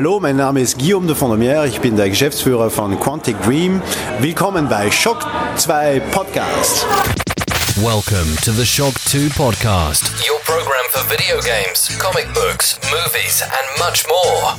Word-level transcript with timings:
Hallo, 0.00 0.18
mein 0.18 0.36
Name 0.36 0.62
ist 0.62 0.78
Guillaume 0.78 1.06
de 1.06 1.14
Fondomière, 1.14 1.66
ich 1.66 1.78
bin 1.78 1.94
der 1.94 2.08
Geschäftsführer 2.08 2.70
von 2.70 2.98
Quantic 2.98 3.38
Dream. 3.42 3.82
Willkommen 4.18 4.66
bei 4.66 4.90
Shock 4.90 5.26
2 5.56 6.00
Podcast. 6.10 6.86
Welcome 7.76 8.34
to 8.42 8.50
the 8.52 8.64
Shock 8.64 8.94
2 8.94 9.28
Podcast, 9.36 10.10
your 10.26 10.40
program 10.46 10.86
for 10.88 11.02
video 11.10 11.36
games, 11.42 11.98
comic 11.98 12.26
books, 12.32 12.80
movies, 12.84 13.42
and 13.42 13.78
much 13.78 14.06
more. 14.08 14.54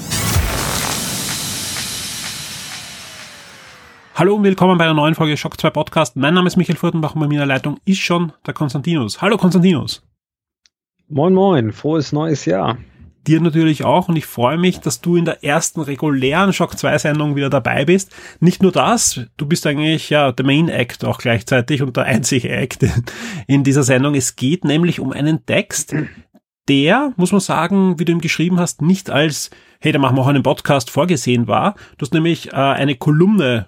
Hallo 4.14 4.36
und 4.36 4.44
willkommen 4.44 4.78
bei 4.78 4.84
einer 4.84 4.94
neuen 4.94 5.16
Folge 5.16 5.36
Shock 5.38 5.60
2 5.60 5.72
Podcast. 5.72 6.16
Mein 6.18 6.36
Name 6.36 6.46
ist 6.46 6.58
Michael 6.58 6.78
Furtenbach 6.78 7.16
und 7.16 7.22
bei 7.22 7.28
mir 7.28 7.42
in 7.42 7.48
der 7.48 7.48
Leitung 7.48 7.80
ist 7.86 8.02
schon 8.02 8.32
der 8.46 8.54
Konstantinus. 8.54 9.24
Hallo 9.24 9.38
Konstantinus. 9.38 10.04
Moin 11.08 11.34
Moin, 11.34 11.72
frohes 11.72 12.12
neues 12.12 12.46
Jahr 12.46 12.78
dir 13.28 13.40
natürlich 13.40 13.84
auch 13.84 14.08
und 14.10 14.16
ich 14.16 14.26
freue 14.26 14.58
mich, 14.58 14.80
dass 14.80 15.02
du 15.02 15.16
in 15.16 15.26
der 15.26 15.44
ersten 15.44 15.82
regulären 15.82 16.54
Shock 16.54 16.78
2 16.78 16.98
Sendung 16.98 17.36
wieder 17.36 17.50
dabei 17.50 17.86
bist. 17.86 18.12
Nicht 18.40 18.64
nur 18.64 18.72
das, 18.72 19.22
du 19.38 19.46
bist 19.46 19.66
eigentlich 19.68 20.10
ja 20.10 20.32
der 20.32 20.46
Main 20.46 20.70
Act 20.70 21.06
auch 21.06 21.20
gleichzeitig 21.20 21.82
und 21.82 21.98
der 21.98 22.06
einzige 22.06 22.50
Act 22.50 22.86
in 23.48 23.64
dieser 23.64 23.84
Sendung. 23.84 24.16
Es 24.16 24.36
geht 24.36 24.66
nämlich 24.66 25.00
um 25.00 25.12
einen 25.12 25.46
Text, 25.46 25.96
der, 26.68 27.14
muss 27.18 27.32
man 27.32 27.42
sagen, 27.42 28.00
wie 28.00 28.06
du 28.06 28.12
ihm 28.12 28.22
geschrieben 28.22 28.60
hast, 28.60 28.82
nicht 28.82 29.10
als, 29.10 29.50
hey, 29.80 29.92
da 29.92 30.00
machen 30.00 30.16
wir 30.16 30.22
auch 30.22 30.28
einen 30.28 30.44
Podcast 30.44 30.90
vorgesehen 30.90 31.48
war. 31.48 31.76
Du 31.98 32.06
hast 32.06 32.14
nämlich 32.14 32.54
äh, 32.54 32.56
eine 32.56 32.96
Kolumne 32.96 33.68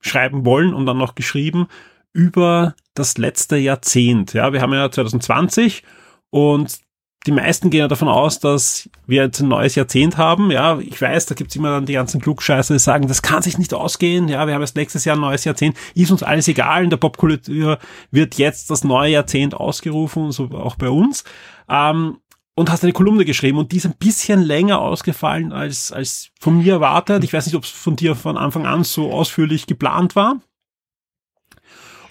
schreiben 0.00 0.44
wollen 0.44 0.74
und 0.74 0.86
dann 0.86 0.98
noch 0.98 1.14
geschrieben 1.14 1.66
über 2.12 2.74
das 2.94 3.18
letzte 3.18 3.56
Jahrzehnt. 3.56 4.32
Ja, 4.32 4.52
wir 4.52 4.60
haben 4.60 4.72
ja 4.72 4.90
2020 4.90 5.82
und 6.30 6.85
die 7.26 7.32
meisten 7.32 7.70
gehen 7.70 7.80
ja 7.80 7.88
davon 7.88 8.08
aus, 8.08 8.38
dass 8.38 8.88
wir 9.06 9.24
jetzt 9.24 9.40
ein 9.40 9.48
neues 9.48 9.74
Jahrzehnt 9.74 10.16
haben. 10.16 10.50
Ja, 10.50 10.78
ich 10.78 11.00
weiß, 11.00 11.26
da 11.26 11.34
gibt's 11.34 11.56
immer 11.56 11.70
dann 11.70 11.86
die 11.86 11.94
ganzen 11.94 12.20
Klugscheiße, 12.20 12.72
die 12.72 12.78
sagen, 12.78 13.08
das 13.08 13.20
kann 13.20 13.42
sich 13.42 13.58
nicht 13.58 13.74
ausgehen. 13.74 14.28
Ja, 14.28 14.46
wir 14.46 14.54
haben 14.54 14.62
jetzt 14.62 14.76
nächstes 14.76 15.04
Jahr 15.04 15.16
ein 15.16 15.20
neues 15.20 15.44
Jahrzehnt. 15.44 15.76
Ist 15.94 16.12
uns 16.12 16.22
alles 16.22 16.46
egal. 16.46 16.84
In 16.84 16.90
der 16.90 16.96
Popkultur 16.98 17.78
wird 18.12 18.36
jetzt 18.36 18.70
das 18.70 18.84
neue 18.84 19.12
Jahrzehnt 19.12 19.54
ausgerufen, 19.54 20.30
so 20.30 20.44
auch 20.52 20.76
bei 20.76 20.88
uns. 20.88 21.24
Ähm, 21.68 22.18
und 22.54 22.70
hast 22.70 22.84
eine 22.84 22.94
Kolumne 22.94 23.26
geschrieben 23.26 23.58
und 23.58 23.72
die 23.72 23.76
ist 23.76 23.84
ein 23.84 23.96
bisschen 23.98 24.40
länger 24.40 24.80
ausgefallen 24.80 25.52
als, 25.52 25.92
als 25.92 26.30
von 26.40 26.58
mir 26.58 26.74
erwartet. 26.74 27.22
Ich 27.22 27.32
weiß 27.32 27.44
nicht, 27.44 27.54
ob 27.54 27.64
es 27.64 27.70
von 27.70 27.96
dir 27.96 28.14
von 28.14 28.38
Anfang 28.38 28.64
an 28.64 28.82
so 28.82 29.12
ausführlich 29.12 29.66
geplant 29.66 30.16
war. 30.16 30.40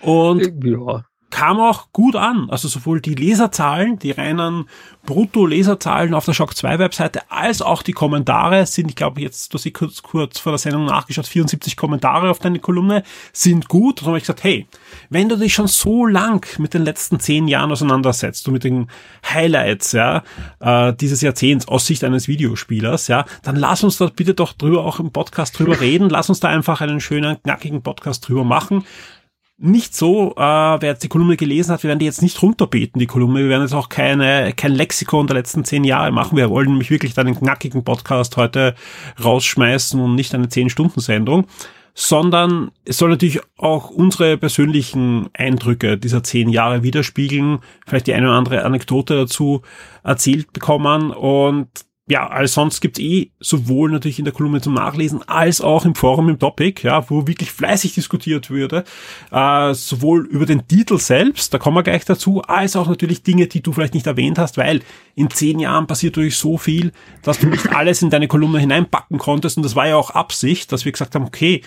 Und 0.01 0.63
ja 0.63 1.05
kam 1.35 1.59
auch 1.59 1.87
gut 1.91 2.15
an. 2.15 2.49
Also 2.49 2.69
sowohl 2.69 3.01
die 3.01 3.13
Leserzahlen, 3.13 3.99
die 3.99 4.11
reinen 4.11 4.69
Brutto-Leserzahlen 5.05 6.13
auf 6.13 6.23
der 6.23 6.31
Shock 6.31 6.55
2 6.55 6.79
Webseite, 6.79 7.29
als 7.29 7.61
auch 7.61 7.83
die 7.83 7.91
Kommentare 7.91 8.65
sind, 8.65 8.87
ich 8.87 8.95
glaube 8.95 9.19
jetzt, 9.19 9.53
du 9.53 9.57
hast 9.57 9.73
kurz, 9.73 10.01
kurz 10.01 10.39
vor 10.39 10.53
der 10.53 10.59
Sendung 10.59 10.85
nachgeschaut, 10.85 11.27
74 11.27 11.75
Kommentare 11.75 12.29
auf 12.29 12.39
deine 12.39 12.59
Kolumne 12.59 13.03
sind 13.33 13.67
gut. 13.67 14.01
Und 14.01 14.07
habe 14.07 14.17
ich 14.17 14.23
gesagt, 14.23 14.45
hey, 14.45 14.65
wenn 15.09 15.27
du 15.27 15.35
dich 15.35 15.53
schon 15.53 15.67
so 15.67 16.05
lang 16.05 16.47
mit 16.57 16.73
den 16.73 16.85
letzten 16.85 17.19
zehn 17.19 17.49
Jahren 17.49 17.69
auseinandersetzt, 17.69 18.47
du 18.47 18.51
mit 18.51 18.63
den 18.63 18.87
Highlights, 19.29 19.91
ja, 19.91 20.23
äh, 20.61 20.93
dieses 20.93 21.19
Jahrzehnts 21.19 21.67
aus 21.67 21.85
Sicht 21.85 22.05
eines 22.05 22.29
Videospielers, 22.29 23.09
ja, 23.09 23.25
dann 23.43 23.57
lass 23.57 23.83
uns 23.83 23.97
da 23.97 24.05
bitte 24.05 24.35
doch 24.35 24.53
drüber 24.53 24.85
auch 24.85 25.01
im 25.01 25.11
Podcast 25.11 25.59
drüber 25.59 25.81
reden. 25.81 26.09
Lass 26.09 26.29
uns 26.29 26.39
da 26.39 26.47
einfach 26.47 26.79
einen 26.79 27.01
schönen, 27.01 27.43
knackigen 27.43 27.81
Podcast 27.81 28.25
drüber 28.25 28.45
machen 28.45 28.85
nicht 29.57 29.95
so, 29.95 30.31
äh, 30.31 30.41
wer 30.41 30.89
jetzt 30.89 31.03
die 31.03 31.07
Kolumne 31.07 31.37
gelesen 31.37 31.71
hat, 31.71 31.83
wir 31.83 31.87
werden 31.87 31.99
die 31.99 32.05
jetzt 32.05 32.21
nicht 32.21 32.41
runterbeten, 32.41 32.99
die 32.99 33.07
Kolumne. 33.07 33.39
Wir 33.39 33.49
werden 33.49 33.61
jetzt 33.61 33.73
auch 33.73 33.87
keine, 33.87 34.53
kein 34.53 34.73
Lexikon 34.73 35.27
der 35.27 35.37
letzten 35.37 35.63
zehn 35.63 35.83
Jahre 35.85 36.11
machen. 36.11 36.37
Wir 36.37 36.49
wollen 36.49 36.69
nämlich 36.69 36.89
wirklich 36.89 37.17
einen 37.17 37.37
knackigen 37.37 37.83
Podcast 37.83 38.35
heute 38.35 38.75
rausschmeißen 39.23 39.99
und 39.99 40.15
nicht 40.15 40.35
eine 40.35 40.49
zehn 40.49 40.69
Stunden 40.69 40.99
Sendung, 40.99 41.45
sondern 41.93 42.71
es 42.83 42.97
soll 42.97 43.09
natürlich 43.09 43.39
auch 43.57 43.89
unsere 43.89 44.37
persönlichen 44.37 45.29
Eindrücke 45.33 45.97
dieser 45.97 46.21
zehn 46.21 46.49
Jahre 46.49 46.83
widerspiegeln, 46.83 47.59
vielleicht 47.87 48.07
die 48.07 48.13
eine 48.13 48.27
oder 48.27 48.37
andere 48.37 48.65
Anekdote 48.65 49.15
dazu 49.15 49.61
erzählt 50.03 50.51
bekommen 50.51 51.11
und 51.11 51.69
ja, 52.07 52.27
als 52.27 52.53
sonst 52.53 52.81
gibt's 52.81 52.99
eh 52.99 53.31
sowohl 53.39 53.89
natürlich 53.89 54.19
in 54.19 54.25
der 54.25 54.33
Kolumne 54.33 54.61
zum 54.61 54.75
Nachlesen 54.75 55.27
als 55.27 55.59
auch 55.59 55.85
im 55.85 55.95
Forum 55.95 56.29
im 56.29 56.37
Topic, 56.37 56.83
ja, 56.83 57.09
wo 57.09 57.25
wirklich 57.25 57.51
fleißig 57.51 57.95
diskutiert 57.95 58.51
würde, 58.51 58.83
äh, 59.31 59.73
sowohl 59.73 60.27
über 60.27 60.45
den 60.45 60.67
Titel 60.67 60.99
selbst, 60.99 61.51
da 61.51 61.57
kommen 61.57 61.77
wir 61.77 61.83
gleich 61.83 62.05
dazu, 62.05 62.43
als 62.43 62.75
auch 62.75 62.87
natürlich 62.87 63.23
Dinge, 63.23 63.47
die 63.47 63.63
du 63.63 63.73
vielleicht 63.73 63.95
nicht 63.95 64.05
erwähnt 64.05 64.37
hast, 64.37 64.57
weil 64.57 64.81
in 65.15 65.31
zehn 65.31 65.57
Jahren 65.57 65.87
passiert 65.87 66.15
natürlich 66.15 66.37
so 66.37 66.59
viel, 66.59 66.91
dass 67.23 67.39
du 67.39 67.47
nicht 67.47 67.73
alles 67.73 68.03
in 68.03 68.11
deine 68.11 68.27
Kolumne 68.27 68.59
hineinpacken 68.59 69.17
konntest. 69.17 69.57
Und 69.57 69.63
das 69.63 69.75
war 69.75 69.87
ja 69.87 69.95
auch 69.95 70.11
Absicht, 70.11 70.71
dass 70.71 70.85
wir 70.85 70.91
gesagt 70.91 71.15
haben, 71.15 71.25
okay, 71.25 71.61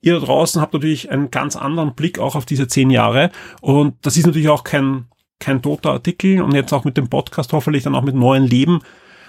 ihr 0.00 0.18
da 0.18 0.24
draußen 0.24 0.62
habt 0.62 0.72
natürlich 0.72 1.10
einen 1.10 1.30
ganz 1.30 1.56
anderen 1.56 1.94
Blick 1.94 2.18
auch 2.18 2.36
auf 2.36 2.46
diese 2.46 2.68
zehn 2.68 2.88
Jahre. 2.88 3.30
Und 3.60 3.96
das 4.00 4.16
ist 4.16 4.26
natürlich 4.26 4.48
auch 4.48 4.64
kein 4.64 5.06
kein 5.40 5.60
toter 5.60 5.90
Artikel. 5.90 6.40
Und 6.40 6.54
jetzt 6.54 6.72
auch 6.72 6.84
mit 6.84 6.96
dem 6.96 7.10
Podcast 7.10 7.52
hoffentlich 7.52 7.82
dann 7.82 7.94
auch 7.94 8.02
mit 8.02 8.14
neuen 8.14 8.44
Leben 8.44 8.80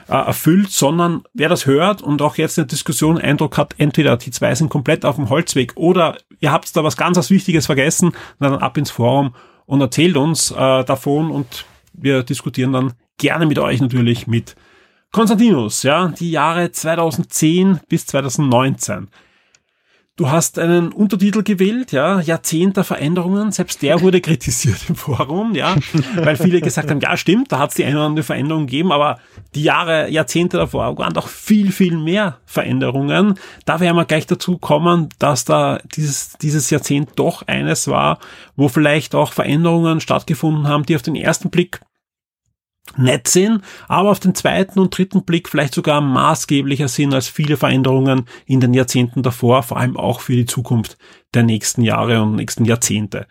äh, 0.08 0.14
erfüllt, 0.14 0.72
sondern 0.72 1.24
wer 1.34 1.50
das 1.50 1.66
hört 1.66 2.02
und 2.02 2.22
auch 2.22 2.38
jetzt 2.38 2.58
in 2.58 2.64
der 2.64 2.70
Diskussion 2.70 3.18
Eindruck 3.18 3.58
hat, 3.58 3.76
entweder 3.78 4.18
die 4.18 4.32
zwei 4.32 4.54
sind 4.56 4.70
komplett 4.70 5.06
auf 5.06 5.16
dem 5.16 5.30
Holzweg 5.30 5.74
oder 5.76 6.18
ihr 6.40 6.52
habt 6.52 6.76
da 6.76 6.84
was 6.84 6.98
ganz 6.98 7.18
was 7.18 7.32
Wichtiges 7.32 7.66
vergessen, 7.66 8.12
dann 8.40 8.56
ab 8.56 8.78
ins 8.78 8.92
Forum 8.92 9.34
und 9.66 9.82
erzählt 9.82 10.18
uns 10.18 10.52
äh, 10.52 10.84
davon 10.84 11.32
und 11.32 11.66
wir 11.94 12.24
diskutieren 12.24 12.74
dann 12.74 12.94
gerne 13.18 13.46
mit 13.46 13.60
euch 13.60 13.82
natürlich 13.82 14.28
mit. 14.28 14.56
Konstantinus, 15.12 15.84
ja, 15.84 16.10
die 16.10 16.32
Jahre 16.32 16.72
2010 16.72 17.80
bis 17.88 18.06
2019. 18.06 19.08
Du 20.18 20.30
hast 20.30 20.60
einen 20.60 20.94
Untertitel 20.94 21.44
gewählt, 21.44 21.92
ja, 21.92 22.22
Jahrzehnte 22.22 22.86
Veränderungen. 22.86 23.52
Selbst 23.52 23.82
der 23.82 24.00
wurde 24.00 24.22
kritisiert 24.22 24.78
im 24.88 24.96
Forum, 24.96 25.56
ja, 25.56 25.76
weil 26.16 26.38
viele 26.38 26.62
gesagt 26.62 26.90
haben, 26.90 27.02
ja, 27.02 27.18
stimmt, 27.18 27.52
da 27.52 27.60
hat 27.60 27.72
es 27.72 27.76
die 27.76 27.84
eine 27.84 27.98
oder 27.98 28.06
andere 28.06 28.24
Veränderung 28.24 28.66
gegeben, 28.66 28.94
aber 28.94 29.20
die 29.56 29.64
Jahre, 29.64 30.10
Jahrzehnte 30.10 30.56
davor 30.56 30.98
waren 30.98 31.14
doch 31.14 31.28
viel, 31.28 31.74
viel 31.74 31.98
mehr 31.98 32.38
Veränderungen. 32.46 33.38
Da 33.66 33.82
werden 33.82 33.98
wir 33.98 34.06
gleich 34.06 34.26
dazu 34.26 34.58
kommen, 34.58 35.10
dass 35.20 35.44
da 35.44 35.80
dieses, 35.98 36.38
dieses 36.42 36.70
Jahrzehnt 36.70 37.10
doch 37.18 37.46
eines 37.48 37.90
war, 37.90 38.20
wo 38.56 38.70
vielleicht 38.70 39.16
auch 39.16 39.34
Veränderungen 39.34 40.00
stattgefunden 40.00 40.70
haben, 40.70 40.86
die 40.86 40.96
auf 40.96 41.02
den 41.02 41.18
ersten 41.18 41.50
Blick 41.50 41.82
nett 42.98 43.28
sind, 43.28 43.62
aber 43.88 44.12
auf 44.12 44.20
den 44.20 44.36
zweiten 44.36 44.80
und 44.80 44.98
dritten 44.98 45.24
Blick 45.24 45.50
vielleicht 45.50 45.74
sogar 45.74 46.02
maßgeblicher 46.02 46.88
sind 46.88 47.14
als 47.14 47.28
viele 47.28 47.58
Veränderungen 47.58 48.26
in 48.46 48.60
den 48.60 48.74
Jahrzehnten 48.74 49.24
davor, 49.24 49.64
vor 49.64 49.78
allem 49.78 49.98
auch 49.98 50.22
für 50.22 50.34
die 50.34 50.46
Zukunft 50.46 50.98
der 51.34 51.44
nächsten 51.44 51.82
Jahre 51.82 52.22
und 52.22 52.36
nächsten 52.36 52.66
Jahrzehnte. 52.66 53.28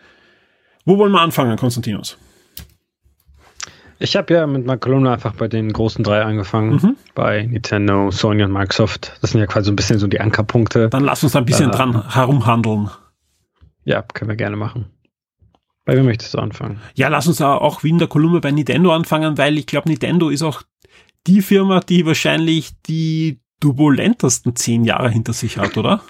Wo 0.85 0.97
wollen 0.97 1.11
wir 1.11 1.21
anfangen, 1.21 1.57
Konstantinos? 1.57 2.17
Ich 3.97 4.15
habe 4.15 4.33
ja 4.33 4.45
mit 4.45 4.65
meiner 4.65 5.11
einfach 5.11 5.33
bei 5.35 5.47
den 5.47 5.71
großen 5.71 6.03
drei 6.03 6.21
angefangen. 6.21 6.73
Mhm. 6.73 6.97
Bei 7.15 7.43
Nintendo, 7.43 8.11
Sony 8.11 8.43
und 8.43 8.51
Microsoft. 8.51 9.17
Das 9.21 9.31
sind 9.31 9.39
ja 9.39 9.47
quasi 9.47 9.67
so 9.67 9.71
ein 9.71 9.77
bisschen 9.77 9.99
so 9.99 10.07
die 10.07 10.19
Ankerpunkte. 10.19 10.89
Dann 10.89 11.05
lass 11.05 11.23
uns 11.23 11.31
da 11.31 11.39
ein 11.39 11.45
bisschen 11.45 11.71
äh, 11.71 11.73
dran 11.73 12.13
herumhandeln. 12.13 12.89
Ja, 13.85 14.01
können 14.01 14.29
wir 14.29 14.35
gerne 14.35 14.57
machen. 14.57 14.91
Bei 15.85 15.95
wem 15.95 16.05
möchtest 16.05 16.33
du 16.33 16.39
anfangen? 16.39 16.81
Ja, 16.95 17.07
lass 17.09 17.27
uns 17.27 17.41
auch 17.41 17.83
wie 17.83 17.89
in 17.89 17.99
der 17.99 18.07
Kolumne 18.07 18.41
bei 18.41 18.51
Nintendo 18.51 18.91
anfangen, 18.91 19.37
weil 19.37 19.57
ich 19.57 19.67
glaube, 19.67 19.87
Nintendo 19.87 20.29
ist 20.29 20.41
auch 20.41 20.63
die 21.27 21.41
Firma, 21.41 21.79
die 21.79 22.05
wahrscheinlich 22.05 22.71
die 22.87 23.39
turbulentesten 23.59 24.55
zehn 24.55 24.83
Jahre 24.83 25.09
hinter 25.09 25.33
sich 25.33 25.57
hat, 25.57 25.77
oder? 25.77 26.01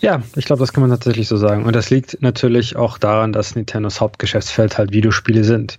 Ja, 0.00 0.22
ich 0.36 0.44
glaube, 0.44 0.60
das 0.60 0.72
kann 0.72 0.82
man 0.82 0.90
tatsächlich 0.90 1.28
so 1.28 1.36
sagen. 1.36 1.64
Und 1.64 1.74
das 1.76 1.90
liegt 1.90 2.20
natürlich 2.20 2.76
auch 2.76 2.98
daran, 2.98 3.32
dass 3.32 3.54
Nintendos 3.54 4.00
Hauptgeschäftsfeld 4.00 4.76
halt 4.76 4.92
Videospiele 4.92 5.44
sind. 5.44 5.78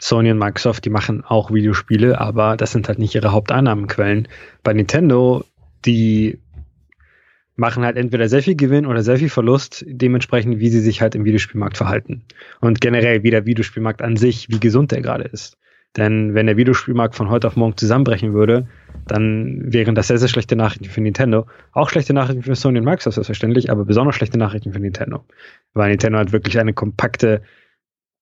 Sony 0.00 0.30
und 0.30 0.38
Microsoft, 0.38 0.84
die 0.84 0.90
machen 0.90 1.24
auch 1.24 1.52
Videospiele, 1.52 2.20
aber 2.20 2.56
das 2.56 2.72
sind 2.72 2.88
halt 2.88 2.98
nicht 2.98 3.14
ihre 3.14 3.32
Haupteinnahmenquellen. 3.32 4.28
Bei 4.62 4.72
Nintendo, 4.72 5.44
die 5.84 6.38
machen 7.56 7.84
halt 7.84 7.96
entweder 7.96 8.28
sehr 8.28 8.42
viel 8.42 8.56
Gewinn 8.56 8.86
oder 8.86 9.02
sehr 9.02 9.18
viel 9.18 9.28
Verlust, 9.28 9.84
dementsprechend, 9.86 10.58
wie 10.58 10.68
sie 10.68 10.80
sich 10.80 11.00
halt 11.02 11.14
im 11.14 11.24
Videospielmarkt 11.24 11.76
verhalten. 11.76 12.22
Und 12.60 12.80
generell, 12.80 13.22
wie 13.22 13.30
der 13.30 13.46
Videospielmarkt 13.46 14.02
an 14.02 14.16
sich, 14.16 14.48
wie 14.48 14.60
gesund 14.60 14.92
der 14.92 15.02
gerade 15.02 15.24
ist. 15.24 15.58
Denn 15.96 16.34
wenn 16.34 16.46
der 16.46 16.56
Videospielmarkt 16.56 17.14
von 17.14 17.28
heute 17.28 17.46
auf 17.46 17.56
morgen 17.56 17.76
zusammenbrechen 17.76 18.32
würde, 18.32 18.66
dann 19.06 19.72
wären 19.72 19.94
das 19.94 20.08
sehr, 20.08 20.16
sehr 20.16 20.28
schlechte 20.28 20.56
Nachrichten 20.56 20.86
für 20.86 21.02
Nintendo. 21.02 21.46
Auch 21.72 21.90
schlechte 21.90 22.14
Nachrichten 22.14 22.42
für 22.42 22.54
Sony 22.54 22.78
und 22.78 22.86
Microsoft, 22.86 23.16
selbstverständlich, 23.16 23.70
aber 23.70 23.84
besonders 23.84 24.16
schlechte 24.16 24.38
Nachrichten 24.38 24.72
für 24.72 24.80
Nintendo. 24.80 25.24
Weil 25.74 25.90
Nintendo 25.90 26.18
hat 26.18 26.32
wirklich 26.32 26.58
eine 26.58 26.72
kompakte 26.72 27.42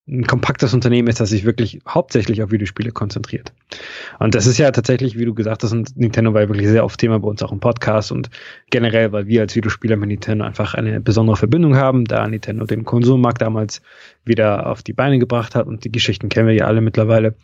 ein 0.09 0.27
kompaktes 0.27 0.75
Unternehmen 0.75 1.09
ist, 1.09 1.21
das 1.21 1.31
sich 1.31 1.45
wirklich 1.45 1.81
hauptsächlich 1.89 2.43
auf 2.43 2.51
Videospiele 2.51 2.91
konzentriert. 2.91 3.53
Und 4.19 4.35
das 4.35 4.47
ist 4.47 4.59
ja 4.59 4.71
tatsächlich, 4.71 5.19
wie 5.19 5.25
du 5.25 5.35
gesagt 5.35 5.63
hast, 5.63 5.73
und 5.73 5.97
Nintendo 5.97 6.35
war 6.35 6.43
ja 6.43 6.49
wirklich 6.49 6.69
sehr 6.69 6.85
oft 6.85 6.99
Thema 6.99 7.21
bei 7.21 7.29
uns 7.29 7.43
auch 7.43 7.53
im 7.53 7.61
Podcast 7.61 8.11
und 8.11 8.29
generell, 8.71 9.13
weil 9.13 9.27
wir 9.27 9.43
als 9.43 9.55
Videospieler 9.55 9.97
mit 9.97 10.09
Nintendo 10.09 10.45
einfach 10.45 10.75
eine 10.75 11.01
besondere 11.01 11.37
Verbindung 11.37 11.77
haben, 11.77 12.05
da 12.07 12.27
Nintendo 12.27 12.67
den 12.67 12.85
Konsummarkt 12.85 13.41
damals 13.41 13.83
wieder 14.25 14.67
auf 14.67 14.83
die 14.83 14.93
Beine 14.93 15.19
gebracht 15.19 15.55
hat 15.55 15.67
und 15.67 15.85
die 15.85 15.93
Geschichten 15.93 16.29
kennen 16.29 16.49
wir 16.49 16.55
ja 16.55 16.65
alle 16.65 16.81
mittlerweile. 16.81 17.37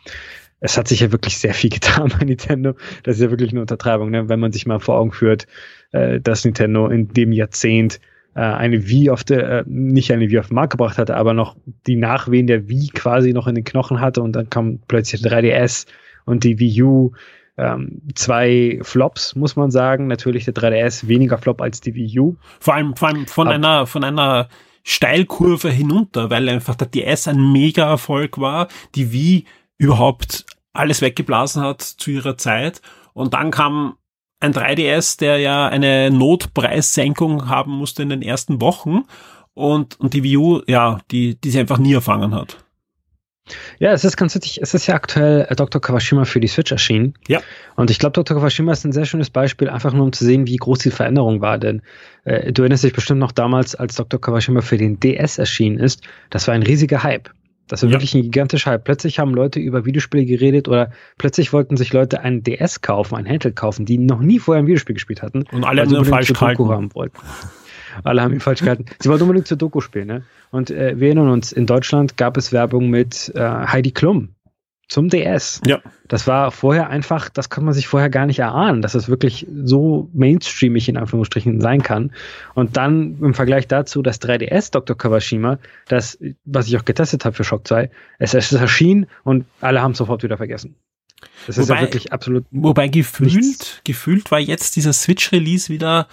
es 0.58 0.76
hat 0.76 0.88
sich 0.88 1.00
ja 1.00 1.12
wirklich 1.12 1.38
sehr 1.38 1.54
viel 1.54 1.70
getan 1.76 2.12
bei 2.18 2.24
Nintendo. 2.24 2.74
Das 3.04 3.16
ist 3.16 3.22
ja 3.22 3.30
wirklich 3.30 3.50
eine 3.50 3.60
Untertreibung, 3.60 4.10
ne? 4.10 4.28
wenn 4.28 4.40
man 4.40 4.52
sich 4.52 4.66
mal 4.66 4.80
vor 4.80 4.98
Augen 4.98 5.12
führt, 5.12 5.46
äh, 5.92 6.20
dass 6.20 6.44
Nintendo 6.44 6.88
in 6.88 7.08
dem 7.08 7.32
Jahrzehnt 7.32 8.00
äh, 8.36 8.40
eine 8.40 8.86
Wii 8.86 9.10
auf 9.10 9.24
der, 9.24 9.50
äh, 9.50 9.64
nicht 9.66 10.12
eine 10.12 10.30
Wii 10.30 10.38
auf 10.38 10.48
den 10.48 10.56
Markt 10.56 10.72
gebracht 10.72 10.98
hatte, 10.98 11.16
aber 11.16 11.32
noch 11.32 11.56
die 11.86 11.96
Nachwehen 11.96 12.46
der 12.46 12.68
Wii 12.68 12.88
quasi 12.88 13.32
noch 13.32 13.46
in 13.46 13.54
den 13.54 13.64
Knochen 13.64 14.00
hatte 14.00 14.22
und 14.22 14.32
dann 14.32 14.50
kam 14.50 14.78
plötzlich 14.86 15.22
der 15.22 15.32
3DS 15.32 15.86
und 16.26 16.44
die 16.44 16.58
Wii 16.58 16.82
U. 16.82 17.12
Ähm, 17.58 18.02
zwei 18.14 18.78
Flops, 18.82 19.34
muss 19.34 19.56
man 19.56 19.70
sagen. 19.70 20.08
Natürlich 20.08 20.44
der 20.44 20.54
3DS 20.54 21.08
weniger 21.08 21.38
Flop 21.38 21.62
als 21.62 21.80
die 21.80 21.94
Wii 21.94 22.20
U. 22.20 22.36
Vor 22.60 22.74
allem, 22.74 22.94
vor 22.94 23.08
allem 23.08 23.26
von 23.26 23.48
Ab 23.48 23.54
einer, 23.54 23.86
von 23.86 24.04
einer 24.04 24.48
Steilkurve 24.82 25.70
hinunter, 25.70 26.28
weil 26.28 26.46
einfach 26.50 26.74
der 26.74 26.88
DS 26.88 27.28
ein 27.28 27.52
mega 27.52 27.88
Erfolg 27.88 28.38
war, 28.38 28.68
die 28.94 29.10
Wii 29.12 29.44
überhaupt 29.78 30.44
alles 30.74 31.00
weggeblasen 31.00 31.62
hat 31.62 31.80
zu 31.80 32.10
ihrer 32.10 32.36
Zeit. 32.36 32.82
Und 33.14 33.32
dann 33.32 33.50
kam 33.50 33.96
ein 34.46 34.54
3DS, 34.54 35.18
der 35.18 35.38
ja 35.38 35.68
eine 35.68 36.10
Notpreissenkung 36.10 37.48
haben 37.48 37.72
musste 37.72 38.02
in 38.02 38.08
den 38.08 38.22
ersten 38.22 38.60
Wochen 38.60 39.02
und, 39.54 39.98
und 40.00 40.14
die 40.14 40.22
Wii 40.22 40.36
U, 40.36 40.62
ja, 40.66 41.00
die, 41.10 41.40
die 41.40 41.50
sie 41.50 41.60
einfach 41.60 41.78
nie 41.78 41.94
erfangen 41.94 42.34
hat. 42.34 42.58
Ja, 43.78 43.92
es 43.92 44.04
ist 44.04 44.16
ganz 44.16 44.34
witzig. 44.34 44.60
Es 44.60 44.74
ist 44.74 44.86
ja 44.86 44.94
aktuell 44.94 45.46
äh, 45.48 45.54
Dr. 45.54 45.80
Kawashima 45.80 46.24
für 46.24 46.40
die 46.40 46.48
Switch 46.48 46.72
erschienen. 46.72 47.14
Ja. 47.28 47.40
Und 47.76 47.90
ich 47.90 47.98
glaube, 47.98 48.14
Dr. 48.14 48.36
Kawashima 48.36 48.72
ist 48.72 48.84
ein 48.84 48.92
sehr 48.92 49.04
schönes 49.04 49.30
Beispiel, 49.30 49.68
einfach 49.68 49.92
nur 49.92 50.04
um 50.04 50.12
zu 50.12 50.24
sehen, 50.24 50.46
wie 50.46 50.56
groß 50.56 50.80
die 50.80 50.90
Veränderung 50.90 51.40
war. 51.40 51.58
Denn 51.58 51.82
äh, 52.24 52.52
du 52.52 52.62
erinnerst 52.62 52.84
dich 52.84 52.92
bestimmt 52.92 53.20
noch 53.20 53.32
damals, 53.32 53.74
als 53.74 53.94
Dr. 53.94 54.20
Kawashima 54.20 54.62
für 54.62 54.78
den 54.78 54.98
DS 54.98 55.38
erschienen 55.38 55.78
ist. 55.78 56.02
Das 56.30 56.48
war 56.48 56.54
ein 56.54 56.62
riesiger 56.62 57.02
Hype. 57.02 57.30
Das 57.68 57.82
war 57.82 57.90
ja. 57.90 57.94
wirklich 57.94 58.14
ein 58.14 58.22
gigantischer 58.22 58.70
Hype. 58.70 58.84
Plötzlich 58.84 59.18
haben 59.18 59.34
Leute 59.34 59.58
über 59.58 59.84
Videospiele 59.84 60.24
geredet 60.24 60.68
oder 60.68 60.92
plötzlich 61.18 61.52
wollten 61.52 61.76
sich 61.76 61.92
Leute 61.92 62.20
einen 62.20 62.42
DS 62.42 62.80
kaufen, 62.80 63.16
ein 63.16 63.28
Handheld 63.28 63.56
kaufen, 63.56 63.86
die 63.86 63.98
noch 63.98 64.20
nie 64.20 64.38
vorher 64.38 64.62
ein 64.62 64.66
Videospiel 64.66 64.94
gespielt 64.94 65.22
hatten. 65.22 65.44
Und 65.52 65.64
alle 65.64 65.82
haben 65.82 66.04
falsch 66.04 66.32
gehalten. 66.32 66.68
haben 66.68 66.94
wollten. 66.94 67.18
Alle 68.04 68.20
haben 68.20 68.34
ihn 68.34 68.40
falsch 68.40 68.60
gehalten. 68.60 68.84
Sie 69.00 69.08
wollten 69.08 69.22
unbedingt 69.22 69.46
zur 69.46 69.56
Doku 69.56 69.80
spielen, 69.80 70.06
ne? 70.06 70.22
Und 70.50 70.70
äh, 70.70 71.00
wir 71.00 71.06
erinnern 71.06 71.30
uns, 71.30 71.50
in 71.50 71.64
Deutschland 71.64 72.18
gab 72.18 72.36
es 72.36 72.52
Werbung 72.52 72.90
mit 72.90 73.32
äh, 73.34 73.40
Heidi 73.40 73.90
Klum 73.90 74.35
zum 74.88 75.08
DS. 75.08 75.60
Ja. 75.66 75.80
Das 76.06 76.26
war 76.26 76.52
vorher 76.52 76.88
einfach, 76.88 77.28
das 77.28 77.50
kann 77.50 77.64
man 77.64 77.74
sich 77.74 77.88
vorher 77.88 78.08
gar 78.08 78.26
nicht 78.26 78.38
erahnen, 78.38 78.82
dass 78.82 78.94
es 78.94 79.08
wirklich 79.08 79.46
so 79.64 80.08
mainstreamig 80.12 80.88
in 80.88 80.96
Anführungsstrichen 80.96 81.60
sein 81.60 81.82
kann. 81.82 82.12
Und 82.54 82.76
dann 82.76 83.18
im 83.20 83.34
Vergleich 83.34 83.66
dazu 83.66 84.02
das 84.02 84.20
3DS 84.20 84.70
Dr. 84.70 84.96
Kawashima, 84.96 85.58
das, 85.88 86.18
was 86.44 86.68
ich 86.68 86.76
auch 86.76 86.84
getestet 86.84 87.24
habe 87.24 87.34
für 87.34 87.44
Shock 87.44 87.66
2, 87.66 87.90
es, 88.18 88.34
es 88.34 88.52
erschien 88.52 89.06
und 89.24 89.46
alle 89.60 89.82
haben 89.82 89.92
es 89.92 89.98
sofort 89.98 90.22
wieder 90.22 90.36
vergessen. 90.36 90.76
Das 91.46 91.58
ist 91.58 91.68
wobei, 91.68 91.80
ja 91.80 91.86
wirklich 91.86 92.12
absolut. 92.12 92.44
Wobei 92.50 92.88
gefühlt, 92.88 93.80
gefühlt 93.84 94.30
war 94.30 94.38
jetzt 94.38 94.76
dieser 94.76 94.92
Switch-Release 94.92 95.72
wieder 95.72 96.06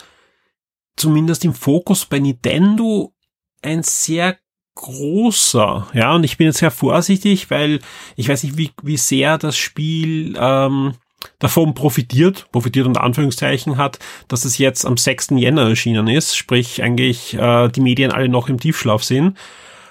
zumindest 0.95 1.45
im 1.45 1.53
Fokus 1.53 2.05
bei 2.05 2.19
Nintendo 2.19 3.13
ein 3.61 3.83
sehr 3.83 4.37
großer, 4.75 5.87
ja, 5.93 6.15
und 6.15 6.23
ich 6.23 6.37
bin 6.37 6.47
jetzt 6.47 6.57
sehr 6.57 6.71
vorsichtig, 6.71 7.49
weil 7.51 7.79
ich 8.15 8.27
weiß 8.27 8.43
nicht, 8.43 8.57
wie, 8.57 8.71
wie 8.81 8.97
sehr 8.97 9.37
das 9.37 9.55
Spiel 9.55 10.35
ähm, 10.37 10.93
davon 11.39 11.73
profitiert, 11.73 12.47
profitiert 12.51 12.87
unter 12.87 13.03
Anführungszeichen 13.03 13.77
hat, 13.77 13.99
dass 14.27 14.45
es 14.45 14.57
jetzt 14.57 14.85
am 14.85 14.97
6. 14.97 15.29
Jänner 15.31 15.69
erschienen 15.69 16.07
ist, 16.07 16.35
sprich 16.35 16.81
eigentlich 16.81 17.35
äh, 17.35 17.69
die 17.69 17.81
Medien 17.81 18.11
alle 18.11 18.29
noch 18.29 18.49
im 18.49 18.59
Tiefschlaf 18.59 19.03
sind 19.03 19.37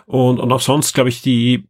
und, 0.07 0.41
und 0.41 0.53
auch 0.53 0.61
sonst, 0.61 0.95
glaube 0.95 1.09
ich, 1.09 1.23
die 1.23 1.69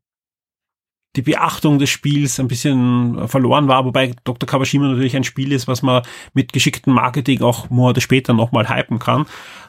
die 1.16 1.22
Beachtung 1.22 1.78
des 1.78 1.90
Spiels 1.90 2.40
ein 2.40 2.48
bisschen 2.48 3.28
verloren 3.28 3.68
war, 3.68 3.84
wobei 3.84 4.14
Dr. 4.24 4.48
Kawashima 4.48 4.88
natürlich 4.88 5.14
ein 5.14 5.24
Spiel 5.24 5.52
ist, 5.52 5.68
was 5.68 5.82
man 5.82 6.02
mit 6.32 6.54
geschicktem 6.54 6.94
Marketing 6.94 7.42
auch 7.42 7.68
Monate 7.68 8.00
später 8.00 8.32
nochmal 8.32 8.70
hypen 8.70 8.98
kann. 8.98 9.26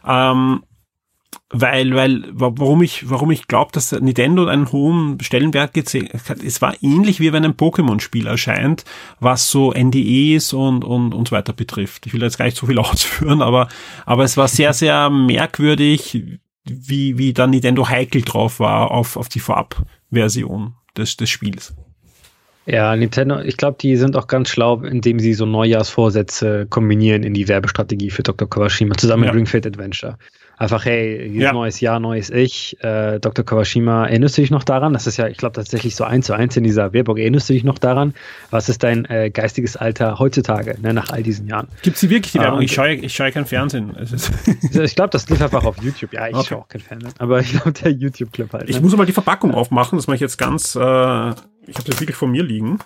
Ähm, 0.08 0.64
weil, 1.50 1.96
weil, 1.96 2.24
warum 2.32 2.82
ich, 2.82 3.10
warum 3.10 3.32
ich 3.32 3.48
glaube, 3.48 3.72
dass 3.72 3.92
Nintendo 3.92 4.46
einen 4.48 4.72
hohen 4.72 5.20
Stellenwert 5.22 5.74
gesehen 5.74 6.10
hat, 6.28 6.44
es 6.44 6.62
war 6.62 6.76
ähnlich 6.82 7.20
wie 7.20 7.32
wenn 7.32 7.46
ein 7.46 7.56
Pokémon-Spiel 7.56 8.28
erscheint, 8.28 8.86
was 9.20 9.50
so 9.50 9.72
NDEs 9.72 10.54
und, 10.54 10.84
und, 10.84 11.14
und 11.14 11.28
so 11.28 11.36
weiter 11.36 11.54
betrifft. 11.54 12.06
Ich 12.06 12.14
will 12.14 12.22
jetzt 12.22 12.38
gar 12.38 12.46
nicht 12.46 12.58
so 12.58 12.68
viel 12.68 12.80
ausführen, 12.80 13.42
aber, 13.42 13.68
aber 14.06 14.24
es 14.24 14.38
war 14.38 14.48
sehr, 14.48 14.74
sehr 14.74 15.10
merkwürdig, 15.10 16.40
wie, 16.66 17.18
wie 17.18 17.34
dann 17.34 17.52
Nintendo 17.52 17.88
heikel 17.88 18.22
drauf 18.22 18.60
war 18.60 18.92
auf, 18.92 19.18
auf 19.18 19.30
die 19.30 19.40
Vorabversion 19.40 20.76
des, 20.98 21.18
des 21.18 21.30
Spiels. 21.30 21.76
Ja, 22.66 22.96
Nintendo, 22.96 23.40
ich 23.40 23.58
glaube, 23.58 23.78
die 23.80 23.98
sind 23.98 24.16
auch 24.16 24.28
ganz 24.28 24.50
schlau, 24.50 24.82
indem 24.84 25.20
sie 25.20 25.34
so 25.34 25.46
Neujahrsvorsätze 25.46 26.66
kombinieren 26.70 27.24
in 27.24 27.34
die 27.34 27.50
Werbestrategie 27.50 28.10
für 28.10 28.24
Dr. 28.24 28.50
Kawashima 28.50 28.96
zusammen 28.96 29.24
ja. 29.24 29.32
mit 29.32 29.40
Ring 29.40 29.46
Fit 29.46 29.68
Adventure. 29.68 30.18
Einfach, 30.58 30.86
hey, 30.86 31.28
ja. 31.36 31.52
neues 31.52 31.80
Jahr, 31.80 32.00
neues 32.00 32.30
Ich. 32.30 32.78
Äh, 32.84 33.20
Dr. 33.20 33.44
Kawashima, 33.44 34.06
erinnerst 34.06 34.38
du 34.38 34.42
dich 34.42 34.52
noch 34.52 34.64
daran? 34.64 34.94
Das 34.94 35.08
ist 35.08 35.18
ja, 35.18 35.28
ich 35.28 35.38
glaube, 35.38 35.56
tatsächlich 35.56 35.96
so 35.96 36.04
eins 36.04 36.28
zu 36.28 36.34
eins 36.34 36.56
in 36.56 36.64
dieser 36.64 36.94
Werbung. 36.94 37.18
Erinnerst 37.18 37.50
du 37.50 37.54
dich 37.54 37.64
noch 37.64 37.80
daran? 37.80 38.14
Was 38.52 38.70
ist 38.70 38.84
dein 38.84 39.06
äh, 39.06 39.32
geistiges 39.32 39.76
Alter 39.76 40.20
heutzutage, 40.20 40.78
ne, 40.82 40.94
nach 40.94 41.10
all 41.10 41.24
diesen 41.24 41.48
Jahren? 41.48 41.68
Gibt 41.82 41.98
sie 41.98 42.10
wirklich 42.10 42.34
die 42.34 42.40
Werbung? 42.40 42.60
Uh, 42.60 42.64
ich 42.64 42.74
schaue 42.74 42.94
ich 42.94 43.14
schau 43.14 43.30
kein 43.32 43.46
Fernsehen. 43.46 43.96
ich 44.72 44.96
glaube, 44.96 45.10
das 45.10 45.28
lief 45.30 45.42
einfach 45.42 45.66
auf 45.66 45.82
YouTube. 45.82 46.14
Ja, 46.14 46.28
ich 46.28 46.36
okay. 46.36 46.46
schaue 46.50 46.60
auch 46.60 46.68
kein 46.68 46.82
Fernsehen. 46.82 47.14
Aber 47.18 47.40
ich 47.40 47.52
glaube, 47.52 47.72
der 47.72 47.92
YouTube-Clip 47.92 48.54
halt. 48.54 48.66
Ne? 48.66 48.70
Ich 48.70 48.82
muss 48.82 48.96
mal 48.96 49.06
die 49.06 49.14
Verpackung 49.14 49.54
aufmachen. 49.54 49.98
Das 49.98 50.08
mache 50.08 50.16
ich 50.16 50.22
jetzt 50.22 50.38
ganz, 50.38 50.76
äh, 50.76 50.80
ich 50.80 50.84
habe 50.84 51.86
das 51.86 52.00
wirklich 52.00 52.16
vor 52.16 52.28
mir 52.28 52.44
liegen. 52.44 52.80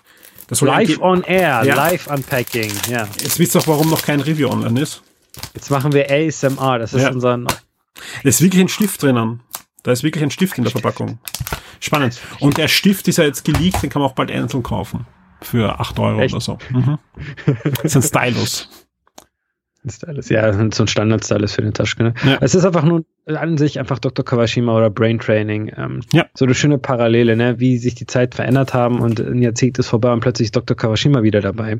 Das 0.48 0.62
live 0.62 0.98
on 1.02 1.22
air, 1.24 1.62
ja. 1.64 1.74
live 1.74 2.06
unpacking, 2.06 2.72
ja. 2.90 3.06
Jetzt 3.20 3.38
wisst 3.38 3.54
ihr 3.54 3.60
auch, 3.60 3.66
warum 3.66 3.90
noch 3.90 4.00
kein 4.00 4.20
Review 4.20 4.48
online 4.48 4.80
ist. 4.80 5.02
Jetzt 5.54 5.70
machen 5.70 5.92
wir 5.92 6.10
ASMR, 6.10 6.78
das 6.78 6.94
ist 6.94 7.02
ja. 7.02 7.10
unser. 7.10 7.38
Da 7.38 7.54
ist 8.22 8.40
wirklich 8.40 8.60
ein 8.60 8.68
Stift 8.68 9.02
drinnen. 9.02 9.40
Da 9.82 9.92
ist 9.92 10.02
wirklich 10.02 10.22
ein 10.22 10.30
Stift 10.30 10.58
in 10.58 10.64
der 10.64 10.70
Verpackung. 10.70 11.18
Spannend. 11.80 12.20
Und 12.40 12.58
der 12.58 12.68
Stift 12.68 13.08
ist 13.08 13.18
ja 13.18 13.24
jetzt 13.24 13.44
geleakt, 13.44 13.82
den 13.82 13.90
kann 13.90 14.02
man 14.02 14.10
auch 14.10 14.14
bald 14.14 14.30
einzeln 14.30 14.62
kaufen. 14.62 15.06
Für 15.40 15.78
8 15.78 15.98
Euro 15.98 16.20
Echt? 16.20 16.34
oder 16.34 16.40
so. 16.40 16.58
Mhm. 16.70 16.98
Das 17.64 17.84
ist 17.84 17.96
ein 17.96 18.02
Stylus. 18.02 18.68
Ein 19.84 19.90
Stylus, 19.90 20.28
ja, 20.28 20.52
so 20.52 20.82
ein 20.82 20.88
Standard-Stylus 20.88 21.54
für 21.54 21.62
den 21.62 21.72
Taschenrechner. 21.72 22.30
Ja. 22.30 22.38
Es 22.40 22.54
ist 22.54 22.64
einfach 22.64 22.82
nur 22.82 23.04
an 23.36 23.58
sich 23.58 23.78
einfach 23.78 23.98
Dr. 23.98 24.24
Kawashima 24.24 24.76
oder 24.76 24.90
Brain 24.90 25.18
Training. 25.18 25.72
Ähm, 25.76 26.00
ja. 26.12 26.26
So 26.34 26.44
eine 26.44 26.54
schöne 26.54 26.78
Parallele, 26.78 27.36
ne? 27.36 27.60
wie 27.60 27.78
sich 27.78 27.94
die 27.94 28.06
Zeit 28.06 28.34
verändert 28.34 28.74
haben 28.74 29.00
und 29.00 29.20
ein 29.20 29.42
Jahrzehnt 29.42 29.78
ist 29.78 29.88
vorbei 29.88 30.12
und 30.12 30.20
plötzlich 30.20 30.46
ist 30.46 30.56
Dr. 30.56 30.76
Kawashima 30.76 31.22
wieder 31.22 31.40
dabei. 31.40 31.78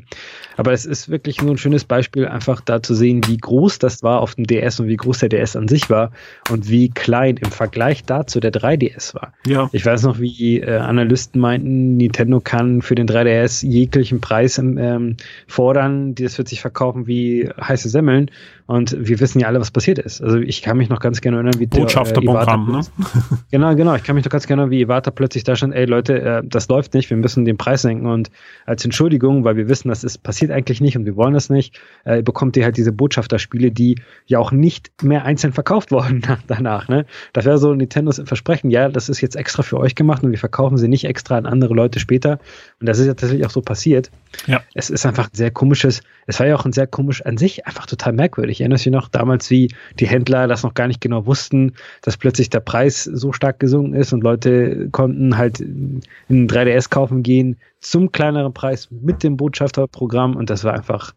Aber 0.57 0.73
es 0.73 0.85
ist 0.85 1.09
wirklich 1.09 1.41
nur 1.41 1.51
ein 1.51 1.57
schönes 1.57 1.85
Beispiel, 1.85 2.27
einfach 2.27 2.61
da 2.61 2.83
zu 2.83 2.93
sehen, 2.93 3.21
wie 3.27 3.37
groß 3.37 3.79
das 3.79 4.03
war 4.03 4.21
auf 4.21 4.35
dem 4.35 4.45
DS 4.45 4.79
und 4.79 4.87
wie 4.87 4.97
groß 4.97 5.19
der 5.19 5.29
DS 5.29 5.55
an 5.55 5.67
sich 5.67 5.89
war 5.89 6.11
und 6.51 6.69
wie 6.69 6.89
klein 6.89 7.37
im 7.37 7.51
Vergleich 7.51 8.03
dazu 8.03 8.39
der 8.39 8.51
3DS 8.51 9.15
war. 9.15 9.33
Ja. 9.47 9.69
Ich 9.71 9.85
weiß 9.85 10.03
noch, 10.03 10.19
wie 10.19 10.59
äh, 10.59 10.77
Analysten 10.77 11.41
meinten, 11.41 11.97
Nintendo 11.97 12.39
kann 12.39 12.81
für 12.81 12.95
den 12.95 13.07
3DS 13.07 13.65
jeglichen 13.65 14.21
Preis 14.21 14.57
ähm, 14.57 15.17
fordern, 15.47 16.15
das 16.15 16.37
wird 16.37 16.47
sich 16.47 16.61
verkaufen 16.61 17.07
wie 17.07 17.49
heiße 17.59 17.89
Semmeln 17.89 18.29
und 18.69 18.95
wir 18.99 19.19
wissen 19.19 19.39
ja 19.39 19.47
alle, 19.47 19.59
was 19.59 19.71
passiert 19.71 19.97
ist. 19.97 20.21
Also 20.21 20.37
ich 20.37 20.61
kann 20.61 20.77
mich 20.77 20.89
noch 20.89 20.99
ganz 20.99 21.21
gerne 21.21 21.37
erinnern, 21.37 21.59
wie 21.59 21.65
Botschafterprogramm, 21.65 22.69
äh, 22.69 22.71
ne? 22.73 22.81
genau, 23.51 23.73
genau. 23.73 23.95
Ich 23.95 24.03
kann 24.03 24.13
mich 24.13 24.23
noch 24.23 24.31
ganz 24.31 24.45
gerne 24.45 24.61
erinnern, 24.61 24.69
wie 24.69 24.81
Iwata 24.81 25.09
plötzlich 25.09 25.43
da 25.43 25.55
stand, 25.55 25.73
ey 25.73 25.85
Leute, 25.85 26.21
äh, 26.21 26.43
das 26.45 26.67
läuft 26.67 26.93
nicht, 26.93 27.09
wir 27.09 27.17
müssen 27.17 27.45
den 27.45 27.57
Preis 27.57 27.81
senken 27.81 28.05
und 28.05 28.29
als 28.67 28.85
Entschuldigung, 28.85 29.43
weil 29.43 29.55
wir 29.55 29.69
wissen, 29.69 29.89
das 29.89 30.03
ist 30.03 30.21
passiert 30.21 30.51
eigentlich 30.51 30.81
nicht 30.81 30.95
und 30.95 31.05
wir 31.05 31.15
wollen 31.15 31.33
das 31.33 31.49
nicht, 31.49 31.79
äh, 32.03 32.21
bekommt 32.21 32.57
ihr 32.57 32.63
halt 32.63 32.77
diese 32.77 32.91
Botschafterspiele, 32.91 33.71
die 33.71 33.95
ja 34.27 34.37
auch 34.37 34.51
nicht 34.51 34.91
mehr 35.01 35.25
einzeln 35.25 35.51
verkauft 35.51 35.91
wurden 35.91 36.21
danach. 36.45 36.89
Ne? 36.89 37.07
Das 37.33 37.45
wäre 37.45 37.57
so 37.57 37.73
Nintendos 37.73 38.21
Versprechen, 38.23 38.69
ja, 38.69 38.87
das 38.87 39.09
ist 39.09 39.19
jetzt 39.19 39.35
extra 39.35 39.63
für 39.63 39.79
euch 39.79 39.95
gemacht 39.95 40.21
und 40.21 40.29
wir 40.29 40.37
verkaufen 40.37 40.77
sie 40.77 40.87
nicht 40.87 41.05
extra 41.05 41.39
an 41.39 41.47
andere 41.47 41.73
Leute 41.73 41.99
später. 41.99 42.37
Und 42.79 42.87
das 42.87 42.99
ist 42.99 43.07
ja 43.07 43.15
tatsächlich 43.15 43.47
auch 43.47 43.51
so 43.51 43.61
passiert. 43.61 44.11
Ja. 44.45 44.61
Es 44.75 44.91
ist 44.91 45.07
einfach 45.07 45.25
ein 45.25 45.35
sehr 45.35 45.49
komisches, 45.49 46.01
es 46.27 46.39
war 46.39 46.45
ja 46.45 46.55
auch 46.55 46.65
ein 46.65 46.71
sehr 46.71 46.85
komisch 46.85 47.25
an 47.25 47.37
sich, 47.37 47.65
einfach 47.65 47.87
total 47.87 48.13
merkwürdig 48.13 48.58
ich 48.59 48.61
erinnere 48.61 48.77
mich 48.77 48.85
noch 48.87 49.07
damals, 49.07 49.49
wie 49.49 49.69
die 49.99 50.07
Händler 50.07 50.47
das 50.47 50.63
noch 50.63 50.73
gar 50.73 50.87
nicht 50.87 50.99
genau 50.99 51.25
wussten, 51.25 51.73
dass 52.01 52.17
plötzlich 52.17 52.49
der 52.49 52.59
Preis 52.59 53.05
so 53.05 53.31
stark 53.31 53.59
gesunken 53.59 53.93
ist 53.93 54.11
und 54.11 54.21
Leute 54.21 54.89
konnten 54.91 55.37
halt 55.37 55.61
in 55.61 56.01
3DS 56.29 56.89
kaufen 56.89 57.23
gehen 57.23 57.55
zum 57.79 58.11
kleineren 58.11 58.53
Preis 58.53 58.89
mit 58.91 59.23
dem 59.23 59.37
Botschafterprogramm 59.37 60.35
und 60.35 60.49
das 60.49 60.65
war 60.65 60.73
einfach, 60.73 61.13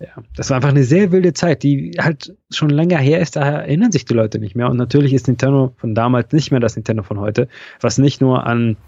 ja, 0.00 0.08
das 0.36 0.48
war 0.48 0.56
einfach 0.56 0.70
eine 0.70 0.84
sehr 0.84 1.12
wilde 1.12 1.34
Zeit, 1.34 1.62
die 1.62 1.96
halt 2.00 2.34
schon 2.50 2.70
länger 2.70 2.98
her 2.98 3.20
ist, 3.20 3.36
daher 3.36 3.60
erinnern 3.60 3.92
sich 3.92 4.06
die 4.06 4.14
Leute 4.14 4.38
nicht 4.38 4.56
mehr. 4.56 4.70
Und 4.70 4.78
natürlich 4.78 5.12
ist 5.12 5.28
Nintendo 5.28 5.74
von 5.76 5.94
damals 5.94 6.32
nicht 6.32 6.50
mehr 6.50 6.60
das 6.60 6.76
Nintendo 6.76 7.02
von 7.02 7.20
heute, 7.20 7.46
was 7.80 7.98
nicht 7.98 8.22
nur 8.22 8.46
an 8.46 8.78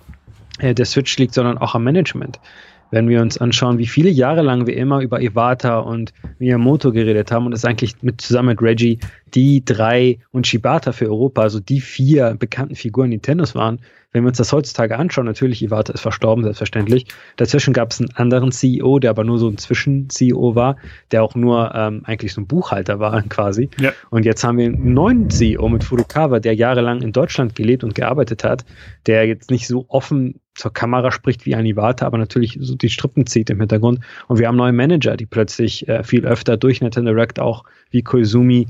äh, 0.60 0.74
der 0.74 0.86
Switch 0.86 1.16
liegt, 1.18 1.34
sondern 1.34 1.58
auch 1.58 1.74
am 1.74 1.84
Management. 1.84 2.40
Wenn 2.90 3.08
wir 3.08 3.20
uns 3.20 3.38
anschauen, 3.38 3.78
wie 3.78 3.86
viele 3.86 4.10
Jahre 4.10 4.42
lang 4.42 4.66
wir 4.66 4.76
immer 4.76 5.00
über 5.00 5.20
Iwata 5.20 5.78
und 5.78 6.12
Miyamoto 6.38 6.92
geredet 6.92 7.32
haben 7.32 7.46
und 7.46 7.52
es 7.52 7.64
eigentlich 7.64 8.02
mit 8.02 8.20
zusammen 8.20 8.48
mit 8.48 8.62
Reggie 8.62 8.98
die 9.34 9.64
drei 9.64 10.18
und 10.30 10.46
Shibata 10.46 10.92
für 10.92 11.06
Europa, 11.06 11.42
also 11.42 11.60
die 11.60 11.80
vier 11.80 12.36
bekannten 12.38 12.76
Figuren 12.76 13.10
Nintendos 13.10 13.54
waren. 13.54 13.80
Wenn 14.12 14.22
wir 14.22 14.28
uns 14.28 14.38
das 14.38 14.52
heutzutage 14.52 14.96
anschauen, 14.96 15.26
natürlich, 15.26 15.62
Iwata 15.62 15.92
ist 15.92 16.00
verstorben, 16.00 16.42
selbstverständlich. 16.42 17.06
Dazwischen 17.36 17.74
gab 17.74 17.90
es 17.90 18.00
einen 18.00 18.10
anderen 18.14 18.50
CEO, 18.50 18.98
der 18.98 19.10
aber 19.10 19.24
nur 19.24 19.38
so 19.38 19.48
ein 19.48 19.58
Zwischen-CEO 19.58 20.54
war, 20.54 20.76
der 21.10 21.22
auch 21.22 21.34
nur 21.34 21.74
ähm, 21.74 22.00
eigentlich 22.04 22.32
so 22.32 22.40
ein 22.40 22.46
Buchhalter 22.46 22.98
war 22.98 23.20
quasi. 23.28 23.68
Ja. 23.78 23.92
Und 24.08 24.24
jetzt 24.24 24.42
haben 24.42 24.56
wir 24.56 24.66
einen 24.66 24.94
neuen 24.94 25.28
CEO 25.28 25.68
mit 25.68 25.84
Furukawa, 25.84 26.40
der 26.40 26.54
jahrelang 26.54 27.02
in 27.02 27.12
Deutschland 27.12 27.54
gelebt 27.54 27.84
und 27.84 27.94
gearbeitet 27.94 28.42
hat, 28.42 28.64
der 29.06 29.26
jetzt 29.26 29.50
nicht 29.50 29.66
so 29.66 29.84
offen 29.88 30.40
zur 30.56 30.72
Kamera 30.72 31.12
spricht 31.12 31.46
wie 31.46 31.54
ein 31.54 31.66
Iwata, 31.66 32.06
aber 32.06 32.18
natürlich 32.18 32.58
so 32.60 32.74
die 32.74 32.88
Strippen 32.88 33.26
zieht 33.26 33.50
im 33.50 33.60
Hintergrund. 33.60 34.00
Und 34.26 34.38
wir 34.38 34.48
haben 34.48 34.56
neue 34.56 34.72
Manager, 34.72 35.16
die 35.16 35.26
plötzlich 35.26 35.86
äh, 35.88 36.02
viel 36.02 36.26
öfter 36.26 36.56
durch 36.56 36.80
Nintendo 36.80 37.12
Direct 37.12 37.38
auch 37.38 37.64
wie 37.90 38.02
Koizumi 38.02 38.66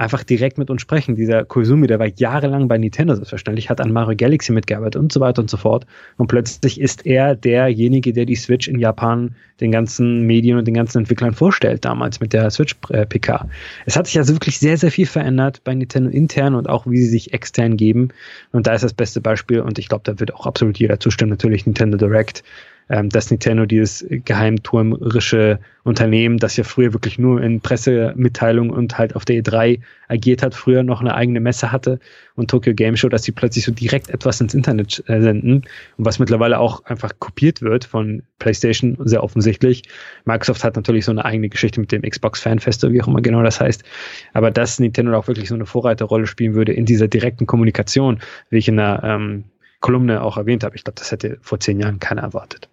einfach 0.00 0.24
direkt 0.24 0.56
mit 0.56 0.70
uns 0.70 0.80
sprechen. 0.80 1.14
Dieser 1.14 1.44
Koizumi, 1.44 1.86
der 1.86 1.98
war 1.98 2.08
jahrelang 2.16 2.68
bei 2.68 2.78
Nintendo 2.78 3.14
selbstverständlich, 3.14 3.68
hat 3.68 3.80
an 3.82 3.92
Mario 3.92 4.16
Galaxy 4.16 4.50
mitgearbeitet 4.50 4.96
und 4.96 5.12
so 5.12 5.20
weiter 5.20 5.42
und 5.42 5.50
so 5.50 5.58
fort. 5.58 5.86
Und 6.16 6.28
plötzlich 6.28 6.80
ist 6.80 7.04
er 7.04 7.36
derjenige, 7.36 8.14
der 8.14 8.24
die 8.24 8.34
Switch 8.34 8.66
in 8.66 8.78
Japan 8.78 9.34
den 9.60 9.70
ganzen 9.70 10.22
Medien 10.22 10.56
und 10.56 10.66
den 10.66 10.72
ganzen 10.72 10.98
Entwicklern 10.98 11.34
vorstellt, 11.34 11.84
damals 11.84 12.18
mit 12.18 12.32
der 12.32 12.50
Switch-PK. 12.50 13.48
Es 13.84 13.96
hat 13.96 14.06
sich 14.06 14.16
also 14.16 14.34
wirklich 14.34 14.58
sehr, 14.58 14.78
sehr 14.78 14.90
viel 14.90 15.06
verändert 15.06 15.60
bei 15.64 15.74
Nintendo 15.74 16.08
intern 16.08 16.54
und 16.54 16.66
auch 16.66 16.86
wie 16.86 16.96
sie 16.96 17.08
sich 17.08 17.34
extern 17.34 17.76
geben. 17.76 18.08
Und 18.52 18.66
da 18.66 18.72
ist 18.72 18.82
das 18.82 18.94
beste 18.94 19.20
Beispiel 19.20 19.60
und 19.60 19.78
ich 19.78 19.90
glaube, 19.90 20.04
da 20.04 20.18
wird 20.18 20.34
auch 20.34 20.46
absolut 20.46 20.78
jeder 20.78 20.98
zustimmen, 20.98 21.30
natürlich 21.30 21.66
Nintendo 21.66 21.98
Direct 21.98 22.42
ähm, 22.90 23.08
dass 23.08 23.30
Nintendo 23.30 23.66
dieses 23.66 24.04
geheimturmerische 24.08 25.60
Unternehmen, 25.84 26.38
das 26.38 26.56
ja 26.56 26.64
früher 26.64 26.92
wirklich 26.92 27.18
nur 27.18 27.40
in 27.40 27.60
Pressemitteilungen 27.60 28.72
und 28.72 28.98
halt 28.98 29.14
auf 29.14 29.24
der 29.24 29.42
E3 29.42 29.80
agiert 30.08 30.42
hat, 30.42 30.54
früher 30.54 30.82
noch 30.82 31.00
eine 31.00 31.14
eigene 31.14 31.40
Messe 31.40 31.70
hatte 31.70 32.00
und 32.34 32.50
Tokyo 32.50 32.74
Game 32.74 32.96
Show, 32.96 33.08
dass 33.08 33.22
sie 33.22 33.32
plötzlich 33.32 33.64
so 33.64 33.72
direkt 33.72 34.10
etwas 34.10 34.40
ins 34.40 34.54
Internet 34.54 35.02
äh, 35.06 35.20
senden 35.20 35.62
und 35.96 36.04
was 36.04 36.18
mittlerweile 36.18 36.58
auch 36.58 36.84
einfach 36.84 37.12
kopiert 37.20 37.62
wird 37.62 37.84
von 37.84 38.22
PlayStation, 38.40 38.96
sehr 39.04 39.22
offensichtlich. 39.22 39.84
Microsoft 40.24 40.64
hat 40.64 40.74
natürlich 40.74 41.04
so 41.04 41.12
eine 41.12 41.24
eigene 41.24 41.48
Geschichte 41.48 41.80
mit 41.80 41.92
dem 41.92 42.02
Xbox 42.02 42.40
Fanfest, 42.40 42.82
wie 42.90 43.00
auch 43.00 43.08
immer 43.08 43.22
genau 43.22 43.42
das 43.42 43.60
heißt. 43.60 43.84
Aber 44.32 44.50
dass 44.50 44.80
Nintendo 44.80 45.16
auch 45.16 45.28
wirklich 45.28 45.48
so 45.48 45.54
eine 45.54 45.66
Vorreiterrolle 45.66 46.26
spielen 46.26 46.54
würde 46.54 46.72
in 46.72 46.86
dieser 46.86 47.06
direkten 47.06 47.46
Kommunikation, 47.46 48.18
wie 48.50 48.58
ich 48.58 48.68
in 48.68 48.76
der 48.76 49.00
ähm, 49.04 49.44
Kolumne 49.80 50.22
auch 50.22 50.36
erwähnt 50.36 50.64
habe, 50.64 50.76
ich 50.76 50.84
glaube, 50.84 50.98
das 50.98 51.10
hätte 51.12 51.38
vor 51.40 51.60
zehn 51.60 51.80
Jahren 51.80 52.00
keiner 52.00 52.22
erwartet. 52.22 52.69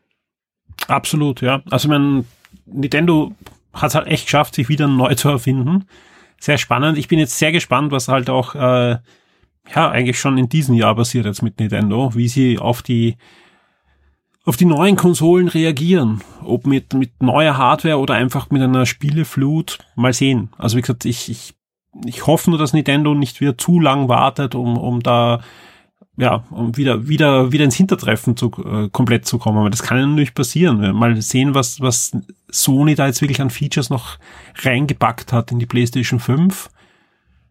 Absolut, 0.88 1.42
ja. 1.42 1.62
Also 1.70 1.90
man, 1.90 2.26
Nintendo 2.66 3.34
hat 3.74 3.90
es 3.90 3.96
halt 3.96 4.08
echt 4.08 4.26
geschafft, 4.26 4.56
sich 4.56 4.70
wieder 4.70 4.88
neu 4.88 5.16
zu 5.16 5.30
erfinden. 5.30 5.86
Sehr 6.40 6.58
spannend. 6.58 6.98
Ich 6.98 7.08
bin 7.08 7.20
jetzt 7.20 7.38
sehr 7.38 7.52
gespannt, 7.52 7.92
was 7.92 8.08
halt 8.08 8.30
auch 8.30 8.56
äh, 8.56 8.98
ja 9.76 9.90
eigentlich 9.90 10.20
schon 10.20 10.38
in 10.38 10.50
diesem 10.50 10.76
Jahr 10.76 10.96
passiert 10.96 11.26
jetzt 11.26 11.42
mit 11.42 11.60
Nintendo, 11.60 12.14
wie 12.16 12.28
sie 12.28 12.60
auf 12.60 12.82
die 12.82 13.18
auf 14.46 14.56
die 14.56 14.66
neuen 14.66 14.96
Konsolen 14.96 15.50
reagieren. 15.50 16.22
Ob 16.42 16.66
mit, 16.66 16.94
mit 16.94 17.22
neuer 17.22 17.58
Hardware 17.58 17.98
oder 17.98 18.14
einfach 18.14 18.50
mit 18.50 18.62
einer 18.62 18.86
Spieleflut. 18.86 19.80
Mal 19.96 20.14
sehen. 20.14 20.50
Also 20.58 20.78
wie 20.78 20.82
gesagt, 20.82 21.04
ich, 21.04 21.30
ich, 21.30 21.54
ich 22.06 22.26
hoffe 22.28 22.50
nur, 22.50 22.58
dass 22.58 22.72
Nintendo 22.72 23.14
nicht 23.14 23.42
wieder 23.42 23.58
zu 23.58 23.82
lang 23.82 24.08
wartet, 24.08 24.56
um, 24.56 24.78
um 24.78 25.04
da 25.04 25.42
ja, 26.18 26.44
um 26.50 26.76
wieder, 26.76 27.08
wieder, 27.08 27.52
wieder 27.52 27.66
ins 27.66 27.76
Hintertreffen 27.76 28.36
zu, 28.36 28.52
äh, 28.66 28.90
komplett 28.90 29.26
zu 29.26 29.38
kommen. 29.38 29.60
Aber 29.60 29.70
das 29.70 29.84
kann 29.84 30.00
ja 30.00 30.06
natürlich 30.06 30.34
passieren. 30.34 30.96
Mal 30.96 31.22
sehen, 31.22 31.54
was, 31.54 31.80
was 31.80 32.18
Sony 32.50 32.96
da 32.96 33.06
jetzt 33.06 33.22
wirklich 33.22 33.40
an 33.40 33.52
Features 33.52 33.92
noch 33.92 34.18
reingepackt 34.56 35.32
hat 35.32 35.52
in 35.52 35.60
die 35.60 35.68
PlayStation 35.68 36.20
5. 36.20 36.70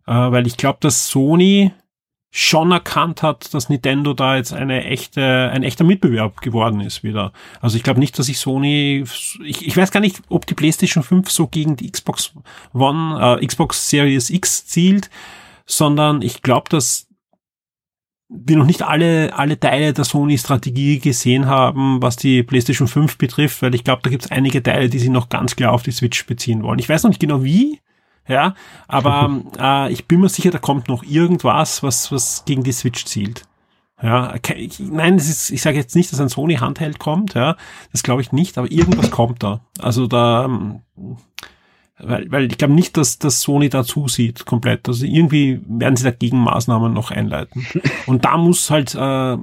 Äh, 0.07 0.13
weil 0.13 0.47
ich 0.49 0.57
glaube, 0.57 0.79
dass 0.81 1.09
Sony 1.09 1.73
schon 2.33 2.73
erkannt 2.73 3.23
hat, 3.23 3.55
dass 3.55 3.69
Nintendo 3.69 4.13
da 4.13 4.37
jetzt 4.37 4.53
eine 4.53 4.85
echte, 4.85 5.23
ein 5.53 5.63
echter 5.63 5.85
Mitbewerb 5.85 6.43
geworden 6.43 6.81
ist 6.81 7.03
wieder. 7.03 7.33
Also 7.61 7.77
ich 7.77 7.83
glaube 7.83 8.01
nicht, 8.01 8.19
dass 8.19 8.29
ich 8.29 8.39
Sony, 8.39 9.05
ich, 9.45 9.67
ich 9.67 9.77
weiß 9.77 9.91
gar 9.91 10.01
nicht, 10.01 10.21
ob 10.29 10.45
die 10.45 10.55
PlayStation 10.55 11.03
5 11.03 11.31
so 11.31 11.47
gegen 11.47 11.77
die 11.77 11.91
Xbox 11.91 12.35
One, 12.75 13.39
äh, 13.41 13.47
Xbox 13.47 13.89
Series 13.89 14.29
X 14.29 14.67
zielt, 14.67 15.09
sondern 15.67 16.21
ich 16.21 16.43
glaube, 16.43 16.69
dass 16.69 17.07
wir 18.29 18.57
noch 18.57 18.67
nicht 18.67 18.83
alle, 18.83 19.37
alle 19.37 19.59
Teile 19.59 19.93
der 19.93 20.05
Sony-Strategie 20.05 20.99
gesehen 20.99 21.47
haben, 21.47 22.03
was 22.03 22.17
die 22.17 22.43
PlayStation 22.43 22.89
5 22.89 23.19
betrifft, 23.19 23.63
weil 23.63 23.75
ich 23.75 23.85
glaube, 23.85 24.03
da 24.03 24.11
gibt 24.11 24.25
es 24.25 24.31
einige 24.31 24.63
Teile, 24.63 24.89
die 24.89 24.99
sie 24.99 25.09
noch 25.09 25.29
ganz 25.29 25.55
klar 25.55 25.73
auf 25.73 25.83
die 25.83 25.93
Switch 25.93 26.27
beziehen 26.27 26.63
wollen. 26.63 26.79
Ich 26.79 26.89
weiß 26.89 27.05
noch 27.05 27.11
nicht 27.11 27.21
genau 27.21 27.45
wie, 27.45 27.81
ja, 28.27 28.55
aber 28.89 29.43
äh, 29.61 29.93
ich 29.93 30.07
bin 30.07 30.21
mir 30.21 30.29
sicher, 30.29 30.51
da 30.51 30.59
kommt 30.59 30.89
noch 30.89 31.05
irgendwas, 31.05 31.83
was, 31.83 32.11
was 32.11 32.45
gegen 32.45 32.65
die 32.65 32.73
Switch 32.73 33.05
zielt. 33.05 33.45
Ja, 34.03 34.35
ich, 34.55 34.79
nein, 34.79 35.17
das 35.17 35.29
ist, 35.29 35.51
ich 35.51 35.63
sage 35.63 35.79
jetzt 35.79 35.97
nicht, 35.97 36.13
dass 36.13 36.21
ein 36.21 36.29
Sony 36.29 36.57
Handheld 36.57 36.99
kommt, 36.99 37.35
ja, 37.35 37.57
das 37.93 38.03
glaube 38.03 38.21
ich 38.21 38.33
nicht, 38.33 38.59
aber 38.59 38.71
irgendwas 38.71 39.11
kommt 39.11 39.43
da. 39.43 39.61
Also 39.79 40.07
da, 40.07 40.45
ähm, 40.45 40.81
weil, 41.99 42.31
weil 42.31 42.47
ich 42.47 42.59
glaube 42.59 42.75
nicht, 42.75 42.97
dass, 42.97 43.19
dass 43.19 43.41
Sony 43.41 43.69
da 43.69 43.85
zusieht 43.85 44.45
komplett. 44.45 44.89
Also 44.89 45.07
irgendwie 45.07 45.61
werden 45.67 45.97
sie 45.97 46.05
dagegen 46.05 46.39
Maßnahmen 46.41 46.93
noch 46.93 47.11
einleiten. 47.11 47.67
Und 48.07 48.25
da 48.25 48.37
muss 48.37 48.71
halt 48.71 48.95
äh, 48.95 49.37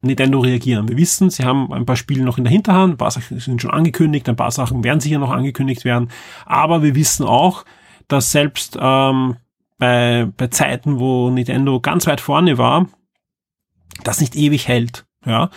Nintendo 0.00 0.40
reagieren. 0.40 0.88
Wir 0.88 0.96
wissen, 0.96 1.30
sie 1.30 1.44
haben 1.44 1.72
ein 1.72 1.86
paar 1.86 1.96
Spiele 1.96 2.24
noch 2.24 2.38
in 2.38 2.44
der 2.44 2.52
Hinterhand, 2.52 2.94
ein 2.94 2.98
paar 2.98 3.10
Sachen 3.10 3.38
sind 3.38 3.60
schon 3.60 3.70
angekündigt, 3.70 4.28
ein 4.28 4.36
paar 4.36 4.50
Sachen 4.50 4.84
werden 4.84 5.00
sicher 5.00 5.18
noch 5.18 5.30
angekündigt 5.30 5.84
werden. 5.84 6.10
Aber 6.46 6.82
wir 6.82 6.94
wissen 6.94 7.26
auch, 7.26 7.64
dass 8.08 8.32
selbst 8.32 8.78
ähm, 8.80 9.36
bei, 9.78 10.28
bei 10.36 10.48
Zeiten, 10.48 11.00
wo 11.00 11.30
Nintendo 11.30 11.80
ganz 11.80 12.06
weit 12.06 12.20
vorne 12.20 12.58
war, 12.58 12.86
das 14.04 14.20
nicht 14.20 14.36
ewig 14.36 14.68
hält. 14.68 15.04
Ja, 15.26 15.50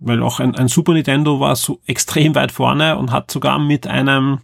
weil 0.00 0.22
auch 0.22 0.40
ein, 0.40 0.54
ein 0.54 0.68
Super 0.68 0.94
Nintendo 0.94 1.38
war 1.38 1.54
so 1.54 1.80
extrem 1.86 2.34
weit 2.34 2.50
vorne 2.50 2.96
und 2.96 3.12
hat 3.12 3.30
sogar 3.30 3.58
mit 3.58 3.86
einem 3.86 4.40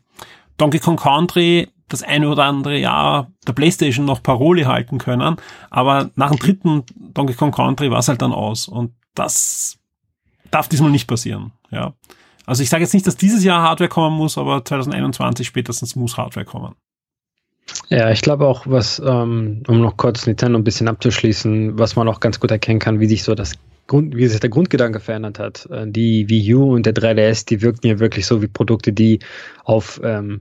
Donkey 0.58 0.78
Kong 0.78 0.96
Country 0.96 1.68
das 1.88 2.02
eine 2.02 2.28
oder 2.28 2.44
andere 2.44 2.78
Jahr 2.78 3.32
der 3.46 3.54
Playstation 3.54 4.04
noch 4.04 4.22
Parole 4.22 4.66
halten 4.66 4.98
können, 4.98 5.36
aber 5.70 6.10
nach 6.16 6.30
dem 6.30 6.38
dritten 6.38 6.84
Donkey 7.14 7.34
Kong 7.34 7.50
Country 7.52 7.90
war 7.90 8.00
es 8.00 8.08
halt 8.08 8.20
dann 8.20 8.32
aus 8.32 8.68
und 8.68 8.92
das 9.14 9.78
darf 10.50 10.68
diesmal 10.68 10.90
nicht 10.90 11.08
passieren, 11.08 11.52
ja. 11.70 11.94
Also 12.44 12.62
ich 12.62 12.70
sage 12.70 12.82
jetzt 12.82 12.94
nicht, 12.94 13.06
dass 13.06 13.16
dieses 13.16 13.44
Jahr 13.44 13.62
Hardware 13.62 13.90
kommen 13.90 14.16
muss, 14.16 14.38
aber 14.38 14.64
2021 14.64 15.46
spätestens 15.46 15.96
muss 15.96 16.16
Hardware 16.16 16.46
kommen. 16.46 16.74
Ja, 17.90 18.10
ich 18.10 18.22
glaube 18.22 18.46
auch, 18.46 18.66
was, 18.66 19.02
ähm, 19.04 19.62
um 19.68 19.80
noch 19.82 19.98
kurz 19.98 20.26
Nintendo 20.26 20.58
ein 20.58 20.64
bisschen 20.64 20.88
abzuschließen, 20.88 21.78
was 21.78 21.96
man 21.96 22.08
auch 22.08 22.20
ganz 22.20 22.40
gut 22.40 22.50
erkennen 22.50 22.78
kann, 22.78 23.00
wie 23.00 23.06
sich 23.06 23.22
so 23.22 23.34
das 23.34 23.52
Grund, 23.86 24.16
wie 24.16 24.26
sich 24.26 24.40
der 24.40 24.50
Grundgedanke 24.50 25.00
verändert 25.00 25.38
hat. 25.38 25.66
Äh, 25.70 25.86
die 25.88 26.28
Wii 26.30 26.54
U 26.54 26.74
und 26.74 26.86
der 26.86 26.94
3DS, 26.94 27.46
die 27.46 27.60
wirkten 27.60 27.86
ja 27.86 27.98
wirklich 27.98 28.24
so 28.24 28.40
wie 28.40 28.48
Produkte, 28.48 28.94
die 28.94 29.18
auf 29.64 30.00
ähm, 30.02 30.40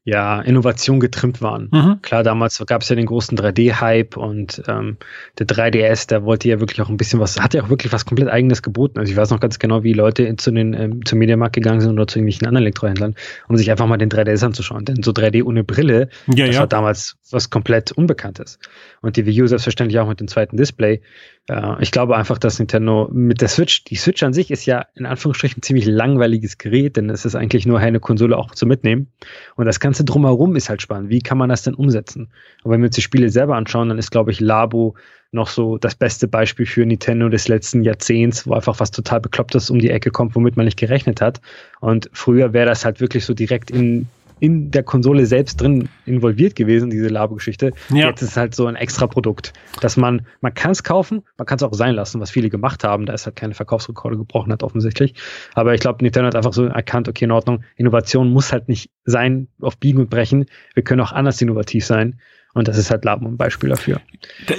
ja, 0.03 0.41
Innovation 0.41 0.99
getrimmt 0.99 1.41
waren. 1.41 1.69
Mhm. 1.71 2.01
Klar, 2.01 2.23
damals 2.23 2.61
gab 2.65 2.81
es 2.81 2.89
ja 2.89 2.95
den 2.95 3.05
großen 3.05 3.37
3D-Hype 3.37 4.17
und 4.17 4.63
ähm, 4.67 4.97
der 5.37 5.45
3DS, 5.45 6.07
der 6.07 6.23
wollte 6.23 6.49
ja 6.49 6.59
wirklich 6.59 6.81
auch 6.81 6.89
ein 6.89 6.97
bisschen 6.97 7.19
was, 7.19 7.39
hat 7.39 7.53
ja 7.53 7.63
auch 7.63 7.69
wirklich 7.69 7.93
was 7.93 8.05
komplett 8.05 8.29
eigenes 8.29 8.63
geboten. 8.63 8.97
Also 8.97 9.11
ich 9.11 9.17
weiß 9.17 9.29
noch 9.29 9.39
ganz 9.39 9.59
genau, 9.59 9.83
wie 9.83 9.93
Leute 9.93 10.35
zu 10.37 10.51
den 10.51 10.73
ähm, 10.73 11.05
zum 11.05 11.19
Mediamarkt 11.19 11.53
gegangen 11.53 11.81
sind 11.81 11.91
oder 11.91 12.07
zu 12.07 12.17
irgendwelchen 12.17 12.47
anderen 12.47 12.63
Elektrohändlern, 12.63 13.15
um 13.47 13.57
sich 13.57 13.69
einfach 13.69 13.85
mal 13.85 13.97
den 13.97 14.09
3DS 14.09 14.43
anzuschauen. 14.43 14.85
Denn 14.85 15.03
so 15.03 15.11
3D 15.11 15.43
ohne 15.43 15.63
Brille, 15.63 16.09
ja, 16.27 16.47
das 16.47 16.55
ja. 16.55 16.61
war 16.61 16.67
damals 16.67 17.17
was 17.29 17.51
komplett 17.51 17.91
Unbekanntes. 17.91 18.57
Und 19.01 19.17
die 19.17 19.25
Wii 19.25 19.43
U 19.43 19.47
selbstverständlich 19.47 19.99
auch 19.99 20.07
mit 20.07 20.19
dem 20.19 20.27
zweiten 20.27 20.57
Display. 20.57 21.01
Äh, 21.47 21.81
ich 21.81 21.91
glaube 21.91 22.15
einfach, 22.15 22.37
dass 22.37 22.59
Nintendo 22.59 23.09
mit 23.11 23.41
der 23.41 23.47
Switch, 23.47 23.83
die 23.83 23.95
Switch 23.95 24.23
an 24.23 24.33
sich 24.33 24.51
ist 24.51 24.65
ja 24.65 24.85
in 24.95 25.05
Anführungsstrichen 25.05 25.59
ein 25.59 25.63
ziemlich 25.63 25.85
langweiliges 25.85 26.57
Gerät, 26.57 26.97
denn 26.97 27.09
es 27.09 27.25
ist 27.25 27.35
eigentlich 27.35 27.65
nur 27.65 27.79
eine 27.79 27.99
Konsole 27.99 28.37
auch 28.37 28.51
zu 28.51 28.65
mitnehmen. 28.65 29.11
Und 29.55 29.65
das 29.65 29.79
Ganze 29.91 30.05
drumherum 30.05 30.55
ist 30.55 30.69
halt 30.69 30.81
spannend. 30.81 31.09
Wie 31.09 31.19
kann 31.19 31.37
man 31.37 31.49
das 31.49 31.63
denn 31.63 31.73
umsetzen? 31.73 32.29
Und 32.63 32.71
wenn 32.71 32.79
wir 32.79 32.85
uns 32.85 32.95
die 32.95 33.01
Spiele 33.01 33.29
selber 33.29 33.57
anschauen, 33.57 33.89
dann 33.89 33.97
ist, 33.97 34.09
glaube 34.09 34.31
ich, 34.31 34.39
Labo 34.39 34.95
noch 35.33 35.49
so 35.49 35.77
das 35.77 35.95
beste 35.95 36.29
Beispiel 36.29 36.65
für 36.65 36.85
Nintendo 36.85 37.27
des 37.27 37.49
letzten 37.49 37.83
Jahrzehnts, 37.83 38.47
wo 38.47 38.53
einfach 38.53 38.79
was 38.79 38.91
total 38.91 39.19
Beklopptes 39.19 39.69
um 39.69 39.79
die 39.79 39.89
Ecke 39.89 40.09
kommt, 40.09 40.33
womit 40.33 40.55
man 40.55 40.63
nicht 40.63 40.79
gerechnet 40.79 41.19
hat. 41.19 41.41
Und 41.81 42.09
früher 42.13 42.53
wäre 42.53 42.67
das 42.67 42.85
halt 42.85 43.01
wirklich 43.01 43.25
so 43.25 43.33
direkt 43.33 43.69
in 43.69 44.07
in 44.41 44.71
der 44.71 44.81
Konsole 44.81 45.27
selbst 45.27 45.61
drin 45.61 45.87
involviert 46.07 46.55
gewesen, 46.55 46.89
diese 46.89 47.09
Labo-Geschichte. 47.09 47.73
Ja. 47.89 48.07
Jetzt 48.09 48.23
ist 48.23 48.29
es 48.29 48.37
halt 48.37 48.55
so 48.55 48.65
ein 48.65 48.75
extra 48.75 49.05
Produkt, 49.05 49.53
dass 49.81 49.97
man, 49.97 50.25
man 50.41 50.51
kann 50.55 50.71
es 50.71 50.83
kaufen, 50.83 51.21
man 51.37 51.45
kann 51.45 51.57
es 51.57 51.63
auch 51.63 51.73
sein 51.73 51.93
lassen, 51.93 52.19
was 52.19 52.31
viele 52.31 52.49
gemacht 52.49 52.83
haben, 52.83 53.05
da 53.05 53.13
ist 53.13 53.27
halt 53.27 53.35
keine 53.35 53.53
Verkaufsrekorde 53.53 54.17
gebrochen 54.17 54.51
hat 54.51 54.63
offensichtlich. 54.63 55.13
Aber 55.53 55.75
ich 55.75 55.79
glaube, 55.79 56.03
Nintendo 56.03 56.25
hat 56.25 56.35
einfach 56.35 56.53
so 56.53 56.65
erkannt, 56.65 57.07
okay, 57.07 57.25
in 57.25 57.31
Ordnung, 57.31 57.63
Innovation 57.75 58.31
muss 58.31 58.51
halt 58.51 58.67
nicht 58.67 58.89
sein 59.05 59.47
auf 59.61 59.77
Biegen 59.77 60.01
und 60.01 60.09
Brechen, 60.09 60.47
wir 60.73 60.83
können 60.83 61.01
auch 61.01 61.11
anders 61.11 61.39
innovativ 61.39 61.85
sein. 61.85 62.19
Und 62.53 62.67
das 62.67 62.77
ist 62.77 62.89
halt 62.89 63.05
Labo 63.05 63.27
ein 63.27 63.37
Beispiel 63.37 63.69
dafür. 63.69 64.01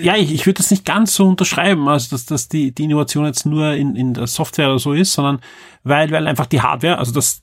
Ja, 0.00 0.16
ich, 0.16 0.32
ich 0.32 0.46
würde 0.46 0.58
das 0.58 0.70
nicht 0.70 0.86
ganz 0.86 1.14
so 1.14 1.28
unterschreiben, 1.28 1.88
also 1.88 2.10
dass, 2.10 2.24
dass 2.24 2.48
die, 2.48 2.72
die 2.72 2.84
Innovation 2.84 3.26
jetzt 3.26 3.44
nur 3.44 3.72
in, 3.72 3.96
in 3.96 4.14
der 4.14 4.28
Software 4.28 4.68
oder 4.68 4.78
so 4.78 4.92
ist, 4.92 5.12
sondern 5.12 5.40
weil, 5.82 6.10
weil 6.12 6.26
einfach 6.26 6.46
die 6.46 6.62
Hardware, 6.62 6.98
also 6.98 7.12
das, 7.12 7.42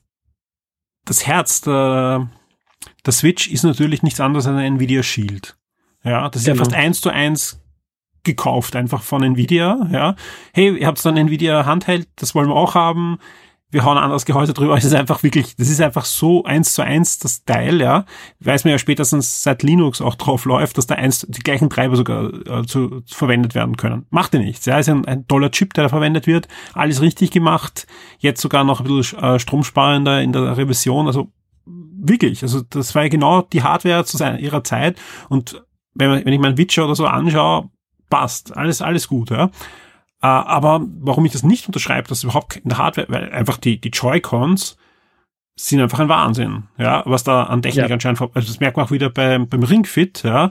das 1.10 1.26
Herz 1.26 1.60
der, 1.62 2.28
der 3.04 3.12
Switch 3.12 3.48
ist 3.48 3.64
natürlich 3.64 4.04
nichts 4.04 4.20
anderes 4.20 4.46
als 4.46 4.56
ein 4.56 4.74
Nvidia 4.76 5.02
Shield. 5.02 5.56
Ja, 6.04 6.28
das 6.28 6.42
ist 6.42 6.46
ja 6.46 6.52
Genau. 6.52 6.64
fast 6.64 6.76
eins 6.76 7.00
zu 7.00 7.10
eins 7.10 7.60
gekauft 8.22 8.76
einfach 8.76 9.02
von 9.02 9.20
Nvidia, 9.24 9.88
ja. 9.90 10.14
Hey, 10.52 10.78
ihr 10.78 10.86
habt 10.86 11.04
dann 11.04 11.16
Nvidia 11.16 11.66
Handheld, 11.66 12.06
das 12.14 12.36
wollen 12.36 12.48
wir 12.48 12.54
auch 12.54 12.76
haben. 12.76 13.18
Wir 13.70 13.84
hauen 13.84 13.96
ein 13.96 14.02
anderes 14.04 14.24
Gehäuse 14.24 14.52
drüber. 14.52 14.76
Es 14.76 14.84
ist 14.84 14.94
einfach 14.94 15.22
wirklich, 15.22 15.56
das 15.56 15.68
ist 15.68 15.80
einfach 15.80 16.04
so 16.04 16.44
eins 16.44 16.74
zu 16.74 16.82
eins 16.82 17.18
das 17.18 17.44
Teil, 17.44 17.80
ja. 17.80 18.04
Weiß 18.40 18.64
man 18.64 18.72
ja 18.72 18.78
spätestens 18.78 19.42
seit 19.42 19.62
Linux 19.62 20.00
auch 20.00 20.16
drauf 20.16 20.44
läuft, 20.44 20.78
dass 20.78 20.86
da 20.86 20.96
eins, 20.96 21.26
die 21.28 21.40
gleichen 21.40 21.70
Treiber 21.70 21.96
sogar 21.96 22.32
äh, 22.46 22.66
zu, 22.66 23.02
verwendet 23.06 23.54
werden 23.54 23.76
können. 23.76 24.06
Macht 24.10 24.34
ja 24.34 24.40
nichts, 24.40 24.66
ja. 24.66 24.78
Ist 24.78 24.88
ein, 24.88 25.04
ein 25.04 25.26
toller 25.28 25.50
Chip, 25.50 25.74
der 25.74 25.84
da 25.84 25.88
verwendet 25.88 26.26
wird. 26.26 26.48
Alles 26.74 27.00
richtig 27.00 27.30
gemacht. 27.30 27.86
Jetzt 28.18 28.40
sogar 28.40 28.64
noch 28.64 28.80
ein 28.80 28.86
bisschen 28.86 29.18
äh, 29.20 29.38
stromsparender 29.38 30.20
in 30.20 30.32
der 30.32 30.56
Revision. 30.56 31.06
Also 31.06 31.32
wirklich, 31.64 32.42
also 32.42 32.62
das 32.62 32.94
war 32.94 33.02
ja 33.04 33.08
genau 33.08 33.42
die 33.42 33.62
Hardware 33.62 34.04
zu 34.04 34.16
seiner, 34.16 34.38
ihrer 34.40 34.64
Zeit. 34.64 34.98
Und 35.28 35.62
wenn, 35.94 36.10
man, 36.10 36.24
wenn 36.24 36.32
ich 36.32 36.40
meinen 36.40 36.58
Witcher 36.58 36.84
oder 36.84 36.94
so 36.94 37.06
anschaue, 37.06 37.70
passt. 38.08 38.56
Alles, 38.56 38.82
alles 38.82 39.08
gut, 39.08 39.30
ja. 39.30 39.50
Äh, 40.22 40.26
aber 40.26 40.82
warum 41.00 41.24
ich 41.24 41.32
das 41.32 41.42
nicht 41.42 41.66
unterschreibe, 41.66 42.08
dass 42.08 42.24
überhaupt 42.24 42.56
in 42.56 42.68
der 42.68 42.78
Hardware, 42.78 43.06
weil 43.08 43.32
einfach 43.32 43.56
die, 43.56 43.80
die 43.80 43.88
Joy-Cons 43.88 44.76
sind 45.56 45.80
einfach 45.80 45.98
ein 45.98 46.08
Wahnsinn, 46.08 46.64
ja, 46.78 47.02
was 47.06 47.24
da 47.24 47.44
an 47.44 47.62
Technik 47.62 47.88
Ja. 47.88 47.94
anscheinend, 47.94 48.20
also 48.20 48.32
das 48.34 48.60
merkt 48.60 48.76
man 48.76 48.86
auch 48.86 48.90
wieder 48.90 49.10
beim, 49.10 49.48
beim 49.48 49.62
Ringfit, 49.62 50.22
ja, 50.22 50.50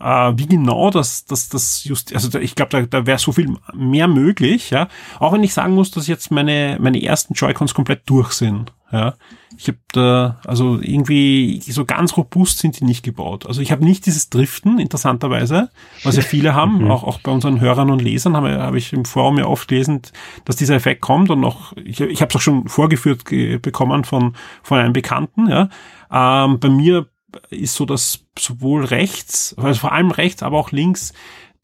äh, 0.00 0.32
wie 0.36 0.46
genau 0.46 0.90
das, 0.90 1.24
das, 1.26 1.48
das 1.48 1.84
just, 1.84 2.14
also 2.14 2.28
da, 2.28 2.38
ich 2.38 2.54
glaube, 2.54 2.70
da, 2.70 2.82
da 2.82 3.06
wäre 3.06 3.18
so 3.18 3.32
viel 3.32 3.54
mehr 3.74 4.08
möglich, 4.08 4.70
ja, 4.70 4.88
auch 5.18 5.32
wenn 5.32 5.42
ich 5.42 5.52
sagen 5.54 5.74
muss, 5.74 5.90
dass 5.90 6.06
jetzt 6.06 6.30
meine, 6.30 6.78
meine 6.80 7.02
ersten 7.02 7.34
Joy-Cons 7.34 7.74
komplett 7.74 8.08
durch 8.08 8.32
sind, 8.32 8.72
ja. 8.92 9.14
Ich 9.58 9.68
habe 9.68 9.78
da, 9.92 10.38
also 10.44 10.78
irgendwie 10.80 11.60
so 11.60 11.84
ganz 11.84 12.16
robust 12.16 12.58
sind 12.58 12.78
die 12.78 12.84
nicht 12.84 13.02
gebaut. 13.02 13.46
Also 13.46 13.60
ich 13.60 13.72
habe 13.72 13.84
nicht 13.84 14.06
dieses 14.06 14.28
Driften, 14.28 14.78
interessanterweise, 14.78 15.70
was 16.04 16.16
ja 16.16 16.22
viele 16.22 16.54
haben, 16.54 16.90
auch, 16.90 17.04
auch 17.04 17.20
bei 17.20 17.32
unseren 17.32 17.60
Hörern 17.60 17.90
und 17.90 18.02
Lesern 18.02 18.36
habe 18.36 18.60
hab 18.60 18.74
ich 18.74 18.92
im 18.92 19.04
Forum 19.04 19.38
ja 19.38 19.46
oft 19.46 19.68
gelesen, 19.68 20.02
dass 20.44 20.56
dieser 20.56 20.74
Effekt 20.74 21.00
kommt 21.00 21.30
und 21.30 21.40
noch, 21.40 21.74
ich, 21.76 22.00
ich 22.00 22.20
habe 22.20 22.30
es 22.30 22.36
auch 22.36 22.40
schon 22.40 22.68
vorgeführt 22.68 23.24
ge 23.24 23.58
bekommen 23.58 24.04
von, 24.04 24.34
von 24.62 24.78
einem 24.78 24.92
Bekannten, 24.92 25.48
ja. 25.48 25.68
Ähm, 26.10 26.60
bei 26.60 26.68
mir 26.68 27.06
ist 27.50 27.74
so, 27.74 27.86
dass 27.86 28.20
sowohl 28.38 28.84
rechts, 28.84 29.54
also 29.58 29.80
vor 29.80 29.92
allem 29.92 30.10
rechts, 30.10 30.42
aber 30.42 30.58
auch 30.58 30.70
links, 30.70 31.12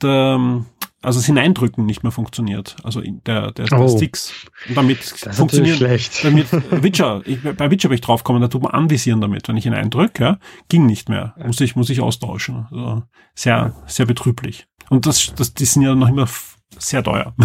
der, 0.01 0.65
also 1.03 1.19
das 1.19 1.27
Hineindrücken 1.27 1.85
nicht 1.85 2.03
mehr 2.03 2.13
funktioniert. 2.13 2.77
Also 2.85 3.01
der, 3.01 3.51
der, 3.53 3.67
der 3.67 3.81
Oh. 3.81 3.89
Sticks. 3.97 4.33
Und 4.69 4.77
damit 4.77 5.15
Das 5.25 5.37
funktioniert. 5.37 5.77
schlecht. 5.79 6.23
Bei, 6.23 6.31
mir, 6.31 6.45
Witcher, 6.83 7.23
ich, 7.25 7.43
bei 7.43 7.71
Witcher 7.71 7.89
bin 7.89 7.97
ich 7.97 8.01
draufgekommen, 8.03 8.41
da 8.41 8.49
tut 8.49 8.63
man 8.63 8.73
anvisieren 8.73 9.21
damit, 9.21 9.49
wenn 9.49 9.57
ich 9.57 9.67
ihn 9.67 9.75
eindrücke, 9.75 10.23
ja, 10.23 10.39
ging 10.69 10.87
nicht 10.87 11.09
mehr. 11.09 11.35
Muss 11.45 11.61
ich, 11.61 11.77
muss 11.77 11.91
ich 11.91 12.01
austauschen. 12.01 12.67
Also 12.71 13.03
sehr, 13.35 13.75
sehr 13.87 14.07
betrüblich. 14.07 14.67
Und 14.91 15.07
das, 15.07 15.33
das, 15.37 15.55
die 15.55 15.65
sind 15.65 15.83
ja 15.83 15.95
noch 15.95 16.09
immer 16.09 16.29
sehr 16.79 17.03
teuer. 17.03 17.35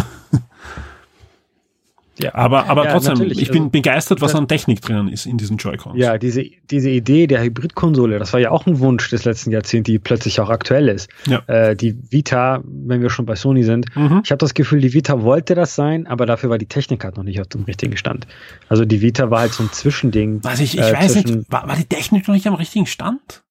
Ja. 2.19 2.33
Aber, 2.36 2.67
aber 2.69 2.86
Ja, 2.86 2.91
trotzdem, 2.93 3.13
natürlich. 3.13 3.41
ich 3.41 3.50
bin 3.50 3.63
Also, 3.63 3.69
begeistert, 3.71 4.21
was 4.21 4.33
an 4.36 4.47
Technik 4.47 4.81
drinnen 4.81 5.07
ist 5.07 5.25
in 5.25 5.38
diesen 5.38 5.57
Joy-Cons. 5.57 5.97
Ja, 5.97 6.17
diese, 6.17 6.43
diese 6.71 6.89
Idee 6.89 7.27
der 7.27 7.41
Hybridkonsole, 7.43 8.17
das 8.19 8.33
war 8.33 8.39
ja 8.39 8.51
auch 8.51 8.65
ein 8.65 8.79
Wunsch 8.79 9.09
des 9.09 9.25
letzten 9.25 9.51
Jahrzehnts, 9.51 9.88
die 9.88 10.00
plötzlich 10.00 10.39
auch 10.39 10.50
aktuell 10.50 10.88
ist. 10.89 11.09
Ja. 11.27 11.39
Äh, 11.47 11.75
die 11.75 11.95
Vita, 12.12 12.62
wenn 12.65 13.01
wir 13.01 13.09
schon 13.09 13.25
bei 13.25 13.36
Sony 13.36 13.63
sind, 13.63 13.86
Mhm. 13.95 14.21
ich 14.24 14.31
habe 14.31 14.39
das 14.39 14.53
Gefühl, 14.53 14.81
die 14.81 14.93
Vita 14.93 15.21
wollte 15.21 15.53
das 15.55 15.75
sein, 15.75 16.07
aber 16.07 16.25
dafür 16.25 16.50
war 16.50 16.57
die 16.57 16.65
Technik 16.65 17.03
halt 17.03 17.17
noch 17.17 17.24
nicht 17.24 17.39
auf 17.41 17.47
dem 17.47 17.63
richtigen 17.63 17.97
Stand. 17.97 18.27
Also 18.69 18.86
die 18.86 19.01
Vita 19.01 19.29
war 19.29 19.41
halt 19.41 19.53
so 19.53 19.63
ein 19.63 19.69
Zwischending. 19.71 20.39
Was 20.43 20.59
ich, 20.59 20.75
ich 20.77 20.81
äh, 20.83 20.93
weiß 20.93 21.15
nicht, 21.15 21.51
war, 21.51 21.67
war 21.67 21.75
die 21.75 21.86
Technik 21.86 22.27
noch 22.27 22.33
nicht 22.36 22.47
am 22.47 22.55
richtigen 22.55 22.86
Stand? 22.88 23.43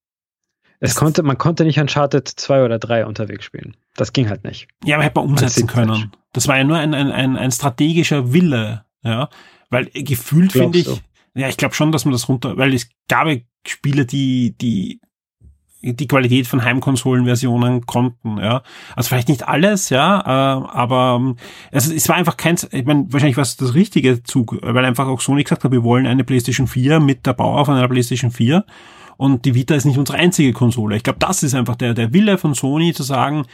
Es 0.81 0.95
konnte, 0.95 1.23
man 1.23 1.39
konnte 1.39 1.65
nicht 1.65 1.79
Uncharted 1.79 2.29
2 2.29 2.65
oder 2.65 2.79
3 2.79 3.07
unterwegs 3.07 3.45
spielen. 3.45 3.77
Das 3.97 4.13
ging 4.13 4.29
halt 4.29 4.45
nicht. 4.45 4.69
Ja, 4.85 4.97
aber 4.97 5.05
hätte 5.05 5.19
man 5.21 5.31
umsetzen 5.31 5.67
können. 5.67 6.13
Das 6.33 6.49
war 6.49 6.59
ja 6.59 6.65
nur 6.65 6.77
ein, 6.77 6.95
ein, 6.95 7.11
ein, 7.11 7.37
ein 7.37 7.51
strategischer 7.51 8.33
Wille, 8.33 8.85
ja. 9.03 9.29
Weil 9.71 9.87
gefühlt 9.87 10.53
finde 10.53 10.79
ich, 10.79 10.85
du? 10.85 10.99
ja, 11.35 11.49
ich 11.49 11.57
glaube 11.57 11.75
schon, 11.75 11.93
dass 11.93 12.05
man 12.05 12.13
das 12.13 12.29
runter, 12.29 12.57
weil 12.57 12.75
es 12.75 12.89
gab 13.09 13.27
ja 13.27 13.37
Spiele, 13.67 14.07
die, 14.07 14.57
die 14.57 15.01
die 15.83 16.09
Qualität 16.09 16.47
von 16.47 16.65
Heimkonsolenversionen 16.65 17.87
konnten, 17.87 18.39
ja. 18.39 18.63
Also 18.97 19.09
vielleicht 19.09 19.29
nicht 19.29 19.47
alles, 19.47 19.91
ja, 19.91 20.21
äh, 20.21 20.67
aber 20.69 21.35
also 21.71 21.93
es 21.93 22.09
war 22.09 22.17
einfach 22.17 22.37
kein, 22.37 22.57
ich 22.71 22.85
meine, 22.85 23.07
wahrscheinlich 23.13 23.37
war 23.37 23.43
es 23.43 23.57
das 23.57 23.75
richtige 23.75 24.23
Zug, 24.23 24.59
weil 24.63 24.85
einfach 24.85 25.07
auch 25.07 25.21
Sony 25.21 25.45
gesagt 25.45 25.65
hat, 25.65 25.73
wir 25.73 25.85
wollen 25.85 26.07
eine 26.07 26.25
PlayStation 26.25 26.67
4 26.67 26.99
mit 27.01 27.27
der 27.27 27.35
Bauer 27.35 27.65
von 27.65 27.77
einer 27.77 27.89
PlayStation 27.89 28.31
4 28.31 28.65
und 29.17 29.45
die 29.45 29.55
Vita 29.55 29.75
ist 29.75 29.85
nicht 29.85 29.99
unsere 29.99 30.19
einzige 30.19 30.53
Konsole. 30.53 30.97
Ich 30.97 31.03
glaube, 31.03 31.19
das 31.19 31.43
ist 31.43 31.55
einfach 31.55 31.77
der, 31.77 31.95
der 31.95 32.13
Wille 32.13 32.39
von 32.39 32.55
Sony 32.55 32.93
zu 32.93 33.03
sagen, 33.03 33.47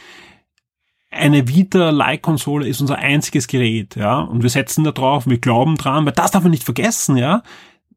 eine 1.11 1.47
Vita-like-Konsole 1.47 2.67
ist 2.67 2.81
unser 2.81 2.97
einziges 2.97 3.47
Gerät, 3.47 3.95
ja, 3.95 4.19
und 4.19 4.41
wir 4.41 4.49
setzen 4.49 4.83
da 4.83 4.91
drauf, 4.91 5.27
wir 5.27 5.37
glauben 5.37 5.75
dran, 5.75 6.05
weil 6.05 6.13
das 6.13 6.31
darf 6.31 6.43
man 6.43 6.51
nicht 6.51 6.63
vergessen, 6.63 7.17
ja. 7.17 7.43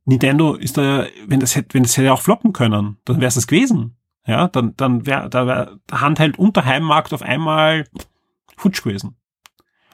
Nintendo 0.05 0.55
ist 0.55 0.77
da, 0.77 1.07
wenn 1.27 1.41
das 1.41 1.57
hätte, 1.57 1.75
wenn 1.75 1.83
das 1.83 1.97
hätte 1.97 2.13
auch 2.13 2.21
floppen 2.21 2.53
können, 2.53 2.99
dann 3.05 3.17
wäre 3.17 3.29
es 3.29 3.35
das 3.35 3.47
gewesen, 3.47 3.97
ja, 4.27 4.49
dann, 4.49 4.75
dann 4.77 5.07
wäre, 5.07 5.29
da 5.31 5.45
der 5.45 6.01
Handheld 6.01 6.39
und 6.39 6.57
der 6.57 6.65
Heimmarkt 6.65 7.13
auf 7.13 7.23
einmal 7.23 7.87
futsch 8.57 8.83
gewesen. 8.83 9.17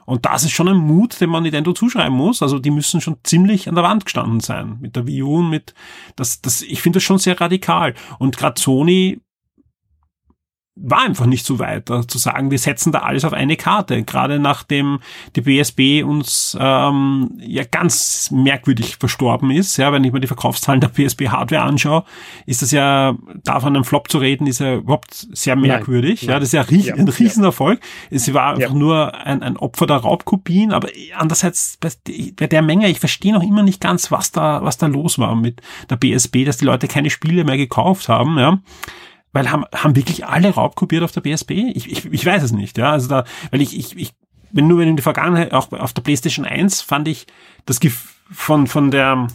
Und 0.04 0.26
das 0.26 0.44
ist 0.44 0.52
schon 0.52 0.68
ein 0.68 0.76
Mut, 0.76 1.20
den 1.20 1.30
man 1.30 1.42
Nintendo 1.42 1.72
zuschreiben 1.72 2.16
muss. 2.16 2.42
Also 2.42 2.58
die 2.58 2.70
müssen 2.70 3.00
schon 3.00 3.18
ziemlich 3.22 3.68
an 3.68 3.74
der 3.74 3.84
Wand 3.84 4.04
gestanden 4.04 4.40
sein 4.40 4.78
mit 4.80 4.96
der 4.96 5.06
Wii 5.06 5.22
U 5.22 5.38
und 5.38 5.50
mit 5.50 5.74
das, 6.16 6.40
das. 6.40 6.62
Ich 6.62 6.82
finde 6.82 6.98
das 6.98 7.04
schon 7.04 7.18
sehr 7.18 7.40
radikal. 7.40 7.94
Und 8.18 8.36
gerade 8.36 8.60
Sony 8.60 9.20
war 10.74 11.02
einfach 11.02 11.26
nicht 11.26 11.44
so 11.44 11.58
weit, 11.58 11.90
da 11.90 12.08
zu 12.08 12.16
sagen, 12.16 12.50
wir 12.50 12.58
setzen 12.58 12.92
da 12.92 13.00
alles 13.00 13.26
auf 13.26 13.34
eine 13.34 13.56
Karte. 13.56 14.02
Gerade 14.04 14.38
nachdem 14.38 15.00
die 15.36 15.42
BSB 15.42 16.02
uns 16.02 16.56
ähm, 16.58 17.30
ja 17.40 17.64
ganz 17.64 18.30
merkwürdig 18.30 18.96
verstorben 18.96 19.50
ist, 19.50 19.76
ja, 19.76 19.92
wenn 19.92 20.02
ich 20.02 20.12
mir 20.12 20.20
die 20.20 20.26
Verkaufszahlen 20.26 20.80
der 20.80 20.88
BSB 20.88 21.28
Hardware 21.28 21.62
anschaue, 21.62 22.04
ist 22.46 22.62
das 22.62 22.70
ja, 22.70 23.14
davon 23.44 23.76
einem 23.76 23.84
Flop 23.84 24.10
zu 24.10 24.16
reden, 24.16 24.46
ist 24.46 24.60
ja 24.60 24.76
überhaupt 24.76 25.26
sehr 25.32 25.56
merkwürdig. 25.56 26.22
Nein, 26.22 26.30
ja, 26.30 26.38
das 26.40 26.48
ist 26.48 26.52
ja 26.54 26.62
ries 26.62 26.86
Ja, 26.86 26.94
ein 26.94 27.06
ja. 27.06 27.12
Riesenerfolg. 27.12 27.78
Es 28.10 28.32
war 28.32 28.54
einfach 28.54 28.70
Ja. 28.70 28.74
nur 28.74 29.14
ein, 29.26 29.42
ein 29.42 29.58
Opfer 29.58 29.86
der 29.86 29.96
Raubkopien, 29.98 30.72
aber 30.72 30.88
andererseits 31.14 31.76
bei, 31.80 31.90
bei 32.34 32.46
der 32.46 32.62
Menge, 32.62 32.88
ich 32.88 32.98
verstehe 32.98 33.34
noch 33.34 33.42
immer 33.42 33.62
nicht 33.62 33.82
ganz, 33.82 34.10
was 34.10 34.32
da, 34.32 34.64
was 34.64 34.78
da 34.78 34.86
los 34.86 35.18
war 35.18 35.36
mit 35.36 35.60
der 35.90 35.96
BSB, 35.96 36.46
dass 36.46 36.56
die 36.56 36.64
Leute 36.64 36.88
keine 36.88 37.10
Spiele 37.10 37.44
mehr 37.44 37.58
gekauft 37.58 38.08
haben, 38.08 38.38
ja. 38.38 38.58
Weil 39.32 39.50
haben, 39.50 39.64
haben 39.74 39.96
wirklich 39.96 40.26
alle 40.26 40.50
raubkopiert 40.50 41.02
auf 41.02 41.12
der 41.12 41.22
BSB? 41.22 41.50
Ich, 41.74 41.90
ich, 41.90 42.04
ich 42.04 42.26
weiß 42.26 42.42
es 42.42 42.52
nicht, 42.52 42.78
ja. 42.78 42.92
Also 42.92 43.08
da, 43.08 43.24
weil 43.50 43.62
ich, 43.62 43.76
ich, 43.76 43.96
ich, 43.96 44.12
wenn 44.50 44.66
nur 44.66 44.78
wenn 44.78 44.88
in 44.88 44.96
der 44.96 45.02
Vergangenheit, 45.02 45.52
auch 45.52 45.72
auf 45.72 45.92
der 45.92 46.02
PlayStation 46.02 46.44
1 46.44 46.82
fand 46.82 47.08
ich 47.08 47.26
das 47.64 47.80
von, 48.30 48.66
von 48.66 48.90
der, 48.90 49.28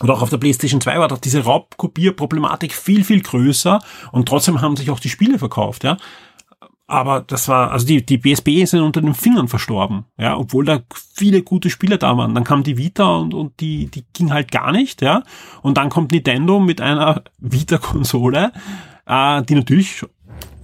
oder 0.00 0.14
auch 0.14 0.22
auf 0.22 0.30
der 0.30 0.38
PlayStation 0.38 0.80
2 0.80 0.98
war 0.98 1.08
doch 1.08 1.18
diese 1.18 1.44
Raubkopierproblematik 1.44 2.72
viel, 2.72 3.04
viel 3.04 3.20
größer 3.20 3.80
und 4.12 4.28
trotzdem 4.28 4.60
haben 4.60 4.76
sich 4.76 4.90
auch 4.90 5.00
die 5.00 5.10
Spiele 5.10 5.38
verkauft, 5.38 5.84
ja. 5.84 5.96
Aber 6.94 7.22
das 7.22 7.48
war, 7.48 7.72
also 7.72 7.84
die, 7.84 8.06
die 8.06 8.18
BSB 8.18 8.66
sind 8.66 8.80
unter 8.80 9.00
den 9.00 9.14
Fingern 9.14 9.48
verstorben, 9.48 10.04
ja, 10.16 10.36
obwohl 10.36 10.64
da 10.64 10.78
viele 11.12 11.42
gute 11.42 11.68
Spiele 11.68 11.98
da 11.98 12.16
waren. 12.16 12.36
Dann 12.36 12.44
kam 12.44 12.62
die 12.62 12.76
Vita 12.76 13.16
und, 13.16 13.34
und 13.34 13.58
die, 13.58 13.86
die 13.88 14.04
ging 14.12 14.32
halt 14.32 14.52
gar 14.52 14.70
nicht, 14.70 15.02
ja. 15.02 15.24
Und 15.62 15.76
dann 15.76 15.90
kommt 15.90 16.12
Nintendo 16.12 16.60
mit 16.60 16.80
einer 16.80 17.24
Vita-Konsole, 17.38 18.52
äh, 19.06 19.42
die 19.42 19.56
natürlich 19.56 20.04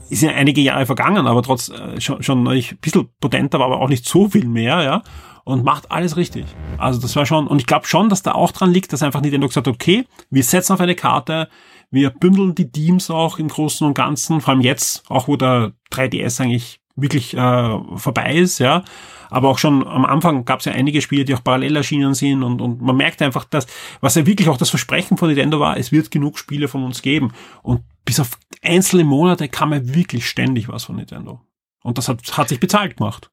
ist 0.08 0.22
ja 0.22 0.30
einige 0.30 0.60
Jahre 0.60 0.86
vergangen, 0.86 1.26
aber 1.26 1.42
trotz 1.42 1.68
äh, 1.68 2.00
schon, 2.00 2.22
schon 2.22 2.46
ein 2.46 2.64
bisschen 2.80 3.08
potenter, 3.20 3.60
aber 3.60 3.80
auch 3.80 3.88
nicht 3.88 4.06
so 4.06 4.28
viel 4.28 4.46
mehr, 4.46 4.82
ja. 4.82 5.02
Und 5.42 5.64
macht 5.64 5.90
alles 5.90 6.16
richtig. 6.16 6.46
Also 6.78 7.00
das 7.00 7.16
war 7.16 7.26
schon, 7.26 7.48
und 7.48 7.58
ich 7.58 7.66
glaube 7.66 7.88
schon, 7.88 8.08
dass 8.08 8.22
da 8.22 8.32
auch 8.32 8.52
dran 8.52 8.70
liegt, 8.70 8.92
dass 8.92 9.02
einfach 9.02 9.20
Nintendo 9.20 9.48
gesagt 9.48 9.66
hat, 9.66 9.74
okay, 9.74 10.06
wir 10.30 10.44
setzen 10.44 10.74
auf 10.74 10.80
eine 10.80 10.94
Karte, 10.94 11.48
wir 11.90 12.10
bündeln 12.10 12.54
die 12.54 12.70
Teams 12.70 13.10
auch 13.10 13.38
im 13.38 13.48
Großen 13.48 13.86
und 13.86 13.94
Ganzen, 13.94 14.40
vor 14.40 14.54
allem 14.54 14.62
jetzt, 14.62 15.04
auch 15.08 15.28
wo 15.28 15.36
der 15.36 15.72
3DS 15.92 16.40
eigentlich 16.40 16.80
wirklich 16.96 17.36
äh, 17.36 17.78
vorbei 17.96 18.34
ist, 18.34 18.58
ja. 18.58 18.84
Aber 19.30 19.48
auch 19.48 19.58
schon 19.58 19.86
am 19.86 20.04
Anfang 20.04 20.44
gab 20.44 20.58
es 20.58 20.66
ja 20.66 20.72
einige 20.72 21.00
Spiele, 21.00 21.24
die 21.24 21.34
auch 21.34 21.44
parallel 21.44 21.76
erschienen 21.76 22.14
sind 22.14 22.42
und, 22.42 22.60
und 22.60 22.82
man 22.82 22.96
merkt 22.96 23.22
einfach, 23.22 23.44
dass, 23.44 23.66
was 24.00 24.16
ja 24.16 24.26
wirklich 24.26 24.48
auch 24.48 24.56
das 24.56 24.70
Versprechen 24.70 25.16
von 25.16 25.28
Nintendo 25.28 25.60
war, 25.60 25.76
es 25.76 25.92
wird 25.92 26.10
genug 26.10 26.38
Spiele 26.38 26.66
von 26.66 26.82
uns 26.82 27.00
geben. 27.00 27.32
Und 27.62 27.82
bis 28.04 28.18
auf 28.18 28.30
einzelne 28.62 29.04
Monate 29.04 29.48
kam 29.48 29.72
ja 29.72 29.80
wirklich 29.94 30.28
ständig 30.28 30.68
was 30.68 30.84
von 30.84 30.96
Nintendo. 30.96 31.40
Und 31.82 31.96
das 31.96 32.08
hat, 32.08 32.36
hat 32.36 32.48
sich 32.48 32.60
bezahlt 32.60 32.96
gemacht. 32.96 33.30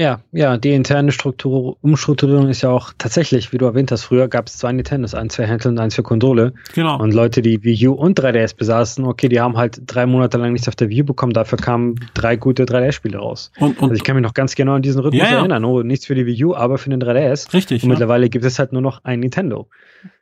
Ja, 0.00 0.20
ja, 0.32 0.56
die 0.56 0.72
interne 0.72 1.12
Struktur, 1.12 1.76
Umstrukturierung 1.82 2.48
ist 2.48 2.62
ja 2.62 2.70
auch 2.70 2.92
tatsächlich, 2.96 3.52
wie 3.52 3.58
du 3.58 3.66
erwähnt 3.66 3.92
hast, 3.92 4.04
früher 4.04 4.28
gab 4.28 4.46
es 4.46 4.56
zwei 4.56 4.72
Nintendos, 4.72 5.14
eins 5.14 5.36
für 5.36 5.42
Handheld 5.42 5.66
und 5.66 5.78
eins 5.78 5.94
für 5.94 6.02
Konsole. 6.02 6.54
Genau. 6.74 6.98
Und 6.98 7.12
Leute, 7.12 7.42
die 7.42 7.62
Wii 7.62 7.88
U 7.88 7.92
und 7.92 8.18
3DS 8.18 8.56
besaßen, 8.56 9.04
okay, 9.04 9.28
die 9.28 9.40
haben 9.42 9.58
halt 9.58 9.82
drei 9.84 10.06
Monate 10.06 10.38
lang 10.38 10.52
nichts 10.54 10.68
auf 10.68 10.74
der 10.76 10.88
Wii 10.88 11.02
U 11.02 11.04
bekommen, 11.04 11.34
dafür 11.34 11.58
kamen 11.58 11.96
drei 12.14 12.36
gute 12.36 12.64
3DS-Spiele 12.64 13.18
raus. 13.18 13.52
Und, 13.58 13.76
und 13.76 13.90
also 13.90 13.94
ich 13.94 14.02
kann 14.04 14.16
mich 14.16 14.22
noch 14.24 14.32
ganz 14.32 14.54
genau 14.54 14.72
an 14.72 14.80
diesen 14.82 15.02
Rhythmus 15.02 15.22
Ja, 15.22 15.32
ja. 15.32 15.38
erinnern. 15.40 15.64
Oh, 15.66 15.82
nichts 15.82 16.06
für 16.06 16.14
die 16.14 16.24
Wii 16.24 16.44
U, 16.46 16.54
aber 16.54 16.78
für 16.78 16.88
den 16.88 17.02
3DS. 17.02 17.52
richtig. 17.52 17.82
Und 17.82 17.90
Ja. 17.90 17.94
mittlerweile 17.94 18.30
gibt 18.30 18.46
es 18.46 18.58
halt 18.58 18.72
nur 18.72 18.80
noch 18.80 19.04
ein 19.04 19.20
Nintendo. 19.20 19.68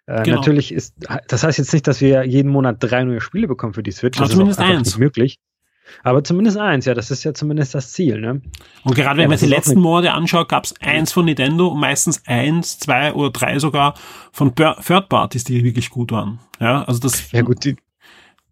Äh, 0.06 0.22
Genau. 0.24 0.38
Natürlich 0.38 0.72
ist, 0.72 0.94
das 1.28 1.44
heißt 1.44 1.58
jetzt 1.58 1.72
nicht, 1.72 1.86
dass 1.86 2.00
wir 2.00 2.24
jeden 2.24 2.50
Monat 2.50 2.78
drei 2.80 3.04
neue 3.04 3.20
Spiele 3.20 3.46
bekommen 3.46 3.74
für 3.74 3.82
die 3.84 3.92
Switch. 3.92 4.18
Das 4.18 4.30
zumindest 4.30 4.58
ist 4.58 4.64
einfach 4.64 4.78
eins. 4.78 4.88
nicht 4.88 4.98
möglich. 4.98 5.38
Aber 6.02 6.22
zumindest 6.24 6.56
eins, 6.56 6.84
ja, 6.84 6.94
das 6.94 7.10
ist 7.10 7.24
ja 7.24 7.34
zumindest 7.34 7.74
das 7.74 7.92
Ziel, 7.92 8.20
ne? 8.20 8.40
Und 8.84 8.94
gerade 8.94 9.16
wenn 9.16 9.22
Ja, 9.22 9.28
man 9.28 9.32
das 9.32 9.40
die 9.40 9.46
letzten 9.46 9.80
Monate 9.80 10.12
anschaut, 10.12 10.48
gab 10.48 10.64
es 10.64 10.74
eins 10.80 11.12
von 11.12 11.24
Nintendo 11.24 11.68
und 11.68 11.80
meistens 11.80 12.22
eins, 12.26 12.78
zwei 12.78 13.12
oder 13.12 13.30
drei 13.30 13.58
sogar 13.58 13.94
von 14.32 14.54
Third 14.54 15.08
Parties, 15.08 15.44
die 15.44 15.64
wirklich 15.64 15.90
gut 15.90 16.12
waren. 16.12 16.38
Ja, 16.60 16.84
also 16.84 17.00
das, 17.00 17.30
Ja 17.32 17.42
gut, 17.42 17.64
die, 17.64 17.76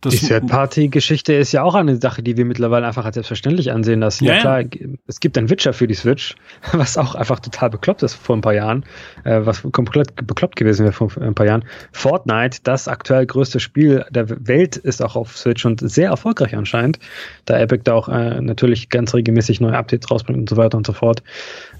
das 0.00 0.14
die 0.14 0.26
Third-Party-Geschichte 0.26 1.32
ist 1.32 1.52
ja 1.52 1.62
auch 1.62 1.74
eine 1.74 1.96
Sache, 1.96 2.22
die 2.22 2.36
wir 2.36 2.44
mittlerweile 2.44 2.86
einfach 2.86 3.04
als 3.04 3.14
selbstverständlich 3.14 3.72
ansehen 3.72 4.00
lassen. 4.00 4.24
Ja, 4.24 4.34
Ja, 4.36 4.60
ja. 4.60 4.64
klar, 4.64 4.98
es 5.06 5.20
gibt 5.20 5.38
ein 5.38 5.48
Witcher 5.48 5.72
für 5.72 5.86
die 5.86 5.94
Switch, 5.94 6.36
was 6.72 6.98
auch 6.98 7.14
einfach 7.14 7.40
total 7.40 7.70
bekloppt 7.70 8.02
ist 8.02 8.14
vor 8.14 8.36
ein 8.36 8.42
paar 8.42 8.54
Jahren, 8.54 8.84
äh, 9.24 9.40
was 9.44 9.62
komplett 9.72 10.14
bekloppt 10.26 10.56
gewesen 10.56 10.84
wäre 10.84 10.92
vor 10.92 11.10
ein 11.20 11.34
paar 11.34 11.46
Jahren. 11.46 11.64
Fortnite, 11.92 12.58
das 12.62 12.88
aktuell 12.88 13.26
größte 13.26 13.60
Spiel 13.60 14.04
der 14.10 14.28
Welt, 14.46 14.76
ist 14.76 15.02
auch 15.02 15.16
auf 15.16 15.36
Switch 15.36 15.64
und 15.64 15.80
sehr 15.80 16.10
erfolgreich 16.10 16.54
anscheinend, 16.56 16.98
da 17.46 17.58
Epic 17.58 17.82
da 17.84 17.94
auch 17.94 18.08
äh, 18.08 18.40
natürlich 18.40 18.90
ganz 18.90 19.14
regelmäßig 19.14 19.60
neue 19.60 19.76
Updates 19.76 20.10
rausbringt 20.10 20.38
und 20.38 20.48
so 20.48 20.56
weiter 20.56 20.76
und 20.76 20.86
so 20.86 20.92
fort. 20.92 21.22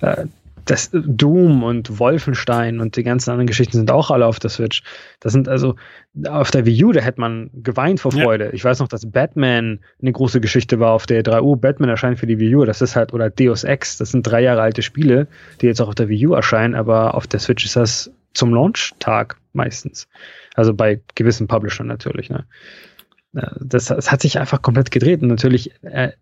Äh, 0.01 0.27
das 0.67 0.91
Doom 0.93 1.63
und 1.63 1.99
Wolfenstein 1.99 2.81
und 2.81 2.97
die 2.97 3.03
ganzen 3.05 3.31
anderen 3.31 3.47
Geschichten 3.47 3.77
sind 3.77 3.91
auch 3.91 4.11
alle 4.11 4.27
auf 4.27 4.39
der 4.39 4.51
Switch. 4.51 4.83
Das 5.21 5.33
sind 5.33 5.49
also 5.49 5.77
auf 6.29 6.51
der 6.51 6.67
Wii 6.67 6.85
U, 6.85 6.93
da 6.93 7.01
hätte 7.01 7.21
man 7.21 7.51
geweint 7.55 8.01
vor 8.01 8.13
Ja. 8.13 8.25
Freude. 8.25 8.51
Ich 8.53 8.65
weiß 8.65 8.81
noch, 8.81 8.89
dass 8.89 9.11
Batman 9.11 9.81
eine 10.03 10.13
große 10.13 10.41
Geschichte 10.41 10.81
war 10.81 10.93
auf 10.93 11.07
der 11.07 11.23
3U. 11.25 11.57
Batman 11.57 11.89
erscheint 11.89 12.19
für 12.19 12.27
die 12.27 12.39
Wii 12.39 12.57
U. 12.57 12.65
Das 12.65 12.83
ist 12.83 12.97
halt, 12.97 13.15
oder 13.15 13.31
Deus 13.31 13.65
Ex, 13.65 13.97
das 13.99 14.11
sind 14.11 14.23
drei 14.27 14.43
Jahre 14.43 14.63
alte 14.63 14.83
Spiele, 14.83 15.29
die 15.61 15.67
jetzt 15.67 15.81
auch 15.81 15.89
auf 15.89 15.95
der 15.95 16.09
Wii 16.09 16.27
U 16.27 16.35
erscheinen, 16.35 16.75
aber 16.75 17.15
auf 17.15 17.27
der 17.27 17.41
Switch 17.41 17.65
ist 17.65 17.77
das 17.77 18.11
zum 18.35 18.53
Launch-Tag 18.53 19.37
meistens. 19.53 20.09
Also 20.55 20.75
bei 20.75 21.01
gewissen 21.15 21.47
Publishern 21.47 21.87
natürlich. 21.87 22.29
Ne? 22.29 22.45
Ja, 23.33 23.53
Das, 23.61 23.87
das 23.87 24.11
hat 24.11 24.21
sich 24.21 24.39
einfach 24.39 24.63
komplett 24.63 24.91
gedreht 24.91 25.23
und 25.23 25.29
natürlich 25.29 25.73
äh, 25.83 26.13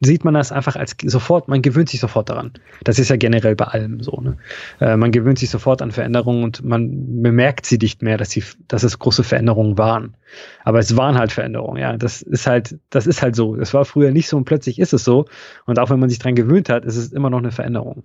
sieht 0.00 0.24
man 0.24 0.34
das 0.34 0.52
einfach 0.52 0.76
als 0.76 0.96
sofort, 1.04 1.48
man 1.48 1.62
gewöhnt 1.62 1.88
sich 1.88 2.00
sofort 2.00 2.28
daran. 2.28 2.52
Das 2.82 2.98
ist 2.98 3.10
ja 3.10 3.16
generell 3.16 3.56
bei 3.56 3.66
allem 3.66 4.02
so. 4.02 4.20
Ne? 4.20 4.36
Äh, 4.80 4.96
man 4.96 5.12
gewöhnt 5.12 5.38
sich 5.38 5.50
sofort 5.50 5.82
an 5.82 5.92
Veränderungen 5.92 6.44
und 6.44 6.64
man 6.64 7.22
bemerkt 7.22 7.66
sie 7.66 7.78
nicht 7.78 8.02
mehr, 8.02 8.16
dass 8.16 8.30
sie, 8.30 8.42
dass 8.68 8.82
es 8.82 8.98
große 8.98 9.24
Veränderungen 9.24 9.78
waren. 9.78 10.16
Aber 10.64 10.78
es 10.78 10.96
waren 10.96 11.16
halt 11.16 11.32
Veränderungen, 11.32 11.80
ja. 11.80 11.96
Das 11.96 12.22
ist 12.22 12.46
halt, 12.46 12.78
das 12.90 13.06
ist 13.06 13.22
halt 13.22 13.36
so. 13.36 13.56
Es 13.56 13.72
war 13.72 13.84
früher 13.84 14.10
nicht 14.10 14.28
so 14.28 14.36
und 14.36 14.44
plötzlich 14.44 14.78
ist 14.78 14.92
es 14.92 15.04
so. 15.04 15.26
Und 15.64 15.78
auch 15.78 15.90
wenn 15.90 16.00
man 16.00 16.10
sich 16.10 16.18
dran 16.18 16.34
gewöhnt 16.34 16.68
hat, 16.68 16.84
ist 16.84 16.96
es 16.96 17.12
immer 17.12 17.30
noch 17.30 17.38
eine 17.38 17.52
Veränderung. 17.52 18.04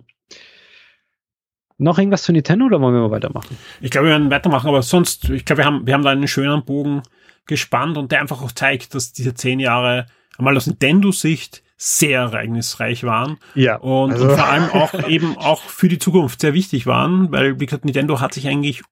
Noch 1.76 1.98
irgendwas 1.98 2.22
zu 2.22 2.32
Nintendo 2.32 2.66
oder 2.66 2.80
wollen 2.80 2.94
wir 2.94 3.00
mal 3.00 3.10
weitermachen? 3.10 3.56
Ich 3.80 3.90
glaube, 3.90 4.08
wir 4.08 4.12
werden 4.12 4.30
weitermachen, 4.30 4.68
aber 4.68 4.82
sonst, 4.82 5.30
ich 5.30 5.46
glaube, 5.46 5.62
wir 5.62 5.66
haben, 5.66 5.86
wir 5.86 5.94
haben 5.94 6.04
da 6.04 6.10
einen 6.10 6.28
schönen 6.28 6.62
Bogen 6.64 7.02
gespannt 7.46 7.96
und 7.96 8.12
der 8.12 8.20
einfach 8.20 8.42
auch 8.42 8.52
zeigt, 8.52 8.94
dass 8.94 9.12
diese 9.12 9.34
zehn 9.34 9.60
Jahre 9.60 10.06
einmal 10.36 10.56
aus 10.56 10.66
Nintendo-Sicht 10.66 11.62
sehr 11.82 12.20
ereignisreich 12.20 13.04
waren 13.04 13.38
Ja. 13.54 13.76
und, 13.76 14.12
also- 14.12 14.28
und 14.28 14.36
vor 14.36 14.44
allem 14.46 14.68
auch 14.70 14.92
eben 15.08 15.38
auch 15.38 15.62
für 15.62 15.88
die 15.88 15.98
Zukunft 15.98 16.40
sehr 16.42 16.52
wichtig 16.52 16.86
waren, 16.86 17.32
weil, 17.32 17.58
wie 17.58 17.64
gesagt, 17.64 17.86
Nintendo 17.86 18.20
hat 18.20 18.34
sich 18.34 18.46
eigentlich 18.46 18.82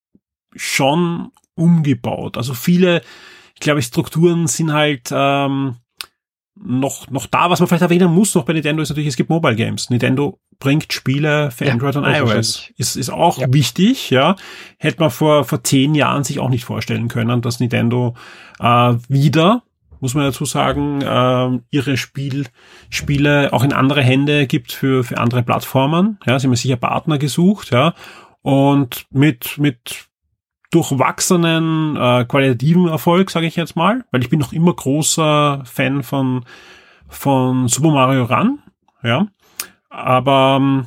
schon 0.57 1.31
umgebaut. 1.55 2.38
Also 2.38 2.55
viele, 2.55 3.03
ich 3.55 3.61
glaube, 3.61 3.83
Strukturen 3.83 4.46
sind 4.46 4.72
halt 4.72 5.11
ähm, 5.12 5.77
noch, 6.55 7.11
noch 7.11 7.27
da. 7.27 7.51
Was 7.51 7.61
man 7.61 7.68
vielleicht 7.68 7.83
erwähnen 7.83 8.11
muss 8.12 8.35
noch 8.35 8.44
bei 8.44 8.55
Nintendo 8.55 8.83
ist 8.83 8.88
natürlich, 8.88 9.09
es 9.09 9.16
gibt 9.16 9.29
Mobile 9.29 9.55
Games. 9.57 9.90
Nintendo 9.90 10.40
bringt 10.59 10.90
Spiele 10.92 11.51
für 11.51 11.66
Ja, 11.66 11.72
Android 11.72 11.94
und 11.96 12.05
iOS. 12.05 12.70
Ist, 12.79 12.96
ist 12.96 13.11
auch 13.11 13.38
Ja. 13.38 13.53
wichtig, 13.53 14.09
ja. 14.09 14.35
Hätte 14.79 14.98
man 15.01 15.11
vor, 15.11 15.44
vor 15.44 15.62
zehn 15.62 15.94
Jahren 15.94 16.24
sich 16.24 16.38
auch 16.40 16.48
nicht 16.48 16.64
vorstellen 16.64 17.09
können, 17.09 17.42
dass 17.42 17.61
Nintendo 17.61 18.14
äh, 18.61 18.94
wieder, 19.09 19.62
muss 20.01 20.15
man 20.15 20.25
dazu 20.25 20.45
sagen, 20.45 21.03
äh, 21.03 21.61
ihre 21.71 21.97
Spiel, 21.97 22.47
Spiele 22.91 23.53
auch 23.53 23.65
in 23.65 23.73
andere 23.73 24.03
Hände 24.03 24.47
gibt 24.47 24.73
für, 24.73 25.05
für 25.05 25.19
andere 25.19 25.43
Plattformen. 25.43 26.19
Ja, 26.27 26.39
sie 26.39 26.47
haben 26.47 26.57
sicher 26.57 26.77
Partner 26.77 27.19
gesucht, 27.19 27.71
ja. 27.71 27.95
Und 28.43 29.07
mit, 29.11 29.59
mit 29.59 30.09
durchwachsenen 30.71 31.97
äh, 31.97 32.25
qualitativen 32.25 32.89
Erfolg, 32.89 33.31
sage 33.31 33.47
ich 33.47 33.57
jetzt 33.57 33.77
mal, 33.77 34.05
weil 34.11 34.23
ich 34.23 34.31
bin 34.31 34.39
noch 34.39 34.53
immer 34.53 34.75
großer 34.75 35.63
Fan 35.65 36.03
von 36.03 36.45
von 37.09 37.69
Super 37.69 37.91
Mario 37.91 38.25
Run, 38.25 38.59
ja, 39.03 39.29
aber 39.89 40.59
ähm, 40.61 40.87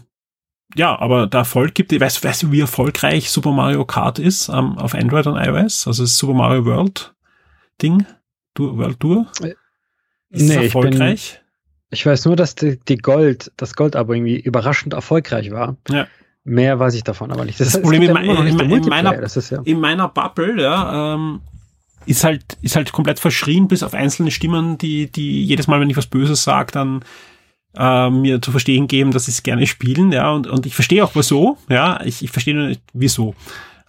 ja, 0.76 0.98
aber 1.00 1.28
der 1.28 1.40
Erfolg 1.40 1.76
gibt, 1.76 2.00
weißt, 2.00 2.24
weißt 2.24 2.44
du, 2.44 2.52
wie 2.52 2.62
erfolgreich 2.62 3.30
Super 3.30 3.52
Mario 3.52 3.86
Kart 3.86 4.20
ist 4.20 4.50
ähm, 4.50 4.78
auf 4.78 4.94
Android 4.94 5.28
und 5.28 5.36
iOS? 5.36 5.88
Also 5.88 6.04
das 6.04 6.18
Super 6.18 6.34
Mario 6.34 6.66
World 6.66 7.14
Ding, 7.82 8.06
World 8.58 9.00
Tour? 9.00 9.28
Ist 9.40 9.48
Nee, 9.50 10.40
es 10.40 10.50
ich 10.50 10.56
bin- 10.56 10.64
erfolgreich? 10.64 11.42
Ich 11.94 12.06
weiß 12.06 12.26
nur, 12.26 12.36
dass 12.38 12.56
die, 12.56 12.80
die 12.80 12.98
Gold, 12.98 13.52
das 13.58 13.76
Gold-Abo 13.76 14.14
irgendwie 14.14 14.40
überraschend 14.40 14.94
erfolgreich 14.94 15.52
war. 15.52 15.76
Ja. 15.90 16.08
Mehr 16.44 16.80
weiß 16.80 16.94
ich 16.96 17.04
davon 17.04 17.32
aber 17.32 17.44
nicht. 17.46 17.60
Das 17.60 17.68
es 17.76 17.82
Problem 17.82 18.02
in 18.04 18.16
ja 18.16 18.22
in 18.22 18.60
in 18.72 18.86
meiner- 18.90 19.18
das 19.18 19.36
ist 19.38 19.50
ja. 19.52 19.62
in 19.64 19.80
meiner 19.80 20.08
Bubble, 20.08 20.62
ja, 20.62 21.14
ähm, 21.16 21.42
ist 22.06 22.24
halt, 22.24 22.58
ist 22.62 22.76
halt 22.76 22.92
komplett 22.94 23.20
verschrien, 23.20 23.68
bis 23.68 23.84
auf 23.84 23.94
einzelne 23.94 24.32
Stimmen, 24.32 24.78
die, 24.78 25.12
die 25.12 25.44
jedes 25.44 25.68
Mal, 25.68 25.80
wenn 25.82 25.90
ich 25.90 25.98
was 25.98 26.08
Böses 26.08 26.44
sage, 26.44 26.72
dann 26.72 27.04
äh, 27.78 28.10
mir 28.10 28.42
zu 28.42 28.52
verstehen 28.52 28.88
geben, 28.88 29.12
dass 29.12 29.26
sie 29.26 29.32
es 29.32 29.44
gerne 29.44 29.68
spielen, 29.68 30.12
ja, 30.12 30.32
und, 30.32 30.48
und 30.48 30.66
ich 30.66 30.74
verstehe 30.74 31.04
auch 31.04 31.12
wieso, 31.14 31.58
ja, 31.70 32.02
ich, 32.04 32.24
ich 32.24 32.32
verstehe 32.32 32.56
nur 32.56 32.68
nicht 32.68 32.82
wieso. 32.94 33.36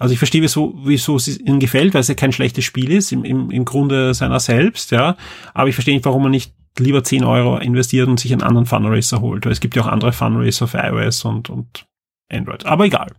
Also 0.03 0.15
ich 0.15 0.19
verstehe, 0.19 0.43
wieso, 0.43 0.75
wieso 0.83 1.15
es 1.15 1.38
ihnen 1.38 1.61
gefällt, 1.61 1.95
weil 1.95 2.01
es 2.01 2.09
ja 2.09 2.17
kein 2.17 2.33
schlechtes 2.33 2.65
Spiel 2.65 2.91
ist, 2.91 3.12
im, 3.12 3.23
im, 3.23 3.53
im 3.53 3.65
Grunde 3.65 4.15
seiner 4.15 4.41
selbst, 4.41 4.91
ja, 4.91 5.17
aber 5.55 5.69
ich 5.69 5.77
verstehe 5.77 5.95
nicht, 5.95 6.05
warum 6.05 6.25
man 6.25 6.33
nicht 6.33 6.53
lieber 6.77 7.05
10 7.05 7.23
Euro 7.23 7.59
investiert 7.59 8.09
und 8.09 8.19
sich 8.19 8.33
einen 8.33 8.43
anderen 8.43 8.67
Funracer 8.67 9.21
holt, 9.21 9.45
weil 9.45 9.53
es 9.53 9.61
gibt 9.61 9.77
ja 9.77 9.83
auch 9.83 9.87
andere 9.87 10.12
Funracer 10.12 10.67
für 10.67 10.79
iOS 10.79 11.25
und, 11.25 11.51
und 11.51 11.87
Android, 12.29 12.67
aber 12.67 12.87
egal. 12.87 13.12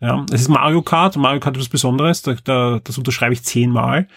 Ja, 0.00 0.26
es 0.32 0.40
ist 0.40 0.48
Mario 0.48 0.82
Kart. 0.82 1.16
Mario 1.16 1.38
Kart 1.38 1.56
ist 1.56 1.62
was 1.62 1.68
Besonderes. 1.68 2.22
Da, 2.22 2.34
da, 2.42 2.80
das 2.82 2.98
unterschreibe 2.98 3.32
ich 3.32 3.44
zehnmal. 3.44 4.08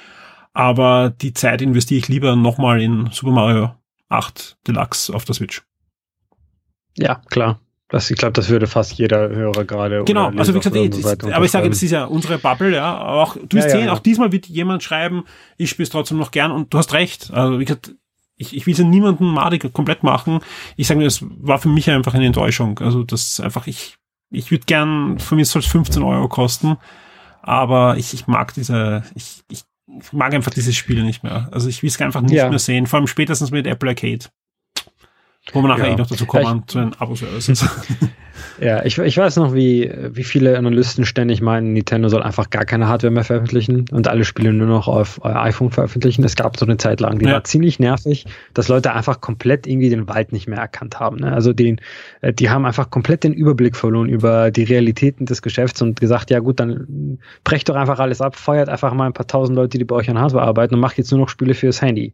Aber 0.52 1.12
die 1.12 1.34
Zeit 1.34 1.62
investiere 1.62 2.00
ich 2.00 2.08
lieber 2.08 2.36
nochmal 2.36 2.82
in 2.82 3.10
Super 3.12 3.32
Mario 3.32 3.76
8 4.10 4.58
Deluxe 4.68 5.14
auf 5.14 5.26
der 5.26 5.36
Switch. 5.36 5.62
Ja, 6.98 7.22
klar. 7.30 7.60
Das, 7.90 8.10
ich 8.12 8.18
glaube, 8.18 8.34
das 8.34 8.50
würde 8.50 8.68
fast 8.68 8.94
jeder 8.94 9.30
Hörer 9.30 9.66
gerade. 9.66 10.04
Genau, 10.06 10.30
also 10.30 10.54
wie 10.54 10.60
gesagt, 10.60 10.76
so 10.76 10.82
eh, 10.82 11.04
weiter 11.04 11.28
das, 11.28 11.36
aber 11.36 11.46
ich 11.46 11.52
sage, 11.52 11.70
das 11.70 11.82
ist 11.82 11.90
ja 11.90 12.06
unsere 12.06 12.38
Bubble, 12.38 12.74
ja. 12.76 12.96
Aber 12.98 13.24
auch, 13.24 13.36
du 13.36 13.58
wirst 13.58 13.70
Ja, 13.70 13.78
sehen, 13.78 13.86
ja. 13.86 13.94
auch 13.94 14.00
diesmal 14.00 14.32
wird 14.32 14.46
jemand 14.46 14.84
schreiben, 14.84 15.24
ich 15.58 15.72
spiele 15.72 15.86
es 15.86 15.90
trotzdem 15.90 16.20
noch 16.20 16.30
gern 16.30 16.52
und 16.52 16.72
du 16.72 16.78
hast 16.78 16.94
recht. 16.94 17.32
Also 17.34 17.60
wie 17.60 17.66
gesagt, 17.66 17.96
ich, 18.36 18.56
ich 18.56 18.68
will 18.68 18.76
ja 18.76 18.84
niemanden 18.84 19.26
madig 19.26 19.74
komplett 19.74 20.04
machen. 20.04 20.40
Ich 20.78 20.86
sage 20.88 21.00
nur, 21.00 21.08
es 21.08 21.26
war 21.40 21.58
für 21.58 21.68
mich 21.68 21.90
einfach 21.90 22.14
eine 22.14 22.28
Enttäuschung. 22.28 22.78
Also 22.80 23.04
das 23.04 23.40
einfach, 23.40 23.66
ich, 23.66 23.98
ich 24.30 24.52
würde 24.52 24.66
gern, 24.66 25.18
für 25.18 25.36
mich 25.36 25.50
soll 25.50 25.62
es 25.62 25.68
15 25.68 26.04
Euro 26.04 26.28
kosten, 26.30 26.78
aber 27.42 27.98
ich, 27.98 28.14
ich 28.14 28.28
mag 28.28 28.54
diese, 28.54 29.04
ich, 29.16 29.42
ich, 29.50 29.64
ich 30.00 30.14
mag 30.14 30.34
einfach 30.34 30.52
dieses 30.52 30.76
Spiel 30.76 31.04
nicht 31.04 31.24
mehr. 31.24 31.50
Also 31.52 31.68
ich 31.68 31.82
will 31.82 31.90
es 31.90 32.00
einfach 32.00 32.22
nicht 32.22 32.34
mehr 32.34 32.60
sehen, 32.60 32.86
vor 32.86 33.00
allem 33.00 33.08
spätestens 33.08 33.50
mit 33.50 33.66
Apple 33.66 33.90
Arcade. 33.90 34.26
Wo 35.54 35.62
wir 35.62 35.68
nachher 35.70 35.88
Ja. 35.88 35.94
eh 35.94 35.96
noch 35.96 36.08
dazu 36.08 36.26
kommen, 36.26 36.64
zu 36.68 36.80
den 36.80 36.94
Abo-Services. 37.00 37.66
Ja, 38.62 38.86
ich, 38.86 38.98
ich 38.98 39.18
weiß 39.18 39.38
noch, 39.38 39.54
wie, 39.54 39.90
wie 40.12 40.24
viele 40.24 40.58
Analysten 40.58 41.06
ständig 41.06 41.42
meinen, 41.42 41.74
Nintendo 41.74 42.10
soll 42.10 42.24
einfach 42.24 42.50
gar 42.50 42.66
keine 42.66 42.88
Hardware 42.88 43.12
mehr 43.12 43.24
veröffentlichen 43.24 43.86
und 43.92 44.08
alle 44.08 44.24
Spiele 44.26 44.52
nur 44.54 44.68
noch 44.68 44.88
auf 44.88 45.20
äh, 45.24 45.30
iPhone 45.30 45.72
veröffentlichen. 45.72 46.24
Es 46.24 46.36
gab 46.36 46.58
so 46.58 46.66
eine 46.66 46.78
Zeit 46.78 47.00
lang, 47.00 47.20
die 47.20 47.26
Ja. 47.26 47.34
war 47.34 47.44
ziemlich 47.46 47.80
nervig, 47.80 48.26
dass 48.54 48.68
Leute 48.68 48.94
einfach 48.94 49.22
komplett 49.22 49.66
irgendwie 49.68 49.90
den 49.90 50.08
Wald 50.10 50.32
nicht 50.34 50.48
mehr 50.48 50.60
erkannt 50.60 51.00
haben. 51.00 51.18
Ne? 51.18 51.32
Also 51.34 51.54
den, 51.54 51.80
äh, 52.22 52.34
die 52.34 52.50
haben 52.50 52.66
einfach 52.66 52.90
komplett 52.90 53.24
den 53.24 53.34
Überblick 53.34 53.76
verloren 53.76 54.10
über 54.10 54.52
die 54.52 54.64
Realitäten 54.64 55.26
des 55.26 55.42
Geschäfts 55.42 55.82
und 55.82 56.00
gesagt, 56.00 56.30
ja 56.30 56.40
gut, 56.40 56.60
dann 56.60 57.20
brecht 57.44 57.68
doch 57.70 57.76
einfach 57.76 58.00
alles 58.00 58.20
ab, 58.22 58.36
feuert 58.36 58.68
einfach 58.70 58.94
mal 58.94 59.06
ein 59.06 59.14
paar 59.14 59.28
tausend 59.28 59.56
Leute, 59.56 59.78
die 59.78 59.86
bei 59.86 59.96
euch 59.96 60.10
an 60.10 60.18
Hardware 60.20 60.44
arbeiten 60.46 60.76
und 60.76 60.82
macht 60.82 60.98
jetzt 60.98 61.12
nur 61.12 61.20
noch 61.22 61.30
Spiele 61.30 61.54
fürs 61.54 61.82
Handy. 61.82 62.14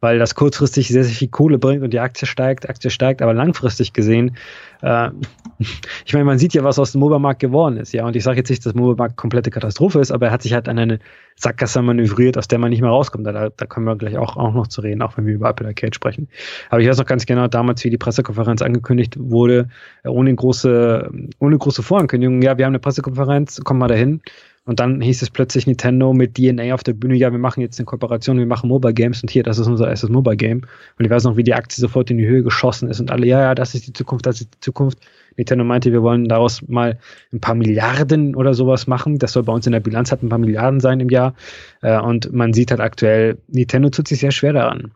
Weil 0.00 0.18
das 0.18 0.34
kurzfristig 0.34 0.88
sehr, 0.88 1.04
sehr 1.04 1.14
viel 1.14 1.28
Kohle 1.28 1.58
bringt 1.58 1.82
und 1.82 1.92
die 1.92 2.00
Aktie 2.00 2.26
steigt, 2.26 2.68
Aktie 2.68 2.90
steigt, 2.90 3.22
aber 3.22 3.34
langfristig 3.34 3.92
gesehen, 3.92 4.36
äh, 4.82 5.10
ich 6.06 6.12
meine, 6.12 6.24
man 6.24 6.38
sieht 6.38 6.54
ja, 6.54 6.64
was 6.64 6.78
aus 6.78 6.92
dem 6.92 7.00
MOBA-Markt 7.00 7.40
geworden 7.40 7.76
ist, 7.76 7.92
ja, 7.92 8.06
und 8.06 8.16
ich 8.16 8.24
sage 8.24 8.38
jetzt 8.38 8.50
nicht, 8.50 8.64
dass 8.64 8.74
MOBA-Markt 8.74 9.16
komplette 9.16 9.50
Katastrophe 9.50 10.00
ist, 10.00 10.10
aber 10.10 10.26
er 10.26 10.32
hat 10.32 10.42
sich 10.42 10.54
halt 10.54 10.68
an 10.68 10.78
eine 10.78 10.98
Sackgasse 11.36 11.80
manövriert, 11.80 12.36
aus 12.36 12.48
der 12.48 12.58
man 12.58 12.70
nicht 12.70 12.82
mehr 12.82 12.90
rauskommt. 12.90 13.26
Da, 13.26 13.48
da 13.48 13.66
können 13.66 13.86
wir 13.86 13.96
gleich 13.96 14.18
auch, 14.18 14.36
auch 14.36 14.52
noch 14.52 14.66
zu 14.66 14.82
reden, 14.82 15.00
auch 15.00 15.16
wenn 15.16 15.26
wir 15.26 15.34
über 15.34 15.48
Apple 15.48 15.66
Arcade 15.66 15.94
sprechen. 15.94 16.28
Aber 16.68 16.82
ich 16.82 16.88
weiß 16.88 16.98
noch 16.98 17.06
ganz 17.06 17.24
genau, 17.24 17.48
damals, 17.48 17.82
wie 17.82 17.90
die 17.90 17.96
Pressekonferenz 17.96 18.60
angekündigt 18.60 19.16
wurde, 19.18 19.68
ohne 20.04 20.34
große, 20.34 21.10
ohne 21.38 21.58
große 21.58 21.82
Vorankündigung, 21.82 22.42
ja, 22.42 22.58
wir 22.58 22.66
haben 22.66 22.72
eine 22.72 22.78
Pressekonferenz, 22.78 23.60
komm 23.64 23.78
mal 23.78 23.88
dahin. 23.88 24.20
Und 24.66 24.78
dann 24.78 25.00
hieß 25.00 25.22
es 25.22 25.30
plötzlich 25.30 25.66
Nintendo 25.66 26.12
mit 26.12 26.34
DNA 26.34 26.74
auf 26.74 26.82
der 26.82 26.92
Bühne, 26.92 27.16
ja, 27.16 27.32
wir 27.32 27.38
machen 27.38 27.60
jetzt 27.60 27.78
eine 27.78 27.86
Kooperation, 27.86 28.38
wir 28.38 28.46
machen 28.46 28.68
Mobile 28.68 28.92
Games 28.92 29.22
und 29.22 29.30
hier, 29.30 29.42
das 29.42 29.58
ist 29.58 29.66
unser 29.66 29.88
erstes 29.88 30.10
Mobile 30.10 30.36
Game. 30.36 30.62
Und 30.98 31.04
ich 31.04 31.10
weiß 31.10 31.24
noch, 31.24 31.36
wie 31.36 31.42
die 31.42 31.54
Aktie 31.54 31.80
sofort 31.80 32.10
in 32.10 32.18
die 32.18 32.26
Höhe 32.26 32.42
geschossen 32.42 32.88
ist 32.88 33.00
und 33.00 33.10
alle, 33.10 33.26
ja, 33.26 33.40
ja, 33.40 33.54
das 33.54 33.74
ist 33.74 33.86
die 33.86 33.92
Zukunft, 33.92 34.26
das 34.26 34.40
ist 34.40 34.54
die 34.54 34.60
Zukunft. 34.60 34.98
Nintendo 35.36 35.64
meinte, 35.64 35.92
wir 35.92 36.02
wollen 36.02 36.28
daraus 36.28 36.60
mal 36.68 36.98
ein 37.32 37.40
paar 37.40 37.54
Milliarden 37.54 38.34
oder 38.34 38.52
sowas 38.52 38.86
machen. 38.86 39.18
Das 39.18 39.32
soll 39.32 39.44
bei 39.44 39.52
uns 39.52 39.66
in 39.66 39.72
der 39.72 39.80
Bilanz 39.80 40.10
halt 40.10 40.22
ein 40.22 40.28
paar 40.28 40.38
Milliarden 40.38 40.80
sein 40.80 41.00
im 41.00 41.08
Jahr. 41.08 41.34
Äh, 41.80 41.98
und 41.98 42.32
man 42.32 42.52
sieht 42.52 42.70
halt 42.70 42.80
aktuell, 42.80 43.38
Nintendo 43.48 43.88
tut 43.88 44.08
sich 44.08 44.20
sehr 44.20 44.32
schwer 44.32 44.52
daran. 44.52 44.92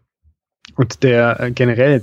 Und 0.76 1.02
der 1.02 1.40
äh, 1.40 1.50
generell 1.50 2.02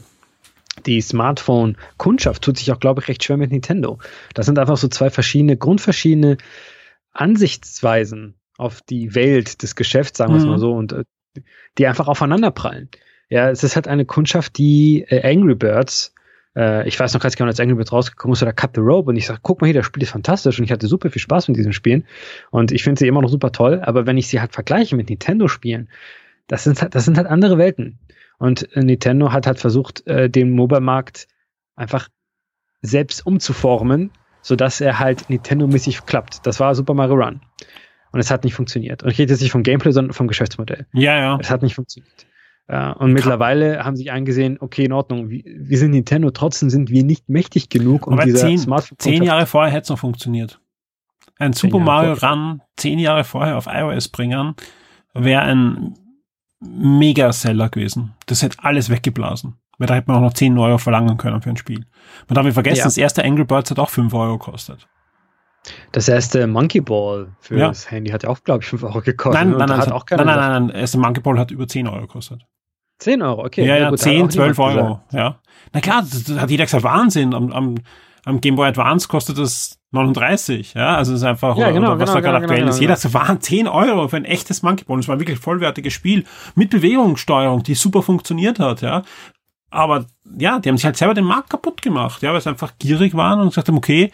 die 0.86 1.02
Smartphone-Kundschaft 1.02 2.42
tut 2.42 2.58
sich 2.58 2.72
auch, 2.72 2.80
glaube 2.80 3.02
ich, 3.02 3.08
recht 3.08 3.24
schwer 3.24 3.38
mit 3.38 3.52
Nintendo. 3.52 4.00
Das 4.34 4.46
sind 4.46 4.58
einfach 4.58 4.78
so 4.78 4.88
zwei 4.88 5.10
verschiedene, 5.10 5.58
grundverschiedene 5.58 6.38
Ansichtsweisen 7.12 8.36
auf 8.58 8.82
die 8.82 9.16
Welt 9.16 9.64
des 9.64 9.76
Geschäfts, 9.76 10.18
sagen 10.18 10.34
wir 10.34 10.38
es 10.38 10.44
mhm. 10.44 10.52
mal 10.52 10.60
so, 10.60 10.74
und 10.74 10.94
äh, 10.94 11.04
die 11.78 11.88
einfach 11.88 12.08
aufeinanderprallen. 12.08 12.90
Ja, 13.30 13.50
es 13.50 13.64
ist 13.64 13.76
halt 13.76 13.88
eine 13.88 14.06
Kundschaft, 14.06 14.58
die 14.58 15.06
äh, 15.08 15.28
Angry 15.28 15.56
Birds, 15.56 16.14
äh, 16.56 16.88
ich 16.88 17.00
weiß 17.00 17.14
noch 17.14 17.22
ganz 17.22 17.36
genau, 17.36 17.48
als 17.48 17.60
Angry 17.60 17.76
Birds 17.76 17.92
rausgekommen 17.92 18.34
ist, 18.34 18.44
oder 18.44 18.54
Cut 18.54 18.72
the 18.76 18.82
Rope, 18.82 19.10
und 19.10 19.16
ich 19.16 19.26
sage, 19.26 19.40
guck 19.42 19.62
mal 19.62 19.68
hier, 19.68 19.76
das 19.76 19.86
Spiel 19.86 20.04
ist 20.04 20.12
fantastisch 20.12 20.60
und 20.60 20.66
ich 20.66 20.72
hatte 20.72 20.88
super 20.88 21.10
viel 21.10 21.22
Spaß 21.22 21.48
mit 21.48 21.58
diesen 21.58 21.74
Spielen 21.74 22.06
und 22.50 22.72
ich 22.72 22.84
finde 22.84 23.00
sie 23.00 23.08
immer 23.08 23.22
noch 23.22 23.30
super 23.30 23.52
toll, 23.52 23.82
aber 23.84 24.06
wenn 24.06 24.18
ich 24.18 24.28
sie 24.28 24.42
halt 24.42 24.54
vergleiche 24.54 24.96
mit 24.96 25.10
Nintendo-Spielen, 25.10 25.90
das 26.48 26.66
sind 26.66 26.82
halt, 26.82 26.94
das 26.94 27.06
sind 27.06 27.18
halt 27.18 27.28
andere 27.28 27.58
Welten. 27.58 28.00
Und 28.38 28.76
äh, 28.76 28.82
Nintendo 28.82 29.32
hat 29.32 29.48
halt 29.48 29.60
versucht, 29.60 30.06
äh, 30.08 30.30
den 30.30 30.52
Mobile-Markt 30.52 31.28
einfach 31.76 32.10
selbst 32.82 33.26
umzuformen 33.26 34.12
sodass 34.42 34.82
er 34.82 35.00
halt 35.00 35.30
Nintendo-mäßig 35.30 36.06
klappt. 36.06 36.46
Das 36.46 36.60
war 36.60 36.76
Super 36.76 36.94
Mario 36.94 37.16
Run. 37.16 37.42
Und 38.12 38.20
es 38.20 38.30
hat 38.30 38.44
nicht 38.44 38.54
funktioniert. 38.54 39.04
Und 39.04 39.12
ich 39.12 39.20
rede 39.20 39.32
jetzt 39.32 39.42
nicht 39.42 39.52
vom 39.52 39.64
Gameplay, 39.64 39.92
sondern 39.92 40.14
vom 40.14 40.28
Geschäftsmodell. 40.28 40.86
Ja, 40.94 41.18
ja. 41.18 41.38
Es 41.40 41.50
hat 41.50 41.62
nicht 41.62 41.76
funktioniert. 41.76 42.28
Uh, 42.72 42.94
und 43.00 43.12
mittlerweile 43.12 43.84
haben 43.84 43.98
sich 43.98 44.12
eingesehen, 44.12 44.58
okay, 44.62 44.86
in 44.86 44.94
Ordnung, 44.94 45.30
wir, 45.30 45.44
wir, 45.44 45.78
sind 45.78 45.92
Nintendo, 45.92 46.32
trotzdem 46.32 46.70
sind 46.70 46.90
wir 46.90 47.04
nicht 47.04 47.28
mächtig 47.28 47.68
genug, 47.68 48.08
um 48.08 48.14
Aber 48.14 48.24
dieser 48.24 48.48
zehn, 48.48 48.58
Smartphone. 48.58 48.98
Zehn 48.98 49.24
Jahre 49.24 49.46
vorher 49.46 49.74
hätte 49.74 49.84
es 49.84 49.90
noch 49.90 50.00
funktioniert. 50.00 50.62
Ein 51.38 51.52
Super 51.52 51.80
Mario 51.80 52.16
vorher. 52.16 52.38
Run 52.38 52.62
zehn 52.78 53.00
Jahre 53.00 53.26
vorher 53.26 53.58
auf 53.58 53.68
iOS 53.68 54.08
bringen, 54.08 54.56
wäre 55.14 55.42
ein 55.42 55.96
Mega-Seller 56.62 57.68
gewesen. 57.70 58.14
Das 58.28 58.42
hätte 58.42 58.58
alles 58.62 58.90
weggeblasen. 58.90 59.56
Weil 59.82 59.88
da 59.88 59.96
hätte 59.96 60.12
man 60.12 60.18
auch 60.18 60.28
noch 60.28 60.34
10 60.34 60.60
Euro 60.60 60.78
verlangen 60.78 61.18
können 61.18 61.42
für 61.42 61.50
ein 61.50 61.58
Spiel. 61.58 61.88
Man 62.28 62.36
darf 62.36 62.46
nicht 62.46 62.54
vergessen, 62.54 62.78
ja. 62.78 62.84
das 62.84 62.98
erste 62.98 63.24
Angry 63.26 63.46
Birds 63.46 63.72
hat 63.72 63.80
auch 63.80 63.90
5 63.90 64.14
Euro 64.14 64.38
gekostet. 64.38 64.88
Das 65.92 66.08
erste 66.08 66.46
Monkey 66.46 66.82
Ball 66.82 67.30
für 67.40 67.58
ja. 67.58 67.70
das 67.70 67.90
Handy 67.90 68.12
hat 68.12 68.22
ja 68.22 68.30
auch, 68.30 68.44
glaube 68.44 68.62
ich, 68.62 68.70
5 68.70 68.84
Euro 68.84 69.02
gekostet. 69.02 69.44
Nein, 69.44 69.58
nein, 69.58 69.70
nein, 69.70 69.80
hat 69.80 69.92
auch 69.92 70.06
nein, 70.12 70.20
nein, 70.24 70.38
nein, 70.38 70.52
nein, 70.52 70.68
das 70.68 70.78
erste 70.78 71.00
Monkey 71.00 71.22
Ball 71.22 71.40
hat 71.40 71.50
über 71.50 71.68
10 71.68 71.88
Euro 71.88 72.02
gekostet. 72.02 72.46
10 73.00 73.24
Euro, 73.24 73.44
okay. 73.44 73.66
Ja, 73.66 73.76
ja, 73.76 73.90
gut, 73.90 73.98
10, 73.98 74.30
12 74.30 74.60
Euro, 74.60 75.02
ja. 75.14 75.40
Na 75.74 75.80
klar, 75.80 76.04
das, 76.04 76.26
das, 76.26 76.38
hat 76.38 76.52
jeder 76.52 76.66
gesagt, 76.66 76.84
Wahnsinn. 76.84 77.34
Am, 77.34 77.52
am, 77.52 77.76
am 78.24 78.40
Game 78.40 78.56
Boy 78.56 78.68
Advance 78.68 79.08
kostet 79.08 79.40
das 79.40 79.80
39, 79.94 80.76
ja, 80.76 80.96
also 80.96 81.14
es 81.14 81.22
ist 81.22 81.26
einfach, 81.26 81.58
ja, 81.58 81.72
genau, 81.72 81.94
oder 81.94 82.00
was 82.02 82.12
genau, 82.12 82.14
da 82.14 82.20
gerade 82.22 82.36
genau, 82.36 82.44
aktuell 82.44 82.60
genau, 82.60 82.70
ist. 82.70 82.80
Jeder 82.80 82.96
sagt, 82.98 83.16
waren 83.16 83.42
10 83.42 83.68
Euro 83.68 84.08
für 84.08 84.18
ein 84.18 84.26
echtes 84.26 84.62
Monkey 84.62 84.86
Ball. 84.86 85.00
Es 85.00 85.08
war 85.08 85.16
ein 85.16 85.20
wirklich 85.20 85.40
vollwertiges 85.40 85.92
Spiel 85.92 86.24
mit 86.56 86.70
Bewegungssteuerung, 86.70 87.64
die 87.64 87.74
super 87.74 88.04
funktioniert 88.04 88.60
hat, 88.60 88.82
ja. 88.82 89.02
Aber 89.72 90.06
ja, 90.38 90.60
die 90.60 90.70
haben 90.70 90.78
sich 90.78 90.86
halt 90.86 90.98
selber 90.98 91.14
den 91.14 91.26
Markt 91.26 91.50
kaputt 91.50 91.82
gemacht, 91.82 92.22
ja, 92.22 92.34
weil 92.34 92.42
sie 92.42 92.50
einfach 92.50 92.74
gierig 92.78 93.16
waren 93.16 93.40
und 93.40 93.50
gesagt 93.50 93.70
haben, 93.70 93.78
okay, 93.78 94.12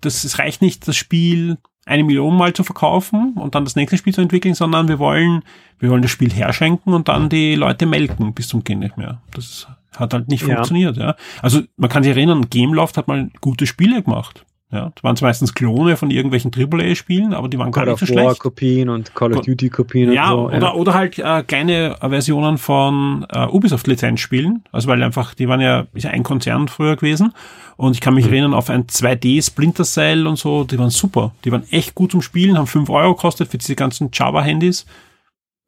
das, 0.00 0.24
es 0.24 0.38
reicht 0.38 0.62
nicht, 0.62 0.88
das 0.88 0.96
Spiel 0.96 1.58
eine 1.84 2.04
Million 2.04 2.36
mal 2.36 2.52
zu 2.52 2.62
verkaufen 2.62 3.34
und 3.34 3.54
dann 3.54 3.64
das 3.64 3.74
nächste 3.74 3.98
Spiel 3.98 4.14
zu 4.14 4.20
entwickeln, 4.20 4.54
sondern 4.54 4.88
wir 4.88 4.98
wollen, 4.98 5.42
wir 5.78 5.90
wollen 5.90 6.02
das 6.02 6.10
Spiel 6.10 6.32
herschenken 6.32 6.94
und 6.94 7.08
dann 7.08 7.28
die 7.28 7.56
Leute 7.56 7.86
melken 7.86 8.32
bis 8.32 8.48
zum 8.48 8.62
Kind 8.62 8.80
nicht 8.80 8.96
mehr. 8.96 9.20
Das 9.34 9.66
hat 9.96 10.14
halt 10.14 10.28
nicht 10.28 10.46
ja. 10.46 10.54
funktioniert, 10.54 10.96
ja. 10.96 11.16
Also 11.42 11.62
man 11.76 11.90
kann 11.90 12.04
sich 12.04 12.14
erinnern, 12.14 12.48
Gameloft 12.48 12.96
hat 12.96 13.08
mal 13.08 13.30
gute 13.40 13.66
Spiele 13.66 14.02
gemacht. 14.02 14.44
Ja, 14.72 14.92
das 14.94 15.02
waren 15.02 15.16
meistens 15.20 15.52
Klone 15.52 15.96
von 15.96 16.12
irgendwelchen 16.12 16.52
AAA-Spielen, 16.54 17.34
aber 17.34 17.48
die 17.48 17.58
waren 17.58 17.72
gar 17.72 17.86
nicht 17.86 17.98
so 17.98 18.06
schlecht. 18.06 18.38
Kopien 18.38 18.88
und 18.88 19.12
Call 19.16 19.32
of 19.32 19.44
Duty 19.44 19.68
Kopien 19.68 20.12
ja, 20.12 20.30
und 20.30 20.52
so. 20.52 20.56
Oder, 20.56 20.66
ja. 20.66 20.74
oder 20.74 20.94
halt 20.94 21.18
äh, 21.18 21.42
kleine 21.42 21.96
Versionen 22.00 22.56
von 22.56 23.26
äh, 23.30 23.46
Ubisoft 23.46 23.88
Lizenzspielen. 23.88 24.62
Also 24.70 24.86
weil 24.86 25.02
einfach, 25.02 25.34
die 25.34 25.48
waren 25.48 25.60
ja, 25.60 25.88
ist 25.92 26.04
ja 26.04 26.10
ein 26.10 26.22
Konzern 26.22 26.68
früher 26.68 26.94
gewesen. 26.94 27.32
Und 27.76 27.94
ich 27.94 28.00
kann 28.00 28.14
mich 28.14 28.26
mhm. 28.26 28.32
erinnern 28.32 28.54
auf 28.54 28.70
ein 28.70 28.86
2D 28.86 29.44
Splinter 29.44 29.84
Cell 29.84 30.28
und 30.28 30.36
so, 30.36 30.62
die 30.62 30.78
waren 30.78 30.90
super. 30.90 31.32
Die 31.44 31.50
waren 31.50 31.64
echt 31.72 31.96
gut 31.96 32.12
zum 32.12 32.22
Spielen, 32.22 32.56
haben 32.56 32.68
5 32.68 32.90
Euro 32.90 33.14
gekostet 33.16 33.48
für 33.48 33.58
diese 33.58 33.74
ganzen 33.74 34.10
Java-Handys. 34.12 34.86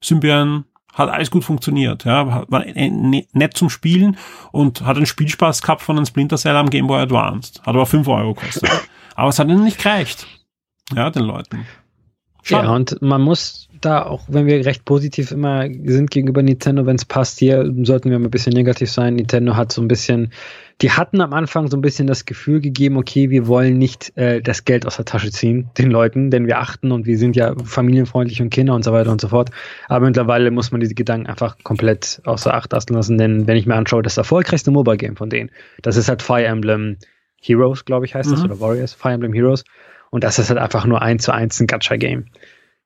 Symbian 0.01 0.65
hat 0.93 1.09
alles 1.09 1.31
gut 1.31 1.45
funktioniert, 1.45 2.05
ja, 2.05 2.45
war 2.49 2.65
ne, 2.65 3.27
nett 3.33 3.57
zum 3.57 3.71
Spielen 3.71 4.17
und 4.51 4.83
hat 4.83 4.97
einen 4.97 5.07
Spielspaß 5.07 5.63
gehabt 5.63 5.83
von 5.83 5.97
einem 5.97 6.07
Splinter 6.07 6.37
Cell 6.37 6.57
am 6.57 6.71
Game 6.71 6.87
Boy 6.87 7.01
Advanced. 7.01 7.61
Hat 7.61 7.69
aber 7.69 7.87
5 7.87 8.07
Euro 8.09 8.35
gekostet. 8.35 8.71
aber 9.15 9.29
es 9.29 9.39
hat 9.39 9.49
ihnen 9.49 9.65
nicht 9.65 9.83
gereicht. 9.83 10.27
Ja, 10.95 11.11
den 11.11 11.25
Leuten. 11.25 11.67
Schade. 12.43 12.67
Ja, 12.67 12.75
und 12.75 13.01
man 13.01 13.23
muss 13.23 13.69
da 13.81 14.05
auch, 14.05 14.23
wenn 14.29 14.47
wir 14.47 14.65
recht 14.65 14.85
positiv 14.85 15.31
immer 15.31 15.69
sind 15.85 16.11
gegenüber 16.11 16.43
Nintendo, 16.43 16.87
wenn 16.87 16.97
es 16.97 17.05
passt, 17.05 17.39
hier 17.39 17.73
sollten 17.83 18.11
wir 18.11 18.19
mal 18.19 18.27
ein 18.27 18.31
bisschen 18.31 18.53
negativ 18.53 18.91
sein. 18.91 19.15
Nintendo 19.15 19.57
hat 19.57 19.73
so 19.73 19.81
ein 19.81 19.89
bisschen, 19.89 20.33
die 20.83 20.91
hatten 20.91 21.21
am 21.21 21.33
Anfang 21.33 21.69
so 21.69 21.77
ein 21.77 21.81
bisschen 21.81 22.09
das 22.09 22.25
Gefühl 22.25 22.61
gegeben, 22.61 22.97
okay, 22.97 23.31
wir 23.31 23.47
wollen 23.47 23.79
nicht 23.79 24.17
äh, 24.17 24.43
das 24.43 24.65
Geld 24.65 24.85
aus 24.85 24.97
der 24.97 25.05
Tasche 25.05 25.31
ziehen, 25.31 25.71
den 25.79 25.91
Leuten, 25.91 26.31
denn 26.31 26.49
wir 26.49 26.59
achten 26.59 26.91
und 26.91 27.07
wir 27.07 27.17
sind 27.19 27.37
ja 27.37 27.55
familienfreundlich 27.65 28.43
und 28.43 28.51
Kinder 28.51 28.75
und 28.75 28.83
so 28.83 28.93
weiter 28.93 29.13
und 29.13 29.21
so 29.21 29.29
fort. 29.29 29.51
Aber 29.89 30.07
mittlerweile 30.07 30.51
muss 30.51 30.73
man 30.73 30.81
diese 30.81 30.95
Gedanken 30.95 31.29
einfach 31.29 31.57
komplett 31.63 32.21
außer 32.25 32.53
Acht 32.53 32.73
lassen, 32.73 33.17
denn 33.17 33.47
wenn 33.47 33.57
ich 33.57 33.67
mir 33.67 33.77
anschaue, 33.77 34.03
das 34.03 34.17
erfolgreichste 34.17 34.73
Mobile 34.73 34.97
Game 34.97 35.17
von 35.17 35.31
denen, 35.31 35.51
das 35.83 35.97
ist 35.97 36.09
halt 36.09 36.21
Fire 36.21 36.45
Emblem 36.45 36.97
Heroes, 37.41 37.85
glaube 37.85 38.07
ich, 38.07 38.15
heißt 38.15 38.29
mhm. 38.29 38.35
das, 38.35 38.45
oder 38.45 38.61
Warriors, 38.61 38.93
Fire 38.93 39.15
Emblem 39.15 39.33
Heroes. 39.33 39.65
Und 40.11 40.25
das 40.25 40.39
ist 40.39 40.51
halt 40.51 40.59
einfach 40.59 40.85
nur 40.85 41.01
eins 41.01 41.23
zu 41.23 41.33
eins 41.33 41.59
ein 41.61 41.67
Gacha-Game. 41.67 42.27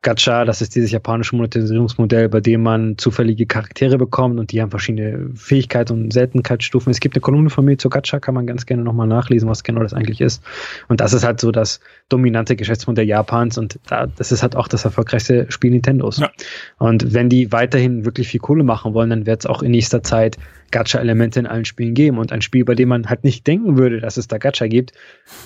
Gacha, 0.03 0.45
das 0.45 0.61
ist 0.61 0.77
dieses 0.77 0.93
japanische 0.93 1.35
Monetarisierungsmodell, 1.35 2.29
bei 2.29 2.41
dem 2.41 2.63
man 2.63 2.97
zufällige 2.97 3.47
Charaktere 3.47 3.99
bekommt 3.99 4.39
und 4.39 4.53
die 4.53 4.63
haben 4.63 4.71
verschiedene 4.71 5.31
Fähigkeiten 5.35 5.93
und 5.95 6.13
Seltenheitsstufen. 6.13 6.93
Es 6.93 7.01
gibt 7.01 7.17
eine 7.17 7.23
Kolumne 7.23 7.51
von 7.51 7.65
mir 7.65 7.77
zu 7.77 7.89
Gacha, 7.89 8.21
kann 8.21 8.35
man 8.35 8.47
ganz 8.47 8.67
gerne 8.67 8.85
nochmal 8.85 9.09
nachlesen, 9.09 9.49
was 9.49 9.65
genau 9.65 9.83
das 9.83 9.95
eigentlich 9.95 10.21
ist. 10.21 10.45
Und 10.89 11.01
das 11.01 11.13
ist 11.13 11.25
halt 11.25 11.41
so 11.41 11.51
das 11.51 11.81
dominante 12.09 12.55
Geschäftsmodell 12.55 13.07
Japans 13.07 13.59
und 13.59 13.81
da, 13.89 14.07
das 14.07 14.31
ist 14.31 14.43
halt 14.43 14.55
auch 14.55 14.69
das 14.69 14.85
erfolgreichste 14.85 15.47
Spiel 15.51 15.73
Nintendos. 15.73 16.19
Ja. 16.19 16.31
Und 16.79 17.13
wenn 17.13 17.29
die 17.29 17.51
weiterhin 17.51 18.05
wirklich 18.05 18.29
viel 18.29 18.41
Kohle 18.41 18.63
machen 18.63 18.95
wollen, 18.95 19.11
dann 19.11 19.27
wird 19.27 19.41
es 19.41 19.47
auch 19.47 19.63
in 19.63 19.73
nächster 19.73 20.03
Zeit 20.05 20.37
Gacha-Elemente 20.71 21.41
in 21.41 21.47
allen 21.47 21.65
Spielen 21.65 21.95
geben. 21.95 22.19
Und 22.19 22.33
ein 22.33 22.43
Spiel, 22.43 22.65
bei 22.65 22.75
dem 22.75 22.89
man 22.89 23.09
halt 23.09 23.25
nicht 23.25 23.47
denken 23.47 23.79
würde, 23.79 24.01
dass 24.01 24.17
es 24.17 24.29
da 24.29 24.39
Gacha 24.39 24.67
gibt, 24.67 24.93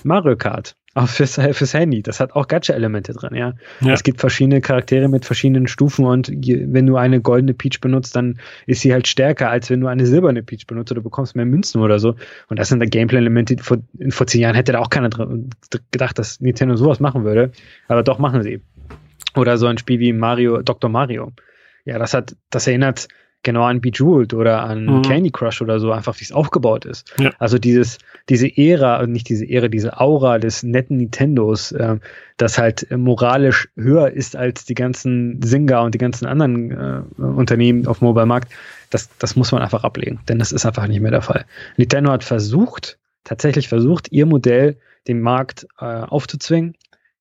Mario 0.05 0.37
Kart. 0.37 0.77
Auch 0.95 1.09
fürs, 1.09 1.35
fürs 1.35 1.73
Handy. 1.73 2.03
Das 2.03 2.19
hat 2.19 2.33
auch 2.33 2.49
Gacha-Elemente 2.49 3.13
drin, 3.13 3.37
ja? 3.37 3.55
ja. 3.81 3.93
Es 3.93 4.03
gibt 4.03 4.21
verschiedene 4.21 4.61
Charaktere 4.61 5.09
mit 5.09 5.25
verschiedenen 5.25 5.69
Stufen 5.69 6.05
und 6.05 6.29
wenn 6.29 6.87
du 6.87 6.97
eine 6.97 7.21
goldene 7.21 7.55
Peach 7.55 7.81
benutzt, 7.81 8.17
dann 8.17 8.41
ist 8.67 8.81
sie 8.81 8.93
halt 8.93 9.07
stärker, 9.07 9.51
als 9.51 9.71
wenn 9.71 9.81
du 9.81 9.87
eine 9.87 10.05
silberne 10.05 10.43
Peach 10.43 10.67
benutzt 10.67 10.91
oder 10.91 11.01
bekommst 11.01 11.37
mehr 11.37 11.47
Münzen 11.47 11.81
oder 11.81 12.01
so. 12.01 12.17
Und 12.49 12.59
das 12.59 12.69
sind 12.69 12.81
da 12.81 12.87
Gameplay-Elemente, 12.87 13.59
vor, 13.63 13.79
vor 14.09 14.27
zehn 14.27 14.41
Jahren 14.41 14.57
hätte 14.57 14.73
da 14.73 14.81
auch 14.81 14.91
keiner 14.91 15.11
gedacht, 15.93 16.19
dass 16.19 16.41
Nintendo 16.41 16.75
sowas 16.75 16.99
machen 16.99 17.23
würde. 17.23 17.53
Aber 17.87 18.03
doch 18.03 18.19
machen 18.19 18.43
sie. 18.43 18.61
Oder 19.37 19.59
so 19.59 19.67
ein 19.67 19.79
Spiel 19.79 20.01
wie 20.01 20.13
Mario, 20.13 20.61
Dr. 20.63 20.91
Mario. 20.91 21.31
Ja, 21.85 21.99
das 21.99 22.15
hat, 22.15 22.35
das 22.51 22.67
erinnert 22.67 23.07
genau 23.42 23.64
an 23.64 23.81
Bejeweled 23.81 24.35
oder 24.35 24.62
an 24.62 24.85
mhm. 24.87 25.03
Candy 25.03 25.31
Crush 25.31 25.62
oder 25.62 25.81
so, 25.81 25.92
einfach 25.92 26.18
wie 26.20 26.24
es 26.24 26.33
aufgebaut 26.33 26.85
ist. 26.85 27.14
Ja. 27.18 27.33
Also 27.38 27.59
dieses, 27.59 27.98
diese 28.29 28.48
Ära, 28.57 29.07
nicht 29.07 29.29
diese 29.29 29.48
Ära, 29.48 29.68
diese 29.68 29.98
Aura 29.98 30.38
des 30.38 30.62
netten 30.62 30.98
Nintendos, 30.98 31.72
äh, 31.72 31.96
das 32.37 32.59
halt 32.59 32.87
moralisch 32.90 33.68
höher 33.76 34.11
ist 34.11 34.37
als 34.37 34.64
die 34.64 34.74
ganzen 34.74 35.40
Singer 35.42 35.83
und 35.83 35.94
die 35.94 35.98
ganzen 35.98 36.26
anderen 36.26 36.70
äh, 36.70 37.22
Unternehmen 37.22 37.87
auf 37.87 38.00
Mobile-Markt, 38.00 38.53
das, 38.90 39.09
das 39.18 39.37
muss 39.37 39.53
man 39.53 39.62
einfach 39.62 39.85
ablegen, 39.85 40.20
denn 40.29 40.38
das 40.38 40.53
ist 40.53 40.66
einfach 40.66 40.87
nicht 40.87 41.00
mehr 41.00 41.11
der 41.11 41.22
Fall. 41.22 41.44
Nintendo 41.76 42.11
hat 42.11 42.24
versucht, 42.24 42.98
tatsächlich 43.24 43.68
versucht, 43.68 44.11
ihr 44.11 44.26
Modell 44.26 44.79
dem 45.09 45.20
Markt 45.20 45.66
äh, 45.79 45.85
aufzuzwingen. 45.85 46.74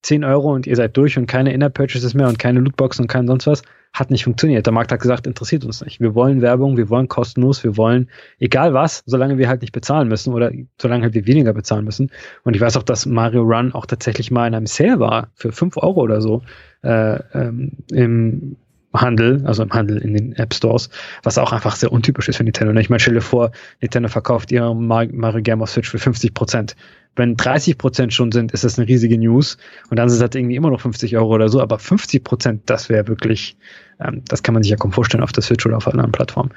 10 0.04 0.24
Euro 0.24 0.54
und 0.54 0.68
ihr 0.68 0.76
seid 0.76 0.96
durch 0.96 1.18
und 1.18 1.28
keine 1.28 1.54
Inner-Purchases 1.54 2.14
mehr 2.14 2.28
und 2.28 2.40
keine 2.40 2.60
Lootboxen 2.60 3.04
und 3.04 3.08
kein 3.08 3.28
sonst 3.28 3.48
was, 3.48 3.62
hat 3.94 4.12
nicht 4.12 4.24
funktioniert. 4.24 4.66
Der 4.66 4.74
Markt 4.74 4.92
hat 4.92 5.00
gesagt, 5.00 5.26
interessiert 5.26 5.66
uns 5.66 5.84
nicht. 5.84 6.00
Wir 6.00 6.14
wollen 6.14 6.42
Werbung, 6.42 6.78
wir 6.78 6.90
wollen 6.90 7.08
kostenlos, 7.08 7.64
wir 7.64 7.76
wollen 7.76 8.10
egal 8.38 8.74
was, 8.74 9.04
solange 9.06 9.38
wir 9.38 9.50
halt 9.50 9.62
nicht 9.62 9.72
bezahlen 9.72 10.08
müssen 10.08 10.34
oder 10.34 10.52
solange 10.80 11.04
halt 11.04 11.16
wir 11.16 11.26
weniger 11.26 11.54
bezahlen 11.54 11.86
müssen. 11.86 12.12
Und 12.44 12.56
ich 12.56 12.62
weiß 12.62 12.78
auch, 12.78 12.84
dass 12.84 13.06
Mario 13.06 13.42
Run 13.42 13.74
auch 13.74 13.86
tatsächlich 13.86 14.32
mal 14.32 14.48
in 14.48 14.56
einem 14.56 14.68
Sale 14.68 15.00
war 15.00 15.30
für 15.34 15.52
5 15.52 15.78
Euro 15.78 16.02
oder 16.02 16.22
so 16.22 16.44
äh, 16.84 17.20
ähm, 17.34 17.72
im 17.92 18.58
Handel, 18.94 19.44
also 19.46 19.64
im 19.64 19.72
Handel 19.72 19.98
in 20.00 20.14
den 20.14 20.34
App 20.34 20.54
Stores, 20.54 20.90
was 21.24 21.38
auch 21.38 21.52
einfach 21.52 21.76
sehr 21.76 21.92
untypisch 21.92 22.28
ist 22.28 22.38
für 22.38 22.44
Nintendo. 22.44 22.80
Ich 22.80 22.90
meine, 22.90 23.00
stell 23.00 23.14
dir 23.14 23.22
vor, 23.22 23.52
Nintendo 23.82 24.10
verkauft 24.10 24.52
ihr 24.52 24.74
Mario 24.74 25.42
Game 25.42 25.62
auf 25.62 25.70
Switch 25.70 25.90
für 25.90 26.00
50 26.00 26.34
Prozent. 26.34 26.76
Wenn 27.16 27.36
30 27.36 27.78
Prozent 27.78 28.14
schon 28.14 28.32
sind, 28.32 28.52
ist 28.54 28.64
das 28.64 28.78
eine 28.78 28.88
riesige 28.88 29.18
News. 29.18 29.58
Und 29.90 29.98
dann 29.98 30.10
sind 30.10 30.18
es 30.18 30.22
halt 30.22 30.36
irgendwie 30.36 30.56
immer 30.56 30.70
noch 30.70 30.82
50 30.82 31.18
Euro 31.18 31.34
oder 31.36 31.50
so. 31.50 31.62
Aber 31.62 31.80
50 31.80 32.24
Prozent, 32.24 32.62
das 32.68 32.90
wäre 32.90 33.08
wirklich, 33.08 33.58
ähm, 34.00 34.24
das 34.28 34.44
kann 34.44 34.54
man 34.54 34.64
sich 34.64 34.70
ja 34.70 34.78
kaum 34.78 34.92
vorstellen 34.92 35.24
auf 35.24 35.32
der 35.32 35.44
Switch 35.44 35.66
oder 35.66 35.78
auf 35.78 35.88
anderen 35.88 36.12
Plattform. 36.12 36.52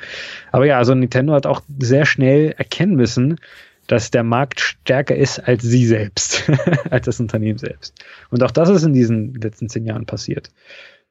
Aber 0.53 0.67
ja, 0.67 0.79
also 0.79 0.95
Nintendo 0.95 1.33
hat 1.33 1.47
auch 1.47 1.63
sehr 1.79 2.07
schnell 2.07 2.55
erkennen 2.57 2.95
müssen, 2.95 3.39
dass 3.87 4.11
der 4.11 4.23
Markt 4.23 4.61
stärker 4.61 5.17
ist 5.17 5.41
als 5.41 5.63
sie 5.63 5.87
selbst, 5.87 6.51
als 6.91 7.07
das 7.07 7.21
Unternehmen 7.21 7.59
selbst. 7.59 7.95
Und 8.31 8.43
auch 8.43 8.51
das 8.51 8.69
ist 8.69 8.85
in 8.85 8.93
diesen 8.93 9.35
letzten 9.35 9.69
zehn 9.69 9.85
Jahren 9.85 10.07
passiert. 10.07 10.51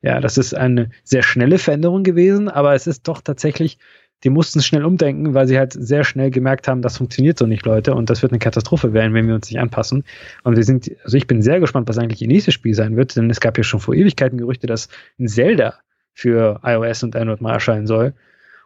Ja, 0.02 0.20
das 0.20 0.38
ist 0.38 0.56
eine 0.56 0.90
sehr 1.04 1.22
schnelle 1.22 1.60
Veränderung 1.60 2.04
gewesen, 2.04 2.50
aber 2.50 2.74
es 2.74 2.88
ist 2.88 3.08
doch 3.08 3.22
tatsächlich, 3.22 3.78
die 4.24 4.30
mussten 4.30 4.62
schnell 4.62 4.86
umdenken, 4.86 5.34
weil 5.34 5.48
sie 5.48 5.58
halt 5.58 5.74
sehr 5.74 6.04
schnell 6.04 6.32
gemerkt 6.32 6.68
haben, 6.68 6.82
das 6.82 6.98
funktioniert 6.98 7.38
so 7.38 7.46
nicht, 7.46 7.66
Leute, 7.66 7.96
und 7.96 8.10
das 8.10 8.22
wird 8.22 8.32
eine 8.32 8.40
Katastrophe 8.40 8.94
werden, 8.94 9.14
wenn 9.14 9.28
wir 9.28 9.36
uns 9.36 9.50
nicht 9.50 9.60
anpassen. 9.60 10.04
Und 10.44 10.56
wir 10.56 10.64
sind, 10.64 10.92
also 11.04 11.18
ich 11.18 11.28
bin 11.28 11.42
sehr 11.42 11.60
gespannt, 11.60 11.90
was 11.90 11.98
eigentlich 11.98 12.22
ihr 12.22 12.28
nächstes 12.28 12.54
Spiel 12.54 12.74
sein 12.74 12.96
wird, 12.96 13.16
denn 13.16 13.30
es 13.30 13.40
gab 13.40 13.58
ja 13.58 13.64
schon 13.64 13.80
vor 13.80 13.96
Ewigkeiten 13.96 14.38
Gerüchte, 14.38 14.68
dass 14.68 14.90
ein 15.20 15.28
Zelda 15.28 15.76
für 16.14 16.60
iOS 16.64 17.04
und 17.04 17.16
Android 17.16 17.42
mal 17.42 17.54
erscheinen 17.54 17.88
soll. 17.88 18.14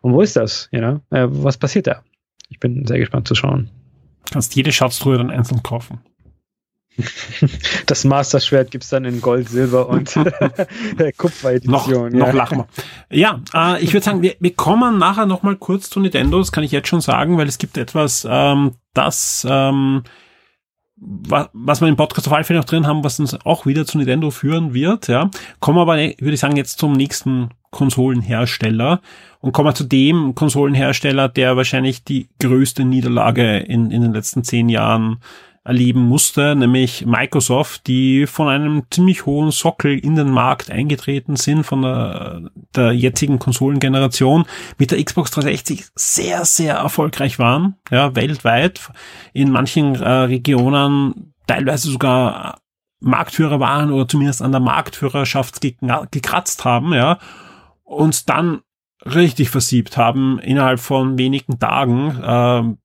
Und 0.01 0.13
wo 0.13 0.21
ist 0.21 0.35
das? 0.35 0.67
You 0.71 0.79
know? 0.79 1.01
Äh, 1.09 1.27
was 1.29 1.57
passiert 1.57 1.87
da? 1.87 2.03
Ich 2.49 2.59
bin 2.59 2.85
sehr 2.85 2.99
gespannt 2.99 3.27
zu 3.27 3.35
schauen. 3.35 3.69
Kannst 4.31 4.55
jede 4.55 4.71
Schatztruhe 4.71 5.17
dann 5.17 5.29
einzeln 5.29 5.63
kaufen. 5.63 5.99
Das 7.85 8.03
Master-Schwert 8.03 8.71
gibt 8.71 8.83
es 8.83 8.89
dann 8.89 9.05
in 9.05 9.21
Gold, 9.21 9.49
Silber 9.49 9.89
und 9.89 10.13
Kupfer-Edition. 11.17 11.71
Noch, 11.71 11.87
ja. 11.87 12.09
noch 12.09 12.33
lachen 12.33 12.59
wir. 12.59 12.67
Ja, 13.09 13.41
äh, 13.53 13.83
ich 13.83 13.93
würde 13.93 14.03
sagen, 14.03 14.21
wir, 14.21 14.35
wir 14.39 14.53
kommen 14.55 14.97
nachher 14.97 15.25
noch 15.25 15.43
mal 15.43 15.55
kurz 15.55 15.89
zu 15.89 15.99
Nintendo, 15.99 16.39
das 16.39 16.51
kann 16.51 16.63
ich 16.63 16.71
jetzt 16.71 16.87
schon 16.87 17.01
sagen, 17.01 17.37
weil 17.37 17.47
es 17.47 17.57
gibt 17.57 17.77
etwas, 17.77 18.27
ähm, 18.29 18.71
das, 18.93 19.45
ähm, 19.49 20.03
was, 20.97 21.49
was 21.53 21.81
wir 21.81 21.87
im 21.87 21.97
Podcast 21.97 22.27
auf 22.27 22.33
alle 22.33 22.43
Fälle 22.43 22.59
noch 22.59 22.65
drin 22.65 22.87
haben, 22.87 23.03
was 23.03 23.19
uns 23.19 23.37
auch 23.45 23.65
wieder 23.65 23.85
zu 23.85 23.97
Nintendo 23.97 24.31
führen 24.31 24.73
wird. 24.73 25.07
Ja, 25.07 25.29
Kommen 25.59 25.77
wir 25.77 25.81
aber, 25.81 25.97
würde 25.97 26.33
ich 26.33 26.39
sagen, 26.39 26.55
jetzt 26.55 26.79
zum 26.79 26.93
nächsten 26.93 27.49
Konsolenhersteller 27.71 29.01
und 29.41 29.51
kommen 29.51 29.67
wir 29.67 29.75
zu 29.75 29.83
dem 29.83 30.33
Konsolenhersteller, 30.33 31.27
der 31.27 31.57
wahrscheinlich 31.57 32.05
die 32.05 32.29
größte 32.39 32.85
Niederlage 32.85 33.57
in, 33.57 33.91
in 33.91 34.01
den 34.01 34.13
letzten 34.13 34.43
zehn 34.45 34.69
Jahren 34.69 35.17
erleben 35.65 36.01
musste, 36.01 36.55
nämlich 36.55 37.07
Microsoft, 37.07 37.87
die 37.87 38.27
von 38.27 38.47
einem 38.47 38.83
ziemlich 38.91 39.25
hohen 39.25 39.49
Sockel 39.49 39.97
in 39.97 40.15
den 40.15 40.29
Markt 40.29 40.69
eingetreten 40.69 41.35
sind 41.35 41.63
von 41.63 41.81
der, 41.81 42.51
der 42.75 42.91
jetzigen 42.93 43.39
Konsolengeneration 43.39 44.45
mit 44.77 44.91
der 44.91 45.03
Xbox 45.03 45.31
360 45.31 45.87
sehr, 45.95 46.45
sehr 46.45 46.75
erfolgreich 46.75 47.39
waren, 47.39 47.75
ja, 47.89 48.15
weltweit, 48.15 48.91
in 49.33 49.49
manchen 49.49 49.95
äh, 49.95 50.07
Regionen 50.07 51.33
teilweise 51.47 51.89
sogar 51.89 52.59
Marktführer 52.99 53.59
waren 53.59 53.91
oder 53.91 54.07
zumindest 54.07 54.43
an 54.43 54.51
der 54.51 54.61
Marktführerschaft 54.61 55.61
gekratzt 56.11 56.63
haben, 56.63 56.93
ja, 56.93 57.17
und 57.83 58.29
dann 58.29 58.61
richtig 59.03 59.49
versiebt 59.49 59.97
haben 59.97 60.39
innerhalb 60.39 60.79
von 60.79 61.17
wenigen 61.17 61.59
Tagen, 61.59 62.21
äh, 62.21 62.84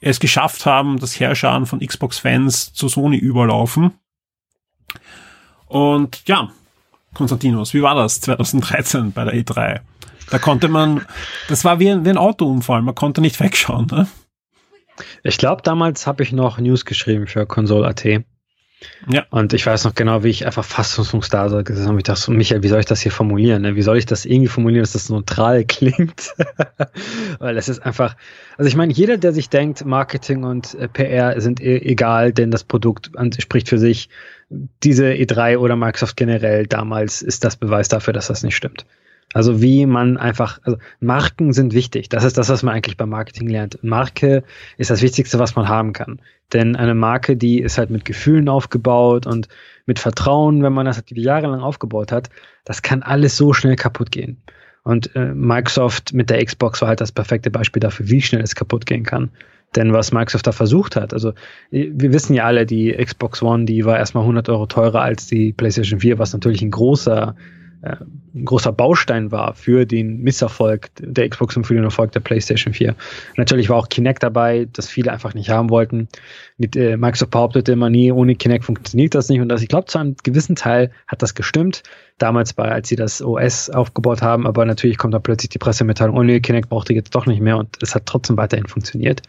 es 0.00 0.20
geschafft 0.20 0.66
haben, 0.66 0.98
das 0.98 1.18
Herrscharen 1.18 1.66
von 1.66 1.80
Xbox-Fans 1.80 2.72
zu 2.72 2.88
Sony 2.88 3.16
überlaufen. 3.16 3.92
Und 5.66 6.22
ja, 6.26 6.50
Konstantinos, 7.14 7.74
wie 7.74 7.82
war 7.82 7.94
das 7.94 8.20
2013 8.20 9.12
bei 9.12 9.24
der 9.24 9.34
E3? 9.34 9.80
Da 10.30 10.38
konnte 10.38 10.68
man, 10.68 11.06
das 11.48 11.64
war 11.64 11.78
wie 11.80 11.90
ein, 11.90 12.04
wie 12.04 12.10
ein 12.10 12.18
Autounfall, 12.18 12.82
man 12.82 12.94
konnte 12.94 13.20
nicht 13.20 13.40
wegschauen. 13.40 13.86
Ne? 13.90 14.06
Ich 15.22 15.38
glaube, 15.38 15.62
damals 15.62 16.06
habe 16.06 16.22
ich 16.22 16.32
noch 16.32 16.58
News 16.58 16.84
geschrieben 16.84 17.26
für 17.26 17.46
Console.at. 17.46 18.04
Ja. 19.08 19.24
Und 19.30 19.52
ich 19.52 19.64
weiß 19.64 19.84
noch 19.84 19.94
genau, 19.94 20.22
wie 20.22 20.28
ich 20.28 20.44
einfach 20.44 20.64
fassungslos 20.64 21.28
da 21.30 21.46
gesessen 21.62 21.88
habe. 21.88 21.98
Ich 21.98 22.04
dachte 22.04 22.20
so, 22.20 22.32
Michael, 22.32 22.62
wie 22.62 22.68
soll 22.68 22.80
ich 22.80 22.86
das 22.86 23.00
hier 23.00 23.12
formulieren? 23.12 23.62
Ne? 23.62 23.74
Wie 23.74 23.82
soll 23.82 23.96
ich 23.96 24.06
das 24.06 24.26
irgendwie 24.26 24.48
formulieren, 24.48 24.82
dass 24.82 24.92
das 24.92 25.08
neutral 25.08 25.64
klingt? 25.68 26.34
Weil 27.38 27.56
es 27.56 27.68
ist 27.68 27.80
einfach, 27.80 28.16
also 28.58 28.68
ich 28.68 28.76
meine, 28.76 28.92
jeder, 28.92 29.16
der 29.16 29.32
sich 29.32 29.48
denkt, 29.48 29.84
Marketing 29.84 30.44
und 30.44 30.74
äh, 30.74 30.88
PR 30.88 31.40
sind 31.40 31.60
e 31.60 31.78
egal, 31.78 32.32
denn 32.32 32.50
das 32.50 32.64
Produkt 32.64 33.10
spricht 33.38 33.68
für 33.68 33.78
sich, 33.78 34.10
diese 34.82 35.06
E3 35.06 35.58
oder 35.58 35.76
Microsoft 35.76 36.16
generell 36.16 36.66
damals 36.66 37.22
ist 37.22 37.44
das 37.44 37.56
Beweis 37.56 37.88
dafür, 37.88 38.12
dass 38.12 38.28
das 38.28 38.42
nicht 38.42 38.56
stimmt. 38.56 38.84
Also 39.32 39.60
wie 39.60 39.86
man 39.86 40.16
einfach, 40.16 40.60
also 40.62 40.78
Marken 41.00 41.52
sind 41.52 41.74
wichtig. 41.74 42.08
Das 42.08 42.24
ist 42.24 42.38
das, 42.38 42.48
was 42.48 42.62
man 42.62 42.74
eigentlich 42.74 42.96
beim 42.96 43.10
Marketing 43.10 43.48
lernt. 43.48 43.82
Marke 43.82 44.44
ist 44.78 44.90
das 44.90 45.02
Wichtigste, 45.02 45.38
was 45.38 45.56
man 45.56 45.68
haben 45.68 45.92
kann. 45.92 46.20
Denn 46.52 46.76
eine 46.76 46.94
Marke, 46.94 47.36
die 47.36 47.60
ist 47.60 47.76
halt 47.76 47.90
mit 47.90 48.04
Gefühlen 48.04 48.48
aufgebaut 48.48 49.26
und 49.26 49.48
mit 49.84 49.98
Vertrauen, 49.98 50.62
wenn 50.62 50.72
man 50.72 50.86
das 50.86 50.96
halt 50.96 51.10
jahrelang 51.10 51.60
aufgebaut 51.60 52.12
hat, 52.12 52.30
das 52.64 52.82
kann 52.82 53.02
alles 53.02 53.36
so 53.36 53.52
schnell 53.52 53.76
kaputt 53.76 54.10
gehen. 54.10 54.42
Und 54.84 55.14
äh, 55.16 55.34
Microsoft 55.34 56.12
mit 56.12 56.30
der 56.30 56.44
Xbox 56.44 56.80
war 56.80 56.88
halt 56.88 57.00
das 57.00 57.10
perfekte 57.10 57.50
Beispiel 57.50 57.80
dafür, 57.80 58.08
wie 58.08 58.22
schnell 58.22 58.42
es 58.42 58.54
kaputt 58.54 58.86
gehen 58.86 59.02
kann. 59.02 59.30
Denn 59.74 59.92
was 59.92 60.12
Microsoft 60.12 60.46
da 60.46 60.52
versucht 60.52 60.94
hat, 60.94 61.12
also 61.12 61.32
wir 61.70 62.12
wissen 62.12 62.34
ja 62.34 62.44
alle, 62.44 62.64
die 62.64 62.92
Xbox 62.92 63.42
One, 63.42 63.64
die 63.64 63.84
war 63.84 63.98
erstmal 63.98 64.22
100 64.22 64.48
Euro 64.48 64.66
teurer 64.66 65.02
als 65.02 65.26
die 65.26 65.52
PlayStation 65.52 66.00
4, 66.00 66.20
was 66.20 66.32
natürlich 66.32 66.62
ein 66.62 66.70
großer 66.70 67.34
äh, 67.36 67.65
ein 67.86 68.44
großer 68.44 68.72
Baustein 68.72 69.30
war 69.30 69.54
für 69.54 69.86
den 69.86 70.18
Misserfolg 70.22 70.90
der 70.98 71.28
Xbox 71.28 71.56
und 71.56 71.66
für 71.66 71.74
den 71.74 71.84
Erfolg 71.84 72.12
der 72.12 72.20
PlayStation 72.20 72.74
4. 72.74 72.94
Natürlich 73.36 73.68
war 73.68 73.76
auch 73.76 73.88
Kinect 73.88 74.22
dabei, 74.22 74.68
das 74.72 74.88
viele 74.88 75.12
einfach 75.12 75.34
nicht 75.34 75.50
haben 75.50 75.70
wollten. 75.70 76.08
Äh, 76.58 76.96
Microsoft 76.96 77.30
behauptete 77.30 77.72
immer 77.72 77.90
nie, 77.90 78.12
ohne 78.12 78.34
Kinect 78.34 78.64
funktioniert 78.64 79.14
das 79.14 79.28
nicht. 79.28 79.40
Und 79.40 79.48
das, 79.48 79.62
ich 79.62 79.68
glaube, 79.68 79.86
zu 79.86 79.98
einem 79.98 80.16
gewissen 80.22 80.56
Teil 80.56 80.90
hat 81.06 81.22
das 81.22 81.34
gestimmt. 81.34 81.82
Damals 82.18 82.52
bei, 82.52 82.70
als 82.70 82.88
sie 82.88 82.96
das 82.96 83.22
OS 83.22 83.70
aufgebaut 83.70 84.22
haben, 84.22 84.46
aber 84.46 84.64
natürlich 84.64 84.96
kommt 84.96 85.14
dann 85.14 85.22
plötzlich 85.22 85.50
die 85.50 85.58
Pressemitteilung, 85.58 86.16
ohne 86.16 86.40
Kinect 86.40 86.70
brauchte 86.70 86.94
jetzt 86.94 87.14
doch 87.14 87.26
nicht 87.26 87.42
mehr 87.42 87.58
und 87.58 87.76
es 87.82 87.94
hat 87.94 88.06
trotzdem 88.06 88.36
weiterhin 88.36 88.66
funktioniert. 88.66 89.22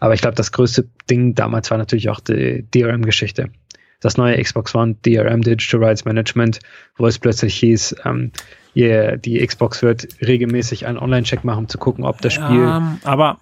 Aber 0.00 0.14
ich 0.14 0.20
glaube, 0.20 0.36
das 0.36 0.52
größte 0.52 0.88
Ding 1.10 1.34
damals 1.34 1.70
war 1.70 1.78
natürlich 1.78 2.08
auch 2.08 2.20
die 2.20 2.64
DRM-Geschichte 2.74 3.50
das 4.00 4.16
neue 4.16 4.40
Xbox 4.42 4.74
One 4.74 4.96
DRM 5.04 5.42
Digital 5.42 5.84
Rights 5.84 6.04
Management, 6.04 6.60
wo 6.96 7.06
es 7.06 7.18
plötzlich 7.18 7.54
hieß, 7.56 7.96
ähm, 8.04 8.32
yeah, 8.76 9.16
die 9.16 9.44
Xbox 9.44 9.82
wird 9.82 10.08
regelmäßig 10.20 10.86
einen 10.86 10.98
Online-Check 10.98 11.44
machen, 11.44 11.60
um 11.60 11.68
zu 11.68 11.78
gucken, 11.78 12.04
ob 12.04 12.20
das 12.20 12.34
Spiel. 12.34 12.62
Ja, 12.62 12.98
aber 13.04 13.38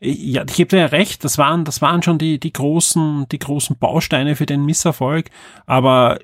ja, 0.00 0.44
ich 0.46 0.54
gebe 0.54 0.68
dir 0.68 0.78
ja 0.78 0.86
recht, 0.86 1.24
das 1.24 1.38
waren, 1.38 1.64
das 1.64 1.80
waren 1.80 2.02
schon 2.02 2.18
die, 2.18 2.38
die 2.38 2.52
großen, 2.52 3.26
die 3.30 3.38
großen 3.38 3.78
Bausteine 3.78 4.36
für 4.36 4.46
den 4.46 4.64
Misserfolg, 4.64 5.30
aber 5.66 6.18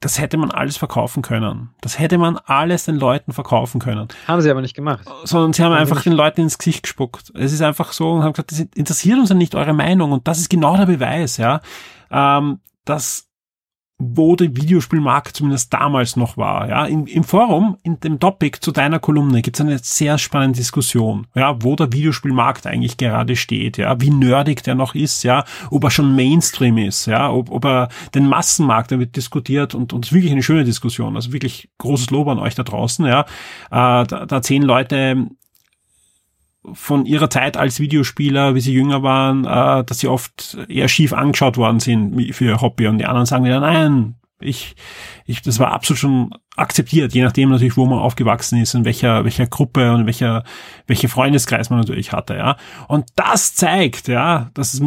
das 0.00 0.18
hätte 0.18 0.36
man 0.36 0.50
alles 0.50 0.76
verkaufen 0.76 1.22
können. 1.22 1.70
Das 1.80 1.98
hätte 1.98 2.18
man 2.18 2.36
alles 2.44 2.84
den 2.84 2.96
Leuten 2.96 3.32
verkaufen 3.32 3.80
können. 3.80 4.08
Haben 4.26 4.42
sie 4.42 4.50
aber 4.50 4.60
nicht 4.60 4.74
gemacht. 4.74 5.08
Sondern 5.24 5.52
sie 5.52 5.62
haben, 5.62 5.72
haben 5.72 5.80
einfach 5.80 6.02
den 6.02 6.12
Leuten 6.12 6.42
ins 6.42 6.58
Gesicht 6.58 6.82
gespuckt. 6.82 7.32
Es 7.34 7.52
ist 7.52 7.62
einfach 7.62 7.92
so 7.92 8.12
und 8.12 8.22
haben 8.22 8.32
gesagt, 8.32 8.50
das 8.50 8.60
interessiert 8.74 9.18
uns 9.18 9.30
ja 9.30 9.34
nicht 9.34 9.54
eure 9.54 9.72
Meinung 9.72 10.12
und 10.12 10.28
das 10.28 10.38
ist 10.38 10.50
genau 10.50 10.76
der 10.76 10.86
Beweis, 10.86 11.38
ja. 11.38 11.60
Ähm, 12.10 12.60
dass 12.84 13.28
wo 13.98 14.34
der 14.34 14.56
Videospielmarkt 14.56 15.36
zumindest 15.36 15.72
damals 15.72 16.16
noch 16.16 16.36
war. 16.36 16.68
Ja, 16.68 16.84
Im, 16.86 17.06
im 17.06 17.22
Forum, 17.22 17.78
in 17.84 18.00
dem 18.00 18.18
Topic 18.18 18.58
zu 18.60 18.72
deiner 18.72 18.98
Kolumne 18.98 19.40
gibt 19.40 19.56
es 19.56 19.60
eine 19.60 19.78
sehr 19.78 20.18
spannende 20.18 20.58
Diskussion, 20.58 21.28
ja, 21.34 21.62
wo 21.62 21.76
der 21.76 21.92
Videospielmarkt 21.92 22.66
eigentlich 22.66 22.96
gerade 22.96 23.36
steht, 23.36 23.78
ja, 23.78 24.00
wie 24.00 24.10
nerdig 24.10 24.64
der 24.64 24.74
noch 24.74 24.96
ist, 24.96 25.22
ja, 25.22 25.44
ob 25.70 25.84
er 25.84 25.90
schon 25.90 26.16
Mainstream 26.16 26.76
ist, 26.78 27.06
ja, 27.06 27.30
ob, 27.30 27.50
ob 27.50 27.64
er 27.64 27.88
den 28.14 28.26
Massenmarkt, 28.26 28.90
da 28.90 28.98
wird 28.98 29.14
diskutiert 29.14 29.76
und, 29.76 29.92
und 29.92 30.04
es 30.04 30.10
ist 30.10 30.14
wirklich 30.14 30.32
eine 30.32 30.42
schöne 30.42 30.64
Diskussion, 30.64 31.14
also 31.14 31.32
wirklich 31.32 31.70
großes 31.78 32.10
Lob 32.10 32.26
an 32.28 32.40
euch 32.40 32.56
da 32.56 32.64
draußen, 32.64 33.06
ja. 33.06 33.20
Äh, 33.70 34.06
da, 34.06 34.26
da 34.26 34.42
zehn 34.42 34.62
Leute 34.62 35.28
von 36.72 37.06
ihrer 37.06 37.30
Zeit 37.30 37.56
als 37.56 37.80
Videospieler, 37.80 38.54
wie 38.54 38.60
sie 38.60 38.72
jünger 38.72 39.02
waren, 39.02 39.44
äh, 39.44 39.84
dass 39.84 39.98
sie 39.98 40.08
oft 40.08 40.56
eher 40.68 40.88
schief 40.88 41.12
angeschaut 41.12 41.56
worden 41.56 41.80
sind 41.80 42.34
für 42.34 42.44
ihr 42.44 42.60
Hobby 42.60 42.86
und 42.86 42.98
die 42.98 43.06
anderen 43.06 43.26
sagen 43.26 43.44
wieder, 43.44 43.60
nein, 43.60 44.16
ich, 44.40 44.76
ich, 45.26 45.42
das 45.42 45.58
war 45.58 45.72
absolut 45.72 45.98
schon 45.98 46.30
akzeptiert, 46.56 47.14
je 47.14 47.22
nachdem 47.22 47.50
natürlich, 47.50 47.76
wo 47.76 47.86
man 47.86 47.98
aufgewachsen 47.98 48.60
ist, 48.60 48.74
in 48.74 48.84
welcher, 48.84 49.24
welcher 49.24 49.46
Gruppe 49.46 49.92
und 49.92 50.06
welcher, 50.06 50.44
welche 50.86 51.08
Freundeskreis 51.08 51.70
man 51.70 51.80
natürlich 51.80 52.12
hatte, 52.12 52.36
ja. 52.36 52.56
Und 52.88 53.06
das 53.16 53.54
zeigt, 53.54 54.08
ja, 54.08 54.50
dass, 54.54 54.80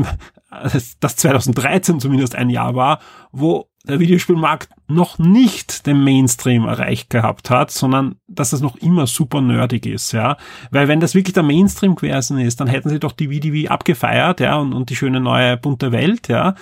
dass 0.99 1.15
2013 1.15 1.99
zumindest 1.99 2.35
ein 2.35 2.49
Jahr 2.49 2.75
war, 2.75 2.99
wo 3.31 3.69
der 3.87 3.99
Videospielmarkt 3.99 4.69
noch 4.87 5.17
nicht 5.17 5.85
den 5.85 6.03
Mainstream 6.03 6.65
erreicht 6.65 7.09
gehabt 7.09 7.49
hat, 7.49 7.71
sondern 7.71 8.15
dass 8.27 8.51
das 8.51 8.61
noch 8.61 8.75
immer 8.77 9.07
super 9.07 9.41
nerdig 9.41 9.85
ist, 9.85 10.11
ja. 10.11 10.37
Weil 10.71 10.87
wenn 10.87 10.99
das 10.99 11.15
wirklich 11.15 11.33
der 11.33 11.43
Mainstream 11.43 11.95
gewesen 11.95 12.39
ist, 12.39 12.59
dann 12.59 12.67
hätten 12.67 12.89
sie 12.89 12.99
doch 12.99 13.11
die 13.11 13.27
VDV 13.27 13.71
abgefeiert, 13.71 14.39
ja, 14.39 14.57
und, 14.57 14.73
und 14.73 14.89
die 14.89 14.95
schöne 14.95 15.19
neue 15.19 15.57
bunte 15.57 15.91
Welt, 15.91 16.27
ja. 16.27 16.55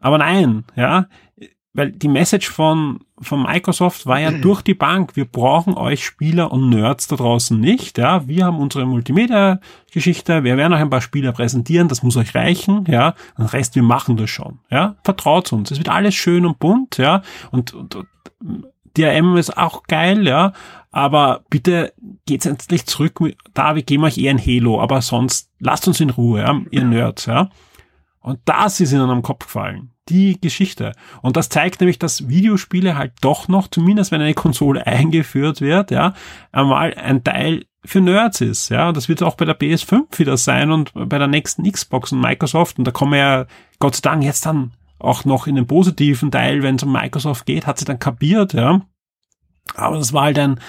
Aber 0.00 0.18
nein, 0.18 0.64
ja 0.76 1.06
weil 1.74 1.90
die 1.90 2.08
Message 2.08 2.50
von, 2.50 3.00
von 3.20 3.42
Microsoft 3.42 4.06
war 4.06 4.20
ja 4.20 4.30
durch 4.30 4.62
die 4.62 4.74
Bank, 4.74 5.16
wir 5.16 5.24
brauchen 5.24 5.74
euch 5.74 6.04
Spieler 6.04 6.52
und 6.52 6.68
Nerds 6.68 7.08
da 7.08 7.16
draußen 7.16 7.58
nicht, 7.58 7.98
ja, 7.98 8.26
wir 8.28 8.44
haben 8.44 8.58
unsere 8.58 8.84
Multimedia-Geschichte, 8.84 10.44
wir 10.44 10.56
werden 10.56 10.74
euch 10.74 10.80
ein 10.80 10.90
paar 10.90 11.00
Spieler 11.00 11.32
präsentieren, 11.32 11.88
das 11.88 12.02
muss 12.02 12.16
euch 12.16 12.34
reichen, 12.34 12.84
ja, 12.88 13.14
den 13.38 13.46
Rest, 13.46 13.74
wir 13.74 13.82
machen 13.82 14.16
das 14.16 14.28
schon, 14.28 14.58
ja, 14.70 14.96
vertraut 15.02 15.52
uns, 15.52 15.70
es 15.70 15.78
wird 15.78 15.88
alles 15.88 16.14
schön 16.14 16.44
und 16.44 16.58
bunt, 16.58 16.98
ja, 16.98 17.22
und, 17.50 17.72
und, 17.72 17.96
und 17.96 18.06
DRM 18.96 19.38
ist 19.38 19.56
auch 19.56 19.84
geil, 19.84 20.26
ja, 20.26 20.52
aber 20.90 21.44
bitte 21.48 21.94
geht's 22.26 22.44
endlich 22.44 22.84
zurück, 22.84 23.18
da, 23.54 23.74
wir 23.74 23.82
geben 23.82 24.04
euch 24.04 24.18
eher 24.18 24.32
ein 24.32 24.44
Halo, 24.44 24.78
aber 24.78 25.00
sonst 25.00 25.50
lasst 25.58 25.88
uns 25.88 26.00
in 26.00 26.10
Ruhe, 26.10 26.40
ja, 26.40 26.60
ihr 26.70 26.84
Nerds, 26.84 27.26
ja. 27.26 27.48
Und 28.20 28.38
das 28.44 28.78
ist 28.78 28.92
ihnen 28.92 29.10
am 29.10 29.22
Kopf 29.22 29.46
gefallen 29.46 29.91
die 30.08 30.40
Geschichte. 30.40 30.92
Und 31.20 31.36
das 31.36 31.48
zeigt 31.48 31.80
nämlich, 31.80 31.98
dass 31.98 32.28
Videospiele 32.28 32.96
halt 32.96 33.12
doch 33.20 33.48
noch, 33.48 33.68
zumindest 33.68 34.10
wenn 34.10 34.20
eine 34.20 34.34
Konsole 34.34 34.86
eingeführt 34.86 35.60
wird, 35.60 35.90
ja, 35.90 36.14
einmal 36.50 36.94
ein 36.94 37.22
Teil 37.24 37.64
für 37.84 38.00
Nerds 38.00 38.40
ist, 38.40 38.68
ja. 38.68 38.92
Das 38.92 39.08
wird 39.08 39.22
auch 39.22 39.36
bei 39.36 39.44
der 39.44 39.58
PS5 39.58 40.18
wieder 40.18 40.36
sein 40.36 40.70
und 40.70 40.92
bei 40.94 41.18
der 41.18 41.28
nächsten 41.28 41.70
Xbox 41.70 42.12
und 42.12 42.20
Microsoft. 42.20 42.78
Und 42.78 42.84
da 42.84 42.90
kommen 42.90 43.12
wir 43.12 43.18
ja 43.18 43.46
Gott 43.78 43.96
sei 43.96 44.02
Dank 44.02 44.22
jetzt 44.22 44.46
dann 44.46 44.72
auch 44.98 45.24
noch 45.24 45.46
in 45.46 45.56
den 45.56 45.66
positiven 45.66 46.30
Teil, 46.30 46.62
wenn 46.62 46.76
es 46.76 46.84
um 46.84 46.92
Microsoft 46.92 47.46
geht, 47.46 47.66
hat 47.66 47.78
sie 47.78 47.84
dann 47.84 47.98
kapiert, 47.98 48.52
ja. 48.52 48.82
Aber 49.74 49.96
das 49.96 50.12
war 50.12 50.24
halt 50.24 50.38
ein, 50.38 50.60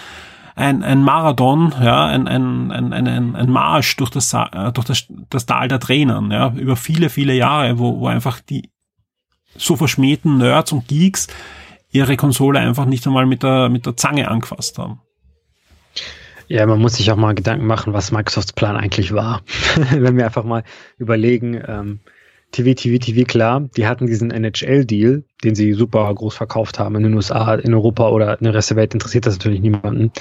ein, 0.56 0.84
ein 0.84 1.04
Marathon, 1.04 1.74
ja, 1.82 2.06
ein, 2.06 2.28
ein, 2.28 2.72
ein, 2.72 2.94
ein, 2.94 3.36
ein 3.36 3.50
Marsch 3.50 3.96
durch 3.98 4.10
das, 4.10 4.34
äh, 4.34 4.72
durch 4.72 4.88
das, 4.88 5.08
das 5.30 5.46
Tal 5.46 5.68
der 5.68 5.80
Tränen, 5.80 6.32
ja, 6.32 6.52
über 6.52 6.76
viele, 6.76 7.10
viele 7.10 7.34
Jahre, 7.34 7.78
wo, 7.80 8.00
wo 8.00 8.08
einfach 8.08 8.40
die 8.40 8.72
so 9.56 9.76
verschmähten 9.76 10.38
Nerds 10.38 10.72
und 10.72 10.88
Geeks 10.88 11.28
ihre 11.92 12.18
Konsole 12.18 12.60
einfach 12.60 12.86
nicht 12.86 13.06
einmal 13.06 13.26
mit 13.26 13.44
der, 13.44 13.70
mit 13.70 13.86
der 13.86 13.96
Zange 13.96 14.30
angefasst 14.30 14.78
haben. 14.78 15.00
Ja, 16.48 16.66
man 16.66 16.80
muss 16.80 16.96
sich 16.96 17.10
auch 17.12 17.16
mal 17.16 17.36
Gedanken 17.36 17.66
machen, 17.66 17.94
was 17.94 18.12
Microsofts 18.12 18.54
Plan 18.54 18.76
eigentlich 18.76 19.14
war. 19.14 19.42
Wenn 19.92 20.18
wir 20.18 20.26
einfach 20.26 20.44
mal 20.44 20.64
überlegen, 20.98 21.62
ähm, 21.66 22.00
TV, 22.52 22.76
TV, 22.76 23.00
TV, 23.00 23.26
klar, 23.26 23.68
die 23.76 23.88
hatten 23.88 24.06
diesen 24.06 24.30
NHL-Deal, 24.30 25.24
den 25.44 25.56
sie 25.56 25.74
super 25.74 26.14
groß 26.14 26.36
verkauft 26.36 26.78
haben 26.78 26.96
in 26.96 27.04
den 27.04 27.14
USA, 27.16 27.56
in 27.56 27.74
Europa 27.74 28.10
oder 28.10 28.38
in 28.40 28.44
der 28.44 28.54
Rest 28.54 28.70
der 28.70 28.78
Welt 28.78 28.94
interessiert 28.94 29.26
das 29.26 29.36
natürlich 29.36 29.62
niemanden. 29.62 30.12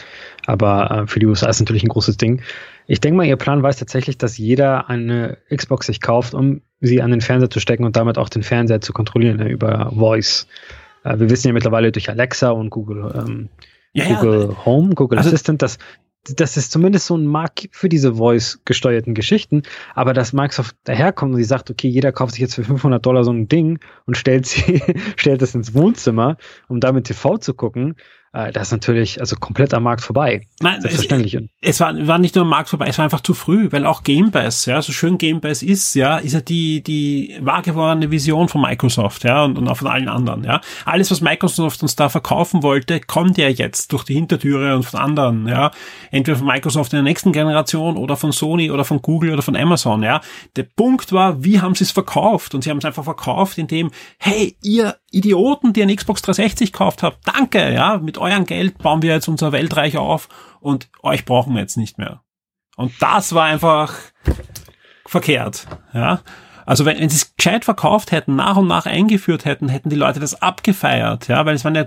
Aber 0.47 0.91
äh, 0.91 1.07
für 1.07 1.21
die 1.21 1.27
USA 1.27 1.49
ist 1.49 1.61
natürlich 1.61 1.83
ein 1.83 1.91
großes 1.91 2.17
Ding. 2.17 2.41
Ich 2.87 3.01
denke 3.01 3.19
mal, 3.19 3.27
ihr 3.27 3.37
Plan 3.37 3.63
war 3.63 3.71
es 3.71 3.77
tatsächlich, 3.77 4.17
dass 4.17 4.39
jeder 4.39 4.89
eine 4.89 5.39
Xbox 5.55 5.87
sich 5.87 6.01
kauft, 6.01 6.33
um 6.33 6.63
sie 6.83 7.01
an 7.01 7.11
den 7.11 7.21
Fernseher 7.21 7.49
zu 7.49 7.61
stecken 7.61 7.85
und 7.85 7.97
damit 7.97 8.19
auch 8.19 8.29
den 8.29 8.43
Fernseher 8.43 8.81
zu 8.81 8.93
kontrollieren 8.93 9.39
ne, 9.39 9.49
über 9.49 9.91
Voice. 9.95 10.47
Äh, 11.05 11.19
wir 11.19 11.31
wissen 11.31 11.47
ja 11.47 11.55
mittlerweile 11.55 11.93
durch 11.93 12.11
Alexa 12.11 12.51
und 12.51 12.71
Google, 12.71 13.13
ähm, 13.15 13.49
ja, 13.93 14.15
Google 14.15 14.51
ja. 14.51 14.67
Home, 14.67 14.95
Google 14.95 15.19
also, 15.19 15.31
Assistant, 15.31 15.63
dass 15.63 15.79
das 16.25 16.57
ist 16.57 16.71
zumindest 16.71 17.07
so 17.07 17.17
ein 17.17 17.27
Markt 17.27 17.69
für 17.73 17.89
diese 17.89 18.15
Voice-gesteuerten 18.15 19.13
Geschichten, 19.13 19.63
aber 19.95 20.13
dass 20.13 20.33
Microsoft 20.33 20.77
daherkommt 20.85 21.33
und 21.33 21.39
sie 21.39 21.45
sagt, 21.45 21.69
okay, 21.69 21.89
jeder 21.89 22.13
kauft 22.13 22.33
sich 22.33 22.41
jetzt 22.41 22.55
für 22.55 22.63
500 22.63 23.05
Dollar 23.05 23.25
so 23.25 23.33
ein 23.33 23.49
Ding 23.49 23.81
und 24.07 24.17
stellt 24.17 24.47
sie, 24.47 24.81
stellt 25.17 25.43
es 25.43 25.55
ins 25.55 25.75
Wohnzimmer, 25.75 26.37
um 26.69 26.79
damit 26.79 27.07
TV 27.07 27.39
zu 27.39 27.55
gucken, 27.55 27.97
äh, 28.33 28.51
das 28.53 28.69
ist 28.69 28.73
natürlich 28.73 29.21
also 29.21 29.37
komplett 29.37 29.75
am 29.75 29.83
Markt 29.83 30.03
vorbei. 30.03 30.47
Nein, 30.61 30.81
Selbstverständlich. 30.81 31.35
Es, 31.35 31.43
es 31.61 31.81
war, 31.81 31.95
war 32.07 32.19
nicht 32.19 32.35
nur 32.35 32.43
am 32.43 32.49
Markt 32.49 32.71
vorbei, 32.71 32.87
es 32.89 32.99
war 32.99 33.05
einfach 33.05 33.21
zu 33.21 33.35
früh, 33.35 33.71
weil 33.71 33.85
auch 33.85 34.03
Game 34.03 34.31
Pass, 34.31 34.65
ja, 34.67 34.81
so 34.81 34.93
schön 34.93 35.19
Game 35.19 35.41
Pass 35.41 35.63
ist, 35.63 35.95
ja, 35.95 36.17
ist 36.19 36.33
ja 36.33 36.41
die, 36.41 36.83
die 36.83 37.37
wahrgewordene 37.41 38.11
Vision 38.11 38.49
von 38.49 38.63
Microsoft, 38.63 39.25
ja, 39.25 39.45
und, 39.45 39.59
und 39.59 39.69
auch 39.69 39.77
von 39.77 39.89
allen 39.89 40.09
anderen, 40.09 40.45
ja. 40.45 40.61
Alles, 40.85 41.11
was 41.11 41.21
Microsoft 41.21 41.83
uns 41.83 41.95
da 41.95 42.09
verkaufen 42.09 42.63
wollte, 42.63 43.01
kommt 43.01 43.37
ja 43.37 43.49
jetzt 43.49 43.93
durch 43.93 44.05
die 44.05 44.15
Hintertüre 44.15 44.75
und 44.77 44.85
von 44.85 45.01
anderen, 45.01 45.47
ja. 45.47 45.71
Entweder 46.11 46.39
von 46.39 46.47
Microsoft 46.47 46.93
in 46.95 46.99
der 46.99 47.05
nächsten 47.05 47.33
Generation 47.33 47.97
oder 47.99 48.17
von 48.17 48.33
Sony 48.33 48.71
oder 48.71 48.85
von 48.85 49.03
Google 49.03 49.33
oder 49.33 49.43
von 49.43 49.57
Amazon, 49.57 50.03
ja. 50.03 50.23
Der 50.57 50.65
Punkt 50.65 51.13
war, 51.13 51.45
wie 51.45 51.61
haben 51.61 51.75
sie 51.75 51.85
es 51.85 51.91
verkauft? 51.91 52.55
Und 52.55 52.65
sie 52.65 52.71
haben 52.71 52.79
es 52.79 52.85
einfach 52.85 53.05
verkauft, 53.05 53.59
indem, 53.59 53.91
hey, 54.19 54.57
ihr 54.63 54.97
Idioten, 55.13 55.73
die 55.73 55.83
ein 55.83 55.95
Xbox 55.95 56.23
360 56.23 56.73
gekauft 56.73 57.03
habt, 57.03 57.27
danke, 57.27 57.73
ja, 57.73 57.99
mit 57.99 58.19
eurem 58.19 58.47
Geld 58.47 58.79
bauen 58.79 59.03
wir 59.03 59.13
jetzt 59.13 59.29
unser 59.29 59.53
Weltreich 59.53 59.97
auf 59.97 60.29
und 60.61 60.89
euch 61.03 61.25
brauchen 61.25 61.55
wir 61.55 61.61
jetzt 61.61 61.77
nicht 61.77 61.99
mehr. 61.99 62.23
Und 62.77 62.93
das 63.01 63.35
war 63.35 63.45
einfach 63.45 63.95
verkehrt, 65.07 65.67
ja. 65.93 66.21
Also 66.65 66.85
wenn, 66.85 66.99
wenn 66.99 67.09
sie 67.09 67.17
es 67.17 67.37
gescheit 67.37 67.65
verkauft 67.65 68.13
hätten, 68.13 68.37
nach 68.37 68.57
und 68.57 68.69
nach 68.69 68.87
eingeführt 68.87 69.45
hätten, 69.45 69.69
hätten 69.69 69.91
die 69.91 69.97
Leute 69.97 70.21
das 70.21 70.41
abgefeiert, 70.41 71.29
ja, 71.29 71.45
weil 71.45 71.55
es 71.55 71.65
waren 71.65 71.75
ja, 71.75 71.87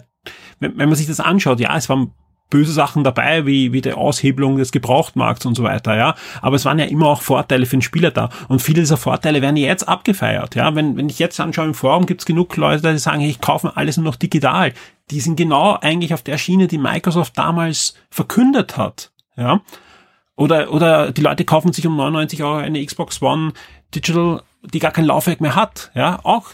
wenn, 0.59 0.77
wenn 0.77 0.89
man 0.89 0.95
sich 0.95 1.07
das 1.07 1.19
anschaut, 1.19 1.59
ja, 1.59 1.75
es 1.75 1.89
waren 1.89 2.13
böse 2.55 2.71
Sachen 2.71 3.03
dabei, 3.03 3.45
wie, 3.45 3.73
wie 3.73 3.81
die 3.81 3.91
Aushebelung 3.91 4.55
des 4.55 4.71
Gebrauchtmarkts 4.71 5.45
und 5.45 5.55
so 5.55 5.63
weiter, 5.63 5.97
ja. 5.97 6.15
Aber 6.41 6.55
es 6.55 6.63
waren 6.63 6.79
ja 6.79 6.85
immer 6.85 7.07
auch 7.07 7.21
Vorteile 7.21 7.65
für 7.65 7.75
den 7.75 7.81
Spieler 7.81 8.11
da. 8.11 8.29
Und 8.47 8.61
viele 8.61 8.79
dieser 8.79 8.95
Vorteile 8.95 9.41
werden 9.41 9.57
jetzt 9.57 9.85
abgefeiert, 9.89 10.55
ja. 10.55 10.73
Wenn, 10.73 10.95
wenn 10.95 11.09
ich 11.09 11.19
jetzt 11.19 11.37
anschaue 11.41 11.65
im 11.65 11.73
Forum, 11.73 12.05
gibt 12.05 12.21
es 12.21 12.25
genug 12.25 12.55
Leute, 12.55 12.93
die 12.93 12.97
sagen, 12.97 13.19
ich 13.19 13.41
kaufe 13.41 13.75
alles 13.75 13.97
nur 13.97 14.05
noch 14.05 14.15
digital. 14.15 14.71
Die 15.11 15.19
sind 15.19 15.35
genau 15.35 15.77
eigentlich 15.81 16.13
auf 16.13 16.21
der 16.21 16.37
Schiene, 16.37 16.67
die 16.67 16.77
Microsoft 16.77 17.37
damals 17.37 17.95
verkündet 18.09 18.77
hat, 18.77 19.11
ja. 19.35 19.59
Oder, 20.37 20.71
oder 20.71 21.11
die 21.11 21.21
Leute 21.21 21.43
kaufen 21.43 21.73
sich 21.73 21.85
um 21.85 21.97
99 21.97 22.41
Euro 22.41 22.55
eine 22.55 22.85
Xbox 22.85 23.21
One 23.21 23.51
Digital, 23.93 24.43
die 24.61 24.79
gar 24.79 24.91
kein 24.91 25.05
Laufwerk 25.05 25.41
mehr 25.41 25.55
hat, 25.55 25.91
ja. 25.93 26.19
Auch 26.23 26.51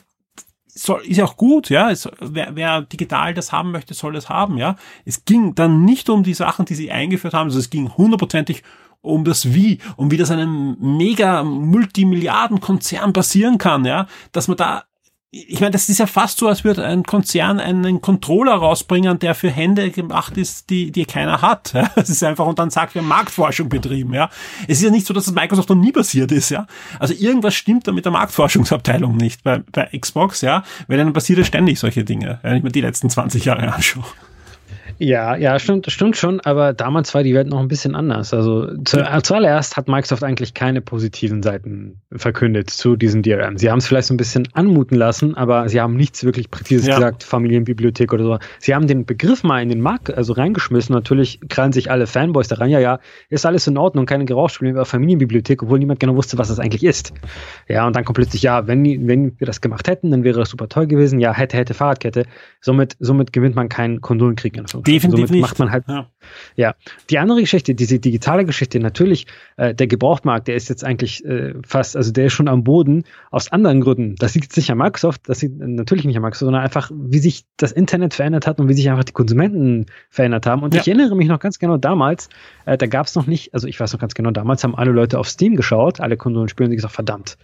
soll, 0.73 1.01
ist 1.05 1.19
auch 1.21 1.37
gut, 1.37 1.69
ja. 1.69 1.91
Es, 1.91 2.09
wer, 2.19 2.55
wer 2.55 2.81
digital 2.81 3.33
das 3.33 3.51
haben 3.51 3.71
möchte, 3.71 3.93
soll 3.93 4.15
es 4.15 4.29
haben, 4.29 4.57
ja. 4.57 4.75
Es 5.05 5.25
ging 5.25 5.55
dann 5.55 5.85
nicht 5.85 6.09
um 6.09 6.23
die 6.23 6.33
Sachen, 6.33 6.65
die 6.65 6.75
sie 6.75 6.91
eingeführt 6.91 7.33
haben, 7.33 7.47
also 7.47 7.59
es 7.59 7.69
ging 7.69 7.89
hundertprozentig 7.95 8.63
um 9.01 9.23
das 9.25 9.53
Wie, 9.53 9.79
um 9.95 10.11
wie 10.11 10.17
das 10.17 10.29
einem 10.31 10.77
mega 10.79 11.43
Multimilliarden-Konzern 11.43 13.13
passieren 13.13 13.57
kann, 13.57 13.83
ja, 13.83 14.07
dass 14.31 14.47
man 14.47 14.57
da 14.57 14.83
ich 15.33 15.61
meine, 15.61 15.71
das 15.71 15.87
ist 15.87 15.97
ja 15.97 16.07
fast 16.07 16.39
so, 16.39 16.49
als 16.49 16.65
würde 16.65 16.85
ein 16.85 17.03
Konzern 17.03 17.61
einen 17.61 18.01
Controller 18.01 18.53
rausbringen, 18.53 19.17
der 19.17 19.33
für 19.33 19.49
Hände 19.49 19.89
gemacht 19.89 20.35
ist, 20.35 20.69
die, 20.69 20.91
die 20.91 21.05
keiner 21.05 21.41
hat. 21.41 21.71
Ja? 21.73 21.89
Das 21.95 22.09
ist 22.09 22.21
einfach, 22.21 22.45
und 22.45 22.59
dann 22.59 22.69
sagt, 22.69 22.95
wir 22.95 23.01
haben 23.01 23.07
Marktforschung 23.07 23.69
betrieben. 23.69 24.13
Ja? 24.13 24.29
Es 24.67 24.79
ist 24.79 24.83
ja 24.83 24.91
nicht 24.91 25.07
so, 25.07 25.13
dass 25.13 25.25
das 25.25 25.33
Microsoft 25.33 25.69
noch 25.69 25.77
nie 25.77 25.93
passiert 25.93 26.33
ist. 26.33 26.49
Ja? 26.49 26.67
Also 26.99 27.13
irgendwas 27.13 27.55
stimmt 27.55 27.87
da 27.87 27.93
mit 27.93 28.03
der 28.03 28.11
Marktforschungsabteilung 28.11 29.15
nicht 29.15 29.41
bei, 29.43 29.63
bei 29.71 29.89
Xbox, 29.97 30.41
ja, 30.41 30.63
weil 30.87 30.97
dann 30.97 31.13
passiert 31.13 31.39
ja 31.39 31.45
ständig 31.45 31.79
solche 31.79 32.03
Dinge, 32.03 32.39
wenn 32.41 32.57
ich 32.57 32.63
mir 32.63 32.71
die 32.71 32.81
letzten 32.81 33.09
20 33.09 33.45
Jahre 33.45 33.73
anschaue. 33.73 34.03
Ja, 35.03 35.35
ja, 35.35 35.57
stimmt, 35.57 35.91
stimmt 35.91 36.15
schon, 36.15 36.41
aber 36.41 36.73
damals 36.73 37.15
war 37.15 37.23
die 37.23 37.33
Welt 37.33 37.47
noch 37.47 37.59
ein 37.59 37.67
bisschen 37.67 37.95
anders. 37.95 38.35
Also 38.35 38.67
zu, 38.85 38.99
ja. 38.99 39.23
zuallererst 39.23 39.75
hat 39.75 39.87
Microsoft 39.87 40.23
eigentlich 40.23 40.53
keine 40.53 40.79
positiven 40.79 41.41
Seiten 41.41 41.99
verkündet 42.11 42.69
zu 42.69 42.95
diesem 42.95 43.23
DRM. 43.23 43.57
Sie 43.57 43.71
haben 43.71 43.79
es 43.79 43.87
vielleicht 43.87 44.09
so 44.09 44.13
ein 44.13 44.17
bisschen 44.17 44.47
anmuten 44.53 44.95
lassen, 44.95 45.35
aber 45.35 45.67
sie 45.69 45.81
haben 45.81 45.95
nichts 45.95 46.23
wirklich 46.23 46.51
präzises 46.51 46.85
ja. 46.85 46.97
gesagt, 46.97 47.23
Familienbibliothek 47.23 48.13
oder 48.13 48.23
so. 48.23 48.37
Sie 48.59 48.75
haben 48.75 48.85
den 48.85 49.07
Begriff 49.07 49.43
mal 49.43 49.63
in 49.63 49.69
den 49.69 49.81
Markt 49.81 50.13
also 50.13 50.33
reingeschmissen. 50.33 50.93
Natürlich 50.93 51.39
krallen 51.49 51.73
sich 51.73 51.89
alle 51.89 52.05
Fanboys 52.05 52.47
daran, 52.47 52.69
ja, 52.69 52.79
ja, 52.79 52.99
ist 53.29 53.43
alles 53.47 53.65
in 53.65 53.79
Ordnung, 53.79 54.05
keine 54.05 54.25
Gebrauchsspiele 54.25 54.69
über 54.69 54.85
Familienbibliothek, 54.85 55.63
obwohl 55.63 55.79
niemand 55.79 55.99
genau 55.99 56.15
wusste, 56.15 56.37
was 56.37 56.49
das 56.49 56.59
eigentlich 56.59 56.83
ist. 56.83 57.11
Ja, 57.67 57.87
und 57.87 57.95
dann 57.95 58.05
kommt 58.05 58.17
plötzlich, 58.17 58.43
ja, 58.43 58.67
wenn, 58.67 58.85
wenn 59.07 59.39
wir 59.39 59.47
das 59.47 59.61
gemacht 59.61 59.87
hätten, 59.87 60.11
dann 60.11 60.23
wäre 60.23 60.37
das 60.37 60.51
super 60.51 60.69
toll 60.69 60.85
gewesen. 60.85 61.19
Ja, 61.19 61.33
hätte, 61.33 61.57
hätte, 61.57 61.73
Fahrradkette. 61.73 62.25
Somit, 62.59 62.97
somit 62.99 63.33
gewinnt 63.33 63.55
man 63.55 63.67
keinen 63.67 63.99
Kondolenkrieg. 64.01 64.61
Definitiv 64.93 65.27
Somit 65.27 65.41
macht 65.41 65.59
man 65.59 65.71
halt. 65.71 65.85
Ja. 65.87 66.07
ja. 66.55 66.75
Die 67.09 67.19
andere 67.19 67.41
Geschichte, 67.41 67.75
diese 67.75 67.99
digitale 67.99 68.45
Geschichte, 68.45 68.79
natürlich, 68.79 69.27
äh, 69.57 69.73
der 69.73 69.87
Gebrauchtmarkt, 69.87 70.47
der 70.47 70.55
ist 70.55 70.69
jetzt 70.69 70.83
eigentlich 70.83 71.23
äh, 71.25 71.53
fast, 71.65 71.95
also 71.95 72.11
der 72.11 72.25
ist 72.25 72.33
schon 72.33 72.47
am 72.47 72.63
Boden 72.63 73.03
aus 73.29 73.51
anderen 73.51 73.81
Gründen. 73.81 74.15
Das 74.15 74.35
liegt 74.35 74.55
nicht 74.55 74.71
an 74.71 74.77
Microsoft, 74.77 75.21
das 75.27 75.41
liegt 75.41 75.59
natürlich 75.59 76.05
nicht 76.05 76.15
an 76.17 76.21
Microsoft, 76.21 76.45
sondern 76.45 76.63
einfach, 76.63 76.91
wie 76.93 77.19
sich 77.19 77.45
das 77.57 77.71
Internet 77.71 78.13
verändert 78.13 78.47
hat 78.47 78.59
und 78.59 78.69
wie 78.69 78.73
sich 78.73 78.89
einfach 78.89 79.03
die 79.03 79.13
Konsumenten 79.13 79.85
verändert 80.09 80.45
haben. 80.45 80.63
Und 80.63 80.73
ja. 80.73 80.81
ich 80.81 80.87
erinnere 80.87 81.15
mich 81.15 81.27
noch 81.27 81.39
ganz 81.39 81.59
genau 81.59 81.77
damals, 81.77 82.29
äh, 82.65 82.77
da 82.77 82.87
gab 82.87 83.07
es 83.07 83.15
noch 83.15 83.27
nicht, 83.27 83.53
also 83.53 83.67
ich 83.67 83.79
weiß 83.79 83.93
noch 83.93 83.99
ganz 83.99 84.13
genau, 84.13 84.31
damals 84.31 84.63
haben 84.63 84.75
alle 84.75 84.91
Leute 84.91 85.19
auf 85.19 85.27
Steam 85.27 85.55
geschaut, 85.55 85.99
alle 85.99 86.17
Konsolen 86.17 86.49
spielen 86.49 86.69
und 86.69 86.75
gesagt, 86.75 86.93
verdammt 86.93 87.37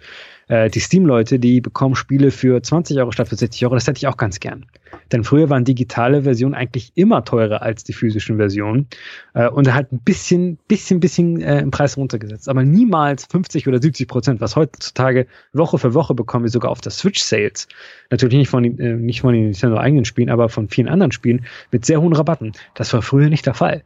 äh, 0.47 0.69
die 0.69 0.79
Steam-Leute, 0.79 1.39
die 1.39 1.61
bekommen 1.61 1.95
Spiele 1.95 2.31
für 2.31 2.61
20 2.61 2.97
Euro 2.97 3.11
statt 3.11 3.27
für 3.27 3.35
60 3.35 3.65
Euro. 3.65 3.75
Das 3.75 3.87
hätte 3.87 3.97
ich 3.97 4.07
auch 4.07 4.17
ganz 4.17 4.39
gern. 4.39 4.65
Denn 5.11 5.23
früher 5.23 5.49
waren 5.49 5.65
digitale 5.65 6.23
Versionen 6.23 6.55
eigentlich 6.55 6.91
immer 6.95 7.23
teurer 7.23 7.61
als 7.61 7.83
die 7.83 7.93
physischen 7.93 8.37
Versionen 8.37 8.87
äh, 9.33 9.47
und 9.47 9.73
halt 9.73 9.91
ein 9.91 9.99
bisschen, 9.99 10.57
bisschen, 10.67 10.99
bisschen 10.99 11.41
äh, 11.41 11.59
im 11.59 11.71
Preis 11.71 11.97
runtergesetzt, 11.97 12.49
aber 12.49 12.63
niemals 12.63 13.25
50 13.25 13.67
oder 13.67 13.81
70 13.81 14.07
Prozent, 14.07 14.41
was 14.41 14.55
heutzutage 14.55 15.27
Woche 15.53 15.77
für 15.77 15.93
Woche 15.93 16.13
bekommen 16.13 16.45
wir 16.45 16.51
sogar 16.51 16.71
auf 16.71 16.81
der 16.81 16.91
Switch 16.91 17.21
Sales. 17.21 17.67
Natürlich 18.09 18.37
nicht 18.37 18.49
von, 18.49 18.63
äh, 18.63 18.93
nicht 18.95 19.21
von 19.21 19.33
den 19.33 19.45
Nintendo 19.45 19.77
eigenen 19.77 20.05
Spielen, 20.05 20.29
aber 20.29 20.49
von 20.49 20.69
vielen 20.69 20.87
anderen 20.87 21.11
Spielen 21.11 21.45
mit 21.71 21.85
sehr 21.85 22.01
hohen 22.01 22.13
Rabatten. 22.13 22.53
Das 22.73 22.93
war 22.93 23.01
früher 23.01 23.29
nicht 23.29 23.45
der 23.45 23.53
Fall. 23.53 23.83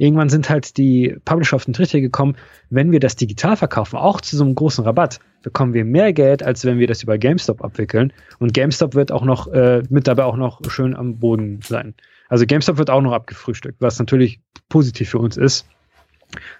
Irgendwann 0.00 0.30
sind 0.30 0.48
halt 0.48 0.78
die 0.78 1.14
Publisher 1.26 1.56
auf 1.56 1.66
den 1.66 1.74
Trichter 1.74 2.00
gekommen, 2.00 2.34
wenn 2.70 2.90
wir 2.90 3.00
das 3.00 3.16
digital 3.16 3.54
verkaufen, 3.54 3.98
auch 3.98 4.22
zu 4.22 4.34
so 4.34 4.42
einem 4.42 4.54
großen 4.54 4.82
Rabatt, 4.82 5.20
bekommen 5.42 5.74
wir 5.74 5.84
mehr 5.84 6.14
Geld, 6.14 6.42
als 6.42 6.64
wenn 6.64 6.78
wir 6.78 6.86
das 6.86 7.02
über 7.02 7.18
GameStop 7.18 7.62
abwickeln. 7.62 8.10
Und 8.38 8.54
GameStop 8.54 8.94
wird 8.94 9.12
auch 9.12 9.26
noch, 9.26 9.48
äh, 9.48 9.82
mit 9.90 10.08
dabei 10.08 10.24
auch 10.24 10.38
noch 10.38 10.62
schön 10.70 10.96
am 10.96 11.18
Boden 11.18 11.60
sein. 11.62 11.92
Also 12.30 12.46
GameStop 12.46 12.78
wird 12.78 12.88
auch 12.88 13.02
noch 13.02 13.12
abgefrühstückt, 13.12 13.82
was 13.82 13.98
natürlich 13.98 14.40
positiv 14.70 15.10
für 15.10 15.18
uns 15.18 15.36
ist. 15.36 15.66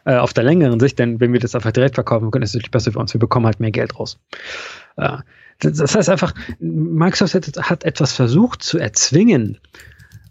Äh, 0.05 0.17
auf 0.17 0.35
der 0.35 0.45
längeren 0.45 0.79
Sicht, 0.79 0.99
denn 0.99 1.19
wenn 1.19 1.33
wir 1.33 1.41
das 1.41 1.55
einfach 1.55 1.73
direkt 1.73 1.95
verkaufen 1.95 2.31
können, 2.31 2.43
ist 2.43 2.51
es 2.51 2.57
natürlich 2.57 2.73
besser 2.73 2.93
für 2.93 2.99
uns. 2.99 3.15
Wir 3.15 3.21
bekommen 3.21 3.47
halt 3.47 3.59
mehr 3.59 3.71
Geld 3.71 3.99
raus. 3.99 4.19
Äh, 4.99 5.17
das 5.61 5.95
heißt 5.95 6.11
einfach, 6.11 6.35
Microsoft 6.59 7.35
hat, 7.35 7.71
hat 7.71 7.85
etwas 7.85 8.13
versucht 8.13 8.63
zu 8.63 8.77
erzwingen, 8.77 9.57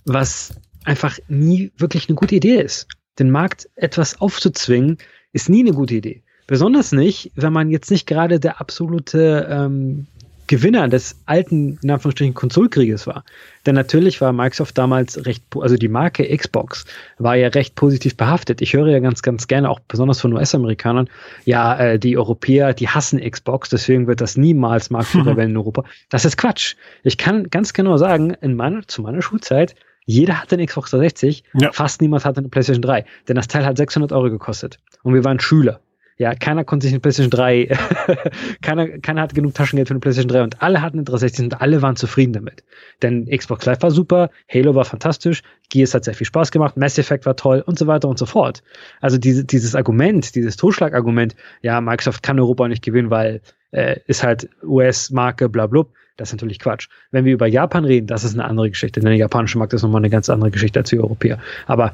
was 0.05 0.53
einfach 0.85 1.17
nie 1.27 1.71
wirklich 1.77 2.07
eine 2.07 2.15
gute 2.15 2.35
Idee 2.35 2.61
ist 2.61 2.87
den 3.19 3.31
Markt 3.31 3.69
etwas 3.75 4.19
aufzuzwingen, 4.21 4.97
ist 5.33 5.49
nie 5.49 5.61
eine 5.61 5.73
gute 5.73 5.95
Idee. 5.95 6.23
Besonders 6.47 6.91
nicht, 6.91 7.31
wenn 7.35 7.53
man 7.53 7.69
jetzt 7.69 7.91
nicht 7.91 8.07
gerade 8.07 8.39
der 8.39 8.59
absolute 8.59 9.47
ähm, 9.51 10.07
Gewinner 10.49 10.87
des 10.87 11.15
alten, 11.27 11.77
in 11.83 11.91
Anführungsstrichen, 11.91 12.33
Konsolkrieges 12.33 13.05
war. 13.05 13.23
Denn 13.67 13.75
natürlich 13.75 14.19
war 14.19 14.33
Microsoft 14.33 14.75
damals 14.79 15.27
recht, 15.27 15.43
also 15.59 15.75
die 15.75 15.87
Marke 15.87 16.35
Xbox 16.35 16.85
war 17.19 17.35
ja 17.35 17.49
recht 17.49 17.75
positiv 17.75 18.17
behaftet. 18.17 18.59
Ich 18.63 18.73
höre 18.73 18.87
ja 18.87 18.97
ganz, 18.97 19.21
ganz 19.21 19.47
gerne, 19.47 19.69
auch 19.69 19.79
besonders 19.81 20.19
von 20.19 20.33
US-Amerikanern, 20.33 21.07
ja, 21.45 21.77
äh, 21.77 21.99
die 21.99 22.17
Europäer, 22.17 22.73
die 22.73 22.89
hassen 22.89 23.21
Xbox, 23.21 23.69
deswegen 23.69 24.07
wird 24.07 24.21
das 24.21 24.37
niemals 24.37 24.89
Marktführer 24.89 25.37
werden 25.37 25.51
in 25.51 25.57
Europa. 25.57 25.83
Das 26.09 26.25
ist 26.25 26.35
Quatsch. 26.35 26.73
Ich 27.03 27.19
kann 27.19 27.51
ganz 27.51 27.73
genau 27.73 27.97
sagen, 27.97 28.35
in 28.41 28.55
meiner, 28.55 28.87
zu 28.87 29.03
meiner 29.03 29.21
Schulzeit 29.21 29.75
jeder 30.09 30.41
hatte 30.41 30.55
eine 30.55 30.65
Xbox 30.65 30.89
360, 30.89 31.43
ja. 31.53 31.71
fast 31.71 32.01
niemand 32.01 32.25
hatte 32.25 32.39
eine 32.39 32.49
PlayStation 32.49 32.81
3, 32.81 33.05
denn 33.27 33.35
das 33.35 33.47
Teil 33.47 33.63
hat 33.63 33.77
600 33.77 34.11
Euro 34.11 34.31
gekostet. 34.31 34.79
Und 35.03 35.13
wir 35.13 35.23
waren 35.23 35.39
Schüler. 35.39 35.81
Ja, 36.21 36.35
keiner 36.35 36.65
konnte 36.65 36.85
sich 36.85 36.93
eine 36.93 36.99
PlayStation 36.99 37.31
3, 37.31 37.69
keiner, 38.61 38.89
keiner 38.99 39.21
hatte 39.21 39.35
genug 39.35 39.53
Taschengeld 39.53 39.87
für 39.87 39.93
eine 39.93 40.01
PlayStation 40.01 40.27
3 40.27 40.43
und 40.43 40.61
alle 40.61 40.81
hatten 40.81 40.97
eine 40.97 41.05
360 41.05 41.45
und 41.45 41.61
alle 41.61 41.81
waren 41.81 41.95
zufrieden 41.95 42.33
damit. 42.33 42.65
Denn 43.01 43.25
Xbox 43.25 43.65
Live 43.65 43.81
war 43.81 43.89
super, 43.89 44.29
Halo 44.53 44.75
war 44.75 44.83
fantastisch, 44.83 45.43
Gears 45.69 45.93
hat 45.93 46.03
sehr 46.03 46.13
viel 46.13 46.27
Spaß 46.27 46.51
gemacht, 46.51 46.75
Mass 46.75 46.97
Effect 46.97 47.25
war 47.25 47.37
toll 47.37 47.63
und 47.65 47.79
so 47.79 47.87
weiter 47.87 48.09
und 48.09 48.19
so 48.19 48.25
fort. 48.25 48.63
Also 48.99 49.17
diese, 49.17 49.45
dieses 49.45 49.75
Argument, 49.75 50.35
dieses 50.35 50.57
Totschlagargument, 50.57 51.37
ja, 51.61 51.79
Microsoft 51.79 52.21
kann 52.21 52.37
Europa 52.37 52.67
nicht 52.67 52.83
gewinnen, 52.83 53.09
weil 53.11 53.39
äh, 53.71 54.01
ist 54.07 54.21
halt 54.21 54.49
US-Marke, 54.61 55.47
bla, 55.47 55.67
bla, 55.67 55.85
das 56.17 56.29
ist 56.29 56.33
natürlich 56.33 56.59
Quatsch. 56.59 56.89
Wenn 57.11 57.23
wir 57.23 57.31
über 57.31 57.47
Japan 57.47 57.85
reden, 57.85 58.07
das 58.07 58.25
ist 58.25 58.33
eine 58.33 58.43
andere 58.43 58.69
Geschichte. 58.69 58.99
Denn 58.99 59.07
der 59.07 59.17
japanische 59.17 59.57
Markt 59.57 59.71
ist 59.73 59.83
nochmal 59.83 60.01
eine 60.01 60.09
ganz 60.09 60.29
andere 60.29 60.51
Geschichte 60.51 60.79
als 60.79 60.89
die 60.89 60.99
Europäer. 60.99 61.39
Aber 61.65 61.93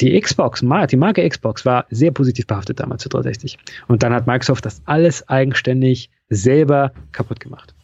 die 0.00 0.20
Xbox, 0.20 0.60
die 0.60 0.96
Marke 0.96 1.28
Xbox 1.28 1.64
war 1.64 1.86
sehr 1.90 2.10
positiv 2.10 2.46
behaftet 2.46 2.80
damals 2.80 3.02
zu 3.02 3.08
360. 3.08 3.58
Und 3.88 4.02
dann 4.02 4.12
hat 4.12 4.26
Microsoft 4.26 4.66
das 4.66 4.82
alles 4.84 5.28
eigenständig 5.28 6.10
selber 6.28 6.92
kaputt 7.12 7.40
gemacht. 7.40 7.74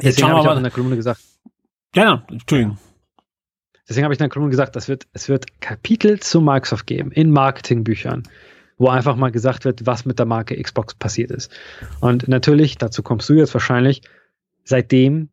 Jetzt 0.00 0.18
Deswegen 0.18 0.28
habe 0.32 0.40
ich 0.42 0.48
auch 0.48 0.56
in 0.56 0.62
der 0.62 0.72
Kolumne 0.72 0.96
gesagt. 0.96 1.20
Ja, 1.94 2.24
Entschuldigung. 2.30 2.78
Deswegen 3.88 4.04
habe 4.04 4.12
ich 4.12 4.20
in 4.20 4.24
der 4.24 4.28
Kolumne 4.28 4.50
gesagt, 4.50 4.76
das 4.76 4.88
wird, 4.88 5.06
es 5.12 5.28
wird 5.28 5.60
Kapitel 5.60 6.20
zu 6.20 6.40
Microsoft 6.40 6.86
geben 6.86 7.10
in 7.10 7.30
Marketingbüchern, 7.30 8.24
wo 8.76 8.88
einfach 8.88 9.16
mal 9.16 9.30
gesagt 9.30 9.64
wird, 9.64 9.86
was 9.86 10.04
mit 10.04 10.18
der 10.18 10.26
Marke 10.26 10.60
Xbox 10.60 10.94
passiert 10.94 11.30
ist. 11.30 11.50
Und 12.00 12.28
natürlich, 12.28 12.76
dazu 12.78 13.02
kommst 13.02 13.28
du 13.28 13.34
jetzt 13.34 13.54
wahrscheinlich, 13.54 14.02
seitdem 14.64 15.30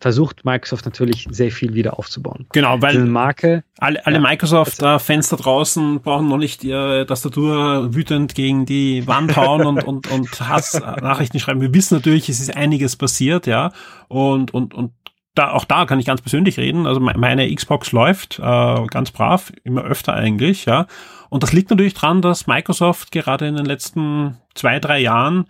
versucht 0.00 0.46
Microsoft 0.46 0.86
natürlich 0.86 1.26
sehr 1.30 1.52
viel 1.52 1.74
wieder 1.74 1.98
aufzubauen. 1.98 2.46
Genau, 2.52 2.80
weil 2.80 3.04
Marke, 3.04 3.64
alle, 3.78 4.04
alle 4.06 4.16
ja, 4.16 4.22
Microsoft-Fans 4.22 5.28
da 5.28 5.36
draußen 5.36 6.00
brauchen 6.00 6.28
noch 6.28 6.38
nicht 6.38 6.64
ihre 6.64 7.04
Tastatur 7.06 7.94
wütend 7.94 8.34
gegen 8.34 8.64
die 8.64 9.06
Wand 9.06 9.36
hauen 9.36 9.66
und, 9.66 9.84
und, 9.84 10.10
und 10.10 10.40
Hass-Nachrichten 10.40 11.38
schreiben. 11.38 11.60
Wir 11.60 11.74
wissen 11.74 11.94
natürlich, 11.94 12.30
es 12.30 12.40
ist 12.40 12.56
einiges 12.56 12.96
passiert, 12.96 13.46
ja, 13.46 13.72
und, 14.08 14.54
und, 14.54 14.74
und 14.74 14.92
da, 15.34 15.52
auch 15.52 15.64
da 15.64 15.84
kann 15.84 16.00
ich 16.00 16.06
ganz 16.06 16.22
persönlich 16.22 16.58
reden. 16.58 16.86
Also 16.86 16.98
meine 16.98 17.54
Xbox 17.54 17.92
läuft 17.92 18.38
äh, 18.38 18.86
ganz 18.86 19.10
brav, 19.10 19.52
immer 19.64 19.84
öfter 19.84 20.14
eigentlich, 20.14 20.64
ja. 20.64 20.86
Und 21.28 21.42
das 21.42 21.52
liegt 21.52 21.70
natürlich 21.70 21.94
dran, 21.94 22.22
dass 22.22 22.46
Microsoft 22.46 23.12
gerade 23.12 23.46
in 23.46 23.54
den 23.54 23.66
letzten 23.66 24.38
zwei, 24.54 24.80
drei 24.80 24.98
Jahren 24.98 25.44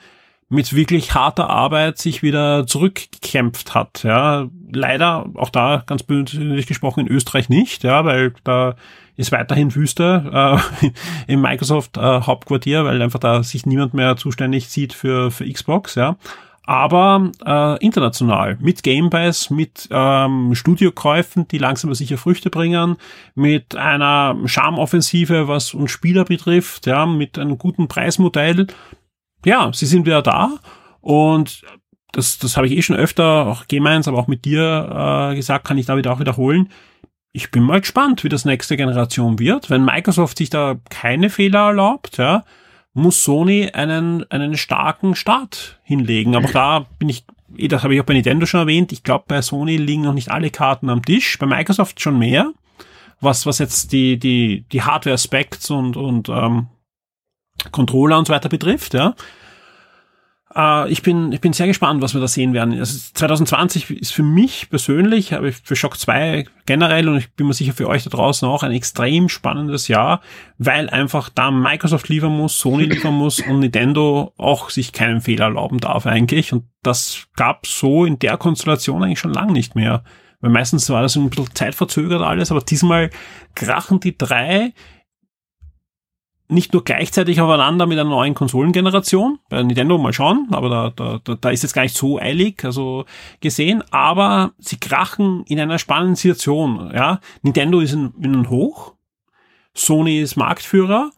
mit 0.51 0.75
wirklich 0.75 1.15
harter 1.15 1.49
Arbeit 1.49 1.99
sich 1.99 2.23
wieder 2.23 2.67
zurückgekämpft 2.67 3.75
hat. 3.75 4.03
Ja, 4.03 4.49
leider 4.71 5.27
auch 5.35 5.49
da 5.49 5.85
ganz 5.87 6.03
persönlich 6.03 6.67
gesprochen 6.67 7.07
in 7.07 7.09
Österreich 7.09 7.49
nicht, 7.49 7.85
ja, 7.85 8.05
weil 8.05 8.35
da 8.45 8.75
ist 9.17 9.33
weiterhin 9.33 9.75
Wüste 9.75 10.61
äh, 10.83 10.89
im 11.33 11.41
Microsoft 11.41 11.97
äh, 11.97 12.01
Hauptquartier, 12.01 12.85
weil 12.85 13.01
einfach 13.01 13.21
da 13.21 13.45
sich 13.45 13.65
niemand 13.65 13.95
mehr 13.95 14.17
zuständig 14.17 14.69
sieht 14.69 14.93
für 14.93 15.31
für 15.31 15.51
Xbox, 15.51 15.95
ja. 15.95 16.17
Aber 16.65 17.31
äh, 17.45 17.85
international 17.85 18.57
mit 18.61 18.83
Gamepass, 18.83 19.51
mit 19.51 19.89
ähm, 19.91 20.55
Studiokäufen, 20.55 21.49
die 21.49 21.59
langsam 21.59 21.93
sicher 21.95 22.19
Früchte 22.19 22.51
bringen, 22.51 22.97
mit 23.35 23.77
einer 23.77 24.37
Charmoffensive, 24.45 25.49
was 25.49 25.75
uns 25.75 25.91
Spieler 25.91 26.25
betrifft, 26.25 26.87
ja, 26.87 27.07
mit 27.07 27.39
einem 27.39 27.57
guten 27.59 27.89
Preismodell 27.89 28.67
ja, 29.45 29.71
sie 29.73 29.87
sind 29.87 30.07
wieder 30.07 30.23
da 30.23 30.59
und 31.01 31.63
das, 32.13 32.39
das 32.39 32.57
habe 32.57 32.67
ich 32.67 32.77
eh 32.77 32.83
schon 32.83 32.97
öfter 32.97 33.47
auch 33.47 33.69
gemeint, 33.69 34.09
aber 34.09 34.19
auch 34.19 34.27
mit 34.27 34.45
dir 34.45 35.31
äh, 35.33 35.37
gesagt, 35.37 35.67
kann 35.67 35.79
ich 35.79 35.87
da 35.87 35.97
wieder 35.97 36.13
auch 36.13 36.21
wiederholen. 36.21 36.69
Ich 37.33 37.51
bin 37.51 37.63
mal 37.63 37.81
gespannt, 37.81 38.25
wie 38.25 38.29
das 38.29 38.45
nächste 38.45 38.77
Generation 38.77 39.39
wird. 39.39 39.71
Wenn 39.71 39.85
Microsoft 39.85 40.39
sich 40.39 40.51
da 40.51 40.77
keine 40.89 41.31
Fehler 41.31 41.69
erlaubt, 41.69 42.17
ja, 42.17 42.45
muss 42.93 43.23
Sony 43.23 43.71
einen, 43.73 44.29
einen 44.31 44.57
starken 44.57 45.15
Start 45.15 45.79
hinlegen. 45.85 46.35
Aber 46.35 46.49
da 46.49 46.87
bin 46.99 47.09
ich, 47.09 47.25
eh, 47.57 47.69
das 47.69 47.85
habe 47.85 47.95
ich 47.95 48.01
auch 48.01 48.05
bei 48.05 48.15
Nintendo 48.15 48.47
schon 48.47 48.61
erwähnt, 48.61 48.91
ich 48.91 49.05
glaube, 49.05 49.25
bei 49.29 49.43
Sony 49.43 49.77
liegen 49.77 50.03
noch 50.03 50.15
nicht 50.15 50.31
alle 50.31 50.51
Karten 50.51 50.91
am 50.91 51.05
Tisch, 51.05 51.39
bei 51.39 51.47
Microsoft 51.47 52.01
schon 52.01 52.19
mehr, 52.19 52.53
was, 53.21 53.47
was 53.47 53.59
jetzt 53.59 53.93
die, 53.93 54.19
die, 54.19 54.65
die 54.73 54.83
Hardware-Specs 54.83 55.71
und, 55.71 55.97
und 55.97 56.29
ähm, 56.29 56.67
Controller 57.71 58.19
und 58.19 58.27
so 58.27 58.33
weiter 58.33 58.49
betrifft, 58.49 58.95
ja. 58.95 59.15
Äh, 60.55 60.91
ich 60.91 61.03
bin, 61.03 61.33
ich 61.33 61.41
bin 61.41 61.53
sehr 61.53 61.67
gespannt, 61.67 62.03
was 62.03 62.15
wir 62.15 62.21
da 62.21 62.29
sehen 62.29 62.53
werden. 62.53 62.79
Also 62.79 62.99
2020 63.15 63.91
ist 63.91 64.13
für 64.13 64.23
mich 64.23 64.69
persönlich, 64.71 65.35
aber 65.35 65.53
für 65.53 65.77
Shock 65.77 65.99
2 65.99 66.47
generell 66.67 67.09
und 67.09 67.19
ich 67.19 67.33
bin 67.33 67.47
mir 67.47 67.55
sicher 67.55 67.73
für 67.73 67.89
euch 67.89 68.05
da 68.05 68.11
draußen 68.11 68.49
auch 68.49 68.63
ein 68.63 68.73
extrem 68.73 69.29
spannendes 69.29 69.89
Jahr, 69.89 70.21
weil 70.59 70.91
einfach 70.91 71.29
da 71.29 71.51
Microsoft 71.51 72.09
liefern 72.09 72.37
muss, 72.37 72.59
Sony 72.59 72.85
liefern 72.85 73.15
muss 73.15 73.41
und 73.41 73.61
Nintendo 73.61 74.33
auch 74.37 74.71
sich 74.71 74.93
keinen 74.93 75.21
Fehler 75.21 75.47
erlauben 75.47 75.79
darf 75.79 76.07
eigentlich. 76.07 76.53
Und 76.53 76.65
das 76.83 77.27
gab 77.37 77.67
so 77.67 78.05
in 78.05 78.19
der 78.19 78.37
Konstellation 78.37 79.03
eigentlich 79.03 79.21
schon 79.21 79.35
lang 79.35 79.53
nicht 79.53 79.75
mehr. 79.75 80.03
Weil 80.41 80.51
meistens 80.51 80.89
war 80.89 81.03
das 81.03 81.17
ein 81.17 81.29
bisschen 81.29 81.55
zeitverzögert 81.55 82.23
alles, 82.23 82.51
aber 82.51 82.63
diesmal 82.63 83.11
krachen 83.55 84.01
die 84.01 84.17
drei 84.17 84.73
nicht 86.51 86.73
nur 86.73 86.85
gleichzeitig 86.85 87.41
aufeinander 87.41 87.87
mit 87.87 87.99
einer 87.99 88.09
neuen 88.09 88.35
Konsolengeneration. 88.35 89.39
Bei 89.49 89.63
Nintendo 89.63 89.99
mal 89.99 90.13
schauen, 90.13 90.49
aber 90.51 90.93
da, 90.95 91.19
da, 91.23 91.35
da 91.37 91.51
ist 91.51 91.63
jetzt 91.63 91.73
gar 91.73 91.83
nicht 91.83 91.97
so 91.97 92.19
eilig, 92.19 92.65
also 92.65 93.05
gesehen. 93.41 93.83
Aber 93.91 94.53
sie 94.59 94.79
krachen 94.79 95.45
in 95.47 95.61
einer 95.61 95.79
spannenden 95.79 96.17
Situation. 96.17 96.91
Ja, 96.95 97.21
Nintendo 97.43 97.81
ist 97.81 97.93
in, 97.93 98.13
in 98.21 98.35
einem 98.35 98.51
Hoch, 98.51 98.95
Sony 99.75 100.21
ist 100.21 100.37
Marktführer 100.37 101.11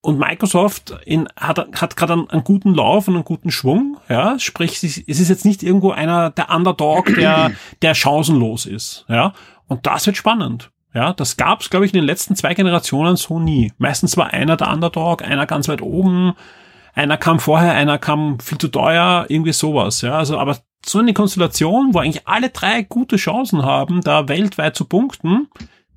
und 0.00 0.18
Microsoft 0.18 0.94
in, 1.06 1.28
hat, 1.38 1.58
hat 1.80 1.96
gerade 1.96 2.12
einen, 2.12 2.30
einen, 2.30 2.44
guten 2.44 2.74
Lauf 2.74 3.08
und 3.08 3.14
einen 3.14 3.24
guten 3.24 3.50
Schwung. 3.50 3.96
Ja, 4.08 4.38
sprich, 4.38 4.82
es 4.84 4.98
ist 4.98 5.28
jetzt 5.28 5.44
nicht 5.44 5.62
irgendwo 5.62 5.90
einer 5.90 6.30
der 6.30 6.50
Underdog, 6.50 7.06
der 7.14 7.52
der 7.82 7.94
chancenlos 7.94 8.66
ist. 8.66 9.06
Ja, 9.08 9.32
und 9.66 9.86
das 9.86 10.06
wird 10.06 10.16
spannend. 10.16 10.70
Ja, 10.94 11.12
das 11.12 11.36
gab's, 11.36 11.70
glaube 11.70 11.86
ich, 11.86 11.92
in 11.92 11.98
den 11.98 12.06
letzten 12.06 12.36
zwei 12.36 12.54
Generationen 12.54 13.16
so 13.16 13.40
nie. 13.40 13.72
Meistens 13.78 14.16
war 14.16 14.32
einer 14.32 14.56
der 14.56 14.70
Underdog, 14.70 15.22
einer 15.22 15.44
ganz 15.44 15.68
weit 15.68 15.82
oben, 15.82 16.34
einer 16.94 17.16
kam 17.16 17.40
vorher, 17.40 17.74
einer 17.74 17.98
kam 17.98 18.38
viel 18.38 18.58
zu 18.58 18.68
teuer, 18.68 19.26
irgendwie 19.28 19.52
sowas. 19.52 20.02
Ja, 20.02 20.16
also, 20.18 20.38
aber 20.38 20.58
so 20.86 21.00
eine 21.00 21.12
Konstellation, 21.12 21.94
wo 21.94 21.98
eigentlich 21.98 22.28
alle 22.28 22.50
drei 22.50 22.82
gute 22.82 23.16
Chancen 23.16 23.64
haben, 23.64 24.02
da 24.02 24.28
weltweit 24.28 24.76
zu 24.76 24.84
punkten, 24.84 25.48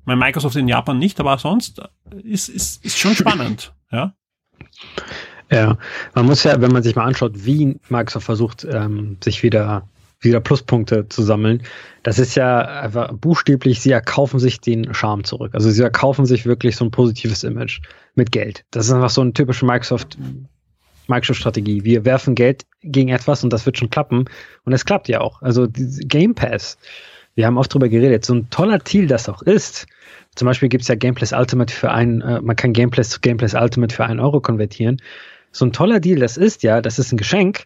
mein 0.04 0.18
Microsoft 0.18 0.56
in 0.56 0.66
Japan 0.66 0.98
nicht, 0.98 1.20
aber 1.20 1.38
sonst 1.38 1.80
ist, 2.24 2.48
ist, 2.48 2.84
ist 2.84 2.98
schon 2.98 3.14
spannend. 3.14 3.72
Ja. 3.92 4.14
Ja, 5.50 5.78
man 6.14 6.26
muss 6.26 6.42
ja, 6.42 6.60
wenn 6.60 6.72
man 6.72 6.82
sich 6.82 6.96
mal 6.96 7.06
anschaut, 7.06 7.32
wie 7.34 7.78
Microsoft 7.88 8.26
versucht, 8.26 8.66
ähm, 8.70 9.16
sich 9.22 9.42
wieder 9.42 9.88
wieder 10.20 10.40
Pluspunkte 10.40 11.08
zu 11.08 11.22
sammeln. 11.22 11.62
Das 12.02 12.18
ist 12.18 12.34
ja 12.34 12.60
einfach 12.60 13.12
buchstäblich, 13.12 13.80
sie 13.80 13.92
erkaufen 13.92 14.40
sich 14.40 14.60
den 14.60 14.92
Charme 14.94 15.24
zurück. 15.24 15.54
Also 15.54 15.70
sie 15.70 15.82
erkaufen 15.82 16.26
sich 16.26 16.46
wirklich 16.46 16.76
so 16.76 16.84
ein 16.84 16.90
positives 16.90 17.44
Image 17.44 17.80
mit 18.14 18.32
Geld. 18.32 18.64
Das 18.70 18.86
ist 18.86 18.92
einfach 18.92 19.10
so 19.10 19.20
eine 19.20 19.32
typische 19.32 19.64
Microsoft, 19.64 20.18
Microsoft-Strategie. 21.06 21.84
Wir 21.84 22.04
werfen 22.04 22.34
Geld 22.34 22.64
gegen 22.82 23.10
etwas 23.10 23.44
und 23.44 23.52
das 23.52 23.64
wird 23.64 23.78
schon 23.78 23.90
klappen. 23.90 24.24
Und 24.64 24.72
es 24.72 24.84
klappt 24.84 25.08
ja 25.08 25.20
auch. 25.20 25.40
Also 25.42 25.68
Game 25.72 26.34
Pass, 26.34 26.78
wir 27.34 27.46
haben 27.46 27.56
oft 27.56 27.72
drüber 27.72 27.88
geredet, 27.88 28.24
so 28.24 28.34
ein 28.34 28.50
toller 28.50 28.78
Deal 28.78 29.06
das 29.06 29.28
auch 29.28 29.42
ist. 29.42 29.86
Zum 30.34 30.46
Beispiel 30.46 30.68
gibt 30.68 30.82
es 30.82 30.88
ja 30.88 30.96
Gameplays 30.96 31.32
Ultimate 31.32 31.72
für 31.72 31.90
einen, 31.90 32.20
äh, 32.20 32.40
man 32.40 32.56
kann 32.56 32.72
Gameplays 32.72 33.10
zu 33.10 33.20
Gameplays 33.20 33.54
Ultimate 33.54 33.94
für 33.94 34.04
einen 34.04 34.20
Euro 34.20 34.40
konvertieren. 34.40 35.00
So 35.52 35.64
ein 35.64 35.72
toller 35.72 36.00
Deal 36.00 36.18
das 36.18 36.36
ist, 36.36 36.62
ja, 36.62 36.80
das 36.80 36.98
ist 36.98 37.12
ein 37.12 37.16
Geschenk. 37.16 37.64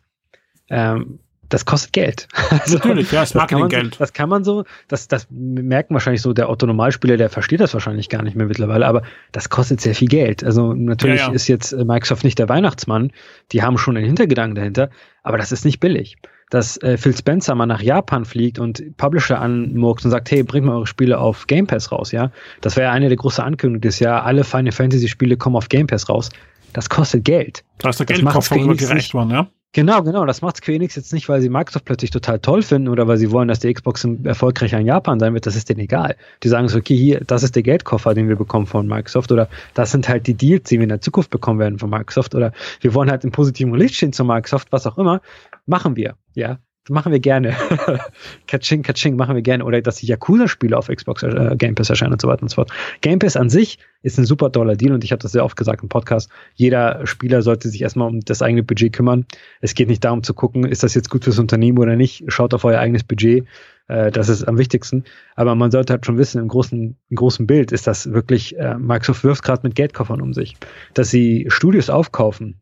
Ähm, 0.69 1.19
das 1.53 1.65
kostet 1.65 1.93
Geld. 1.93 2.29
Also, 2.51 2.77
Natürlich, 2.77 3.11
ja, 3.11 3.21
das 3.21 3.35
Marketinggeld. 3.35 3.99
Das 3.99 4.13
kann 4.13 4.29
man 4.29 4.45
so, 4.45 4.65
das, 4.89 5.09
das 5.09 5.27
merkt 5.31 5.91
wahrscheinlich 5.91 6.23
so 6.23 6.33
der 6.33 6.51
Otto-Normalspieler, 6.51 7.17
der 7.17 7.31
versteht 7.31 7.61
das 7.61 7.73
wahrscheinlich 7.73 8.09
gar 8.09 8.23
nicht 8.23 8.37
mehr 8.37 8.47
mittlerweile, 8.47 8.87
aber 8.87 9.03
das 9.33 9.49
kostet 9.49 9.81
sehr 9.81 9.95
viel 9.95 10.09
Geld. 10.09 10.45
Also 10.45 10.75
natürlich 10.75 11.21
ja, 11.21 11.29
ja. 11.29 11.33
ist 11.33 11.49
jetzt 11.49 11.73
äh, 11.73 11.85
Microsoft 11.85 12.25
nicht 12.25 12.39
der 12.39 12.49
Weihnachtsmann, 12.49 13.11
die 13.53 13.63
haben 13.63 13.79
schon 13.79 13.97
einen 13.97 14.07
Hintergedanken 14.07 14.55
dahinter, 14.55 14.91
aber 15.23 15.39
das 15.39 15.51
ist 15.51 15.65
nicht 15.65 15.81
billig. 15.81 16.17
Dass 16.51 16.77
äh, 16.83 16.99
Phil 16.99 17.17
Spencer 17.17 17.55
mal 17.55 17.67
nach 17.67 17.81
Japan 17.81 18.27
fliegt 18.27 18.59
und 18.59 18.97
Publisher 18.99 19.41
anmurkt 19.41 20.05
und 20.05 20.11
sagt, 20.11 20.31
hey, 20.31 20.43
bringt 20.43 20.67
mal 20.67 20.77
eure 20.77 20.87
Spiele 20.87 21.19
auf 21.19 21.47
Game 21.47 21.67
Pass 21.67 21.91
raus, 21.91 22.13
ja. 22.13 22.31
Das 22.61 22.77
wäre 22.77 22.89
ja 22.89 22.93
eine 22.93 23.09
der 23.09 23.17
großen 23.17 23.43
Ankündigungen 23.43 23.81
des 23.81 23.99
Jahr. 23.99 24.25
Alle 24.25 24.45
Final 24.45 24.73
Fantasy 24.73 25.09
Spiele 25.09 25.37
kommen 25.37 25.57
auf 25.57 25.69
Game 25.69 25.87
Pass 25.87 26.09
raus. 26.09 26.29
Das 26.75 26.89
kostet 26.91 27.25
Geld. 27.25 27.65
Da 27.79 27.89
ist 27.91 27.99
der 27.99 28.07
Geldkopf 28.07 28.51
gerecht 28.51 29.15
worden, 29.15 29.31
ja. 29.31 29.49
Genau, 29.75 30.03
genau. 30.03 30.27
Das 30.27 30.43
macht 30.43 30.59
Square 30.59 30.77
Enix 30.77 30.97
jetzt 30.97 31.15
nicht, 31.15 31.31
weil 31.31 31.41
sie 31.41 31.49
Microsoft 31.49 31.87
plötzlich 31.87 32.11
total 32.11 32.39
toll 32.41 32.63
finden 32.63 32.89
oder 32.89 33.09
weil 33.09 33.17
sie 33.17 33.31
wollen, 33.31 33.49
dass 33.49 33.61
die 33.61 33.73
Xbox 33.73 34.07
erfolgreicher 34.25 34.79
in 34.79 34.87
Japan 34.87 35.19
sein 35.19 35.33
wird. 35.33 35.47
Das 35.47 35.57
ist 35.57 35.71
denen 35.71 35.81
egal. 35.81 36.17
Die 36.43 36.49
sagen 36.49 36.69
so, 36.69 36.77
okay, 36.77 36.95
hier, 36.95 37.21
das 37.21 37.43
ist 37.43 37.57
der 37.57 37.63
Geldkoffer, 37.63 38.13
den 38.13 38.29
wir 38.29 38.37
bekommen 38.37 38.67
von 38.67 38.87
Microsoft 38.87 39.33
oder 39.33 39.49
das 39.73 39.91
sind 39.91 40.11
halt 40.11 40.27
die 40.27 40.35
Deals, 40.35 40.69
die 40.69 40.79
wir 40.79 40.83
in 40.83 40.91
der 40.91 41.01
Zukunft 41.01 41.31
bekommen 41.31 41.59
werden 41.59 41.79
von 41.79 41.89
Microsoft 41.89 42.35
oder 42.35 42.53
wir 42.83 42.93
wollen 42.93 43.11
halt 43.11 43.25
im 43.25 43.33
positiven 43.33 43.75
Licht 43.75 43.95
stehen 43.95 44.13
zu 44.13 44.25
Microsoft, 44.25 44.69
was 44.73 44.87
auch 44.87 44.99
immer. 44.99 45.23
Machen 45.65 45.97
wir, 45.97 46.17
ja 46.35 46.59
machen 46.89 47.13
wir 47.13 47.21
gerne. 47.21 47.55
Kaching, 48.47 48.83
Kaching 48.83 49.17
machen 49.17 49.35
wir 49.35 49.43
gerne. 49.43 49.65
Oder 49.65 49.81
dass 49.83 49.97
die 49.97 50.07
Yakuza-Spiele 50.07 50.77
auf 50.77 50.89
Xbox 50.89 51.23
äh, 51.23 51.55
Game 51.57 51.75
Pass 51.75 51.91
erscheinen 51.91 52.13
und 52.13 52.21
so 52.21 52.29
weiter 52.29 52.43
und 52.43 52.49
so 52.49 52.57
fort. 52.57 52.71
Game 53.01 53.19
Pass 53.19 53.37
an 53.37 53.51
sich 53.51 53.79
ist 54.03 54.19
ein 54.19 54.25
super 54.25 54.51
toller 54.51 54.77
Deal 54.77 54.93
und 54.93 55.05
ich 55.05 55.13
habe 55.13 55.23
das 55.23 55.33
sehr 55.33 55.45
oft 55.45 55.57
gesagt 55.57 55.83
im 55.83 55.89
Podcast. 55.89 56.31
Jeder 56.55 57.07
Spieler 57.07 57.43
sollte 57.43 57.69
sich 57.69 57.83
erstmal 57.83 58.09
um 58.09 58.21
das 58.21 58.43
eigene 58.43 58.63
Budget 58.63 58.93
kümmern. 58.93 59.27
Es 59.61 59.75
geht 59.75 59.89
nicht 59.89 60.05
darum 60.05 60.23
zu 60.23 60.35
gucken, 60.35 60.65
ist 60.65 60.83
das 60.83 60.95
jetzt 60.95 61.11
gut 61.11 61.25
fürs 61.25 61.39
Unternehmen 61.39 61.79
oder 61.79 61.97
nicht. 61.97 62.25
Schaut 62.29 62.55
auf 62.55 62.65
euer 62.65 62.81
eigenes 62.81 63.05
Budget. 63.05 63.47
Äh, 63.89 64.11
das 64.11 64.29
ist 64.29 64.45
am 64.45 64.59
wichtigsten. 64.59 65.05
Aber 65.37 65.55
man 65.55 65.71
sollte 65.71 65.93
halt 65.93 66.07
schon 66.07 66.19
wissen, 66.19 66.41
im 66.41 66.49
großen, 66.49 66.97
im 67.09 67.17
großen 67.17 67.47
Bild 67.47 67.73
ist 67.73 67.87
das 67.87 68.13
wirklich, 68.13 68.57
äh, 68.59 68.77
Microsoft 68.79 69.25
wirft 69.25 69.45
gerade 69.45 69.63
mit 69.65 69.75
Geldkoffern 69.75 70.21
um 70.21 70.33
sich. 70.33 70.57
Dass 70.95 71.11
sie 71.11 71.47
Studios 71.49 71.91
aufkaufen, 71.91 72.61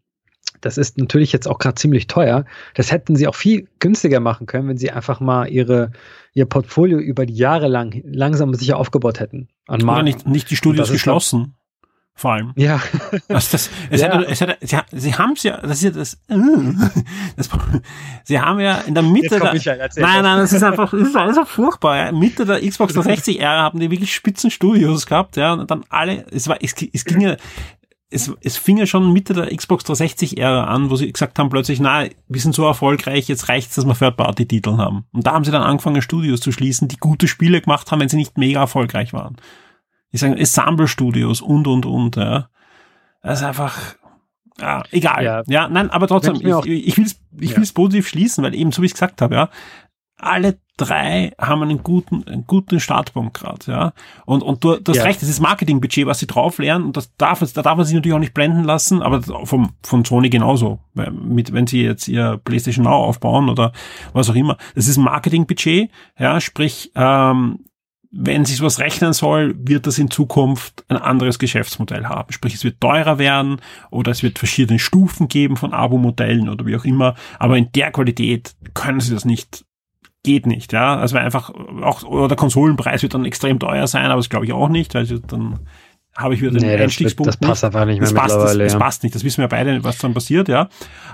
das 0.61 0.78
ist 0.78 0.98
natürlich 0.98 1.32
jetzt 1.32 1.48
auch 1.48 1.58
gerade 1.58 1.74
ziemlich 1.74 2.06
teuer. 2.06 2.44
Das 2.74 2.92
hätten 2.92 3.16
sie 3.16 3.26
auch 3.26 3.34
viel 3.34 3.68
günstiger 3.78 4.20
machen 4.20 4.46
können, 4.46 4.68
wenn 4.68 4.78
sie 4.78 4.90
einfach 4.90 5.20
mal 5.20 5.48
ihre, 5.48 5.92
ihr 6.32 6.46
Portfolio 6.46 6.98
über 6.98 7.26
die 7.26 7.34
Jahre 7.34 7.68
lang 7.68 8.00
langsam 8.04 8.54
sicher 8.54 8.76
aufgebaut 8.76 9.20
hätten. 9.20 9.48
An 9.66 9.82
Oder 9.82 10.02
nicht, 10.02 10.26
nicht 10.26 10.50
die 10.50 10.56
Studios 10.56 10.90
geschlossen. 10.90 11.54
Vor 12.20 12.32
allem. 12.32 12.52
Ja. 12.54 12.82
Also 13.28 13.52
das, 13.52 13.70
es 13.88 14.00
ja. 14.02 14.12
Hätte, 14.12 14.30
es 14.30 14.40
hätte, 14.42 14.58
sie, 14.61 14.76
sie 14.92 15.14
haben 15.14 15.32
es 15.32 15.42
ja, 15.42 15.56
das 15.62 15.78
ist 15.78 15.82
ja 15.84 15.90
das, 15.90 16.14
äh, 16.28 16.36
das, 17.36 17.48
sie 18.24 18.38
haben 18.38 18.61
ja 18.61 18.80
in 18.80 18.94
der 18.94 19.02
Mitte 19.02 19.38
der, 19.38 19.52
halt, 19.52 19.96
nein, 19.96 20.22
nein, 20.22 20.38
das 20.38 20.52
ist 20.52 20.62
einfach, 20.62 20.90
das 20.90 21.00
ist 21.00 21.16
alles 21.16 21.38
furchtbar, 21.48 21.96
ja. 21.96 22.12
Mitte 22.12 22.44
der 22.44 22.61
Xbox 22.61 22.94
360-Ära 22.94 23.62
haben 23.62 23.80
die 23.80 23.90
wirklich 23.90 24.12
spitzen 24.12 24.50
Studios 24.50 25.06
gehabt, 25.06 25.36
ja, 25.38 25.54
und 25.54 25.70
dann 25.70 25.84
alle, 25.88 26.26
es 26.30 26.46
war, 26.46 26.58
es, 26.61 26.74
es 26.92 27.04
ging 27.06 27.22
ja, 27.22 27.36
es, 28.11 28.32
es 28.42 28.56
fing 28.56 28.76
ja 28.76 28.86
schon 28.86 29.12
Mitte 29.12 29.34
der 29.34 29.54
Xbox 29.54 29.84
360-Ära 29.84 30.64
an, 30.64 30.90
wo 30.90 30.96
sie 30.96 31.12
gesagt 31.12 31.38
haben 31.38 31.48
plötzlich, 31.48 31.78
na, 31.78 32.06
wir 32.28 32.40
sind 32.40 32.54
so 32.54 32.66
erfolgreich, 32.66 33.28
jetzt 33.28 33.48
reicht's, 33.48 33.76
dass 33.76 33.86
wir 33.86 33.94
Third-Party-Titel 33.94 34.76
haben. 34.78 35.04
Und 35.12 35.26
da 35.26 35.32
haben 35.32 35.44
sie 35.44 35.52
dann 35.52 35.62
angefangen, 35.62 36.02
Studios 36.02 36.40
zu 36.40 36.50
schließen, 36.50 36.88
die 36.88 36.96
gute 36.96 37.28
Spiele 37.28 37.61
gemacht 37.61 37.90
haben, 37.90 38.00
wenn 38.00 38.08
sie 38.08 38.16
nicht 38.16 38.36
mega 38.36 38.61
erfolgreich 38.61 39.12
waren. 39.12 39.36
Ich 40.11 40.20
sage 40.20 40.36
Ensemble-Studios 40.36 41.40
und, 41.40 41.68
und, 41.68 41.86
und, 41.86 42.16
ja. 42.16 42.48
Das 43.22 43.40
ist 43.40 43.46
einfach, 43.46 43.78
ja, 44.58 44.82
egal. 44.90 45.24
Ja, 45.24 45.42
ja 45.46 45.68
nein, 45.68 45.90
aber 45.90 46.08
trotzdem, 46.08 46.34
ich, 46.34 46.66
ich, 46.66 46.88
ich 46.88 46.96
will 46.98 47.04
es 47.04 47.20
ich 47.38 47.56
will's 47.56 47.72
positiv 47.72 48.08
schließen, 48.08 48.42
weil 48.42 48.54
eben, 48.54 48.72
so 48.72 48.82
wie 48.82 48.86
ich 48.86 48.92
gesagt 48.92 49.22
habe, 49.22 49.34
ja, 49.34 49.50
alle 50.16 50.58
drei 50.81 51.33
haben 51.39 51.62
einen 51.62 51.83
guten, 51.83 52.26
einen 52.26 52.47
guten 52.47 52.81
Startpunkt 52.81 53.35
gerade, 53.35 53.70
ja. 53.70 53.93
Und, 54.24 54.43
und 54.43 54.64
du, 54.64 54.76
du 54.76 54.93
hast 54.93 54.99
ja. 54.99 55.05
recht, 55.05 55.20
das 55.20 55.28
ist 55.28 55.41
Marketingbudget, 55.41 56.07
was 56.07 56.18
sie 56.18 56.26
drauf 56.26 56.59
lernen 56.59 56.87
und 56.87 56.97
das 56.97 57.14
darf, 57.16 57.41
da 57.53 57.62
darf 57.62 57.76
man 57.76 57.85
sich 57.85 57.95
natürlich 57.95 58.14
auch 58.14 58.20
nicht 58.20 58.35
blenden 58.35 58.64
lassen, 58.64 59.03
aber 59.03 59.22
vom, 59.47 59.74
von 59.83 60.05
Sony 60.05 60.31
genauso. 60.31 60.81
Mit, 60.95 61.53
wenn 61.53 61.66
sie 61.66 61.83
jetzt 61.83 62.09
ihr 62.09 62.41
PlayStation 62.45 62.85
Now 62.85 63.05
aufbauen 63.05 63.49
oder 63.49 63.72
was 64.12 64.31
auch 64.31 64.35
immer. 64.35 64.57
Das 64.74 64.89
ist 64.89 64.97
Marketingbudget, 64.97 65.91
ja, 66.18 66.41
sprich, 66.41 66.93
ähm, 66.95 67.61
wenn 68.12 68.45
sich 68.45 68.57
sowas 68.57 68.81
rechnen 68.81 69.12
soll, 69.12 69.55
wird 69.57 69.87
das 69.87 69.99
in 69.99 70.11
Zukunft 70.11 70.85
ein 70.89 70.97
anderes 70.97 71.39
Geschäftsmodell 71.39 72.07
haben. 72.07 72.33
Sprich, 72.33 72.55
es 72.55 72.64
wird 72.64 72.81
teurer 72.81 73.18
werden 73.18 73.61
oder 73.91 74.11
es 74.11 74.22
wird 74.22 74.39
verschiedene 74.39 74.81
Stufen 74.81 75.28
geben 75.28 75.57
von 75.57 75.72
Abo-Modellen 75.72 76.49
oder 76.49 76.66
wie 76.66 76.74
auch 76.74 76.85
immer. 76.85 77.14
Aber 77.39 77.57
in 77.57 77.70
der 77.72 77.93
Qualität 77.93 78.57
können 78.74 79.01
sie 79.01 79.14
das 79.14 79.24
nicht 79.24 79.64
geht 80.23 80.47
nicht, 80.47 80.73
ja. 80.73 80.97
Also 80.97 81.16
einfach 81.16 81.51
auch 81.83 82.03
oder 82.05 82.29
der 82.29 82.37
Konsolenpreis 82.37 83.03
wird 83.03 83.14
dann 83.14 83.25
extrem 83.25 83.59
teuer 83.59 83.87
sein, 83.87 84.07
aber 84.07 84.16
das 84.16 84.29
glaube 84.29 84.47
ich 84.47 84.53
auch 84.53 84.68
nicht, 84.68 84.95
weil 84.95 85.07
dann 85.07 85.61
habe 86.16 86.35
ich 86.35 86.43
wieder 86.43 86.53
den 86.53 86.62
nee, 86.62 86.77
Einstiegspunkt. 86.77 87.29
Das, 87.29 87.39
das 87.39 87.49
passt 87.49 87.64
einfach 87.64 87.85
nicht 87.87 88.01
mehr 88.01 88.11
das 88.11 88.14
passt, 88.14 88.37
das, 88.37 88.59
das 88.59 88.79
passt 88.79 89.03
nicht. 89.03 89.14
Das 89.14 89.25
wissen 89.25 89.41
wir 89.41 89.49
beide, 89.49 89.83
was 89.85 89.99
dann 89.99 90.14
passiert, 90.14 90.49
ja. 90.49 90.68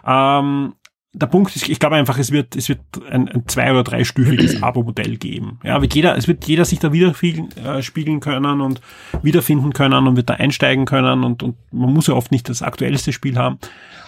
Ähm, 0.07 0.75
der 1.13 1.27
Punkt 1.29 1.57
ist, 1.57 1.69
ich 1.69 1.81
glaube 1.81 1.97
einfach, 1.97 2.19
es 2.19 2.31
wird, 2.31 2.57
es 2.57 2.69
wird 2.69 2.81
ein, 3.11 3.29
ein 3.29 3.45
zwei- 3.47 3.71
oder 3.71 3.85
dreistufiges 3.85 4.63
Abo-Modell 4.63 5.17
geben. 5.17 5.59
Ja, 5.65 5.81
wird 5.81 5.95
jeder, 5.95 6.17
es 6.17 6.29
wird 6.29 6.45
jeder 6.45 6.67
sich 6.67 6.79
da 6.79 6.93
widerspiegeln 6.93 7.57
äh, 7.57 7.83
spiegeln 7.83 8.21
können 8.21 8.61
und 8.61 8.83
wiederfinden 9.23 9.73
können 9.73 10.07
und 10.07 10.17
wird 10.17 10.29
da 10.29 10.35
einsteigen 10.35 10.85
können 10.85 11.25
und, 11.25 11.43
und 11.43 11.57
man 11.73 11.93
muss 11.93 12.09
ja 12.09 12.15
oft 12.15 12.33
nicht 12.33 12.49
das 12.51 12.63
aktuellste 12.63 13.13
Spiel 13.13 13.39
haben. 13.39 13.59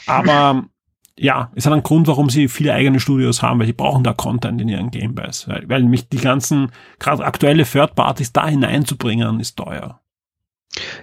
Aber 0.07 0.65
ja, 1.19 1.51
ist 1.55 1.66
ein 1.66 1.83
Grund, 1.83 2.07
warum 2.07 2.31
sie 2.31 2.49
viele 2.49 2.73
eigene 2.73 3.01
Studios 3.01 3.43
haben, 3.43 3.59
weil 3.61 3.66
sie 3.66 3.73
brauchen 3.73 4.05
da 4.05 4.12
Content 4.12 4.61
in 4.61 4.69
ihren 4.69 4.91
Gamepass. 4.91 5.49
Weil, 5.49 5.69
weil 5.69 5.83
mich 5.83 6.09
die 6.09 6.19
ganzen, 6.19 6.71
gerade 6.99 7.25
aktuelle 7.25 7.64
Third-Parties 7.64 8.33
da 8.33 8.47
hineinzubringen, 8.47 9.41
ist 9.41 9.57
teuer. 9.57 10.01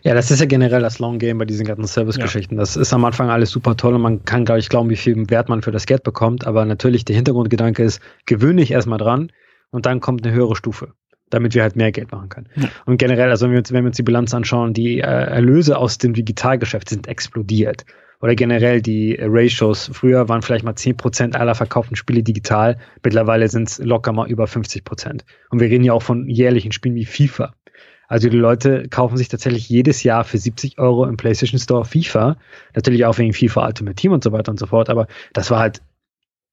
Ja, 0.04 0.14
das 0.14 0.32
ist 0.32 0.40
ja 0.40 0.46
generell 0.46 0.82
das 0.82 1.00
Long 1.00 1.20
Game 1.20 1.38
bei 1.38 1.46
diesen 1.46 1.66
ganzen 1.66 1.88
Service-Geschichten. 1.88 2.56
Ja. 2.56 2.62
Das 2.62 2.78
ist 2.78 2.94
am 2.94 3.04
Anfang 3.04 3.30
alles 3.30 3.52
super 3.52 3.76
toll 3.76 3.96
und 3.96 4.02
man 4.02 4.24
kann 4.24 4.46
gar 4.46 4.56
nicht 4.56 4.70
glauben, 4.70 4.90
wie 4.90 4.96
viel 4.96 5.30
Wert 5.30 5.50
man 5.50 5.62
für 5.62 5.72
das 5.72 5.86
Geld 5.86 6.04
bekommt. 6.04 6.48
Aber 6.48 6.66
natürlich 6.66 7.04
der 7.04 7.16
Hintergrundgedanke 7.16 7.84
ist, 7.84 8.02
gewöhne 8.26 8.62
dich 8.62 8.72
erstmal 8.72 9.00
dran 9.00 9.32
und 9.72 9.86
dann 9.86 10.00
kommt 10.00 10.26
eine 10.26 10.34
höhere 10.34 10.56
Stufe, 10.56 10.94
damit 11.30 11.56
wir 11.56 11.64
halt 11.64 11.76
mehr 11.76 11.92
Geld 11.92 12.12
machen 12.12 12.30
können. 12.30 12.48
Ja. 12.56 12.70
Und 12.86 12.98
generell, 12.98 13.30
also 13.30 13.46
wenn 13.46 13.52
wir, 13.52 13.60
uns, 13.60 13.72
wenn 13.74 13.84
wir 13.84 13.90
uns 13.90 13.98
die 13.98 14.04
Bilanz 14.04 14.34
anschauen, 14.34 14.74
die 14.74 15.00
äh, 15.00 15.04
Erlöse 15.04 15.78
aus 15.78 15.98
dem 15.98 16.14
Digitalgeschäft 16.14 16.88
sind 16.88 17.08
explodiert 17.08 17.86
oder 18.26 18.34
generell 18.34 18.82
die 18.82 19.16
Ratios. 19.22 19.92
Früher 19.94 20.28
waren 20.28 20.42
vielleicht 20.42 20.66
mal 20.66 20.74
10% 20.74 21.36
aller 21.36 21.54
verkauften 21.54 21.96
Spiele 21.96 22.24
digital, 22.24 22.80
mittlerweile 23.04 23.48
sind 23.50 23.70
es 23.70 23.78
locker 23.78 24.14
mal 24.14 24.28
über 24.28 24.46
50%. 24.46 25.22
Und 25.52 25.60
wir 25.60 25.70
reden 25.70 25.84
ja 25.84 25.94
auch 25.94 26.02
von 26.02 26.28
jährlichen 26.28 26.72
Spielen 26.72 26.96
wie 26.96 27.06
FIFA. 27.06 27.54
Also 28.08 28.28
die 28.28 28.38
Leute 28.38 28.88
kaufen 28.90 29.16
sich 29.16 29.28
tatsächlich 29.28 29.70
jedes 29.70 30.02
Jahr 30.02 30.24
für 30.24 30.40
70 30.40 30.80
Euro 30.80 31.06
im 31.06 31.18
PlayStation 31.18 31.60
Store 31.60 31.86
FIFA. 31.86 32.38
Natürlich 32.74 33.06
auch 33.06 33.16
wegen 33.20 33.32
FIFA 33.32 33.68
Ultimate 33.68 33.96
Team 33.96 34.12
und 34.12 34.24
so 34.24 34.32
weiter 34.32 34.52
und 34.52 34.58
so 34.58 34.66
fort. 34.66 34.90
Aber 34.90 35.06
das 35.34 35.52
war 35.52 35.60
halt, 35.60 35.84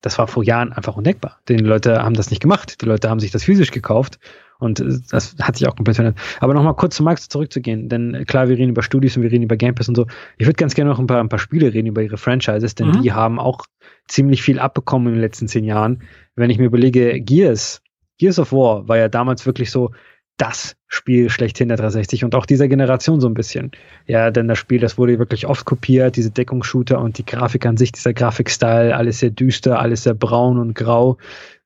das 0.02 0.18
war 0.18 0.28
vor 0.28 0.44
Jahren 0.44 0.74
einfach 0.74 0.98
undenkbar. 0.98 1.38
Denn 1.48 1.56
die 1.56 1.64
Leute 1.64 2.02
haben 2.02 2.14
das 2.14 2.28
nicht 2.28 2.42
gemacht. 2.42 2.82
Die 2.82 2.86
Leute 2.86 3.08
haben 3.08 3.20
sich 3.20 3.30
das 3.30 3.44
physisch 3.44 3.70
gekauft 3.70 4.18
und 4.62 4.80
äh, 4.80 4.98
das 5.10 5.36
hat 5.40 5.56
sich 5.56 5.68
auch 5.68 5.76
komplett 5.76 5.96
verändert. 5.96 6.22
Aber 6.40 6.54
nochmal 6.54 6.74
kurz 6.74 6.96
zu 6.96 7.02
Max 7.02 7.28
zurückzugehen, 7.28 7.88
denn 7.88 8.14
äh, 8.14 8.24
klar, 8.24 8.48
wir 8.48 8.56
reden 8.56 8.70
über 8.70 8.82
Studios 8.82 9.16
und 9.16 9.22
wir 9.22 9.30
reden 9.30 9.44
über 9.44 9.56
Game 9.56 9.74
Pass 9.74 9.88
und 9.88 9.96
so. 9.96 10.06
Ich 10.38 10.46
würde 10.46 10.56
ganz 10.56 10.74
gerne 10.74 10.90
noch 10.90 10.98
ein 10.98 11.06
paar, 11.06 11.20
ein 11.20 11.28
paar 11.28 11.38
Spiele 11.38 11.72
reden 11.72 11.88
über 11.88 12.02
ihre 12.02 12.16
Franchises, 12.16 12.74
denn 12.74 12.88
mhm. 12.88 13.02
die 13.02 13.12
haben 13.12 13.38
auch 13.38 13.66
ziemlich 14.08 14.42
viel 14.42 14.58
abbekommen 14.58 15.08
in 15.08 15.14
den 15.14 15.20
letzten 15.20 15.48
zehn 15.48 15.64
Jahren. 15.64 16.02
Wenn 16.36 16.50
ich 16.50 16.58
mir 16.58 16.66
überlege, 16.66 17.20
Gears, 17.20 17.82
Gears 18.18 18.38
of 18.38 18.52
War 18.52 18.88
war 18.88 18.96
ja 18.96 19.08
damals 19.08 19.46
wirklich 19.46 19.70
so 19.70 19.90
das 20.36 20.76
Spiel 20.88 21.30
schlechthin 21.30 21.68
der 21.68 21.76
360 21.76 22.24
und 22.24 22.34
auch 22.34 22.46
dieser 22.46 22.68
Generation 22.68 23.20
so 23.20 23.28
ein 23.28 23.34
bisschen. 23.34 23.70
Ja, 24.06 24.30
denn 24.30 24.48
das 24.48 24.58
Spiel, 24.58 24.80
das 24.80 24.98
wurde 24.98 25.18
wirklich 25.18 25.46
oft 25.46 25.64
kopiert, 25.64 26.16
diese 26.16 26.30
Deckungsshooter 26.30 27.00
und 27.00 27.18
die 27.18 27.26
Grafik 27.26 27.64
an 27.66 27.76
sich, 27.76 27.92
dieser 27.92 28.12
Grafikstyle, 28.12 28.96
alles 28.96 29.20
sehr 29.20 29.30
düster, 29.30 29.78
alles 29.78 30.02
sehr 30.02 30.14
braun 30.14 30.58
und 30.58 30.74
grau. 30.74 31.18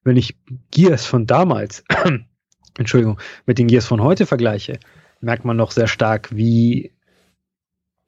Wenn 0.05 0.16
ich 0.16 0.36
Gears 0.70 1.07
von 1.07 1.26
damals 1.26 1.84
Entschuldigung, 2.79 3.18
mit 3.47 3.59
den 3.59 3.68
Gears 3.68 3.87
von 3.87 4.03
heute 4.03 4.27
vergleiche, 4.27 4.79
merkt 5.20 5.45
man 5.45 5.57
noch 5.57 5.70
sehr 5.70 5.89
stark, 5.89 6.35
wie, 6.35 6.93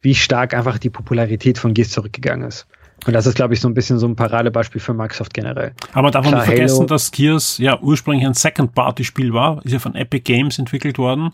wie 0.00 0.14
stark 0.14 0.54
einfach 0.54 0.78
die 0.78 0.90
Popularität 0.90 1.58
von 1.58 1.74
Gears 1.74 1.90
zurückgegangen 1.90 2.46
ist. 2.46 2.66
Und 3.06 3.12
das 3.12 3.26
ist, 3.26 3.36
glaube 3.36 3.54
ich, 3.54 3.60
so 3.60 3.68
ein 3.68 3.74
bisschen 3.74 3.98
so 3.98 4.06
ein 4.06 4.16
Paradebeispiel 4.16 4.80
für 4.80 4.92
Microsoft 4.92 5.32
generell. 5.32 5.72
Aber 5.92 6.02
man 6.02 6.12
darf 6.12 6.26
Klar, 6.26 6.40
nicht 6.40 6.46
vergessen, 6.46 6.78
Halo, 6.78 6.86
dass 6.86 7.10
Gears 7.12 7.58
ja 7.58 7.78
ursprünglich 7.80 8.26
ein 8.26 8.34
Second-Party-Spiel 8.34 9.32
war, 9.32 9.64
ist 9.64 9.72
ja 9.72 9.78
von 9.78 9.94
Epic 9.94 10.22
Games 10.22 10.58
entwickelt 10.58 10.98
worden 10.98 11.30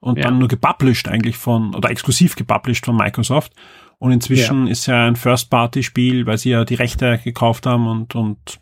und 0.00 0.18
ja. 0.18 0.24
dann 0.24 0.38
nur 0.38 0.48
gepublished 0.48 1.08
eigentlich 1.08 1.36
von, 1.36 1.74
oder 1.74 1.90
exklusiv 1.90 2.36
gepublished 2.36 2.84
von 2.84 2.96
Microsoft. 2.96 3.52
Und 3.98 4.12
inzwischen 4.12 4.66
ja. 4.66 4.72
ist 4.72 4.86
ja 4.86 5.06
ein 5.06 5.16
First-Party-Spiel, 5.16 6.26
weil 6.26 6.38
sie 6.38 6.50
ja 6.50 6.64
die 6.64 6.74
Rechte 6.74 7.18
gekauft 7.22 7.66
haben 7.66 7.86
und, 7.86 8.14
und 8.14 8.60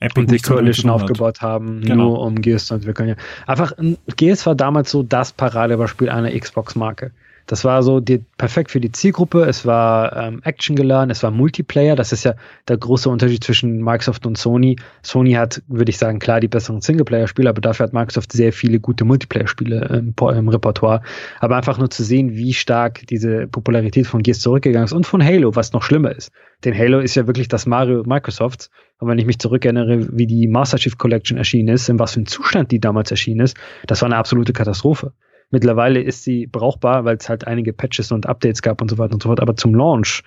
Epic 0.00 0.20
und 0.20 0.30
die 0.30 0.38
Coalition 0.38 0.90
aufgebaut 0.90 1.40
haben, 1.40 1.80
genau. 1.80 2.04
nur 2.04 2.20
um 2.20 2.40
Gears 2.40 2.66
zu 2.66 2.74
entwickeln. 2.74 3.08
Ja. 3.08 3.14
Einfach, 3.46 3.72
Gears 4.16 4.46
war 4.46 4.54
damals 4.54 4.90
so 4.90 5.02
das 5.02 5.32
Paradebeispiel 5.32 6.08
einer 6.08 6.30
Xbox-Marke. 6.30 7.10
Das 7.48 7.64
war 7.64 7.82
so 7.82 7.98
die, 7.98 8.18
perfekt 8.36 8.70
für 8.70 8.78
die 8.78 8.92
Zielgruppe. 8.92 9.44
Es 9.44 9.64
war 9.64 10.14
ähm, 10.14 10.42
Action 10.44 10.76
geladen, 10.76 11.10
es 11.10 11.22
war 11.22 11.30
Multiplayer. 11.30 11.96
Das 11.96 12.12
ist 12.12 12.24
ja 12.24 12.34
der 12.68 12.76
große 12.76 13.08
Unterschied 13.08 13.42
zwischen 13.42 13.82
Microsoft 13.82 14.26
und 14.26 14.36
Sony. 14.36 14.76
Sony 15.02 15.32
hat, 15.32 15.62
würde 15.66 15.88
ich 15.88 15.96
sagen, 15.96 16.18
klar 16.18 16.40
die 16.40 16.48
besseren 16.48 16.82
Singleplayer-Spiele, 16.82 17.48
aber 17.48 17.62
dafür 17.62 17.84
hat 17.84 17.94
Microsoft 17.94 18.32
sehr 18.32 18.52
viele 18.52 18.80
gute 18.80 19.06
Multiplayer-Spiele 19.06 19.80
im, 19.86 20.14
im, 20.36 20.48
Repertoire. 20.50 21.00
Aber 21.40 21.56
einfach 21.56 21.78
nur 21.78 21.88
zu 21.88 22.04
sehen, 22.04 22.34
wie 22.34 22.52
stark 22.52 23.06
diese 23.06 23.46
Popularität 23.46 24.06
von 24.06 24.22
Gears 24.22 24.40
zurückgegangen 24.40 24.84
ist 24.84 24.92
und 24.92 25.06
von 25.06 25.24
Halo, 25.24 25.56
was 25.56 25.72
noch 25.72 25.82
schlimmer 25.82 26.14
ist. 26.14 26.30
Denn 26.66 26.76
Halo 26.76 27.00
ist 27.00 27.14
ja 27.14 27.26
wirklich 27.26 27.48
das 27.48 27.64
Mario 27.64 28.02
Microsofts. 28.04 28.70
Und 28.98 29.08
wenn 29.08 29.16
ich 29.16 29.24
mich 29.24 29.38
zurückerinnere, 29.38 30.18
wie 30.18 30.26
die 30.26 30.48
Master 30.48 30.76
Chief 30.76 30.98
Collection 30.98 31.38
erschienen 31.38 31.68
ist, 31.74 31.88
in 31.88 31.98
was 31.98 32.12
für 32.12 32.18
einem 32.18 32.26
Zustand 32.26 32.72
die 32.72 32.80
damals 32.80 33.10
erschienen 33.10 33.40
ist, 33.40 33.56
das 33.86 34.02
war 34.02 34.06
eine 34.06 34.16
absolute 34.16 34.52
Katastrophe. 34.52 35.14
Mittlerweile 35.50 36.00
ist 36.00 36.24
sie 36.24 36.46
brauchbar, 36.46 37.04
weil 37.04 37.16
es 37.16 37.28
halt 37.28 37.46
einige 37.46 37.72
Patches 37.72 38.12
und 38.12 38.26
Updates 38.26 38.62
gab 38.62 38.82
und 38.82 38.90
so 38.90 38.98
weiter 38.98 39.14
und 39.14 39.22
so 39.22 39.28
fort. 39.28 39.40
Aber 39.40 39.56
zum 39.56 39.74
Launch, 39.74 40.22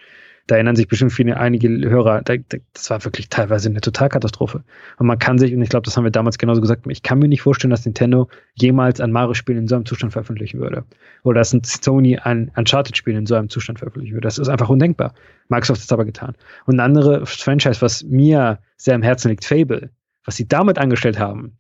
da 0.48 0.56
erinnern 0.56 0.76
sich 0.76 0.88
bestimmt 0.88 1.14
viele, 1.14 1.38
einige 1.38 1.70
Hörer, 1.70 2.24
da, 2.24 2.36
da, 2.38 2.58
das 2.74 2.90
war 2.90 3.06
wirklich 3.06 3.30
teilweise 3.30 3.70
eine 3.70 3.82
Totalkatastrophe. 3.82 4.64
Und 4.98 5.06
man 5.06 5.20
kann 5.20 5.38
sich, 5.38 5.54
und 5.54 5.62
ich 5.62 5.70
glaube, 5.70 5.86
das 5.86 5.96
haben 5.96 6.04
wir 6.04 6.12
damals 6.12 6.40
genauso 6.40 6.60
gesagt, 6.60 6.86
ich 6.88 7.04
kann 7.04 7.20
mir 7.20 7.28
nicht 7.28 7.44
vorstellen, 7.44 7.70
dass 7.70 7.86
Nintendo 7.86 8.28
jemals 8.56 9.00
ein 9.00 9.12
Mario-Spiel 9.12 9.56
in 9.56 9.68
so 9.68 9.76
einem 9.76 9.86
Zustand 9.86 10.14
veröffentlichen 10.14 10.60
würde. 10.60 10.84
Oder 11.24 11.42
dass 11.42 11.54
ein 11.54 11.64
Sony 11.64 12.18
ein 12.18 12.52
Uncharted-Spiel 12.56 13.16
in 13.16 13.28
so 13.28 13.36
einem 13.36 13.50
Zustand 13.50 13.80
veröffentlichen 13.80 14.16
würde. 14.16 14.26
Das 14.26 14.40
ist 14.40 14.50
einfach 14.50 14.70
undenkbar. 14.70 15.14
Microsoft 15.50 15.82
hat 15.82 15.86
es 15.86 15.92
aber 15.92 16.06
getan. 16.06 16.36
Und 16.66 16.78
ein 16.78 16.80
anderes 16.80 17.30
Franchise, 17.30 17.82
was 17.82 18.04
mir 18.04 18.60
sehr 18.78 18.96
am 18.96 19.04
Herzen 19.04 19.30
liegt, 19.30 19.46
Fable, 19.46 19.92
was 20.26 20.36
sie 20.36 20.48
damit 20.48 20.80
angestellt 20.80 21.20
haben, 21.20 21.58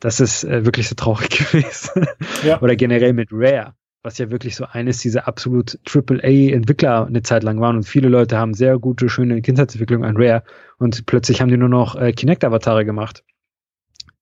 das 0.00 0.20
ist 0.20 0.44
äh, 0.44 0.64
wirklich 0.64 0.88
so 0.88 0.94
traurig 0.94 1.30
gewesen. 1.52 2.06
Ja. 2.44 2.60
Oder 2.60 2.76
generell 2.76 3.12
mit 3.12 3.28
Rare, 3.32 3.74
was 4.02 4.18
ja 4.18 4.30
wirklich 4.30 4.56
so 4.56 4.64
eines 4.64 4.98
dieser 4.98 5.26
absolut 5.26 5.78
AAA-Entwickler 5.86 7.06
eine 7.06 7.22
Zeit 7.22 7.42
lang 7.42 7.60
waren. 7.60 7.76
Und 7.76 7.82
viele 7.84 8.08
Leute 8.08 8.38
haben 8.38 8.54
sehr 8.54 8.78
gute, 8.78 9.08
schöne 9.08 9.42
Kindheitsentwicklung 9.42 10.04
an 10.04 10.16
Rare. 10.16 10.42
Und 10.78 11.06
plötzlich 11.06 11.40
haben 11.40 11.48
die 11.48 11.56
nur 11.56 11.68
noch 11.68 11.96
äh, 11.96 12.12
Kinect-Avatare 12.12 12.84
gemacht. 12.84 13.24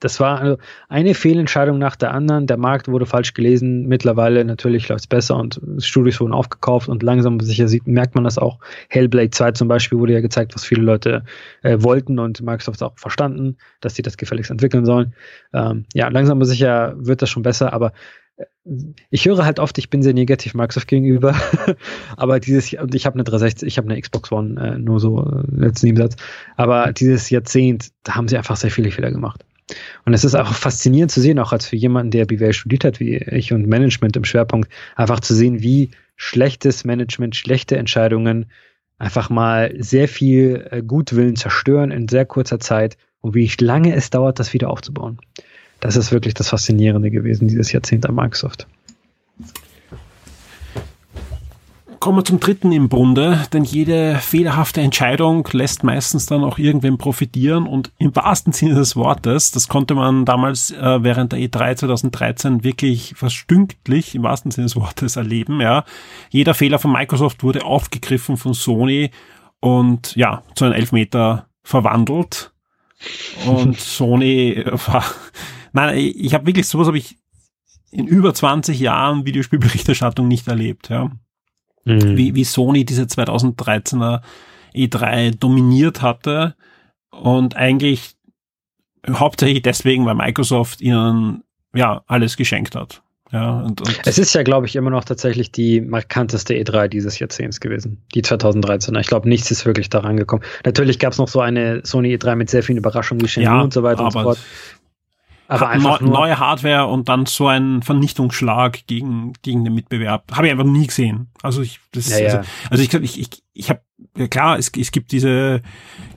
Das 0.01 0.21
war 0.21 0.41
also 0.41 0.59
eine 0.89 1.15
Fehlentscheidung 1.15 1.79
nach 1.79 1.97
der 1.97 2.13
anderen. 2.13 2.47
Der 2.47 2.59
Markt 2.59 2.89
wurde 2.89 3.07
falsch 3.07 3.33
gelesen. 3.33 3.87
Mittlerweile 3.87 4.45
natürlich 4.45 4.89
läuft 4.89 5.01
es 5.01 5.07
besser 5.07 5.37
und 5.37 5.61
Studios 5.79 6.21
wurden 6.21 6.35
aufgekauft 6.35 6.89
und 6.89 7.03
langsam 7.03 7.41
sicher 7.41 7.67
sieht, 7.67 7.87
merkt 7.87 8.15
man 8.15 8.25
das 8.25 8.37
auch. 8.37 8.59
Hellblade 8.91 9.31
2 9.31 9.53
zum 9.53 9.69
Beispiel 9.69 9.99
wurde 9.99 10.13
ja 10.13 10.21
gezeigt, 10.21 10.55
was 10.55 10.65
viele 10.65 10.83
Leute 10.83 11.25
äh, 11.63 11.79
wollten 11.81 12.19
und 12.19 12.43
Microsoft 12.43 12.83
auch 12.83 12.99
verstanden, 12.99 13.57
dass 13.81 13.95
sie 13.95 14.03
das 14.03 14.19
gefälligst 14.19 14.51
entwickeln 14.51 14.85
sollen. 14.85 15.15
Ähm, 15.55 15.87
ja, 15.95 16.09
langsam 16.09 16.37
aber 16.39 16.45
sicher 16.45 16.95
wird 16.99 17.23
das 17.23 17.31
schon 17.31 17.43
besser, 17.43 17.73
aber 17.73 17.93
äh, 18.37 18.45
ich 19.09 19.25
höre 19.25 19.47
halt 19.47 19.59
oft, 19.59 19.79
ich 19.79 19.89
bin 19.89 20.03
sehr 20.03 20.13
negativ 20.13 20.53
Microsoft 20.53 20.89
gegenüber, 20.89 21.35
aber 22.19 22.39
dieses, 22.39 22.75
und 22.75 22.95
ich 22.95 23.07
habe 23.07 23.15
eine 23.15 23.25
360, 23.25 23.67
ich 23.67 23.79
habe 23.79 23.89
eine 23.89 23.99
Xbox 23.99 24.31
One, 24.31 24.61
äh, 24.61 24.79
nur 24.79 25.01
so 25.01 25.23
äh, 25.25 25.43
letzten 25.57 25.87
Nebensatz, 25.87 26.17
aber 26.57 26.93
dieses 26.93 27.31
Jahrzehnt, 27.31 27.93
da 28.03 28.15
haben 28.15 28.29
sie 28.29 28.37
einfach 28.37 28.57
sehr 28.57 28.71
viele 28.71 28.91
Fehler 28.91 29.11
gemacht. 29.11 29.43
Und 30.05 30.15
es 30.15 30.25
ist 30.25 30.35
auch 30.35 30.53
faszinierend 30.53 31.11
zu 31.11 31.21
sehen, 31.21 31.39
auch 31.39 31.53
als 31.53 31.67
für 31.67 31.77
jemanden, 31.77 32.13
der 32.13 32.27
BWL 32.27 32.53
studiert 32.53 32.85
hat, 32.85 33.01
wie 33.01 33.17
ich 33.17 33.53
und 33.53 33.67
Management 33.67 34.17
im 34.17 34.25
Schwerpunkt, 34.25 34.71
einfach 34.95 35.21
zu 35.21 35.35
sehen, 35.35 35.63
wie 35.63 35.91
schlechtes 36.17 36.85
Management, 36.85 37.37
schlechte 37.37 37.77
Entscheidungen 37.77 38.47
einfach 38.99 39.29
mal 39.29 39.75
sehr 39.79 40.09
viel 40.09 40.67
äh, 40.71 40.83
Gutwillen 40.83 41.37
zerstören 41.37 41.91
in 41.91 42.09
sehr 42.09 42.25
kurzer 42.25 42.61
Zeit 42.61 42.97
und 43.21 43.35
wie 43.35 43.51
lange 43.61 43.95
es 43.95 44.11
dauert, 44.11 44.39
das 44.39 44.53
wieder 44.53 44.71
aufzubauen. 44.71 45.19
Das 45.81 45.97
ist 45.97 46.13
wirklich 46.13 46.35
das 46.35 46.49
Faszinierende 46.49 47.11
gewesen, 47.11 47.49
dieses 47.49 47.73
Jahrzehnt 47.73 48.07
an 48.07 48.15
Microsoft. 48.15 48.67
Kommen 52.07 52.19
wir 52.19 52.25
zum 52.25 52.39
dritten 52.39 52.71
im 52.71 52.89
Bunde, 52.89 53.49
denn 53.53 53.65
jede 53.65 54.19
fehlerhafte 54.19 54.81
Entscheidung 54.81 55.45
lässt 55.51 55.83
meistens 55.83 56.27
dann 56.27 56.45
auch 56.45 56.57
irgendwem 56.57 56.99
profitieren 56.99 57.67
und 57.67 57.91
im 57.99 58.15
wahrsten 58.15 58.53
Sinne 58.53 58.77
des 58.77 58.95
Wortes, 58.95 59.51
das 59.51 59.67
konnte 59.67 59.97
man 59.97 60.25
damals 60.25 60.71
äh, 60.71 61.03
während 61.03 61.33
der 61.33 61.41
E3 61.41 61.75
2013 61.75 62.63
wirklich 62.63 63.15
verstünktlich 63.17 64.15
im 64.15 64.23
wahrsten 64.23 64.53
Sinne 64.53 64.67
des 64.67 64.77
Wortes 64.77 65.17
erleben, 65.17 65.61
ja. 65.61 65.85
Jeder 66.31 66.55
Fehler 66.55 66.79
von 66.79 66.93
Microsoft 66.93 67.43
wurde 67.43 67.65
aufgegriffen 67.65 68.37
von 68.37 68.55
Sony 68.55 69.11
und 69.59 70.15
ja, 70.15 70.45
zu 70.55 70.65
einem 70.65 70.75
Elfmeter 70.75 71.49
verwandelt 71.65 72.53
und 73.49 73.81
Sony 73.81 74.65
war, 74.87 75.05
nein, 75.73 75.99
ich 75.99 76.35
habe 76.35 76.47
wirklich 76.47 76.69
sowas 76.69 76.87
habe 76.87 76.99
ich 76.99 77.17
in 77.91 78.07
über 78.07 78.33
20 78.33 78.79
Jahren 78.79 79.27
Videospielberichterstattung 79.27 80.29
nicht 80.29 80.47
erlebt, 80.47 80.89
ja 80.89 81.11
mhm. 81.87 82.17
wie, 82.17 82.35
wie 82.35 82.45
Sony 82.45 82.85
diese 82.85 83.05
2013er 83.05 84.21
E3 84.75 85.39
dominiert 85.39 86.03
hatte 86.03 86.55
und 87.11 87.57
eigentlich 87.57 88.15
hauptsächlich 89.09 89.63
deswegen, 89.63 90.05
weil 90.05 90.15
Microsoft 90.15 90.81
ihnen 90.81 91.43
ja 91.75 92.03
alles 92.07 92.37
geschenkt 92.37 92.75
hat. 92.75 93.03
Ja, 93.33 93.61
und, 93.61 93.81
und 93.81 94.01
es 94.05 94.19
ist 94.19 94.35
ja, 94.35 94.45
glaube 94.45 94.67
ich, 94.67 94.77
immer 94.77 94.91
noch 94.91 95.05
tatsächlich 95.05 95.51
die 95.51 95.81
markanteste 95.81 96.55
E3 96.55 96.87
dieses 96.87 97.19
Jahrzehnts 97.19 97.59
gewesen, 97.61 98.05
die 98.15 98.23
2013er. 98.23 99.01
Ich 99.01 99.09
glaube, 99.09 99.29
nichts 99.29 99.51
ist 99.51 99.67
wirklich 99.67 99.91
daran 99.91 100.17
gekommen. 100.17 100.43
Natürlich 100.65 101.01
gab 101.01 101.13
es 101.13 101.19
noch 101.19 101.27
so 101.27 101.41
eine 101.41 101.81
Sony 101.85 102.15
E3 102.15 102.37
mit 102.37 102.51
sehr 102.51 102.63
vielen 102.63 102.79
Überraschungen 102.79 103.25
wie 103.25 103.29
Shenmue 103.29 103.53
ja, 103.53 103.61
und 103.63 103.73
so 103.73 103.83
weiter 103.83 104.05
und 104.05 104.13
so 104.13 104.23
fort. 104.23 104.39
Aber 105.49 105.69
einfach 105.69 106.01
neu, 106.01 106.09
neue 106.09 106.39
Hardware 106.39 106.87
und 106.87 107.09
dann 107.09 107.27
so 107.27 107.47
ein 107.47 107.83
Vernichtungsschlag 107.83 108.87
gegen, 108.87 109.33
gegen 109.43 109.65
den 109.65 109.75
Mitbewerb. 109.75 110.33
Habe 110.33 110.47
ich 110.47 110.53
einfach 110.53 110.65
nie 110.65 110.87
gesehen. 110.87 111.29
Also 111.43 111.63
ich, 111.63 111.81
das, 111.93 112.09
ja, 112.11 112.19
ja. 112.19 112.25
also, 112.39 112.49
also 112.71 112.83
ich, 112.83 112.95
ich, 112.95 113.21
ich, 113.21 113.43
ich 113.53 113.71
habe, 113.71 113.81
ja 114.17 114.27
klar, 114.29 114.59
es, 114.59 114.71
es 114.77 114.91
gibt 114.91 115.13
diese 115.13 115.63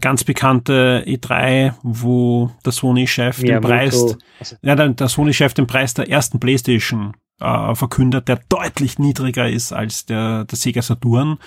ganz 0.01 0.23
bekannte 0.23 1.03
E3, 1.05 1.73
wo 1.83 2.51
der 2.65 2.71
Sony-Chef 2.71 3.39
den 3.41 3.61
Preis, 3.61 3.93
also. 4.39 4.57
ja, 4.61 4.75
der, 4.75 4.89
der 4.89 5.07
Sony-Chef 5.07 5.53
den 5.53 5.67
Preis 5.67 5.93
der 5.93 6.09
ersten 6.09 6.39
Playstation 6.39 7.13
äh, 7.39 7.75
verkündet, 7.75 8.27
der 8.27 8.39
deutlich 8.49 8.99
niedriger 8.99 9.49
ist 9.49 9.73
als 9.73 10.05
der, 10.05 10.45
der 10.45 10.57
Sega 10.57 10.81
Saturn 10.81 11.37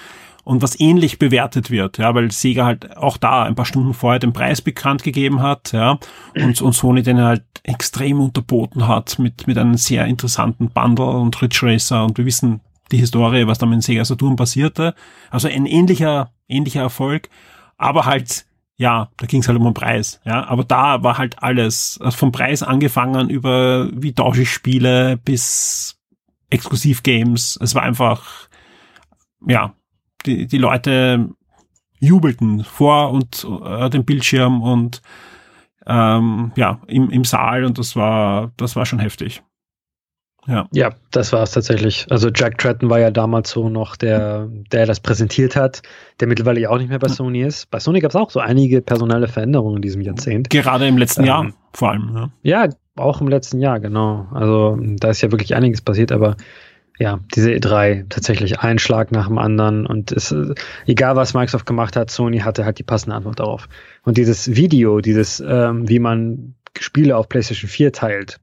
und 0.45 0.63
was 0.63 0.79
ähnlich 0.81 1.19
bewertet 1.19 1.71
wird, 1.71 1.99
ja, 1.99 2.15
weil 2.15 2.31
Sega 2.33 2.65
halt 2.65 2.97
auch 2.97 3.17
da 3.17 3.45
ein 3.45 3.55
paar 3.55 3.65
Stunden 3.65 3.95
vorher 3.95 4.19
den 4.19 4.33
Preis 4.33 4.61
bekannt 4.61 5.03
gegeben 5.03 5.41
hat, 5.41 5.73
ja, 5.73 5.99
und, 6.35 6.61
und 6.61 6.73
Sony 6.73 7.03
den 7.03 7.21
halt 7.21 7.45
extrem 7.63 8.21
unterboten 8.21 8.89
hat 8.89 9.19
mit, 9.19 9.47
mit 9.47 9.57
einem 9.57 9.77
sehr 9.77 10.07
interessanten 10.07 10.71
Bundle 10.71 11.07
und 11.07 11.41
Ridge 11.41 11.61
Racer 11.63 12.05
und 12.05 12.19
wir 12.19 12.25
wissen 12.25 12.61
die 12.91 12.99
Historie, 12.99 13.47
was 13.47 13.59
da 13.59 13.67
mit 13.67 13.83
Sega 13.83 14.05
Saturn 14.05 14.37
passierte. 14.37 14.95
Also 15.31 15.49
ein 15.49 15.67
ähnlicher, 15.67 16.31
ähnlicher 16.49 16.83
Erfolg, 16.83 17.29
aber 17.79 18.05
halt, 18.05 18.45
ja, 18.83 19.11
da 19.17 19.27
ging 19.27 19.43
es 19.43 19.47
halt 19.47 19.57
um 19.57 19.65
den 19.65 19.75
Preis, 19.75 20.21
ja, 20.25 20.45
aber 20.49 20.65
da 20.65 21.05
war 21.05 21.17
halt 21.17 21.41
alles, 21.41 22.01
also 22.03 22.17
vom 22.19 22.33
Preis 22.33 22.65
angefangen 22.65 23.31
über 23.31 23.89
wie 23.93 24.13
tausche 24.13 24.43
ich 24.43 24.51
Spiele 24.51 25.19
bis 25.19 26.01
Exklusivgames, 26.51 27.61
es 27.63 27.77
war 27.77 27.85
einfach, 27.85 28.49
ja, 29.47 29.73
die, 30.27 30.49
die 30.49 30.59
Leute 30.59 31.31
jubelten 32.01 32.65
vor 32.65 33.13
und 33.13 33.47
äh, 33.65 33.89
dem 33.89 34.05
Bildschirm 34.05 34.63
und 34.63 35.01
ähm, 35.87 36.51
ja, 36.57 36.81
im, 36.89 37.09
im 37.11 37.25
Saal 37.25 37.65
und 37.65 37.79
das 37.79 37.95
war, 37.95 38.51
das 38.57 38.75
war 38.75 38.85
schon 38.85 38.99
heftig. 38.99 39.45
Ja. 40.47 40.67
ja, 40.73 40.91
das 41.13 41.33
war 41.33 41.43
es 41.45 41.53
tatsächlich. 41.53 42.07
Also 42.11 42.29
Jack 42.35 42.59
Tratton 42.59 42.91
war 42.91 42.99
ja 42.99 43.11
damals 43.11 43.51
so 43.51 43.69
noch 43.69 43.95
der, 43.97 44.49
der 44.73 44.87
das 44.87 44.99
präsentiert 44.99 45.55
hat, 45.55 45.83
der 46.19 46.27
mittlerweile 46.27 46.61
ja 46.61 46.71
auch 46.71 46.79
nicht 46.79 46.89
mehr 46.89 46.99
bei 46.99 47.09
Sony 47.09 47.43
ist. 47.43 47.71
Bei 47.71 47.79
Sony 47.79 48.01
gab 48.01 48.11
es 48.11 48.17
auch 48.17 48.31
so 48.31 48.41
einige 48.41 48.83
personelle 48.83 49.29
Veränderungen 49.29 49.77
in 49.77 49.83
diesem 49.83 50.01
Jahrzehnt. 50.03 50.51
Gerade 50.51 50.89
im 50.89 50.99
letzten 50.99 51.23
ähm, 51.23 51.27
Jahr 51.27 51.53
vor 51.73 51.91
allem. 51.91 52.31
Ja. 52.43 52.65
ja, 52.65 52.69
auch 52.97 53.21
im 53.21 53.29
letzten 53.29 53.61
Jahr, 53.61 53.79
genau. 53.79 54.27
Also 54.33 54.77
da 54.81 55.11
ist 55.11 55.23
ja 55.23 55.31
wirklich 55.31 55.55
einiges 55.55 55.81
passiert, 55.81 56.11
aber 56.11 56.37
ja, 56.99 57.21
diese 57.35 57.51
E3 57.51 58.09
tatsächlich 58.09 58.61
ein 58.61 58.79
Schlag 58.79 59.13
nach 59.13 59.29
dem 59.29 59.39
anderen 59.39 59.87
und 59.87 60.13
es, 60.13 60.35
egal 60.87 61.17
was 61.17 61.35
Microsoft 61.35 61.67
gemacht 61.67 61.97
hat, 61.97 62.11
Sony 62.11 62.41
hatte 62.41 62.65
halt 62.65 62.79
die 62.79 62.85
passende 62.85 63.17
Antwort 63.17 63.41
darauf. 63.41 63.69
Und 64.05 64.19
dieses 64.19 64.55
Video, 64.57 65.01
dieses, 65.01 65.41
ähm, 65.41 65.89
wie 65.89 65.99
man 65.99 66.55
Spiele 66.79 67.17
auf 67.17 67.29
PlayStation 67.29 67.69
4 67.69 67.93
teilt, 67.93 68.41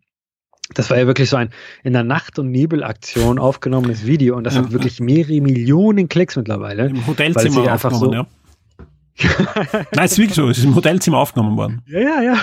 das 0.74 0.90
war 0.90 0.98
ja 0.98 1.08
wirklich 1.08 1.30
so 1.30 1.38
ein 1.38 1.50
in 1.84 1.94
der 1.94 2.04
Nacht- 2.04 2.40
und 2.40 2.52
Nebelaktion 2.52 3.40
aufgenommenes 3.40 4.06
Video 4.06 4.38
und 4.38 4.44
das 4.44 4.56
ja, 4.56 4.62
hat 4.62 4.72
wirklich 4.72 5.00
mehrere 5.00 5.42
Millionen 5.42 6.10
Klicks 6.10 6.36
mittlerweile. 6.36 6.88
Im 6.88 7.08
Hotelzimmer 7.08 7.72
einfach 7.72 7.94
so, 7.94 8.14
ja. 8.14 8.28
Nein, 9.94 10.06
es 10.06 10.14
ist 10.14 10.18
wirklich 10.18 10.36
so. 10.36 10.48
Es 10.48 10.60
ist 10.60 10.64
im 10.64 10.76
Hotelzimmer 10.76 11.18
aufgenommen 11.18 11.58
worden. 11.58 11.82
Ja, 11.88 12.00
ja, 12.00 12.22
ja. 12.22 12.38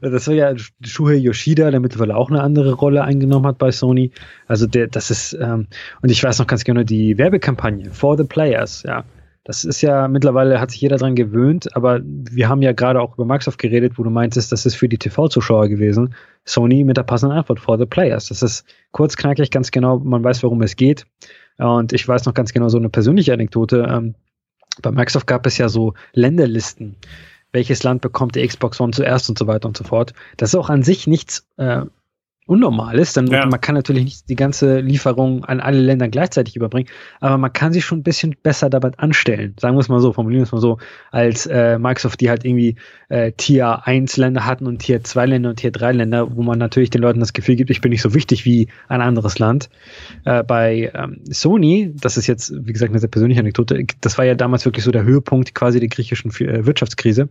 Das 0.00 0.26
war 0.26 0.34
ja 0.34 0.52
Shuhei 0.82 1.14
Yoshida, 1.14 1.70
der 1.70 1.78
mittlerweile 1.78 2.16
auch 2.16 2.30
eine 2.30 2.42
andere 2.42 2.72
Rolle 2.72 3.04
eingenommen 3.04 3.46
hat 3.46 3.58
bei 3.58 3.70
Sony. 3.70 4.10
Also 4.48 4.66
der, 4.66 4.88
das 4.88 5.10
ist, 5.10 5.34
ähm, 5.34 5.68
und 6.02 6.10
ich 6.10 6.22
weiß 6.22 6.40
noch 6.40 6.48
ganz 6.48 6.64
genau 6.64 6.82
die 6.82 7.16
Werbekampagne 7.16 7.90
For 7.92 8.16
the 8.16 8.24
Players, 8.24 8.82
ja. 8.82 9.04
Das 9.48 9.64
ist 9.64 9.80
ja 9.80 10.08
mittlerweile 10.08 10.60
hat 10.60 10.72
sich 10.72 10.82
jeder 10.82 10.98
dran 10.98 11.14
gewöhnt, 11.14 11.74
aber 11.74 12.00
wir 12.04 12.50
haben 12.50 12.60
ja 12.60 12.72
gerade 12.72 13.00
auch 13.00 13.14
über 13.14 13.24
Microsoft 13.24 13.58
geredet, 13.58 13.94
wo 13.96 14.02
du 14.02 14.10
meintest, 14.10 14.52
das 14.52 14.66
ist 14.66 14.74
für 14.74 14.90
die 14.90 14.98
TV-Zuschauer 14.98 15.68
gewesen. 15.68 16.14
Sony 16.44 16.84
mit 16.84 16.98
der 16.98 17.04
passenden 17.04 17.38
Antwort 17.38 17.58
for 17.58 17.78
the 17.78 17.86
players. 17.86 18.28
Das 18.28 18.42
ist 18.42 18.66
kurz 18.90 19.16
knackig, 19.16 19.50
ganz 19.50 19.70
genau, 19.70 20.00
man 20.00 20.22
weiß, 20.22 20.42
worum 20.42 20.60
es 20.60 20.76
geht. 20.76 21.06
Und 21.56 21.94
ich 21.94 22.06
weiß 22.06 22.26
noch 22.26 22.34
ganz 22.34 22.52
genau 22.52 22.68
so 22.68 22.76
eine 22.76 22.90
persönliche 22.90 23.32
Anekdote. 23.32 23.86
Ähm, 23.88 24.16
bei 24.82 24.90
Microsoft 24.90 25.26
gab 25.26 25.46
es 25.46 25.56
ja 25.56 25.70
so 25.70 25.94
Länderlisten. 26.12 26.96
Welches 27.50 27.82
Land 27.82 28.02
bekommt 28.02 28.34
die 28.34 28.46
Xbox 28.46 28.78
One 28.82 28.92
zuerst 28.92 29.30
und 29.30 29.38
so 29.38 29.46
weiter 29.46 29.66
und 29.66 29.78
so 29.78 29.84
fort. 29.84 30.12
Das 30.36 30.50
ist 30.50 30.56
auch 30.56 30.68
an 30.68 30.82
sich 30.82 31.06
nichts 31.06 31.48
äh, 31.56 31.86
unnormal 32.48 32.98
ist. 32.98 33.16
Dann 33.16 33.26
ja. 33.26 33.46
man 33.46 33.60
kann 33.60 33.74
natürlich 33.74 34.04
nicht 34.04 34.28
die 34.28 34.34
ganze 34.34 34.80
Lieferung 34.80 35.44
an 35.44 35.60
alle 35.60 35.80
Länder 35.80 36.08
gleichzeitig 36.08 36.56
überbringen, 36.56 36.88
aber 37.20 37.36
man 37.36 37.52
kann 37.52 37.72
sich 37.72 37.84
schon 37.84 37.98
ein 37.98 38.02
bisschen 38.02 38.34
besser 38.42 38.70
damit 38.70 38.98
anstellen. 38.98 39.54
Sagen 39.60 39.76
wir 39.76 39.80
es 39.80 39.88
mal 39.88 40.00
so, 40.00 40.12
formulieren 40.12 40.40
wir 40.40 40.46
es 40.46 40.52
mal 40.52 40.60
so, 40.60 40.78
als 41.10 41.46
äh, 41.46 41.78
Microsoft, 41.78 42.20
die 42.20 42.30
halt 42.30 42.44
irgendwie 42.44 42.76
äh, 43.10 43.32
Tier 43.32 43.86
1 43.86 44.16
Länder 44.16 44.46
hatten 44.46 44.66
und 44.66 44.78
Tier 44.78 45.04
2 45.04 45.26
Länder 45.26 45.50
und 45.50 45.56
Tier 45.56 45.70
3 45.70 45.92
Länder, 45.92 46.36
wo 46.36 46.42
man 46.42 46.58
natürlich 46.58 46.90
den 46.90 47.02
Leuten 47.02 47.20
das 47.20 47.34
Gefühl 47.34 47.56
gibt, 47.56 47.70
ich 47.70 47.82
bin 47.82 47.90
nicht 47.90 48.02
so 48.02 48.14
wichtig 48.14 48.46
wie 48.46 48.68
ein 48.88 49.02
anderes 49.02 49.38
Land. 49.38 49.68
Äh, 50.24 50.42
bei 50.42 50.90
ähm, 50.94 51.20
Sony, 51.30 51.92
das 52.00 52.16
ist 52.16 52.26
jetzt, 52.26 52.52
wie 52.66 52.72
gesagt, 52.72 52.90
eine 52.90 52.98
sehr 52.98 53.10
persönliche 53.10 53.40
Anekdote, 53.40 53.84
das 54.00 54.16
war 54.16 54.24
ja 54.24 54.34
damals 54.34 54.64
wirklich 54.64 54.84
so 54.84 54.90
der 54.90 55.04
Höhepunkt 55.04 55.54
quasi 55.54 55.80
der 55.80 55.88
griechischen 55.88 56.30
äh, 56.40 56.64
Wirtschaftskrise. 56.64 57.28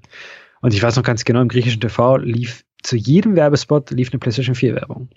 Und 0.62 0.74
ich 0.74 0.82
weiß 0.82 0.96
noch 0.96 1.04
ganz 1.04 1.24
genau, 1.24 1.42
im 1.42 1.48
griechischen 1.48 1.82
TV 1.82 2.18
lief 2.18 2.64
zu 2.88 2.96
jedem 2.96 3.36
Werbespot 3.36 3.92
lief 3.92 4.12
eine 4.14 4.20
PlayStation 4.20 4.56
4 4.56 4.76
Werbung. 4.76 5.10